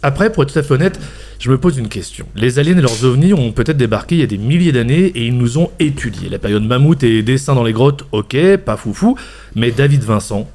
Après, 0.01 0.31
pour 0.31 0.43
être 0.43 0.53
tout 0.53 0.59
à 0.59 0.63
fait 0.63 0.73
honnête, 0.73 0.99
je 1.39 1.51
me 1.51 1.57
pose 1.57 1.77
une 1.77 1.87
question. 1.87 2.25
Les 2.35 2.59
aliens 2.59 2.77
et 2.77 2.81
leurs 2.81 3.03
ovnis 3.03 3.33
ont 3.33 3.51
peut-être 3.51 3.77
débarqué 3.77 4.15
il 4.15 4.19
y 4.19 4.23
a 4.23 4.27
des 4.27 4.37
milliers 4.37 4.71
d'années 4.71 5.05
et 5.05 5.25
ils 5.27 5.37
nous 5.37 5.57
ont 5.57 5.69
étudiés. 5.79 6.29
La 6.29 6.39
période 6.39 6.63
mammouth 6.63 7.03
et 7.03 7.21
dessins 7.23 7.55
dans 7.55 7.63
les 7.63 7.73
grottes, 7.73 8.05
ok, 8.11 8.57
pas 8.57 8.77
foufou, 8.77 9.15
mais 9.55 9.71
David 9.71 10.03
Vincent 10.03 10.47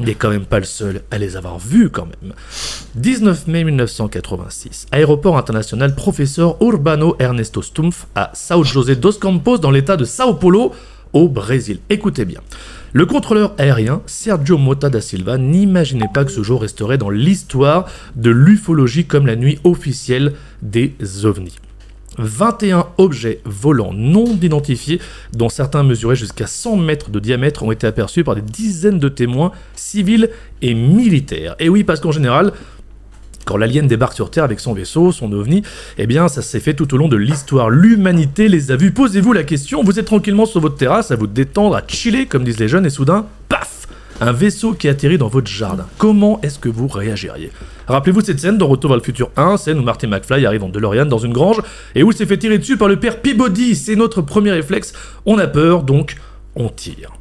n'est 0.00 0.14
quand 0.14 0.30
même 0.30 0.44
pas 0.44 0.58
le 0.58 0.64
seul 0.64 1.02
à 1.10 1.18
les 1.18 1.36
avoir 1.36 1.58
vus 1.58 1.90
quand 1.90 2.06
même. 2.06 2.32
19 2.94 3.48
mai 3.48 3.64
1986, 3.64 4.86
aéroport 4.92 5.36
international 5.36 5.94
professeur 5.94 6.56
Urbano 6.62 7.16
Ernesto 7.18 7.62
Stumpf 7.62 8.06
à 8.14 8.30
Sao 8.34 8.62
José 8.62 8.96
dos 8.96 9.12
Campos 9.12 9.58
dans 9.58 9.70
l'état 9.70 9.96
de 9.96 10.04
Sao 10.04 10.34
Paulo 10.34 10.72
au 11.12 11.28
Brésil. 11.28 11.80
Écoutez 11.90 12.24
bien. 12.24 12.40
Le 12.94 13.04
contrôleur 13.04 13.52
aérien 13.58 14.00
Sergio 14.06 14.56
Mota 14.56 14.88
da 14.88 15.02
Silva 15.02 15.36
n'imaginait 15.36 16.08
pas 16.12 16.24
que 16.24 16.30
ce 16.30 16.42
jour 16.42 16.62
resterait 16.62 16.96
dans 16.96 17.10
l'histoire 17.10 17.84
de 18.16 18.30
l'ufologie 18.30 19.04
comme 19.04 19.26
la 19.26 19.36
nuit 19.36 19.58
officielle 19.62 20.32
des 20.62 20.94
ovnis. 21.24 21.58
21 22.16 22.86
objets 22.96 23.40
volants 23.44 23.92
non 23.92 24.24
identifiés, 24.40 25.00
dont 25.34 25.50
certains 25.50 25.82
mesuraient 25.82 26.16
jusqu'à 26.16 26.46
100 26.46 26.76
mètres 26.76 27.10
de 27.10 27.20
diamètre, 27.20 27.62
ont 27.62 27.72
été 27.72 27.86
aperçus 27.86 28.24
par 28.24 28.34
des 28.34 28.42
dizaines 28.42 28.98
de 28.98 29.10
témoins 29.10 29.52
civils 29.74 30.30
et 30.62 30.72
militaires. 30.72 31.56
Et 31.58 31.68
oui, 31.68 31.84
parce 31.84 32.00
qu'en 32.00 32.10
général, 32.10 32.52
quand 33.48 33.56
l'alien 33.56 33.86
débarque 33.86 34.12
sur 34.12 34.30
Terre 34.30 34.44
avec 34.44 34.60
son 34.60 34.74
vaisseau, 34.74 35.10
son 35.10 35.32
ovni, 35.32 35.62
eh 35.96 36.06
bien 36.06 36.28
ça 36.28 36.42
s'est 36.42 36.60
fait 36.60 36.74
tout 36.74 36.92
au 36.92 36.98
long 36.98 37.08
de 37.08 37.16
l'histoire. 37.16 37.70
L'humanité 37.70 38.46
les 38.46 38.70
a 38.70 38.76
vus. 38.76 38.90
Posez-vous 38.92 39.32
la 39.32 39.42
question, 39.42 39.82
vous 39.82 39.98
êtes 39.98 40.04
tranquillement 40.04 40.44
sur 40.44 40.60
votre 40.60 40.76
terrasse 40.76 41.12
à 41.12 41.16
vous 41.16 41.26
détendre, 41.26 41.74
à 41.74 41.82
chiller, 41.88 42.26
comme 42.26 42.44
disent 42.44 42.60
les 42.60 42.68
jeunes, 42.68 42.84
et 42.84 42.90
soudain, 42.90 43.24
paf 43.48 43.86
un 44.20 44.32
vaisseau 44.32 44.74
qui 44.74 44.86
atterrit 44.86 45.16
dans 45.16 45.28
votre 45.28 45.46
jardin. 45.46 45.86
Comment 45.96 46.40
est-ce 46.42 46.58
que 46.58 46.68
vous 46.68 46.88
réagiriez? 46.88 47.50
Rappelez-vous 47.86 48.20
cette 48.20 48.38
scène 48.38 48.58
dans 48.58 48.66
Retour 48.66 48.90
vers 48.90 48.98
le 48.98 49.02
futur 49.02 49.30
1, 49.38 49.56
scène 49.56 49.78
où 49.78 49.82
Marty 49.82 50.06
McFly 50.06 50.44
arrive 50.44 50.64
en 50.64 50.68
DeLorean 50.68 51.06
dans 51.06 51.18
une 51.18 51.32
grange 51.32 51.62
et 51.94 52.02
où 52.02 52.10
il 52.10 52.16
s'est 52.16 52.26
fait 52.26 52.36
tirer 52.36 52.58
dessus 52.58 52.76
par 52.76 52.88
le 52.88 52.96
père 52.96 53.22
Peabody. 53.22 53.76
C'est 53.76 53.96
notre 53.96 54.20
premier 54.20 54.50
réflexe. 54.50 54.92
On 55.24 55.38
a 55.38 55.46
peur, 55.46 55.84
donc 55.84 56.16
on 56.54 56.68
tire. 56.68 57.12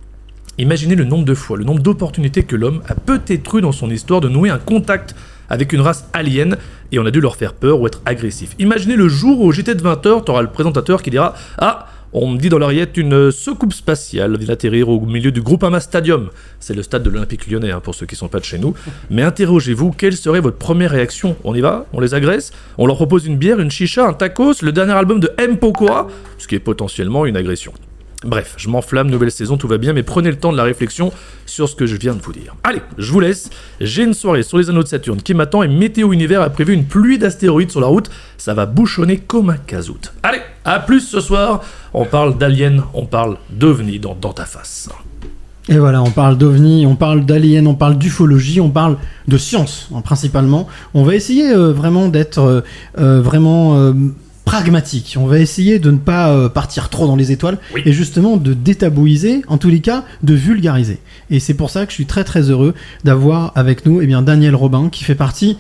Imaginez 0.58 0.96
le 0.96 1.04
nombre 1.04 1.24
de 1.24 1.36
fois, 1.36 1.56
le 1.56 1.64
nombre 1.64 1.82
d'opportunités 1.82 2.44
que 2.44 2.56
l'homme 2.56 2.82
a 2.88 2.96
peut-être 2.96 3.60
eu 3.60 3.62
dans 3.62 3.72
son 3.72 3.92
histoire 3.92 4.20
de 4.20 4.28
nouer 4.28 4.50
un 4.50 4.58
contact 4.58 5.16
avec 5.50 5.74
une 5.74 5.82
race 5.82 6.08
alien 6.14 6.58
et 6.92 7.00
on 7.00 7.06
a 7.06 7.12
dû 7.12 7.22
leur 7.22 7.36
faire 7.36 7.54
peur 7.54 7.80
ou 7.80 7.88
être 7.88 8.02
agressif. 8.06 8.56
Imaginez 8.60 8.96
le 8.96 9.08
jour 9.08 9.42
où 9.42 9.46
au 9.48 9.52
JT 9.52 9.76
de 9.76 9.82
20h, 9.82 10.24
t'auras 10.24 10.42
le 10.42 10.50
présentateur 10.50 11.02
qui 11.02 11.10
dira 11.10 11.34
Ah, 11.58 11.88
on 12.14 12.30
me 12.30 12.38
dit 12.38 12.48
dans 12.50 12.58
l'oreillette 12.58 12.96
une 12.96 13.32
soucoupe 13.32 13.74
spatiale 13.74 14.38
vient 14.38 14.48
d'atterrir 14.48 14.88
au 14.88 15.00
milieu 15.02 15.32
du 15.32 15.42
Groupama 15.42 15.80
Stadium. 15.80 16.30
C'est 16.60 16.74
le 16.74 16.82
stade 16.82 17.04
de 17.04 17.10
l'Olympique 17.10 17.48
lyonnais 17.48 17.72
hein, 17.72 17.82
pour 17.82 17.96
ceux 17.96 18.06
qui 18.06 18.16
sont 18.16 18.30
pas 18.30 18.40
de 18.40 18.46
chez 18.46 18.60
nous. 18.60 18.74
Mais 19.10 19.24
interrogez-vous, 19.24 19.92
quelle 19.92 20.16
serait 20.16 20.40
votre 20.40 20.58
première 20.58 20.92
réaction? 20.92 21.36
On 21.44 21.54
y 21.54 21.62
va? 21.62 21.86
On 21.92 22.00
les 22.00 22.14
agresse? 22.14 22.52
On 22.78 22.88
leur 22.88 22.96
propose 22.96 23.26
une 23.26 23.38
bière, 23.38 23.60
une 23.60 23.72
chicha, 23.72 24.08
un 24.08 24.14
tacos, 24.14 24.62
le 24.62 24.72
dernier 24.72 24.94
album 24.94 25.20
de 25.20 25.32
M. 25.38 25.58
Pokora 25.58 26.08
Ce 26.38 26.48
qui 26.48 26.56
est 26.56 26.60
potentiellement 26.60 27.26
une 27.26 27.36
agression. 27.36 27.74
Bref, 28.24 28.56
je 28.58 28.68
m'enflamme, 28.68 29.12
nouvelle 29.12 29.30
saison, 29.30 29.58
tout 29.58 29.68
va 29.68 29.78
bien, 29.78 29.94
mais 29.94 30.02
prenez 30.02 30.32
le 30.32 30.38
temps 30.38 30.52
de 30.52 30.58
la 30.58 30.64
réflexion 30.64 31.12
sur 31.46 31.70
ce 31.70 31.76
que 31.76 31.86
je 31.86 31.96
viens 31.96 32.16
de 32.16 32.22
vous 32.22 32.34
dire. 32.34 32.56
Allez, 32.64 32.82
je 32.98 33.12
vous 33.12 33.20
laisse. 33.20 33.52
J'ai 33.80 34.04
une 34.04 34.16
soirée 34.16 34.42
sur 34.42 34.58
les 34.58 34.72
anneaux 34.72 34.82
de 34.82 34.88
Saturne 34.88 35.22
qui 35.22 35.36
m'attend 35.36 35.62
et 35.62 35.68
Météo 35.68 36.12
Univers 36.12 36.42
a 36.42 36.50
prévu 36.50 36.74
une 36.74 36.86
pluie 36.86 37.20
d'astéroïdes 37.20 37.70
sur 37.70 37.80
la 37.80 37.88
route. 37.88 38.10
Ça 38.38 38.56
va 38.56 38.66
bouchonner 38.66 39.18
comme 39.18 39.52
un 39.52 39.58
cazout. 39.58 40.12
Allez, 40.24 40.42
à 40.66 40.80
plus 40.80 41.02
ce 41.02 41.20
soir. 41.20 41.64
On 41.94 42.06
parle 42.06 42.40
d'aliens, 42.40 42.84
on 42.96 43.06
parle 43.06 43.38
d'ovnis 43.52 44.00
dans, 44.00 44.16
dans 44.16 44.34
ta 44.34 44.46
face. 44.46 44.90
Et 45.70 45.78
voilà, 45.78 46.02
on 46.02 46.12
parle 46.12 46.38
d'ovnis, 46.38 46.86
on 46.86 46.96
parle 46.96 47.26
d'aliens, 47.26 47.66
on 47.66 47.76
parle 47.76 47.98
d'ufologie, 47.98 48.62
on 48.62 48.70
parle 48.70 48.98
de 49.28 49.38
science 49.38 49.90
hein, 49.94 50.02
principalement. 50.02 50.68
On 50.94 51.04
va 51.04 51.14
essayer 51.14 51.52
euh, 51.52 51.74
vraiment 51.74 52.08
d'être 52.08 52.40
euh, 52.40 52.62
euh, 52.98 53.22
vraiment 53.22 53.94
pragmatique. 54.48 55.18
On 55.20 55.28
va 55.28 55.40
essayer 55.40 55.78
de 55.78 55.92
ne 55.92 55.98
pas 55.98 56.30
euh, 56.30 56.48
partir 56.48 56.88
trop 56.88 57.06
dans 57.06 57.18
les 57.18 57.34
étoiles 57.34 57.58
et 57.86 57.92
justement 57.92 58.38
de 58.38 58.54
détabouiser, 58.54 59.42
en 59.50 59.58
tous 59.58 59.68
les 59.68 59.82
cas, 59.82 60.06
de 60.24 60.34
vulgariser. 60.34 61.00
Et 61.30 61.42
c'est 61.42 61.54
pour 61.54 61.70
ça 61.70 61.86
que 61.86 61.92
je 61.92 61.96
suis 61.96 62.06
très 62.06 62.24
très 62.24 62.50
heureux 62.50 62.74
d'avoir 63.04 63.52
avec 63.56 63.86
nous 63.86 64.00
eh 64.02 64.08
bien, 64.08 64.22
Daniel 64.22 64.56
Robin 64.56 64.88
qui 64.90 65.04
fait 65.04 65.16
partie, 65.16 65.58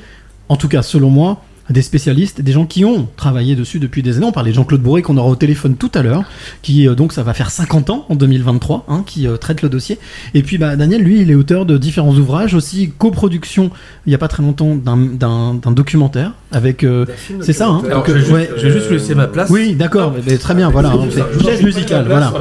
en 0.47 0.55
tout 0.55 0.69
cas 0.69 0.83
selon 0.83 1.09
moi, 1.09 1.43
des 1.69 1.81
spécialistes, 1.81 2.41
des 2.41 2.51
gens 2.51 2.65
qui 2.65 2.85
ont 2.85 3.07
travaillé 3.17 3.55
dessus 3.55 3.79
depuis 3.79 4.01
des 4.03 4.17
années. 4.17 4.25
On 4.25 4.31
parlait 4.31 4.51
de 4.51 4.55
Jean-Claude 4.55 4.81
Bourré 4.81 5.01
qu'on 5.01 5.17
aura 5.17 5.29
au 5.29 5.35
téléphone 5.35 5.75
tout 5.75 5.91
à 5.93 6.01
l'heure, 6.01 6.23
qui 6.61 6.87
euh, 6.87 6.95
donc 6.95 7.11
ça 7.13 7.23
va 7.23 7.33
faire 7.33 7.51
50 7.51 7.89
ans 7.89 8.05
en 8.09 8.15
2023, 8.15 8.85
hein, 8.87 9.03
qui 9.05 9.27
euh, 9.27 9.37
traite 9.37 9.61
le 9.61 9.69
dossier. 9.69 9.99
Et 10.33 10.43
puis 10.43 10.57
bah, 10.57 10.75
Daniel, 10.75 11.01
lui, 11.01 11.21
il 11.21 11.31
est 11.31 11.35
auteur 11.35 11.65
de 11.65 11.77
différents 11.77 12.13
ouvrages, 12.15 12.53
aussi 12.53 12.91
coproduction 12.97 13.69
il 14.05 14.09
n'y 14.09 14.15
a 14.15 14.17
pas 14.17 14.27
très 14.29 14.43
longtemps 14.43 14.75
d'un- 14.75 15.55
documentaire 15.71 16.31
avec. 16.51 16.83
euh, 16.83 17.05
c'est 17.41 17.53
ça, 17.53 17.67
hein. 17.67 17.81
Donc, 17.89 18.07
je 18.07 18.13
vais 18.13 18.19
juste- 18.21 18.51
je 18.57 18.67
vais 18.67 18.71
juste 18.71 18.89
laisser 18.89 19.15
ma 19.15 19.27
place. 19.27 19.49
Oui, 19.49 19.75
d'accord, 19.75 20.13
très 20.39 20.55
bien, 20.55 20.69
voilà. 20.69 20.93
c'est 21.11 21.43
chaise 21.43 21.63
musicale, 21.63 22.05
voilà. 22.07 22.33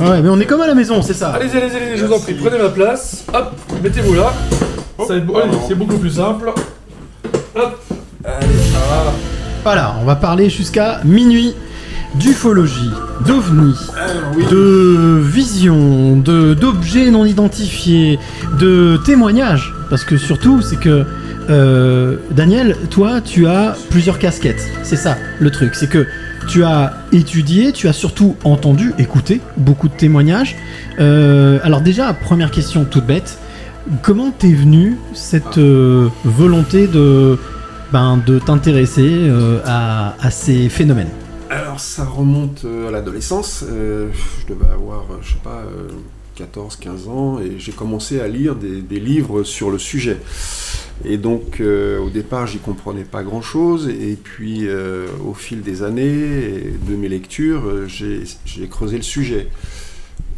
Ouais, 0.00 0.22
mais 0.22 0.28
on 0.28 0.40
est 0.40 0.46
comme 0.46 0.60
à 0.60 0.66
la 0.66 0.74
maison, 0.74 1.02
c'est 1.02 1.14
ça. 1.14 1.28
Allez-y, 1.30 1.56
allez-y, 1.56 1.76
allez-y, 1.76 1.98
je 1.98 2.04
vous 2.06 2.12
en 2.12 2.18
prie, 2.20 2.34
prenez 2.34 2.58
ma 2.58 2.68
place. 2.70 3.24
Hop, 3.32 3.52
mettez-vous 3.82 4.14
là. 4.14 4.32
Allez, 4.98 5.22
c'est 5.68 5.74
beaucoup 5.74 5.96
plus 5.98 6.10
simple. 6.10 6.52
Hop. 7.56 7.80
Allez, 8.24 8.46
voilà. 8.72 9.12
Voilà, 9.62 9.96
on 10.00 10.04
va 10.04 10.14
parler 10.14 10.50
jusqu'à 10.50 11.00
minuit 11.04 11.54
d'ufologie, 12.16 12.90
d'ovnis, 13.26 13.78
de 14.50 15.20
visions, 15.22 16.16
de 16.16 16.54
d'objets 16.54 17.10
non 17.10 17.24
identifiés, 17.24 18.18
de 18.58 18.98
témoignages. 19.06 19.72
Parce 19.88 20.04
que 20.04 20.18
surtout, 20.18 20.60
c'est 20.60 20.78
que 20.78 21.06
euh, 21.48 22.16
Daniel, 22.30 22.76
toi, 22.90 23.20
tu 23.22 23.46
as 23.46 23.74
plusieurs 23.88 24.18
casquettes. 24.18 24.68
C'est 24.82 24.96
ça 24.96 25.16
le 25.38 25.50
truc, 25.50 25.74
c'est 25.74 25.88
que 25.88 26.06
tu 26.46 26.62
as 26.64 26.92
étudié, 27.12 27.72
tu 27.72 27.88
as 27.88 27.92
surtout 27.92 28.36
entendu, 28.44 28.92
écouté 28.98 29.40
beaucoup 29.56 29.88
de 29.88 29.94
témoignages. 29.94 30.56
Euh, 30.98 31.58
alors 31.62 31.80
déjà, 31.80 32.12
première 32.12 32.50
question 32.50 32.84
toute 32.84 33.06
bête, 33.06 33.38
comment 34.02 34.30
t'es 34.30 34.52
venu 34.52 34.98
cette 35.14 35.58
euh, 35.58 36.08
volonté 36.24 36.86
de 36.86 37.38
ben, 37.92 38.22
de 38.24 38.38
t'intéresser 38.38 39.08
euh, 39.08 39.60
à, 39.64 40.14
à 40.20 40.30
ces 40.30 40.68
phénomènes 40.68 41.10
Alors 41.48 41.80
ça 41.80 42.04
remonte 42.04 42.64
euh, 42.64 42.88
à 42.88 42.90
l'adolescence. 42.90 43.64
Euh, 43.68 44.08
je 44.40 44.54
devais 44.54 44.70
avoir, 44.70 45.04
je 45.22 45.32
sais 45.32 45.38
pas, 45.42 45.64
14-15 46.38 47.08
ans 47.08 47.40
et 47.40 47.58
j'ai 47.58 47.72
commencé 47.72 48.20
à 48.20 48.28
lire 48.28 48.54
des, 48.54 48.80
des 48.80 49.00
livres 49.00 49.42
sur 49.42 49.70
le 49.70 49.78
sujet. 49.78 50.18
Et 51.04 51.16
donc 51.16 51.62
au 51.62 52.10
départ 52.10 52.46
j'y 52.46 52.58
comprenais 52.58 53.04
pas 53.04 53.22
grand-chose 53.22 53.88
et 53.88 54.18
puis 54.22 54.68
au 55.26 55.32
fil 55.32 55.62
des 55.62 55.82
années 55.82 56.02
et 56.04 56.74
de 56.88 56.94
mes 56.94 57.08
lectures 57.08 57.88
j'ai 57.88 58.68
creusé 58.68 58.98
le 58.98 59.02
sujet. 59.02 59.48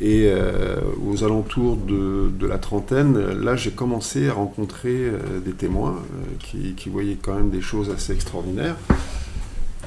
Et 0.02 0.24
euh, 0.26 0.80
aux 1.06 1.22
alentours 1.22 1.76
de, 1.76 2.44
la 2.44 2.58
trentaine, 2.58 3.16
là 3.40 3.54
j'ai 3.54 3.70
commencé 3.70 4.28
à 4.28 4.32
rencontrer 4.32 4.96
euh, 4.96 5.38
des 5.38 5.52
témoins 5.52 5.94
euh, 5.94 6.72
qui, 6.76 6.88
voyaient 6.88 7.18
quand 7.22 7.34
même 7.34 7.50
des 7.50 7.60
choses 7.60 7.88
assez 7.88 8.12
extraordinaires. 8.12 8.74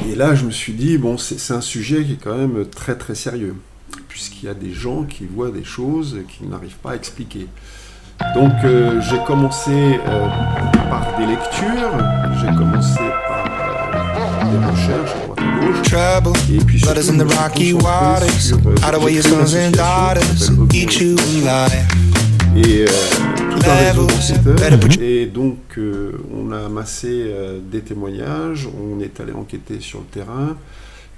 Et 0.10 0.16
là, 0.16 0.34
je 0.34 0.46
me 0.46 0.52
suis 0.52 0.72
dit, 0.72 0.98
bon, 0.98 1.18
c'est 1.18 1.54
un 1.54 1.60
sujet 1.60 2.06
qui 2.06 2.14
est 2.14 2.24
quand 2.24 2.38
même 2.38 2.66
très 2.66 2.98
très 2.98 3.14
sérieux, 3.14 3.56
puisqu'il 4.08 4.46
y 4.46 4.50
a 4.50 4.54
des 4.54 4.72
gens 4.72 5.04
qui 5.04 5.26
voient 5.26 5.52
des 5.52 5.66
choses 5.66 6.18
qu'ils 6.30 6.48
n'arrivent 6.48 6.78
pas 6.78 6.92
à 6.92 6.96
expliquer. 6.96 7.48
Donc, 8.36 8.54
j'ai 8.64 9.20
commencé 9.26 10.00
par 10.90 11.18
des 11.18 11.26
lectures, 11.26 11.98
j'ai 12.42 12.56
commencé 12.58 13.02
par 13.28 14.52
des 14.52 14.66
recherches 14.66 15.25
Trouble, 15.84 16.34
it's 16.48 17.10
in 17.10 17.18
the 17.18 17.26
rocky 17.26 17.74
waters. 17.74 18.54
Out 18.84 18.94
of 18.94 19.10
your 19.10 19.24
sons 19.24 19.56
and 19.56 19.74
daughters 19.76 20.50
eat 20.74 21.00
you 21.00 21.16
alive. 21.42 22.06
et 22.56 22.84
euh, 22.84 22.88
tout 23.52 23.70
un 23.70 23.76
réseau 23.76 24.08
d'enquêteurs. 24.08 25.02
Et 25.02 25.26
donc, 25.26 25.58
euh, 25.78 26.12
on 26.34 26.52
a 26.52 26.66
amassé 26.66 27.10
euh, 27.12 27.60
des 27.60 27.82
témoignages, 27.82 28.68
on 28.80 29.00
est 29.00 29.20
allé 29.20 29.34
enquêter 29.34 29.80
sur 29.80 30.00
le 30.00 30.06
terrain, 30.06 30.56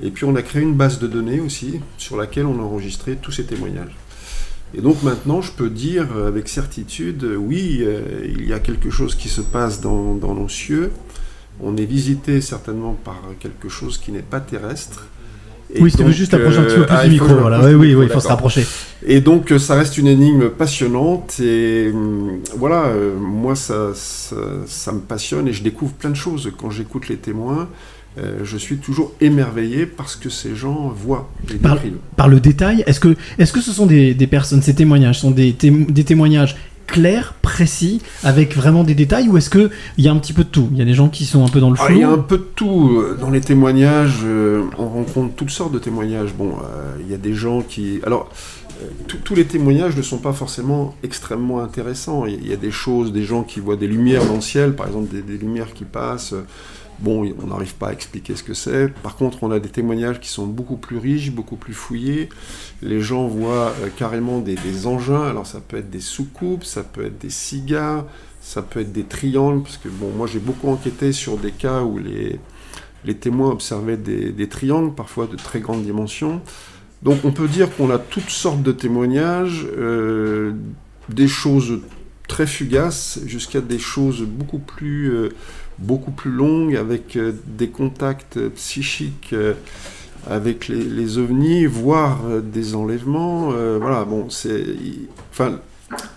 et 0.02 0.10
puis 0.10 0.26
on 0.26 0.36
a 0.36 0.42
créé 0.42 0.62
une 0.62 0.76
base 0.76 1.00
de 1.00 1.08
données 1.08 1.40
aussi, 1.40 1.80
sur 1.98 2.18
laquelle 2.18 2.46
on 2.46 2.60
a 2.60 2.64
enregistré 2.64 3.18
tous 3.22 3.32
ces 3.32 3.44
témoignages. 3.44 3.96
Et 4.74 4.82
donc 4.82 5.02
maintenant, 5.04 5.42
je 5.42 5.52
peux 5.52 5.70
dire 5.70 6.08
avec 6.26 6.50
certitude, 6.50 7.24
oui, 7.38 7.80
euh, 7.82 8.26
il 8.26 8.48
y 8.48 8.54
a 8.54 8.60
quelque 8.60 8.90
chose 8.90 9.16
qui 9.16 9.30
se 9.30 9.42
passe 9.42 9.80
dans, 9.80 10.16
dans 10.16 10.34
nos 10.34 10.50
cieux. 10.50 10.92
On 11.62 11.76
est 11.78 11.86
visité 11.86 12.42
certainement 12.42 12.96
par 13.04 13.22
quelque 13.40 13.70
chose 13.70 13.98
qui 13.98 14.12
n'est 14.12 14.20
pas 14.20 14.40
terrestre. 14.40 15.08
Et 15.74 15.82
Oui, 15.82 15.92
si 15.92 15.98
tu 15.98 16.04
veux 16.04 16.12
juste 16.12 16.34
approcher 16.34 16.60
un 16.60 16.64
petit 16.64 16.76
peu 16.76 16.86
plus 16.86 16.96
ah, 16.96 17.08
du 17.08 17.18
faut 17.18 17.26
micro, 17.26 17.40
voilà. 17.42 17.60
Oui, 17.76 17.96
il 18.04 18.10
faut 18.10 18.20
se 18.20 18.28
rapprocher. 18.28 18.66
Et 19.06 19.20
donc, 19.20 19.52
euh, 19.52 19.60
ça 19.60 19.76
reste 19.76 19.98
une 19.98 20.08
énigme 20.08 20.50
passionnante. 20.50 21.40
Et 21.42 21.90
hum, 21.94 22.40
voilà, 22.56 22.86
euh, 22.86 23.18
moi, 23.20 23.56
ça, 23.56 23.92
ça, 23.94 24.36
ça 24.66 24.92
me 24.94 25.00
passionne 25.00 25.48
et 25.48 25.54
je 25.54 25.64
découvre 25.64 25.92
plein 25.94 26.12
de 26.12 26.16
choses. 26.16 26.52
Quand 26.58 26.70
j'écoute 26.70 27.10
les 27.10 27.18
témoins, 27.18 27.68
euh, 28.18 28.40
je 28.44 28.58
suis 28.58 28.78
toujours 28.78 29.12
émerveillé 29.20 29.86
parce 29.86 30.16
que 30.16 30.30
ces 30.30 30.56
gens 30.56 30.88
voient 30.88 31.30
et 31.54 31.58
Par, 31.58 31.78
par 32.16 32.28
le 32.30 32.40
détail, 32.40 32.84
est-ce 32.88 33.00
que, 33.00 33.16
ce 33.62 33.72
sont 33.74 33.86
des, 33.88 34.14
des 34.14 34.28
personnes, 34.28 34.62
ces 34.62 34.74
témoignages, 34.74 35.20
sont 35.20 35.32
des, 35.32 35.52
témo- 35.52 35.92
des 35.92 36.04
témoignages 36.06 36.56
clairs, 36.88 37.34
précis, 37.42 38.02
avec 38.24 38.56
vraiment 38.56 38.84
des 38.84 38.96
détails, 38.96 39.28
ou 39.30 39.38
est-ce 39.38 39.50
qu'il 39.50 39.70
y 40.00 40.08
a 40.08 40.12
un 40.12 40.18
petit 40.18 40.34
peu 40.34 40.44
de 40.44 40.50
tout? 40.50 40.70
Il 40.72 40.78
y 40.78 40.82
a 40.82 40.86
des 40.86 40.94
gens 40.94 41.10
qui 41.10 41.26
sont 41.26 41.46
un 41.46 41.50
peu 41.50 41.60
dans 41.60 41.70
le 41.70 41.76
Ah, 41.80 41.86
flou 41.86 41.96
il 41.96 42.02
y 42.02 42.04
a 42.04 42.10
un 42.10 42.18
peu 42.18 42.38
de 42.38 42.48
tout. 42.56 42.98
euh, 43.00 43.18
Dans 43.20 43.30
les 43.30 43.42
témoignages, 43.42 44.20
euh, 44.24 44.64
on 44.80 44.88
rencontre 44.88 45.36
toutes 45.36 45.50
sortes 45.52 45.74
de 45.74 45.80
témoignages. 45.80 46.34
Bon, 46.34 46.54
euh, 46.54 46.96
il 47.02 47.12
y 47.12 47.14
a 47.14 47.18
des 47.18 47.34
gens 47.34 47.62
qui... 47.62 48.00
Alors, 48.06 48.30
tous- 49.24 49.36
les 49.36 49.46
témoignages 49.46 49.96
ne 49.98 50.02
sont 50.02 50.20
pas 50.20 50.34
forcément 50.34 50.96
extrêmement 51.04 51.62
intéressants. 51.62 52.26
Il 52.26 52.34
y, 52.34 52.36
a- 52.36 52.40
il 52.44 52.50
y 52.50 52.54
a 52.54 52.58
des 52.58 52.72
choses, 52.72 53.12
des 53.12 53.24
gens 53.24 53.44
qui 53.44 53.60
voient 53.60 53.76
des 53.76 53.88
lumières 53.88 54.26
dans 54.26 54.36
le 54.36 54.42
ciel, 54.42 54.74
par 54.76 54.88
exemple 54.88 55.14
des, 55.14 55.22
des 55.22 55.38
lumières 55.38 55.74
qui 55.74 55.84
passent. 55.84 56.34
Bon, 57.00 57.32
on 57.40 57.48
n'arrive 57.48 57.76
pas 57.76 57.90
à 57.90 57.94
expliquer 57.94 58.36
ce 58.36 58.42
que 58.42 58.56
c'est. 58.56 58.88
Par 58.88 59.16
contre, 59.16 59.44
on 59.44 59.52
a 59.52 59.60
des 59.60 59.70
témoignages 59.70 60.20
qui 60.20 60.30
sont 60.30 60.48
beaucoup 60.48 60.78
plus 60.78 60.98
riches, 60.98 61.32
beaucoup 61.32 61.56
plus 61.56 61.74
fouillés. 61.74 62.30
Les 62.82 63.02
gens 63.02 63.28
voient 63.28 63.72
euh, 63.82 63.90
carrément 63.96 64.40
des, 64.40 64.88
engins. 64.88 65.24
Alors, 65.24 65.46
ça 65.46 65.60
peut 65.60 65.78
être 65.78 65.92
des 65.92 66.00
soucoupes, 66.00 66.64
ça 66.64 66.84
peut 66.84 67.06
être 67.06 67.20
des 67.20 67.30
cigares, 67.30 68.06
ça 68.42 68.64
peut 68.64 68.80
être 68.80 68.92
des 68.92 69.04
triangles. 69.04 69.62
Parce 69.62 69.78
que, 69.78 69.90
bon, 69.90 70.10
moi, 70.18 70.26
j'ai 70.26 70.40
beaucoup 70.40 70.70
enquêté 70.70 71.12
sur 71.12 71.38
des 71.38 71.52
cas 71.52 71.82
où 71.82 72.00
les, 72.00 72.40
témoins 73.16 73.52
observaient 73.52 73.98
des, 73.98 74.50
triangles, 74.50 74.94
parfois 74.96 75.28
de 75.28 75.36
très 75.36 75.60
grande 75.60 75.84
dimension. 75.84 76.42
Donc, 77.04 77.26
on 77.26 77.32
peut 77.32 77.48
dire 77.48 77.76
qu'on 77.76 77.92
a 77.92 78.00
toutes 78.00 78.32
sortes 78.32 78.64
de 78.64 78.72
témoignages, 78.72 79.68
euh, 79.78 80.54
des 81.10 81.28
choses 81.28 81.80
très 82.28 82.48
fugaces 82.48 83.20
jusqu'à 83.26 83.62
des 83.62 83.80
choses 83.80 84.24
beaucoup 84.24 84.60
plus, 84.60 85.12
euh, 85.12 85.30
beaucoup 85.80 86.12
plus 86.12 86.32
longues 86.32 86.76
avec 86.76 87.16
euh, 87.16 87.34
des 87.46 87.70
contacts 87.70 88.40
psychiques 88.56 89.30
euh, 89.34 89.54
avec 90.30 90.68
les, 90.68 90.84
les 90.84 91.18
ovnis, 91.18 91.66
voire 91.66 92.20
euh, 92.28 92.42
des 92.42 92.76
enlèvements. 92.76 93.50
euh, 93.54 93.78
voilà, 93.80 94.04
bon, 94.06 94.30
c'est. 94.30 94.64
Enfin, 95.32 95.60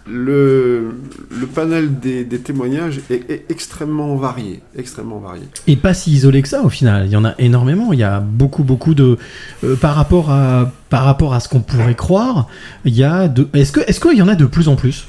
le, 0.09 0.95
le 1.31 1.47
panel 1.47 2.01
des, 2.01 2.25
des 2.25 2.41
témoignages 2.41 3.01
est, 3.09 3.31
est 3.31 3.45
extrêmement 3.51 4.17
varié. 4.17 4.61
Extrêmement 4.77 5.21
varié. 5.21 5.43
Et 5.69 5.77
pas 5.77 5.95
si 5.95 6.11
isolé 6.11 6.43
que 6.43 6.49
ça 6.49 6.63
au 6.65 6.69
final. 6.69 7.07
Il 7.07 7.13
y 7.13 7.17
en 7.17 7.25
a 7.25 7.35
énormément. 7.39 7.93
Il 7.93 8.01
y 8.01 8.03
a 8.03 8.19
beaucoup, 8.19 8.65
beaucoup 8.65 8.95
de. 8.95 9.17
euh, 9.63 9.77
par, 9.77 9.95
rapport 9.95 10.31
à, 10.33 10.73
par 10.89 11.05
rapport 11.05 11.35
à 11.35 11.39
ce 11.41 11.49
qu'on 11.49 11.61
pourrait 11.61 11.95
croire, 11.95 12.49
il 12.85 12.95
y 12.95 13.05
a 13.05 13.29
de. 13.29 13.47
Est-ce 13.55 13.71
que- 13.71 13.81
est-ce 13.89 14.01
qu'il 14.01 14.17
y 14.19 14.23
en 14.23 14.29
a 14.29 14.35
de 14.35 14.47
plus 14.47 14.67
en 14.69 14.75
plus? 14.75 15.07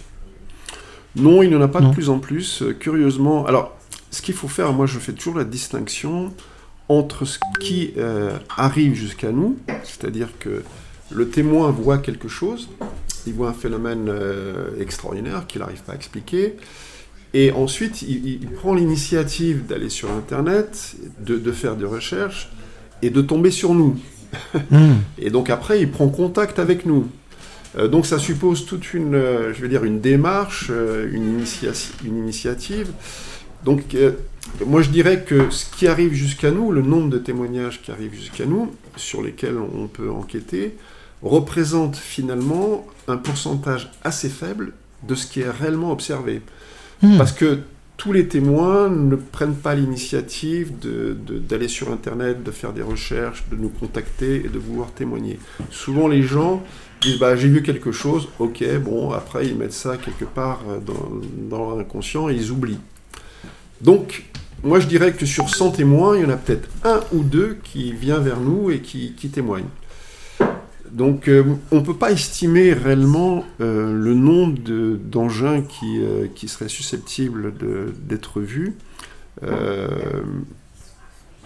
Non, 1.15 1.41
il 1.41 1.49
n'y 1.49 1.55
en 1.55 1.61
a 1.61 1.67
pas 1.67 1.81
Non. 1.81 1.89
de 1.89 1.93
plus 1.93 2.09
en 2.09 2.19
plus. 2.19 2.63
curieusement, 2.79 3.45
alors, 3.47 3.75
ce 4.11 4.21
qu'il 4.21 4.35
faut 4.35 4.49
faire, 4.49 4.73
moi 4.73 4.85
je 4.85 4.99
fais 4.99 5.13
toujours 5.13 5.37
la 5.37 5.45
distinction 5.45 6.33
entre 6.89 7.23
ce 7.23 7.39
qui 7.61 7.93
euh, 7.97 8.37
arrive 8.57 8.93
jusqu'à 8.93 9.31
nous, 9.31 9.57
c'est-à-dire 9.83 10.27
que 10.39 10.63
le 11.09 11.29
témoin 11.29 11.71
voit 11.71 11.97
quelque 11.97 12.27
chose, 12.27 12.69
il 13.25 13.33
voit 13.33 13.49
un 13.49 13.53
phénomène 13.53 14.07
euh, 14.09 14.69
extraordinaire 14.79 15.47
qu'il 15.47 15.61
n'arrive 15.61 15.81
pas 15.83 15.93
à 15.93 15.95
expliquer, 15.95 16.55
et 17.33 17.53
ensuite 17.53 18.01
il, 18.01 18.45
prend 18.49 18.75
l'initiative 18.75 19.65
d'aller 19.65 19.89
sur 19.89 20.11
Internet, 20.11 20.95
de, 21.19 21.37
de 21.37 21.51
faire 21.53 21.77
des 21.77 21.85
recherches, 21.85 22.51
et 23.01 23.09
de 23.09 23.21
tomber 23.21 23.51
sur 23.51 23.73
nous. 23.73 23.97
Hmm. 24.69 24.95
Et 25.17 25.29
donc 25.29 25.49
après, 25.49 25.81
il 25.81 25.89
prend 25.89 26.09
contact 26.09 26.59
avec 26.59 26.85
nous. 26.85 27.07
Euh, 27.77 27.87
donc 27.87 28.05
ça 28.05 28.19
suppose 28.19 28.65
toute 28.65 28.93
une, 28.93 29.13
je 29.13 29.61
veux 29.61 29.69
dire, 29.69 29.85
une 29.85 30.01
démarche, 30.01 30.69
une, 30.69 31.39
initia- 31.39 31.91
une 32.05 32.17
initiative. 32.17 32.91
Donc 33.65 33.95
euh, 33.95 34.11
moi 34.65 34.81
je 34.81 34.89
dirais 34.89 35.23
que 35.23 35.49
ce 35.49 35.65
qui 35.75 35.87
arrive 35.87 36.13
jusqu'à 36.13 36.51
nous, 36.51 36.71
le 36.71 36.81
nombre 36.81 37.09
de 37.09 37.17
témoignages 37.17 37.81
qui 37.81 37.91
arrivent 37.91 38.15
jusqu'à 38.15 38.45
nous, 38.45 38.71
sur 38.95 39.21
lesquels 39.21 39.57
on 39.57 39.87
peut 39.87 40.09
enquêter, 40.09 40.75
représente 41.21 41.95
finalement 41.95 42.87
un 43.07 43.17
pourcentage 43.17 43.91
assez 44.03 44.29
faible 44.29 44.73
de 45.07 45.15
ce 45.15 45.27
qui 45.27 45.41
est 45.41 45.49
réellement 45.49 45.91
observé. 45.91 46.41
Hmm. 47.01 47.17
Parce 47.17 47.31
que 47.31 47.59
tous 47.97 48.13
les 48.13 48.27
témoins 48.27 48.89
ne 48.89 49.15
prennent 49.15 49.55
pas 49.55 49.75
l'initiative 49.75 50.73
d'aller 50.81 51.67
sur 51.67 51.91
Internet, 51.91 52.41
de 52.43 52.49
faire 52.49 52.73
des 52.73 52.81
recherches, 52.81 53.43
de 53.51 53.55
nous 53.55 53.69
contacter 53.69 54.37
et 54.37 54.49
de 54.49 54.57
vouloir 54.57 54.91
témoigner. 54.91 55.37
Souvent, 55.69 56.07
les 56.07 56.23
gens 56.23 56.63
disent 57.01 57.19
bah, 57.19 57.35
J'ai 57.35 57.47
vu 57.47 57.61
quelque 57.61 57.91
chose, 57.91 58.29
ok, 58.39 58.63
bon, 58.79 59.11
après, 59.11 59.45
ils 59.45 59.55
mettent 59.55 59.73
ça 59.73 59.97
quelque 59.97 60.25
part 60.25 60.61
euh, 60.67 60.79
dans, 60.79 61.11
dans 61.49 61.75
l'inconscient 61.75 62.27
et 62.27 62.33
ils 62.33 62.49
oublient. 62.49 62.79
Donc, 63.83 64.23
moi, 64.63 64.79
je 64.79 64.87
dirais 64.87 65.11
que 65.13 65.25
sur 65.25 65.49
100 65.49 65.71
témoins, 65.71 66.17
il 66.17 66.23
y 66.23 66.25
en 66.25 66.29
a 66.29 66.37
peut-être 66.37 66.69
un 66.83 67.01
ou 67.13 67.23
deux 67.23 67.57
qui 67.63 67.93
vient 67.93 68.19
vers 68.19 68.39
nous 68.39 68.69
et 68.71 68.79
qui, 68.79 69.13
qui 69.13 69.29
témoignent. 69.29 69.69
Donc, 70.91 71.27
euh, 71.29 71.43
on 71.71 71.77
ne 71.77 71.81
peut 71.85 71.95
pas 71.95 72.11
estimer 72.11 72.73
réellement 72.73 73.45
euh, 73.61 73.93
le 73.93 74.13
nombre 74.13 74.59
de- 74.61 74.99
d'engins 75.01 75.61
qui, 75.61 75.99
euh, 76.03 76.27
qui 76.35 76.47
seraient 76.49 76.67
susceptibles 76.69 77.53
d'être 78.07 78.41
vus. 78.41 78.75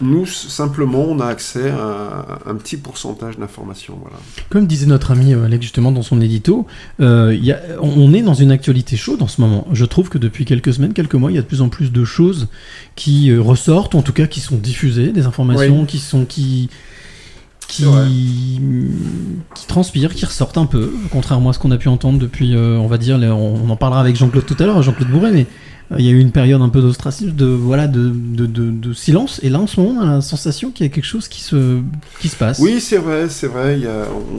Nous, 0.00 0.26
simplement, 0.26 1.06
on 1.08 1.20
a 1.20 1.26
accès 1.26 1.70
à 1.70 2.38
un, 2.46 2.54
petit 2.56 2.76
pourcentage 2.76 3.38
d'informations. 3.38 3.96
Voilà. 4.00 4.18
Comme 4.50 4.66
disait 4.66 4.84
notre 4.86 5.10
ami 5.10 5.32
euh, 5.32 5.44
Alex 5.46 5.62
justement 5.62 5.90
dans 5.90 6.02
son 6.02 6.20
édito, 6.20 6.66
euh, 7.00 7.34
il 7.34 7.42
y 7.42 7.52
a- 7.52 7.60
on 7.80 8.12
est 8.12 8.20
dans 8.20 8.34
une 8.34 8.50
actualité 8.50 8.96
chaude 8.98 9.22
en 9.22 9.26
ce 9.26 9.40
moment. 9.40 9.66
Je 9.72 9.86
trouve 9.86 10.10
que 10.10 10.18
depuis 10.18 10.44
quelques 10.44 10.74
semaines, 10.74 10.92
quelques 10.92 11.14
mois, 11.14 11.30
il 11.32 11.36
y 11.36 11.38
a 11.38 11.42
de 11.42 11.46
plus 11.46 11.62
en 11.62 11.70
plus 11.70 11.92
de 11.92 12.04
choses 12.04 12.48
qui 12.94 13.30
euh, 13.30 13.40
ressortent, 13.40 13.94
ou 13.94 13.98
en 13.98 14.02
tout 14.02 14.12
cas 14.12 14.26
qui 14.26 14.40
sont 14.40 14.56
diffusées, 14.56 15.12
des 15.12 15.24
informations 15.24 15.80
Oui. 15.80 15.86
qui 15.86 15.98
sont 15.98 16.26
qui 16.26 16.68
qui, 17.68 17.84
qui 19.54 19.66
transpirent, 19.66 20.14
qui 20.14 20.24
ressortent 20.24 20.58
un 20.58 20.66
peu, 20.66 20.92
contrairement 21.10 21.50
à 21.50 21.52
ce 21.52 21.58
qu'on 21.58 21.70
a 21.72 21.76
pu 21.78 21.88
entendre 21.88 22.18
depuis, 22.18 22.54
euh, 22.54 22.76
on 22.78 22.86
va 22.86 22.96
dire, 22.96 23.16
on, 23.18 23.68
en 23.68 23.76
parlera 23.76 24.00
avec 24.00 24.14
Jean-Claude 24.14 24.46
tout 24.46 24.56
à 24.60 24.66
l'heure, 24.66 24.82
Jean-Claude 24.82 25.08
Bourret, 25.10 25.32
mais 25.32 25.46
il 25.96 26.04
y 26.04 26.08
a 26.08 26.12
eu 26.12 26.18
une 26.18 26.32
période 26.32 26.60
un 26.62 26.68
peu 26.68 26.80
d'ostracisme, 26.80 27.32
de 27.32 27.46
voilà, 27.46 27.86
de, 27.86 28.10
de, 28.10 28.46
de- 28.46 28.92
silence, 28.92 29.40
et 29.42 29.48
là 29.50 29.60
en 29.60 29.66
ce 29.66 29.80
moment, 29.80 30.00
on 30.00 30.08
a 30.08 30.14
la 30.16 30.20
sensation 30.20 30.70
qu'il 30.70 30.86
y 30.86 30.88
a 30.88 30.92
quelque 30.92 31.04
chose 31.04 31.28
qui 31.28 31.40
se 31.40 31.80
qui 32.20 32.28
se 32.28 32.36
passe. 32.36 32.58
Oui, 32.58 32.80
c'est 32.80 32.96
vrai, 32.96 33.28
c'est 33.28 33.46
vrai. 33.46 33.78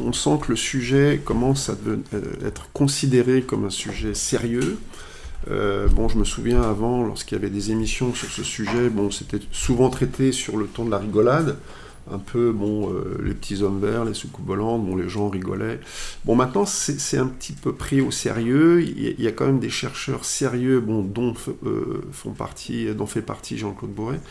on, 0.06 0.11
sent 0.11 0.40
que 0.41 0.52
le 0.52 0.57
sujet 0.57 1.22
commence 1.24 1.69
à 1.69 1.74
euh, 1.88 1.98
être 2.45 2.69
considéré 2.74 3.41
comme 3.41 3.65
un 3.65 3.69
sujet 3.69 4.14
sérieux. 4.14 4.78
Euh, 5.49 5.88
bon, 5.88 6.10
je 6.10 6.18
me 6.18 6.26
souviens 6.26 6.61
avant, 6.61 7.06
lorsqu'il 7.06 7.38
y 7.38 7.40
avait 7.40 7.49
des 7.49 7.72
émissions 7.72 8.14
sur 8.14 8.30
ce 8.30 8.44
sujet, 8.44 8.90
bon, 8.90 9.11
c'était 9.11 9.40
souvent 9.52 9.90
traité 9.90 10.32
sur 10.32 10.57
le 10.57 10.65
ton 10.65 10.86
de 10.86 10.91
la 10.91 10.98
rigolade. 10.98 11.56
Un 12.09 12.19
peu, 12.19 12.51
bon, 12.51 12.93
euh, 12.93 13.19
les 13.23 13.34
petits 13.34 13.63
hommes 13.63 13.81
verts, 13.81 14.05
les 14.05 14.13
soucoupes 14.13 14.47
volantes, 14.47 14.85
bon, 14.85 14.95
les 14.95 15.09
gens 15.09 15.29
rigolaient. 15.29 15.79
Bon, 16.23 16.35
maintenant, 16.35 16.65
c'est 16.65 17.17
un 17.17 17.27
petit 17.27 17.53
peu 17.53 17.73
pris 17.73 17.99
au 17.99 18.11
sérieux. 18.11 18.81
Il 18.81 19.21
y, 19.21 19.27
a, 19.27 19.31
quand 19.31 19.45
même 19.45 19.59
des 19.59 19.69
chercheurs 19.69 20.23
sérieux, 20.23 20.79
bon, 20.79 21.01
dont 21.01 21.34
euh, 21.65 22.01
font 22.11 22.31
partie, 22.31 22.93
dont 22.95 23.05
fait 23.05 23.21
partie 23.21 23.57
Jean-Claude 23.57 23.91
Bourret, 23.91 24.21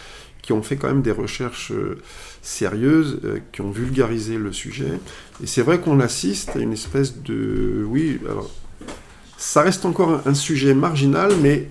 qui 0.40 0.53
ont 0.53 0.62
fait 0.62 0.77
quand 0.77 0.89
même 0.89 1.03
des 1.03 1.12
recherches 1.12 1.73
euh, 1.73 1.98
sérieuses, 2.40 3.20
qui 3.53 3.61
ont 3.61 3.70
vulgarisé 3.70 4.39
le 4.39 4.53
sujet. 4.53 4.98
Et 5.43 5.47
c'est 5.47 5.62
vrai 5.62 5.78
qu'on 5.78 6.01
assiste 6.01 6.57
à 6.57 6.61
une 6.61 6.73
espèce 6.73 7.23
de... 7.23 7.85
Oui, 7.86 8.20
alors, 8.24 8.51
ça 9.36 9.61
reste 9.61 9.85
encore 9.85 10.23
un 10.24 10.35
sujet 10.35 10.73
marginal, 10.73 11.32
mais 11.43 11.69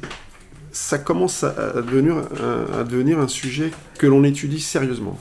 ça 0.76 0.97
commence 0.97 1.43
à, 1.45 1.81
devenir 1.81 3.19
un 3.19 3.27
sujet 3.30 3.72
que 3.97 4.06
l'on 4.06 4.26
étudie 4.26 4.60
sérieusement. 4.60 5.18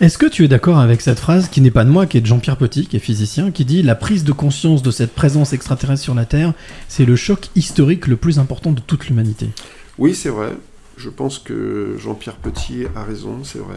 Est-ce 0.00 0.16
que 0.16 0.24
tu 0.24 0.44
es 0.44 0.48
d'accord 0.48 0.78
avec 0.78 1.02
cette 1.02 1.18
phrase 1.18 1.48
qui 1.48 1.60
n'est 1.60 1.70
pas 1.70 1.84
de 1.84 1.90
moi, 1.90 2.06
qui 2.06 2.16
est 2.16 2.20
de 2.22 2.26
Jean-Pierre 2.26 2.56
Petit, 2.56 2.86
qui 2.86 2.96
est 2.96 3.00
physicien, 3.00 3.50
qui 3.50 3.66
dit 3.66 3.82
La 3.82 3.96
prise 3.96 4.24
de 4.24 4.32
conscience 4.32 4.82
de 4.82 4.90
cette 4.90 5.14
présence 5.14 5.52
extraterrestre 5.52 6.02
sur 6.02 6.14
la 6.14 6.24
Terre, 6.24 6.54
c'est 6.88 7.04
le 7.04 7.16
choc 7.16 7.50
historique 7.54 8.06
le 8.06 8.16
plus 8.16 8.38
important 8.38 8.72
de 8.72 8.80
toute 8.80 9.06
l'humanité 9.06 9.50
Oui, 9.98 10.14
c'est 10.14 10.30
vrai. 10.30 10.56
Je 10.96 11.10
pense 11.10 11.38
que 11.38 11.96
Jean-Pierre 11.98 12.36
Petit 12.36 12.86
a 12.96 13.04
raison, 13.04 13.44
c'est 13.44 13.58
vrai. 13.58 13.76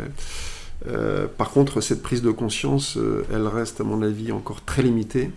Euh, 0.88 1.28
par 1.28 1.50
contre, 1.50 1.82
cette 1.82 2.02
prise 2.02 2.22
de 2.22 2.32
conscience, 2.32 2.96
euh, 2.96 3.26
elle 3.34 3.48
reste, 3.48 3.82
à 3.82 3.84
mon 3.84 4.02
avis, 4.02 4.32
encore 4.32 4.64
très 4.64 4.82
limitée. 4.82 5.32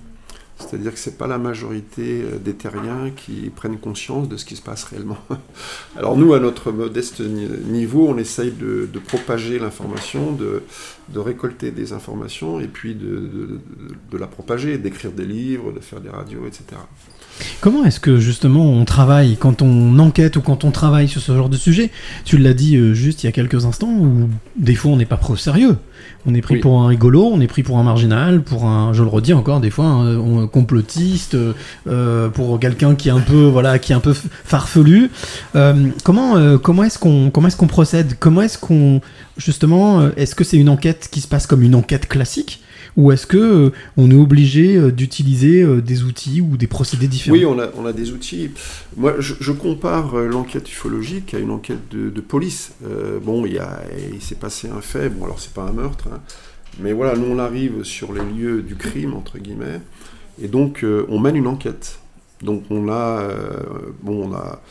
C'est-à-dire 0.60 0.92
que 0.92 0.98
c'est 0.98 1.16
pas 1.18 1.26
la 1.26 1.38
majorité 1.38 2.22
euh, 2.22 2.38
des 2.38 2.54
terriens 2.54 3.10
qui 3.16 3.50
prennent 3.54 3.78
conscience 3.78 4.28
de 4.28 4.36
ce 4.36 4.44
qui 4.44 4.56
se 4.56 4.62
passe 4.62 4.84
réellement. 4.84 5.18
Alors 5.96 6.16
nous, 6.16 6.32
à 6.34 6.40
notre 6.40 6.70
modeste 6.72 7.20
ni- 7.20 7.48
niveau, 7.70 8.06
on 8.08 8.18
essaye 8.18 8.52
de, 8.52 8.88
propager 9.06 9.58
l'information, 9.58 10.32
de, 10.32 10.62
récolter 11.18 11.70
des 11.70 11.92
informations 11.92 12.60
et 12.60 12.66
puis 12.68 12.94
de, 12.94 13.06
de- 13.06 13.60
de 14.12 14.18
la 14.18 14.26
propager, 14.26 14.78
d'écrire 14.78 15.12
des 15.12 15.24
livres, 15.26 15.72
de 15.72 15.80
faire 15.80 16.00
des 16.00 16.10
radios, 16.10 16.46
etc. 16.46 16.64
Comment 17.60 17.84
est-ce 17.84 18.00
que 18.00 18.18
justement 18.20 18.64
on 18.70 18.84
travaille 18.84 19.36
quand 19.38 19.62
on 19.62 19.98
enquête 19.98 20.36
ou 20.36 20.42
quand 20.42 20.64
on 20.64 20.70
travaille 20.70 21.08
sur 21.08 21.20
ce 21.22 21.34
genre 21.34 21.48
de 21.48 21.56
sujet? 21.56 21.90
Tu 22.24 22.36
l'as 22.36 22.52
dit 22.54 22.76
euh, 22.76 22.92
juste 22.94 23.22
il 23.22 23.26
y 23.26 23.28
a 23.28 23.32
quelques 23.32 23.64
instants, 23.64 23.90
où 23.90 24.28
des 24.56 24.74
fois 24.74 24.90
on 24.92 24.96
n'est 24.96 25.06
pas 25.06 25.16
pro 25.16 25.36
sérieux. 25.36 25.76
On 26.26 26.34
est 26.34 26.42
pris 26.42 26.54
Oui. 26.56 26.60
pour 26.60 26.82
un 26.82 26.86
rigolo, 26.86 27.30
on 27.32 27.40
est 27.40 27.46
pris 27.46 27.62
pour 27.62 27.78
un 27.78 27.82
marginal, 27.82 28.42
pour 28.42 28.66
un, 28.66 28.92
je 28.92 29.02
le 29.02 29.08
redis 29.08 29.32
encore 29.32 29.60
des 29.60 29.70
fois, 29.70 29.86
un, 29.86 30.42
un 30.42 30.46
complotiste, 30.46 31.34
euh, 31.86 32.28
pour 32.28 32.60
quelqu'un 32.60 32.94
qui 32.94 33.08
est 33.08 33.12
un 33.12 33.20
peu, 33.20 33.44
voilà, 33.44 33.78
qui 33.78 33.92
est 33.92 33.94
un 33.94 34.00
peu 34.00 34.14
farfelu. 34.44 35.10
Euh, 35.56 35.88
comment, 36.04 36.36
euh, 36.36 36.58
comment 36.58 36.84
est-ce 36.84 36.98
qu'on, 36.98 37.30
comment 37.30 37.48
est-ce 37.48 37.56
qu'on 37.56 37.66
procède? 37.66 38.16
Comment 38.18 38.42
est-ce 38.42 38.58
qu'on, 38.58 39.00
justement, 39.38 40.00
euh, 40.00 40.10
est-ce 40.16 40.34
que 40.34 40.44
c'est 40.44 40.58
une 40.58 40.68
enquête 40.68 41.08
qui 41.10 41.20
se 41.20 41.28
passe 41.28 41.46
comme 41.46 41.62
une 41.62 41.74
enquête 41.74 42.06
classique? 42.06 42.62
Ou 43.00 43.12
est-ce 43.12 43.26
que 43.26 43.38
euh, 43.38 43.70
on 43.96 44.10
est 44.10 44.14
obligé 44.14 44.76
euh, 44.76 44.92
d'utiliser 44.92 45.62
euh, 45.62 45.80
des 45.80 46.04
outils 46.04 46.40
ou 46.40 46.56
des 46.56 46.66
procédés 46.66 47.08
différents? 47.08 47.36
Oui, 47.36 47.44
on 47.46 47.58
a, 47.58 47.68
on 47.76 47.86
a 47.86 47.92
des 47.92 48.12
outils. 48.12 48.50
Moi, 48.96 49.14
je, 49.18 49.34
je 49.40 49.52
compare 49.52 50.14
l'enquête 50.16 50.70
ufologique 50.70 51.34
à 51.34 51.38
une 51.38 51.50
enquête 51.50 51.88
de, 51.90 52.10
de 52.10 52.20
police. 52.20 52.72
Bon, 53.24 53.46
il, 53.46 53.60
il 54.12 54.22
s'est 54.22 54.34
passé 54.34 54.68
un 54.68 54.80
fait, 54.80 55.08
bon, 55.08 55.24
alors 55.24 55.40
c'est 55.40 55.52
pas 55.52 55.62
un 55.62 55.72
meurtre, 55.72 56.08
hein, 56.12 56.20
mais 56.78 56.92
voilà, 56.92 57.16
nous 57.16 57.26
on 57.26 57.38
arrive 57.38 57.82
sur 57.84 58.12
les 58.12 58.22
lieux 58.22 58.62
du 58.62 58.76
crime, 58.76 59.14
entre 59.14 59.38
guillemets, 59.38 59.80
et 60.42 60.48
donc 60.48 60.84
on 61.08 61.18
mène 61.18 61.36
une 61.36 61.46
enquête. 61.46 61.98
Donc 62.42 62.64
on 62.70 62.88
a, 62.88 63.28
bon, 64.02 64.28
on 64.28 64.34
a, 64.34 64.62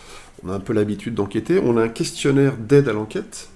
on 0.43 0.49
a 0.49 0.55
un 0.55 0.59
peu 0.59 0.73
l'habitude 0.73 1.13
d'enquêter. 1.15 1.59
On 1.63 1.77
a 1.77 1.83
un 1.83 1.89
questionnaire 1.89 2.55
d'aide 2.57 2.87
à 2.87 2.93
l'enquête. 2.93 3.49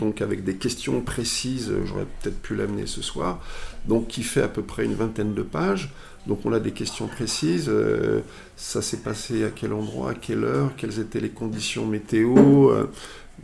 Donc 0.00 0.22
avec 0.22 0.42
des 0.42 0.54
questions 0.54 1.00
précises, 1.02 1.70
j'aurais 1.84 2.06
peut-être 2.20 2.40
pu 2.40 2.54
l'amener 2.54 2.86
ce 2.86 3.02
soir, 3.02 3.42
donc 3.88 4.08
qui 4.08 4.22
fait 4.22 4.42
à 4.42 4.48
peu 4.48 4.62
près 4.62 4.84
une 4.84 4.94
vingtaine 4.94 5.34
de 5.34 5.42
pages. 5.42 5.90
Donc 6.26 6.40
on 6.44 6.52
a 6.52 6.60
des 6.60 6.72
questions 6.72 7.06
précises, 7.06 7.66
euh, 7.68 8.20
ça 8.56 8.82
s'est 8.82 8.98
passé 8.98 9.44
à 9.44 9.50
quel 9.50 9.72
endroit, 9.72 10.10
à 10.10 10.14
quelle 10.14 10.44
heure, 10.44 10.72
quelles 10.76 10.98
étaient 10.98 11.20
les 11.20 11.28
conditions 11.28 11.86
météo. 11.86 12.70
euh, 12.70 12.86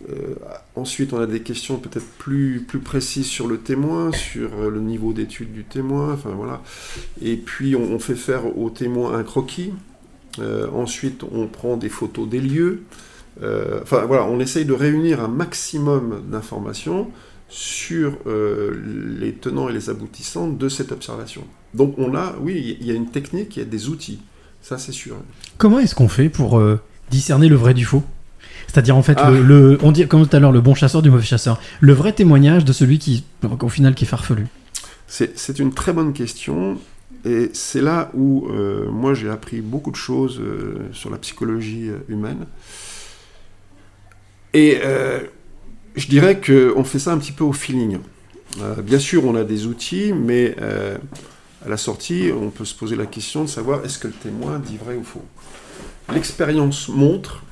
euh, 0.08 0.34
ensuite 0.74 1.12
on 1.12 1.20
a 1.20 1.26
des 1.26 1.42
questions 1.42 1.76
peut-être 1.76 2.06
plus, 2.18 2.66
précises 2.82 3.26
sur 3.26 3.46
le 3.46 3.58
témoin, 3.58 4.10
sur 4.10 4.70
le 4.70 4.80
niveau 4.80 5.12
d'étude 5.12 5.52
du 5.52 5.64
témoin, 5.64 6.18
voilà. 6.24 6.62
Et 7.20 7.36
puis 7.36 7.76
on, 7.76 7.98
fait 7.98 8.14
faire 8.14 8.58
au 8.58 8.70
témoin 8.70 9.14
un 9.14 9.22
croquis. 9.22 9.72
Ensuite 10.74 11.24
on 11.30 11.46
prend 11.46 11.76
des 11.76 11.90
photos 11.90 12.26
des 12.26 12.40
lieux. 12.40 12.82
Enfin 13.82 14.06
voilà, 14.06 14.24
on 14.24 14.40
essaye 14.40 14.64
de 14.64 14.72
réunir 14.72 15.22
un 15.22 15.28
maximum 15.28 16.22
d'informations 16.26 17.10
sur 17.54 18.16
euh, 18.26 18.72
les 19.20 19.32
tenants 19.34 19.68
et 19.68 19.72
les 19.74 19.90
aboutissants 19.90 20.48
de 20.48 20.68
cette 20.70 20.90
observation. 20.90 21.44
Donc 21.74 21.94
on 21.98 22.14
a, 22.16 22.34
oui, 22.40 22.78
il 22.80 22.86
y 22.86 22.90
a 22.90 22.94
une 22.94 23.10
technique, 23.10 23.56
il 23.56 23.58
y 23.60 23.62
a 23.62 23.66
des 23.68 23.88
outils, 23.88 24.20
ça 24.62 24.78
c'est 24.78 24.92
sûr. 24.92 25.16
Comment 25.58 25.78
est-ce 25.78 25.94
qu'on 25.94 26.08
fait 26.08 26.30
pour 26.30 26.58
euh, 26.58 26.80
discerner 27.10 27.48
le 27.50 27.56
vrai 27.56 27.74
du 27.74 27.84
faux? 27.84 28.02
C'est-à-dire 28.68 28.96
en 28.96 29.02
fait, 29.02 29.18
Ah. 29.20 29.30
le, 29.30 29.42
le- 29.42 29.78
on 29.82 29.92
dit 29.92 30.06
comme 30.08 30.26
tout 30.26 30.34
à 30.34 30.40
l'heure, 30.40 30.50
le 30.52 30.62
bon 30.62 30.74
chasseur 30.74 31.02
du 31.02 31.10
mauvais 31.10 31.22
chasseur. 31.24 31.60
Le 31.80 31.92
vrai 31.92 32.14
témoignage 32.14 32.64
de 32.64 32.72
celui 32.72 32.98
qui, 32.98 33.22
au 33.60 33.68
final, 33.68 33.94
qui 33.94 34.04
est 34.04 34.08
farfelu. 34.08 34.46
C'est 35.06 35.58
une 35.58 35.74
très 35.74 35.92
bonne 35.92 36.14
question. 36.14 36.78
Et 37.26 37.50
c'est 37.52 37.82
là 37.82 38.10
où 38.14 38.48
euh, 38.48 38.90
moi 38.90 39.12
j'ai 39.12 39.28
appris 39.28 39.60
beaucoup 39.60 39.90
de 39.90 39.96
choses 39.96 40.40
sur 40.92 41.10
la 41.10 41.18
psychologie 41.18 41.90
humaine. 42.08 42.46
Et 44.54 44.78
je 45.94 46.06
dirais 46.08 46.40
qu'on 46.40 46.84
fait 46.84 46.98
ça 46.98 47.12
un 47.12 47.18
petit 47.18 47.32
peu 47.32 47.44
au 47.44 47.52
feeling. 47.52 47.98
Euh, 48.60 48.82
bien 48.82 48.98
sûr, 48.98 49.24
on 49.24 49.34
a 49.34 49.44
des 49.44 49.66
outils, 49.66 50.12
mais 50.12 50.54
euh, 50.60 50.98
à 51.64 51.68
la 51.68 51.76
sortie, 51.76 52.30
on 52.34 52.50
peut 52.50 52.64
se 52.64 52.74
poser 52.74 52.96
la 52.96 53.06
question 53.06 53.44
de 53.44 53.48
savoir 53.48 53.84
est-ce 53.84 53.98
que 53.98 54.08
le 54.08 54.14
témoin 54.14 54.58
dit 54.58 54.76
vrai 54.76 54.96
ou 54.96 55.04
faux. 55.04 55.24
L'expérience 56.12 56.88
montre 56.88 57.42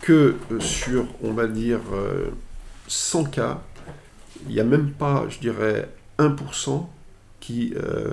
que 0.00 0.36
euh, 0.52 0.60
sur, 0.60 1.06
on 1.22 1.32
va 1.32 1.46
dire, 1.46 1.80
euh, 1.92 2.30
100 2.88 3.24
cas, 3.24 3.62
il 4.48 4.54
n'y 4.54 4.60
a 4.60 4.64
même 4.64 4.90
pas, 4.90 5.24
je 5.28 5.38
dirais, 5.38 5.88
1% 6.18 6.86
qui 7.40 7.74
euh, 7.76 8.12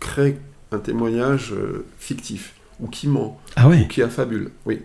crée 0.00 0.38
un 0.70 0.78
témoignage 0.78 1.54
fictif, 1.98 2.54
ou 2.80 2.88
qui 2.88 3.06
ment, 3.08 3.38
Ah 3.56 3.68
ouais. 3.68 3.82
ou 3.82 3.88
qui 3.88 4.02
affabule. 4.02 4.50
Oui. 4.64 4.80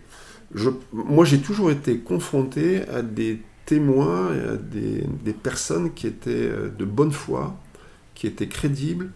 Je, 0.53 0.69
moi, 0.91 1.23
j'ai 1.23 1.39
toujours 1.39 1.71
été 1.71 1.97
confronté 1.97 2.81
à 2.89 3.01
des 3.01 3.39
témoins, 3.67 4.29
à 4.31 4.55
des, 4.55 5.03
des 5.23 5.33
personnes 5.33 5.93
qui 5.93 6.07
étaient 6.07 6.31
euh, 6.31 6.69
de 6.75 6.85
bonne 6.85 7.11
foi, 7.11 7.55
qui 8.15 8.25
étaient 8.25 8.47
crédibles, 8.47 9.09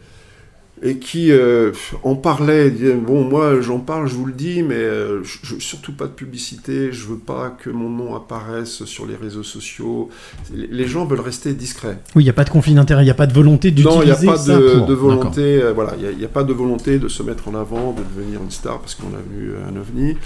et 0.84 0.98
qui 0.98 1.32
euh, 1.32 1.72
en 2.04 2.16
parlaient, 2.16 2.72
disaient, 2.72 2.96
bon 2.96 3.24
moi 3.24 3.62
j'en 3.62 3.78
parle, 3.80 4.08
je 4.08 4.16
vous 4.16 4.26
le 4.26 4.34
dis, 4.34 4.64
mais 4.64 4.74
euh, 4.74 5.24
je, 5.24 5.60
surtout 5.60 5.94
pas 5.94 6.06
de 6.08 6.12
publicité, 6.12 6.92
je 6.92 7.06
veux 7.06 7.20
pas 7.20 7.52
que 7.52 7.70
mon 7.70 7.88
nom 7.90 8.16
apparaisse 8.16 8.84
sur 8.86 9.06
les 9.06 9.16
réseaux 9.16 9.44
sociaux. 9.44 10.10
Les 10.54 10.88
gens 10.88 11.06
veulent 11.06 11.20
rester 11.20 11.54
discrets. 11.54 12.00
Oui, 12.16 12.24
il 12.24 12.26
n'y 12.26 12.32
a 12.32 12.34
pas 12.34 12.46
de 12.46 12.50
conflit 12.50 12.74
d'intérêt, 12.74 13.04
il 13.04 13.06
n'y 13.06 13.12
a 13.12 13.16
pas 13.16 13.28
de 13.28 13.34
volonté 13.34 13.70
Non, 13.72 14.02
il 14.02 14.06
n'y 14.06 14.12
a 14.12 14.16
d'utiliser 14.16 14.26
pas 14.28 14.38
ça 14.38 14.58
de, 14.60 14.74
pour- 14.74 14.88
de 14.88 14.96
D'accord. 14.96 15.10
volonté, 15.18 15.62
euh, 15.62 15.72
voilà, 15.74 15.94
il 16.12 16.18
n'y 16.18 16.26
a 16.26 16.30
pas 16.30 16.44
de 16.44 16.54
volonté 16.54 16.98
de 16.98 17.08
se 17.08 17.22
mettre 17.22 17.48
en 17.48 17.54
avant, 17.54 17.94
de 17.94 18.02
devenir 18.02 18.42
une 18.42 18.52
star 18.52 18.80
parce 18.80 18.96
qu'on 18.96 19.14
a 19.14 19.22
vu 19.40 19.54
un 19.72 19.76
ovni. 19.80 20.18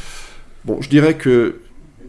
Bon, 0.64 0.82
je 0.82 0.90
dirais 0.90 1.16
que, 1.16 1.58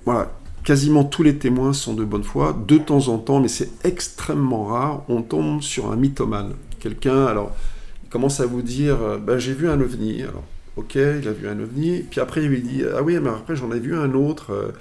voilà, 0.04 0.30
quasiment 0.66 1.04
tous 1.04 1.22
les 1.22 1.36
témoins 1.36 1.72
sont 1.72 1.94
de 1.94 2.04
bonne 2.04 2.24
foi. 2.24 2.54
De 2.66 2.76
temps 2.76 3.06
en 3.08 3.18
temps, 3.18 3.38
mais 3.40 3.48
c'est 3.48 3.70
extrêmement 3.84 4.64
rare, 4.66 5.04
on 5.08 5.22
tombe 5.22 5.62
sur 5.62 5.90
un 5.92 5.96
mythomane. 5.96 6.54
Quelqu'un, 6.80 7.24
alors, 7.26 7.52
il 8.04 8.10
commence 8.10 8.40
à 8.40 8.46
vous 8.46 8.62
dire, 8.62 9.00
euh, 9.00 9.16
ben, 9.18 9.38
j'ai 9.38 9.54
vu 9.54 9.68
un 9.68 9.80
ovni. 9.80 10.22
Alors, 10.24 10.42
ok, 10.74 10.96
il 10.96 11.26
a 11.28 11.32
vu 11.32 11.48
un 11.48 11.58
ovni. 11.60 12.00
Puis 12.10 12.20
après, 12.20 12.42
il 12.42 12.48
lui 12.48 12.62
dit, 12.62 12.82
ah 12.96 13.00
oui, 13.02 13.16
mais 13.22 13.28
après, 13.30 13.54
j'en 13.54 13.70
ai 13.70 13.78
vu 13.78 13.96
un 13.96 14.12
autre 14.14 14.52
euh, 14.52 14.72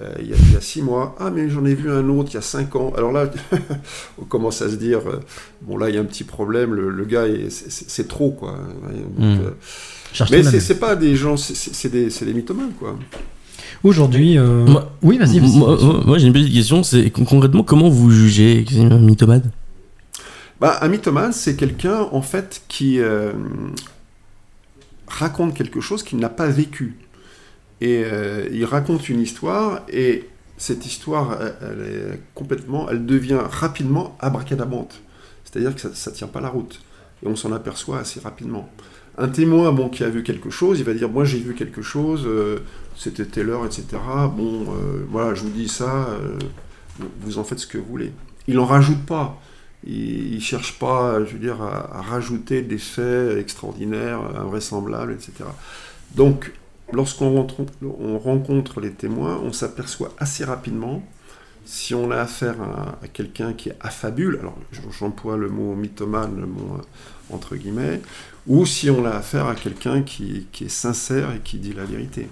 euh, 0.00 0.12
il, 0.20 0.28
y 0.28 0.32
a, 0.32 0.36
il 0.36 0.52
y 0.52 0.56
a 0.56 0.60
six 0.60 0.80
mois. 0.80 1.16
Ah, 1.18 1.30
mais 1.34 1.48
j'en 1.50 1.64
ai 1.64 1.74
vu 1.74 1.90
un 1.90 2.08
autre 2.08 2.30
il 2.30 2.34
y 2.34 2.38
a 2.38 2.42
cinq 2.42 2.76
ans. 2.76 2.92
Alors 2.96 3.10
là, 3.10 3.28
on 4.20 4.24
commence 4.24 4.62
à 4.62 4.70
se 4.70 4.76
dire, 4.76 5.00
bon, 5.60 5.76
là, 5.76 5.88
il 5.88 5.96
y 5.96 5.98
a 5.98 6.00
un 6.00 6.04
petit 6.04 6.24
problème. 6.24 6.72
Le, 6.72 6.88
le 6.88 7.04
gars, 7.04 7.26
est- 7.26 7.50
c'est- 7.50 8.06
trop, 8.08 8.30
quoi. 8.30 8.52
Donc, 8.52 9.18
Hmm. 9.18 9.40
euh, 10.20 10.24
mais 10.30 10.42
c'est 10.44 10.78
pas 10.78 10.94
des 10.94 11.16
gens, 11.16 11.36
c'est- 11.36 11.88
des, 11.88 12.08
des 12.08 12.34
mythomanes, 12.34 12.72
quoi. 12.78 12.96
Aujourd'hui, 13.84 14.38
euh, 14.38 14.64
Moi- 14.66 14.92
oui, 15.02 15.18
vas-y. 15.18 15.40
Moi, 15.40 15.76
moi- 15.82 16.02
moi, 16.04 16.18
j'ai 16.18 16.28
une 16.28 16.32
petite 16.32 16.52
question, 16.52 16.82
c'est 16.82 17.10
con- 17.10 17.24
concrètement 17.24 17.64
comment 17.64 17.88
vous 17.88 18.10
jugez 18.10 18.64
un 18.78 18.98
mythomane? 18.98 19.50
Bah, 20.60 20.78
un 20.82 20.88
mythomane, 20.88 21.32
c'est 21.32 21.56
quelqu'un, 21.56 22.06
en 22.12 22.22
fait, 22.22 22.62
qui 22.68 23.00
euh, 23.00 23.32
raconte 25.08 25.54
quelque 25.54 25.80
chose 25.80 26.02
qu'il 26.04 26.18
n'a 26.18 26.28
pas 26.28 26.46
vécu. 26.48 26.96
Et 27.80 28.02
euh, 28.04 28.48
il 28.52 28.64
raconte 28.64 29.08
une 29.08 29.20
histoire, 29.20 29.80
et 29.92 30.28
cette 30.56 30.86
histoire, 30.86 31.36
elle, 31.40 31.54
elle 31.62 31.86
est 32.14 32.20
complètement, 32.34 32.88
elle 32.88 33.04
devient 33.04 33.40
rapidement 33.50 34.16
abracadabante. 34.20 35.00
C'est-à-dire 35.44 35.74
que 35.74 35.80
ça 35.92 36.10
ne 36.10 36.16
tient 36.16 36.28
pas 36.28 36.40
la 36.40 36.48
route. 36.48 36.80
Et 37.24 37.28
on 37.28 37.34
s'en 37.34 37.50
aperçoit 37.52 37.98
assez 37.98 38.20
rapidement. 38.20 38.68
Un 39.18 39.28
témoin 39.28 39.72
bon, 39.72 39.88
qui 39.88 40.04
a 40.04 40.08
vu 40.08 40.22
quelque 40.22 40.48
chose, 40.50 40.78
il 40.78 40.84
va 40.84 40.94
dire 40.94 41.08
Moi 41.10 41.24
j'ai 41.24 41.38
vu 41.38 41.54
quelque 41.54 41.82
chose, 41.82 42.22
euh, 42.24 42.60
c'était 43.02 43.24
telle 43.24 43.50
heure, 43.50 43.66
etc. 43.66 43.84
Bon, 44.36 44.62
euh, 44.62 45.04
voilà, 45.10 45.34
je 45.34 45.42
vous 45.42 45.50
dis 45.50 45.68
ça, 45.68 46.06
euh, 46.10 46.38
vous- 47.20 47.38
en 47.38 47.44
faites 47.44 47.58
ce 47.58 47.66
que 47.66 47.78
vous 47.78 47.84
voulez. 47.84 48.12
Il 48.46 48.56
n'en 48.56 48.66
rajoute 48.66 49.04
pas. 49.04 49.40
Il 49.84 50.36
ne 50.36 50.40
cherche 50.40 50.78
pas, 50.78 51.24
je 51.24 51.32
veux 51.32 51.40
dire, 51.40 51.60
à, 51.60 52.00
rajouter 52.02 52.62
des 52.62 52.78
faits 52.78 53.38
extraordinaires, 53.38 54.20
invraisemblables, 54.36 55.12
etc. 55.12 55.32
Donc, 56.14 56.52
lorsqu'on 56.92 57.34
rencontre, 57.34 57.72
on 57.82 58.18
rencontre 58.18 58.80
les 58.80 58.92
témoins, 58.92 59.40
on 59.42 59.52
s'aperçoit 59.52 60.14
assez 60.18 60.44
rapidement 60.44 61.02
si 61.64 61.94
on 61.94 62.10
a 62.12 62.18
affaire 62.18 62.56
à, 62.62 63.08
quelqu'un 63.08 63.52
qui 63.54 63.70
est 63.70 63.76
affabule, 63.80 64.38
alors 64.40 64.56
j'emploie 64.96 65.36
le 65.36 65.48
mot 65.48 65.74
mythomane, 65.74 66.46
entre 67.30 67.56
guillemets, 67.56 68.00
ou 68.46 68.66
si 68.66 68.90
on 68.90 69.04
a 69.04 69.10
affaire 69.10 69.46
à 69.46 69.56
quelqu'un 69.56 70.02
qui 70.02 70.46
est 70.60 70.68
sincère 70.68 71.32
et 71.34 71.40
qui 71.40 71.58
dit 71.58 71.72
la 71.72 71.84
vérité. 71.84 72.28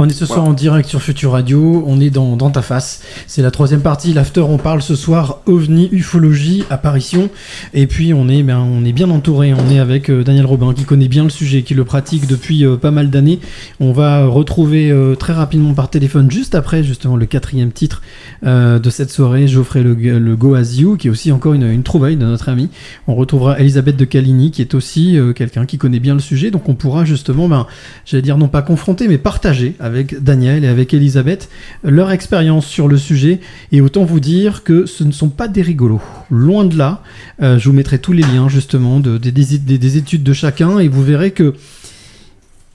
On 0.00 0.08
est 0.08 0.12
ce 0.12 0.26
soir 0.26 0.38
Voilà. 0.38 0.50
en 0.52 0.54
direct 0.54 0.88
sur 0.88 1.02
Future 1.02 1.32
Radio, 1.32 1.82
on 1.84 2.00
est 2.00 2.10
dans, 2.10 2.36
dans 2.36 2.50
ta 2.50 2.62
face. 2.62 3.02
C'est 3.26 3.42
la 3.42 3.50
troisième 3.50 3.80
partie, 3.80 4.12
l'after, 4.12 4.42
on 4.42 4.56
parle 4.56 4.80
ce 4.80 4.94
soir 4.94 5.40
ovni, 5.46 5.88
ufologie, 5.90 6.62
apparition. 6.70 7.30
Et 7.74 7.88
puis 7.88 8.14
on 8.14 8.28
est, 8.28 8.44
ben, 8.44 8.58
on 8.60 8.84
est 8.84 8.92
bien 8.92 9.10
entouré, 9.10 9.52
on 9.54 9.68
est 9.70 9.80
avec 9.80 10.08
euh, 10.08 10.22
Daniel 10.22 10.46
Robin 10.46 10.72
qui 10.72 10.84
connaît 10.84 11.08
bien 11.08 11.24
le 11.24 11.30
sujet, 11.30 11.62
qui 11.62 11.74
le 11.74 11.84
pratique 11.84 12.28
depuis 12.28 12.64
euh, 12.64 12.76
pas 12.76 12.92
mal 12.92 13.10
d'années. 13.10 13.40
On 13.80 13.90
va 13.90 14.24
retrouver 14.26 14.92
euh, 14.92 15.16
très 15.16 15.32
rapidement 15.32 15.74
par 15.74 15.90
téléphone, 15.90 16.30
juste 16.30 16.54
après 16.54 16.84
justement 16.84 17.16
le 17.16 17.26
quatrième 17.26 17.72
titre 17.72 18.00
de 18.44 18.90
cette 18.90 19.10
soirée, 19.10 19.48
Geoffrey 19.48 19.82
le, 19.82 19.94
le 19.94 20.36
Go 20.36 20.54
As 20.54 20.76
You, 20.76 20.96
qui 20.96 21.08
est 21.08 21.10
aussi 21.10 21.32
encore 21.32 21.54
une, 21.54 21.64
une 21.64 21.82
trouvaille 21.82 22.16
de 22.16 22.24
notre 22.24 22.48
ami. 22.48 22.68
On 23.08 23.16
retrouvera 23.16 23.58
Elisabeth 23.58 23.96
de 23.96 24.04
Caligny, 24.04 24.52
qui 24.52 24.62
est 24.62 24.74
aussi 24.74 25.18
quelqu'un 25.34 25.66
qui 25.66 25.76
connaît 25.76 25.98
bien 25.98 26.14
le 26.14 26.20
sujet, 26.20 26.52
donc 26.52 26.68
on 26.68 26.74
pourra 26.74 27.04
justement, 27.04 27.48
ben, 27.48 27.66
j'allais 28.06 28.22
dire 28.22 28.38
non 28.38 28.46
pas 28.46 28.62
confronter, 28.62 29.08
mais 29.08 29.18
partager 29.18 29.74
avec 29.80 29.87
Daniel 30.20 30.64
et 30.64 30.68
avec 30.68 30.92
Elisabeth 30.94 31.48
leur 31.82 32.10
expérience 32.10 32.66
sur 32.66 32.88
le 32.88 32.96
sujet. 32.96 33.40
Et 33.72 33.80
autant 33.80 34.04
vous 34.04 34.20
dire 34.20 34.62
que 34.64 34.86
ce 34.86 35.04
ne 35.04 35.12
sont 35.12 35.28
pas 35.28 35.48
des 35.48 35.62
rigolos. 35.62 36.02
Loin 36.30 36.64
de 36.64 36.76
là, 36.76 37.02
Euh, 37.40 37.56
je 37.56 37.68
vous 37.68 37.72
mettrai 37.74 38.00
tous 38.00 38.12
les 38.12 38.22
liens 38.24 38.48
justement 38.48 38.98
de, 38.98 39.16
des, 39.16 39.30
des- 39.30 39.58
des- 39.58 39.78
des 39.78 39.96
études 39.96 40.24
de 40.24 40.32
chacun 40.32 40.80
et 40.80 40.88
vous 40.88 41.04
verrez 41.04 41.30
que 41.30 41.54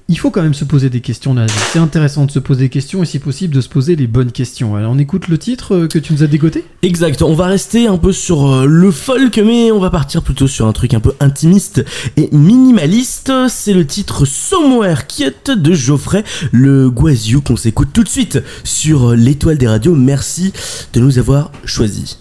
il 0.10 0.18
faut 0.18 0.32
quand 0.32 0.42
même 0.42 0.54
se 0.54 0.66
poser 0.66 0.90
des 0.90 1.02
questions 1.02 1.34
vie. 1.34 1.42
C'est 1.72 1.80
intéressant 1.80 2.26
de 2.26 2.32
se 2.32 2.40
poser 2.40 2.66
des 2.66 2.70
questions 2.70 3.04
et 3.04 3.06
si 3.06 3.20
possible 3.20 3.56
de 3.56 3.62
se 3.62 3.70
poser 3.70 3.96
les 3.96 4.08
bonnes 4.08 4.32
questions. 4.32 4.76
Alors 4.76 4.92
on 4.92 4.98
écoute 4.98 5.28
le 5.28 5.38
titre 5.38 5.76
euh, 5.76 5.88
que 5.88 5.98
tu 5.98 6.14
nous 6.14 6.24
as 6.24 6.28
dégoté 6.28 6.66
Exact, 6.82 7.22
on 7.22 7.34
va 7.34 7.48
rester 7.48 7.88
un 7.88 7.98
peu 7.98 8.12
sur 8.12 8.52
euh, 8.52 8.66
le 8.66 8.92
folk, 8.92 9.38
mais 9.38 9.72
on 9.72 9.80
va 9.80 9.90
partir 9.90 10.22
plutôt 10.22 10.48
sur 10.48 10.68
un 10.68 10.74
truc 10.74 10.94
un 10.94 11.00
peu 11.00 11.14
intimiste 11.20 11.86
et 12.18 12.30
minimaliste. 12.32 13.32
C'est 13.48 13.74
le 13.74 13.88
titre 13.88 14.26
Somewhere 14.26 15.08
Quiet 15.08 15.56
de 15.56 15.74
Geoffrey 15.74 16.24
Le 16.52 16.90
Guaziou 16.90 17.42
qu'on 17.42 17.56
s'écoute 17.56 17.90
tout 17.94 18.04
de 18.04 18.10
suite 18.10 18.40
sur 18.64 19.16
l'étoile 19.16 19.58
des 19.58 19.68
radios. 19.68 19.96
Merci 19.96 20.54
de 20.94 21.00
nous 21.00 21.18
avoir 21.18 21.52
choisis. 21.66 22.20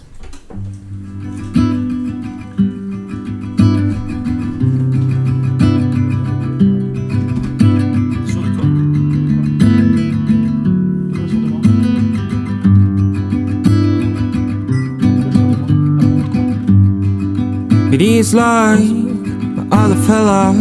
It 17.93 18.01
is 18.01 18.33
like 18.33 18.79
my 18.79 19.67
other 19.71 19.95
fella. 20.07 20.51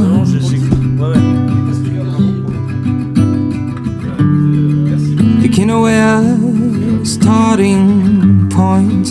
Taking 5.41 5.71
away 5.71 5.99
a 5.99 7.07
starting 7.07 8.51
point. 8.51 9.09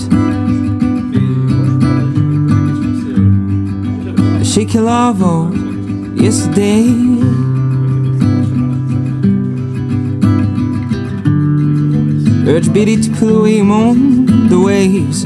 A 4.40 4.46
shaky 4.46 4.78
love 4.78 5.20
yesterday. 6.16 6.94
Urge 12.48 12.72
beating 12.72 13.02
to 13.02 13.10
pull 13.18 13.40
away 13.40 13.62
on 13.62 14.48
the 14.48 14.60
waves. 14.60 15.26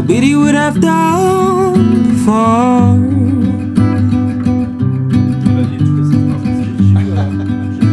What 0.00 0.06
Biddy 0.06 0.34
would 0.34 0.54
have 0.54 0.80
done 0.80 2.12
before. 2.12 2.96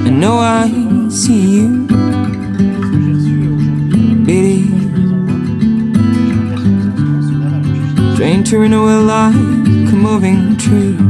And 0.06 0.20
know 0.22 0.38
I 0.38 0.70
see 1.10 1.58
you, 1.58 1.88
Biddy. 4.26 4.68
Trying 8.16 8.44
to 8.46 8.60
run 8.60 8.74
away 8.74 8.96
like 8.96 9.36
a 9.94 9.96
moving 9.96 10.58
tree. 10.58 11.07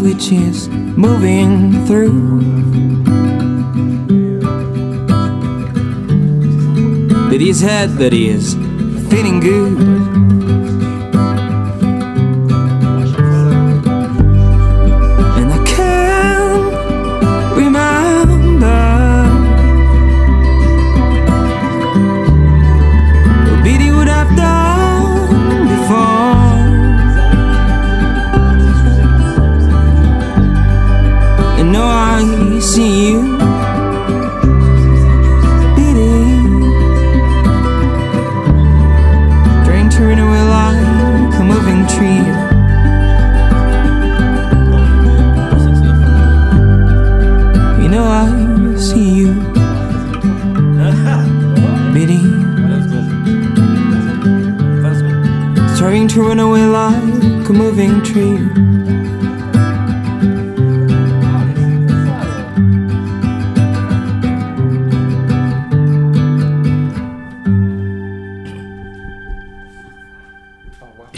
Which 0.00 0.32
is 0.32 0.68
moving 0.68 1.84
through. 1.86 2.40
That 7.30 7.40
he's 7.40 7.60
had, 7.60 7.90
that 7.98 8.12
he 8.12 8.28
is 8.28 8.54
feeling 9.10 9.40
good. 9.40 10.07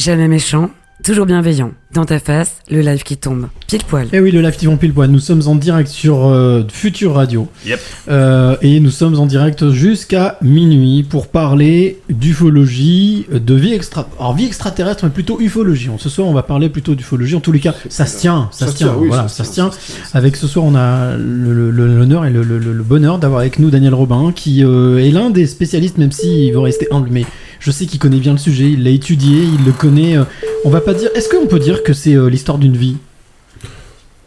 Jamais 0.03 0.29
méchant, 0.29 0.71
toujours 1.05 1.27
bienveillant. 1.27 1.73
Dans 1.93 2.07
ta 2.07 2.21
face, 2.21 2.55
le 2.71 2.81
live 2.81 3.03
qui 3.03 3.19
tombe, 3.19 3.49
pile 3.67 3.83
poil. 3.87 4.07
Eh 4.15 4.21
oui, 4.21 4.31
le 4.31 4.41
live 4.41 4.57
qui 4.57 4.65
vont 4.65 4.79
pile 4.79 4.95
poil. 4.95 5.11
Nous 5.11 5.19
sommes 5.19 5.43
en 5.47 5.57
direct 5.57 5.89
sur 5.91 6.25
euh, 6.27 6.63
Future 6.73 7.13
Radio. 7.15 7.49
Yep. 7.67 7.81
Euh, 8.09 8.57
et 8.63 8.81
nous 8.81 8.89
sommes 8.91 9.19
en 9.19 9.27
direct 9.27 9.69
jusqu'à 9.73 10.39
minuit 10.41 11.03
pour 11.03 11.27
parler 11.27 11.99
d'ufologie, 12.09 13.27
de 13.31 13.55
vie 13.55 13.75
extra. 13.75 14.09
Alors, 14.19 14.35
vie 14.35 14.47
extraterrestre, 14.47 15.05
mais 15.05 15.11
plutôt 15.11 15.39
ufologie. 15.39 15.91
Ce 15.99 16.09
soir, 16.09 16.27
on 16.29 16.33
va 16.33 16.45
parler 16.45 16.71
plutôt 16.71 16.95
d'ufologie. 16.95 17.37
En 17.37 17.41
tous 17.41 17.53
les 17.53 17.61
cas, 17.61 17.75
ça 17.91 18.07
se 18.07 18.19
tient. 18.19 18.49
Ça, 18.53 18.69
se 18.69 18.77
tient. 18.77 18.93
voilà, 18.93 19.29
ça 19.29 19.45
se 19.45 19.53
tient. 19.53 19.71
Avec 20.15 20.35
ce 20.37 20.47
soir, 20.47 20.65
on 20.65 20.75
a 20.77 21.15
l'honneur 21.19 22.25
et 22.25 22.31
le, 22.31 22.43
le- 22.43 22.59
le- 22.59 22.73
le 22.73 22.83
bonheur 22.85 23.19
d'avoir 23.19 23.41
avec 23.41 23.59
nous 23.59 23.69
Daniel 23.69 23.93
Robin, 23.93 24.33
qui 24.35 24.65
euh, 24.65 24.97
est 25.05 25.11
l'un 25.11 25.29
des 25.29 25.47
spécialistes, 25.47 25.99
même 25.99 26.13
s'il 26.13 26.55
veut 26.55 26.61
rester 26.61 26.87
humble, 26.91 27.09
mais 27.13 27.27
Je 27.61 27.71
sais 27.71 27.87
qu'il 27.87 27.99
connaît 27.99 28.19
bien 28.19 28.33
le 28.33 28.39
sujet, 28.39 28.71
il 28.71 28.83
l'a 28.83 28.91
étudié, 28.91 29.43
il 29.43 29.65
le 29.65 29.73
connaît. 29.73 30.17
euh, 30.17 30.25
on 30.65 30.71
va 30.71 30.81
pas 30.81 30.95
dire. 30.95 31.11
Est-ce 31.15 31.29
qu'on 31.29 31.47
peut 31.47 31.59
dire 31.59 31.83
que 31.83 31.93
c'est 31.93 32.15
euh, 32.15 32.29
l'histoire 32.29 32.59
d'une 32.59 32.77
vie? 32.77 32.97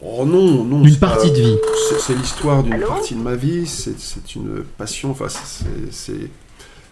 Oh 0.01 0.25
non, 0.25 0.63
non. 0.63 0.81
D'une 0.81 0.95
partie 0.97 1.29
pas- 1.29 1.35
de 1.37 1.41
vie. 1.41 1.57
C'est, 1.99 2.13
l'histoire 2.15 2.63
d'une 2.63 2.79
partie 2.79 3.15
de 3.15 3.21
ma 3.21 3.35
vie, 3.35 3.65
c'est, 3.65 3.99
c'est 3.99 4.35
une 4.35 4.63
passion, 4.77 5.11
enfin, 5.11 5.27
c'est, 5.29 6.29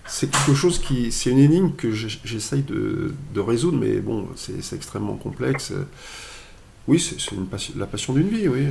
c'est, 0.08 0.30
quelque 0.32 0.56
chose 0.56 0.80
qui. 0.80 1.12
C'est 1.12 1.30
une 1.30 1.38
énigme 1.40 1.72
que 1.78 1.92
j'essaye 1.92 2.64
de, 2.64 3.14
de 3.36 3.40
résoudre, 3.40 3.78
mais 3.80 4.00
bon, 4.00 4.28
c'est, 4.36 4.64
c'est 4.64 4.76
extrêmement 4.76 5.16
complexe. 5.16 5.74
Oui, 6.88 7.00
c'est, 7.00 7.20
c'est 7.20 7.36
une 7.36 7.46
passion- 7.46 7.74
la 7.78 7.86
passion 7.86 8.14
d'une 8.14 8.30
vie, 8.30 8.48
oui. 8.48 8.62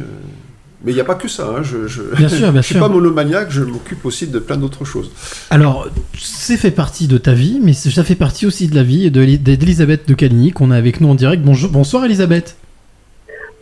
Euh. 0.81 0.83
Mais 0.85 0.93
il 0.93 0.95
n'y 0.95 1.01
a 1.01 1.05
pas 1.05 1.15
que 1.15 1.29
ça, 1.29 1.47
hein, 1.59 1.63
je, 1.63 1.87
je, 1.87 2.03
Bien 2.17 2.29
sûr, 2.29 2.53
bien 2.53 2.61
je 2.63 2.67
suis 2.67 2.75
sûr. 2.77 2.83
pas 2.87 2.93
monomaniaque, 2.93 3.49
je 3.51 3.63
m'occupe 3.63 4.05
aussi 4.07 4.27
de 4.27 4.39
plein 4.39 4.57
d'autres 4.57 4.85
choses. 4.85 5.11
Alors, 5.51 5.89
c'est 6.19 6.57
fait 6.57 6.71
partie 6.71 7.07
de 7.07 7.19
ta 7.19 7.33
vie, 7.33 7.61
mais 7.63 7.73
ça 7.75 8.03
fait 8.05 8.15
partie 8.15 8.47
aussi 8.47 8.67
de 8.69 8.75
la 8.75 8.83
vie 8.83 9.11
de- 9.11 9.25
d'Elisabeth 9.37 10.09
de 10.09 10.15
Caligny 10.15 10.53
qu'on 10.53 10.71
a 10.71 10.77
avec 10.77 11.01
nous 11.01 11.09
en 11.09 11.15
direct. 11.15 11.43
Bonjour, 11.43 11.71
bonsoir 11.71 12.05
Elisabeth. 12.05 12.57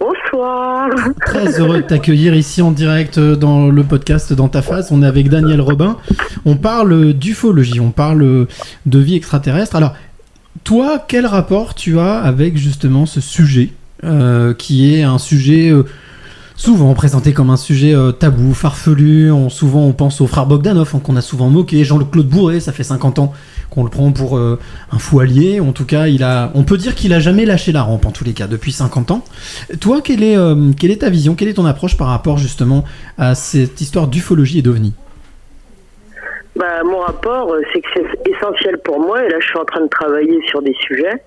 Bonsoir. 0.00 0.88
Très 1.26 1.58
heureux 1.60 1.78
de 1.78 1.86
t'accueillir 1.86 2.34
ici 2.34 2.62
en 2.62 2.70
direct 2.70 3.18
euh, 3.18 3.34
dans 3.36 3.68
le 3.68 3.82
podcast 3.82 4.32
Dans 4.32 4.48
ta 4.48 4.62
face. 4.62 4.90
On 4.92 5.02
est 5.02 5.06
avec 5.06 5.28
Daniel 5.28 5.60
Robin. 5.60 5.96
On 6.44 6.56
parle 6.56 7.12
d'ufologie, 7.14 7.80
on 7.80 7.90
parle 7.90 8.46
de 8.86 8.98
vie 8.98 9.16
extraterrestre. 9.16 9.74
Alors, 9.76 9.94
toi, 10.64 11.04
quel 11.08 11.26
rapport 11.26 11.74
tu 11.74 11.98
as 11.98 12.18
avec 12.20 12.56
justement 12.56 13.06
ce 13.06 13.20
sujet 13.20 13.70
euh, 14.04 14.54
qui 14.54 14.94
est 14.94 15.02
un 15.02 15.18
sujet 15.18 15.70
euh, 15.70 15.82
souvent 16.58 16.92
présenté 16.92 17.32
comme 17.32 17.50
un 17.50 17.56
sujet 17.56 17.94
euh, 17.94 18.12
tabou, 18.12 18.52
farfelu. 18.52 19.30
On, 19.30 19.48
souvent, 19.48 19.84
on 19.84 19.92
pense 19.92 20.20
au 20.20 20.26
frère 20.26 20.44
Bogdanov, 20.44 20.90
hein, 20.94 21.00
qu'on 21.02 21.16
a 21.16 21.22
souvent 21.22 21.48
moqué. 21.48 21.84
Jean-Claude 21.84 22.28
Bourré, 22.28 22.60
ça 22.60 22.72
fait 22.72 22.82
50 22.82 23.20
ans 23.20 23.32
qu'on 23.70 23.84
le 23.84 23.90
prend 23.90 24.10
pour 24.12 24.36
euh, 24.36 24.58
un 24.90 24.98
fou 24.98 25.20
allié. 25.20 25.60
En 25.60 25.72
tout 25.72 25.86
cas, 25.86 26.08
il 26.08 26.22
a, 26.22 26.50
on 26.54 26.64
peut 26.64 26.76
dire 26.76 26.94
qu'il 26.94 27.14
a 27.14 27.20
jamais 27.20 27.46
lâché 27.46 27.70
la 27.72 27.82
rampe, 27.82 28.04
en 28.04 28.10
tous 28.10 28.24
les 28.24 28.32
cas, 28.32 28.48
depuis 28.48 28.72
50 28.72 29.12
ans. 29.12 29.24
Toi, 29.80 30.00
quelle 30.02 30.22
est, 30.22 30.36
euh, 30.36 30.72
quelle 30.78 30.90
est 30.90 31.02
ta 31.02 31.10
vision, 31.10 31.34
quelle 31.34 31.48
est 31.48 31.54
ton 31.54 31.66
approche 31.66 31.96
par 31.96 32.08
rapport 32.08 32.38
justement 32.38 32.84
à 33.16 33.34
cette 33.36 33.80
histoire 33.80 34.08
d'ufologie 34.08 34.58
et 34.58 34.62
d'ovni? 34.62 34.94
Bah, 36.56 36.82
mon 36.84 36.98
rapport, 36.98 37.54
c'est 37.72 37.80
que 37.80 37.88
c'est 37.94 38.30
essentiel 38.30 38.78
pour 38.78 38.98
moi, 38.98 39.24
et 39.24 39.28
là 39.28 39.36
je 39.38 39.46
suis 39.46 39.58
en 39.58 39.64
train 39.64 39.80
de 39.80 39.88
travailler 39.88 40.40
sur 40.48 40.60
des 40.60 40.74
sujets. 40.80 41.22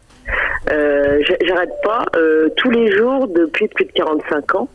Euh, 0.71 1.19
j'a- 1.21 1.35
J'arrête 1.45 1.73
pas, 1.83 2.05
euh, 2.15 2.49
tous 2.57 2.69
les 2.69 2.91
jours 2.91 3.27
depuis 3.27 3.67
plus 3.69 3.85
de 3.85 3.91
45 3.93 4.55
ans. 4.55 4.69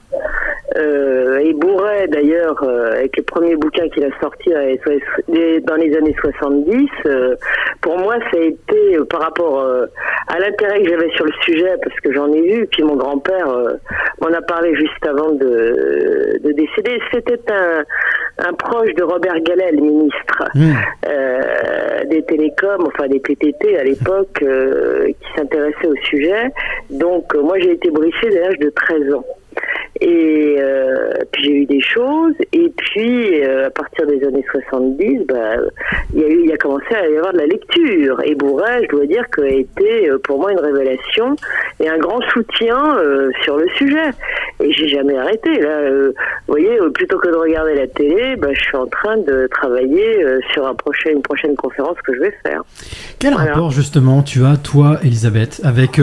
Euh, 0.76 1.38
et 1.38 1.52
Bourret, 1.54 2.08
d'ailleurs, 2.08 2.60
euh, 2.62 2.92
avec 2.98 3.16
le 3.16 3.22
premier 3.22 3.54
bouquin 3.56 3.88
qu'il 3.88 4.04
a 4.04 4.08
sorti 4.20 4.50
dans 4.52 5.76
les, 5.76 5.96
années 5.96 6.16
70, 6.20 6.88
euh, 7.06 7.36
pour 7.80 7.98
moi, 7.98 8.16
ça 8.30 8.36
a 8.38 8.40
été, 8.42 8.98
par 9.08 9.20
rapport 9.22 9.64
à 10.28 10.38
l'intérêt 10.40 10.82
que 10.82 10.88
j'avais 10.90 11.08
sur 11.10 11.24
le 11.24 11.32
sujet, 11.42 11.72
parce 11.82 11.98
que 12.00 12.12
j'en 12.12 12.30
ai 12.32 12.42
vu, 12.42 12.66
puis 12.66 12.82
mon 12.82 12.96
grand-père 12.96 13.46
m'en 14.20 14.28
a 14.36 14.42
parlé 14.42 14.74
juste 14.74 15.06
avant 15.06 15.30
de, 15.32 16.38
de 16.42 16.52
décéder. 16.52 17.00
C'était 17.12 17.40
un, 17.52 17.84
un 18.48 18.52
proche 18.54 18.92
de 18.94 19.02
Robert 19.04 19.38
Gallet, 19.40 19.70
le 19.72 19.80
ministre 19.80 20.44
euh, 21.08 22.04
des 22.10 22.22
télécoms, 22.24 22.86
enfin 22.86 23.06
des 23.08 23.20
PTT 23.20 23.78
à 23.78 23.84
l'époque, 23.84 24.38
qui 24.40 25.35
s'intéressait 25.36 25.86
au 25.86 25.96
sujet. 25.96 26.50
Donc 26.90 27.34
euh, 27.34 27.42
moi 27.42 27.58
j'ai 27.58 27.72
été 27.72 27.90
briefée 27.90 28.30
dès 28.30 28.40
l'âge 28.40 28.58
de 28.58 28.70
13 28.70 29.14
ans. 29.14 29.24
Et 30.00 30.56
euh, 30.58 31.14
puis 31.32 31.44
j'ai 31.44 31.52
eu 31.52 31.66
des 31.66 31.80
choses, 31.80 32.34
et 32.52 32.70
puis 32.76 33.42
euh, 33.42 33.66
à 33.66 33.70
partir 33.70 34.06
des 34.06 34.22
années 34.26 34.44
70, 34.52 35.24
bah, 35.26 35.56
il 36.12 36.20
y 36.20 36.24
a 36.24 36.28
eu, 36.28 36.40
il 36.44 36.50
y 36.50 36.52
a 36.52 36.56
commencé 36.58 36.94
à 36.94 37.08
y 37.08 37.16
avoir 37.16 37.32
de 37.32 37.38
la 37.38 37.46
lecture. 37.46 38.20
Et 38.24 38.34
Bourret, 38.34 38.82
je 38.84 38.88
dois 38.94 39.06
dire, 39.06 39.24
que 39.30 39.40
a 39.40 39.48
été 39.48 40.10
euh, 40.10 40.18
pour 40.18 40.38
moi 40.38 40.52
une 40.52 40.58
révélation 40.58 41.34
et 41.80 41.88
un 41.88 41.96
grand 41.98 42.20
soutien 42.32 42.98
euh, 42.98 43.30
sur 43.42 43.56
le 43.56 43.68
sujet. 43.70 44.10
Et 44.60 44.72
j'ai 44.72 44.88
jamais 44.88 45.16
arrêté. 45.16 45.60
Là, 45.60 45.90
vous 45.90 46.12
voyez, 46.48 46.78
plutôt 46.94 47.18
que 47.18 47.28
de 47.28 47.36
regarder 47.36 47.74
la 47.74 47.86
télé, 47.86 48.36
bah, 48.36 48.48
je 48.52 48.60
suis 48.60 48.76
en 48.76 48.86
train 48.86 49.16
de 49.16 49.48
travailler 49.50 50.24
sur 50.52 50.66
un 50.66 50.74
prochain, 50.74 51.10
une 51.10 51.22
prochaine 51.22 51.56
conférence 51.56 51.96
que 52.04 52.14
je 52.14 52.20
vais 52.20 52.34
faire. 52.42 52.62
Quel 53.18 53.32
Voilà. 53.34 53.52
rapport 53.52 53.70
justement 53.70 54.22
tu 54.22 54.44
as, 54.44 54.56
toi, 54.56 54.98
Elisabeth, 55.02 55.60
avec, 55.64 56.00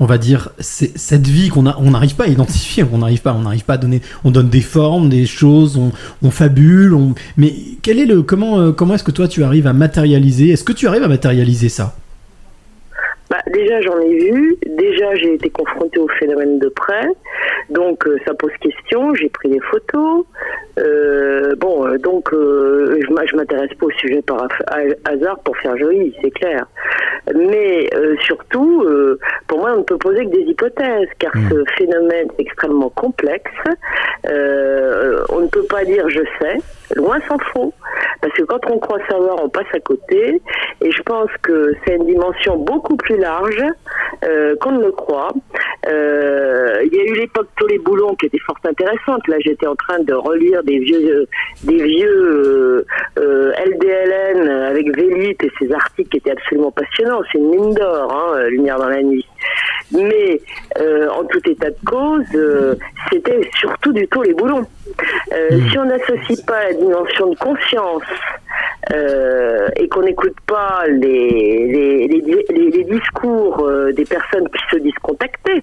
on 0.00 0.06
va 0.06 0.18
dire, 0.18 0.48
cette 0.58 1.28
vie 1.28 1.48
qu'on 1.50 1.66
on 1.66 1.90
n'arrive 1.90 2.16
pas 2.16 2.24
à 2.24 2.28
identifier, 2.28 2.84
on 2.90 2.98
n'arrive 2.98 3.20
pas, 3.20 3.34
on 3.34 3.42
n'arrive 3.42 3.64
pas 3.64 3.74
à 3.74 3.78
donner, 3.78 4.00
on 4.24 4.30
donne 4.30 4.48
des 4.48 4.62
formes, 4.62 5.10
des 5.10 5.26
choses, 5.26 5.76
on, 5.76 5.92
on 6.22 6.30
fabule, 6.30 6.94
on... 6.94 7.14
mais 7.36 7.54
quel 7.82 7.98
est 7.98 8.06
le, 8.06 8.22
comment, 8.22 8.58
euh, 8.58 8.72
comment 8.72 8.94
est-ce 8.94 9.04
que 9.04 9.10
toi 9.10 9.28
tu 9.28 9.44
arrives 9.44 9.66
à 9.66 9.74
matérialiser 9.74 10.48
Est-ce 10.48 10.64
que 10.64 10.72
tu 10.72 10.88
arrives 10.88 11.02
à 11.02 11.08
matérialiser 11.08 11.68
ça? 11.68 11.94
Bah, 13.30 13.38
déjà, 13.52 13.80
j'en 13.80 13.98
ai 14.00 14.12
vu. 14.30 14.56
Déjà, 14.66 15.14
j'ai 15.14 15.34
été 15.34 15.50
confrontée 15.50 16.00
au 16.00 16.08
phénomène 16.18 16.58
de 16.58 16.68
près. 16.68 17.06
Donc, 17.68 18.04
euh, 18.08 18.18
ça 18.26 18.34
pose 18.34 18.50
question. 18.60 19.14
J'ai 19.14 19.28
pris 19.28 19.48
des 19.50 19.60
photos. 19.70 20.24
Euh, 20.80 21.54
bon, 21.56 21.86
euh, 21.86 21.96
donc, 21.98 22.32
euh, 22.32 22.98
je 23.00 23.36
m'intéresse 23.36 23.70
pas 23.78 23.86
au 23.86 23.90
sujet 23.92 24.20
par 24.22 24.42
ha- 24.42 24.48
ha- 24.66 25.10
hasard 25.12 25.38
pour 25.44 25.56
faire 25.58 25.76
joli, 25.76 26.12
c'est 26.22 26.30
clair. 26.32 26.66
Mais 27.34 27.88
euh, 27.94 28.16
surtout, 28.22 28.82
euh, 28.84 29.18
pour 29.46 29.58
moi, 29.60 29.74
on 29.74 29.78
ne 29.78 29.82
peut 29.84 29.98
poser 29.98 30.24
que 30.24 30.30
des 30.30 30.42
hypothèses, 30.50 31.08
car 31.20 31.32
ce 31.50 31.64
phénomène 31.78 32.26
est 32.38 32.40
extrêmement 32.42 32.90
complexe. 32.90 33.50
Euh, 34.26 35.22
on 35.28 35.40
ne 35.40 35.46
peut 35.48 35.64
pas 35.64 35.84
dire 35.84 36.08
je 36.08 36.20
sais, 36.40 36.56
loin 36.96 37.18
s'en 37.28 37.38
faut, 37.52 37.72
parce 38.20 38.32
que 38.34 38.42
quand 38.42 38.60
on 38.70 38.78
croit 38.78 38.98
savoir, 39.08 39.42
on 39.42 39.48
passe 39.48 39.66
à 39.72 39.80
côté. 39.80 40.40
Et 40.80 40.90
je 40.90 41.02
pense 41.02 41.30
que 41.42 41.74
c'est 41.84 41.96
une 41.96 42.06
dimension 42.06 42.56
beaucoup 42.56 42.96
plus 42.96 43.16
large 43.16 43.62
euh, 44.24 44.56
qu'on 44.60 44.72
ne 44.72 44.82
le 44.82 44.92
croit. 44.92 45.32
Euh, 45.88 46.82
il 46.84 46.94
y 46.94 47.00
a 47.00 47.04
eu 47.04 47.14
l'époque 47.14 47.48
Tolé 47.58 47.78
Boulon 47.78 48.14
qui 48.16 48.26
était 48.26 48.38
fort 48.38 48.58
intéressante. 48.64 49.26
Là, 49.28 49.36
j'étais 49.40 49.66
en 49.66 49.76
train 49.76 49.98
de 50.00 50.12
relire 50.14 50.62
des 50.62 50.78
vieux, 50.78 51.20
euh, 51.22 51.26
des 51.64 51.82
vieux 51.82 52.86
euh, 53.18 53.52
LDLN 53.64 54.48
avec 54.48 54.94
Vélite 54.96 55.42
et 55.44 55.50
ses 55.58 55.72
articles 55.72 56.10
qui 56.10 56.16
étaient 56.18 56.32
absolument 56.32 56.70
passionnants. 56.70 57.22
C'est 57.32 57.38
une 57.38 57.50
mine 57.50 57.74
d'or, 57.74 58.12
hein, 58.12 58.42
Lumière 58.48 58.78
dans 58.78 58.88
la 58.88 59.02
nuit. 59.02 59.26
Mais 59.92 60.40
euh, 60.78 61.08
en 61.08 61.24
tout 61.24 61.40
état 61.48 61.70
de 61.70 61.76
cause, 61.86 62.24
euh, 62.34 62.74
c'était 63.10 63.40
surtout 63.58 63.92
du 63.92 64.06
Tolé 64.08 64.34
Boulon. 64.34 64.64
Euh, 65.32 65.48
si 65.70 65.78
on 65.78 65.84
n'associe 65.84 66.40
pas 66.46 66.64
la 66.64 66.72
dimension 66.74 67.30
de 67.30 67.36
conscience 67.36 68.02
euh, 68.92 69.68
et 69.76 69.88
qu'on 69.88 70.02
n'écoute 70.02 70.36
pas 70.46 70.84
les, 70.88 71.66
les, 71.66 72.08
les, 72.08 72.44
les- 72.50 72.70
les 72.70 72.84
discours 72.84 73.68
des 73.94 74.04
personnes 74.04 74.48
qui 74.48 74.76
se 74.76 74.80
disent 74.82 74.92
contactées, 75.02 75.62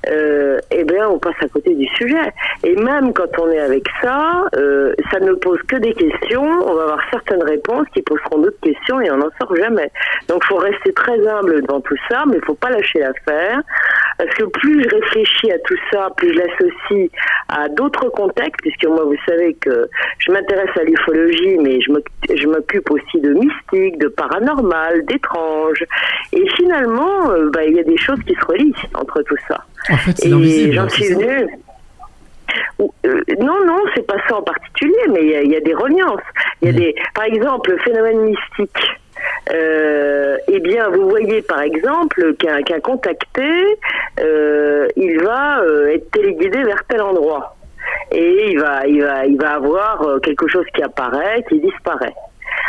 euh, 0.09 0.59
eh 0.71 0.83
bien, 0.83 1.09
on 1.09 1.19
passe 1.19 1.35
à 1.41 1.47
côté 1.47 1.73
du 1.75 1.85
sujet. 1.95 2.33
Et 2.63 2.75
même 2.75 3.13
quand 3.13 3.27
on 3.39 3.49
est 3.51 3.59
avec 3.59 3.83
ça, 4.01 4.45
euh, 4.55 4.93
ça 5.11 5.19
ne 5.19 5.33
pose 5.33 5.59
que 5.67 5.75
des 5.77 5.93
questions. 5.93 6.43
On 6.43 6.73
va 6.73 6.83
avoir 6.83 7.01
certaines 7.11 7.43
réponses 7.43 7.87
qui 7.93 8.01
poseront 8.01 8.39
d'autres 8.39 8.59
questions 8.61 8.99
et 9.01 9.11
on 9.11 9.17
n'en 9.17 9.29
sort 9.39 9.55
jamais. 9.55 9.91
Donc, 10.27 10.43
faut 10.45 10.57
rester 10.57 10.93
très 10.93 11.27
humble 11.27 11.61
devant 11.61 11.81
tout 11.81 11.97
ça, 12.09 12.23
mais 12.27 12.37
il 12.37 12.45
faut 12.45 12.55
pas 12.55 12.69
lâcher 12.69 12.99
l'affaire. 12.99 13.61
Parce 14.17 14.33
que 14.35 14.43
plus 14.43 14.83
je 14.83 14.89
réfléchis 14.89 15.51
à 15.51 15.59
tout 15.59 15.77
ça, 15.91 16.09
plus 16.15 16.33
je 16.33 16.39
l'associe 16.39 17.09
à 17.49 17.67
d'autres 17.69 18.09
contextes, 18.09 18.61
puisque 18.61 18.85
moi, 18.85 19.03
vous 19.03 19.15
savez 19.27 19.55
que 19.55 19.87
je 20.19 20.31
m'intéresse 20.31 20.69
à 20.79 20.83
l'ufologie, 20.83 21.57
mais 21.59 21.79
je 21.81 22.47
m'occupe 22.47 22.89
aussi 22.91 23.19
de 23.19 23.33
mystique, 23.33 23.97
de 23.99 24.07
paranormal, 24.07 25.05
d'étrange. 25.05 25.83
Et 26.33 26.47
finalement, 26.55 27.31
euh, 27.31 27.49
bah, 27.51 27.63
il 27.65 27.75
y 27.75 27.79
a 27.79 27.83
des 27.83 27.97
choses 27.97 28.19
qui 28.27 28.33
se 28.35 28.45
relient 28.45 28.73
entre 28.93 29.21
tout 29.23 29.37
ça. 29.47 29.65
En 29.91 29.97
fait, 29.97 30.17
c'est 30.17 30.29
l'invisible. 30.29 30.73
j'en 30.73 30.89
suis 30.89 31.13
venue. 31.13 31.47
Euh, 33.05 33.21
non, 33.39 33.65
non, 33.65 33.79
c'est 33.95 34.05
pas 34.05 34.17
ça 34.27 34.35
en 34.37 34.41
particulier, 34.41 34.95
mais 35.09 35.21
il 35.21 35.29
y 35.29 35.35
a- 35.35 35.41
il 35.43 35.51
y, 35.51 35.55
a 35.55 35.59
des 35.61 35.73
reliances. 35.73 36.21
Il 36.61 36.69
y 36.69 36.71
Mm. 36.71 36.75
a 36.75 36.79
des, 36.79 36.95
par 37.13 37.23
exemple, 37.25 37.71
le 37.71 37.77
phénomène 37.79 38.21
mystique. 38.21 38.87
Euh, 39.53 40.37
eh 40.47 40.59
bien, 40.59 40.89
vous 40.89 41.07
voyez 41.09 41.41
par 41.43 41.61
exemple 41.61 42.33
qu'un 42.39 42.61
qu'un 42.63 42.79
contacté, 42.79 43.47
euh, 44.19 44.87
il 44.95 45.21
va 45.21 45.61
être 45.93 46.09
téléguidé 46.11 46.63
vers 46.63 46.83
tel 46.89 47.01
endroit, 47.01 47.55
et 48.11 48.51
il 48.51 48.59
va, 48.59 48.85
il 48.87 49.03
va, 49.03 49.25
il 49.25 49.37
va 49.39 49.51
avoir 49.55 50.03
quelque 50.23 50.47
chose 50.47 50.65
qui 50.73 50.81
apparaît, 50.81 51.43
qui 51.49 51.59
disparaît. 51.59 52.13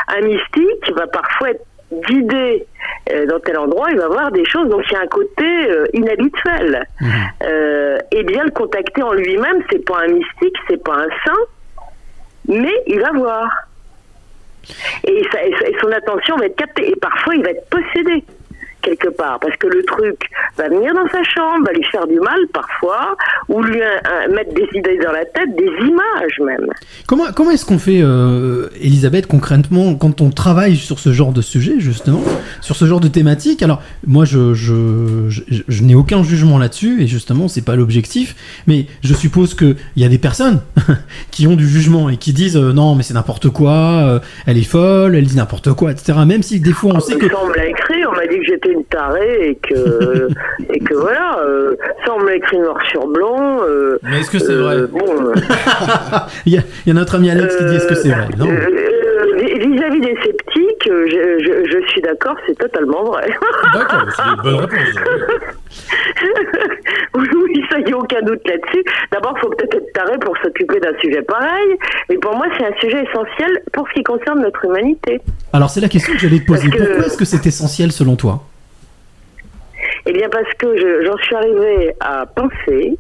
Un 0.09 0.21
mystique 0.21 0.93
va 0.95 1.07
parfois 1.07 1.51
être 1.51 1.65
guidé 2.09 2.67
euh, 3.11 3.27
dans 3.27 3.41
tel 3.41 3.59
endroit, 3.59 3.91
il 3.91 3.99
va 3.99 4.09
voir 4.09 4.31
des 4.33 4.45
choses, 4.45 4.69
donc 4.69 4.83
il 4.91 4.93
y 4.93 4.97
a 4.97 5.01
un 5.01 5.07
côté 5.07 5.71
euh, 5.71 5.87
inhabituel. 5.93 6.87
Euh, 7.43 7.99
et 8.11 8.23
bien 8.23 8.45
le 8.45 8.51
contacter 8.51 9.03
en 9.03 9.13
lui-même, 9.13 9.63
c'est 9.71 9.85
pas 9.85 10.01
un 10.05 10.09
mystique, 10.09 10.57
c'est 10.69 10.83
pas 10.83 10.95
un 10.95 11.09
saint, 11.25 11.45
mais 12.49 12.73
il 12.87 13.01
va 13.01 13.13
voir. 13.13 13.51
Et 15.05 15.23
son 15.81 15.91
attention 15.91 16.37
va 16.37 16.47
être 16.47 16.57
captée. 16.57 16.91
Et 16.91 16.97
parfois, 16.97 17.35
il 17.35 17.43
va 17.43 17.51
être 17.51 17.69
possédé 17.69 18.25
quelque 18.83 19.09
part, 19.09 19.39
parce 19.41 19.57
que 19.57 19.67
le 19.67 19.83
truc 19.85 20.19
va 20.59 20.69
venir 20.69 20.93
dans 20.95 21.09
sa 21.11 21.23
chambre, 21.23 21.65
va 21.67 21.73
lui 21.73 21.85
faire 21.85 22.07
du 22.07 22.19
mal 22.21 22.39
parfois, 22.53 23.17
ou 23.49 23.63
lui 23.63 23.81
un- 23.81 23.87
un- 24.31 24.35
mettre 24.35 24.53
des 24.55 24.67
idées 24.75 24.99
dans 25.05 25.13
la 25.13 25.25
tête, 25.25 25.55
des 25.57 25.71
images 25.87 26.41
même. 26.45 26.69
Comment, 27.07 27.27
comment 27.35 27.51
est-ce 27.53 27.65
qu'on 27.65 27.79
fait, 27.79 28.01
euh, 28.03 28.69
Elisabeth, 28.81 29.27
concrètement, 29.27 29.95
quand 29.95 30.21
on 30.21 30.31
travaille 30.31 30.77
sur 30.77 30.99
ce 30.99 31.13
genre 31.13 31.33
de 31.33 31.41
sujet, 31.43 31.75
justement, 31.79 32.21
sur 32.61 32.77
ce 32.77 32.85
genre 32.85 33.01
de 33.01 33.09
thématique? 33.09 33.63
Alors, 33.63 33.81
moi, 34.07 34.25
je, 34.25 34.55
je, 34.55 35.29
je, 35.29 35.43
je 35.69 35.83
n'ai 35.83 35.95
aucun 35.95 36.23
jugement 36.23 36.59
là-dessus, 36.59 37.03
et 37.03 37.07
justement, 37.07 37.49
c'est 37.49 37.65
pas 37.65 37.77
l'objectif, 37.77 38.35
mais 38.67 38.87
je 39.03 39.15
suppose 39.15 39.55
qu'il 39.55 39.77
y 39.97 40.05
a 40.05 40.09
des 40.09 40.19
personnes 40.19 40.61
qui 41.31 41.47
ont 41.47 41.57
du 41.57 41.69
jugement 41.69 42.09
et 42.11 42.17
qui 42.17 42.33
disent 42.33 42.57
euh, 42.57 42.73
non, 42.73 42.95
mais 42.95 43.03
c'est 43.03 43.15
n'importe 43.15 43.49
quoi, 43.51 43.73
euh, 43.73 44.19
elle 44.47 44.59
est 44.59 44.63
folle, 44.63 45.15
elle 45.17 45.25
dit 45.27 45.37
n'importe 45.37 45.73
quoi, 45.75 45.93
etc. 45.93 46.19
Même 46.27 46.43
si 46.43 46.61
des 46.61 46.73
fois 46.73 46.93
on 46.95 47.01
sait 47.01 47.17
que. 47.17 47.27
M'a 48.27 48.33
dit 48.33 48.39
que 48.39 48.45
j'étais 48.47 48.71
une 48.71 48.85
tarée 48.85 49.49
et 49.51 49.55
que, 49.57 50.29
et 50.73 50.79
que 50.81 50.95
voilà, 50.95 51.39
euh, 51.45 51.75
ça, 52.05 52.13
on 52.15 52.21
me 52.21 52.27
l'a 52.29 52.37
écrit 52.37 52.59
noir 52.59 52.77
sur 52.91 53.07
blanc. 53.07 53.61
euh, 53.63 53.99
Mais 54.03 54.21
est-ce 54.21 54.31
que 54.31 54.39
c'est 54.39 54.53
euh, 54.53 54.63
vrai 54.63 54.77
Bon. 54.91 55.05
Il 56.47 56.55
y, 56.55 56.59
a- 56.59 56.63
il 56.87 56.89
y 56.89 56.91
a 56.91 56.95
notre 56.95 57.15
ami 57.17 57.31
Alex 57.31 57.57
qui 57.57 57.65
dit 57.65 57.77
est-ce 57.77 57.87
que 57.87 57.95
c'est 57.95 58.09
vrai? 58.11 58.27
Vis-à-vis 59.37 60.01
des 60.01 60.17
sceptiques, 60.23 60.72
euh, 60.87 61.07
je, 61.09 61.45
je- 61.45 61.71
je 61.71 61.89
suis 61.89 62.01
d'accord, 62.01 62.37
c'est 62.47 62.57
totalement 62.59 63.05
vrai. 63.05 63.29
D'accord, 63.75 64.03
c'est 64.17 64.23
une 64.23 64.43
bonne 64.43 64.55
réponse. 64.67 64.95
oui, 67.15 67.65
ça 67.71 67.79
y 67.81 67.93
a 67.93 67.97
aucun 67.97 68.21
doute 68.23 68.41
là-dessus. 68.47 68.85
D'abord, 69.11 69.39
faut 69.41 69.49
peut-être 69.51 69.75
être 69.77 69.93
taré 69.93 70.19
pour 70.19 70.37
s'occuper 70.39 70.81
d'un 70.81 70.97
sujet 71.01 71.23
pareil, 71.23 71.77
mais 72.09 72.17
pour 72.19 72.35
moi, 72.37 72.47
c'est 72.59 72.65
un 72.67 72.75
sujet 72.81 73.05
essentiel 73.09 73.63
pour 73.73 73.87
ce 73.89 73.95
qui 73.95 74.03
concerne 74.03 74.41
notre 74.43 74.65
humanité. 74.65 75.21
Alors, 75.53 75.71
c'est 75.71 75.81
la 75.81 75.89
question 75.89 76.13
que 76.15 76.19
j'allais 76.19 76.41
te 76.41 76.47
poser. 76.47 76.71
Que- 76.71 76.77
Pourquoi 76.79 77.07
est-ce 77.07 77.17
que 77.19 77.25
c'est 77.25 77.47
essentiel 77.47 77.93
selon 77.93 78.17
toi? 78.17 78.43
Eh 80.05 80.13
bien, 80.13 80.29
parce 80.29 80.53
que 80.55 80.77
je- 80.77 81.05
j'en 81.05 81.17
suis 81.19 81.35
arrivée 81.37 81.95
à 82.01 82.27
penser 82.27 82.97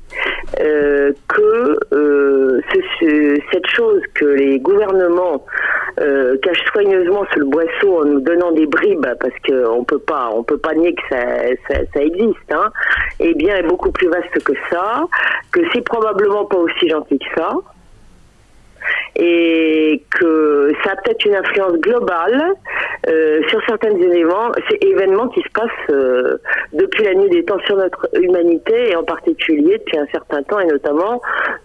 euh, 0.60 1.12
que 1.28 1.76
euh, 1.94 2.60
ce- 2.72 2.81
ce- 3.00 3.40
cette 3.52 3.66
chose 3.66 4.02
que 4.14 4.24
les 4.24 4.58
gouvernements 4.60 5.44
euh, 6.00 6.36
cachent 6.42 6.64
soigneusement 6.72 7.24
sous 7.32 7.40
le 7.40 7.47
boisseau 7.47 8.00
en 8.00 8.05
nous 8.05 8.20
donnant 8.20 8.52
des 8.52 8.66
bribes, 8.66 9.06
parce 9.20 9.34
qu'on 9.47 9.84
peut 9.84 9.98
pas, 9.98 10.31
on 10.34 10.42
peut 10.42 10.56
pas 10.58 10.74
nier 10.74 10.94
que 10.94 11.02
ça, 11.10 11.22
ça, 11.68 11.81
ça 11.92 12.00
existe, 12.02 12.50
hein, 12.52 12.70
eh 13.20 13.34
bien, 13.34 13.56
est 13.56 13.62
beaucoup 13.62 13.90
plus 13.92 14.08
vaste 14.08 14.42
que 14.44 14.52
ça, 14.70 15.05
que 15.52 15.60
c'est 15.72 15.82
probablement 15.84 16.44
pas 16.47 16.56
aussi 16.56 16.89
gentil 16.89 17.18
que 17.18 17.26
ça 17.40 17.52
et 19.17 20.02
que 20.11 20.73
ça 20.85 20.93
a 20.93 20.97
peut-être 20.97 21.25
une 21.25 21.35
influence 21.35 21.75
globale 21.81 22.43
euh, 23.09 23.41
sur 23.49 23.61
certains 23.69 23.91
événements, 23.91 24.52
ces 24.70 24.78
événements 24.86 25.28
qui 25.28 25.41
se 25.41 25.49
passent 25.55 25.70
euh, 25.91 26.39
depuis 26.73 27.05
la 27.05 27.15
nuit 27.15 27.31
des 27.31 27.44
temps 27.44 27.59
sur 27.67 27.77
notre 27.77 28.09
humanité 28.20 28.91
et 28.91 28.97
en 28.97 29.05
particulier 29.05 29.78
depuis 29.78 29.99
un 29.99 30.07
certain 30.12 30.43
temps 30.43 30.61
et 30.61 30.67
notamment 30.67 31.20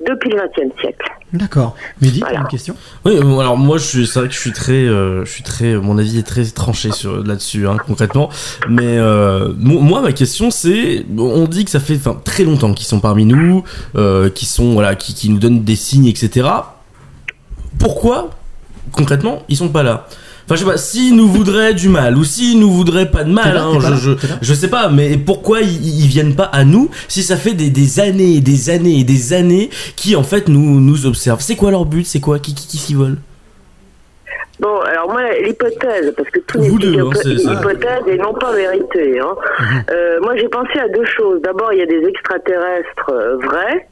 depuis 0.06 0.30
le 0.32 0.38
XXe 0.38 0.80
siècle. 0.82 1.06
D'accord. 1.34 1.76
Mehdi, 2.02 2.22
t'as 2.22 2.36
une 2.40 2.48
question? 2.48 2.76
Oui, 3.04 3.20
bon, 3.22 3.40
alors 3.40 3.58
moi, 3.58 3.78
c'est 3.80 4.00
vrai 4.18 4.28
que 4.30 4.34
je 4.34 4.40
suis 4.40 4.54
très, 4.54 4.72
euh, 4.88 5.26
je 5.26 5.32
suis 5.32 5.44
très, 5.44 5.76
mon 5.76 5.98
avis 5.98 6.20
est 6.20 6.26
très 6.28 6.46
tranché 6.46 6.92
sur 6.92 7.18
là-dessus, 7.24 7.68
hein, 7.68 7.76
concrètement. 7.86 8.30
Mais 8.70 8.98
euh, 8.98 9.50
mo- 9.58 9.80
moi, 9.82 10.00
ma 10.02 10.14
question, 10.14 10.52
c'est, 10.52 11.06
on 11.18 11.44
dit 11.46 11.66
que 11.66 11.72
ça 11.72 11.82
fait, 11.82 11.98
très 12.24 12.44
longtemps 12.44 12.74
qu'ils 12.74 12.88
sont 12.88 13.02
parmi 13.02 13.26
nous, 13.26 13.64
euh, 13.98 14.30
qui 14.30 14.46
sont, 14.46 14.72
voilà, 14.74 14.96
qui, 14.96 15.14
qui 15.14 15.30
nous 15.30 15.38
donnent 15.40 15.64
des 15.66 15.76
signes, 15.76 16.08
etc. 16.08 16.48
Pourquoi, 17.80 18.30
concrètement, 18.92 19.44
ils 19.50 19.58
sont 19.58 19.70
pas 19.70 19.84
là? 19.84 20.08
Enfin, 20.46 20.56
je 20.56 20.60
sais 20.64 20.66
pas, 20.72 20.78
s'ils 20.78 21.14
nous 21.16 21.28
voudraient 21.28 21.74
du 21.74 21.90
mal, 21.90 22.16
ou 22.18 22.24
s'ils 22.24 22.58
nous 22.58 22.72
voudraient 22.72 23.12
pas 23.12 23.26
de 23.26 23.32
mal, 23.32 23.54
là, 23.54 23.64
hein, 23.66 23.80
je, 23.82 23.90
là, 23.90 23.96
je, 23.98 24.12
je 24.42 24.54
sais 24.54 24.70
pas, 24.70 24.88
mais 24.88 25.18
pourquoi 25.18 25.60
ils, 25.60 26.00
ils 26.04 26.08
viennent 26.08 26.36
pas 26.36 26.46
à 26.46 26.64
nous 26.64 26.90
si 27.10 27.22
ça 27.22 27.36
fait 27.36 27.54
des, 27.54 27.70
des 27.70 28.00
années 28.00 28.36
et 28.36 28.40
des 28.40 28.70
années 28.70 29.00
et 29.02 29.04
des 29.04 29.34
années 29.34 29.70
qui, 29.98 30.16
en 30.16 30.24
fait, 30.24 30.48
nous, 30.48 30.80
nous 30.80 31.06
observent? 31.06 31.42
C'est 31.42 31.58
quoi 31.58 31.70
leur 31.72 31.84
but? 31.86 32.06
C'est 32.06 32.22
quoi? 32.22 32.40
Qui, 32.40 32.54
qui, 32.56 32.66
qui 32.66 32.78
s'y 32.78 32.94
vole? 32.94 33.18
Bon, 34.62 34.80
alors 34.90 35.12
moi, 35.12 35.22
l'hypothèse, 35.44 36.14
parce 36.16 36.30
que 36.30 36.40
tout 36.40 36.58
n'est 36.60 36.70
Vous 36.70 36.80
deux, 36.80 36.92
qu'une 36.92 37.02
hein, 37.02 37.10
c'est- 37.14 37.38
c'est- 37.38 37.54
hypothèse 37.54 38.04
et 38.08 38.18
non 38.18 38.34
pas 38.34 38.54
vérité. 38.56 39.20
Hein. 39.20 39.36
Euh, 39.92 40.20
moi, 40.22 40.36
j'ai 40.38 40.48
pensé 40.48 40.80
à 40.80 40.88
deux 40.88 41.06
choses. 41.06 41.42
D'abord, 41.44 41.74
il 41.74 41.80
y 41.80 41.82
a 41.84 41.86
des 41.86 42.04
extraterrestres 42.08 43.10
euh, 43.12 43.38
vrais, 43.44 43.88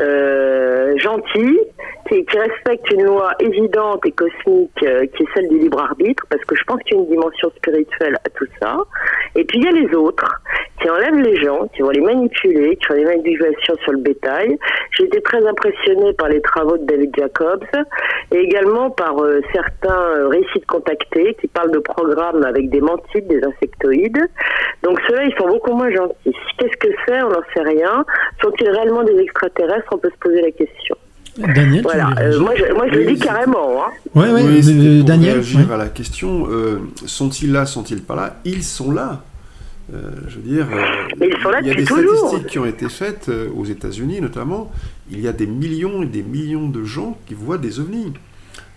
euh, 0.00 0.94
gentils, 0.98 1.58
qui, 2.08 2.38
respectent 2.38 2.90
une 2.90 3.04
loi 3.04 3.32
évidente 3.40 4.04
et 4.06 4.12
cosmique 4.12 4.70
euh, 4.82 5.06
qui 5.06 5.22
est 5.22 5.26
celle 5.34 5.48
du 5.48 5.58
libre 5.58 5.80
arbitre, 5.80 6.24
parce 6.28 6.44
que 6.44 6.54
je 6.56 6.64
pense 6.64 6.80
qu'il 6.82 6.96
y 6.96 7.00
a 7.00 7.02
une 7.02 7.08
dimension 7.08 7.50
spirituelle 7.56 8.16
à 8.24 8.28
tout 8.30 8.46
ça. 8.60 8.76
Et 9.34 9.44
puis 9.44 9.58
il 9.58 9.64
y 9.64 9.68
a 9.68 9.72
les 9.72 9.94
autres 9.94 10.42
qui 10.80 10.90
enlèvent 10.90 11.20
les 11.20 11.36
gens, 11.36 11.68
qui 11.68 11.82
vont 11.82 11.90
les 11.90 12.00
manipuler, 12.00 12.76
qui 12.76 12.86
font 12.86 12.94
des 12.94 13.04
manipulations 13.04 13.74
sur 13.82 13.92
le 13.92 13.98
bétail. 13.98 14.58
J'ai 14.96 15.04
été 15.04 15.20
très 15.22 15.46
impressionnée 15.46 16.12
par 16.14 16.28
les 16.28 16.40
travaux 16.40 16.76
de 16.76 16.84
David 16.84 17.14
Jacobs 17.16 17.64
et 18.32 18.38
également 18.38 18.90
par 18.90 19.18
euh, 19.20 19.40
certains 19.52 20.00
euh, 20.16 20.28
récits 20.28 20.60
de 20.60 20.66
contactés 20.66 21.36
qui 21.40 21.46
parlent 21.48 21.70
de 21.70 21.78
programmes 21.78 22.44
avec 22.44 22.68
des 22.70 22.80
mantides, 22.80 23.28
des 23.28 23.40
insectoïdes. 23.44 24.20
Donc 24.82 25.00
ceux-là, 25.08 25.24
ils 25.24 25.34
sont 25.38 25.48
beaucoup 25.48 25.72
moins 25.72 25.90
gentils. 25.90 26.36
Qu'est-ce 26.58 26.76
que 26.76 26.92
c'est? 27.06 27.22
On 27.22 27.30
n'en 27.30 27.42
sait 27.54 27.62
rien. 27.62 28.04
Sont-ils 28.40 28.68
réellement 28.68 29.04
des 29.04 29.18
extraterrestres? 29.18 29.88
On 29.92 29.98
peut 29.98 30.10
se 30.10 30.18
poser 30.18 30.42
la 30.42 30.50
question. 30.50 30.96
Daniel, 31.38 31.82
Voilà. 31.82 32.10
Euh, 32.20 32.40
moi, 32.40 32.52
je, 32.56 32.72
moi, 32.74 32.86
je 32.90 32.94
le 32.98 33.06
Oui, 33.06 33.14
dis 33.14 33.20
carrément. 33.20 33.82
Hein. 33.84 33.90
Ouais, 34.14 34.30
ouais, 34.32 34.42
Oui, 34.44 34.62
c'était 34.62 34.78
euh, 34.86 34.98
pour 34.98 35.06
Daniel, 35.08 35.32
réagir 35.34 35.68
ouais. 35.68 35.74
à 35.74 35.76
la 35.78 35.88
question, 35.88 36.46
euh, 36.50 36.78
sont-ils 37.06 37.50
là, 37.52 37.64
sont-ils 37.66 38.02
pas 38.02 38.14
là? 38.16 38.40
Ils 38.44 38.62
sont 38.64 38.92
là. 38.92 39.24
Euh, 39.92 40.10
je 40.28 40.36
veux 40.36 40.42
dire, 40.42 40.66
euh, 40.72 40.82
Mais 41.18 41.28
ils 41.34 41.42
sont 41.42 41.50
là 41.50 41.60
il 41.60 41.66
y 41.66 41.70
a 41.70 41.74
des 41.74 41.84
toujours. 41.84 42.16
statistiques 42.28 42.46
qui 42.52 42.58
ont 42.58 42.64
été 42.66 42.88
faites 42.88 43.28
euh, 43.28 43.48
aux 43.56 43.64
États-Unis 43.64 44.20
notamment. 44.20 44.70
Il 45.10 45.20
y 45.20 45.26
a 45.28 45.32
des 45.32 45.46
millions 45.46 46.02
et 46.02 46.06
des 46.06 46.22
millions 46.22 46.68
de 46.68 46.84
gens 46.84 47.18
qui 47.26 47.34
voient 47.34 47.58
des 47.58 47.80
ovnis. 47.80 48.12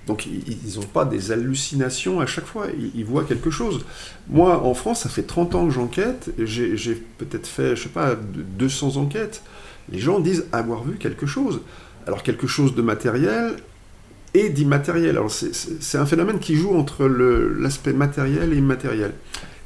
Donc 0.08 0.25
ils 0.25 0.75
n'ont 0.77 0.85
pas 0.85 1.06
des 1.06 1.32
hallucinations 1.32 2.19
à 2.22 2.25
chaque 2.25 2.45
fois, 2.45 2.67
ils, 2.77 2.92
ils 2.95 3.06
voient 3.06 3.24
quelque 3.24 3.50
chose. 3.50 3.85
Moi, 4.30 4.64
en 4.64 4.74
France, 4.74 5.01
ça 5.01 5.09
fait 5.09 5.24
30 5.24 5.56
ans 5.56 5.66
que 5.66 5.72
j'enquête, 5.74 6.30
j'ai 6.40 6.95
peut-être 7.17 7.48
fait, 7.48 7.75
je 7.75 7.84
sais 7.84 7.90
pas, 7.90 8.11
de- 8.16 8.42
200 8.58 8.98
enquêtes. 8.98 9.42
Les 9.92 10.00
gens 10.00 10.19
disent 10.19 10.45
avoir 10.51 10.84
vu 10.84 10.98
quelque 10.98 11.25
chose. 11.27 11.61
Alors 12.08 12.24
quelque 12.24 12.48
chose 12.48 12.75
de 12.75 12.82
matériel 12.82 13.56
et 14.34 14.50
d'immatériel. 14.50 15.11
Alors 15.11 15.32
c'est- 15.32 15.98
un 15.98 16.06
phénomène 16.06 16.40
qui 16.40 16.56
joue 16.56 16.75
entre 16.75 17.06
l'aspect 17.06 17.93
matériel 17.93 18.53
et 18.53 18.58
immatériel. 18.58 19.11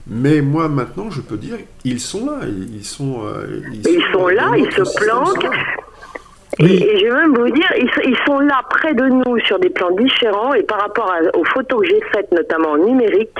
Mais 0.07 0.41
moi 0.41 0.69
maintenant, 0.69 1.11
je 1.11 1.21
peux 1.21 1.37
dire, 1.37 1.57
ils 1.83 1.99
sont 1.99 2.25
là, 2.25 2.39
ils 2.47 2.75
ils 2.77 2.85
sont. 2.85 3.21
euh, 3.25 3.61
ils 3.73 4.01
sont 4.13 4.27
là, 4.27 4.51
ils 4.57 4.71
se 4.71 5.05
planquent. 5.05 5.45
Et, 6.59 6.65
et 6.65 6.99
je 6.99 7.05
vais 7.05 7.13
même 7.13 7.33
vous 7.33 7.49
dire, 7.51 7.71
ils, 7.77 7.89
ils 8.03 8.17
sont 8.27 8.39
là 8.39 8.61
près 8.69 8.93
de 8.93 9.05
nous 9.05 9.39
sur 9.45 9.59
des 9.59 9.69
plans 9.69 9.91
différents 9.91 10.53
et 10.53 10.63
par 10.63 10.81
rapport 10.81 11.13
aux 11.33 11.45
photos 11.45 11.81
que 11.81 11.87
j'ai 11.87 12.01
faites, 12.13 12.29
notamment 12.33 12.71
en 12.71 12.77
numérique, 12.77 13.39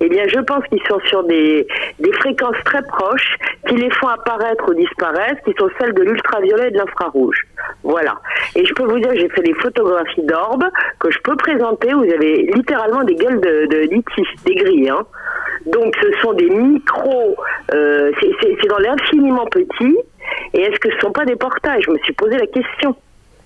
eh 0.00 0.08
bien 0.08 0.24
je 0.28 0.38
pense 0.40 0.64
qu'ils 0.68 0.82
sont 0.88 1.00
sur 1.06 1.24
des, 1.24 1.66
des 1.98 2.12
fréquences 2.12 2.56
très 2.64 2.82
proches 2.82 3.36
qui 3.66 3.74
les 3.74 3.90
font 3.90 4.08
apparaître 4.08 4.68
ou 4.68 4.74
disparaître, 4.74 5.42
qui 5.44 5.52
sont 5.58 5.68
celles 5.80 5.94
de 5.94 6.02
l'ultraviolet 6.02 6.68
et 6.68 6.70
de 6.70 6.78
l'infrarouge. 6.78 7.44
Voilà. 7.82 8.14
Et 8.54 8.64
je 8.64 8.72
peux 8.74 8.84
vous 8.84 9.00
dire, 9.00 9.10
j'ai 9.14 9.28
fait 9.30 9.42
des 9.42 9.54
photographies 9.54 10.22
d'orbes 10.22 10.66
que 11.00 11.10
je 11.10 11.18
peux 11.24 11.36
présenter. 11.36 11.92
Vous 11.92 12.04
avez 12.12 12.50
littéralement 12.54 13.02
des 13.02 13.16
gueules 13.16 13.40
de, 13.40 13.66
de 13.66 13.78
litis, 13.90 14.44
des 14.46 14.54
grilles. 14.54 14.90
Hein. 14.90 15.04
Donc 15.66 15.94
ce 16.00 16.12
sont 16.22 16.32
des 16.32 16.48
micros, 16.48 17.36
euh, 17.74 18.12
c'est 18.20 18.68
dans 18.68 18.78
l'infiniment 18.78 19.46
petit. 19.46 19.96
Et 20.54 20.60
est-ce 20.60 20.78
que 20.80 20.90
ce 20.90 20.96
ne 20.96 21.00
sont 21.00 21.12
pas 21.12 21.24
des 21.24 21.36
portails? 21.36 21.82
Je 21.82 21.90
me 21.90 21.98
suis 21.98 22.12
posé 22.14 22.36
la 22.36 22.46
question. 22.46 22.94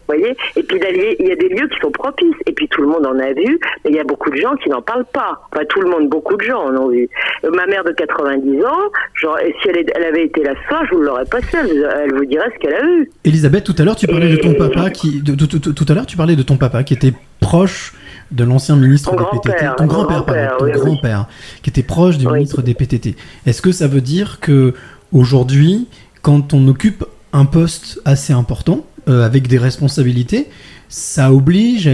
Voyez? 0.06 0.36
Et 0.56 0.62
puis 0.62 0.76
il 0.78 1.26
y 1.26 1.32
a- 1.32 1.36
des 1.36 1.48
lieux 1.48 1.66
qui 1.66 1.78
sont 1.80 1.90
propices. 1.90 2.34
Et 2.46 2.52
puis 2.52 2.68
tout 2.68 2.82
le 2.82 2.88
monde 2.88 3.06
en 3.06 3.18
a 3.18 3.32
vu, 3.32 3.58
mais 3.84 3.90
il 3.90 3.96
y 3.96 3.98
a 3.98 4.04
beaucoup 4.04 4.28
de 4.30 4.36
gens 4.36 4.54
qui 4.56 4.68
n'en 4.68 4.82
parlent 4.82 5.06
pas. 5.10 5.40
Enfin 5.50 5.64
tout 5.66 5.80
le 5.80 5.88
monde, 5.88 6.10
beaucoup 6.10 6.36
de 6.36 6.42
gens 6.42 6.58
en 6.62 6.76
ont 6.76 6.88
vu. 6.90 7.08
Euh, 7.44 7.50
ma 7.54 7.64
mère 7.64 7.84
de 7.84 7.92
90 7.92 8.62
ans, 8.66 8.76
genre, 9.14 9.38
si 9.62 9.68
elle, 9.70 9.78
est- 9.78 9.92
elle 9.96 10.04
avait 10.04 10.26
été 10.26 10.42
là 10.42 10.52
ce 10.62 10.68
soir, 10.68 10.82
je 10.90 10.94
vous 10.94 11.00
l'aurais 11.00 11.24
passé. 11.24 11.46
Elle, 11.54 11.90
elle 12.04 12.14
vous 12.14 12.26
dirait 12.26 12.50
ce 12.54 12.58
qu'elle 12.58 12.74
a 12.74 12.82
vu. 12.82 13.10
Elisabeth, 13.24 13.64
tout 13.64 13.74
à 13.78 13.84
l'heure, 13.84 13.96
tu 13.96 14.06
parlais 14.06 14.28
de 14.30 14.36
ton 14.36 14.52
papa 14.52 14.90
qui, 14.90 15.22
de- 15.22 15.34
tout- 15.34 15.58
tout 15.58 15.72
tout 15.72 15.86
à 15.88 15.94
l'heure, 15.94 16.04
tu 16.06 16.18
parlais 16.18 16.36
de 16.36 16.42
ton 16.42 16.58
papa 16.58 16.82
qui 16.84 16.92
était 16.92 17.14
proche 17.40 17.94
de 18.30 18.44
l'ancien 18.44 18.76
ministre 18.76 19.10
des 19.12 19.24
PTT, 19.32 19.56
ton 19.78 19.86
grand-père, 19.86 20.24
pardon, 20.26 20.34
grand-père, 20.34 20.56
ton 20.58 20.64
oui, 20.66 20.70
oui. 20.74 20.80
grand-père, 20.80 21.26
qui 21.62 21.70
était 21.70 21.82
proche 21.82 22.18
du 22.18 22.26
ministre 22.26 22.60
des 22.60 22.74
PTT. 22.74 23.16
Est-ce 23.46 23.62
que 23.62 23.72
ça 23.72 23.86
veut 23.88 24.00
dire 24.02 24.38
que 24.40 24.74
aujourd'hui, 25.12 25.88
quand 26.24 26.54
on 26.54 26.66
occupe 26.68 27.04
un 27.34 27.44
poste 27.44 28.00
assez 28.06 28.32
important 28.32 28.86
euh, 29.08 29.26
avec 29.26 29.46
des 29.46 29.58
responsabilités, 29.58 30.48
ça 30.88 31.32
oblige 31.32 31.88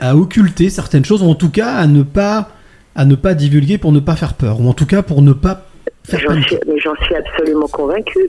à, 0.00 0.16
occulter 0.16 0.70
certaines 0.70 1.04
choses, 1.04 1.20
ou 1.20 1.26
en 1.26 1.34
tout 1.34 1.50
cas 1.50 1.74
à 1.74 1.86
ne 1.88 2.02
pas 2.04 3.34
divulguer 3.34 3.78
pour 3.78 3.90
ne 3.90 3.98
pas 3.98 4.14
faire 4.14 4.34
peur, 4.34 4.60
ou 4.60 4.68
en 4.68 4.72
tout 4.72 4.86
cas 4.86 5.02
pour 5.02 5.20
ne 5.20 5.32
pas 5.32 5.66
J'en 6.08 6.42
suis, 6.42 6.58
mais 6.66 6.78
j'en 6.78 6.96
suis 6.96 7.14
absolument 7.14 7.68
convaincue. 7.68 8.28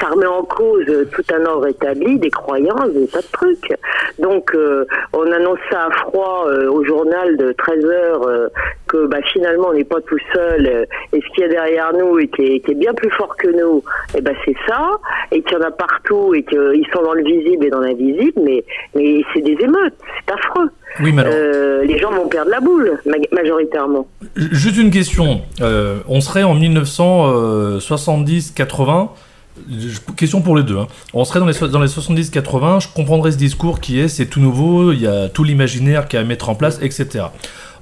Ça 0.00 0.08
remet 0.08 0.26
en 0.26 0.42
cause 0.42 0.84
euh, 0.88 1.04
tout 1.12 1.22
un 1.32 1.44
ordre 1.44 1.68
établi, 1.68 2.18
des 2.18 2.30
croyances, 2.30 2.90
des 2.92 3.06
tas 3.06 3.20
de 3.20 3.26
trucs. 3.30 3.72
Donc, 4.18 4.54
euh, 4.54 4.86
on 5.12 5.30
annonce 5.30 5.58
ça 5.70 5.86
à 5.86 5.90
froid 5.90 6.46
euh, 6.48 6.70
au 6.70 6.84
journal 6.84 7.36
de 7.36 7.52
13 7.52 7.84
heures 7.84 8.22
euh, 8.26 8.48
que 8.88 9.06
bah, 9.06 9.18
finalement 9.32 9.68
on 9.68 9.74
n'est 9.74 9.84
pas 9.84 10.00
tout 10.02 10.18
seul 10.34 10.66
euh, 10.66 10.84
et 11.12 11.20
ce 11.20 11.26
qu'il 11.34 11.42
y 11.42 11.44
a 11.44 11.48
derrière 11.48 11.92
nous 11.94 12.18
et 12.18 12.28
qui 12.28 12.42
est, 12.42 12.60
qui 12.60 12.72
est 12.72 12.74
bien 12.74 12.92
plus 12.94 13.10
fort 13.10 13.36
que 13.36 13.48
nous, 13.48 13.82
et 14.14 14.20
ben 14.20 14.34
c'est 14.44 14.56
ça, 14.66 14.90
et 15.30 15.42
qu'il 15.42 15.58
y 15.58 15.60
en 15.60 15.64
a 15.64 15.70
partout 15.70 16.34
et 16.34 16.42
qu'ils 16.42 16.86
sont 16.92 17.02
dans 17.02 17.14
le 17.14 17.22
visible 17.22 17.66
et 17.66 17.70
dans 17.70 17.80
l'invisible, 17.80 18.40
mais, 18.42 18.64
mais 18.94 19.22
c'est 19.32 19.40
des 19.40 19.56
émeutes, 19.60 19.94
c'est 20.26 20.34
affreux. 20.34 20.68
Oui, 21.00 21.12
mais 21.12 21.22
alors- 21.22 21.34
Euh, 21.34 21.84
les 21.84 21.98
gens 21.98 22.12
vont 22.12 22.28
perdre 22.28 22.50
la 22.50 22.60
boule, 22.60 23.00
ma- 23.06 23.16
majoritairement. 23.32 24.06
Juste 24.36 24.76
une 24.76 24.90
question. 24.90 25.42
Euh, 25.60 25.98
on 26.08 26.20
serait 26.20 26.42
en 26.44 26.54
1970-80. 26.54 29.10
Question 30.16 30.40
pour 30.40 30.56
les 30.56 30.62
deux. 30.62 30.78
hein. 30.78 30.86
On 31.12 31.24
serait 31.24 31.38
dans 31.40 31.46
les, 31.46 31.68
dans 31.68 31.80
les 31.80 31.88
70-80. 31.88 32.80
Je 32.80 32.88
comprendrais 32.94 33.32
ce 33.32 33.36
discours 33.36 33.80
qui 33.80 34.00
est 34.00 34.08
c'est 34.08 34.24
tout 34.26 34.40
nouveau, 34.40 34.92
il 34.92 35.00
y 35.02 35.06
a 35.06 35.28
tout 35.28 35.44
l'imaginaire 35.44 36.08
qu'il 36.08 36.18
y 36.18 36.22
a 36.22 36.24
à 36.24 36.28
mettre 36.28 36.48
en 36.48 36.54
place, 36.54 36.78
etc. 36.80 37.26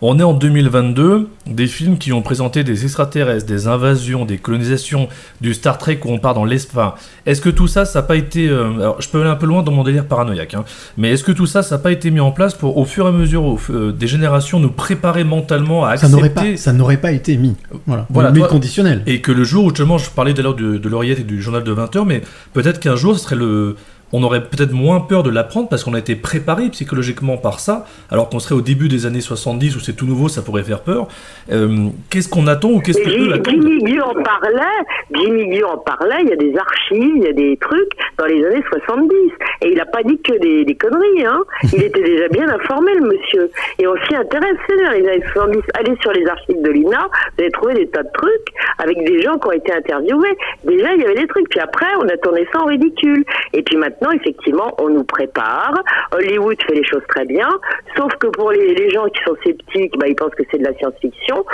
On 0.02 0.18
est 0.18 0.22
en 0.22 0.32
2022, 0.32 1.28
des 1.46 1.66
films 1.66 1.98
qui 1.98 2.12
ont 2.14 2.22
présenté 2.22 2.64
des 2.64 2.84
extraterrestres, 2.84 3.44
des 3.44 3.66
invasions, 3.66 4.24
des 4.24 4.38
colonisations, 4.38 5.08
du 5.42 5.52
Star 5.52 5.76
Trek 5.76 6.00
où 6.06 6.10
on 6.10 6.18
part 6.18 6.32
dans 6.32 6.46
l'espace. 6.46 6.92
Est-ce 7.26 7.42
que 7.42 7.50
tout 7.50 7.66
ça, 7.66 7.84
ça 7.84 8.00
n'a 8.00 8.06
pas 8.06 8.16
été... 8.16 8.48
euh, 8.48 8.72
alors, 8.76 9.02
je 9.02 9.08
peux 9.10 9.20
aller 9.20 9.28
un 9.28 9.36
peu 9.36 9.44
loin 9.46 9.62
dans 9.62 9.72
mon 9.72 9.84
délire 9.84 10.06
paranoïaque, 10.06 10.54
hein, 10.54 10.64
mais 10.96 11.10
est-ce 11.10 11.22
que 11.22 11.32
tout 11.32 11.44
ça, 11.44 11.62
ça 11.62 11.76
n'a 11.76 11.82
pas 11.82 11.92
été 11.92 12.10
mis 12.10 12.20
en 12.20 12.30
place 12.30 12.54
pour, 12.54 12.78
au 12.78 12.86
fur 12.86 13.04
et 13.04 13.08
à 13.08 13.12
mesure 13.12 13.44
au 13.44 13.60
euh, 13.70 13.92
des 13.92 14.06
générations, 14.06 14.58
nous 14.58 14.70
préparer 14.70 15.22
mentalement 15.24 15.84
à 15.84 15.96
Ça 15.98 16.06
accepter... 16.06 16.12
n'aurait 16.16 16.30
pas, 16.30 16.56
ça 16.56 16.72
n'aurait 16.72 16.96
pas 17.00 17.12
été 17.12 17.36
mis. 17.36 17.56
Voilà. 17.86 18.06
Voilà, 18.08 18.32
toi- 18.32 18.48
conditionnel. 18.48 19.02
Et 19.06 19.20
que 19.20 19.32
le 19.32 19.44
jour 19.44 19.64
où 19.66 19.68
justement 19.68 19.98
je 19.98 20.08
parlais 20.10 20.32
d'ailleurs 20.32 20.54
de, 20.56 20.78
de 20.78 20.88
l'oreillette 20.88 21.20
et 21.20 21.24
du 21.24 21.42
journal 21.42 21.62
de 21.62 21.74
20h, 21.74 22.04
mais 22.06 22.22
peut-être 22.54 22.80
qu'un 22.80 22.96
jour 22.96 23.18
ce 23.18 23.24
serait 23.24 23.36
le. 23.36 23.76
On 24.12 24.22
aurait 24.22 24.42
peut-être 24.44 24.72
moins 24.72 25.00
peur 25.00 25.22
de 25.22 25.30
l'apprendre 25.30 25.68
parce 25.68 25.84
qu'on 25.84 25.94
a 25.94 25.98
été 25.98 26.16
préparé 26.16 26.68
psychologiquement 26.70 27.36
par 27.36 27.60
ça, 27.60 27.86
alors 28.10 28.28
qu'on 28.28 28.40
serait 28.40 28.55
au 28.55 28.60
début 28.60 28.89
des 28.89 29.06
années 29.06 29.20
70 29.20 29.76
où 29.76 29.80
c'est 29.80 29.92
tout 29.92 30.06
nouveau, 30.06 30.28
ça 30.28 30.42
pourrait 30.42 30.64
faire 30.64 30.80
peur. 30.80 31.08
Euh, 31.52 31.89
qu'est-ce 32.10 32.28
qu'on 32.28 32.47
attend 32.47 32.70
ou 32.70 32.80
qu'est-ce 32.80 32.98
que 32.98 33.08
Mais 33.08 33.16
eux 33.16 33.32
attendent 33.32 33.62
Jimmy 33.62 34.00
en 34.00 34.14
parlait, 34.22 34.80
Jimmy 35.14 35.62
en 35.62 35.78
parlait, 35.78 36.18
il 36.22 36.28
y 36.28 36.32
a 36.32 36.36
des 36.36 36.56
archives, 36.56 37.16
il 37.16 37.22
y 37.22 37.28
a 37.28 37.32
des 37.32 37.56
trucs 37.56 37.92
dans 38.18 38.26
les 38.26 38.44
années 38.44 38.64
70. 38.70 39.14
Et 39.62 39.68
il 39.68 39.76
n'a 39.76 39.86
pas 39.86 40.02
dit 40.02 40.18
que 40.22 40.39
des, 40.39 40.64
des 40.64 40.74
conneries, 40.74 41.24
hein. 41.26 41.42
Il 41.72 41.82
était 41.82 42.02
déjà 42.02 42.28
bien 42.28 42.48
informé, 42.48 42.94
le 42.94 43.06
monsieur. 43.06 43.50
Et 43.78 43.86
on 43.86 43.94
s'y 44.06 44.14
intéresse, 44.14 44.56
c'est 44.68 44.84
dans 44.84 44.90
les 44.92 45.08
années 45.08 45.24
70. 45.32 45.60
Allez 45.74 45.97
sur 46.00 46.12
les 46.12 46.26
archives 46.26 46.62
de 46.62 46.70
l'INA, 46.70 47.08
vous 47.08 47.42
allez 47.42 47.50
trouver 47.50 47.74
des 47.74 47.89
tas 47.89 48.02
de 48.02 48.10
trucs 48.12 48.48
avec 48.78 49.05
des 49.05 49.22
gens 49.22 49.39
qui 49.39 49.48
ont 49.48 49.52
été 49.52 49.72
interviewés. 49.72 50.36
Déjà, 50.64 50.94
il 50.94 51.02
y 51.02 51.05
avait 51.05 51.14
des 51.14 51.26
trucs. 51.26 51.48
Puis 51.48 51.60
après, 51.60 51.86
on 52.00 52.08
a 52.08 52.16
tourné 52.16 52.47
ça 52.52 52.60
en 52.60 52.66
ridicule. 52.66 53.24
Et 53.52 53.62
puis 53.62 53.76
maintenant, 53.76 53.99
effectivement, 54.12 54.74
on 54.78 54.88
nous 54.88 55.04
prépare. 55.04 55.74
Hollywood 56.12 56.56
fait 56.66 56.74
les 56.74 56.84
choses 56.84 57.02
très 57.08 57.24
bien. 57.26 57.48
Sauf 57.96 58.12
que 58.18 58.28
pour 58.28 58.50
les, 58.52 58.74
les 58.74 58.90
gens 58.90 59.04
qui 59.06 59.20
sont 59.26 59.36
sceptiques, 59.44 59.98
bah, 59.98 60.08
ils 60.08 60.16
pensent 60.16 60.34
que 60.34 60.42
c'est 60.50 60.58
de 60.58 60.64
la 60.64 60.74
science-fiction. 60.74 61.44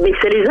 Mais 0.00 0.12
ça 0.22 0.28
les, 0.28 0.44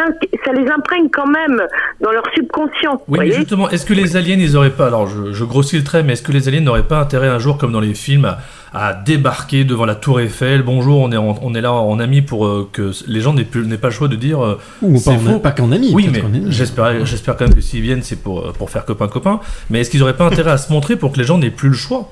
ça 0.45 0.51
les 0.53 0.69
imprègne 0.69 1.09
quand 1.09 1.27
même 1.27 1.61
dans 2.01 2.11
leur 2.11 2.24
subconscient. 2.34 3.01
Oui, 3.08 3.19
mais 3.19 3.32
justement, 3.32 3.69
est-ce 3.69 3.85
que 3.85 3.93
les 3.93 4.17
aliens, 4.17 4.38
ils 4.38 4.58
auraient 4.58 4.72
pas, 4.72 4.88
alors 4.88 5.08
je, 5.08 5.32
je 5.32 5.43
grossis 5.45 5.77
le 5.77 5.84
trait, 5.84 6.03
mais 6.03 6.14
est-ce 6.14 6.24
que 6.24 6.32
les 6.32 6.48
aliens 6.48 6.61
n'auraient 6.61 6.88
pas 6.88 7.00
intérêt 7.00 7.27
un 7.27 7.40
jour, 7.40 7.58
comme 7.58 7.72
dans 7.72 7.80
les 7.80 7.93
films, 7.93 8.26
à, 8.26 8.38
à 8.74 8.94
débarquer 8.94 9.64
devant 9.64 9.86
la 9.86 9.96
tour 9.96 10.20
Eiffel 10.20 10.62
Bonjour, 10.64 11.00
on 11.00 11.12
est, 11.12 11.18
en- 11.18 11.38
on 11.42 11.54
est 11.56 11.62
là 11.62 11.72
en 11.74 12.00
ami 12.00 12.22
pour 12.22 12.46
euh, 12.46 12.70
que 12.72 12.92
les 13.08 13.22
gens 13.22 13.34
n'aient 13.34 13.44
plus- 13.44 13.66
n'aient 13.66 13.78
pas 13.78 13.88
le 13.88 13.94
choix 13.94 14.08
de 14.08 14.16
dire. 14.16 14.44
euh, 14.44 14.60
Ou 14.82 15.00
pas 15.00 15.18
faux. 15.18 15.40
pas 15.40 15.52
qu'en 15.52 15.72
ami, 15.72 15.92
Oui, 15.94 16.10
mais 16.12 16.22
j'espère, 16.52 17.06
j'espère 17.06 17.38
quand 17.38 17.46
même 17.46 17.56
que 17.56 17.62
s'ils 17.62 17.82
viennent, 17.82 18.04
c'est 18.04 18.22
pour, 18.22 18.40
euh, 18.40 18.52
pour 18.58 18.70
faire 18.70 18.86
copain-copain. 18.86 19.40
Mais 19.70 19.80
est-ce 19.82 19.90
qu'ils 19.90 20.04
auraient 20.04 20.18
pas 20.18 20.26
intérêt 20.28 20.52
à 20.52 20.58
se 20.58 20.72
montrer 20.72 20.96
pour 20.96 21.12
que 21.12 21.18
les 21.18 21.24
gens 21.24 21.38
n'aient 21.38 21.50
plus 21.50 21.70
le 21.70 21.76
choix? 21.76 22.12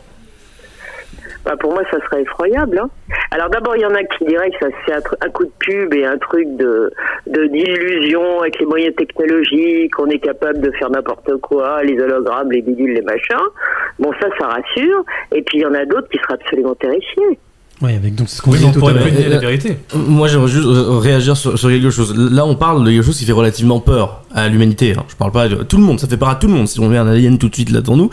Bah, 1.45 1.55
pour 1.59 1.73
moi, 1.73 1.83
ça 1.91 1.97
serait 2.05 2.23
effroyable. 2.23 2.79
hein. 2.79 2.89
Alors 3.31 3.49
d'abord, 3.49 3.75
il 3.75 3.81
y 3.81 3.85
en 3.85 3.93
a 3.93 4.03
qui 4.03 4.25
diraient 4.25 4.49
que 4.49 4.57
ça 4.59 4.67
c'est 4.85 4.93
un, 4.93 5.29
coup 5.29 5.43
de 5.45 5.51
pub 5.59 5.93
et 5.93 6.05
un 6.05 6.17
truc 6.17 6.47
de 6.57 6.91
de- 7.27 7.45
d'illusion 7.47 8.41
avec 8.41 8.59
les 8.59 8.65
moyens 8.65 8.95
technologiques, 8.95 9.97
on 9.99 10.07
est 10.07 10.19
capable 10.19 10.59
de 10.61 10.71
faire 10.71 10.89
n'importe 10.89 11.29
quoi, 11.41 11.83
les 11.83 11.99
hologrammes, 11.99 12.51
les 12.51 12.61
bidules, 12.61 12.93
les 12.93 13.01
machins. 13.01 13.35
Bon, 13.99 14.11
ça, 14.19 14.27
ça 14.39 14.47
rassure. 14.47 15.03
Et 15.33 15.41
puis 15.43 15.59
il 15.59 15.61
y 15.61 15.65
en 15.65 15.73
a 15.73 15.85
d'autres 15.85 16.07
qui 16.09 16.17
seraient 16.17 16.33
absolument 16.35 16.75
terrifiés. 16.75 17.39
Oui, 17.81 17.93
avec 17.93 18.15
donc 18.15 18.29
ce 18.29 18.41
qu'on 18.41 18.51
Oui, 18.51 18.57
disait 18.57 18.67
mais 18.67 18.71
on 18.71 18.73
tout 18.73 18.79
pourrait 18.79 18.93
à 18.93 18.95
l'heure. 19.05 19.29
la 19.29 19.35
Euh, 19.35 19.39
vérité. 19.39 19.77
Moi, 19.93 20.27
j'aimerais 20.29 20.47
juste 20.47 20.65
euh, 20.65 20.97
réagir 20.97 21.35
sur, 21.35 21.59
sur 21.59 21.67
quelque 21.69 21.89
chose. 21.89 22.15
Là, 22.31 22.45
on 22.45 22.55
parle 22.55 22.85
de 22.85 22.89
quelque 22.89 23.03
chose 23.03 23.17
qui 23.19 23.25
fait 23.25 23.33
relativement 23.33 23.81
peur 23.81 24.21
à 24.33 24.47
l'humanité. 24.47 24.93
hein. 24.97 25.03
Je 25.09 25.15
parle 25.17 25.33
pas 25.33 25.49
de 25.49 25.55
tout 25.63 25.75
le 25.77 25.83
monde. 25.83 25.99
Ça 25.99 26.07
fait 26.07 26.15
peur 26.15 26.29
à 26.29 26.35
tout 26.35 26.47
le 26.47 26.53
monde. 26.53 26.67
Si 26.69 26.79
on 26.79 26.87
met 26.87 26.97
un 26.97 27.07
alien 27.07 27.37
tout 27.37 27.49
de 27.49 27.55
suite 27.55 27.71
là 27.71 27.81
devant 27.81 27.97
nous, 27.97 28.09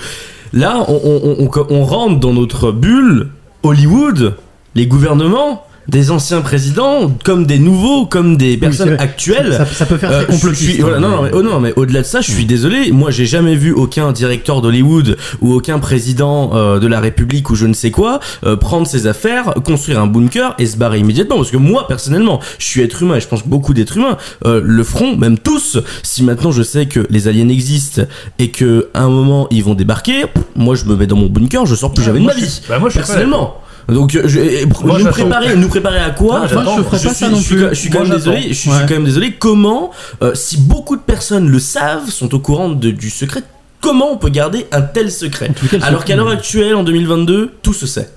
là, 0.52 0.84
on, 0.88 1.84
rentre 1.84 2.20
dans 2.20 2.32
notre 2.32 2.72
bulle. 2.72 3.28
Hollywood, 3.62 4.36
les 4.74 4.86
gouvernements. 4.86 5.66
Des 5.88 6.10
anciens 6.12 6.40
présidents, 6.42 7.10
comme 7.24 7.44
des 7.44 7.58
nouveaux, 7.58 8.06
comme 8.06 8.36
des 8.36 8.56
personnes 8.56 8.96
actuelles. 9.00 9.54
Ça- 9.58 9.66
ça 9.66 9.84
peut 9.86 9.96
faire 9.98 10.10
très 10.10 10.20
je 10.22 10.26
complotiste, 10.26 10.70
suis- 10.70 10.80
voilà, 10.80 10.98
hein, 10.98 11.00
non, 11.00 11.08
non, 11.08 11.22
mais- 11.22 11.30
oh 11.34 11.42
non, 11.42 11.58
mais 11.60 11.72
au-delà 11.76 12.02
de 12.02 12.06
ça, 12.06 12.20
je 12.20 12.30
suis 12.30 12.44
désolé. 12.44 12.92
Moi, 12.92 13.10
j'ai 13.10 13.26
jamais 13.26 13.56
vu 13.56 13.72
aucun 13.72 14.12
directeur 14.12 14.62
d'Hollywood 14.62 15.16
ou 15.40 15.52
aucun 15.52 15.80
président 15.80 16.50
euh, 16.54 16.78
de 16.78 16.86
la 16.86 17.00
République 17.00 17.50
ou 17.50 17.56
je 17.56 17.66
ne 17.66 17.72
sais 17.74 17.90
quoi 17.90 18.20
euh, 18.44 18.56
prendre 18.56 18.86
ses 18.86 19.08
affaires, 19.08 19.54
construire 19.64 19.98
un 20.00 20.06
bunker 20.06 20.54
et 20.60 20.66
se 20.66 20.76
barrer 20.76 21.00
immédiatement. 21.00 21.36
Parce 21.36 21.50
que 21.50 21.56
moi, 21.56 21.86
personnellement, 21.88 22.38
je 22.58 22.64
suis 22.66 22.80
être 22.80 23.02
humain 23.02 23.16
et 23.16 23.20
je 23.20 23.26
pense 23.26 23.42
que 23.42 23.48
beaucoup 23.48 23.74
d'êtres 23.74 23.96
humains 23.96 24.16
euh, 24.46 24.60
le 24.64 24.84
feront, 24.84 25.16
même 25.16 25.36
tous. 25.38 25.78
Si 26.04 26.22
maintenant 26.22 26.52
je 26.52 26.62
sais 26.62 26.86
que 26.86 27.06
les 27.10 27.26
aliens 27.26 27.48
existent 27.48 28.02
et 28.38 28.50
que 28.50 28.88
à 28.94 29.02
un 29.02 29.08
moment 29.10 29.48
ils 29.50 29.64
vont 29.64 29.74
débarquer, 29.74 30.22
pff, 30.32 30.44
moi 30.54 30.76
je 30.76 30.84
me 30.84 30.94
mets 30.94 31.06
dans 31.08 31.16
mon 31.16 31.26
bunker, 31.26 31.66
je 31.66 31.74
sors 31.74 31.92
plus 31.92 32.04
jamais 32.04 32.20
de 32.20 32.24
ma 32.26 32.34
vie. 32.34 32.60
bah, 32.68 32.78
moi, 32.78 32.88
je 32.88 32.94
personnellement. 32.98 33.56
Donc 33.88 34.10
je, 34.12 34.64
Moi, 34.86 34.98
nous 35.00 35.06
préparer, 35.10 35.56
nous 35.56 35.68
préparer 35.68 35.98
à 35.98 36.10
quoi? 36.10 36.38
Moi, 36.38 36.46
j'attends. 36.48 36.76
je 36.78 36.82
ferais 36.82 36.90
pas 36.90 36.98
suis- 36.98 37.08
ça 37.10 37.28
non 37.28 37.36
je 37.36 37.42
suis 37.42 37.54
plus. 37.54 37.62
quand- 37.64 37.68
Je 37.70 37.74
suis 37.74 37.90
quand 37.90 37.98
Moi, 38.00 38.08
même 38.08 38.16
désolé. 38.16 38.40
Je 38.48 38.52
suis 38.54 38.70
quand 38.70 38.90
même 38.90 39.04
désolé. 39.04 39.32
Comment, 39.32 39.90
euh, 40.22 40.34
si 40.34 40.60
beaucoup 40.60 40.96
de 40.96 41.02
personnes 41.02 41.48
le 41.48 41.58
savent, 41.58 42.08
sont 42.08 42.34
au 42.34 42.38
courant 42.38 42.68
de- 42.70 42.90
du 42.90 43.10
secret, 43.10 43.40
comment 43.80 44.12
on 44.12 44.16
peut 44.18 44.30
garder 44.30 44.66
un 44.72 44.82
tel 44.82 45.10
secret? 45.10 45.48
Cas, 45.70 45.78
Alors 45.82 46.00
secret- 46.00 46.04
qu'à 46.12 46.16
l'heure 46.16 46.28
actuelle, 46.28 46.74
en 46.74 46.84
2022, 46.84 47.50
tout 47.62 47.72
se 47.72 47.86
sait. 47.86 48.08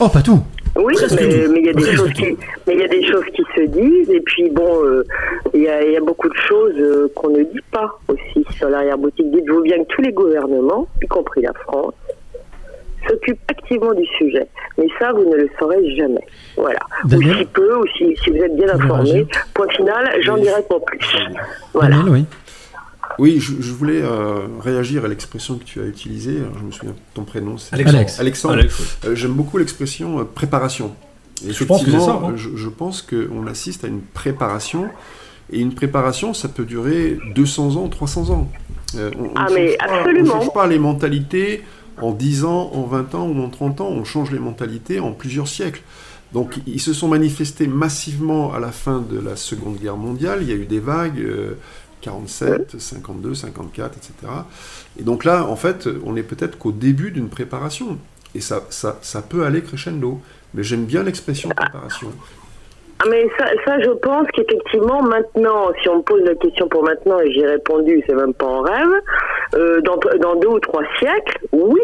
Oh, 0.00 0.08
pas 0.08 0.22
tout. 0.22 0.40
Oui, 0.74 0.94
Presque 0.94 1.20
mais 1.20 1.60
il 1.60 1.66
y 1.66 1.68
a 1.68 1.72
des 1.74 1.94
choses 1.94 2.12
qui, 2.14 2.22
mais 2.66 2.72
il 2.74 2.80
y 2.80 2.84
a 2.84 2.88
des 2.88 3.06
choses 3.06 3.24
qui 3.36 3.42
se 3.54 3.66
disent 3.66 4.08
et 4.08 4.20
puis 4.20 4.48
bon, 4.50 4.82
euh, 4.84 5.04
il 5.52 5.60
y, 5.64 5.68
a, 5.68 5.84
il 5.84 5.92
y 5.92 5.96
a 5.98 6.00
beaucoup 6.00 6.30
de 6.30 6.34
choses 6.48 6.72
euh, 6.78 7.08
qu'on 7.14 7.28
ne 7.28 7.42
dit 7.42 7.60
pas 7.70 7.90
aussi 8.08 8.42
sur 8.56 8.70
l'arrière-boutique. 8.70 9.30
Dites-vous 9.32 9.60
bien 9.64 9.76
que 9.84 9.88
tous 9.94 10.00
les 10.00 10.12
gouvernements, 10.12 10.88
y 11.02 11.06
compris 11.08 11.42
la 11.42 11.52
France, 11.64 11.92
s'occupent 13.08 13.40
activement 13.48 13.94
du 13.94 14.04
sujet. 14.18 14.46
Mais 14.78 14.86
ça, 14.98 15.12
vous 15.12 15.28
ne 15.28 15.36
le 15.36 15.48
saurez 15.58 15.94
jamais. 15.96 16.24
Voilà. 16.56 16.78
Daniel 17.04 17.36
Ou 17.36 17.38
si 17.40 17.44
peu, 17.46 17.76
ou 17.78 17.84
si, 17.96 18.16
si 18.22 18.30
vous 18.30 18.36
êtes 18.36 18.56
bien 18.56 18.68
informé. 18.74 19.26
Point 19.54 19.68
final, 19.70 20.10
j'en 20.22 20.36
dirai 20.36 20.62
pas 20.68 20.80
plus. 20.80 21.06
Voilà. 21.74 21.96
Daniel, 21.96 22.12
oui. 22.12 22.24
Oui, 23.18 23.40
je, 23.40 23.52
je 23.60 23.72
voulais 23.72 24.00
euh, 24.02 24.46
réagir 24.60 25.04
à 25.04 25.08
l'expression 25.08 25.58
que 25.58 25.64
tu 25.64 25.80
as 25.80 25.84
utilisée. 25.84 26.38
Alors, 26.38 26.58
je 26.58 26.64
me 26.64 26.70
souviens 26.70 26.92
de 26.92 26.96
ton 27.14 27.24
prénom. 27.24 27.58
c'est- 27.58 27.74
Alexandre. 27.74 27.98
Alex. 27.98 28.20
Alexandre. 28.20 28.54
Alex. 28.54 28.98
Euh, 29.04 29.14
J'aime 29.14 29.32
beaucoup 29.32 29.58
l'expression 29.58 30.20
euh, 30.20 30.24
préparation. 30.24 30.94
Et 31.46 31.52
Je 31.52 31.64
pense 31.64 31.84
que 31.84 31.90
c'est 31.90 31.98
ça, 31.98 32.02
effectivement, 32.04 32.28
hein. 32.30 32.32
Je, 32.36 32.50
je 32.56 32.68
pense 32.70 33.02
qu'on 33.02 33.46
assiste 33.48 33.84
à 33.84 33.88
une 33.88 34.00
préparation. 34.00 34.88
Et 35.52 35.58
une 35.60 35.74
préparation, 35.74 36.32
ça 36.32 36.48
peut 36.48 36.64
durer 36.64 37.18
200 37.34 37.76
ans, 37.76 37.88
300 37.88 38.30
ans. 38.30 38.48
Euh, 38.96 39.10
on, 39.18 39.24
on 39.24 39.30
Ah, 39.36 39.46
ne 39.50 39.54
mais 39.56 39.68
change 39.68 39.76
pas- 39.78 39.84
absolument. 39.98 40.32
On 40.34 40.36
ne 40.38 40.42
change 40.44 40.54
pas 40.54 40.66
les 40.66 40.78
mentalités 40.78 41.62
en 42.00 42.12
10 42.12 42.44
ans, 42.44 42.70
en 42.72 42.82
20 42.84 43.14
ans 43.14 43.26
ou 43.28 43.42
en 43.42 43.48
30 43.48 43.80
ans. 43.80 43.88
On 43.88 44.04
change 44.04 44.30
les 44.30 44.38
mentalités 44.38 45.00
en 45.00 45.12
plusieurs 45.12 45.48
siècles. 45.48 45.82
Donc, 46.32 46.60
ils 46.66 46.80
se 46.80 46.94
sont 46.94 47.08
manifestés 47.08 47.66
massivement 47.66 48.54
à 48.54 48.60
la 48.60 48.72
fin 48.72 49.00
de 49.00 49.18
la 49.18 49.36
Seconde 49.36 49.76
Guerre 49.76 49.98
mondiale. 49.98 50.38
Il 50.42 50.48
y 50.48 50.52
a 50.52 50.56
eu 50.56 50.66
des 50.66 50.80
vagues. 50.80 51.20
euh, 51.20 51.54
47, 52.02 52.78
52, 52.78 53.34
54, 53.34 53.96
etc. 53.96 54.12
Et 54.98 55.02
donc 55.02 55.24
là, 55.24 55.46
en 55.46 55.56
fait, 55.56 55.88
on 56.04 56.16
est 56.16 56.22
peut-être 56.22 56.58
qu'au 56.58 56.72
début 56.72 57.10
d'une 57.10 57.28
préparation. 57.28 57.96
Et 58.34 58.40
ça, 58.40 58.64
ça, 58.70 58.98
ça 59.02 59.22
peut 59.22 59.44
aller 59.46 59.62
crescendo. 59.62 60.20
Mais 60.54 60.62
j'aime 60.62 60.84
bien 60.84 61.02
l'expression 61.02 61.48
préparation. 61.48 62.12
Ah, 63.04 63.08
mais 63.10 63.26
ça, 63.36 63.80
je 63.80 63.90
pense 63.90 64.28
qu'effectivement, 64.32 65.02
maintenant, 65.02 65.72
si 65.82 65.88
on 65.88 65.96
me 65.96 66.02
pose 66.02 66.22
la 66.22 66.36
question 66.36 66.68
pour 66.68 66.84
maintenant, 66.84 67.18
et 67.18 67.32
j'ai 67.32 67.46
répondu, 67.46 68.00
c'est 68.06 68.14
même 68.14 68.32
pas 68.32 68.46
en 68.46 68.60
rêve, 68.60 69.00
euh, 69.56 69.80
dans, 69.80 70.36
deux 70.36 70.48
ou 70.48 70.60
trois 70.60 70.82
siècles, 70.98 71.38
oui. 71.52 71.80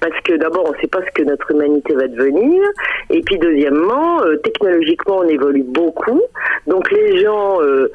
parce 0.00 0.20
que 0.24 0.34
d'abord, 0.34 0.64
on 0.68 0.72
ne 0.72 0.80
sait 0.80 0.88
pas 0.88 1.00
ce 1.00 1.10
que 1.14 1.22
notre 1.22 1.50
humanité 1.52 1.94
va 1.94 2.06
devenir, 2.06 2.62
et 3.08 3.22
puis 3.22 3.38
deuxièmement, 3.38 4.22
euh, 4.22 4.36
technologiquement, 4.36 5.20
on 5.20 5.28
évolue 5.28 5.62
beaucoup, 5.62 6.20
donc 6.66 6.90
les 6.90 7.18
gens, 7.24 7.62
euh, 7.62 7.90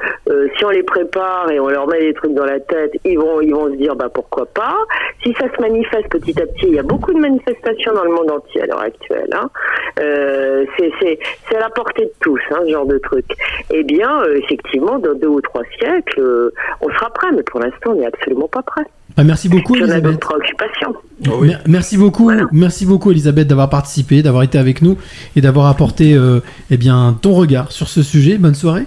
si 0.58 0.66
on 0.66 0.70
les 0.70 0.84
prépare 0.84 1.52
et 1.52 1.60
on 1.60 1.70
leur 1.70 1.88
met 1.88 2.00
des 2.00 2.14
trucs 2.16 2.34
dans 2.34 2.46
la 2.46 2.60
tête, 2.60 2.94
ils 3.06 3.20
vont, 3.20 3.40
ils 3.40 3.54
vont 3.54 3.68
se 3.68 3.76
dire, 3.76 3.96
bah 3.96 4.10
pourquoi 4.12 4.48
pas. 4.48 4.78
Si 5.22 5.34
ça 5.40 5.46
se 5.56 5.62
manifeste 5.62 6.10
petit 6.10 6.42
à 6.42 6.48
petit, 6.48 6.68
il 6.68 6.74
y 6.74 6.80
a 6.80 6.84
beaucoup 6.84 7.14
de 7.14 7.20
manifestations 7.20 7.94
dans 7.94 8.04
le 8.04 8.12
monde 8.12 8.32
entier 8.32 8.64
à 8.64 8.66
l'heure 8.66 8.82
actuelle. 8.82 9.30
Hein. 9.32 9.50
C'est 9.96 11.56
à 11.56 11.60
la 11.60 11.70
portée 11.70 12.06
de 12.06 12.14
tous, 12.20 12.42
hein, 12.52 12.63
ce 12.66 12.72
genre 12.72 12.86
de 12.88 12.98
truc. 12.98 13.26
Eh 13.74 13.84
bien, 13.84 14.22
euh, 14.24 14.38
effectivement, 14.44 15.00
dans 15.00 15.14
deux 15.20 15.28
ou 15.28 15.42
trois 15.42 15.64
siècles, 15.80 16.20
euh, 16.20 16.54
on 16.82 16.90
sera 16.90 17.10
prêt, 17.14 17.28
mais 17.36 17.44
pour 17.44 17.60
l'instant, 17.60 17.92
on 17.92 17.96
n'est 17.96 18.06
absolument 18.08 18.48
pas 18.48 18.62
prêt. 18.62 18.84
Bah, 19.16 19.24
merci 19.24 19.48
beaucoup, 19.50 19.76
Elisabeth. 19.76 20.20
préoccupations. 20.20 20.96
Mer- 21.42 21.62
Merci 21.68 21.98
beaucoup, 21.98 22.32
merci 22.52 22.86
beaucoup 22.86 23.12
Elisabeth 23.12 23.48
d'avoir 23.48 23.70
participé, 23.70 24.24
d'avoir 24.24 24.44
été 24.44 24.58
avec 24.58 24.82
nous 24.82 24.98
et 25.36 25.42
d'avoir 25.42 25.68
apporté 25.68 26.14
euh, 26.16 26.40
eh 26.72 26.78
bien 26.78 27.16
ton 27.22 27.34
regard 27.34 27.72
sur 27.72 27.88
ce 27.88 28.02
sujet. 28.02 28.38
Bonne 28.38 28.56
soirée. 28.56 28.86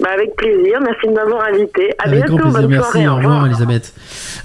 Bah, 0.00 0.08
avec 0.14 0.34
plaisir, 0.36 0.80
merci 0.82 1.06
de 1.06 1.12
m'avoir 1.12 1.44
invité. 1.44 1.92
À 1.98 2.08
Avec 2.08 2.20
bientôt, 2.20 2.36
grand 2.38 2.42
plaisir. 2.50 2.60
bonne 2.62 2.70
Merci. 2.70 2.90
soirée. 2.90 3.08
Au 3.08 3.16
revoir 3.16 3.46
Elisabeth. 3.46 3.92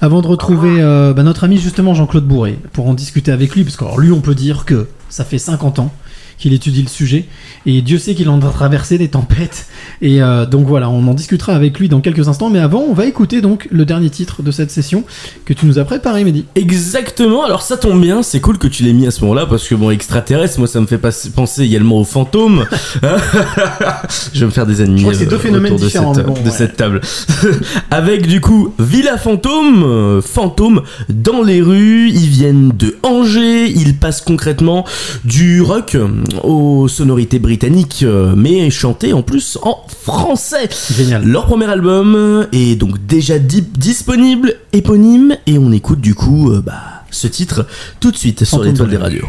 Avant 0.02 0.22
de 0.22 0.28
retrouver 0.28 0.82
euh, 0.82 1.14
bah, 1.14 1.24
notre 1.24 1.46
ami 1.46 1.58
justement 1.58 1.94
Jean-Claude 1.94 2.26
Bourré 2.28 2.58
pour 2.74 2.88
en 2.88 2.94
discuter 2.94 3.32
avec 3.32 3.56
lui, 3.56 3.64
parce 3.64 3.76
que 3.78 3.86
alors, 3.86 4.00
lui 4.00 4.12
on 4.12 4.22
peut 4.22 4.36
dire 4.36 4.66
que 4.66 4.88
ça 5.10 5.24
fait 5.24 5.40
50 5.40 5.80
ans 5.80 5.92
qu'il 6.38 6.54
étudie 6.54 6.82
le 6.82 6.88
sujet. 6.88 7.26
Et 7.66 7.82
Dieu 7.82 7.98
sait 7.98 8.16
qu'il 8.16 8.30
en 8.30 8.42
a 8.42 8.50
traversé 8.50 8.98
des 8.98 9.10
tempêtes. 9.10 9.68
Et 10.02 10.22
euh, 10.22 10.46
donc 10.46 10.68
voilà 10.68 10.90
on 10.90 11.08
en 11.08 11.14
discutera 11.14 11.54
avec 11.54 11.80
lui 11.80 11.90
dans 11.90 12.02
quelques 12.02 12.28
instants. 12.28 12.50
Mais 12.50 12.60
avant 12.60 12.80
on 12.82 12.94
va 12.94 13.06
écouter 13.06 13.42
donc 13.42 13.68
le 13.72 13.86
dernier 13.86 14.10
titre 14.10 14.44
de 14.44 14.52
cette 14.52 14.72
session 14.72 15.04
que 15.46 15.54
tu 15.54 15.66
nous 15.66 15.80
as 15.80 15.86
préparé 15.86 16.24
Mehdi. 16.24 16.46
Exactement, 16.56 17.44
alors 17.44 17.62
ça 17.62 17.78
tombe 17.78 18.02
bien, 18.02 18.24
c'est 18.24 18.40
cool 18.40 18.58
que 18.58 18.68
tu 18.68 18.84
l'aies 18.84 18.94
mis 18.94 19.08
à 19.08 19.12
ce 19.12 19.22
moment-là 19.22 19.46
parce 19.46 19.68
que 19.68 19.76
bon, 19.76 19.92
extraterrestre, 19.92 20.60
moi 20.60 20.68
ça 20.68 20.80
me 20.80 20.86
fait 20.86 20.98
penser 20.98 21.64
également 21.64 22.00
aux 22.00 22.04
fantômes. 22.04 22.66
Je 24.34 24.40
vais 24.40 24.46
me 24.46 24.52
faire 24.52 24.66
des 24.66 24.82
ennemis 24.82 25.00
Je 25.00 25.04
crois 25.04 25.14
que 25.14 25.20
c'est 25.20 25.26
deux 25.26 25.36
euh, 25.36 25.40
phénomènes 25.40 25.74
autour 25.74 25.86
de 25.86 25.88
différents, 25.88 26.14
cette, 26.14 26.28
mais 26.28 26.34
bon, 26.34 26.40
de 26.40 26.46
ouais. 26.46 26.56
cette 26.56 26.78
table. 26.78 27.02
Avec 27.92 28.28
du 28.28 28.42
coup 28.42 28.74
Villa 28.80 29.18
Fantôme, 29.18 29.84
euh, 29.84 30.22
fantôme 30.22 30.82
dans 31.10 31.42
les 31.42 31.62
rues, 31.62 32.10
ils 32.10 32.30
viennent 32.30 32.72
de 32.78 32.98
Angers, 33.04 33.70
ils 33.70 33.96
passent 33.96 34.22
concrètement 34.22 34.86
du 35.24 35.62
rock 35.62 35.98
aux 36.44 36.88
sonorités 36.88 37.40
britanniques, 37.40 38.02
euh, 38.04 38.34
mais 38.36 38.70
chanté 38.70 39.14
en 39.14 39.22
plus 39.22 39.58
en 39.62 39.78
français. 40.04 40.70
Génial. 40.96 41.26
Leur 41.26 41.46
premier 41.46 41.66
album 41.66 42.48
est 42.52 42.76
donc 42.76 43.06
déjà 43.06 43.40
di- 43.40 43.62
disponible, 43.62 44.56
éponyme, 44.74 45.38
et 45.48 45.58
on 45.58 45.72
écoute 45.72 46.02
du 46.02 46.16
coup 46.16 46.52
euh, 46.52 46.62
bah, 46.62 46.82
ce 47.12 47.28
titre 47.28 47.66
tout 48.00 48.12
de 48.12 48.18
suite 48.18 48.44
sur 48.46 48.64
l'étoile 48.64 48.90
des 48.90 48.98
radios. 48.98 49.28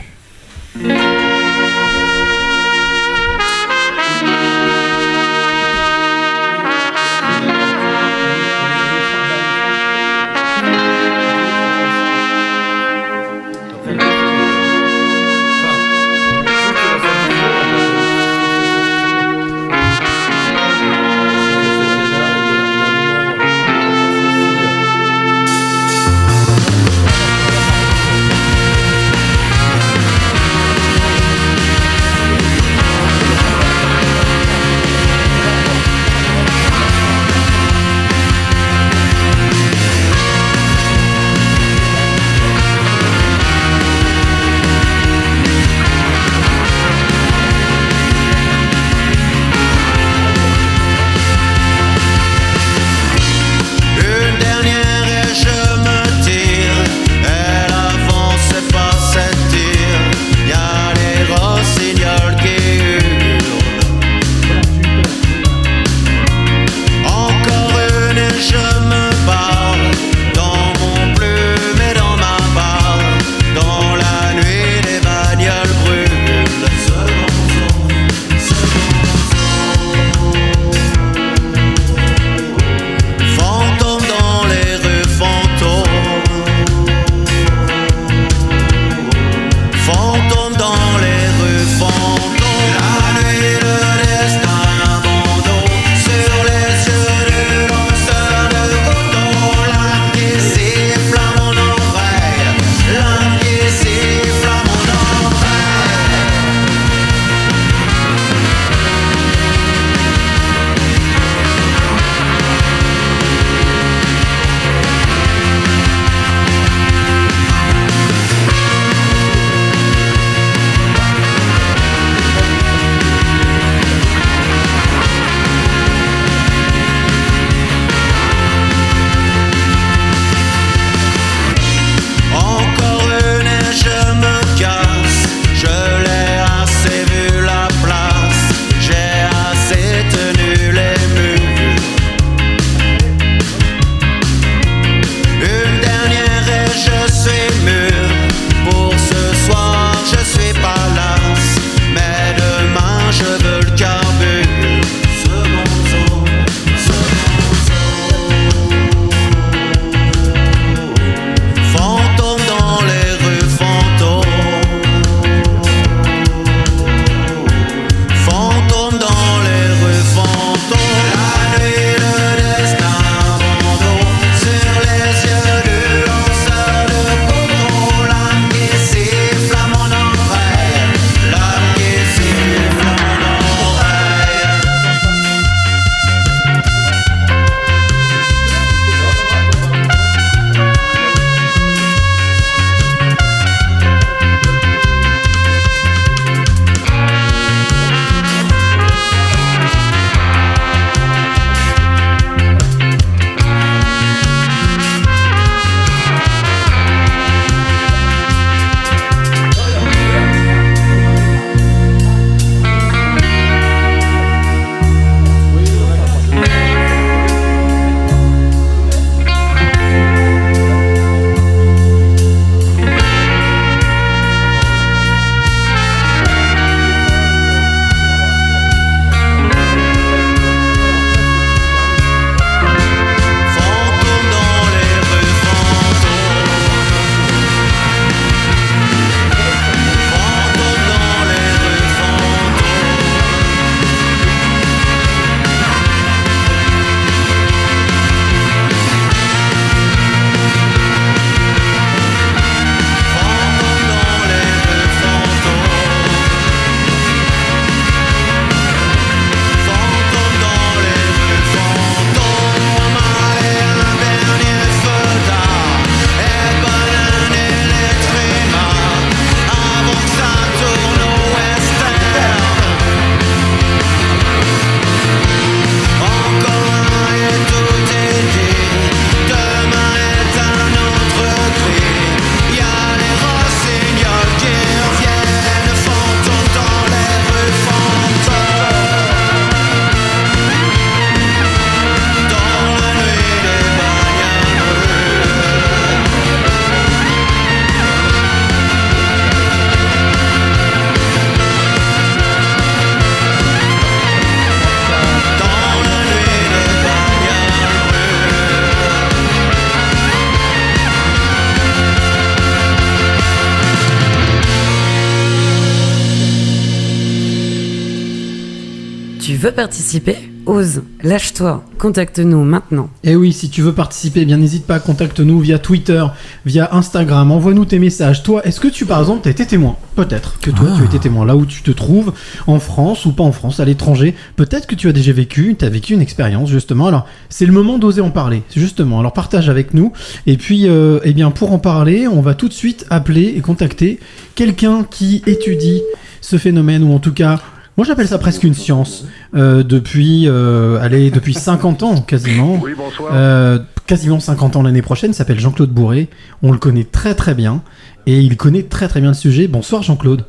Participer 319.69 320.17
Ose, 320.47 320.81
lâche-toi, 321.03 321.63
contacte-nous 321.77 322.43
maintenant. 322.43 322.89
Et 323.05 323.17
oui, 323.17 323.35
si 323.35 323.51
tu 323.51 323.61
veux 323.61 323.75
participer, 323.75 324.23
eh 324.23 324.25
bien 324.25 324.39
n'hésite 324.39 324.65
pas, 324.65 324.81
contacte-nous 324.81 325.41
via 325.41 325.59
Twitter, 325.59 326.03
via 326.47 326.71
Instagram, 326.73 327.31
envoie-nous 327.31 327.67
tes 327.67 327.79
messages. 327.79 328.23
Toi, 328.23 328.41
est-ce 328.47 328.61
que 328.61 328.69
tu, 328.69 328.87
par 328.87 329.01
exemple, 329.01 329.21
t'as 329.25 329.31
été 329.31 329.45
témoin? 329.45 329.77
Peut-être 329.95 330.41
que 330.41 330.51
toi, 330.51 330.69
tu 330.75 330.81
as 330.81 330.87
été 330.87 330.99
témoin 330.99 331.27
là 331.27 331.37
où 331.37 331.45
tu 331.45 331.61
te 331.61 331.71
trouves, 331.71 332.15
en 332.47 332.61
France 332.61 333.05
ou 333.05 333.13
pas 333.13 333.25
en 333.25 333.33
France, 333.33 333.61
à 333.61 333.67
l'étranger. 333.67 334.15
Peut-être 334.37 334.67
que 334.67 334.75
tu 334.75 334.89
as 334.89 334.93
déjà 334.93 335.13
vécu, 335.13 335.55
tu 335.59 335.67
as 335.67 335.69
vécu 335.69 335.93
une 335.93 336.01
expérience, 336.01 336.49
justement. 336.49 336.87
Alors, 336.87 337.07
c'est 337.29 337.45
le 337.45 337.53
moment 337.53 337.77
d'oser 337.77 338.01
en 338.01 338.11
parler, 338.11 338.43
justement. 338.57 339.01
Alors, 339.01 339.13
partage 339.13 339.51
avec 339.51 339.75
nous. 339.75 339.93
Et 340.27 340.39
puis, 340.39 340.67
euh, 340.67 340.99
eh 341.05 341.13
bien, 341.13 341.31
pour 341.31 341.53
en 341.53 341.59
parler, 341.59 342.09
on 342.09 342.23
va 342.23 342.33
tout 342.33 342.49
de 342.49 342.55
suite 342.55 342.87
appeler 342.89 343.35
et 343.37 343.43
contacter 343.43 344.01
quelqu'un 344.35 344.87
qui 344.91 345.23
étudie 345.27 345.83
ce 346.23 346.39
phénomène, 346.39 346.85
ou 346.85 346.95
en 346.95 347.01
tout 347.01 347.13
cas 347.13 347.39
moi, 347.79 347.87
j'appelle 347.87 348.09
ça 348.09 348.19
presque 348.19 348.43
une 348.43 348.55
science. 348.55 349.07
Euh, 349.37 349.63
depuis, 349.63 350.25
euh, 350.27 350.81
allez, 350.81 351.13
depuis 351.13 351.33
50 351.35 351.85
ans, 351.85 352.01
quasiment. 352.03 352.59
Oui, 352.61 352.73
bonsoir. 352.77 353.13
Euh, 353.15 353.61
quasiment 353.87 354.19
50 354.19 354.57
ans 354.57 354.63
l'année 354.63 354.83
prochaine. 354.83 355.13
Il 355.13 355.15
s'appelle 355.15 355.39
Jean-Claude 355.39 355.71
Bourré. 355.71 356.09
On 356.43 356.51
le 356.51 356.59
connaît 356.59 356.83
très 356.83 357.15
très 357.15 357.37
bien. 357.37 357.63
Et 358.07 358.19
il 358.19 358.37
connaît 358.37 358.65
très 358.65 358.89
très 358.89 359.01
bien 359.01 359.11
le 359.11 359.15
sujet. 359.15 359.47
Bonsoir, 359.47 359.85
Jean-Claude. 359.85 360.25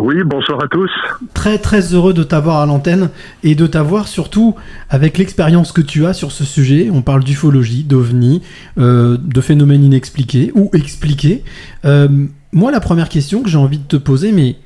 Oui, 0.00 0.14
bonsoir 0.24 0.62
à 0.62 0.68
tous. 0.68 0.90
Très 1.34 1.58
très 1.58 1.92
heureux 1.92 2.14
de 2.14 2.22
t'avoir 2.22 2.60
à 2.60 2.66
l'antenne 2.66 3.10
et 3.42 3.54
de 3.54 3.66
t'avoir 3.66 4.08
surtout 4.08 4.54
avec 4.88 5.18
l'expérience 5.18 5.72
que 5.72 5.82
tu 5.82 6.06
as 6.06 6.14
sur 6.14 6.32
ce 6.32 6.44
sujet. 6.44 6.88
On 6.90 7.02
parle 7.02 7.22
d'ufologie, 7.22 7.82
d'ovni, 7.82 8.42
euh, 8.78 9.18
de 9.20 9.40
phénomènes 9.40 9.84
inexpliqués 9.84 10.52
ou 10.54 10.70
expliqués. 10.72 11.42
Euh, 11.84 12.08
moi, 12.52 12.70
la 12.70 12.80
première 12.80 13.08
question 13.08 13.42
que 13.42 13.50
j'ai 13.50 13.58
envie 13.58 13.78
de 13.78 13.84
te 13.84 13.96
poser, 13.96 14.32
mais 14.32 14.56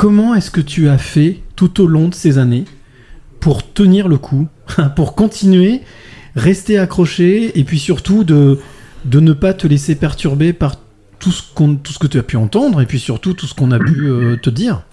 comment 0.00 0.34
est-ce 0.34 0.50
que 0.50 0.62
tu 0.62 0.88
as 0.88 0.96
fait 0.96 1.40
tout 1.56 1.82
au 1.82 1.86
long 1.86 2.08
de 2.08 2.14
ces 2.14 2.38
années 2.38 2.64
pour 3.38 3.70
tenir 3.70 4.08
le 4.08 4.16
coup, 4.16 4.48
pour 4.96 5.14
continuer, 5.14 5.82
rester 6.34 6.78
accroché 6.78 7.58
et 7.58 7.64
puis 7.64 7.78
surtout 7.78 8.24
de, 8.24 8.58
ne 9.04 9.32
pas 9.34 9.52
te 9.52 9.66
laisser 9.66 9.96
perturber 9.96 10.54
par 10.54 10.76
tout 11.18 11.32
ce, 11.32 11.42
qu'on, 11.54 11.76
tout 11.76 11.92
ce 11.92 11.98
que 11.98 12.06
tu 12.06 12.18
as 12.18 12.22
pu 12.22 12.38
entendre 12.38 12.80
et 12.80 12.86
puis 12.86 12.98
surtout 12.98 13.34
tout 13.34 13.46
ce 13.46 13.52
qu'on 13.52 13.72
a 13.72 13.78
pu 13.78 14.06
euh, 14.06 14.36
te 14.36 14.48
dire? 14.48 14.84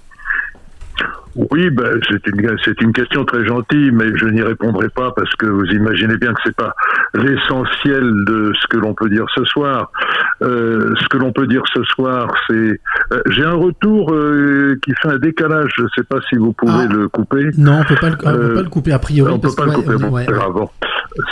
Oui, 1.51 1.69
ben, 1.69 1.99
c'est 2.09 2.25
une, 2.27 2.55
c'est 2.65 2.81
une 2.81 2.93
question 2.93 3.23
très 3.25 3.45
gentille, 3.45 3.91
mais 3.91 4.05
je 4.15 4.25
n'y 4.25 4.41
répondrai 4.41 4.89
pas 4.89 5.11
parce 5.15 5.33
que 5.35 5.45
vous 5.45 5.65
imaginez 5.65 6.17
bien 6.17 6.33
que 6.33 6.39
c'est 6.43 6.55
pas 6.55 6.73
l'essentiel 7.13 8.03
de 8.25 8.51
ce 8.59 8.67
que 8.67 8.77
l'on 8.77 8.93
peut 8.93 9.09
dire 9.09 9.25
ce 9.35 9.43
soir. 9.45 9.91
Euh, 10.41 10.93
ce 10.99 11.07
que 11.09 11.17
l'on 11.17 11.31
peut 11.31 11.47
dire 11.47 11.61
ce 11.73 11.83
soir, 11.83 12.27
c'est 12.47 12.79
euh, 13.11 13.21
j'ai 13.29 13.43
un 13.43 13.53
retour 13.53 14.11
euh, 14.13 14.77
qui 14.83 14.93
fait 15.01 15.09
un 15.09 15.17
décalage. 15.19 15.71
Je 15.77 15.83
ne 15.83 15.87
sais 15.95 16.03
pas 16.03 16.17
si 16.29 16.35
vous 16.37 16.53
pouvez 16.53 16.87
le 16.87 17.07
couper. 17.07 17.49
Non, 17.57 17.79
on 17.81 17.83
peut 17.83 17.95
pas 17.99 18.09
le, 18.09 18.15
on 18.23 18.31
peut 18.47 18.53
pas 18.55 18.61
le 18.63 18.69
couper 18.69 18.91
a 18.93 18.99
priori. 18.99 19.31
On 19.33 19.39
peut 19.39 19.43
parce 19.43 19.55
pas 19.55 19.65
le 19.65 19.71
que- 19.71 19.75
couper. 19.77 19.89
ouais, 19.95 19.97
Bon, 20.09 20.09
ouais, 20.15 20.25
c'est 20.27 20.33
grave. 20.33 20.53
Bon, 20.53 20.69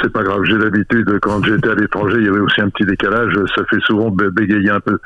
c'est 0.01 0.11
pas 0.11 0.23
grave. 0.23 0.41
J'ai 0.45 0.57
l'habitude. 0.57 1.19
Quand 1.21 1.43
j'étais 1.43 1.69
à 1.69 1.75
l'étranger, 1.75 2.17
il 2.19 2.25
y 2.25 2.29
avait 2.29 2.39
aussi 2.39 2.61
un 2.61 2.69
petit 2.69 2.85
décalage. 2.85 3.33
Ça 3.55 3.63
fait 3.69 3.79
souvent 3.81 4.09
bé- 4.09 4.29
bégayer 4.31 4.69
un 4.71 4.79
peu. 4.79 4.97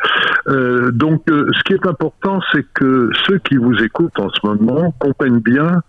Euh, 0.47 0.91
donc, 0.91 1.23
euh, 1.29 1.45
ce 1.57 1.63
qui 1.63 1.73
est 1.73 1.85
important, 1.85 2.39
c'est 2.51 2.65
que 2.73 3.09
ceux 3.27 3.37
qui 3.39 3.55
vous 3.57 3.75
écoutent 3.83 4.17
en 4.19 4.29
ce 4.29 4.39
moment 4.45 4.88
comprennent 4.99 5.39
bien 5.39 5.81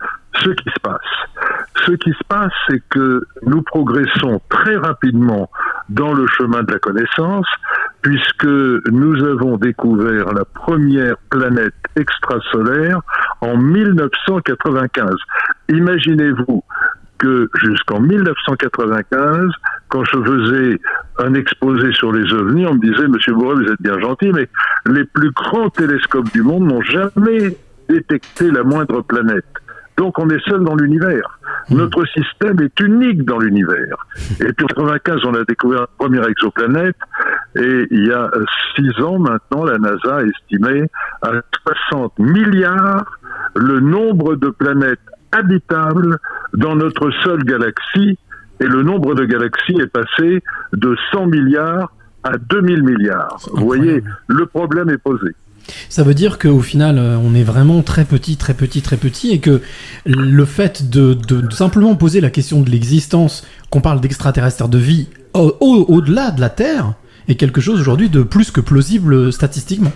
ce 0.43 0.51
qui 0.51 0.70
se 0.70 0.81
passe. 0.81 1.01
Ce 1.87 1.93
qui 1.93 2.11
se 2.11 2.25
passe, 2.29 2.53
c'est 2.69 2.83
que 2.91 3.23
nous 3.47 3.62
progressons 3.62 4.41
très 4.49 4.77
rapidement 4.77 5.51
dans 5.89 6.12
le 6.12 6.27
chemin 6.27 6.62
de 6.62 6.73
la 6.73 6.79
connaissance, 6.79 7.47
puisque 8.03 8.45
nous 8.45 9.25
avons 9.25 9.57
découvert 9.57 10.33
la 10.33 10.45
première 10.45 11.17
planète 11.31 11.75
extrasolaire 11.97 13.01
en 13.41 13.57
1995. 13.57 15.15
Imaginez-vous 15.69 16.62
que 17.19 17.51
jusqu'en 17.62 18.01
1995, 18.01 19.51
quand 19.89 20.05
je 20.05 20.23
faisais 20.23 20.81
un 21.19 21.35
exposé 21.35 21.93
sur 21.93 22.12
les 22.12 22.33
ovnis, 22.33 22.67
on 22.67 22.75
me 22.75 22.81
disait, 22.81 23.09
Monsieur 23.09 23.35
Bourret, 23.35 23.57
vous 23.57 23.73
êtes 23.73 23.83
bien 23.83 23.99
gentil, 24.01 24.31
mais 24.33 24.49
les 24.87 25.05
plus 25.05 25.31
grands 25.33 25.69
télescopes 25.70 26.33
du 26.33 26.43
monde 26.43 26.65
n'ont 26.65 26.83
jamais 26.83 27.57
détecté 27.91 28.51
la 28.51 28.62
moindre 28.62 29.02
planète. 29.02 29.44
Donc 29.97 30.19
on 30.19 30.31
est 30.31 30.43
seul 30.49 30.65
dans 30.65 30.77
l'univers. 30.77 31.39
Notre 31.69 32.07
système 32.07 32.59
est 32.62 32.81
unique 32.81 33.25
dans 33.25 33.39
l'univers. 33.39 34.07
Et 34.41 34.52
puis 34.52 34.65
en 34.65 34.86
95, 34.86 35.20
on 35.25 35.35
a 35.35 35.44
découvert 35.44 35.81
la 35.81 35.91
première 35.99 36.27
exoplanète. 36.27 36.97
Et 37.57 37.86
il 37.91 38.07
y 38.07 38.12
a 38.12 38.31
six 38.75 39.02
ans 39.02 39.19
maintenant, 39.19 39.65
la 39.65 39.78
NASA 39.78 40.17
a 40.17 40.23
estimé 40.23 40.86
à 41.20 41.33
60 41.91 42.19
milliards 42.19 43.19
le 43.55 43.81
nombre 43.81 44.36
de 44.36 44.49
planètes 44.49 45.01
habitables 45.33 46.19
dans 46.55 46.77
notre 46.77 47.10
seule 47.23 47.44
galaxie. 47.44 48.19
Et 48.60 48.67
le 48.67 48.83
nombre 48.83 49.15
de 49.15 49.25
galaxies 49.25 49.81
est 49.81 49.93
passé 49.93 50.43
de 50.73 50.97
100 51.12 51.27
milliards 51.27 51.93
à 52.23 52.36
2000 52.39 52.83
milliards. 52.83 53.39
Vous 53.52 53.65
voyez, 53.67 54.02
le 54.28 54.47
problème 54.47 54.91
est 54.91 54.99
posé. 54.99 55.35
Ça 55.89 56.03
veut 56.03 56.15
dire 56.15 56.39
qu'au 56.39 56.61
final, 56.61 56.99
euh, 56.99 57.17
on 57.23 57.35
est 57.35 57.43
vraiment 57.43 57.83
très 57.83 58.05
petit, 58.05 58.37
très 58.37 58.55
petit, 58.55 58.83
très 58.83 58.97
petit, 58.97 59.31
et 59.31 59.39
que 59.41 59.61
le 60.07 60.45
fait 60.45 60.91
de, 60.91 61.17
simplement 61.53 61.95
poser 61.95 62.21
la 62.21 62.31
question 62.31 62.61
de 62.61 62.71
l'existence, 62.71 63.45
qu'on 63.71 63.81
parle 63.81 64.01
d'extraterrestres, 64.01 64.69
de 64.69 64.79
vie 64.79 65.09
au- 65.35 65.57
au- 65.61 65.85
au-delà 65.89 66.31
de 66.33 66.41
la 66.41 66.49
Terre, 66.51 66.95
est 67.29 67.35
quelque 67.37 67.61
chose 67.61 67.81
aujourd'hui 67.81 68.09
de 68.09 68.23
plus 68.23 68.51
que 68.51 68.61
plausible 68.61 69.33
statistiquement. 69.33 69.93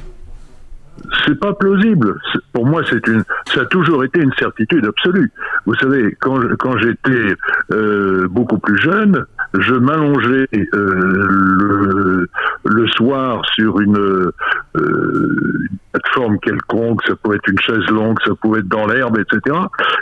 C'est 1.26 1.38
pas 1.38 1.52
plausible. 1.54 2.18
Pour 2.52 2.66
moi, 2.66 2.82
c'est 2.88 3.06
une, 3.06 3.24
ça 3.46 3.62
a 3.62 3.64
toujours 3.66 4.04
été 4.04 4.20
une 4.20 4.32
certitude 4.38 4.84
absolue. 4.86 5.30
Vous 5.66 5.74
savez, 5.74 6.16
quand, 6.20 6.40
quand 6.58 6.76
j'étais 6.78 7.34
euh, 7.72 8.28
beaucoup 8.28 8.58
plus 8.58 8.78
jeune, 8.78 9.24
je 9.58 9.74
m'allongeais 9.74 10.48
euh, 10.54 10.68
le, 10.74 12.28
le 12.64 12.86
soir 12.88 13.42
sur 13.54 13.80
une, 13.80 13.98
euh, 13.98 14.32
une 14.76 15.78
plateforme 15.92 16.38
quelconque, 16.40 17.00
ça 17.06 17.14
pouvait 17.16 17.36
être 17.36 17.48
une 17.48 17.60
chaise 17.60 17.86
longue, 17.90 18.18
ça 18.24 18.34
pouvait 18.40 18.60
être 18.60 18.68
dans 18.68 18.86
l'herbe, 18.86 19.18
etc. 19.18 19.56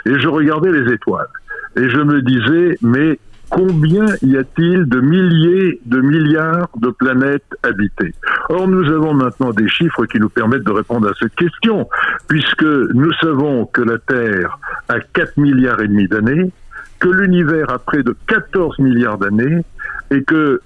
Et 0.05 0.19
je 0.19 0.27
regardais 0.27 0.71
les 0.71 0.93
étoiles. 0.93 1.27
Et 1.75 1.89
je 1.89 1.99
me 1.99 2.21
disais, 2.21 2.77
mais 2.81 3.19
combien 3.53 4.05
y 4.23 4.35
a-t-il 4.35 4.85
de 4.85 4.99
milliers 4.99 5.79
de 5.85 6.01
milliards 6.01 6.69
de 6.77 6.89
planètes 6.89 7.45
habitées 7.61 8.13
Or, 8.49 8.67
nous 8.67 8.91
avons 8.91 9.13
maintenant 9.13 9.51
des 9.51 9.69
chiffres 9.69 10.05
qui 10.07 10.19
nous 10.19 10.29
permettent 10.29 10.63
de 10.63 10.71
répondre 10.71 11.07
à 11.07 11.13
cette 11.19 11.35
question, 11.35 11.87
puisque 12.27 12.63
nous 12.63 13.13
savons 13.21 13.67
que 13.67 13.81
la 13.81 13.99
Terre 13.99 14.57
a 14.89 14.99
4 14.99 15.37
milliards 15.37 15.79
et 15.81 15.87
demi 15.87 16.07
d'années, 16.07 16.51
que 16.99 17.09
l'univers 17.09 17.69
a 17.69 17.77
près 17.77 18.01
de 18.01 18.15
14 18.25 18.79
milliards 18.79 19.19
d'années, 19.19 19.63
et 20.09 20.23
que 20.23 20.59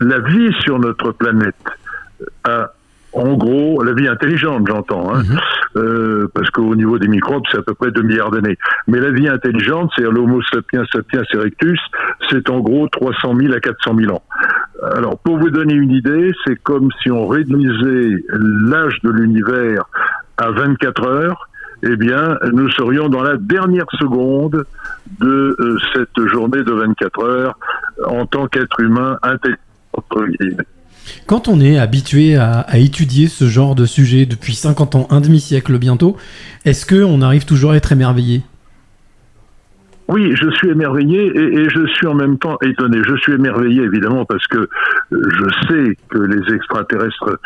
la 0.00 0.20
vie 0.20 0.52
sur 0.60 0.78
notre 0.78 1.12
planète 1.12 1.56
a 2.44 2.72
en 3.12 3.34
gros, 3.34 3.82
la 3.82 3.92
vie 3.92 4.06
intelligente, 4.06 4.66
j'entends, 4.68 5.14
hein, 5.14 5.22
euh, 5.76 6.28
parce 6.34 6.50
qu'au 6.50 6.74
niveau 6.74 6.98
des 6.98 7.08
microbes, 7.08 7.42
c'est 7.50 7.58
à 7.58 7.62
peu 7.62 7.74
près 7.74 7.90
2 7.90 8.02
milliards 8.02 8.30
d'années. 8.30 8.58
Mais 8.86 9.00
la 9.00 9.10
vie 9.10 9.28
intelligente, 9.28 9.90
c'est 9.96 10.02
l'Homo 10.02 10.40
sapiens 10.52 10.84
sapiens 10.92 11.22
erectus, 11.32 11.80
c'est 12.30 12.50
en 12.50 12.60
gros 12.60 12.86
300 12.88 13.36
000 13.36 13.52
à 13.54 13.60
400 13.60 13.96
000 13.98 14.14
ans. 14.14 14.22
Alors, 14.94 15.18
pour 15.18 15.38
vous 15.38 15.50
donner 15.50 15.74
une 15.74 15.90
idée, 15.90 16.32
c'est 16.46 16.56
comme 16.62 16.90
si 17.02 17.10
on 17.10 17.26
réduisait 17.26 18.24
l'âge 18.30 18.98
de 19.02 19.10
l'univers 19.10 19.84
à 20.36 20.50
24 20.50 21.06
heures. 21.06 21.48
Eh 21.84 21.96
bien, 21.96 22.36
nous 22.52 22.68
serions 22.72 23.08
dans 23.08 23.22
la 23.22 23.36
dernière 23.36 23.86
seconde 23.98 24.64
de 25.20 25.56
euh, 25.60 25.78
cette 25.94 26.28
journée 26.28 26.62
de 26.62 26.72
24 26.72 27.24
heures 27.24 27.58
en 28.04 28.26
tant 28.26 28.48
qu'être 28.48 28.80
humain 28.80 29.16
intelligent. 29.22 29.58
Quand 31.26 31.48
on 31.48 31.60
est 31.60 31.78
habitué 31.78 32.36
à, 32.36 32.60
à 32.60 32.78
étudier 32.78 33.28
ce 33.28 33.48
genre 33.48 33.74
de 33.74 33.86
sujet 33.86 34.26
depuis 34.26 34.54
50 34.54 34.94
ans, 34.94 35.06
un 35.10 35.20
demi-siècle 35.20 35.78
bientôt, 35.78 36.16
est-ce 36.64 36.86
qu'on 36.86 37.22
arrive 37.22 37.44
toujours 37.44 37.72
à 37.72 37.76
être 37.76 37.92
émerveillé? 37.92 38.42
Oui, 40.08 40.34
je 40.34 40.48
suis 40.52 40.70
émerveillé 40.70 41.26
et, 41.36 41.68
je 41.68 41.86
suis 41.86 42.06
en 42.06 42.14
même 42.14 42.38
temps 42.38 42.56
étonné. 42.62 43.02
Je 43.06 43.14
suis 43.16 43.34
émerveillé 43.34 43.82
évidemment 43.82 44.24
parce 44.24 44.46
que 44.46 44.56
euh, 44.58 44.68
je 45.12 45.66
sais 45.68 45.98
que 46.08 46.18
les 46.18 46.54
extraterrestres 46.54 47.38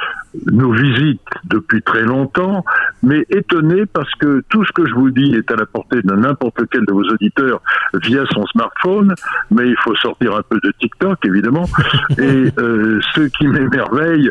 nous 0.47 0.73
visitent 0.73 1.20
depuis 1.44 1.82
très 1.82 2.02
longtemps, 2.02 2.65
mais 3.02 3.26
étonné 3.31 3.84
parce 3.86 4.12
que 4.15 4.44
tout 4.49 4.65
ce 4.65 4.70
que 4.73 4.86
je 4.86 4.94
vous 4.94 5.10
dis 5.10 5.34
est 5.34 5.50
à 5.50 5.57
la 5.57 5.66
portée 5.66 6.02
de 6.02 6.15
n'importe 6.15 6.60
lequel 6.60 6.86
de 6.86 6.92
vos 6.92 7.02
auditeurs 7.02 7.60
via 7.94 8.24
son 8.32 8.47
smartphone, 8.47 9.12
mais 9.50 9.68
il 9.68 9.76
faut 9.78 9.97
sortir 9.97 10.36
un 10.36 10.42
peu 10.49 10.60
de 10.62 10.73
TikTok 10.78 11.18
évidemment. 11.26 11.68
Et 12.18 12.47
euh, 12.58 13.00
ce 13.15 13.23
qui 13.23 13.49
m'émerveille, 13.49 14.31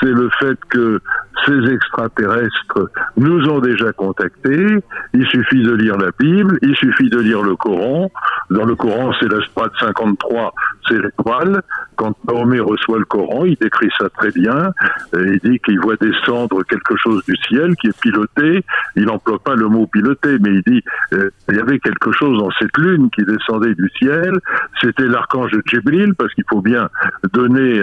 c'est 0.00 0.10
le 0.10 0.28
fait 0.40 0.58
que 0.68 1.00
ces 1.48 1.72
extraterrestres 1.72 2.90
nous 3.16 3.48
ont 3.48 3.60
déjà 3.60 3.92
contactés. 3.92 4.66
Il 5.14 5.26
suffit 5.26 5.62
de 5.62 5.72
lire 5.72 5.96
la 5.96 6.10
Bible, 6.18 6.58
il 6.62 6.76
suffit 6.76 7.08
de 7.08 7.18
lire 7.18 7.42
le 7.42 7.56
Coran. 7.56 8.10
Dans 8.50 8.64
le 8.64 8.74
Coran, 8.74 9.12
c'est 9.18 9.28
la 9.28 9.40
Strat 9.46 9.70
53, 9.80 10.54
l'étoile. 10.96 11.62
Quand 11.96 12.14
Mahomet 12.26 12.60
reçoit 12.60 12.98
le 12.98 13.04
Coran, 13.04 13.44
il 13.44 13.56
décrit 13.56 13.90
ça 13.98 14.08
très 14.10 14.30
bien. 14.30 14.72
Euh, 15.14 15.36
Il 15.42 15.50
dit 15.50 15.58
qu'il 15.60 15.80
voit 15.80 15.96
descendre 15.96 16.62
quelque 16.64 16.96
chose 16.96 17.24
du 17.26 17.36
ciel 17.48 17.74
qui 17.76 17.88
est 17.88 18.00
piloté. 18.00 18.64
Il 18.96 19.04
n'emploie 19.04 19.38
pas 19.38 19.54
le 19.54 19.68
mot 19.68 19.86
piloté, 19.86 20.38
mais 20.40 20.50
il 20.50 20.62
dit 20.62 20.82
euh, 21.12 21.30
il 21.48 21.56
y 21.56 21.60
avait 21.60 21.78
quelque 21.78 22.12
chose 22.12 22.38
dans 22.38 22.50
cette 22.58 22.76
lune 22.78 23.10
qui 23.10 23.24
descendait 23.24 23.74
du 23.74 23.90
ciel. 23.98 24.38
C'était 24.80 25.06
l'archange 25.06 25.50
Djibril, 25.66 26.14
parce 26.14 26.32
qu'il 26.34 26.44
faut 26.48 26.62
bien 26.62 26.88
donner 27.32 27.82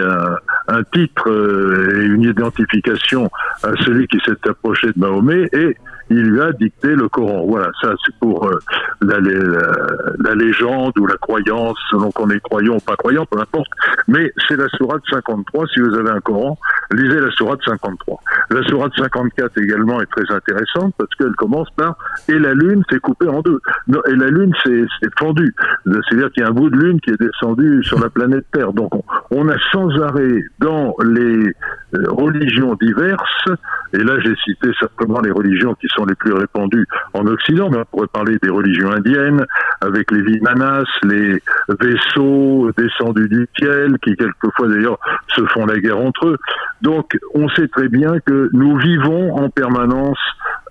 un, 0.68 0.82
titre 0.92 1.30
euh, 1.30 2.02
et 2.02 2.06
une 2.06 2.22
identification 2.22 3.30
à 3.62 3.72
celui 3.84 4.06
qui 4.08 4.18
s'est 4.24 4.48
approché 4.48 4.88
de 4.88 4.98
Mahomet. 4.98 5.48
Et 5.52 5.76
il 6.10 6.22
lui 6.22 6.40
a 6.40 6.52
dicté 6.52 6.94
le 6.94 7.08
Coran. 7.08 7.44
Voilà, 7.46 7.70
ça 7.80 7.92
c'est 8.04 8.14
pour 8.20 8.46
euh, 8.46 8.58
la, 9.02 10.34
légende 10.34 10.92
ou 10.98 11.06
la 11.06 11.16
croyance, 11.16 11.76
selon 11.90 12.10
qu'on 12.12 12.30
est 12.30 12.40
croyant 12.40 12.78
pas 12.78 12.95
croyant, 12.96 13.26
peu 13.26 13.38
importe. 13.38 13.68
Mais 14.08 14.32
c'est 14.48 14.56
la 14.56 14.68
sourate 14.68 15.02
53. 15.10 15.66
Si 15.72 15.80
vous 15.80 15.94
avez 15.94 16.10
un 16.10 16.20
Coran, 16.20 16.58
lisez 16.92 17.20
la 17.20 17.30
sourate 17.32 17.60
53. 17.64 18.20
La 18.50 18.62
sourate 18.64 18.92
54 18.96 19.58
également 19.58 20.00
est 20.00 20.06
très 20.06 20.34
intéressante 20.34 20.94
parce 20.98 21.14
qu'elle 21.16 21.34
commence 21.36 21.68
par 21.76 21.96
et 22.28 22.38
la 22.38 22.54
lune 22.54 22.82
s'est 22.90 22.98
coupée 22.98 23.28
en 23.28 23.40
deux. 23.40 23.60
Et 24.08 24.14
la 24.14 24.28
lune 24.28 24.52
s'est 24.64 24.86
fendue. 25.18 25.54
C'est-à-dire 25.84 26.30
qu'il 26.32 26.42
y 26.42 26.46
a 26.46 26.48
un 26.48 26.52
bout 26.52 26.70
de 26.70 26.76
lune 26.76 27.00
qui 27.00 27.10
est 27.10 27.20
descendu 27.20 27.82
sur 27.82 27.98
la 28.00 28.10
planète 28.10 28.46
Terre. 28.52 28.72
Donc 28.72 28.94
on, 28.94 29.02
on 29.36 29.48
a 29.48 29.56
sans 29.70 29.90
arrêt 30.02 30.42
dans 30.60 30.94
les 31.04 31.54
euh, 31.94 32.04
religions 32.08 32.74
diverses, 32.80 33.48
et 33.92 33.98
là 33.98 34.18
j'ai 34.24 34.34
cité 34.44 34.70
simplement 34.80 35.20
les 35.20 35.30
religions 35.30 35.74
qui 35.74 35.86
sont 35.88 36.06
les 36.06 36.14
plus 36.14 36.32
répandues 36.32 36.86
en 37.12 37.26
Occident, 37.26 37.68
mais 37.70 37.78
on 37.78 37.84
pourrait 37.84 38.06
parler 38.06 38.38
des 38.42 38.48
religions 38.48 38.90
indiennes, 38.90 39.44
avec 39.82 40.10
les 40.10 40.22
Vimanas, 40.22 40.86
les 41.04 41.42
vaisseaux 41.80 42.70
descendus 42.78 43.28
du 43.28 43.46
ciel, 43.58 43.98
qui 44.02 44.16
quelquefois 44.16 44.68
d'ailleurs 44.68 44.98
se 45.28 45.44
font 45.52 45.66
la 45.66 45.78
guerre 45.78 45.98
entre 45.98 46.28
eux. 46.28 46.38
Donc 46.80 47.18
on 47.34 47.48
sait 47.50 47.68
très 47.68 47.88
bien 47.88 48.18
que 48.24 48.48
nous 48.52 48.78
vivons 48.78 49.36
en 49.36 49.50
permanence 49.50 50.18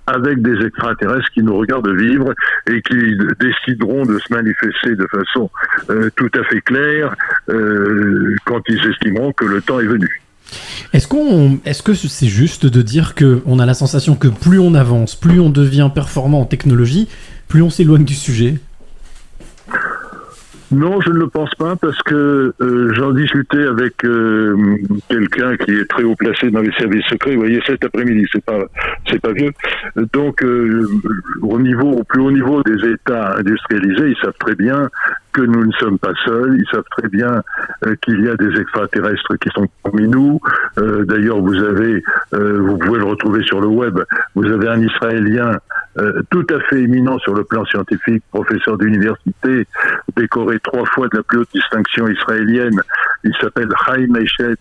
avec 0.07 0.41
des 0.41 0.65
extraterrestres 0.65 1.29
qui 1.33 1.41
nous 1.41 1.55
regardent 1.55 1.95
vivre 1.95 2.33
et 2.69 2.81
qui 2.81 3.17
décideront 3.39 4.05
de 4.05 4.19
se 4.19 4.33
manifester 4.33 4.95
de 4.95 5.07
façon 5.11 5.49
euh, 5.89 6.09
tout 6.15 6.29
à 6.39 6.43
fait 6.43 6.61
claire 6.61 7.15
euh, 7.49 8.35
quand 8.45 8.61
ils 8.67 8.79
estimeront 8.89 9.31
que 9.33 9.45
le 9.45 9.61
temps 9.61 9.79
est 9.79 9.87
venu. 9.87 10.21
Est-ce 10.93 11.07
qu'on, 11.07 11.59
est-ce 11.65 11.81
que 11.81 11.93
c'est 11.93 12.27
juste 12.27 12.65
de 12.65 12.81
dire 12.81 13.15
que 13.15 13.41
on 13.45 13.59
a 13.59 13.65
la 13.65 13.73
sensation 13.73 14.15
que 14.15 14.27
plus 14.27 14.59
on 14.59 14.75
avance, 14.75 15.15
plus 15.15 15.39
on 15.39 15.49
devient 15.49 15.89
performant 15.93 16.41
en 16.41 16.45
technologie, 16.45 17.07
plus 17.47 17.61
on 17.61 17.69
s'éloigne 17.69 18.05
du 18.05 18.13
sujet? 18.13 18.55
Non, 20.71 20.99
je 21.01 21.11
ne 21.11 21.19
le 21.19 21.27
pense 21.27 21.53
pas 21.55 21.75
parce 21.75 22.01
que 22.03 22.53
euh, 22.59 22.93
j'en 22.95 23.11
discutais 23.11 23.65
avec 23.67 24.03
euh, 24.03 24.77
quelqu'un 25.09 25.57
qui 25.57 25.71
est 25.71 25.85
très 25.85 26.03
haut 26.03 26.15
placé 26.15 26.49
dans 26.49 26.61
les 26.61 26.71
services 26.73 27.05
secrets. 27.05 27.35
Vous 27.35 27.41
voyez, 27.41 27.61
cet 27.67 27.83
après-midi, 27.83 28.25
c'est 28.31 28.43
pas, 28.43 28.65
c'est 29.09 29.21
pas 29.21 29.31
vieux. 29.31 29.51
Donc, 30.13 30.43
euh, 30.43 30.87
au 31.43 31.59
niveau, 31.59 31.91
au 31.91 32.03
plus 32.03 32.21
haut 32.21 32.31
niveau 32.31 32.63
des 32.63 32.89
États 32.89 33.35
industrialisés, 33.37 34.09
ils 34.09 34.17
savent 34.23 34.37
très 34.39 34.55
bien 34.55 34.89
que 35.35 35.41
nous 35.41 35.65
ne 35.65 35.71
sommes 35.73 35.99
pas 35.99 36.13
seuls. 36.23 36.55
Ils 36.57 36.67
savent 36.71 36.85
très 36.97 37.09
bien 37.09 37.43
euh, 37.85 37.95
qu'il 38.01 38.23
y 38.23 38.29
a 38.29 38.35
des 38.35 38.57
extraterrestres 38.59 39.35
qui 39.35 39.49
sont 39.53 39.67
parmi 39.83 40.07
nous. 40.07 40.39
Euh, 40.77 41.03
D'ailleurs, 41.03 41.41
vous 41.41 41.61
avez, 41.61 42.01
euh, 42.33 42.59
vous 42.61 42.77
pouvez 42.77 42.99
le 42.99 43.05
retrouver 43.05 43.43
sur 43.43 43.59
le 43.59 43.67
web. 43.67 43.99
Vous 44.35 44.45
avez 44.45 44.69
un 44.69 44.79
Israélien 44.79 45.59
tout 46.29 46.45
à 46.53 46.59
fait 46.67 46.81
éminent 46.81 47.17
sur 47.19 47.33
le 47.33 47.45
plan 47.45 47.63
scientifique, 47.63 48.21
professeur 48.29 48.77
d'université, 48.77 49.65
décoré 50.17 50.59
trois 50.59 50.85
fois 50.87 51.07
de 51.07 51.15
la 51.15 51.23
plus 51.23 51.39
haute 51.39 51.47
distinction 51.53 52.05
israélienne. 52.09 52.81
Il 53.23 53.33
s'appelle 53.39 53.69
Chaim 53.85 54.13
Eshed 54.15 54.57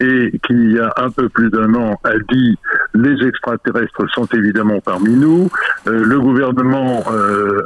et 0.00 0.32
qui, 0.42 0.54
il 0.54 0.72
y 0.72 0.80
a 0.80 0.92
un 0.96 1.08
peu 1.10 1.28
plus 1.28 1.50
d'un 1.50 1.72
an, 1.74 2.00
a 2.02 2.18
dit 2.32 2.58
les 2.94 3.24
extraterrestres 3.24 4.10
sont 4.10 4.26
évidemment 4.34 4.80
parmi 4.80 5.14
nous. 5.14 5.48
Le 5.86 6.18
gouvernement 6.18 7.04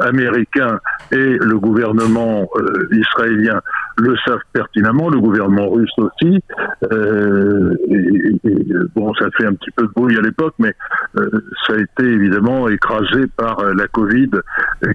américain 0.00 0.78
et 1.10 1.38
le 1.38 1.58
gouvernement 1.58 2.45
euh, 2.56 2.88
israélien 2.92 3.60
le 3.98 4.16
savent 4.26 4.40
pertinemment, 4.52 5.08
le 5.08 5.20
gouvernement 5.20 5.70
russe 5.70 5.92
aussi. 5.98 6.42
Euh, 6.92 7.74
bon, 8.94 9.14
ça 9.14 9.26
fait 9.36 9.46
un 9.46 9.54
petit 9.54 9.70
peu 9.70 9.84
de 9.84 9.92
bruit 9.94 10.18
à 10.18 10.20
l'époque, 10.20 10.54
mais 10.58 10.74
euh, 11.16 11.28
ça 11.66 11.74
a 11.74 11.78
été 11.78 12.04
évidemment 12.04 12.68
écrasé 12.68 13.26
par 13.36 13.64
la 13.74 13.88
Covid 13.88 14.30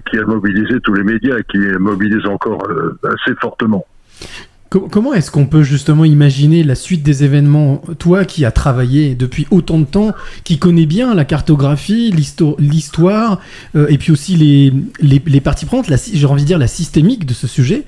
qui 0.06 0.18
a 0.18 0.24
mobilisé 0.24 0.80
tous 0.80 0.94
les 0.94 1.02
médias 1.02 1.38
et 1.38 1.44
qui 1.44 1.58
mobilise 1.58 2.26
encore 2.26 2.68
assez 3.04 3.34
fortement. 3.40 3.84
Com- 4.72 4.88
Comment 4.90 5.12
est-ce 5.12 5.30
qu'on 5.30 5.44
peut 5.44 5.62
justement 5.62 6.06
imaginer 6.06 6.64
la 6.64 6.74
suite 6.74 7.02
des 7.02 7.24
événements 7.24 7.82
Toi 7.98 8.24
qui 8.24 8.46
as 8.46 8.50
travaillé 8.50 9.14
depuis 9.14 9.46
autant 9.50 9.78
de 9.78 9.84
temps, 9.84 10.12
qui 10.44 10.58
connais 10.58 10.86
bien 10.86 11.14
la 11.14 11.26
cartographie, 11.26 12.10
l'histo- 12.10 12.56
l'histoire, 12.58 13.38
euh, 13.76 13.86
et 13.90 13.98
puis 13.98 14.12
aussi 14.12 14.34
les, 14.34 14.72
les, 15.02 15.40
parties 15.42 15.66
prenantes, 15.66 15.92
j'ai 16.14 16.24
envie 16.24 16.40
de 16.40 16.46
dire 16.46 16.58
la 16.58 16.68
systémique 16.68 17.26
de 17.26 17.34
ce 17.34 17.46
sujet, 17.46 17.84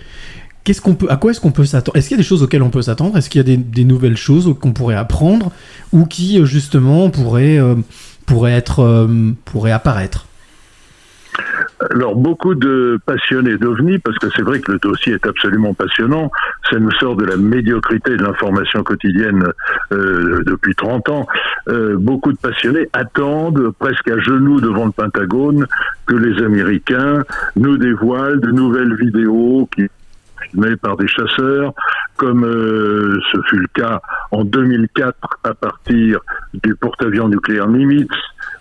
qu'est-ce 0.64 0.82
qu'on 0.82 0.94
peut, 0.94 1.06
à 1.08 1.16
quoi 1.16 1.30
est-ce 1.30 1.40
qu'on 1.40 1.52
peut 1.52 1.64
s'attendre? 1.64 1.96
Est-ce 1.96 2.08
qu'il 2.08 2.18
y 2.18 2.20
a 2.20 2.22
des 2.22 2.28
choses 2.28 2.42
auxquelles 2.42 2.62
on 2.62 2.68
peut 2.68 2.82
s'attendre? 2.82 3.16
Est-ce 3.16 3.30
qu'il 3.30 3.38
y 3.38 3.50
a 3.50 3.56
des, 3.56 3.84
nouvelles 3.84 4.18
choses 4.18 4.54
qu'on 4.60 4.72
pourrait 4.74 4.94
apprendre 4.94 5.52
ou 5.94 6.04
qui 6.04 6.38
euh, 6.38 6.44
justement 6.44 7.08
pourraient, 7.08 7.56
euh, 7.56 7.76
pourraient, 8.26 8.52
être, 8.52 9.08
pourraient 9.46 9.72
apparaître? 9.72 10.26
Alors, 11.90 12.16
beaucoup 12.16 12.54
de 12.54 12.98
passionnés 13.04 13.56
d'OVNI, 13.56 13.98
parce 13.98 14.18
que 14.18 14.28
c'est 14.34 14.42
vrai 14.42 14.60
que 14.60 14.72
le 14.72 14.78
dossier 14.78 15.14
est 15.14 15.26
absolument 15.26 15.74
passionnant, 15.74 16.30
ça 16.70 16.78
nous 16.78 16.90
sort 16.92 17.16
de 17.16 17.24
la 17.24 17.36
médiocrité 17.36 18.16
de 18.16 18.22
l'information 18.22 18.82
quotidienne 18.82 19.44
euh, 19.92 20.42
depuis 20.44 20.74
30 20.74 21.08
ans. 21.08 21.26
Euh, 21.68 21.96
beaucoup 21.98 22.32
de 22.32 22.38
passionnés 22.38 22.88
attendent 22.92 23.72
presque 23.78 24.08
à 24.08 24.18
genoux 24.18 24.60
devant 24.60 24.86
le 24.86 24.92
Pentagone 24.92 25.66
que 26.06 26.14
les 26.14 26.42
Américains 26.42 27.24
nous 27.56 27.76
dévoilent 27.76 28.40
de 28.40 28.50
nouvelles 28.50 28.94
vidéos 28.94 29.68
qui 29.74 29.88
filmées 30.54 30.76
par 30.76 30.96
des 30.96 31.08
chasseurs, 31.08 31.72
comme 32.16 32.44
euh, 32.44 33.20
ce 33.32 33.38
fut 33.48 33.58
le 33.58 33.68
cas 33.74 34.00
en 34.30 34.44
2004 34.44 35.16
à 35.44 35.54
partir 35.54 36.20
du 36.54 36.74
porte-avions 36.76 37.28
nucléaire 37.28 37.68
Nimitz, 37.68 38.08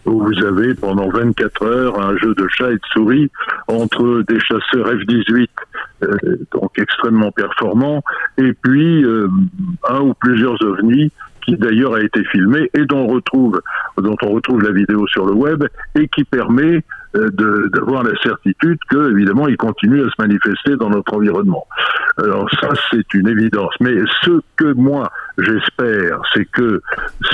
où 0.05 0.23
vous 0.23 0.43
avez 0.43 0.73
pendant 0.73 1.09
24 1.09 1.65
heures 1.65 2.01
un 2.01 2.17
jeu 2.17 2.33
de 2.35 2.47
chat 2.49 2.71
et 2.71 2.75
de 2.75 2.85
souris 2.91 3.31
entre 3.67 4.23
des 4.27 4.39
chasseurs 4.39 4.87
F-18, 4.87 5.47
euh, 6.03 6.17
donc 6.51 6.77
extrêmement 6.77 7.31
performants, 7.31 8.03
et 8.37 8.53
puis 8.53 9.03
euh, 9.03 9.27
un 9.87 10.01
ou 10.01 10.13
plusieurs 10.15 10.61
ovnis 10.63 11.11
qui 11.45 11.57
d'ailleurs 11.57 11.95
a 11.95 12.01
été 12.01 12.23
filmé 12.25 12.69
et 12.73 12.85
dont 12.85 12.99
on 12.99 13.07
retrouve, 13.07 13.61
dont 13.97 14.15
on 14.23 14.31
retrouve 14.31 14.61
la 14.63 14.71
vidéo 14.71 15.05
sur 15.07 15.25
le 15.25 15.33
web 15.33 15.65
et 15.95 16.07
qui 16.07 16.23
permet 16.23 16.81
d'avoir 17.13 18.03
la 18.03 18.15
certitude 18.21 18.79
que 18.89 19.11
évidemment 19.11 19.47
il 19.47 19.57
continue 19.57 20.01
à 20.01 20.05
se 20.05 20.15
manifester 20.19 20.75
dans 20.77 20.89
notre 20.89 21.13
environnement. 21.13 21.67
Alors 22.17 22.49
ça 22.59 22.69
c'est 22.91 23.13
une 23.13 23.27
évidence. 23.27 23.73
Mais 23.79 23.95
ce 24.23 24.39
que 24.55 24.73
moi 24.73 25.11
j'espère, 25.37 26.21
c'est 26.33 26.45
que 26.45 26.81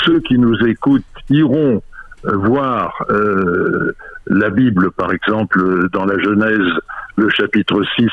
ceux 0.06 0.20
qui 0.22 0.38
nous 0.38 0.56
écoutent 0.66 1.04
iront 1.30 1.82
euh, 2.26 2.36
voir 2.36 3.06
euh, 3.10 3.94
la 4.28 4.50
Bible, 4.50 4.92
par 4.92 5.12
exemple, 5.14 5.60
euh, 5.62 5.90
dans 5.94 6.06
la 6.06 6.20
Genèse, 6.20 6.68
le 7.16 7.30
chapitre 7.30 7.82
6, 7.98 8.08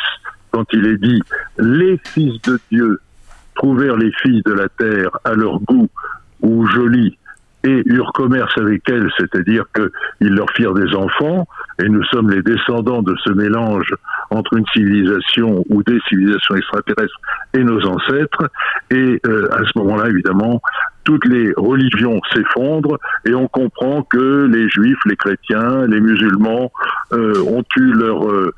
quand 0.52 0.64
il 0.72 0.86
est 0.86 0.98
dit 0.98 1.20
Les 1.58 1.98
fils 2.04 2.40
de 2.42 2.58
Dieu 2.70 3.00
trouvèrent 3.56 3.96
les 3.96 4.12
filles 4.22 4.42
de 4.44 4.52
la 4.52 4.68
terre 4.68 5.10
à 5.24 5.34
leur 5.34 5.60
goût 5.60 5.88
ou 6.40 6.66
jolies 6.66 7.18
et 7.64 7.82
eurent 7.86 8.12
commerce 8.12 8.56
avec 8.58 8.88
elles, 8.88 9.10
c'est-à-dire 9.18 9.64
qu'ils 9.74 10.34
leur 10.34 10.50
firent 10.50 10.74
des 10.74 10.94
enfants, 10.94 11.46
et 11.82 11.88
nous 11.88 12.04
sommes 12.04 12.30
les 12.30 12.42
descendants 12.42 13.02
de 13.02 13.14
ce 13.24 13.30
mélange 13.32 13.92
entre 14.30 14.56
une 14.56 14.66
civilisation 14.72 15.64
ou 15.68 15.82
des 15.82 15.98
civilisations 16.08 16.54
extraterrestres 16.54 17.20
et 17.54 17.64
nos 17.64 17.84
ancêtres, 17.86 18.50
et 18.90 19.20
euh, 19.26 19.48
à 19.52 19.64
ce 19.64 19.78
moment-là, 19.78 20.08
évidemment, 20.08 20.60
toutes 21.06 21.24
les 21.26 21.52
religions 21.56 22.20
s'effondrent 22.34 22.98
et 23.24 23.34
on 23.34 23.46
comprend 23.46 24.02
que 24.02 24.46
les 24.46 24.68
juifs, 24.68 24.98
les 25.06 25.16
chrétiens, 25.16 25.86
les 25.86 26.00
musulmans 26.00 26.72
euh, 27.12 27.40
ont 27.46 27.64
eu 27.76 27.92
leur, 27.92 28.28
euh, 28.28 28.52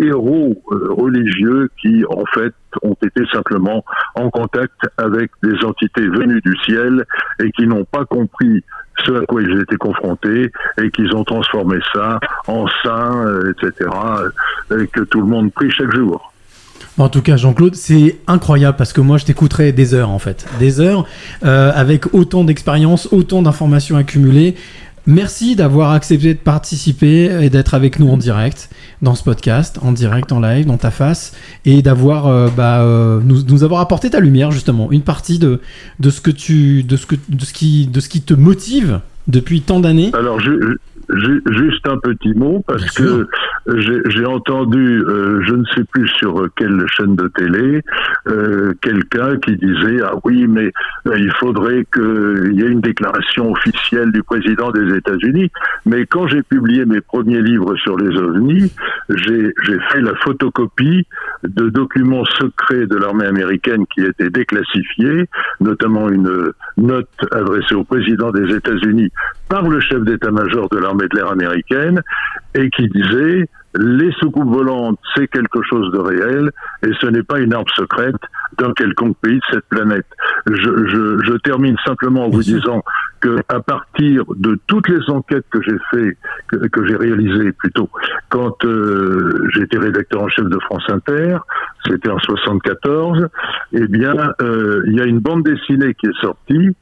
héros 0.00 0.60
euh, 0.72 0.88
religieux 0.90 1.70
qui 1.80 2.04
en 2.10 2.24
fait 2.34 2.52
ont 2.82 2.96
été 3.00 3.24
simplement 3.32 3.84
en 4.16 4.28
contact 4.28 4.74
avec 4.98 5.30
des 5.42 5.64
entités 5.64 6.06
venues 6.08 6.40
du 6.40 6.56
ciel 6.64 7.04
et 7.38 7.52
qui 7.52 7.66
n'ont 7.66 7.84
pas 7.84 8.04
compris 8.04 8.64
ce 9.04 9.12
à 9.12 9.24
quoi 9.26 9.40
ils 9.40 9.60
étaient 9.60 9.76
confrontés 9.76 10.50
et 10.82 10.90
qu'ils 10.90 11.14
ont 11.14 11.22
transformé 11.22 11.78
ça 11.94 12.18
en 12.48 12.66
saint, 12.82 13.24
euh, 13.24 13.52
etc., 13.52 13.88
et 14.72 14.86
que 14.88 15.02
tout 15.02 15.20
le 15.20 15.28
monde 15.28 15.52
prie 15.52 15.70
chaque 15.70 15.94
jour. 15.94 16.32
En 16.98 17.08
tout 17.08 17.22
cas, 17.22 17.36
Jean-Claude, 17.36 17.74
c'est 17.76 18.18
incroyable 18.26 18.76
parce 18.76 18.92
que 18.92 19.00
moi, 19.00 19.18
je 19.18 19.24
t'écouterai 19.24 19.72
des 19.72 19.94
heures 19.94 20.10
en 20.10 20.18
fait, 20.18 20.46
des 20.58 20.80
heures 20.80 21.06
euh, 21.44 21.70
avec 21.74 22.12
autant 22.12 22.42
d'expérience, 22.44 23.08
autant 23.12 23.40
d'informations 23.42 23.96
accumulées. 23.96 24.56
Merci 25.06 25.56
d'avoir 25.56 25.92
accepté 25.92 26.34
de 26.34 26.38
participer 26.38 27.30
et 27.42 27.48
d'être 27.48 27.72
avec 27.72 27.98
nous 27.98 28.08
en 28.10 28.18
direct 28.18 28.68
dans 29.00 29.14
ce 29.14 29.22
podcast, 29.22 29.78
en 29.80 29.92
direct, 29.92 30.32
en 30.32 30.40
live, 30.40 30.66
dans 30.66 30.76
ta 30.76 30.90
face, 30.90 31.32
et 31.64 31.80
d'avoir 31.80 32.26
euh, 32.26 32.48
bah, 32.54 32.80
euh, 32.82 33.20
nous, 33.24 33.42
nous 33.44 33.64
avoir 33.64 33.80
apporté 33.80 34.10
ta 34.10 34.20
lumière 34.20 34.50
justement, 34.50 34.90
une 34.92 35.00
partie 35.00 35.38
de, 35.38 35.60
de 36.00 36.10
ce 36.10 36.20
que 36.20 36.30
tu, 36.30 36.82
de 36.82 36.96
ce 36.96 37.06
que, 37.06 37.14
de 37.28 37.44
ce 37.44 37.52
qui, 37.54 37.86
de 37.86 38.00
ce 38.00 38.08
qui 38.10 38.20
te 38.20 38.34
motive 38.34 39.00
depuis 39.28 39.62
tant 39.62 39.80
d'années. 39.80 40.10
Alors, 40.12 40.40
ju- 40.40 40.76
juste 41.10 41.86
un 41.86 41.98
petit 41.98 42.34
mot, 42.34 42.62
parce 42.66 42.90
que 42.96 43.26
j'ai 43.66 44.24
entendu, 44.24 45.02
euh, 45.02 45.42
je 45.46 45.54
ne 45.54 45.64
sais 45.74 45.84
plus 45.84 46.08
sur 46.08 46.48
quelle 46.56 46.84
chaîne 46.88 47.16
de 47.16 47.28
télé, 47.28 47.82
euh, 48.28 48.72
quelqu'un 48.80 49.36
qui 49.38 49.56
disait 49.56 50.00
Ah 50.04 50.14
oui, 50.24 50.46
mais 50.46 50.72
euh, 51.06 51.18
il 51.18 51.32
faudrait 51.38 51.86
qu'il 51.92 52.52
y 52.54 52.62
ait 52.62 52.68
une 52.68 52.80
déclaration 52.80 53.52
officielle 53.52 54.12
du 54.12 54.22
président 54.22 54.70
des 54.70 54.96
États-Unis. 54.96 55.50
Mais 55.86 56.06
quand 56.06 56.26
j'ai 56.28 56.42
publié 56.42 56.84
mes 56.84 57.00
premiers 57.00 57.42
livres 57.42 57.76
sur 57.76 57.96
les 57.96 58.16
ovnis, 58.16 58.72
j'ai 59.08 59.52
fait 59.90 60.00
la 60.00 60.14
photocopie 60.16 61.06
de 61.42 61.68
documents 61.68 62.24
secrets 62.24 62.86
de 62.86 62.96
l'armée 62.96 63.26
américaine 63.26 63.84
qui 63.94 64.02
étaient 64.02 64.30
déclassifiés, 64.30 65.26
notamment 65.60 66.08
une 66.08 66.52
note 66.76 67.08
adressée 67.32 67.74
au 67.74 67.84
président 67.84 68.30
des 68.30 68.54
États-Unis 68.54 69.10
par 69.48 69.62
le 69.62 69.80
chef 69.80 70.02
d'état-major 70.02 70.68
de 70.68 70.78
l'armée 70.78 70.97
de 71.06 71.16
l'air 71.16 71.30
américaine 71.30 72.02
et 72.54 72.70
qui 72.70 72.88
disait 72.88 73.48
les 73.74 74.10
soucoupes 74.12 74.48
volantes, 74.48 74.98
c'est 75.14 75.28
quelque 75.28 75.62
chose 75.62 75.92
de 75.92 75.98
réel 75.98 76.50
et 76.82 76.90
ce 77.00 77.06
n'est 77.06 77.22
pas 77.22 77.38
une 77.38 77.52
arme 77.52 77.66
secrète 77.76 78.16
d'un 78.58 78.72
quelconque 78.72 79.16
pays 79.18 79.36
de 79.36 79.42
cette 79.52 79.66
planète. 79.68 80.06
Je, 80.46 80.54
je, 80.54 81.22
je 81.22 81.32
termine 81.38 81.76
simplement 81.84 82.26
en 82.26 82.30
vous 82.30 82.42
disant 82.42 82.82
que 83.20 83.36
à 83.48 83.60
partir 83.60 84.24
de 84.36 84.58
toutes 84.66 84.88
les 84.88 85.10
enquêtes 85.10 85.44
que 85.50 85.60
j'ai 85.62 85.76
fait, 85.90 86.16
que, 86.48 86.56
que 86.68 86.86
j'ai 86.86 86.96
réalisées 86.96 87.52
plutôt, 87.52 87.90
quand 88.30 88.64
euh, 88.64 89.48
j'étais 89.54 89.78
rédacteur 89.78 90.22
en 90.22 90.28
chef 90.28 90.46
de 90.46 90.58
France 90.60 90.84
Inter, 90.88 91.36
c'était 91.86 92.10
en 92.10 92.18
74, 92.18 93.28
eh 93.72 93.86
bien, 93.86 94.14
euh, 94.40 94.82
il 94.86 94.94
y 94.94 95.00
a 95.00 95.04
une 95.04 95.20
bande 95.20 95.42
dessinée 95.42 95.94
qui 95.94 96.06
est 96.06 96.20
sortie 96.20 96.74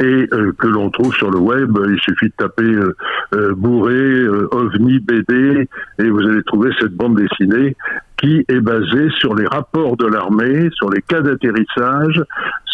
et 0.00 0.28
euh, 0.32 0.52
que 0.58 0.66
l'on 0.66 0.90
trouve 0.90 1.14
sur 1.14 1.30
le 1.30 1.38
web. 1.38 1.76
Il 1.88 1.98
suffit 2.00 2.26
de 2.26 2.34
taper 2.36 2.62
euh, 2.62 2.96
euh, 3.34 3.54
bourré, 3.54 4.26
ovni, 4.50 4.98
BD, 4.98 5.68
et 5.98 6.08
vous 6.08 6.20
allez 6.20 6.42
trouver 6.44 6.70
cette 6.80 6.94
bande 6.94 7.16
dessinée 7.16 7.76
qui 8.16 8.44
est 8.48 8.60
basée 8.60 9.10
sur 9.18 9.34
les 9.34 9.46
rapports 9.46 9.96
de 9.96 10.06
l'armée, 10.06 10.70
sur 10.74 10.90
les 10.90 11.02
cas 11.02 11.20
d'atterrissage, 11.20 12.22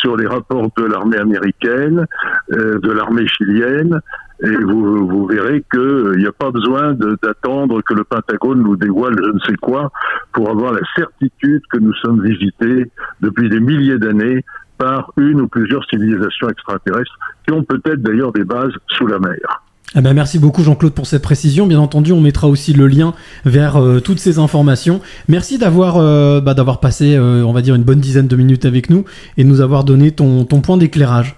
sur 0.00 0.16
les 0.16 0.26
rapports 0.26 0.70
de 0.76 0.84
l'armée 0.84 1.18
américaine, 1.18 2.06
euh, 2.52 2.78
de 2.78 2.90
l'armée 2.90 3.26
chilienne. 3.26 4.00
Et 4.42 4.56
vous, 4.56 5.26
verrez 5.26 5.62
qu'il 5.70 6.16
n'y 6.16 6.26
a 6.26 6.32
pas 6.32 6.50
besoin 6.50 6.94
d'attendre 7.22 7.82
que 7.82 7.92
le 7.92 8.04
Pentagone 8.04 8.62
nous 8.62 8.76
dévoile 8.76 9.14
je 9.22 9.30
ne 9.32 9.38
sais 9.40 9.56
quoi 9.60 9.92
pour 10.32 10.48
avoir 10.48 10.72
la 10.72 10.80
certitude 10.96 11.60
que 11.70 11.76
nous 11.76 11.92
sommes 11.96 12.22
visités 12.24 12.90
depuis 13.20 13.50
des 13.50 13.60
milliers 13.60 13.98
d'années 13.98 14.42
par 14.78 15.12
une 15.18 15.42
ou 15.42 15.48
plusieurs 15.48 15.84
civilisations 15.90 16.48
extraterrestres 16.48 17.18
qui 17.46 17.52
ont 17.52 17.62
peut-être 17.62 18.00
d'ailleurs 18.00 18.32
des 18.32 18.44
bases 18.44 18.72
sous 18.88 19.06
la 19.06 19.18
mer. 19.18 19.62
Eh 19.96 20.00
ben, 20.00 20.14
merci 20.14 20.38
beaucoup 20.38 20.62
Jean-Claude 20.62 20.92
pour 20.92 21.06
cette 21.06 21.22
précision. 21.22 21.66
Bien 21.66 21.80
entendu, 21.80 22.12
on 22.12 22.20
mettra 22.20 22.46
aussi 22.46 22.72
le 22.72 22.86
lien 22.86 23.12
vers 23.44 23.76
euh, 23.76 23.98
toutes 24.00 24.20
ces 24.20 24.38
informations. 24.38 25.00
Merci 25.28 25.58
d'avoir 25.58 25.96
euh, 25.96 26.40
bah, 26.40 26.54
d'avoir 26.54 26.78
passé, 26.78 27.16
euh, 27.16 27.42
on 27.44 27.52
va 27.52 27.60
dire, 27.60 27.74
une 27.74 27.82
bonne 27.82 27.98
dizaine 27.98 28.28
de 28.28 28.36
minutes 28.36 28.64
avec 28.64 28.88
nous 28.88 29.04
et 29.36 29.42
de 29.42 29.48
nous 29.48 29.60
avoir 29.60 29.82
donné 29.82 30.12
ton, 30.12 30.44
ton 30.44 30.60
point 30.60 30.76
d'éclairage. 30.76 31.34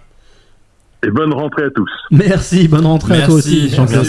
Et 1.05 1.11
bonne 1.11 1.33
rentrée 1.33 1.65
à 1.65 1.71
tous. 1.71 1.91
Merci, 2.11 2.69
bonne 2.69 2.87
rentrée 2.87 3.23
à 3.23 3.27
toi 3.27 3.37
aussi, 3.37 3.71
Jean-Claude. 3.71 4.07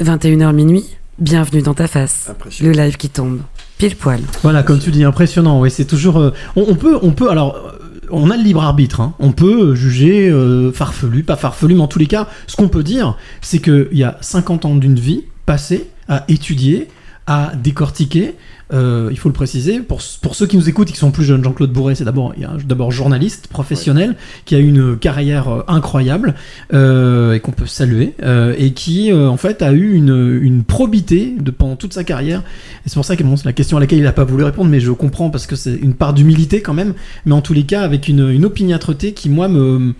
21h 0.00 0.52
minuit, 0.54 0.84
bienvenue 1.18 1.62
dans 1.62 1.74
ta 1.74 1.86
face. 1.88 2.30
Le 2.62 2.70
live 2.72 2.96
qui 2.96 3.08
tombe. 3.10 3.40
Pile 3.78 3.94
poil. 3.96 4.20
Voilà, 4.42 4.62
comme 4.62 4.78
tu 4.78 4.90
dis, 4.90 5.04
impressionnant. 5.04 5.60
Oui, 5.60 5.70
c'est 5.70 5.84
toujours. 5.84 6.18
euh, 6.18 6.32
on, 6.56 6.64
on 6.68 6.74
peut, 6.76 6.98
on 7.02 7.10
peut. 7.10 7.30
Alors, 7.30 7.56
euh, 7.56 7.78
on 8.10 8.30
a 8.30 8.36
le 8.36 8.42
libre 8.42 8.62
arbitre. 8.62 9.00
hein. 9.00 9.14
On 9.18 9.32
peut 9.32 9.74
juger 9.74 10.28
euh, 10.28 10.72
farfelu, 10.72 11.22
pas 11.22 11.36
farfelu, 11.36 11.74
mais 11.74 11.80
en 11.82 11.88
tous 11.88 11.98
les 11.98 12.06
cas, 12.06 12.28
ce 12.46 12.56
qu'on 12.56 12.68
peut 12.68 12.82
dire, 12.82 13.16
c'est 13.40 13.58
qu'il 13.60 13.88
y 13.92 14.04
a 14.04 14.18
50 14.20 14.64
ans 14.64 14.76
d'une 14.76 14.98
vie 14.98 15.24
passée 15.46 15.88
à 16.08 16.24
étudier, 16.28 16.88
à 17.26 17.52
décortiquer. 17.56 18.34
Euh, 18.72 19.08
il 19.10 19.18
faut 19.18 19.28
le 19.28 19.34
préciser. 19.34 19.80
Pour, 19.80 20.00
pour 20.20 20.34
ceux 20.34 20.46
qui 20.46 20.56
nous 20.56 20.68
écoutent 20.68 20.90
et 20.90 20.92
qui 20.92 20.98
sont 20.98 21.10
plus 21.10 21.24
jeunes, 21.24 21.44
Jean-Claude 21.44 21.72
Bourret, 21.72 21.94
c'est 21.94 22.04
d'abord 22.04 22.34
d'abord 22.64 22.90
journaliste 22.90 23.46
professionnel 23.48 24.16
qui 24.44 24.54
a 24.54 24.58
une 24.58 24.96
carrière 24.96 25.48
euh, 25.48 25.64
incroyable 25.68 26.34
euh, 26.72 27.34
et 27.34 27.40
qu'on 27.40 27.52
peut 27.52 27.66
saluer 27.66 28.14
euh, 28.22 28.54
et 28.58 28.72
qui 28.72 29.12
euh, 29.12 29.28
en 29.28 29.36
fait 29.36 29.62
a 29.62 29.72
eu 29.72 29.92
une, 29.94 30.40
une 30.42 30.64
probité 30.64 31.34
de, 31.38 31.50
pendant 31.50 31.76
toute 31.76 31.94
sa 31.94 32.04
carrière. 32.04 32.40
Et 32.84 32.88
c'est 32.88 32.94
pour 32.94 33.04
ça 33.04 33.16
que 33.16 33.22
bon, 33.22 33.36
c'est 33.36 33.46
la 33.46 33.52
question 33.52 33.76
à 33.76 33.80
laquelle 33.80 33.98
il 33.98 34.04
n'a 34.04 34.12
pas 34.12 34.24
voulu 34.24 34.44
répondre, 34.44 34.70
mais 34.70 34.80
je 34.80 34.90
comprends 34.90 35.30
parce 35.30 35.46
que 35.46 35.56
c'est 35.56 35.74
une 35.74 35.94
part 35.94 36.12
d'humilité 36.12 36.60
quand 36.60 36.74
même. 36.74 36.94
Mais 37.24 37.32
en 37.32 37.40
tous 37.42 37.52
les 37.52 37.64
cas, 37.64 37.82
avec 37.82 38.08
une, 38.08 38.28
une 38.30 38.44
opiniâtreté 38.44 39.12
qui 39.12 39.28
moi 39.28 39.48
me 39.48 39.94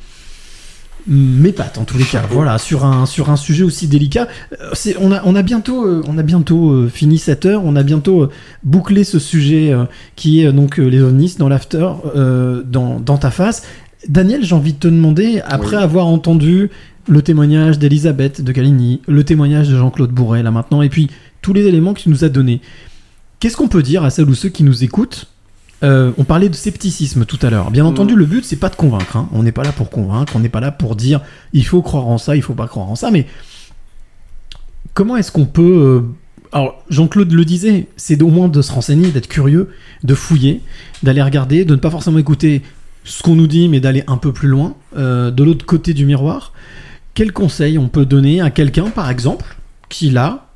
m'épate 1.08 1.78
en 1.78 1.84
tous 1.84 1.98
les 1.98 2.04
cas. 2.04 2.22
Voilà, 2.30 2.58
sur 2.58 2.84
un, 2.84 3.06
sur 3.06 3.30
un 3.30 3.36
sujet 3.36 3.62
aussi 3.64 3.86
délicat. 3.88 4.28
Euh, 4.60 4.70
c'est- 4.72 4.96
on, 5.00 5.12
a, 5.12 5.22
on 5.24 5.34
a 5.34 5.42
bientôt, 5.42 5.84
euh, 5.86 6.02
on 6.08 6.18
a 6.18 6.22
bientôt 6.22 6.70
euh, 6.72 6.88
fini 6.88 7.18
cette 7.18 7.46
heure, 7.46 7.62
on 7.64 7.76
a 7.76 7.82
bientôt 7.82 8.22
euh, 8.24 8.30
bouclé 8.64 9.04
ce 9.04 9.18
sujet 9.18 9.72
qui 10.16 10.42
est 10.42 10.52
donc 10.52 10.78
les 10.78 11.00
ovnis 11.00 11.36
dans 11.38 11.48
l'after, 11.48 11.88
dans, 12.14 13.00
dans 13.00 13.18
ta 13.18 13.30
face. 13.30 13.62
Daniel, 14.08 14.44
j'ai 14.44 14.54
envie 14.54 14.72
de 14.72 14.78
te 14.78 14.88
demander, 14.88 15.40
après 15.46 15.76
avoir 15.76 16.06
entendu 16.06 16.70
le 17.08 17.22
témoignage 17.22 17.78
d'Elisabeth 17.78 18.42
de 18.42 18.52
Caligny, 18.52 19.00
le 19.06 19.22
témoignage 19.24 19.68
de 19.68 19.76
Jean-Claude 19.76 20.10
Bourret 20.10 20.42
là 20.42 20.50
maintenant, 20.50 20.82
et 20.82 20.88
puis 20.88 21.08
tous 21.42 21.52
les 21.52 21.66
éléments 21.66 21.94
que 21.94 22.00
tu 22.00 22.08
nous 22.08 22.24
as 22.24 22.28
donnés, 22.28 22.60
qu'est-ce 23.40 23.56
qu'on 23.56 23.68
peut 23.68 23.82
dire 23.82 24.04
à 24.04 24.10
celles 24.10 24.28
ou 24.28 24.34
ceux 24.34 24.48
qui 24.48 24.64
nous 24.64 24.82
écoutent 24.84 25.28
euh, 25.82 26.12
on 26.16 26.24
parlait 26.24 26.48
de 26.48 26.54
scepticisme 26.54 27.24
tout 27.26 27.38
à 27.42 27.50
l'heure. 27.50 27.70
Bien 27.70 27.84
entendu, 27.84 28.16
le 28.16 28.24
but 28.24 28.44
c'est 28.44 28.56
pas 28.56 28.68
de 28.68 28.76
convaincre. 28.76 29.16
hein. 29.16 29.28
On 29.32 29.42
n'est 29.42 29.52
pas 29.52 29.62
là 29.62 29.72
pour 29.72 29.90
convaincre. 29.90 30.32
On 30.36 30.40
n'est 30.40 30.48
pas 30.48 30.60
là 30.60 30.72
pour 30.72 30.96
dire 30.96 31.20
il 31.52 31.64
faut 31.66 31.82
croire 31.82 32.06
en 32.06 32.18
ça, 32.18 32.36
il 32.36 32.42
faut 32.42 32.54
pas 32.54 32.66
croire 32.66 32.88
en 32.90 32.94
ça. 32.94 33.10
Mais 33.10 33.26
comment 34.94 35.16
est-ce 35.16 35.30
qu'on 35.30 35.46
peut 35.46 35.62
euh, 35.62 36.00
alors 36.52 36.82
Jean-Claude 36.88 37.32
le 37.32 37.44
disait, 37.44 37.88
c'est 37.96 38.22
au 38.22 38.28
moins 38.28 38.48
de 38.48 38.62
se 38.62 38.72
renseigner, 38.72 39.10
d'être 39.10 39.28
curieux, 39.28 39.70
de 40.04 40.14
fouiller, 40.14 40.62
d'aller 41.02 41.22
regarder, 41.22 41.64
de 41.64 41.74
ne 41.74 41.80
pas 41.80 41.90
forcément 41.90 42.18
écouter 42.18 42.62
ce 43.04 43.22
qu'on 43.22 43.34
nous 43.34 43.46
dit, 43.46 43.68
mais 43.68 43.80
d'aller 43.80 44.04
un 44.06 44.16
peu 44.16 44.32
plus 44.32 44.48
loin, 44.48 44.74
euh, 44.96 45.30
de 45.30 45.44
l'autre 45.44 45.66
côté 45.66 45.92
du 45.92 46.06
miroir. 46.06 46.52
Quel 47.14 47.32
conseil 47.32 47.78
on 47.78 47.88
peut 47.88 48.06
donner 48.06 48.40
à 48.40 48.50
quelqu'un, 48.50 48.90
par 48.90 49.10
exemple, 49.10 49.56
qui 49.88 50.10
là, 50.10 50.48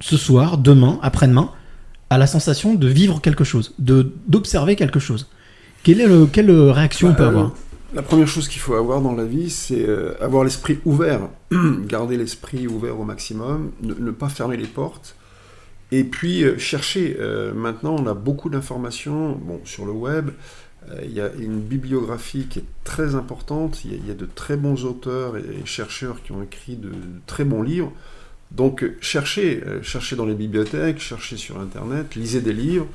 ce 0.00 0.16
soir, 0.16 0.58
demain, 0.58 0.98
après-demain, 1.02 1.50
a 2.10 2.18
la 2.18 2.26
sensation 2.26 2.74
de 2.74 2.88
vivre 2.88 3.20
quelque 3.22 3.44
chose, 3.44 3.74
de 3.78 4.12
d'observer 4.26 4.76
quelque 4.76 5.00
chose. 5.00 5.30
Quelle, 5.82 6.00
est 6.00 6.06
le, 6.08 6.26
quelle 6.26 6.50
réaction 6.50 7.10
on 7.10 7.14
peut 7.14 7.24
Bah, 7.24 7.28
avoir? 7.28 7.46
euh, 7.46 7.56
La 7.92 8.02
première 8.02 8.28
chose 8.28 8.48
qu'il 8.48 8.60
faut 8.60 8.74
avoir 8.74 9.00
dans 9.00 9.14
la 9.14 9.24
vie, 9.24 9.50
c'est 9.50 9.88
euh, 9.88 10.14
avoir 10.20 10.44
l'esprit 10.44 10.78
ouvert, 10.84 11.28
garder 11.86 12.16
l'esprit 12.16 12.66
ouvert 12.68 12.98
au 13.00 13.04
maximum, 13.04 13.72
ne, 13.82 13.94
ne 13.94 14.10
pas 14.10 14.28
fermer 14.28 14.56
les 14.56 14.66
portes, 14.66 15.16
et 15.92 16.04
puis 16.04 16.44
euh, 16.44 16.58
chercher. 16.58 17.16
Maintenant, 17.54 17.96
on 17.98 18.06
a 18.06 18.14
beaucoup 18.14 18.50
d'informations 18.50 19.32
bon, 19.32 19.60
sur 19.64 19.86
le 19.86 19.92
web. 19.92 20.30
Il 21.04 21.12
y 21.12 21.20
a 21.20 21.30
une 21.38 21.60
bibliographie 21.60 22.46
qui 22.48 22.60
est 22.60 22.64
très 22.84 23.14
importante. 23.14 23.84
Il 23.84 23.92
y 23.92 23.94
a, 23.94 23.98
il 23.98 24.08
y 24.08 24.10
a 24.10 24.14
de 24.14 24.26
très 24.26 24.56
bons 24.56 24.84
auteurs 24.86 25.36
et, 25.36 25.40
et 25.62 25.66
chercheurs 25.66 26.22
qui 26.22 26.32
ont 26.32 26.42
écrit 26.42 26.76
de, 26.76 26.88
de 26.88 26.94
très 27.26 27.44
bons 27.44 27.62
livres. 27.62 27.92
Donc, 28.50 28.84
cherchez, 29.00 29.62
euh, 29.66 29.82
cherchez 29.82 30.16
dans 30.16 30.26
les 30.26 30.34
bibliothèques, 30.34 30.98
cherchez 30.98 31.36
sur 31.36 31.60
Internet, 31.60 32.14
lisez 32.16 32.40
des 32.40 32.52
livres. 32.52 32.86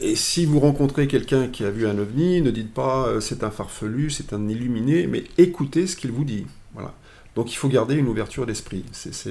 Et 0.00 0.14
si 0.14 0.46
vous 0.46 0.60
rencontrez 0.60 1.06
quelqu'un 1.06 1.48
qui 1.48 1.64
a 1.64 1.70
vu 1.70 1.86
un 1.86 1.98
ovni, 1.98 2.40
ne 2.40 2.50
dites 2.50 2.72
pas 2.72 3.06
euh, 3.08 3.20
c'est 3.20 3.44
un 3.44 3.50
farfelu, 3.50 4.10
c'est 4.10 4.32
un 4.32 4.48
illuminé, 4.48 5.06
mais 5.06 5.24
écoutez 5.38 5.86
ce 5.86 5.96
qu'il 5.96 6.12
vous 6.12 6.24
dit. 6.24 6.46
Voilà. 6.74 6.94
Donc 7.36 7.52
il 7.52 7.56
faut 7.56 7.68
garder 7.68 7.94
une 7.96 8.08
ouverture 8.08 8.44
d'esprit. 8.46 8.84
C'est 8.92 9.30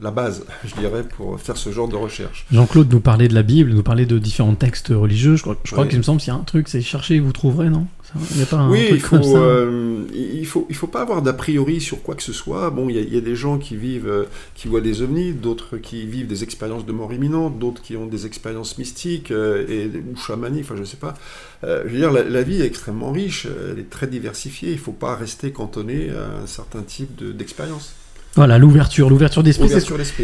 la 0.00 0.10
base, 0.10 0.44
je 0.64 0.74
dirais, 0.76 1.02
pour 1.04 1.38
faire 1.40 1.56
ce 1.56 1.70
genre 1.70 1.88
de 1.88 1.96
recherche. 1.96 2.46
Jean-Claude 2.50 2.90
nous 2.92 3.00
parlait 3.00 3.28
de 3.28 3.34
la 3.34 3.42
Bible, 3.42 3.72
nous 3.72 3.82
parlait 3.82 4.06
de 4.06 4.18
différents 4.18 4.54
textes 4.54 4.88
religieux. 4.88 5.36
Je 5.36 5.42
crois, 5.42 5.56
je 5.64 5.70
crois 5.72 5.84
Oui. 5.84 5.90
qu'il 5.90 5.98
me 5.98 6.02
semble 6.02 6.20
qu'il 6.20 6.32
y 6.32 6.36
a 6.36 6.38
un 6.38 6.44
truc, 6.44 6.68
c'est 6.68 6.80
chercher, 6.80 7.20
vous 7.20 7.32
trouverez, 7.32 7.70
non? 7.70 7.86
Il 8.30 8.36
n'y 8.36 8.42
a 8.42 8.46
pas 8.46 8.58
un 8.58 8.70
oui, 8.70 8.86
truc 8.86 8.98
il 8.98 9.00
faut, 9.00 9.16
comme 9.16 9.24
ça 9.24 9.38
euh, 9.38 10.04
il 10.14 10.46
faut, 10.46 10.66
il 10.70 10.76
faut 10.76 10.86
pas 10.86 11.00
avoir 11.02 11.20
d'a 11.20 11.32
priori 11.32 11.80
sur 11.80 12.00
quoi 12.02 12.14
que 12.14 12.22
ce 12.22 12.32
soit. 12.32 12.70
Bon, 12.70 12.88
il 12.88 12.94
y, 12.94 12.98
a- 12.98 13.02
il 13.02 13.12
y 13.12 13.16
a 13.16 13.20
des 13.20 13.34
gens 13.34 13.58
qui 13.58 13.74
vivent, 13.76 14.08
euh, 14.08 14.24
qui 14.54 14.68
voient 14.68 14.80
des 14.80 15.02
ovnis, 15.02 15.32
d'autres 15.32 15.78
qui 15.78 16.06
vivent 16.06 16.28
des 16.28 16.44
expériences 16.44 16.86
de 16.86 16.92
mort 16.92 17.12
imminente, 17.12 17.58
d'autres 17.58 17.82
qui 17.82 17.96
ont 17.96 18.06
des 18.06 18.24
expériences 18.26 18.78
mystiques 18.78 19.32
euh, 19.32 19.66
et 19.68 19.86
ou 20.12 20.16
chamaniques. 20.16 20.64
Enfin, 20.64 20.76
je 20.78 20.84
sais 20.84 20.96
pas. 20.96 21.14
Euh, 21.64 21.82
je 21.86 21.90
veux 21.92 21.98
dire, 21.98 22.12
la, 22.12 22.22
la 22.22 22.42
vie 22.42 22.62
est 22.62 22.66
extrêmement 22.66 23.10
riche, 23.10 23.46
elle 23.72 23.80
est 23.80 23.90
très 23.90 24.06
diversifiée. 24.06 24.70
Il 24.70 24.78
faut 24.78 24.92
pas 24.92 25.16
rester 25.16 25.50
cantonné 25.50 26.10
à 26.10 26.42
un 26.42 26.46
certain 26.46 26.82
type 26.82 27.16
de- 27.16 27.32
d'expérience. 27.32 27.94
Voilà, 28.36 28.58
l'ouverture, 28.58 29.10
l'ouverture 29.10 29.42
d'esprit. 29.44 29.68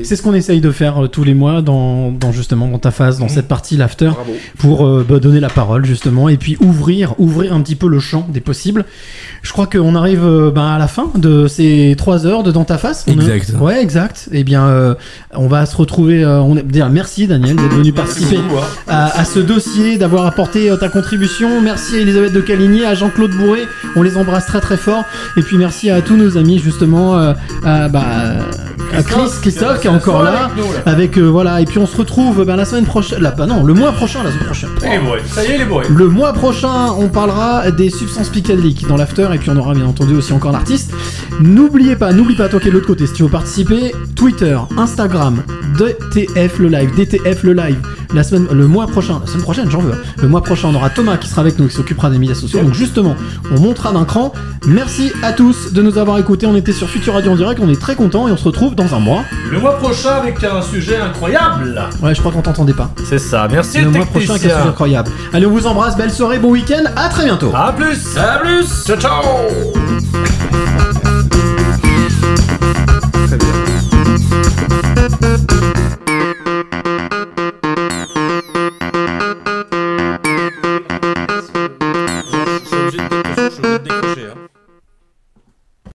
C'est 0.05 0.17
ce- 0.17 0.23
qu'on 0.23 0.35
essaye 0.35 0.61
de 0.61 0.71
faire 0.73 1.05
euh, 1.05 1.09
tous 1.09 1.23
les 1.23 1.35
mois 1.35 1.63
dans, 1.63 2.11
dans 2.11 2.33
justement 2.33 2.67
dans 2.67 2.79
ta 2.79 2.91
phase, 2.91 3.19
dans 3.19 3.29
cette 3.29 3.47
partie 3.49 3.77
l'after, 3.77 4.11
pour 4.59 4.85
euh, 4.87 5.07
bah, 5.09 5.19
donner 5.21 5.39
la 5.41 5.49
parole 5.49 5.85
justement 5.87 6.29
et 6.29 6.37
puis 6.37 6.57
ouvrir, 6.61 7.15
ouvrir 7.19 7.53
un 7.55 7.61
petit 7.61 7.77
peu 7.77 7.89
le 7.89 8.01
champ 8.01 8.27
des 8.29 8.41
possibles. 8.41 8.85
Je 9.43 9.53
crois 9.53 9.67
qu'on 9.67 9.95
arrive 9.95 10.25
euh, 10.25 10.51
bah, 10.51 10.73
à 10.75 10.79
la 10.79 10.89
fin 10.89 11.11
de 11.15 11.47
ces 11.47 11.95
trois 11.97 12.27
heures 12.27 12.43
de 12.43 12.51
dans 12.51 12.65
ta 12.65 12.79
face. 12.79 13.05
On 13.09 13.13
a- 13.19 13.23
Exact. 13.23 13.61
Ouais, 13.61 13.81
exact. 13.83 14.29
Eh 14.33 14.43
bien, 14.45 14.65
euh, 14.67 14.95
on 15.35 15.47
va 15.47 15.65
se 15.67 15.77
retrouver. 15.77 16.25
euh, 16.25 16.41
on 16.41 16.57
est... 16.57 16.63
déjà, 16.63 16.89
merci 16.89 17.27
Daniel 17.29 17.57
d'être 17.57 17.75
venu 17.75 17.93
participer 17.93 18.39
hein. 18.39 18.65
à, 18.89 19.21
à 19.21 19.25
ce 19.25 19.39
dossier, 19.39 19.99
d'avoir 19.99 20.27
apporté 20.27 20.69
euh, 20.71 20.77
ta 20.77 20.89
contribution. 20.89 21.61
Merci 21.61 21.95
à 21.97 21.99
Elisabeth 22.01 22.33
de 22.33 22.41
Caligny, 22.41 22.85
à 22.85 22.95
Jean-Claude 22.95 23.31
Bourré. 23.33 23.61
On 23.97 24.03
les 24.03 24.17
embrasse 24.17 24.47
très 24.47 24.61
très 24.61 24.77
fort. 24.77 25.05
Et 25.37 25.43
puis 25.43 25.57
merci 25.57 25.91
à 25.91 26.03
tous 26.03 26.17
nos 26.17 26.37
amis 26.37 26.59
justement, 26.59 27.17
euh, 27.17 27.33
à, 27.65 27.89
bah, 27.89 28.00
à 28.01 29.03
Chris, 29.03 29.31
Christophe 29.41 29.81
qui 29.81 29.87
est 29.87 29.91
encore 29.91 30.23
là. 30.23 30.51
Avec 30.87 31.17
euh, 31.17 31.23
voilà. 31.23 31.61
Et 31.61 31.65
puis 31.65 31.79
on 31.79 31.87
se 31.87 31.97
retrouve 31.97 32.45
bah, 32.45 32.57
la 32.57 32.65
semaine 32.65 32.85
prochaine. 32.85 33.23
Là, 33.23 33.31
bah 33.31 33.47
non, 33.47 33.63
le 33.63 33.75
mois 33.75 33.93
prochain, 33.93 34.23
la 34.23 34.31
semaine 34.31 34.45
prochaine. 34.45 34.71
Il 34.83 34.93
est 34.93 34.99
bourré. 34.99 35.21
Ça 35.27 35.45
y 35.45 35.49
est, 35.49 35.55
il 35.57 35.61
est 35.61 35.65
bourré. 35.65 35.87
Le 35.89 36.09
mois 36.09 36.33
prochain, 36.33 36.93
on 36.99 37.09
parlera 37.09 37.71
des 37.71 37.91
substances 37.91 38.29
psychédéliques 38.29 38.87
dans 38.89 38.97
l'after 38.97 39.29
et 39.33 39.39
puis 39.39 39.51
on 39.51 39.57
aura 39.57 39.75
bien 39.75 39.87
entendu 39.87 40.15
aussi 40.15 40.33
encore 40.33 40.53
l'artiste. 40.53 40.93
N'oubliez 41.41 41.97
pas, 41.97 42.13
n'oublie 42.13 42.37
pas 42.37 42.49
toi 42.49 42.61
qui 42.61 42.69
es 42.69 42.71
de 42.71 42.75
l'autre 42.75 42.87
côté, 42.87 43.07
si 43.07 43.13
tu 43.13 43.23
veux 43.23 43.29
participer, 43.29 43.95
Twitter, 44.17 44.59
Instagram, 44.77 45.43
DTF 45.79 46.59
le 46.59 46.69
live, 46.69 46.95
DTF 46.95 47.43
le 47.43 47.53
live. 47.53 47.79
La 48.13 48.25
semaine, 48.25 48.49
le 48.51 48.67
mois 48.67 48.89
prochain, 48.89 49.21
la 49.21 49.27
semaine 49.27 49.43
prochaine, 49.43 49.71
j'en 49.71 49.81
veux. 49.81 49.95
Le 50.21 50.27
mois 50.27 50.43
prochain, 50.43 50.69
on 50.69 50.75
aura 50.75 50.91
Thomas 50.91 51.17
qui 51.17 51.29
sera 51.29 51.43
avec 51.43 51.61
nous, 51.61 51.69
qui 51.69 51.75
s'occupera 51.75 52.11
des 52.11 52.19
médias 52.19 52.35
sociaux. 52.35 52.61
Donc 52.61 52.75
justement, 52.75 53.15
on 53.53 53.61
montera 53.61 53.93
d'un 53.93 54.05
cran. 54.05 54.33
Merci 54.67 55.13
à 55.23 55.33
tous 55.33 55.73
de 55.73 55.81
nous 55.81 55.97
avoir 55.97 56.19
écoutés. 56.19 56.47
On 56.47 56.57
était 56.57 56.73
sur 56.73 56.89
Future 56.89 57.15
Radio 57.15 57.31
en 57.31 57.37
direct, 57.37 57.61
on 57.63 57.69
est 57.69 57.81
très 57.81 57.90
contents 57.95 58.29
et 58.29 58.33
on 58.33 58.37
se 58.37 58.45
retrouve 58.45 58.75
dans 58.75 58.95
un 58.95 58.99
mois. 58.99 59.25
Le 59.51 59.59
mois 59.59 59.79
prochain 59.79 60.15
avec 60.15 60.43
un 60.45 60.63
sujet 60.63 60.97
incroyable. 60.97 61.89
Ouais, 62.03 62.15
je 62.15 62.21
crois 62.21 62.33
qu'on 62.33 62.43
t'entendait 62.43 62.73
pas. 62.73 62.91
C'est 63.09 63.19
ça. 63.19 63.49
Merci 63.51 63.79
le 63.79 63.85
le 63.85 63.91
mois 63.91 64.07
prochain, 64.07 64.13
quelque 64.19 64.27
chose 64.27 64.41
technicien. 64.41 64.65
d'incroyable. 64.65 65.11
Allez, 65.33 65.47
on 65.47 65.51
vous 65.51 65.67
embrasse, 65.67 65.97
belle 65.97 66.11
soirée, 66.13 66.39
bon 66.39 66.51
week-end, 66.51 66.85
à 66.97 67.09
très 67.09 67.25
bientôt. 67.25 67.53
À 67.55 67.73
plus. 67.73 68.17
À 68.17 68.39
plus. 68.39 68.85
Ciao 68.99 69.23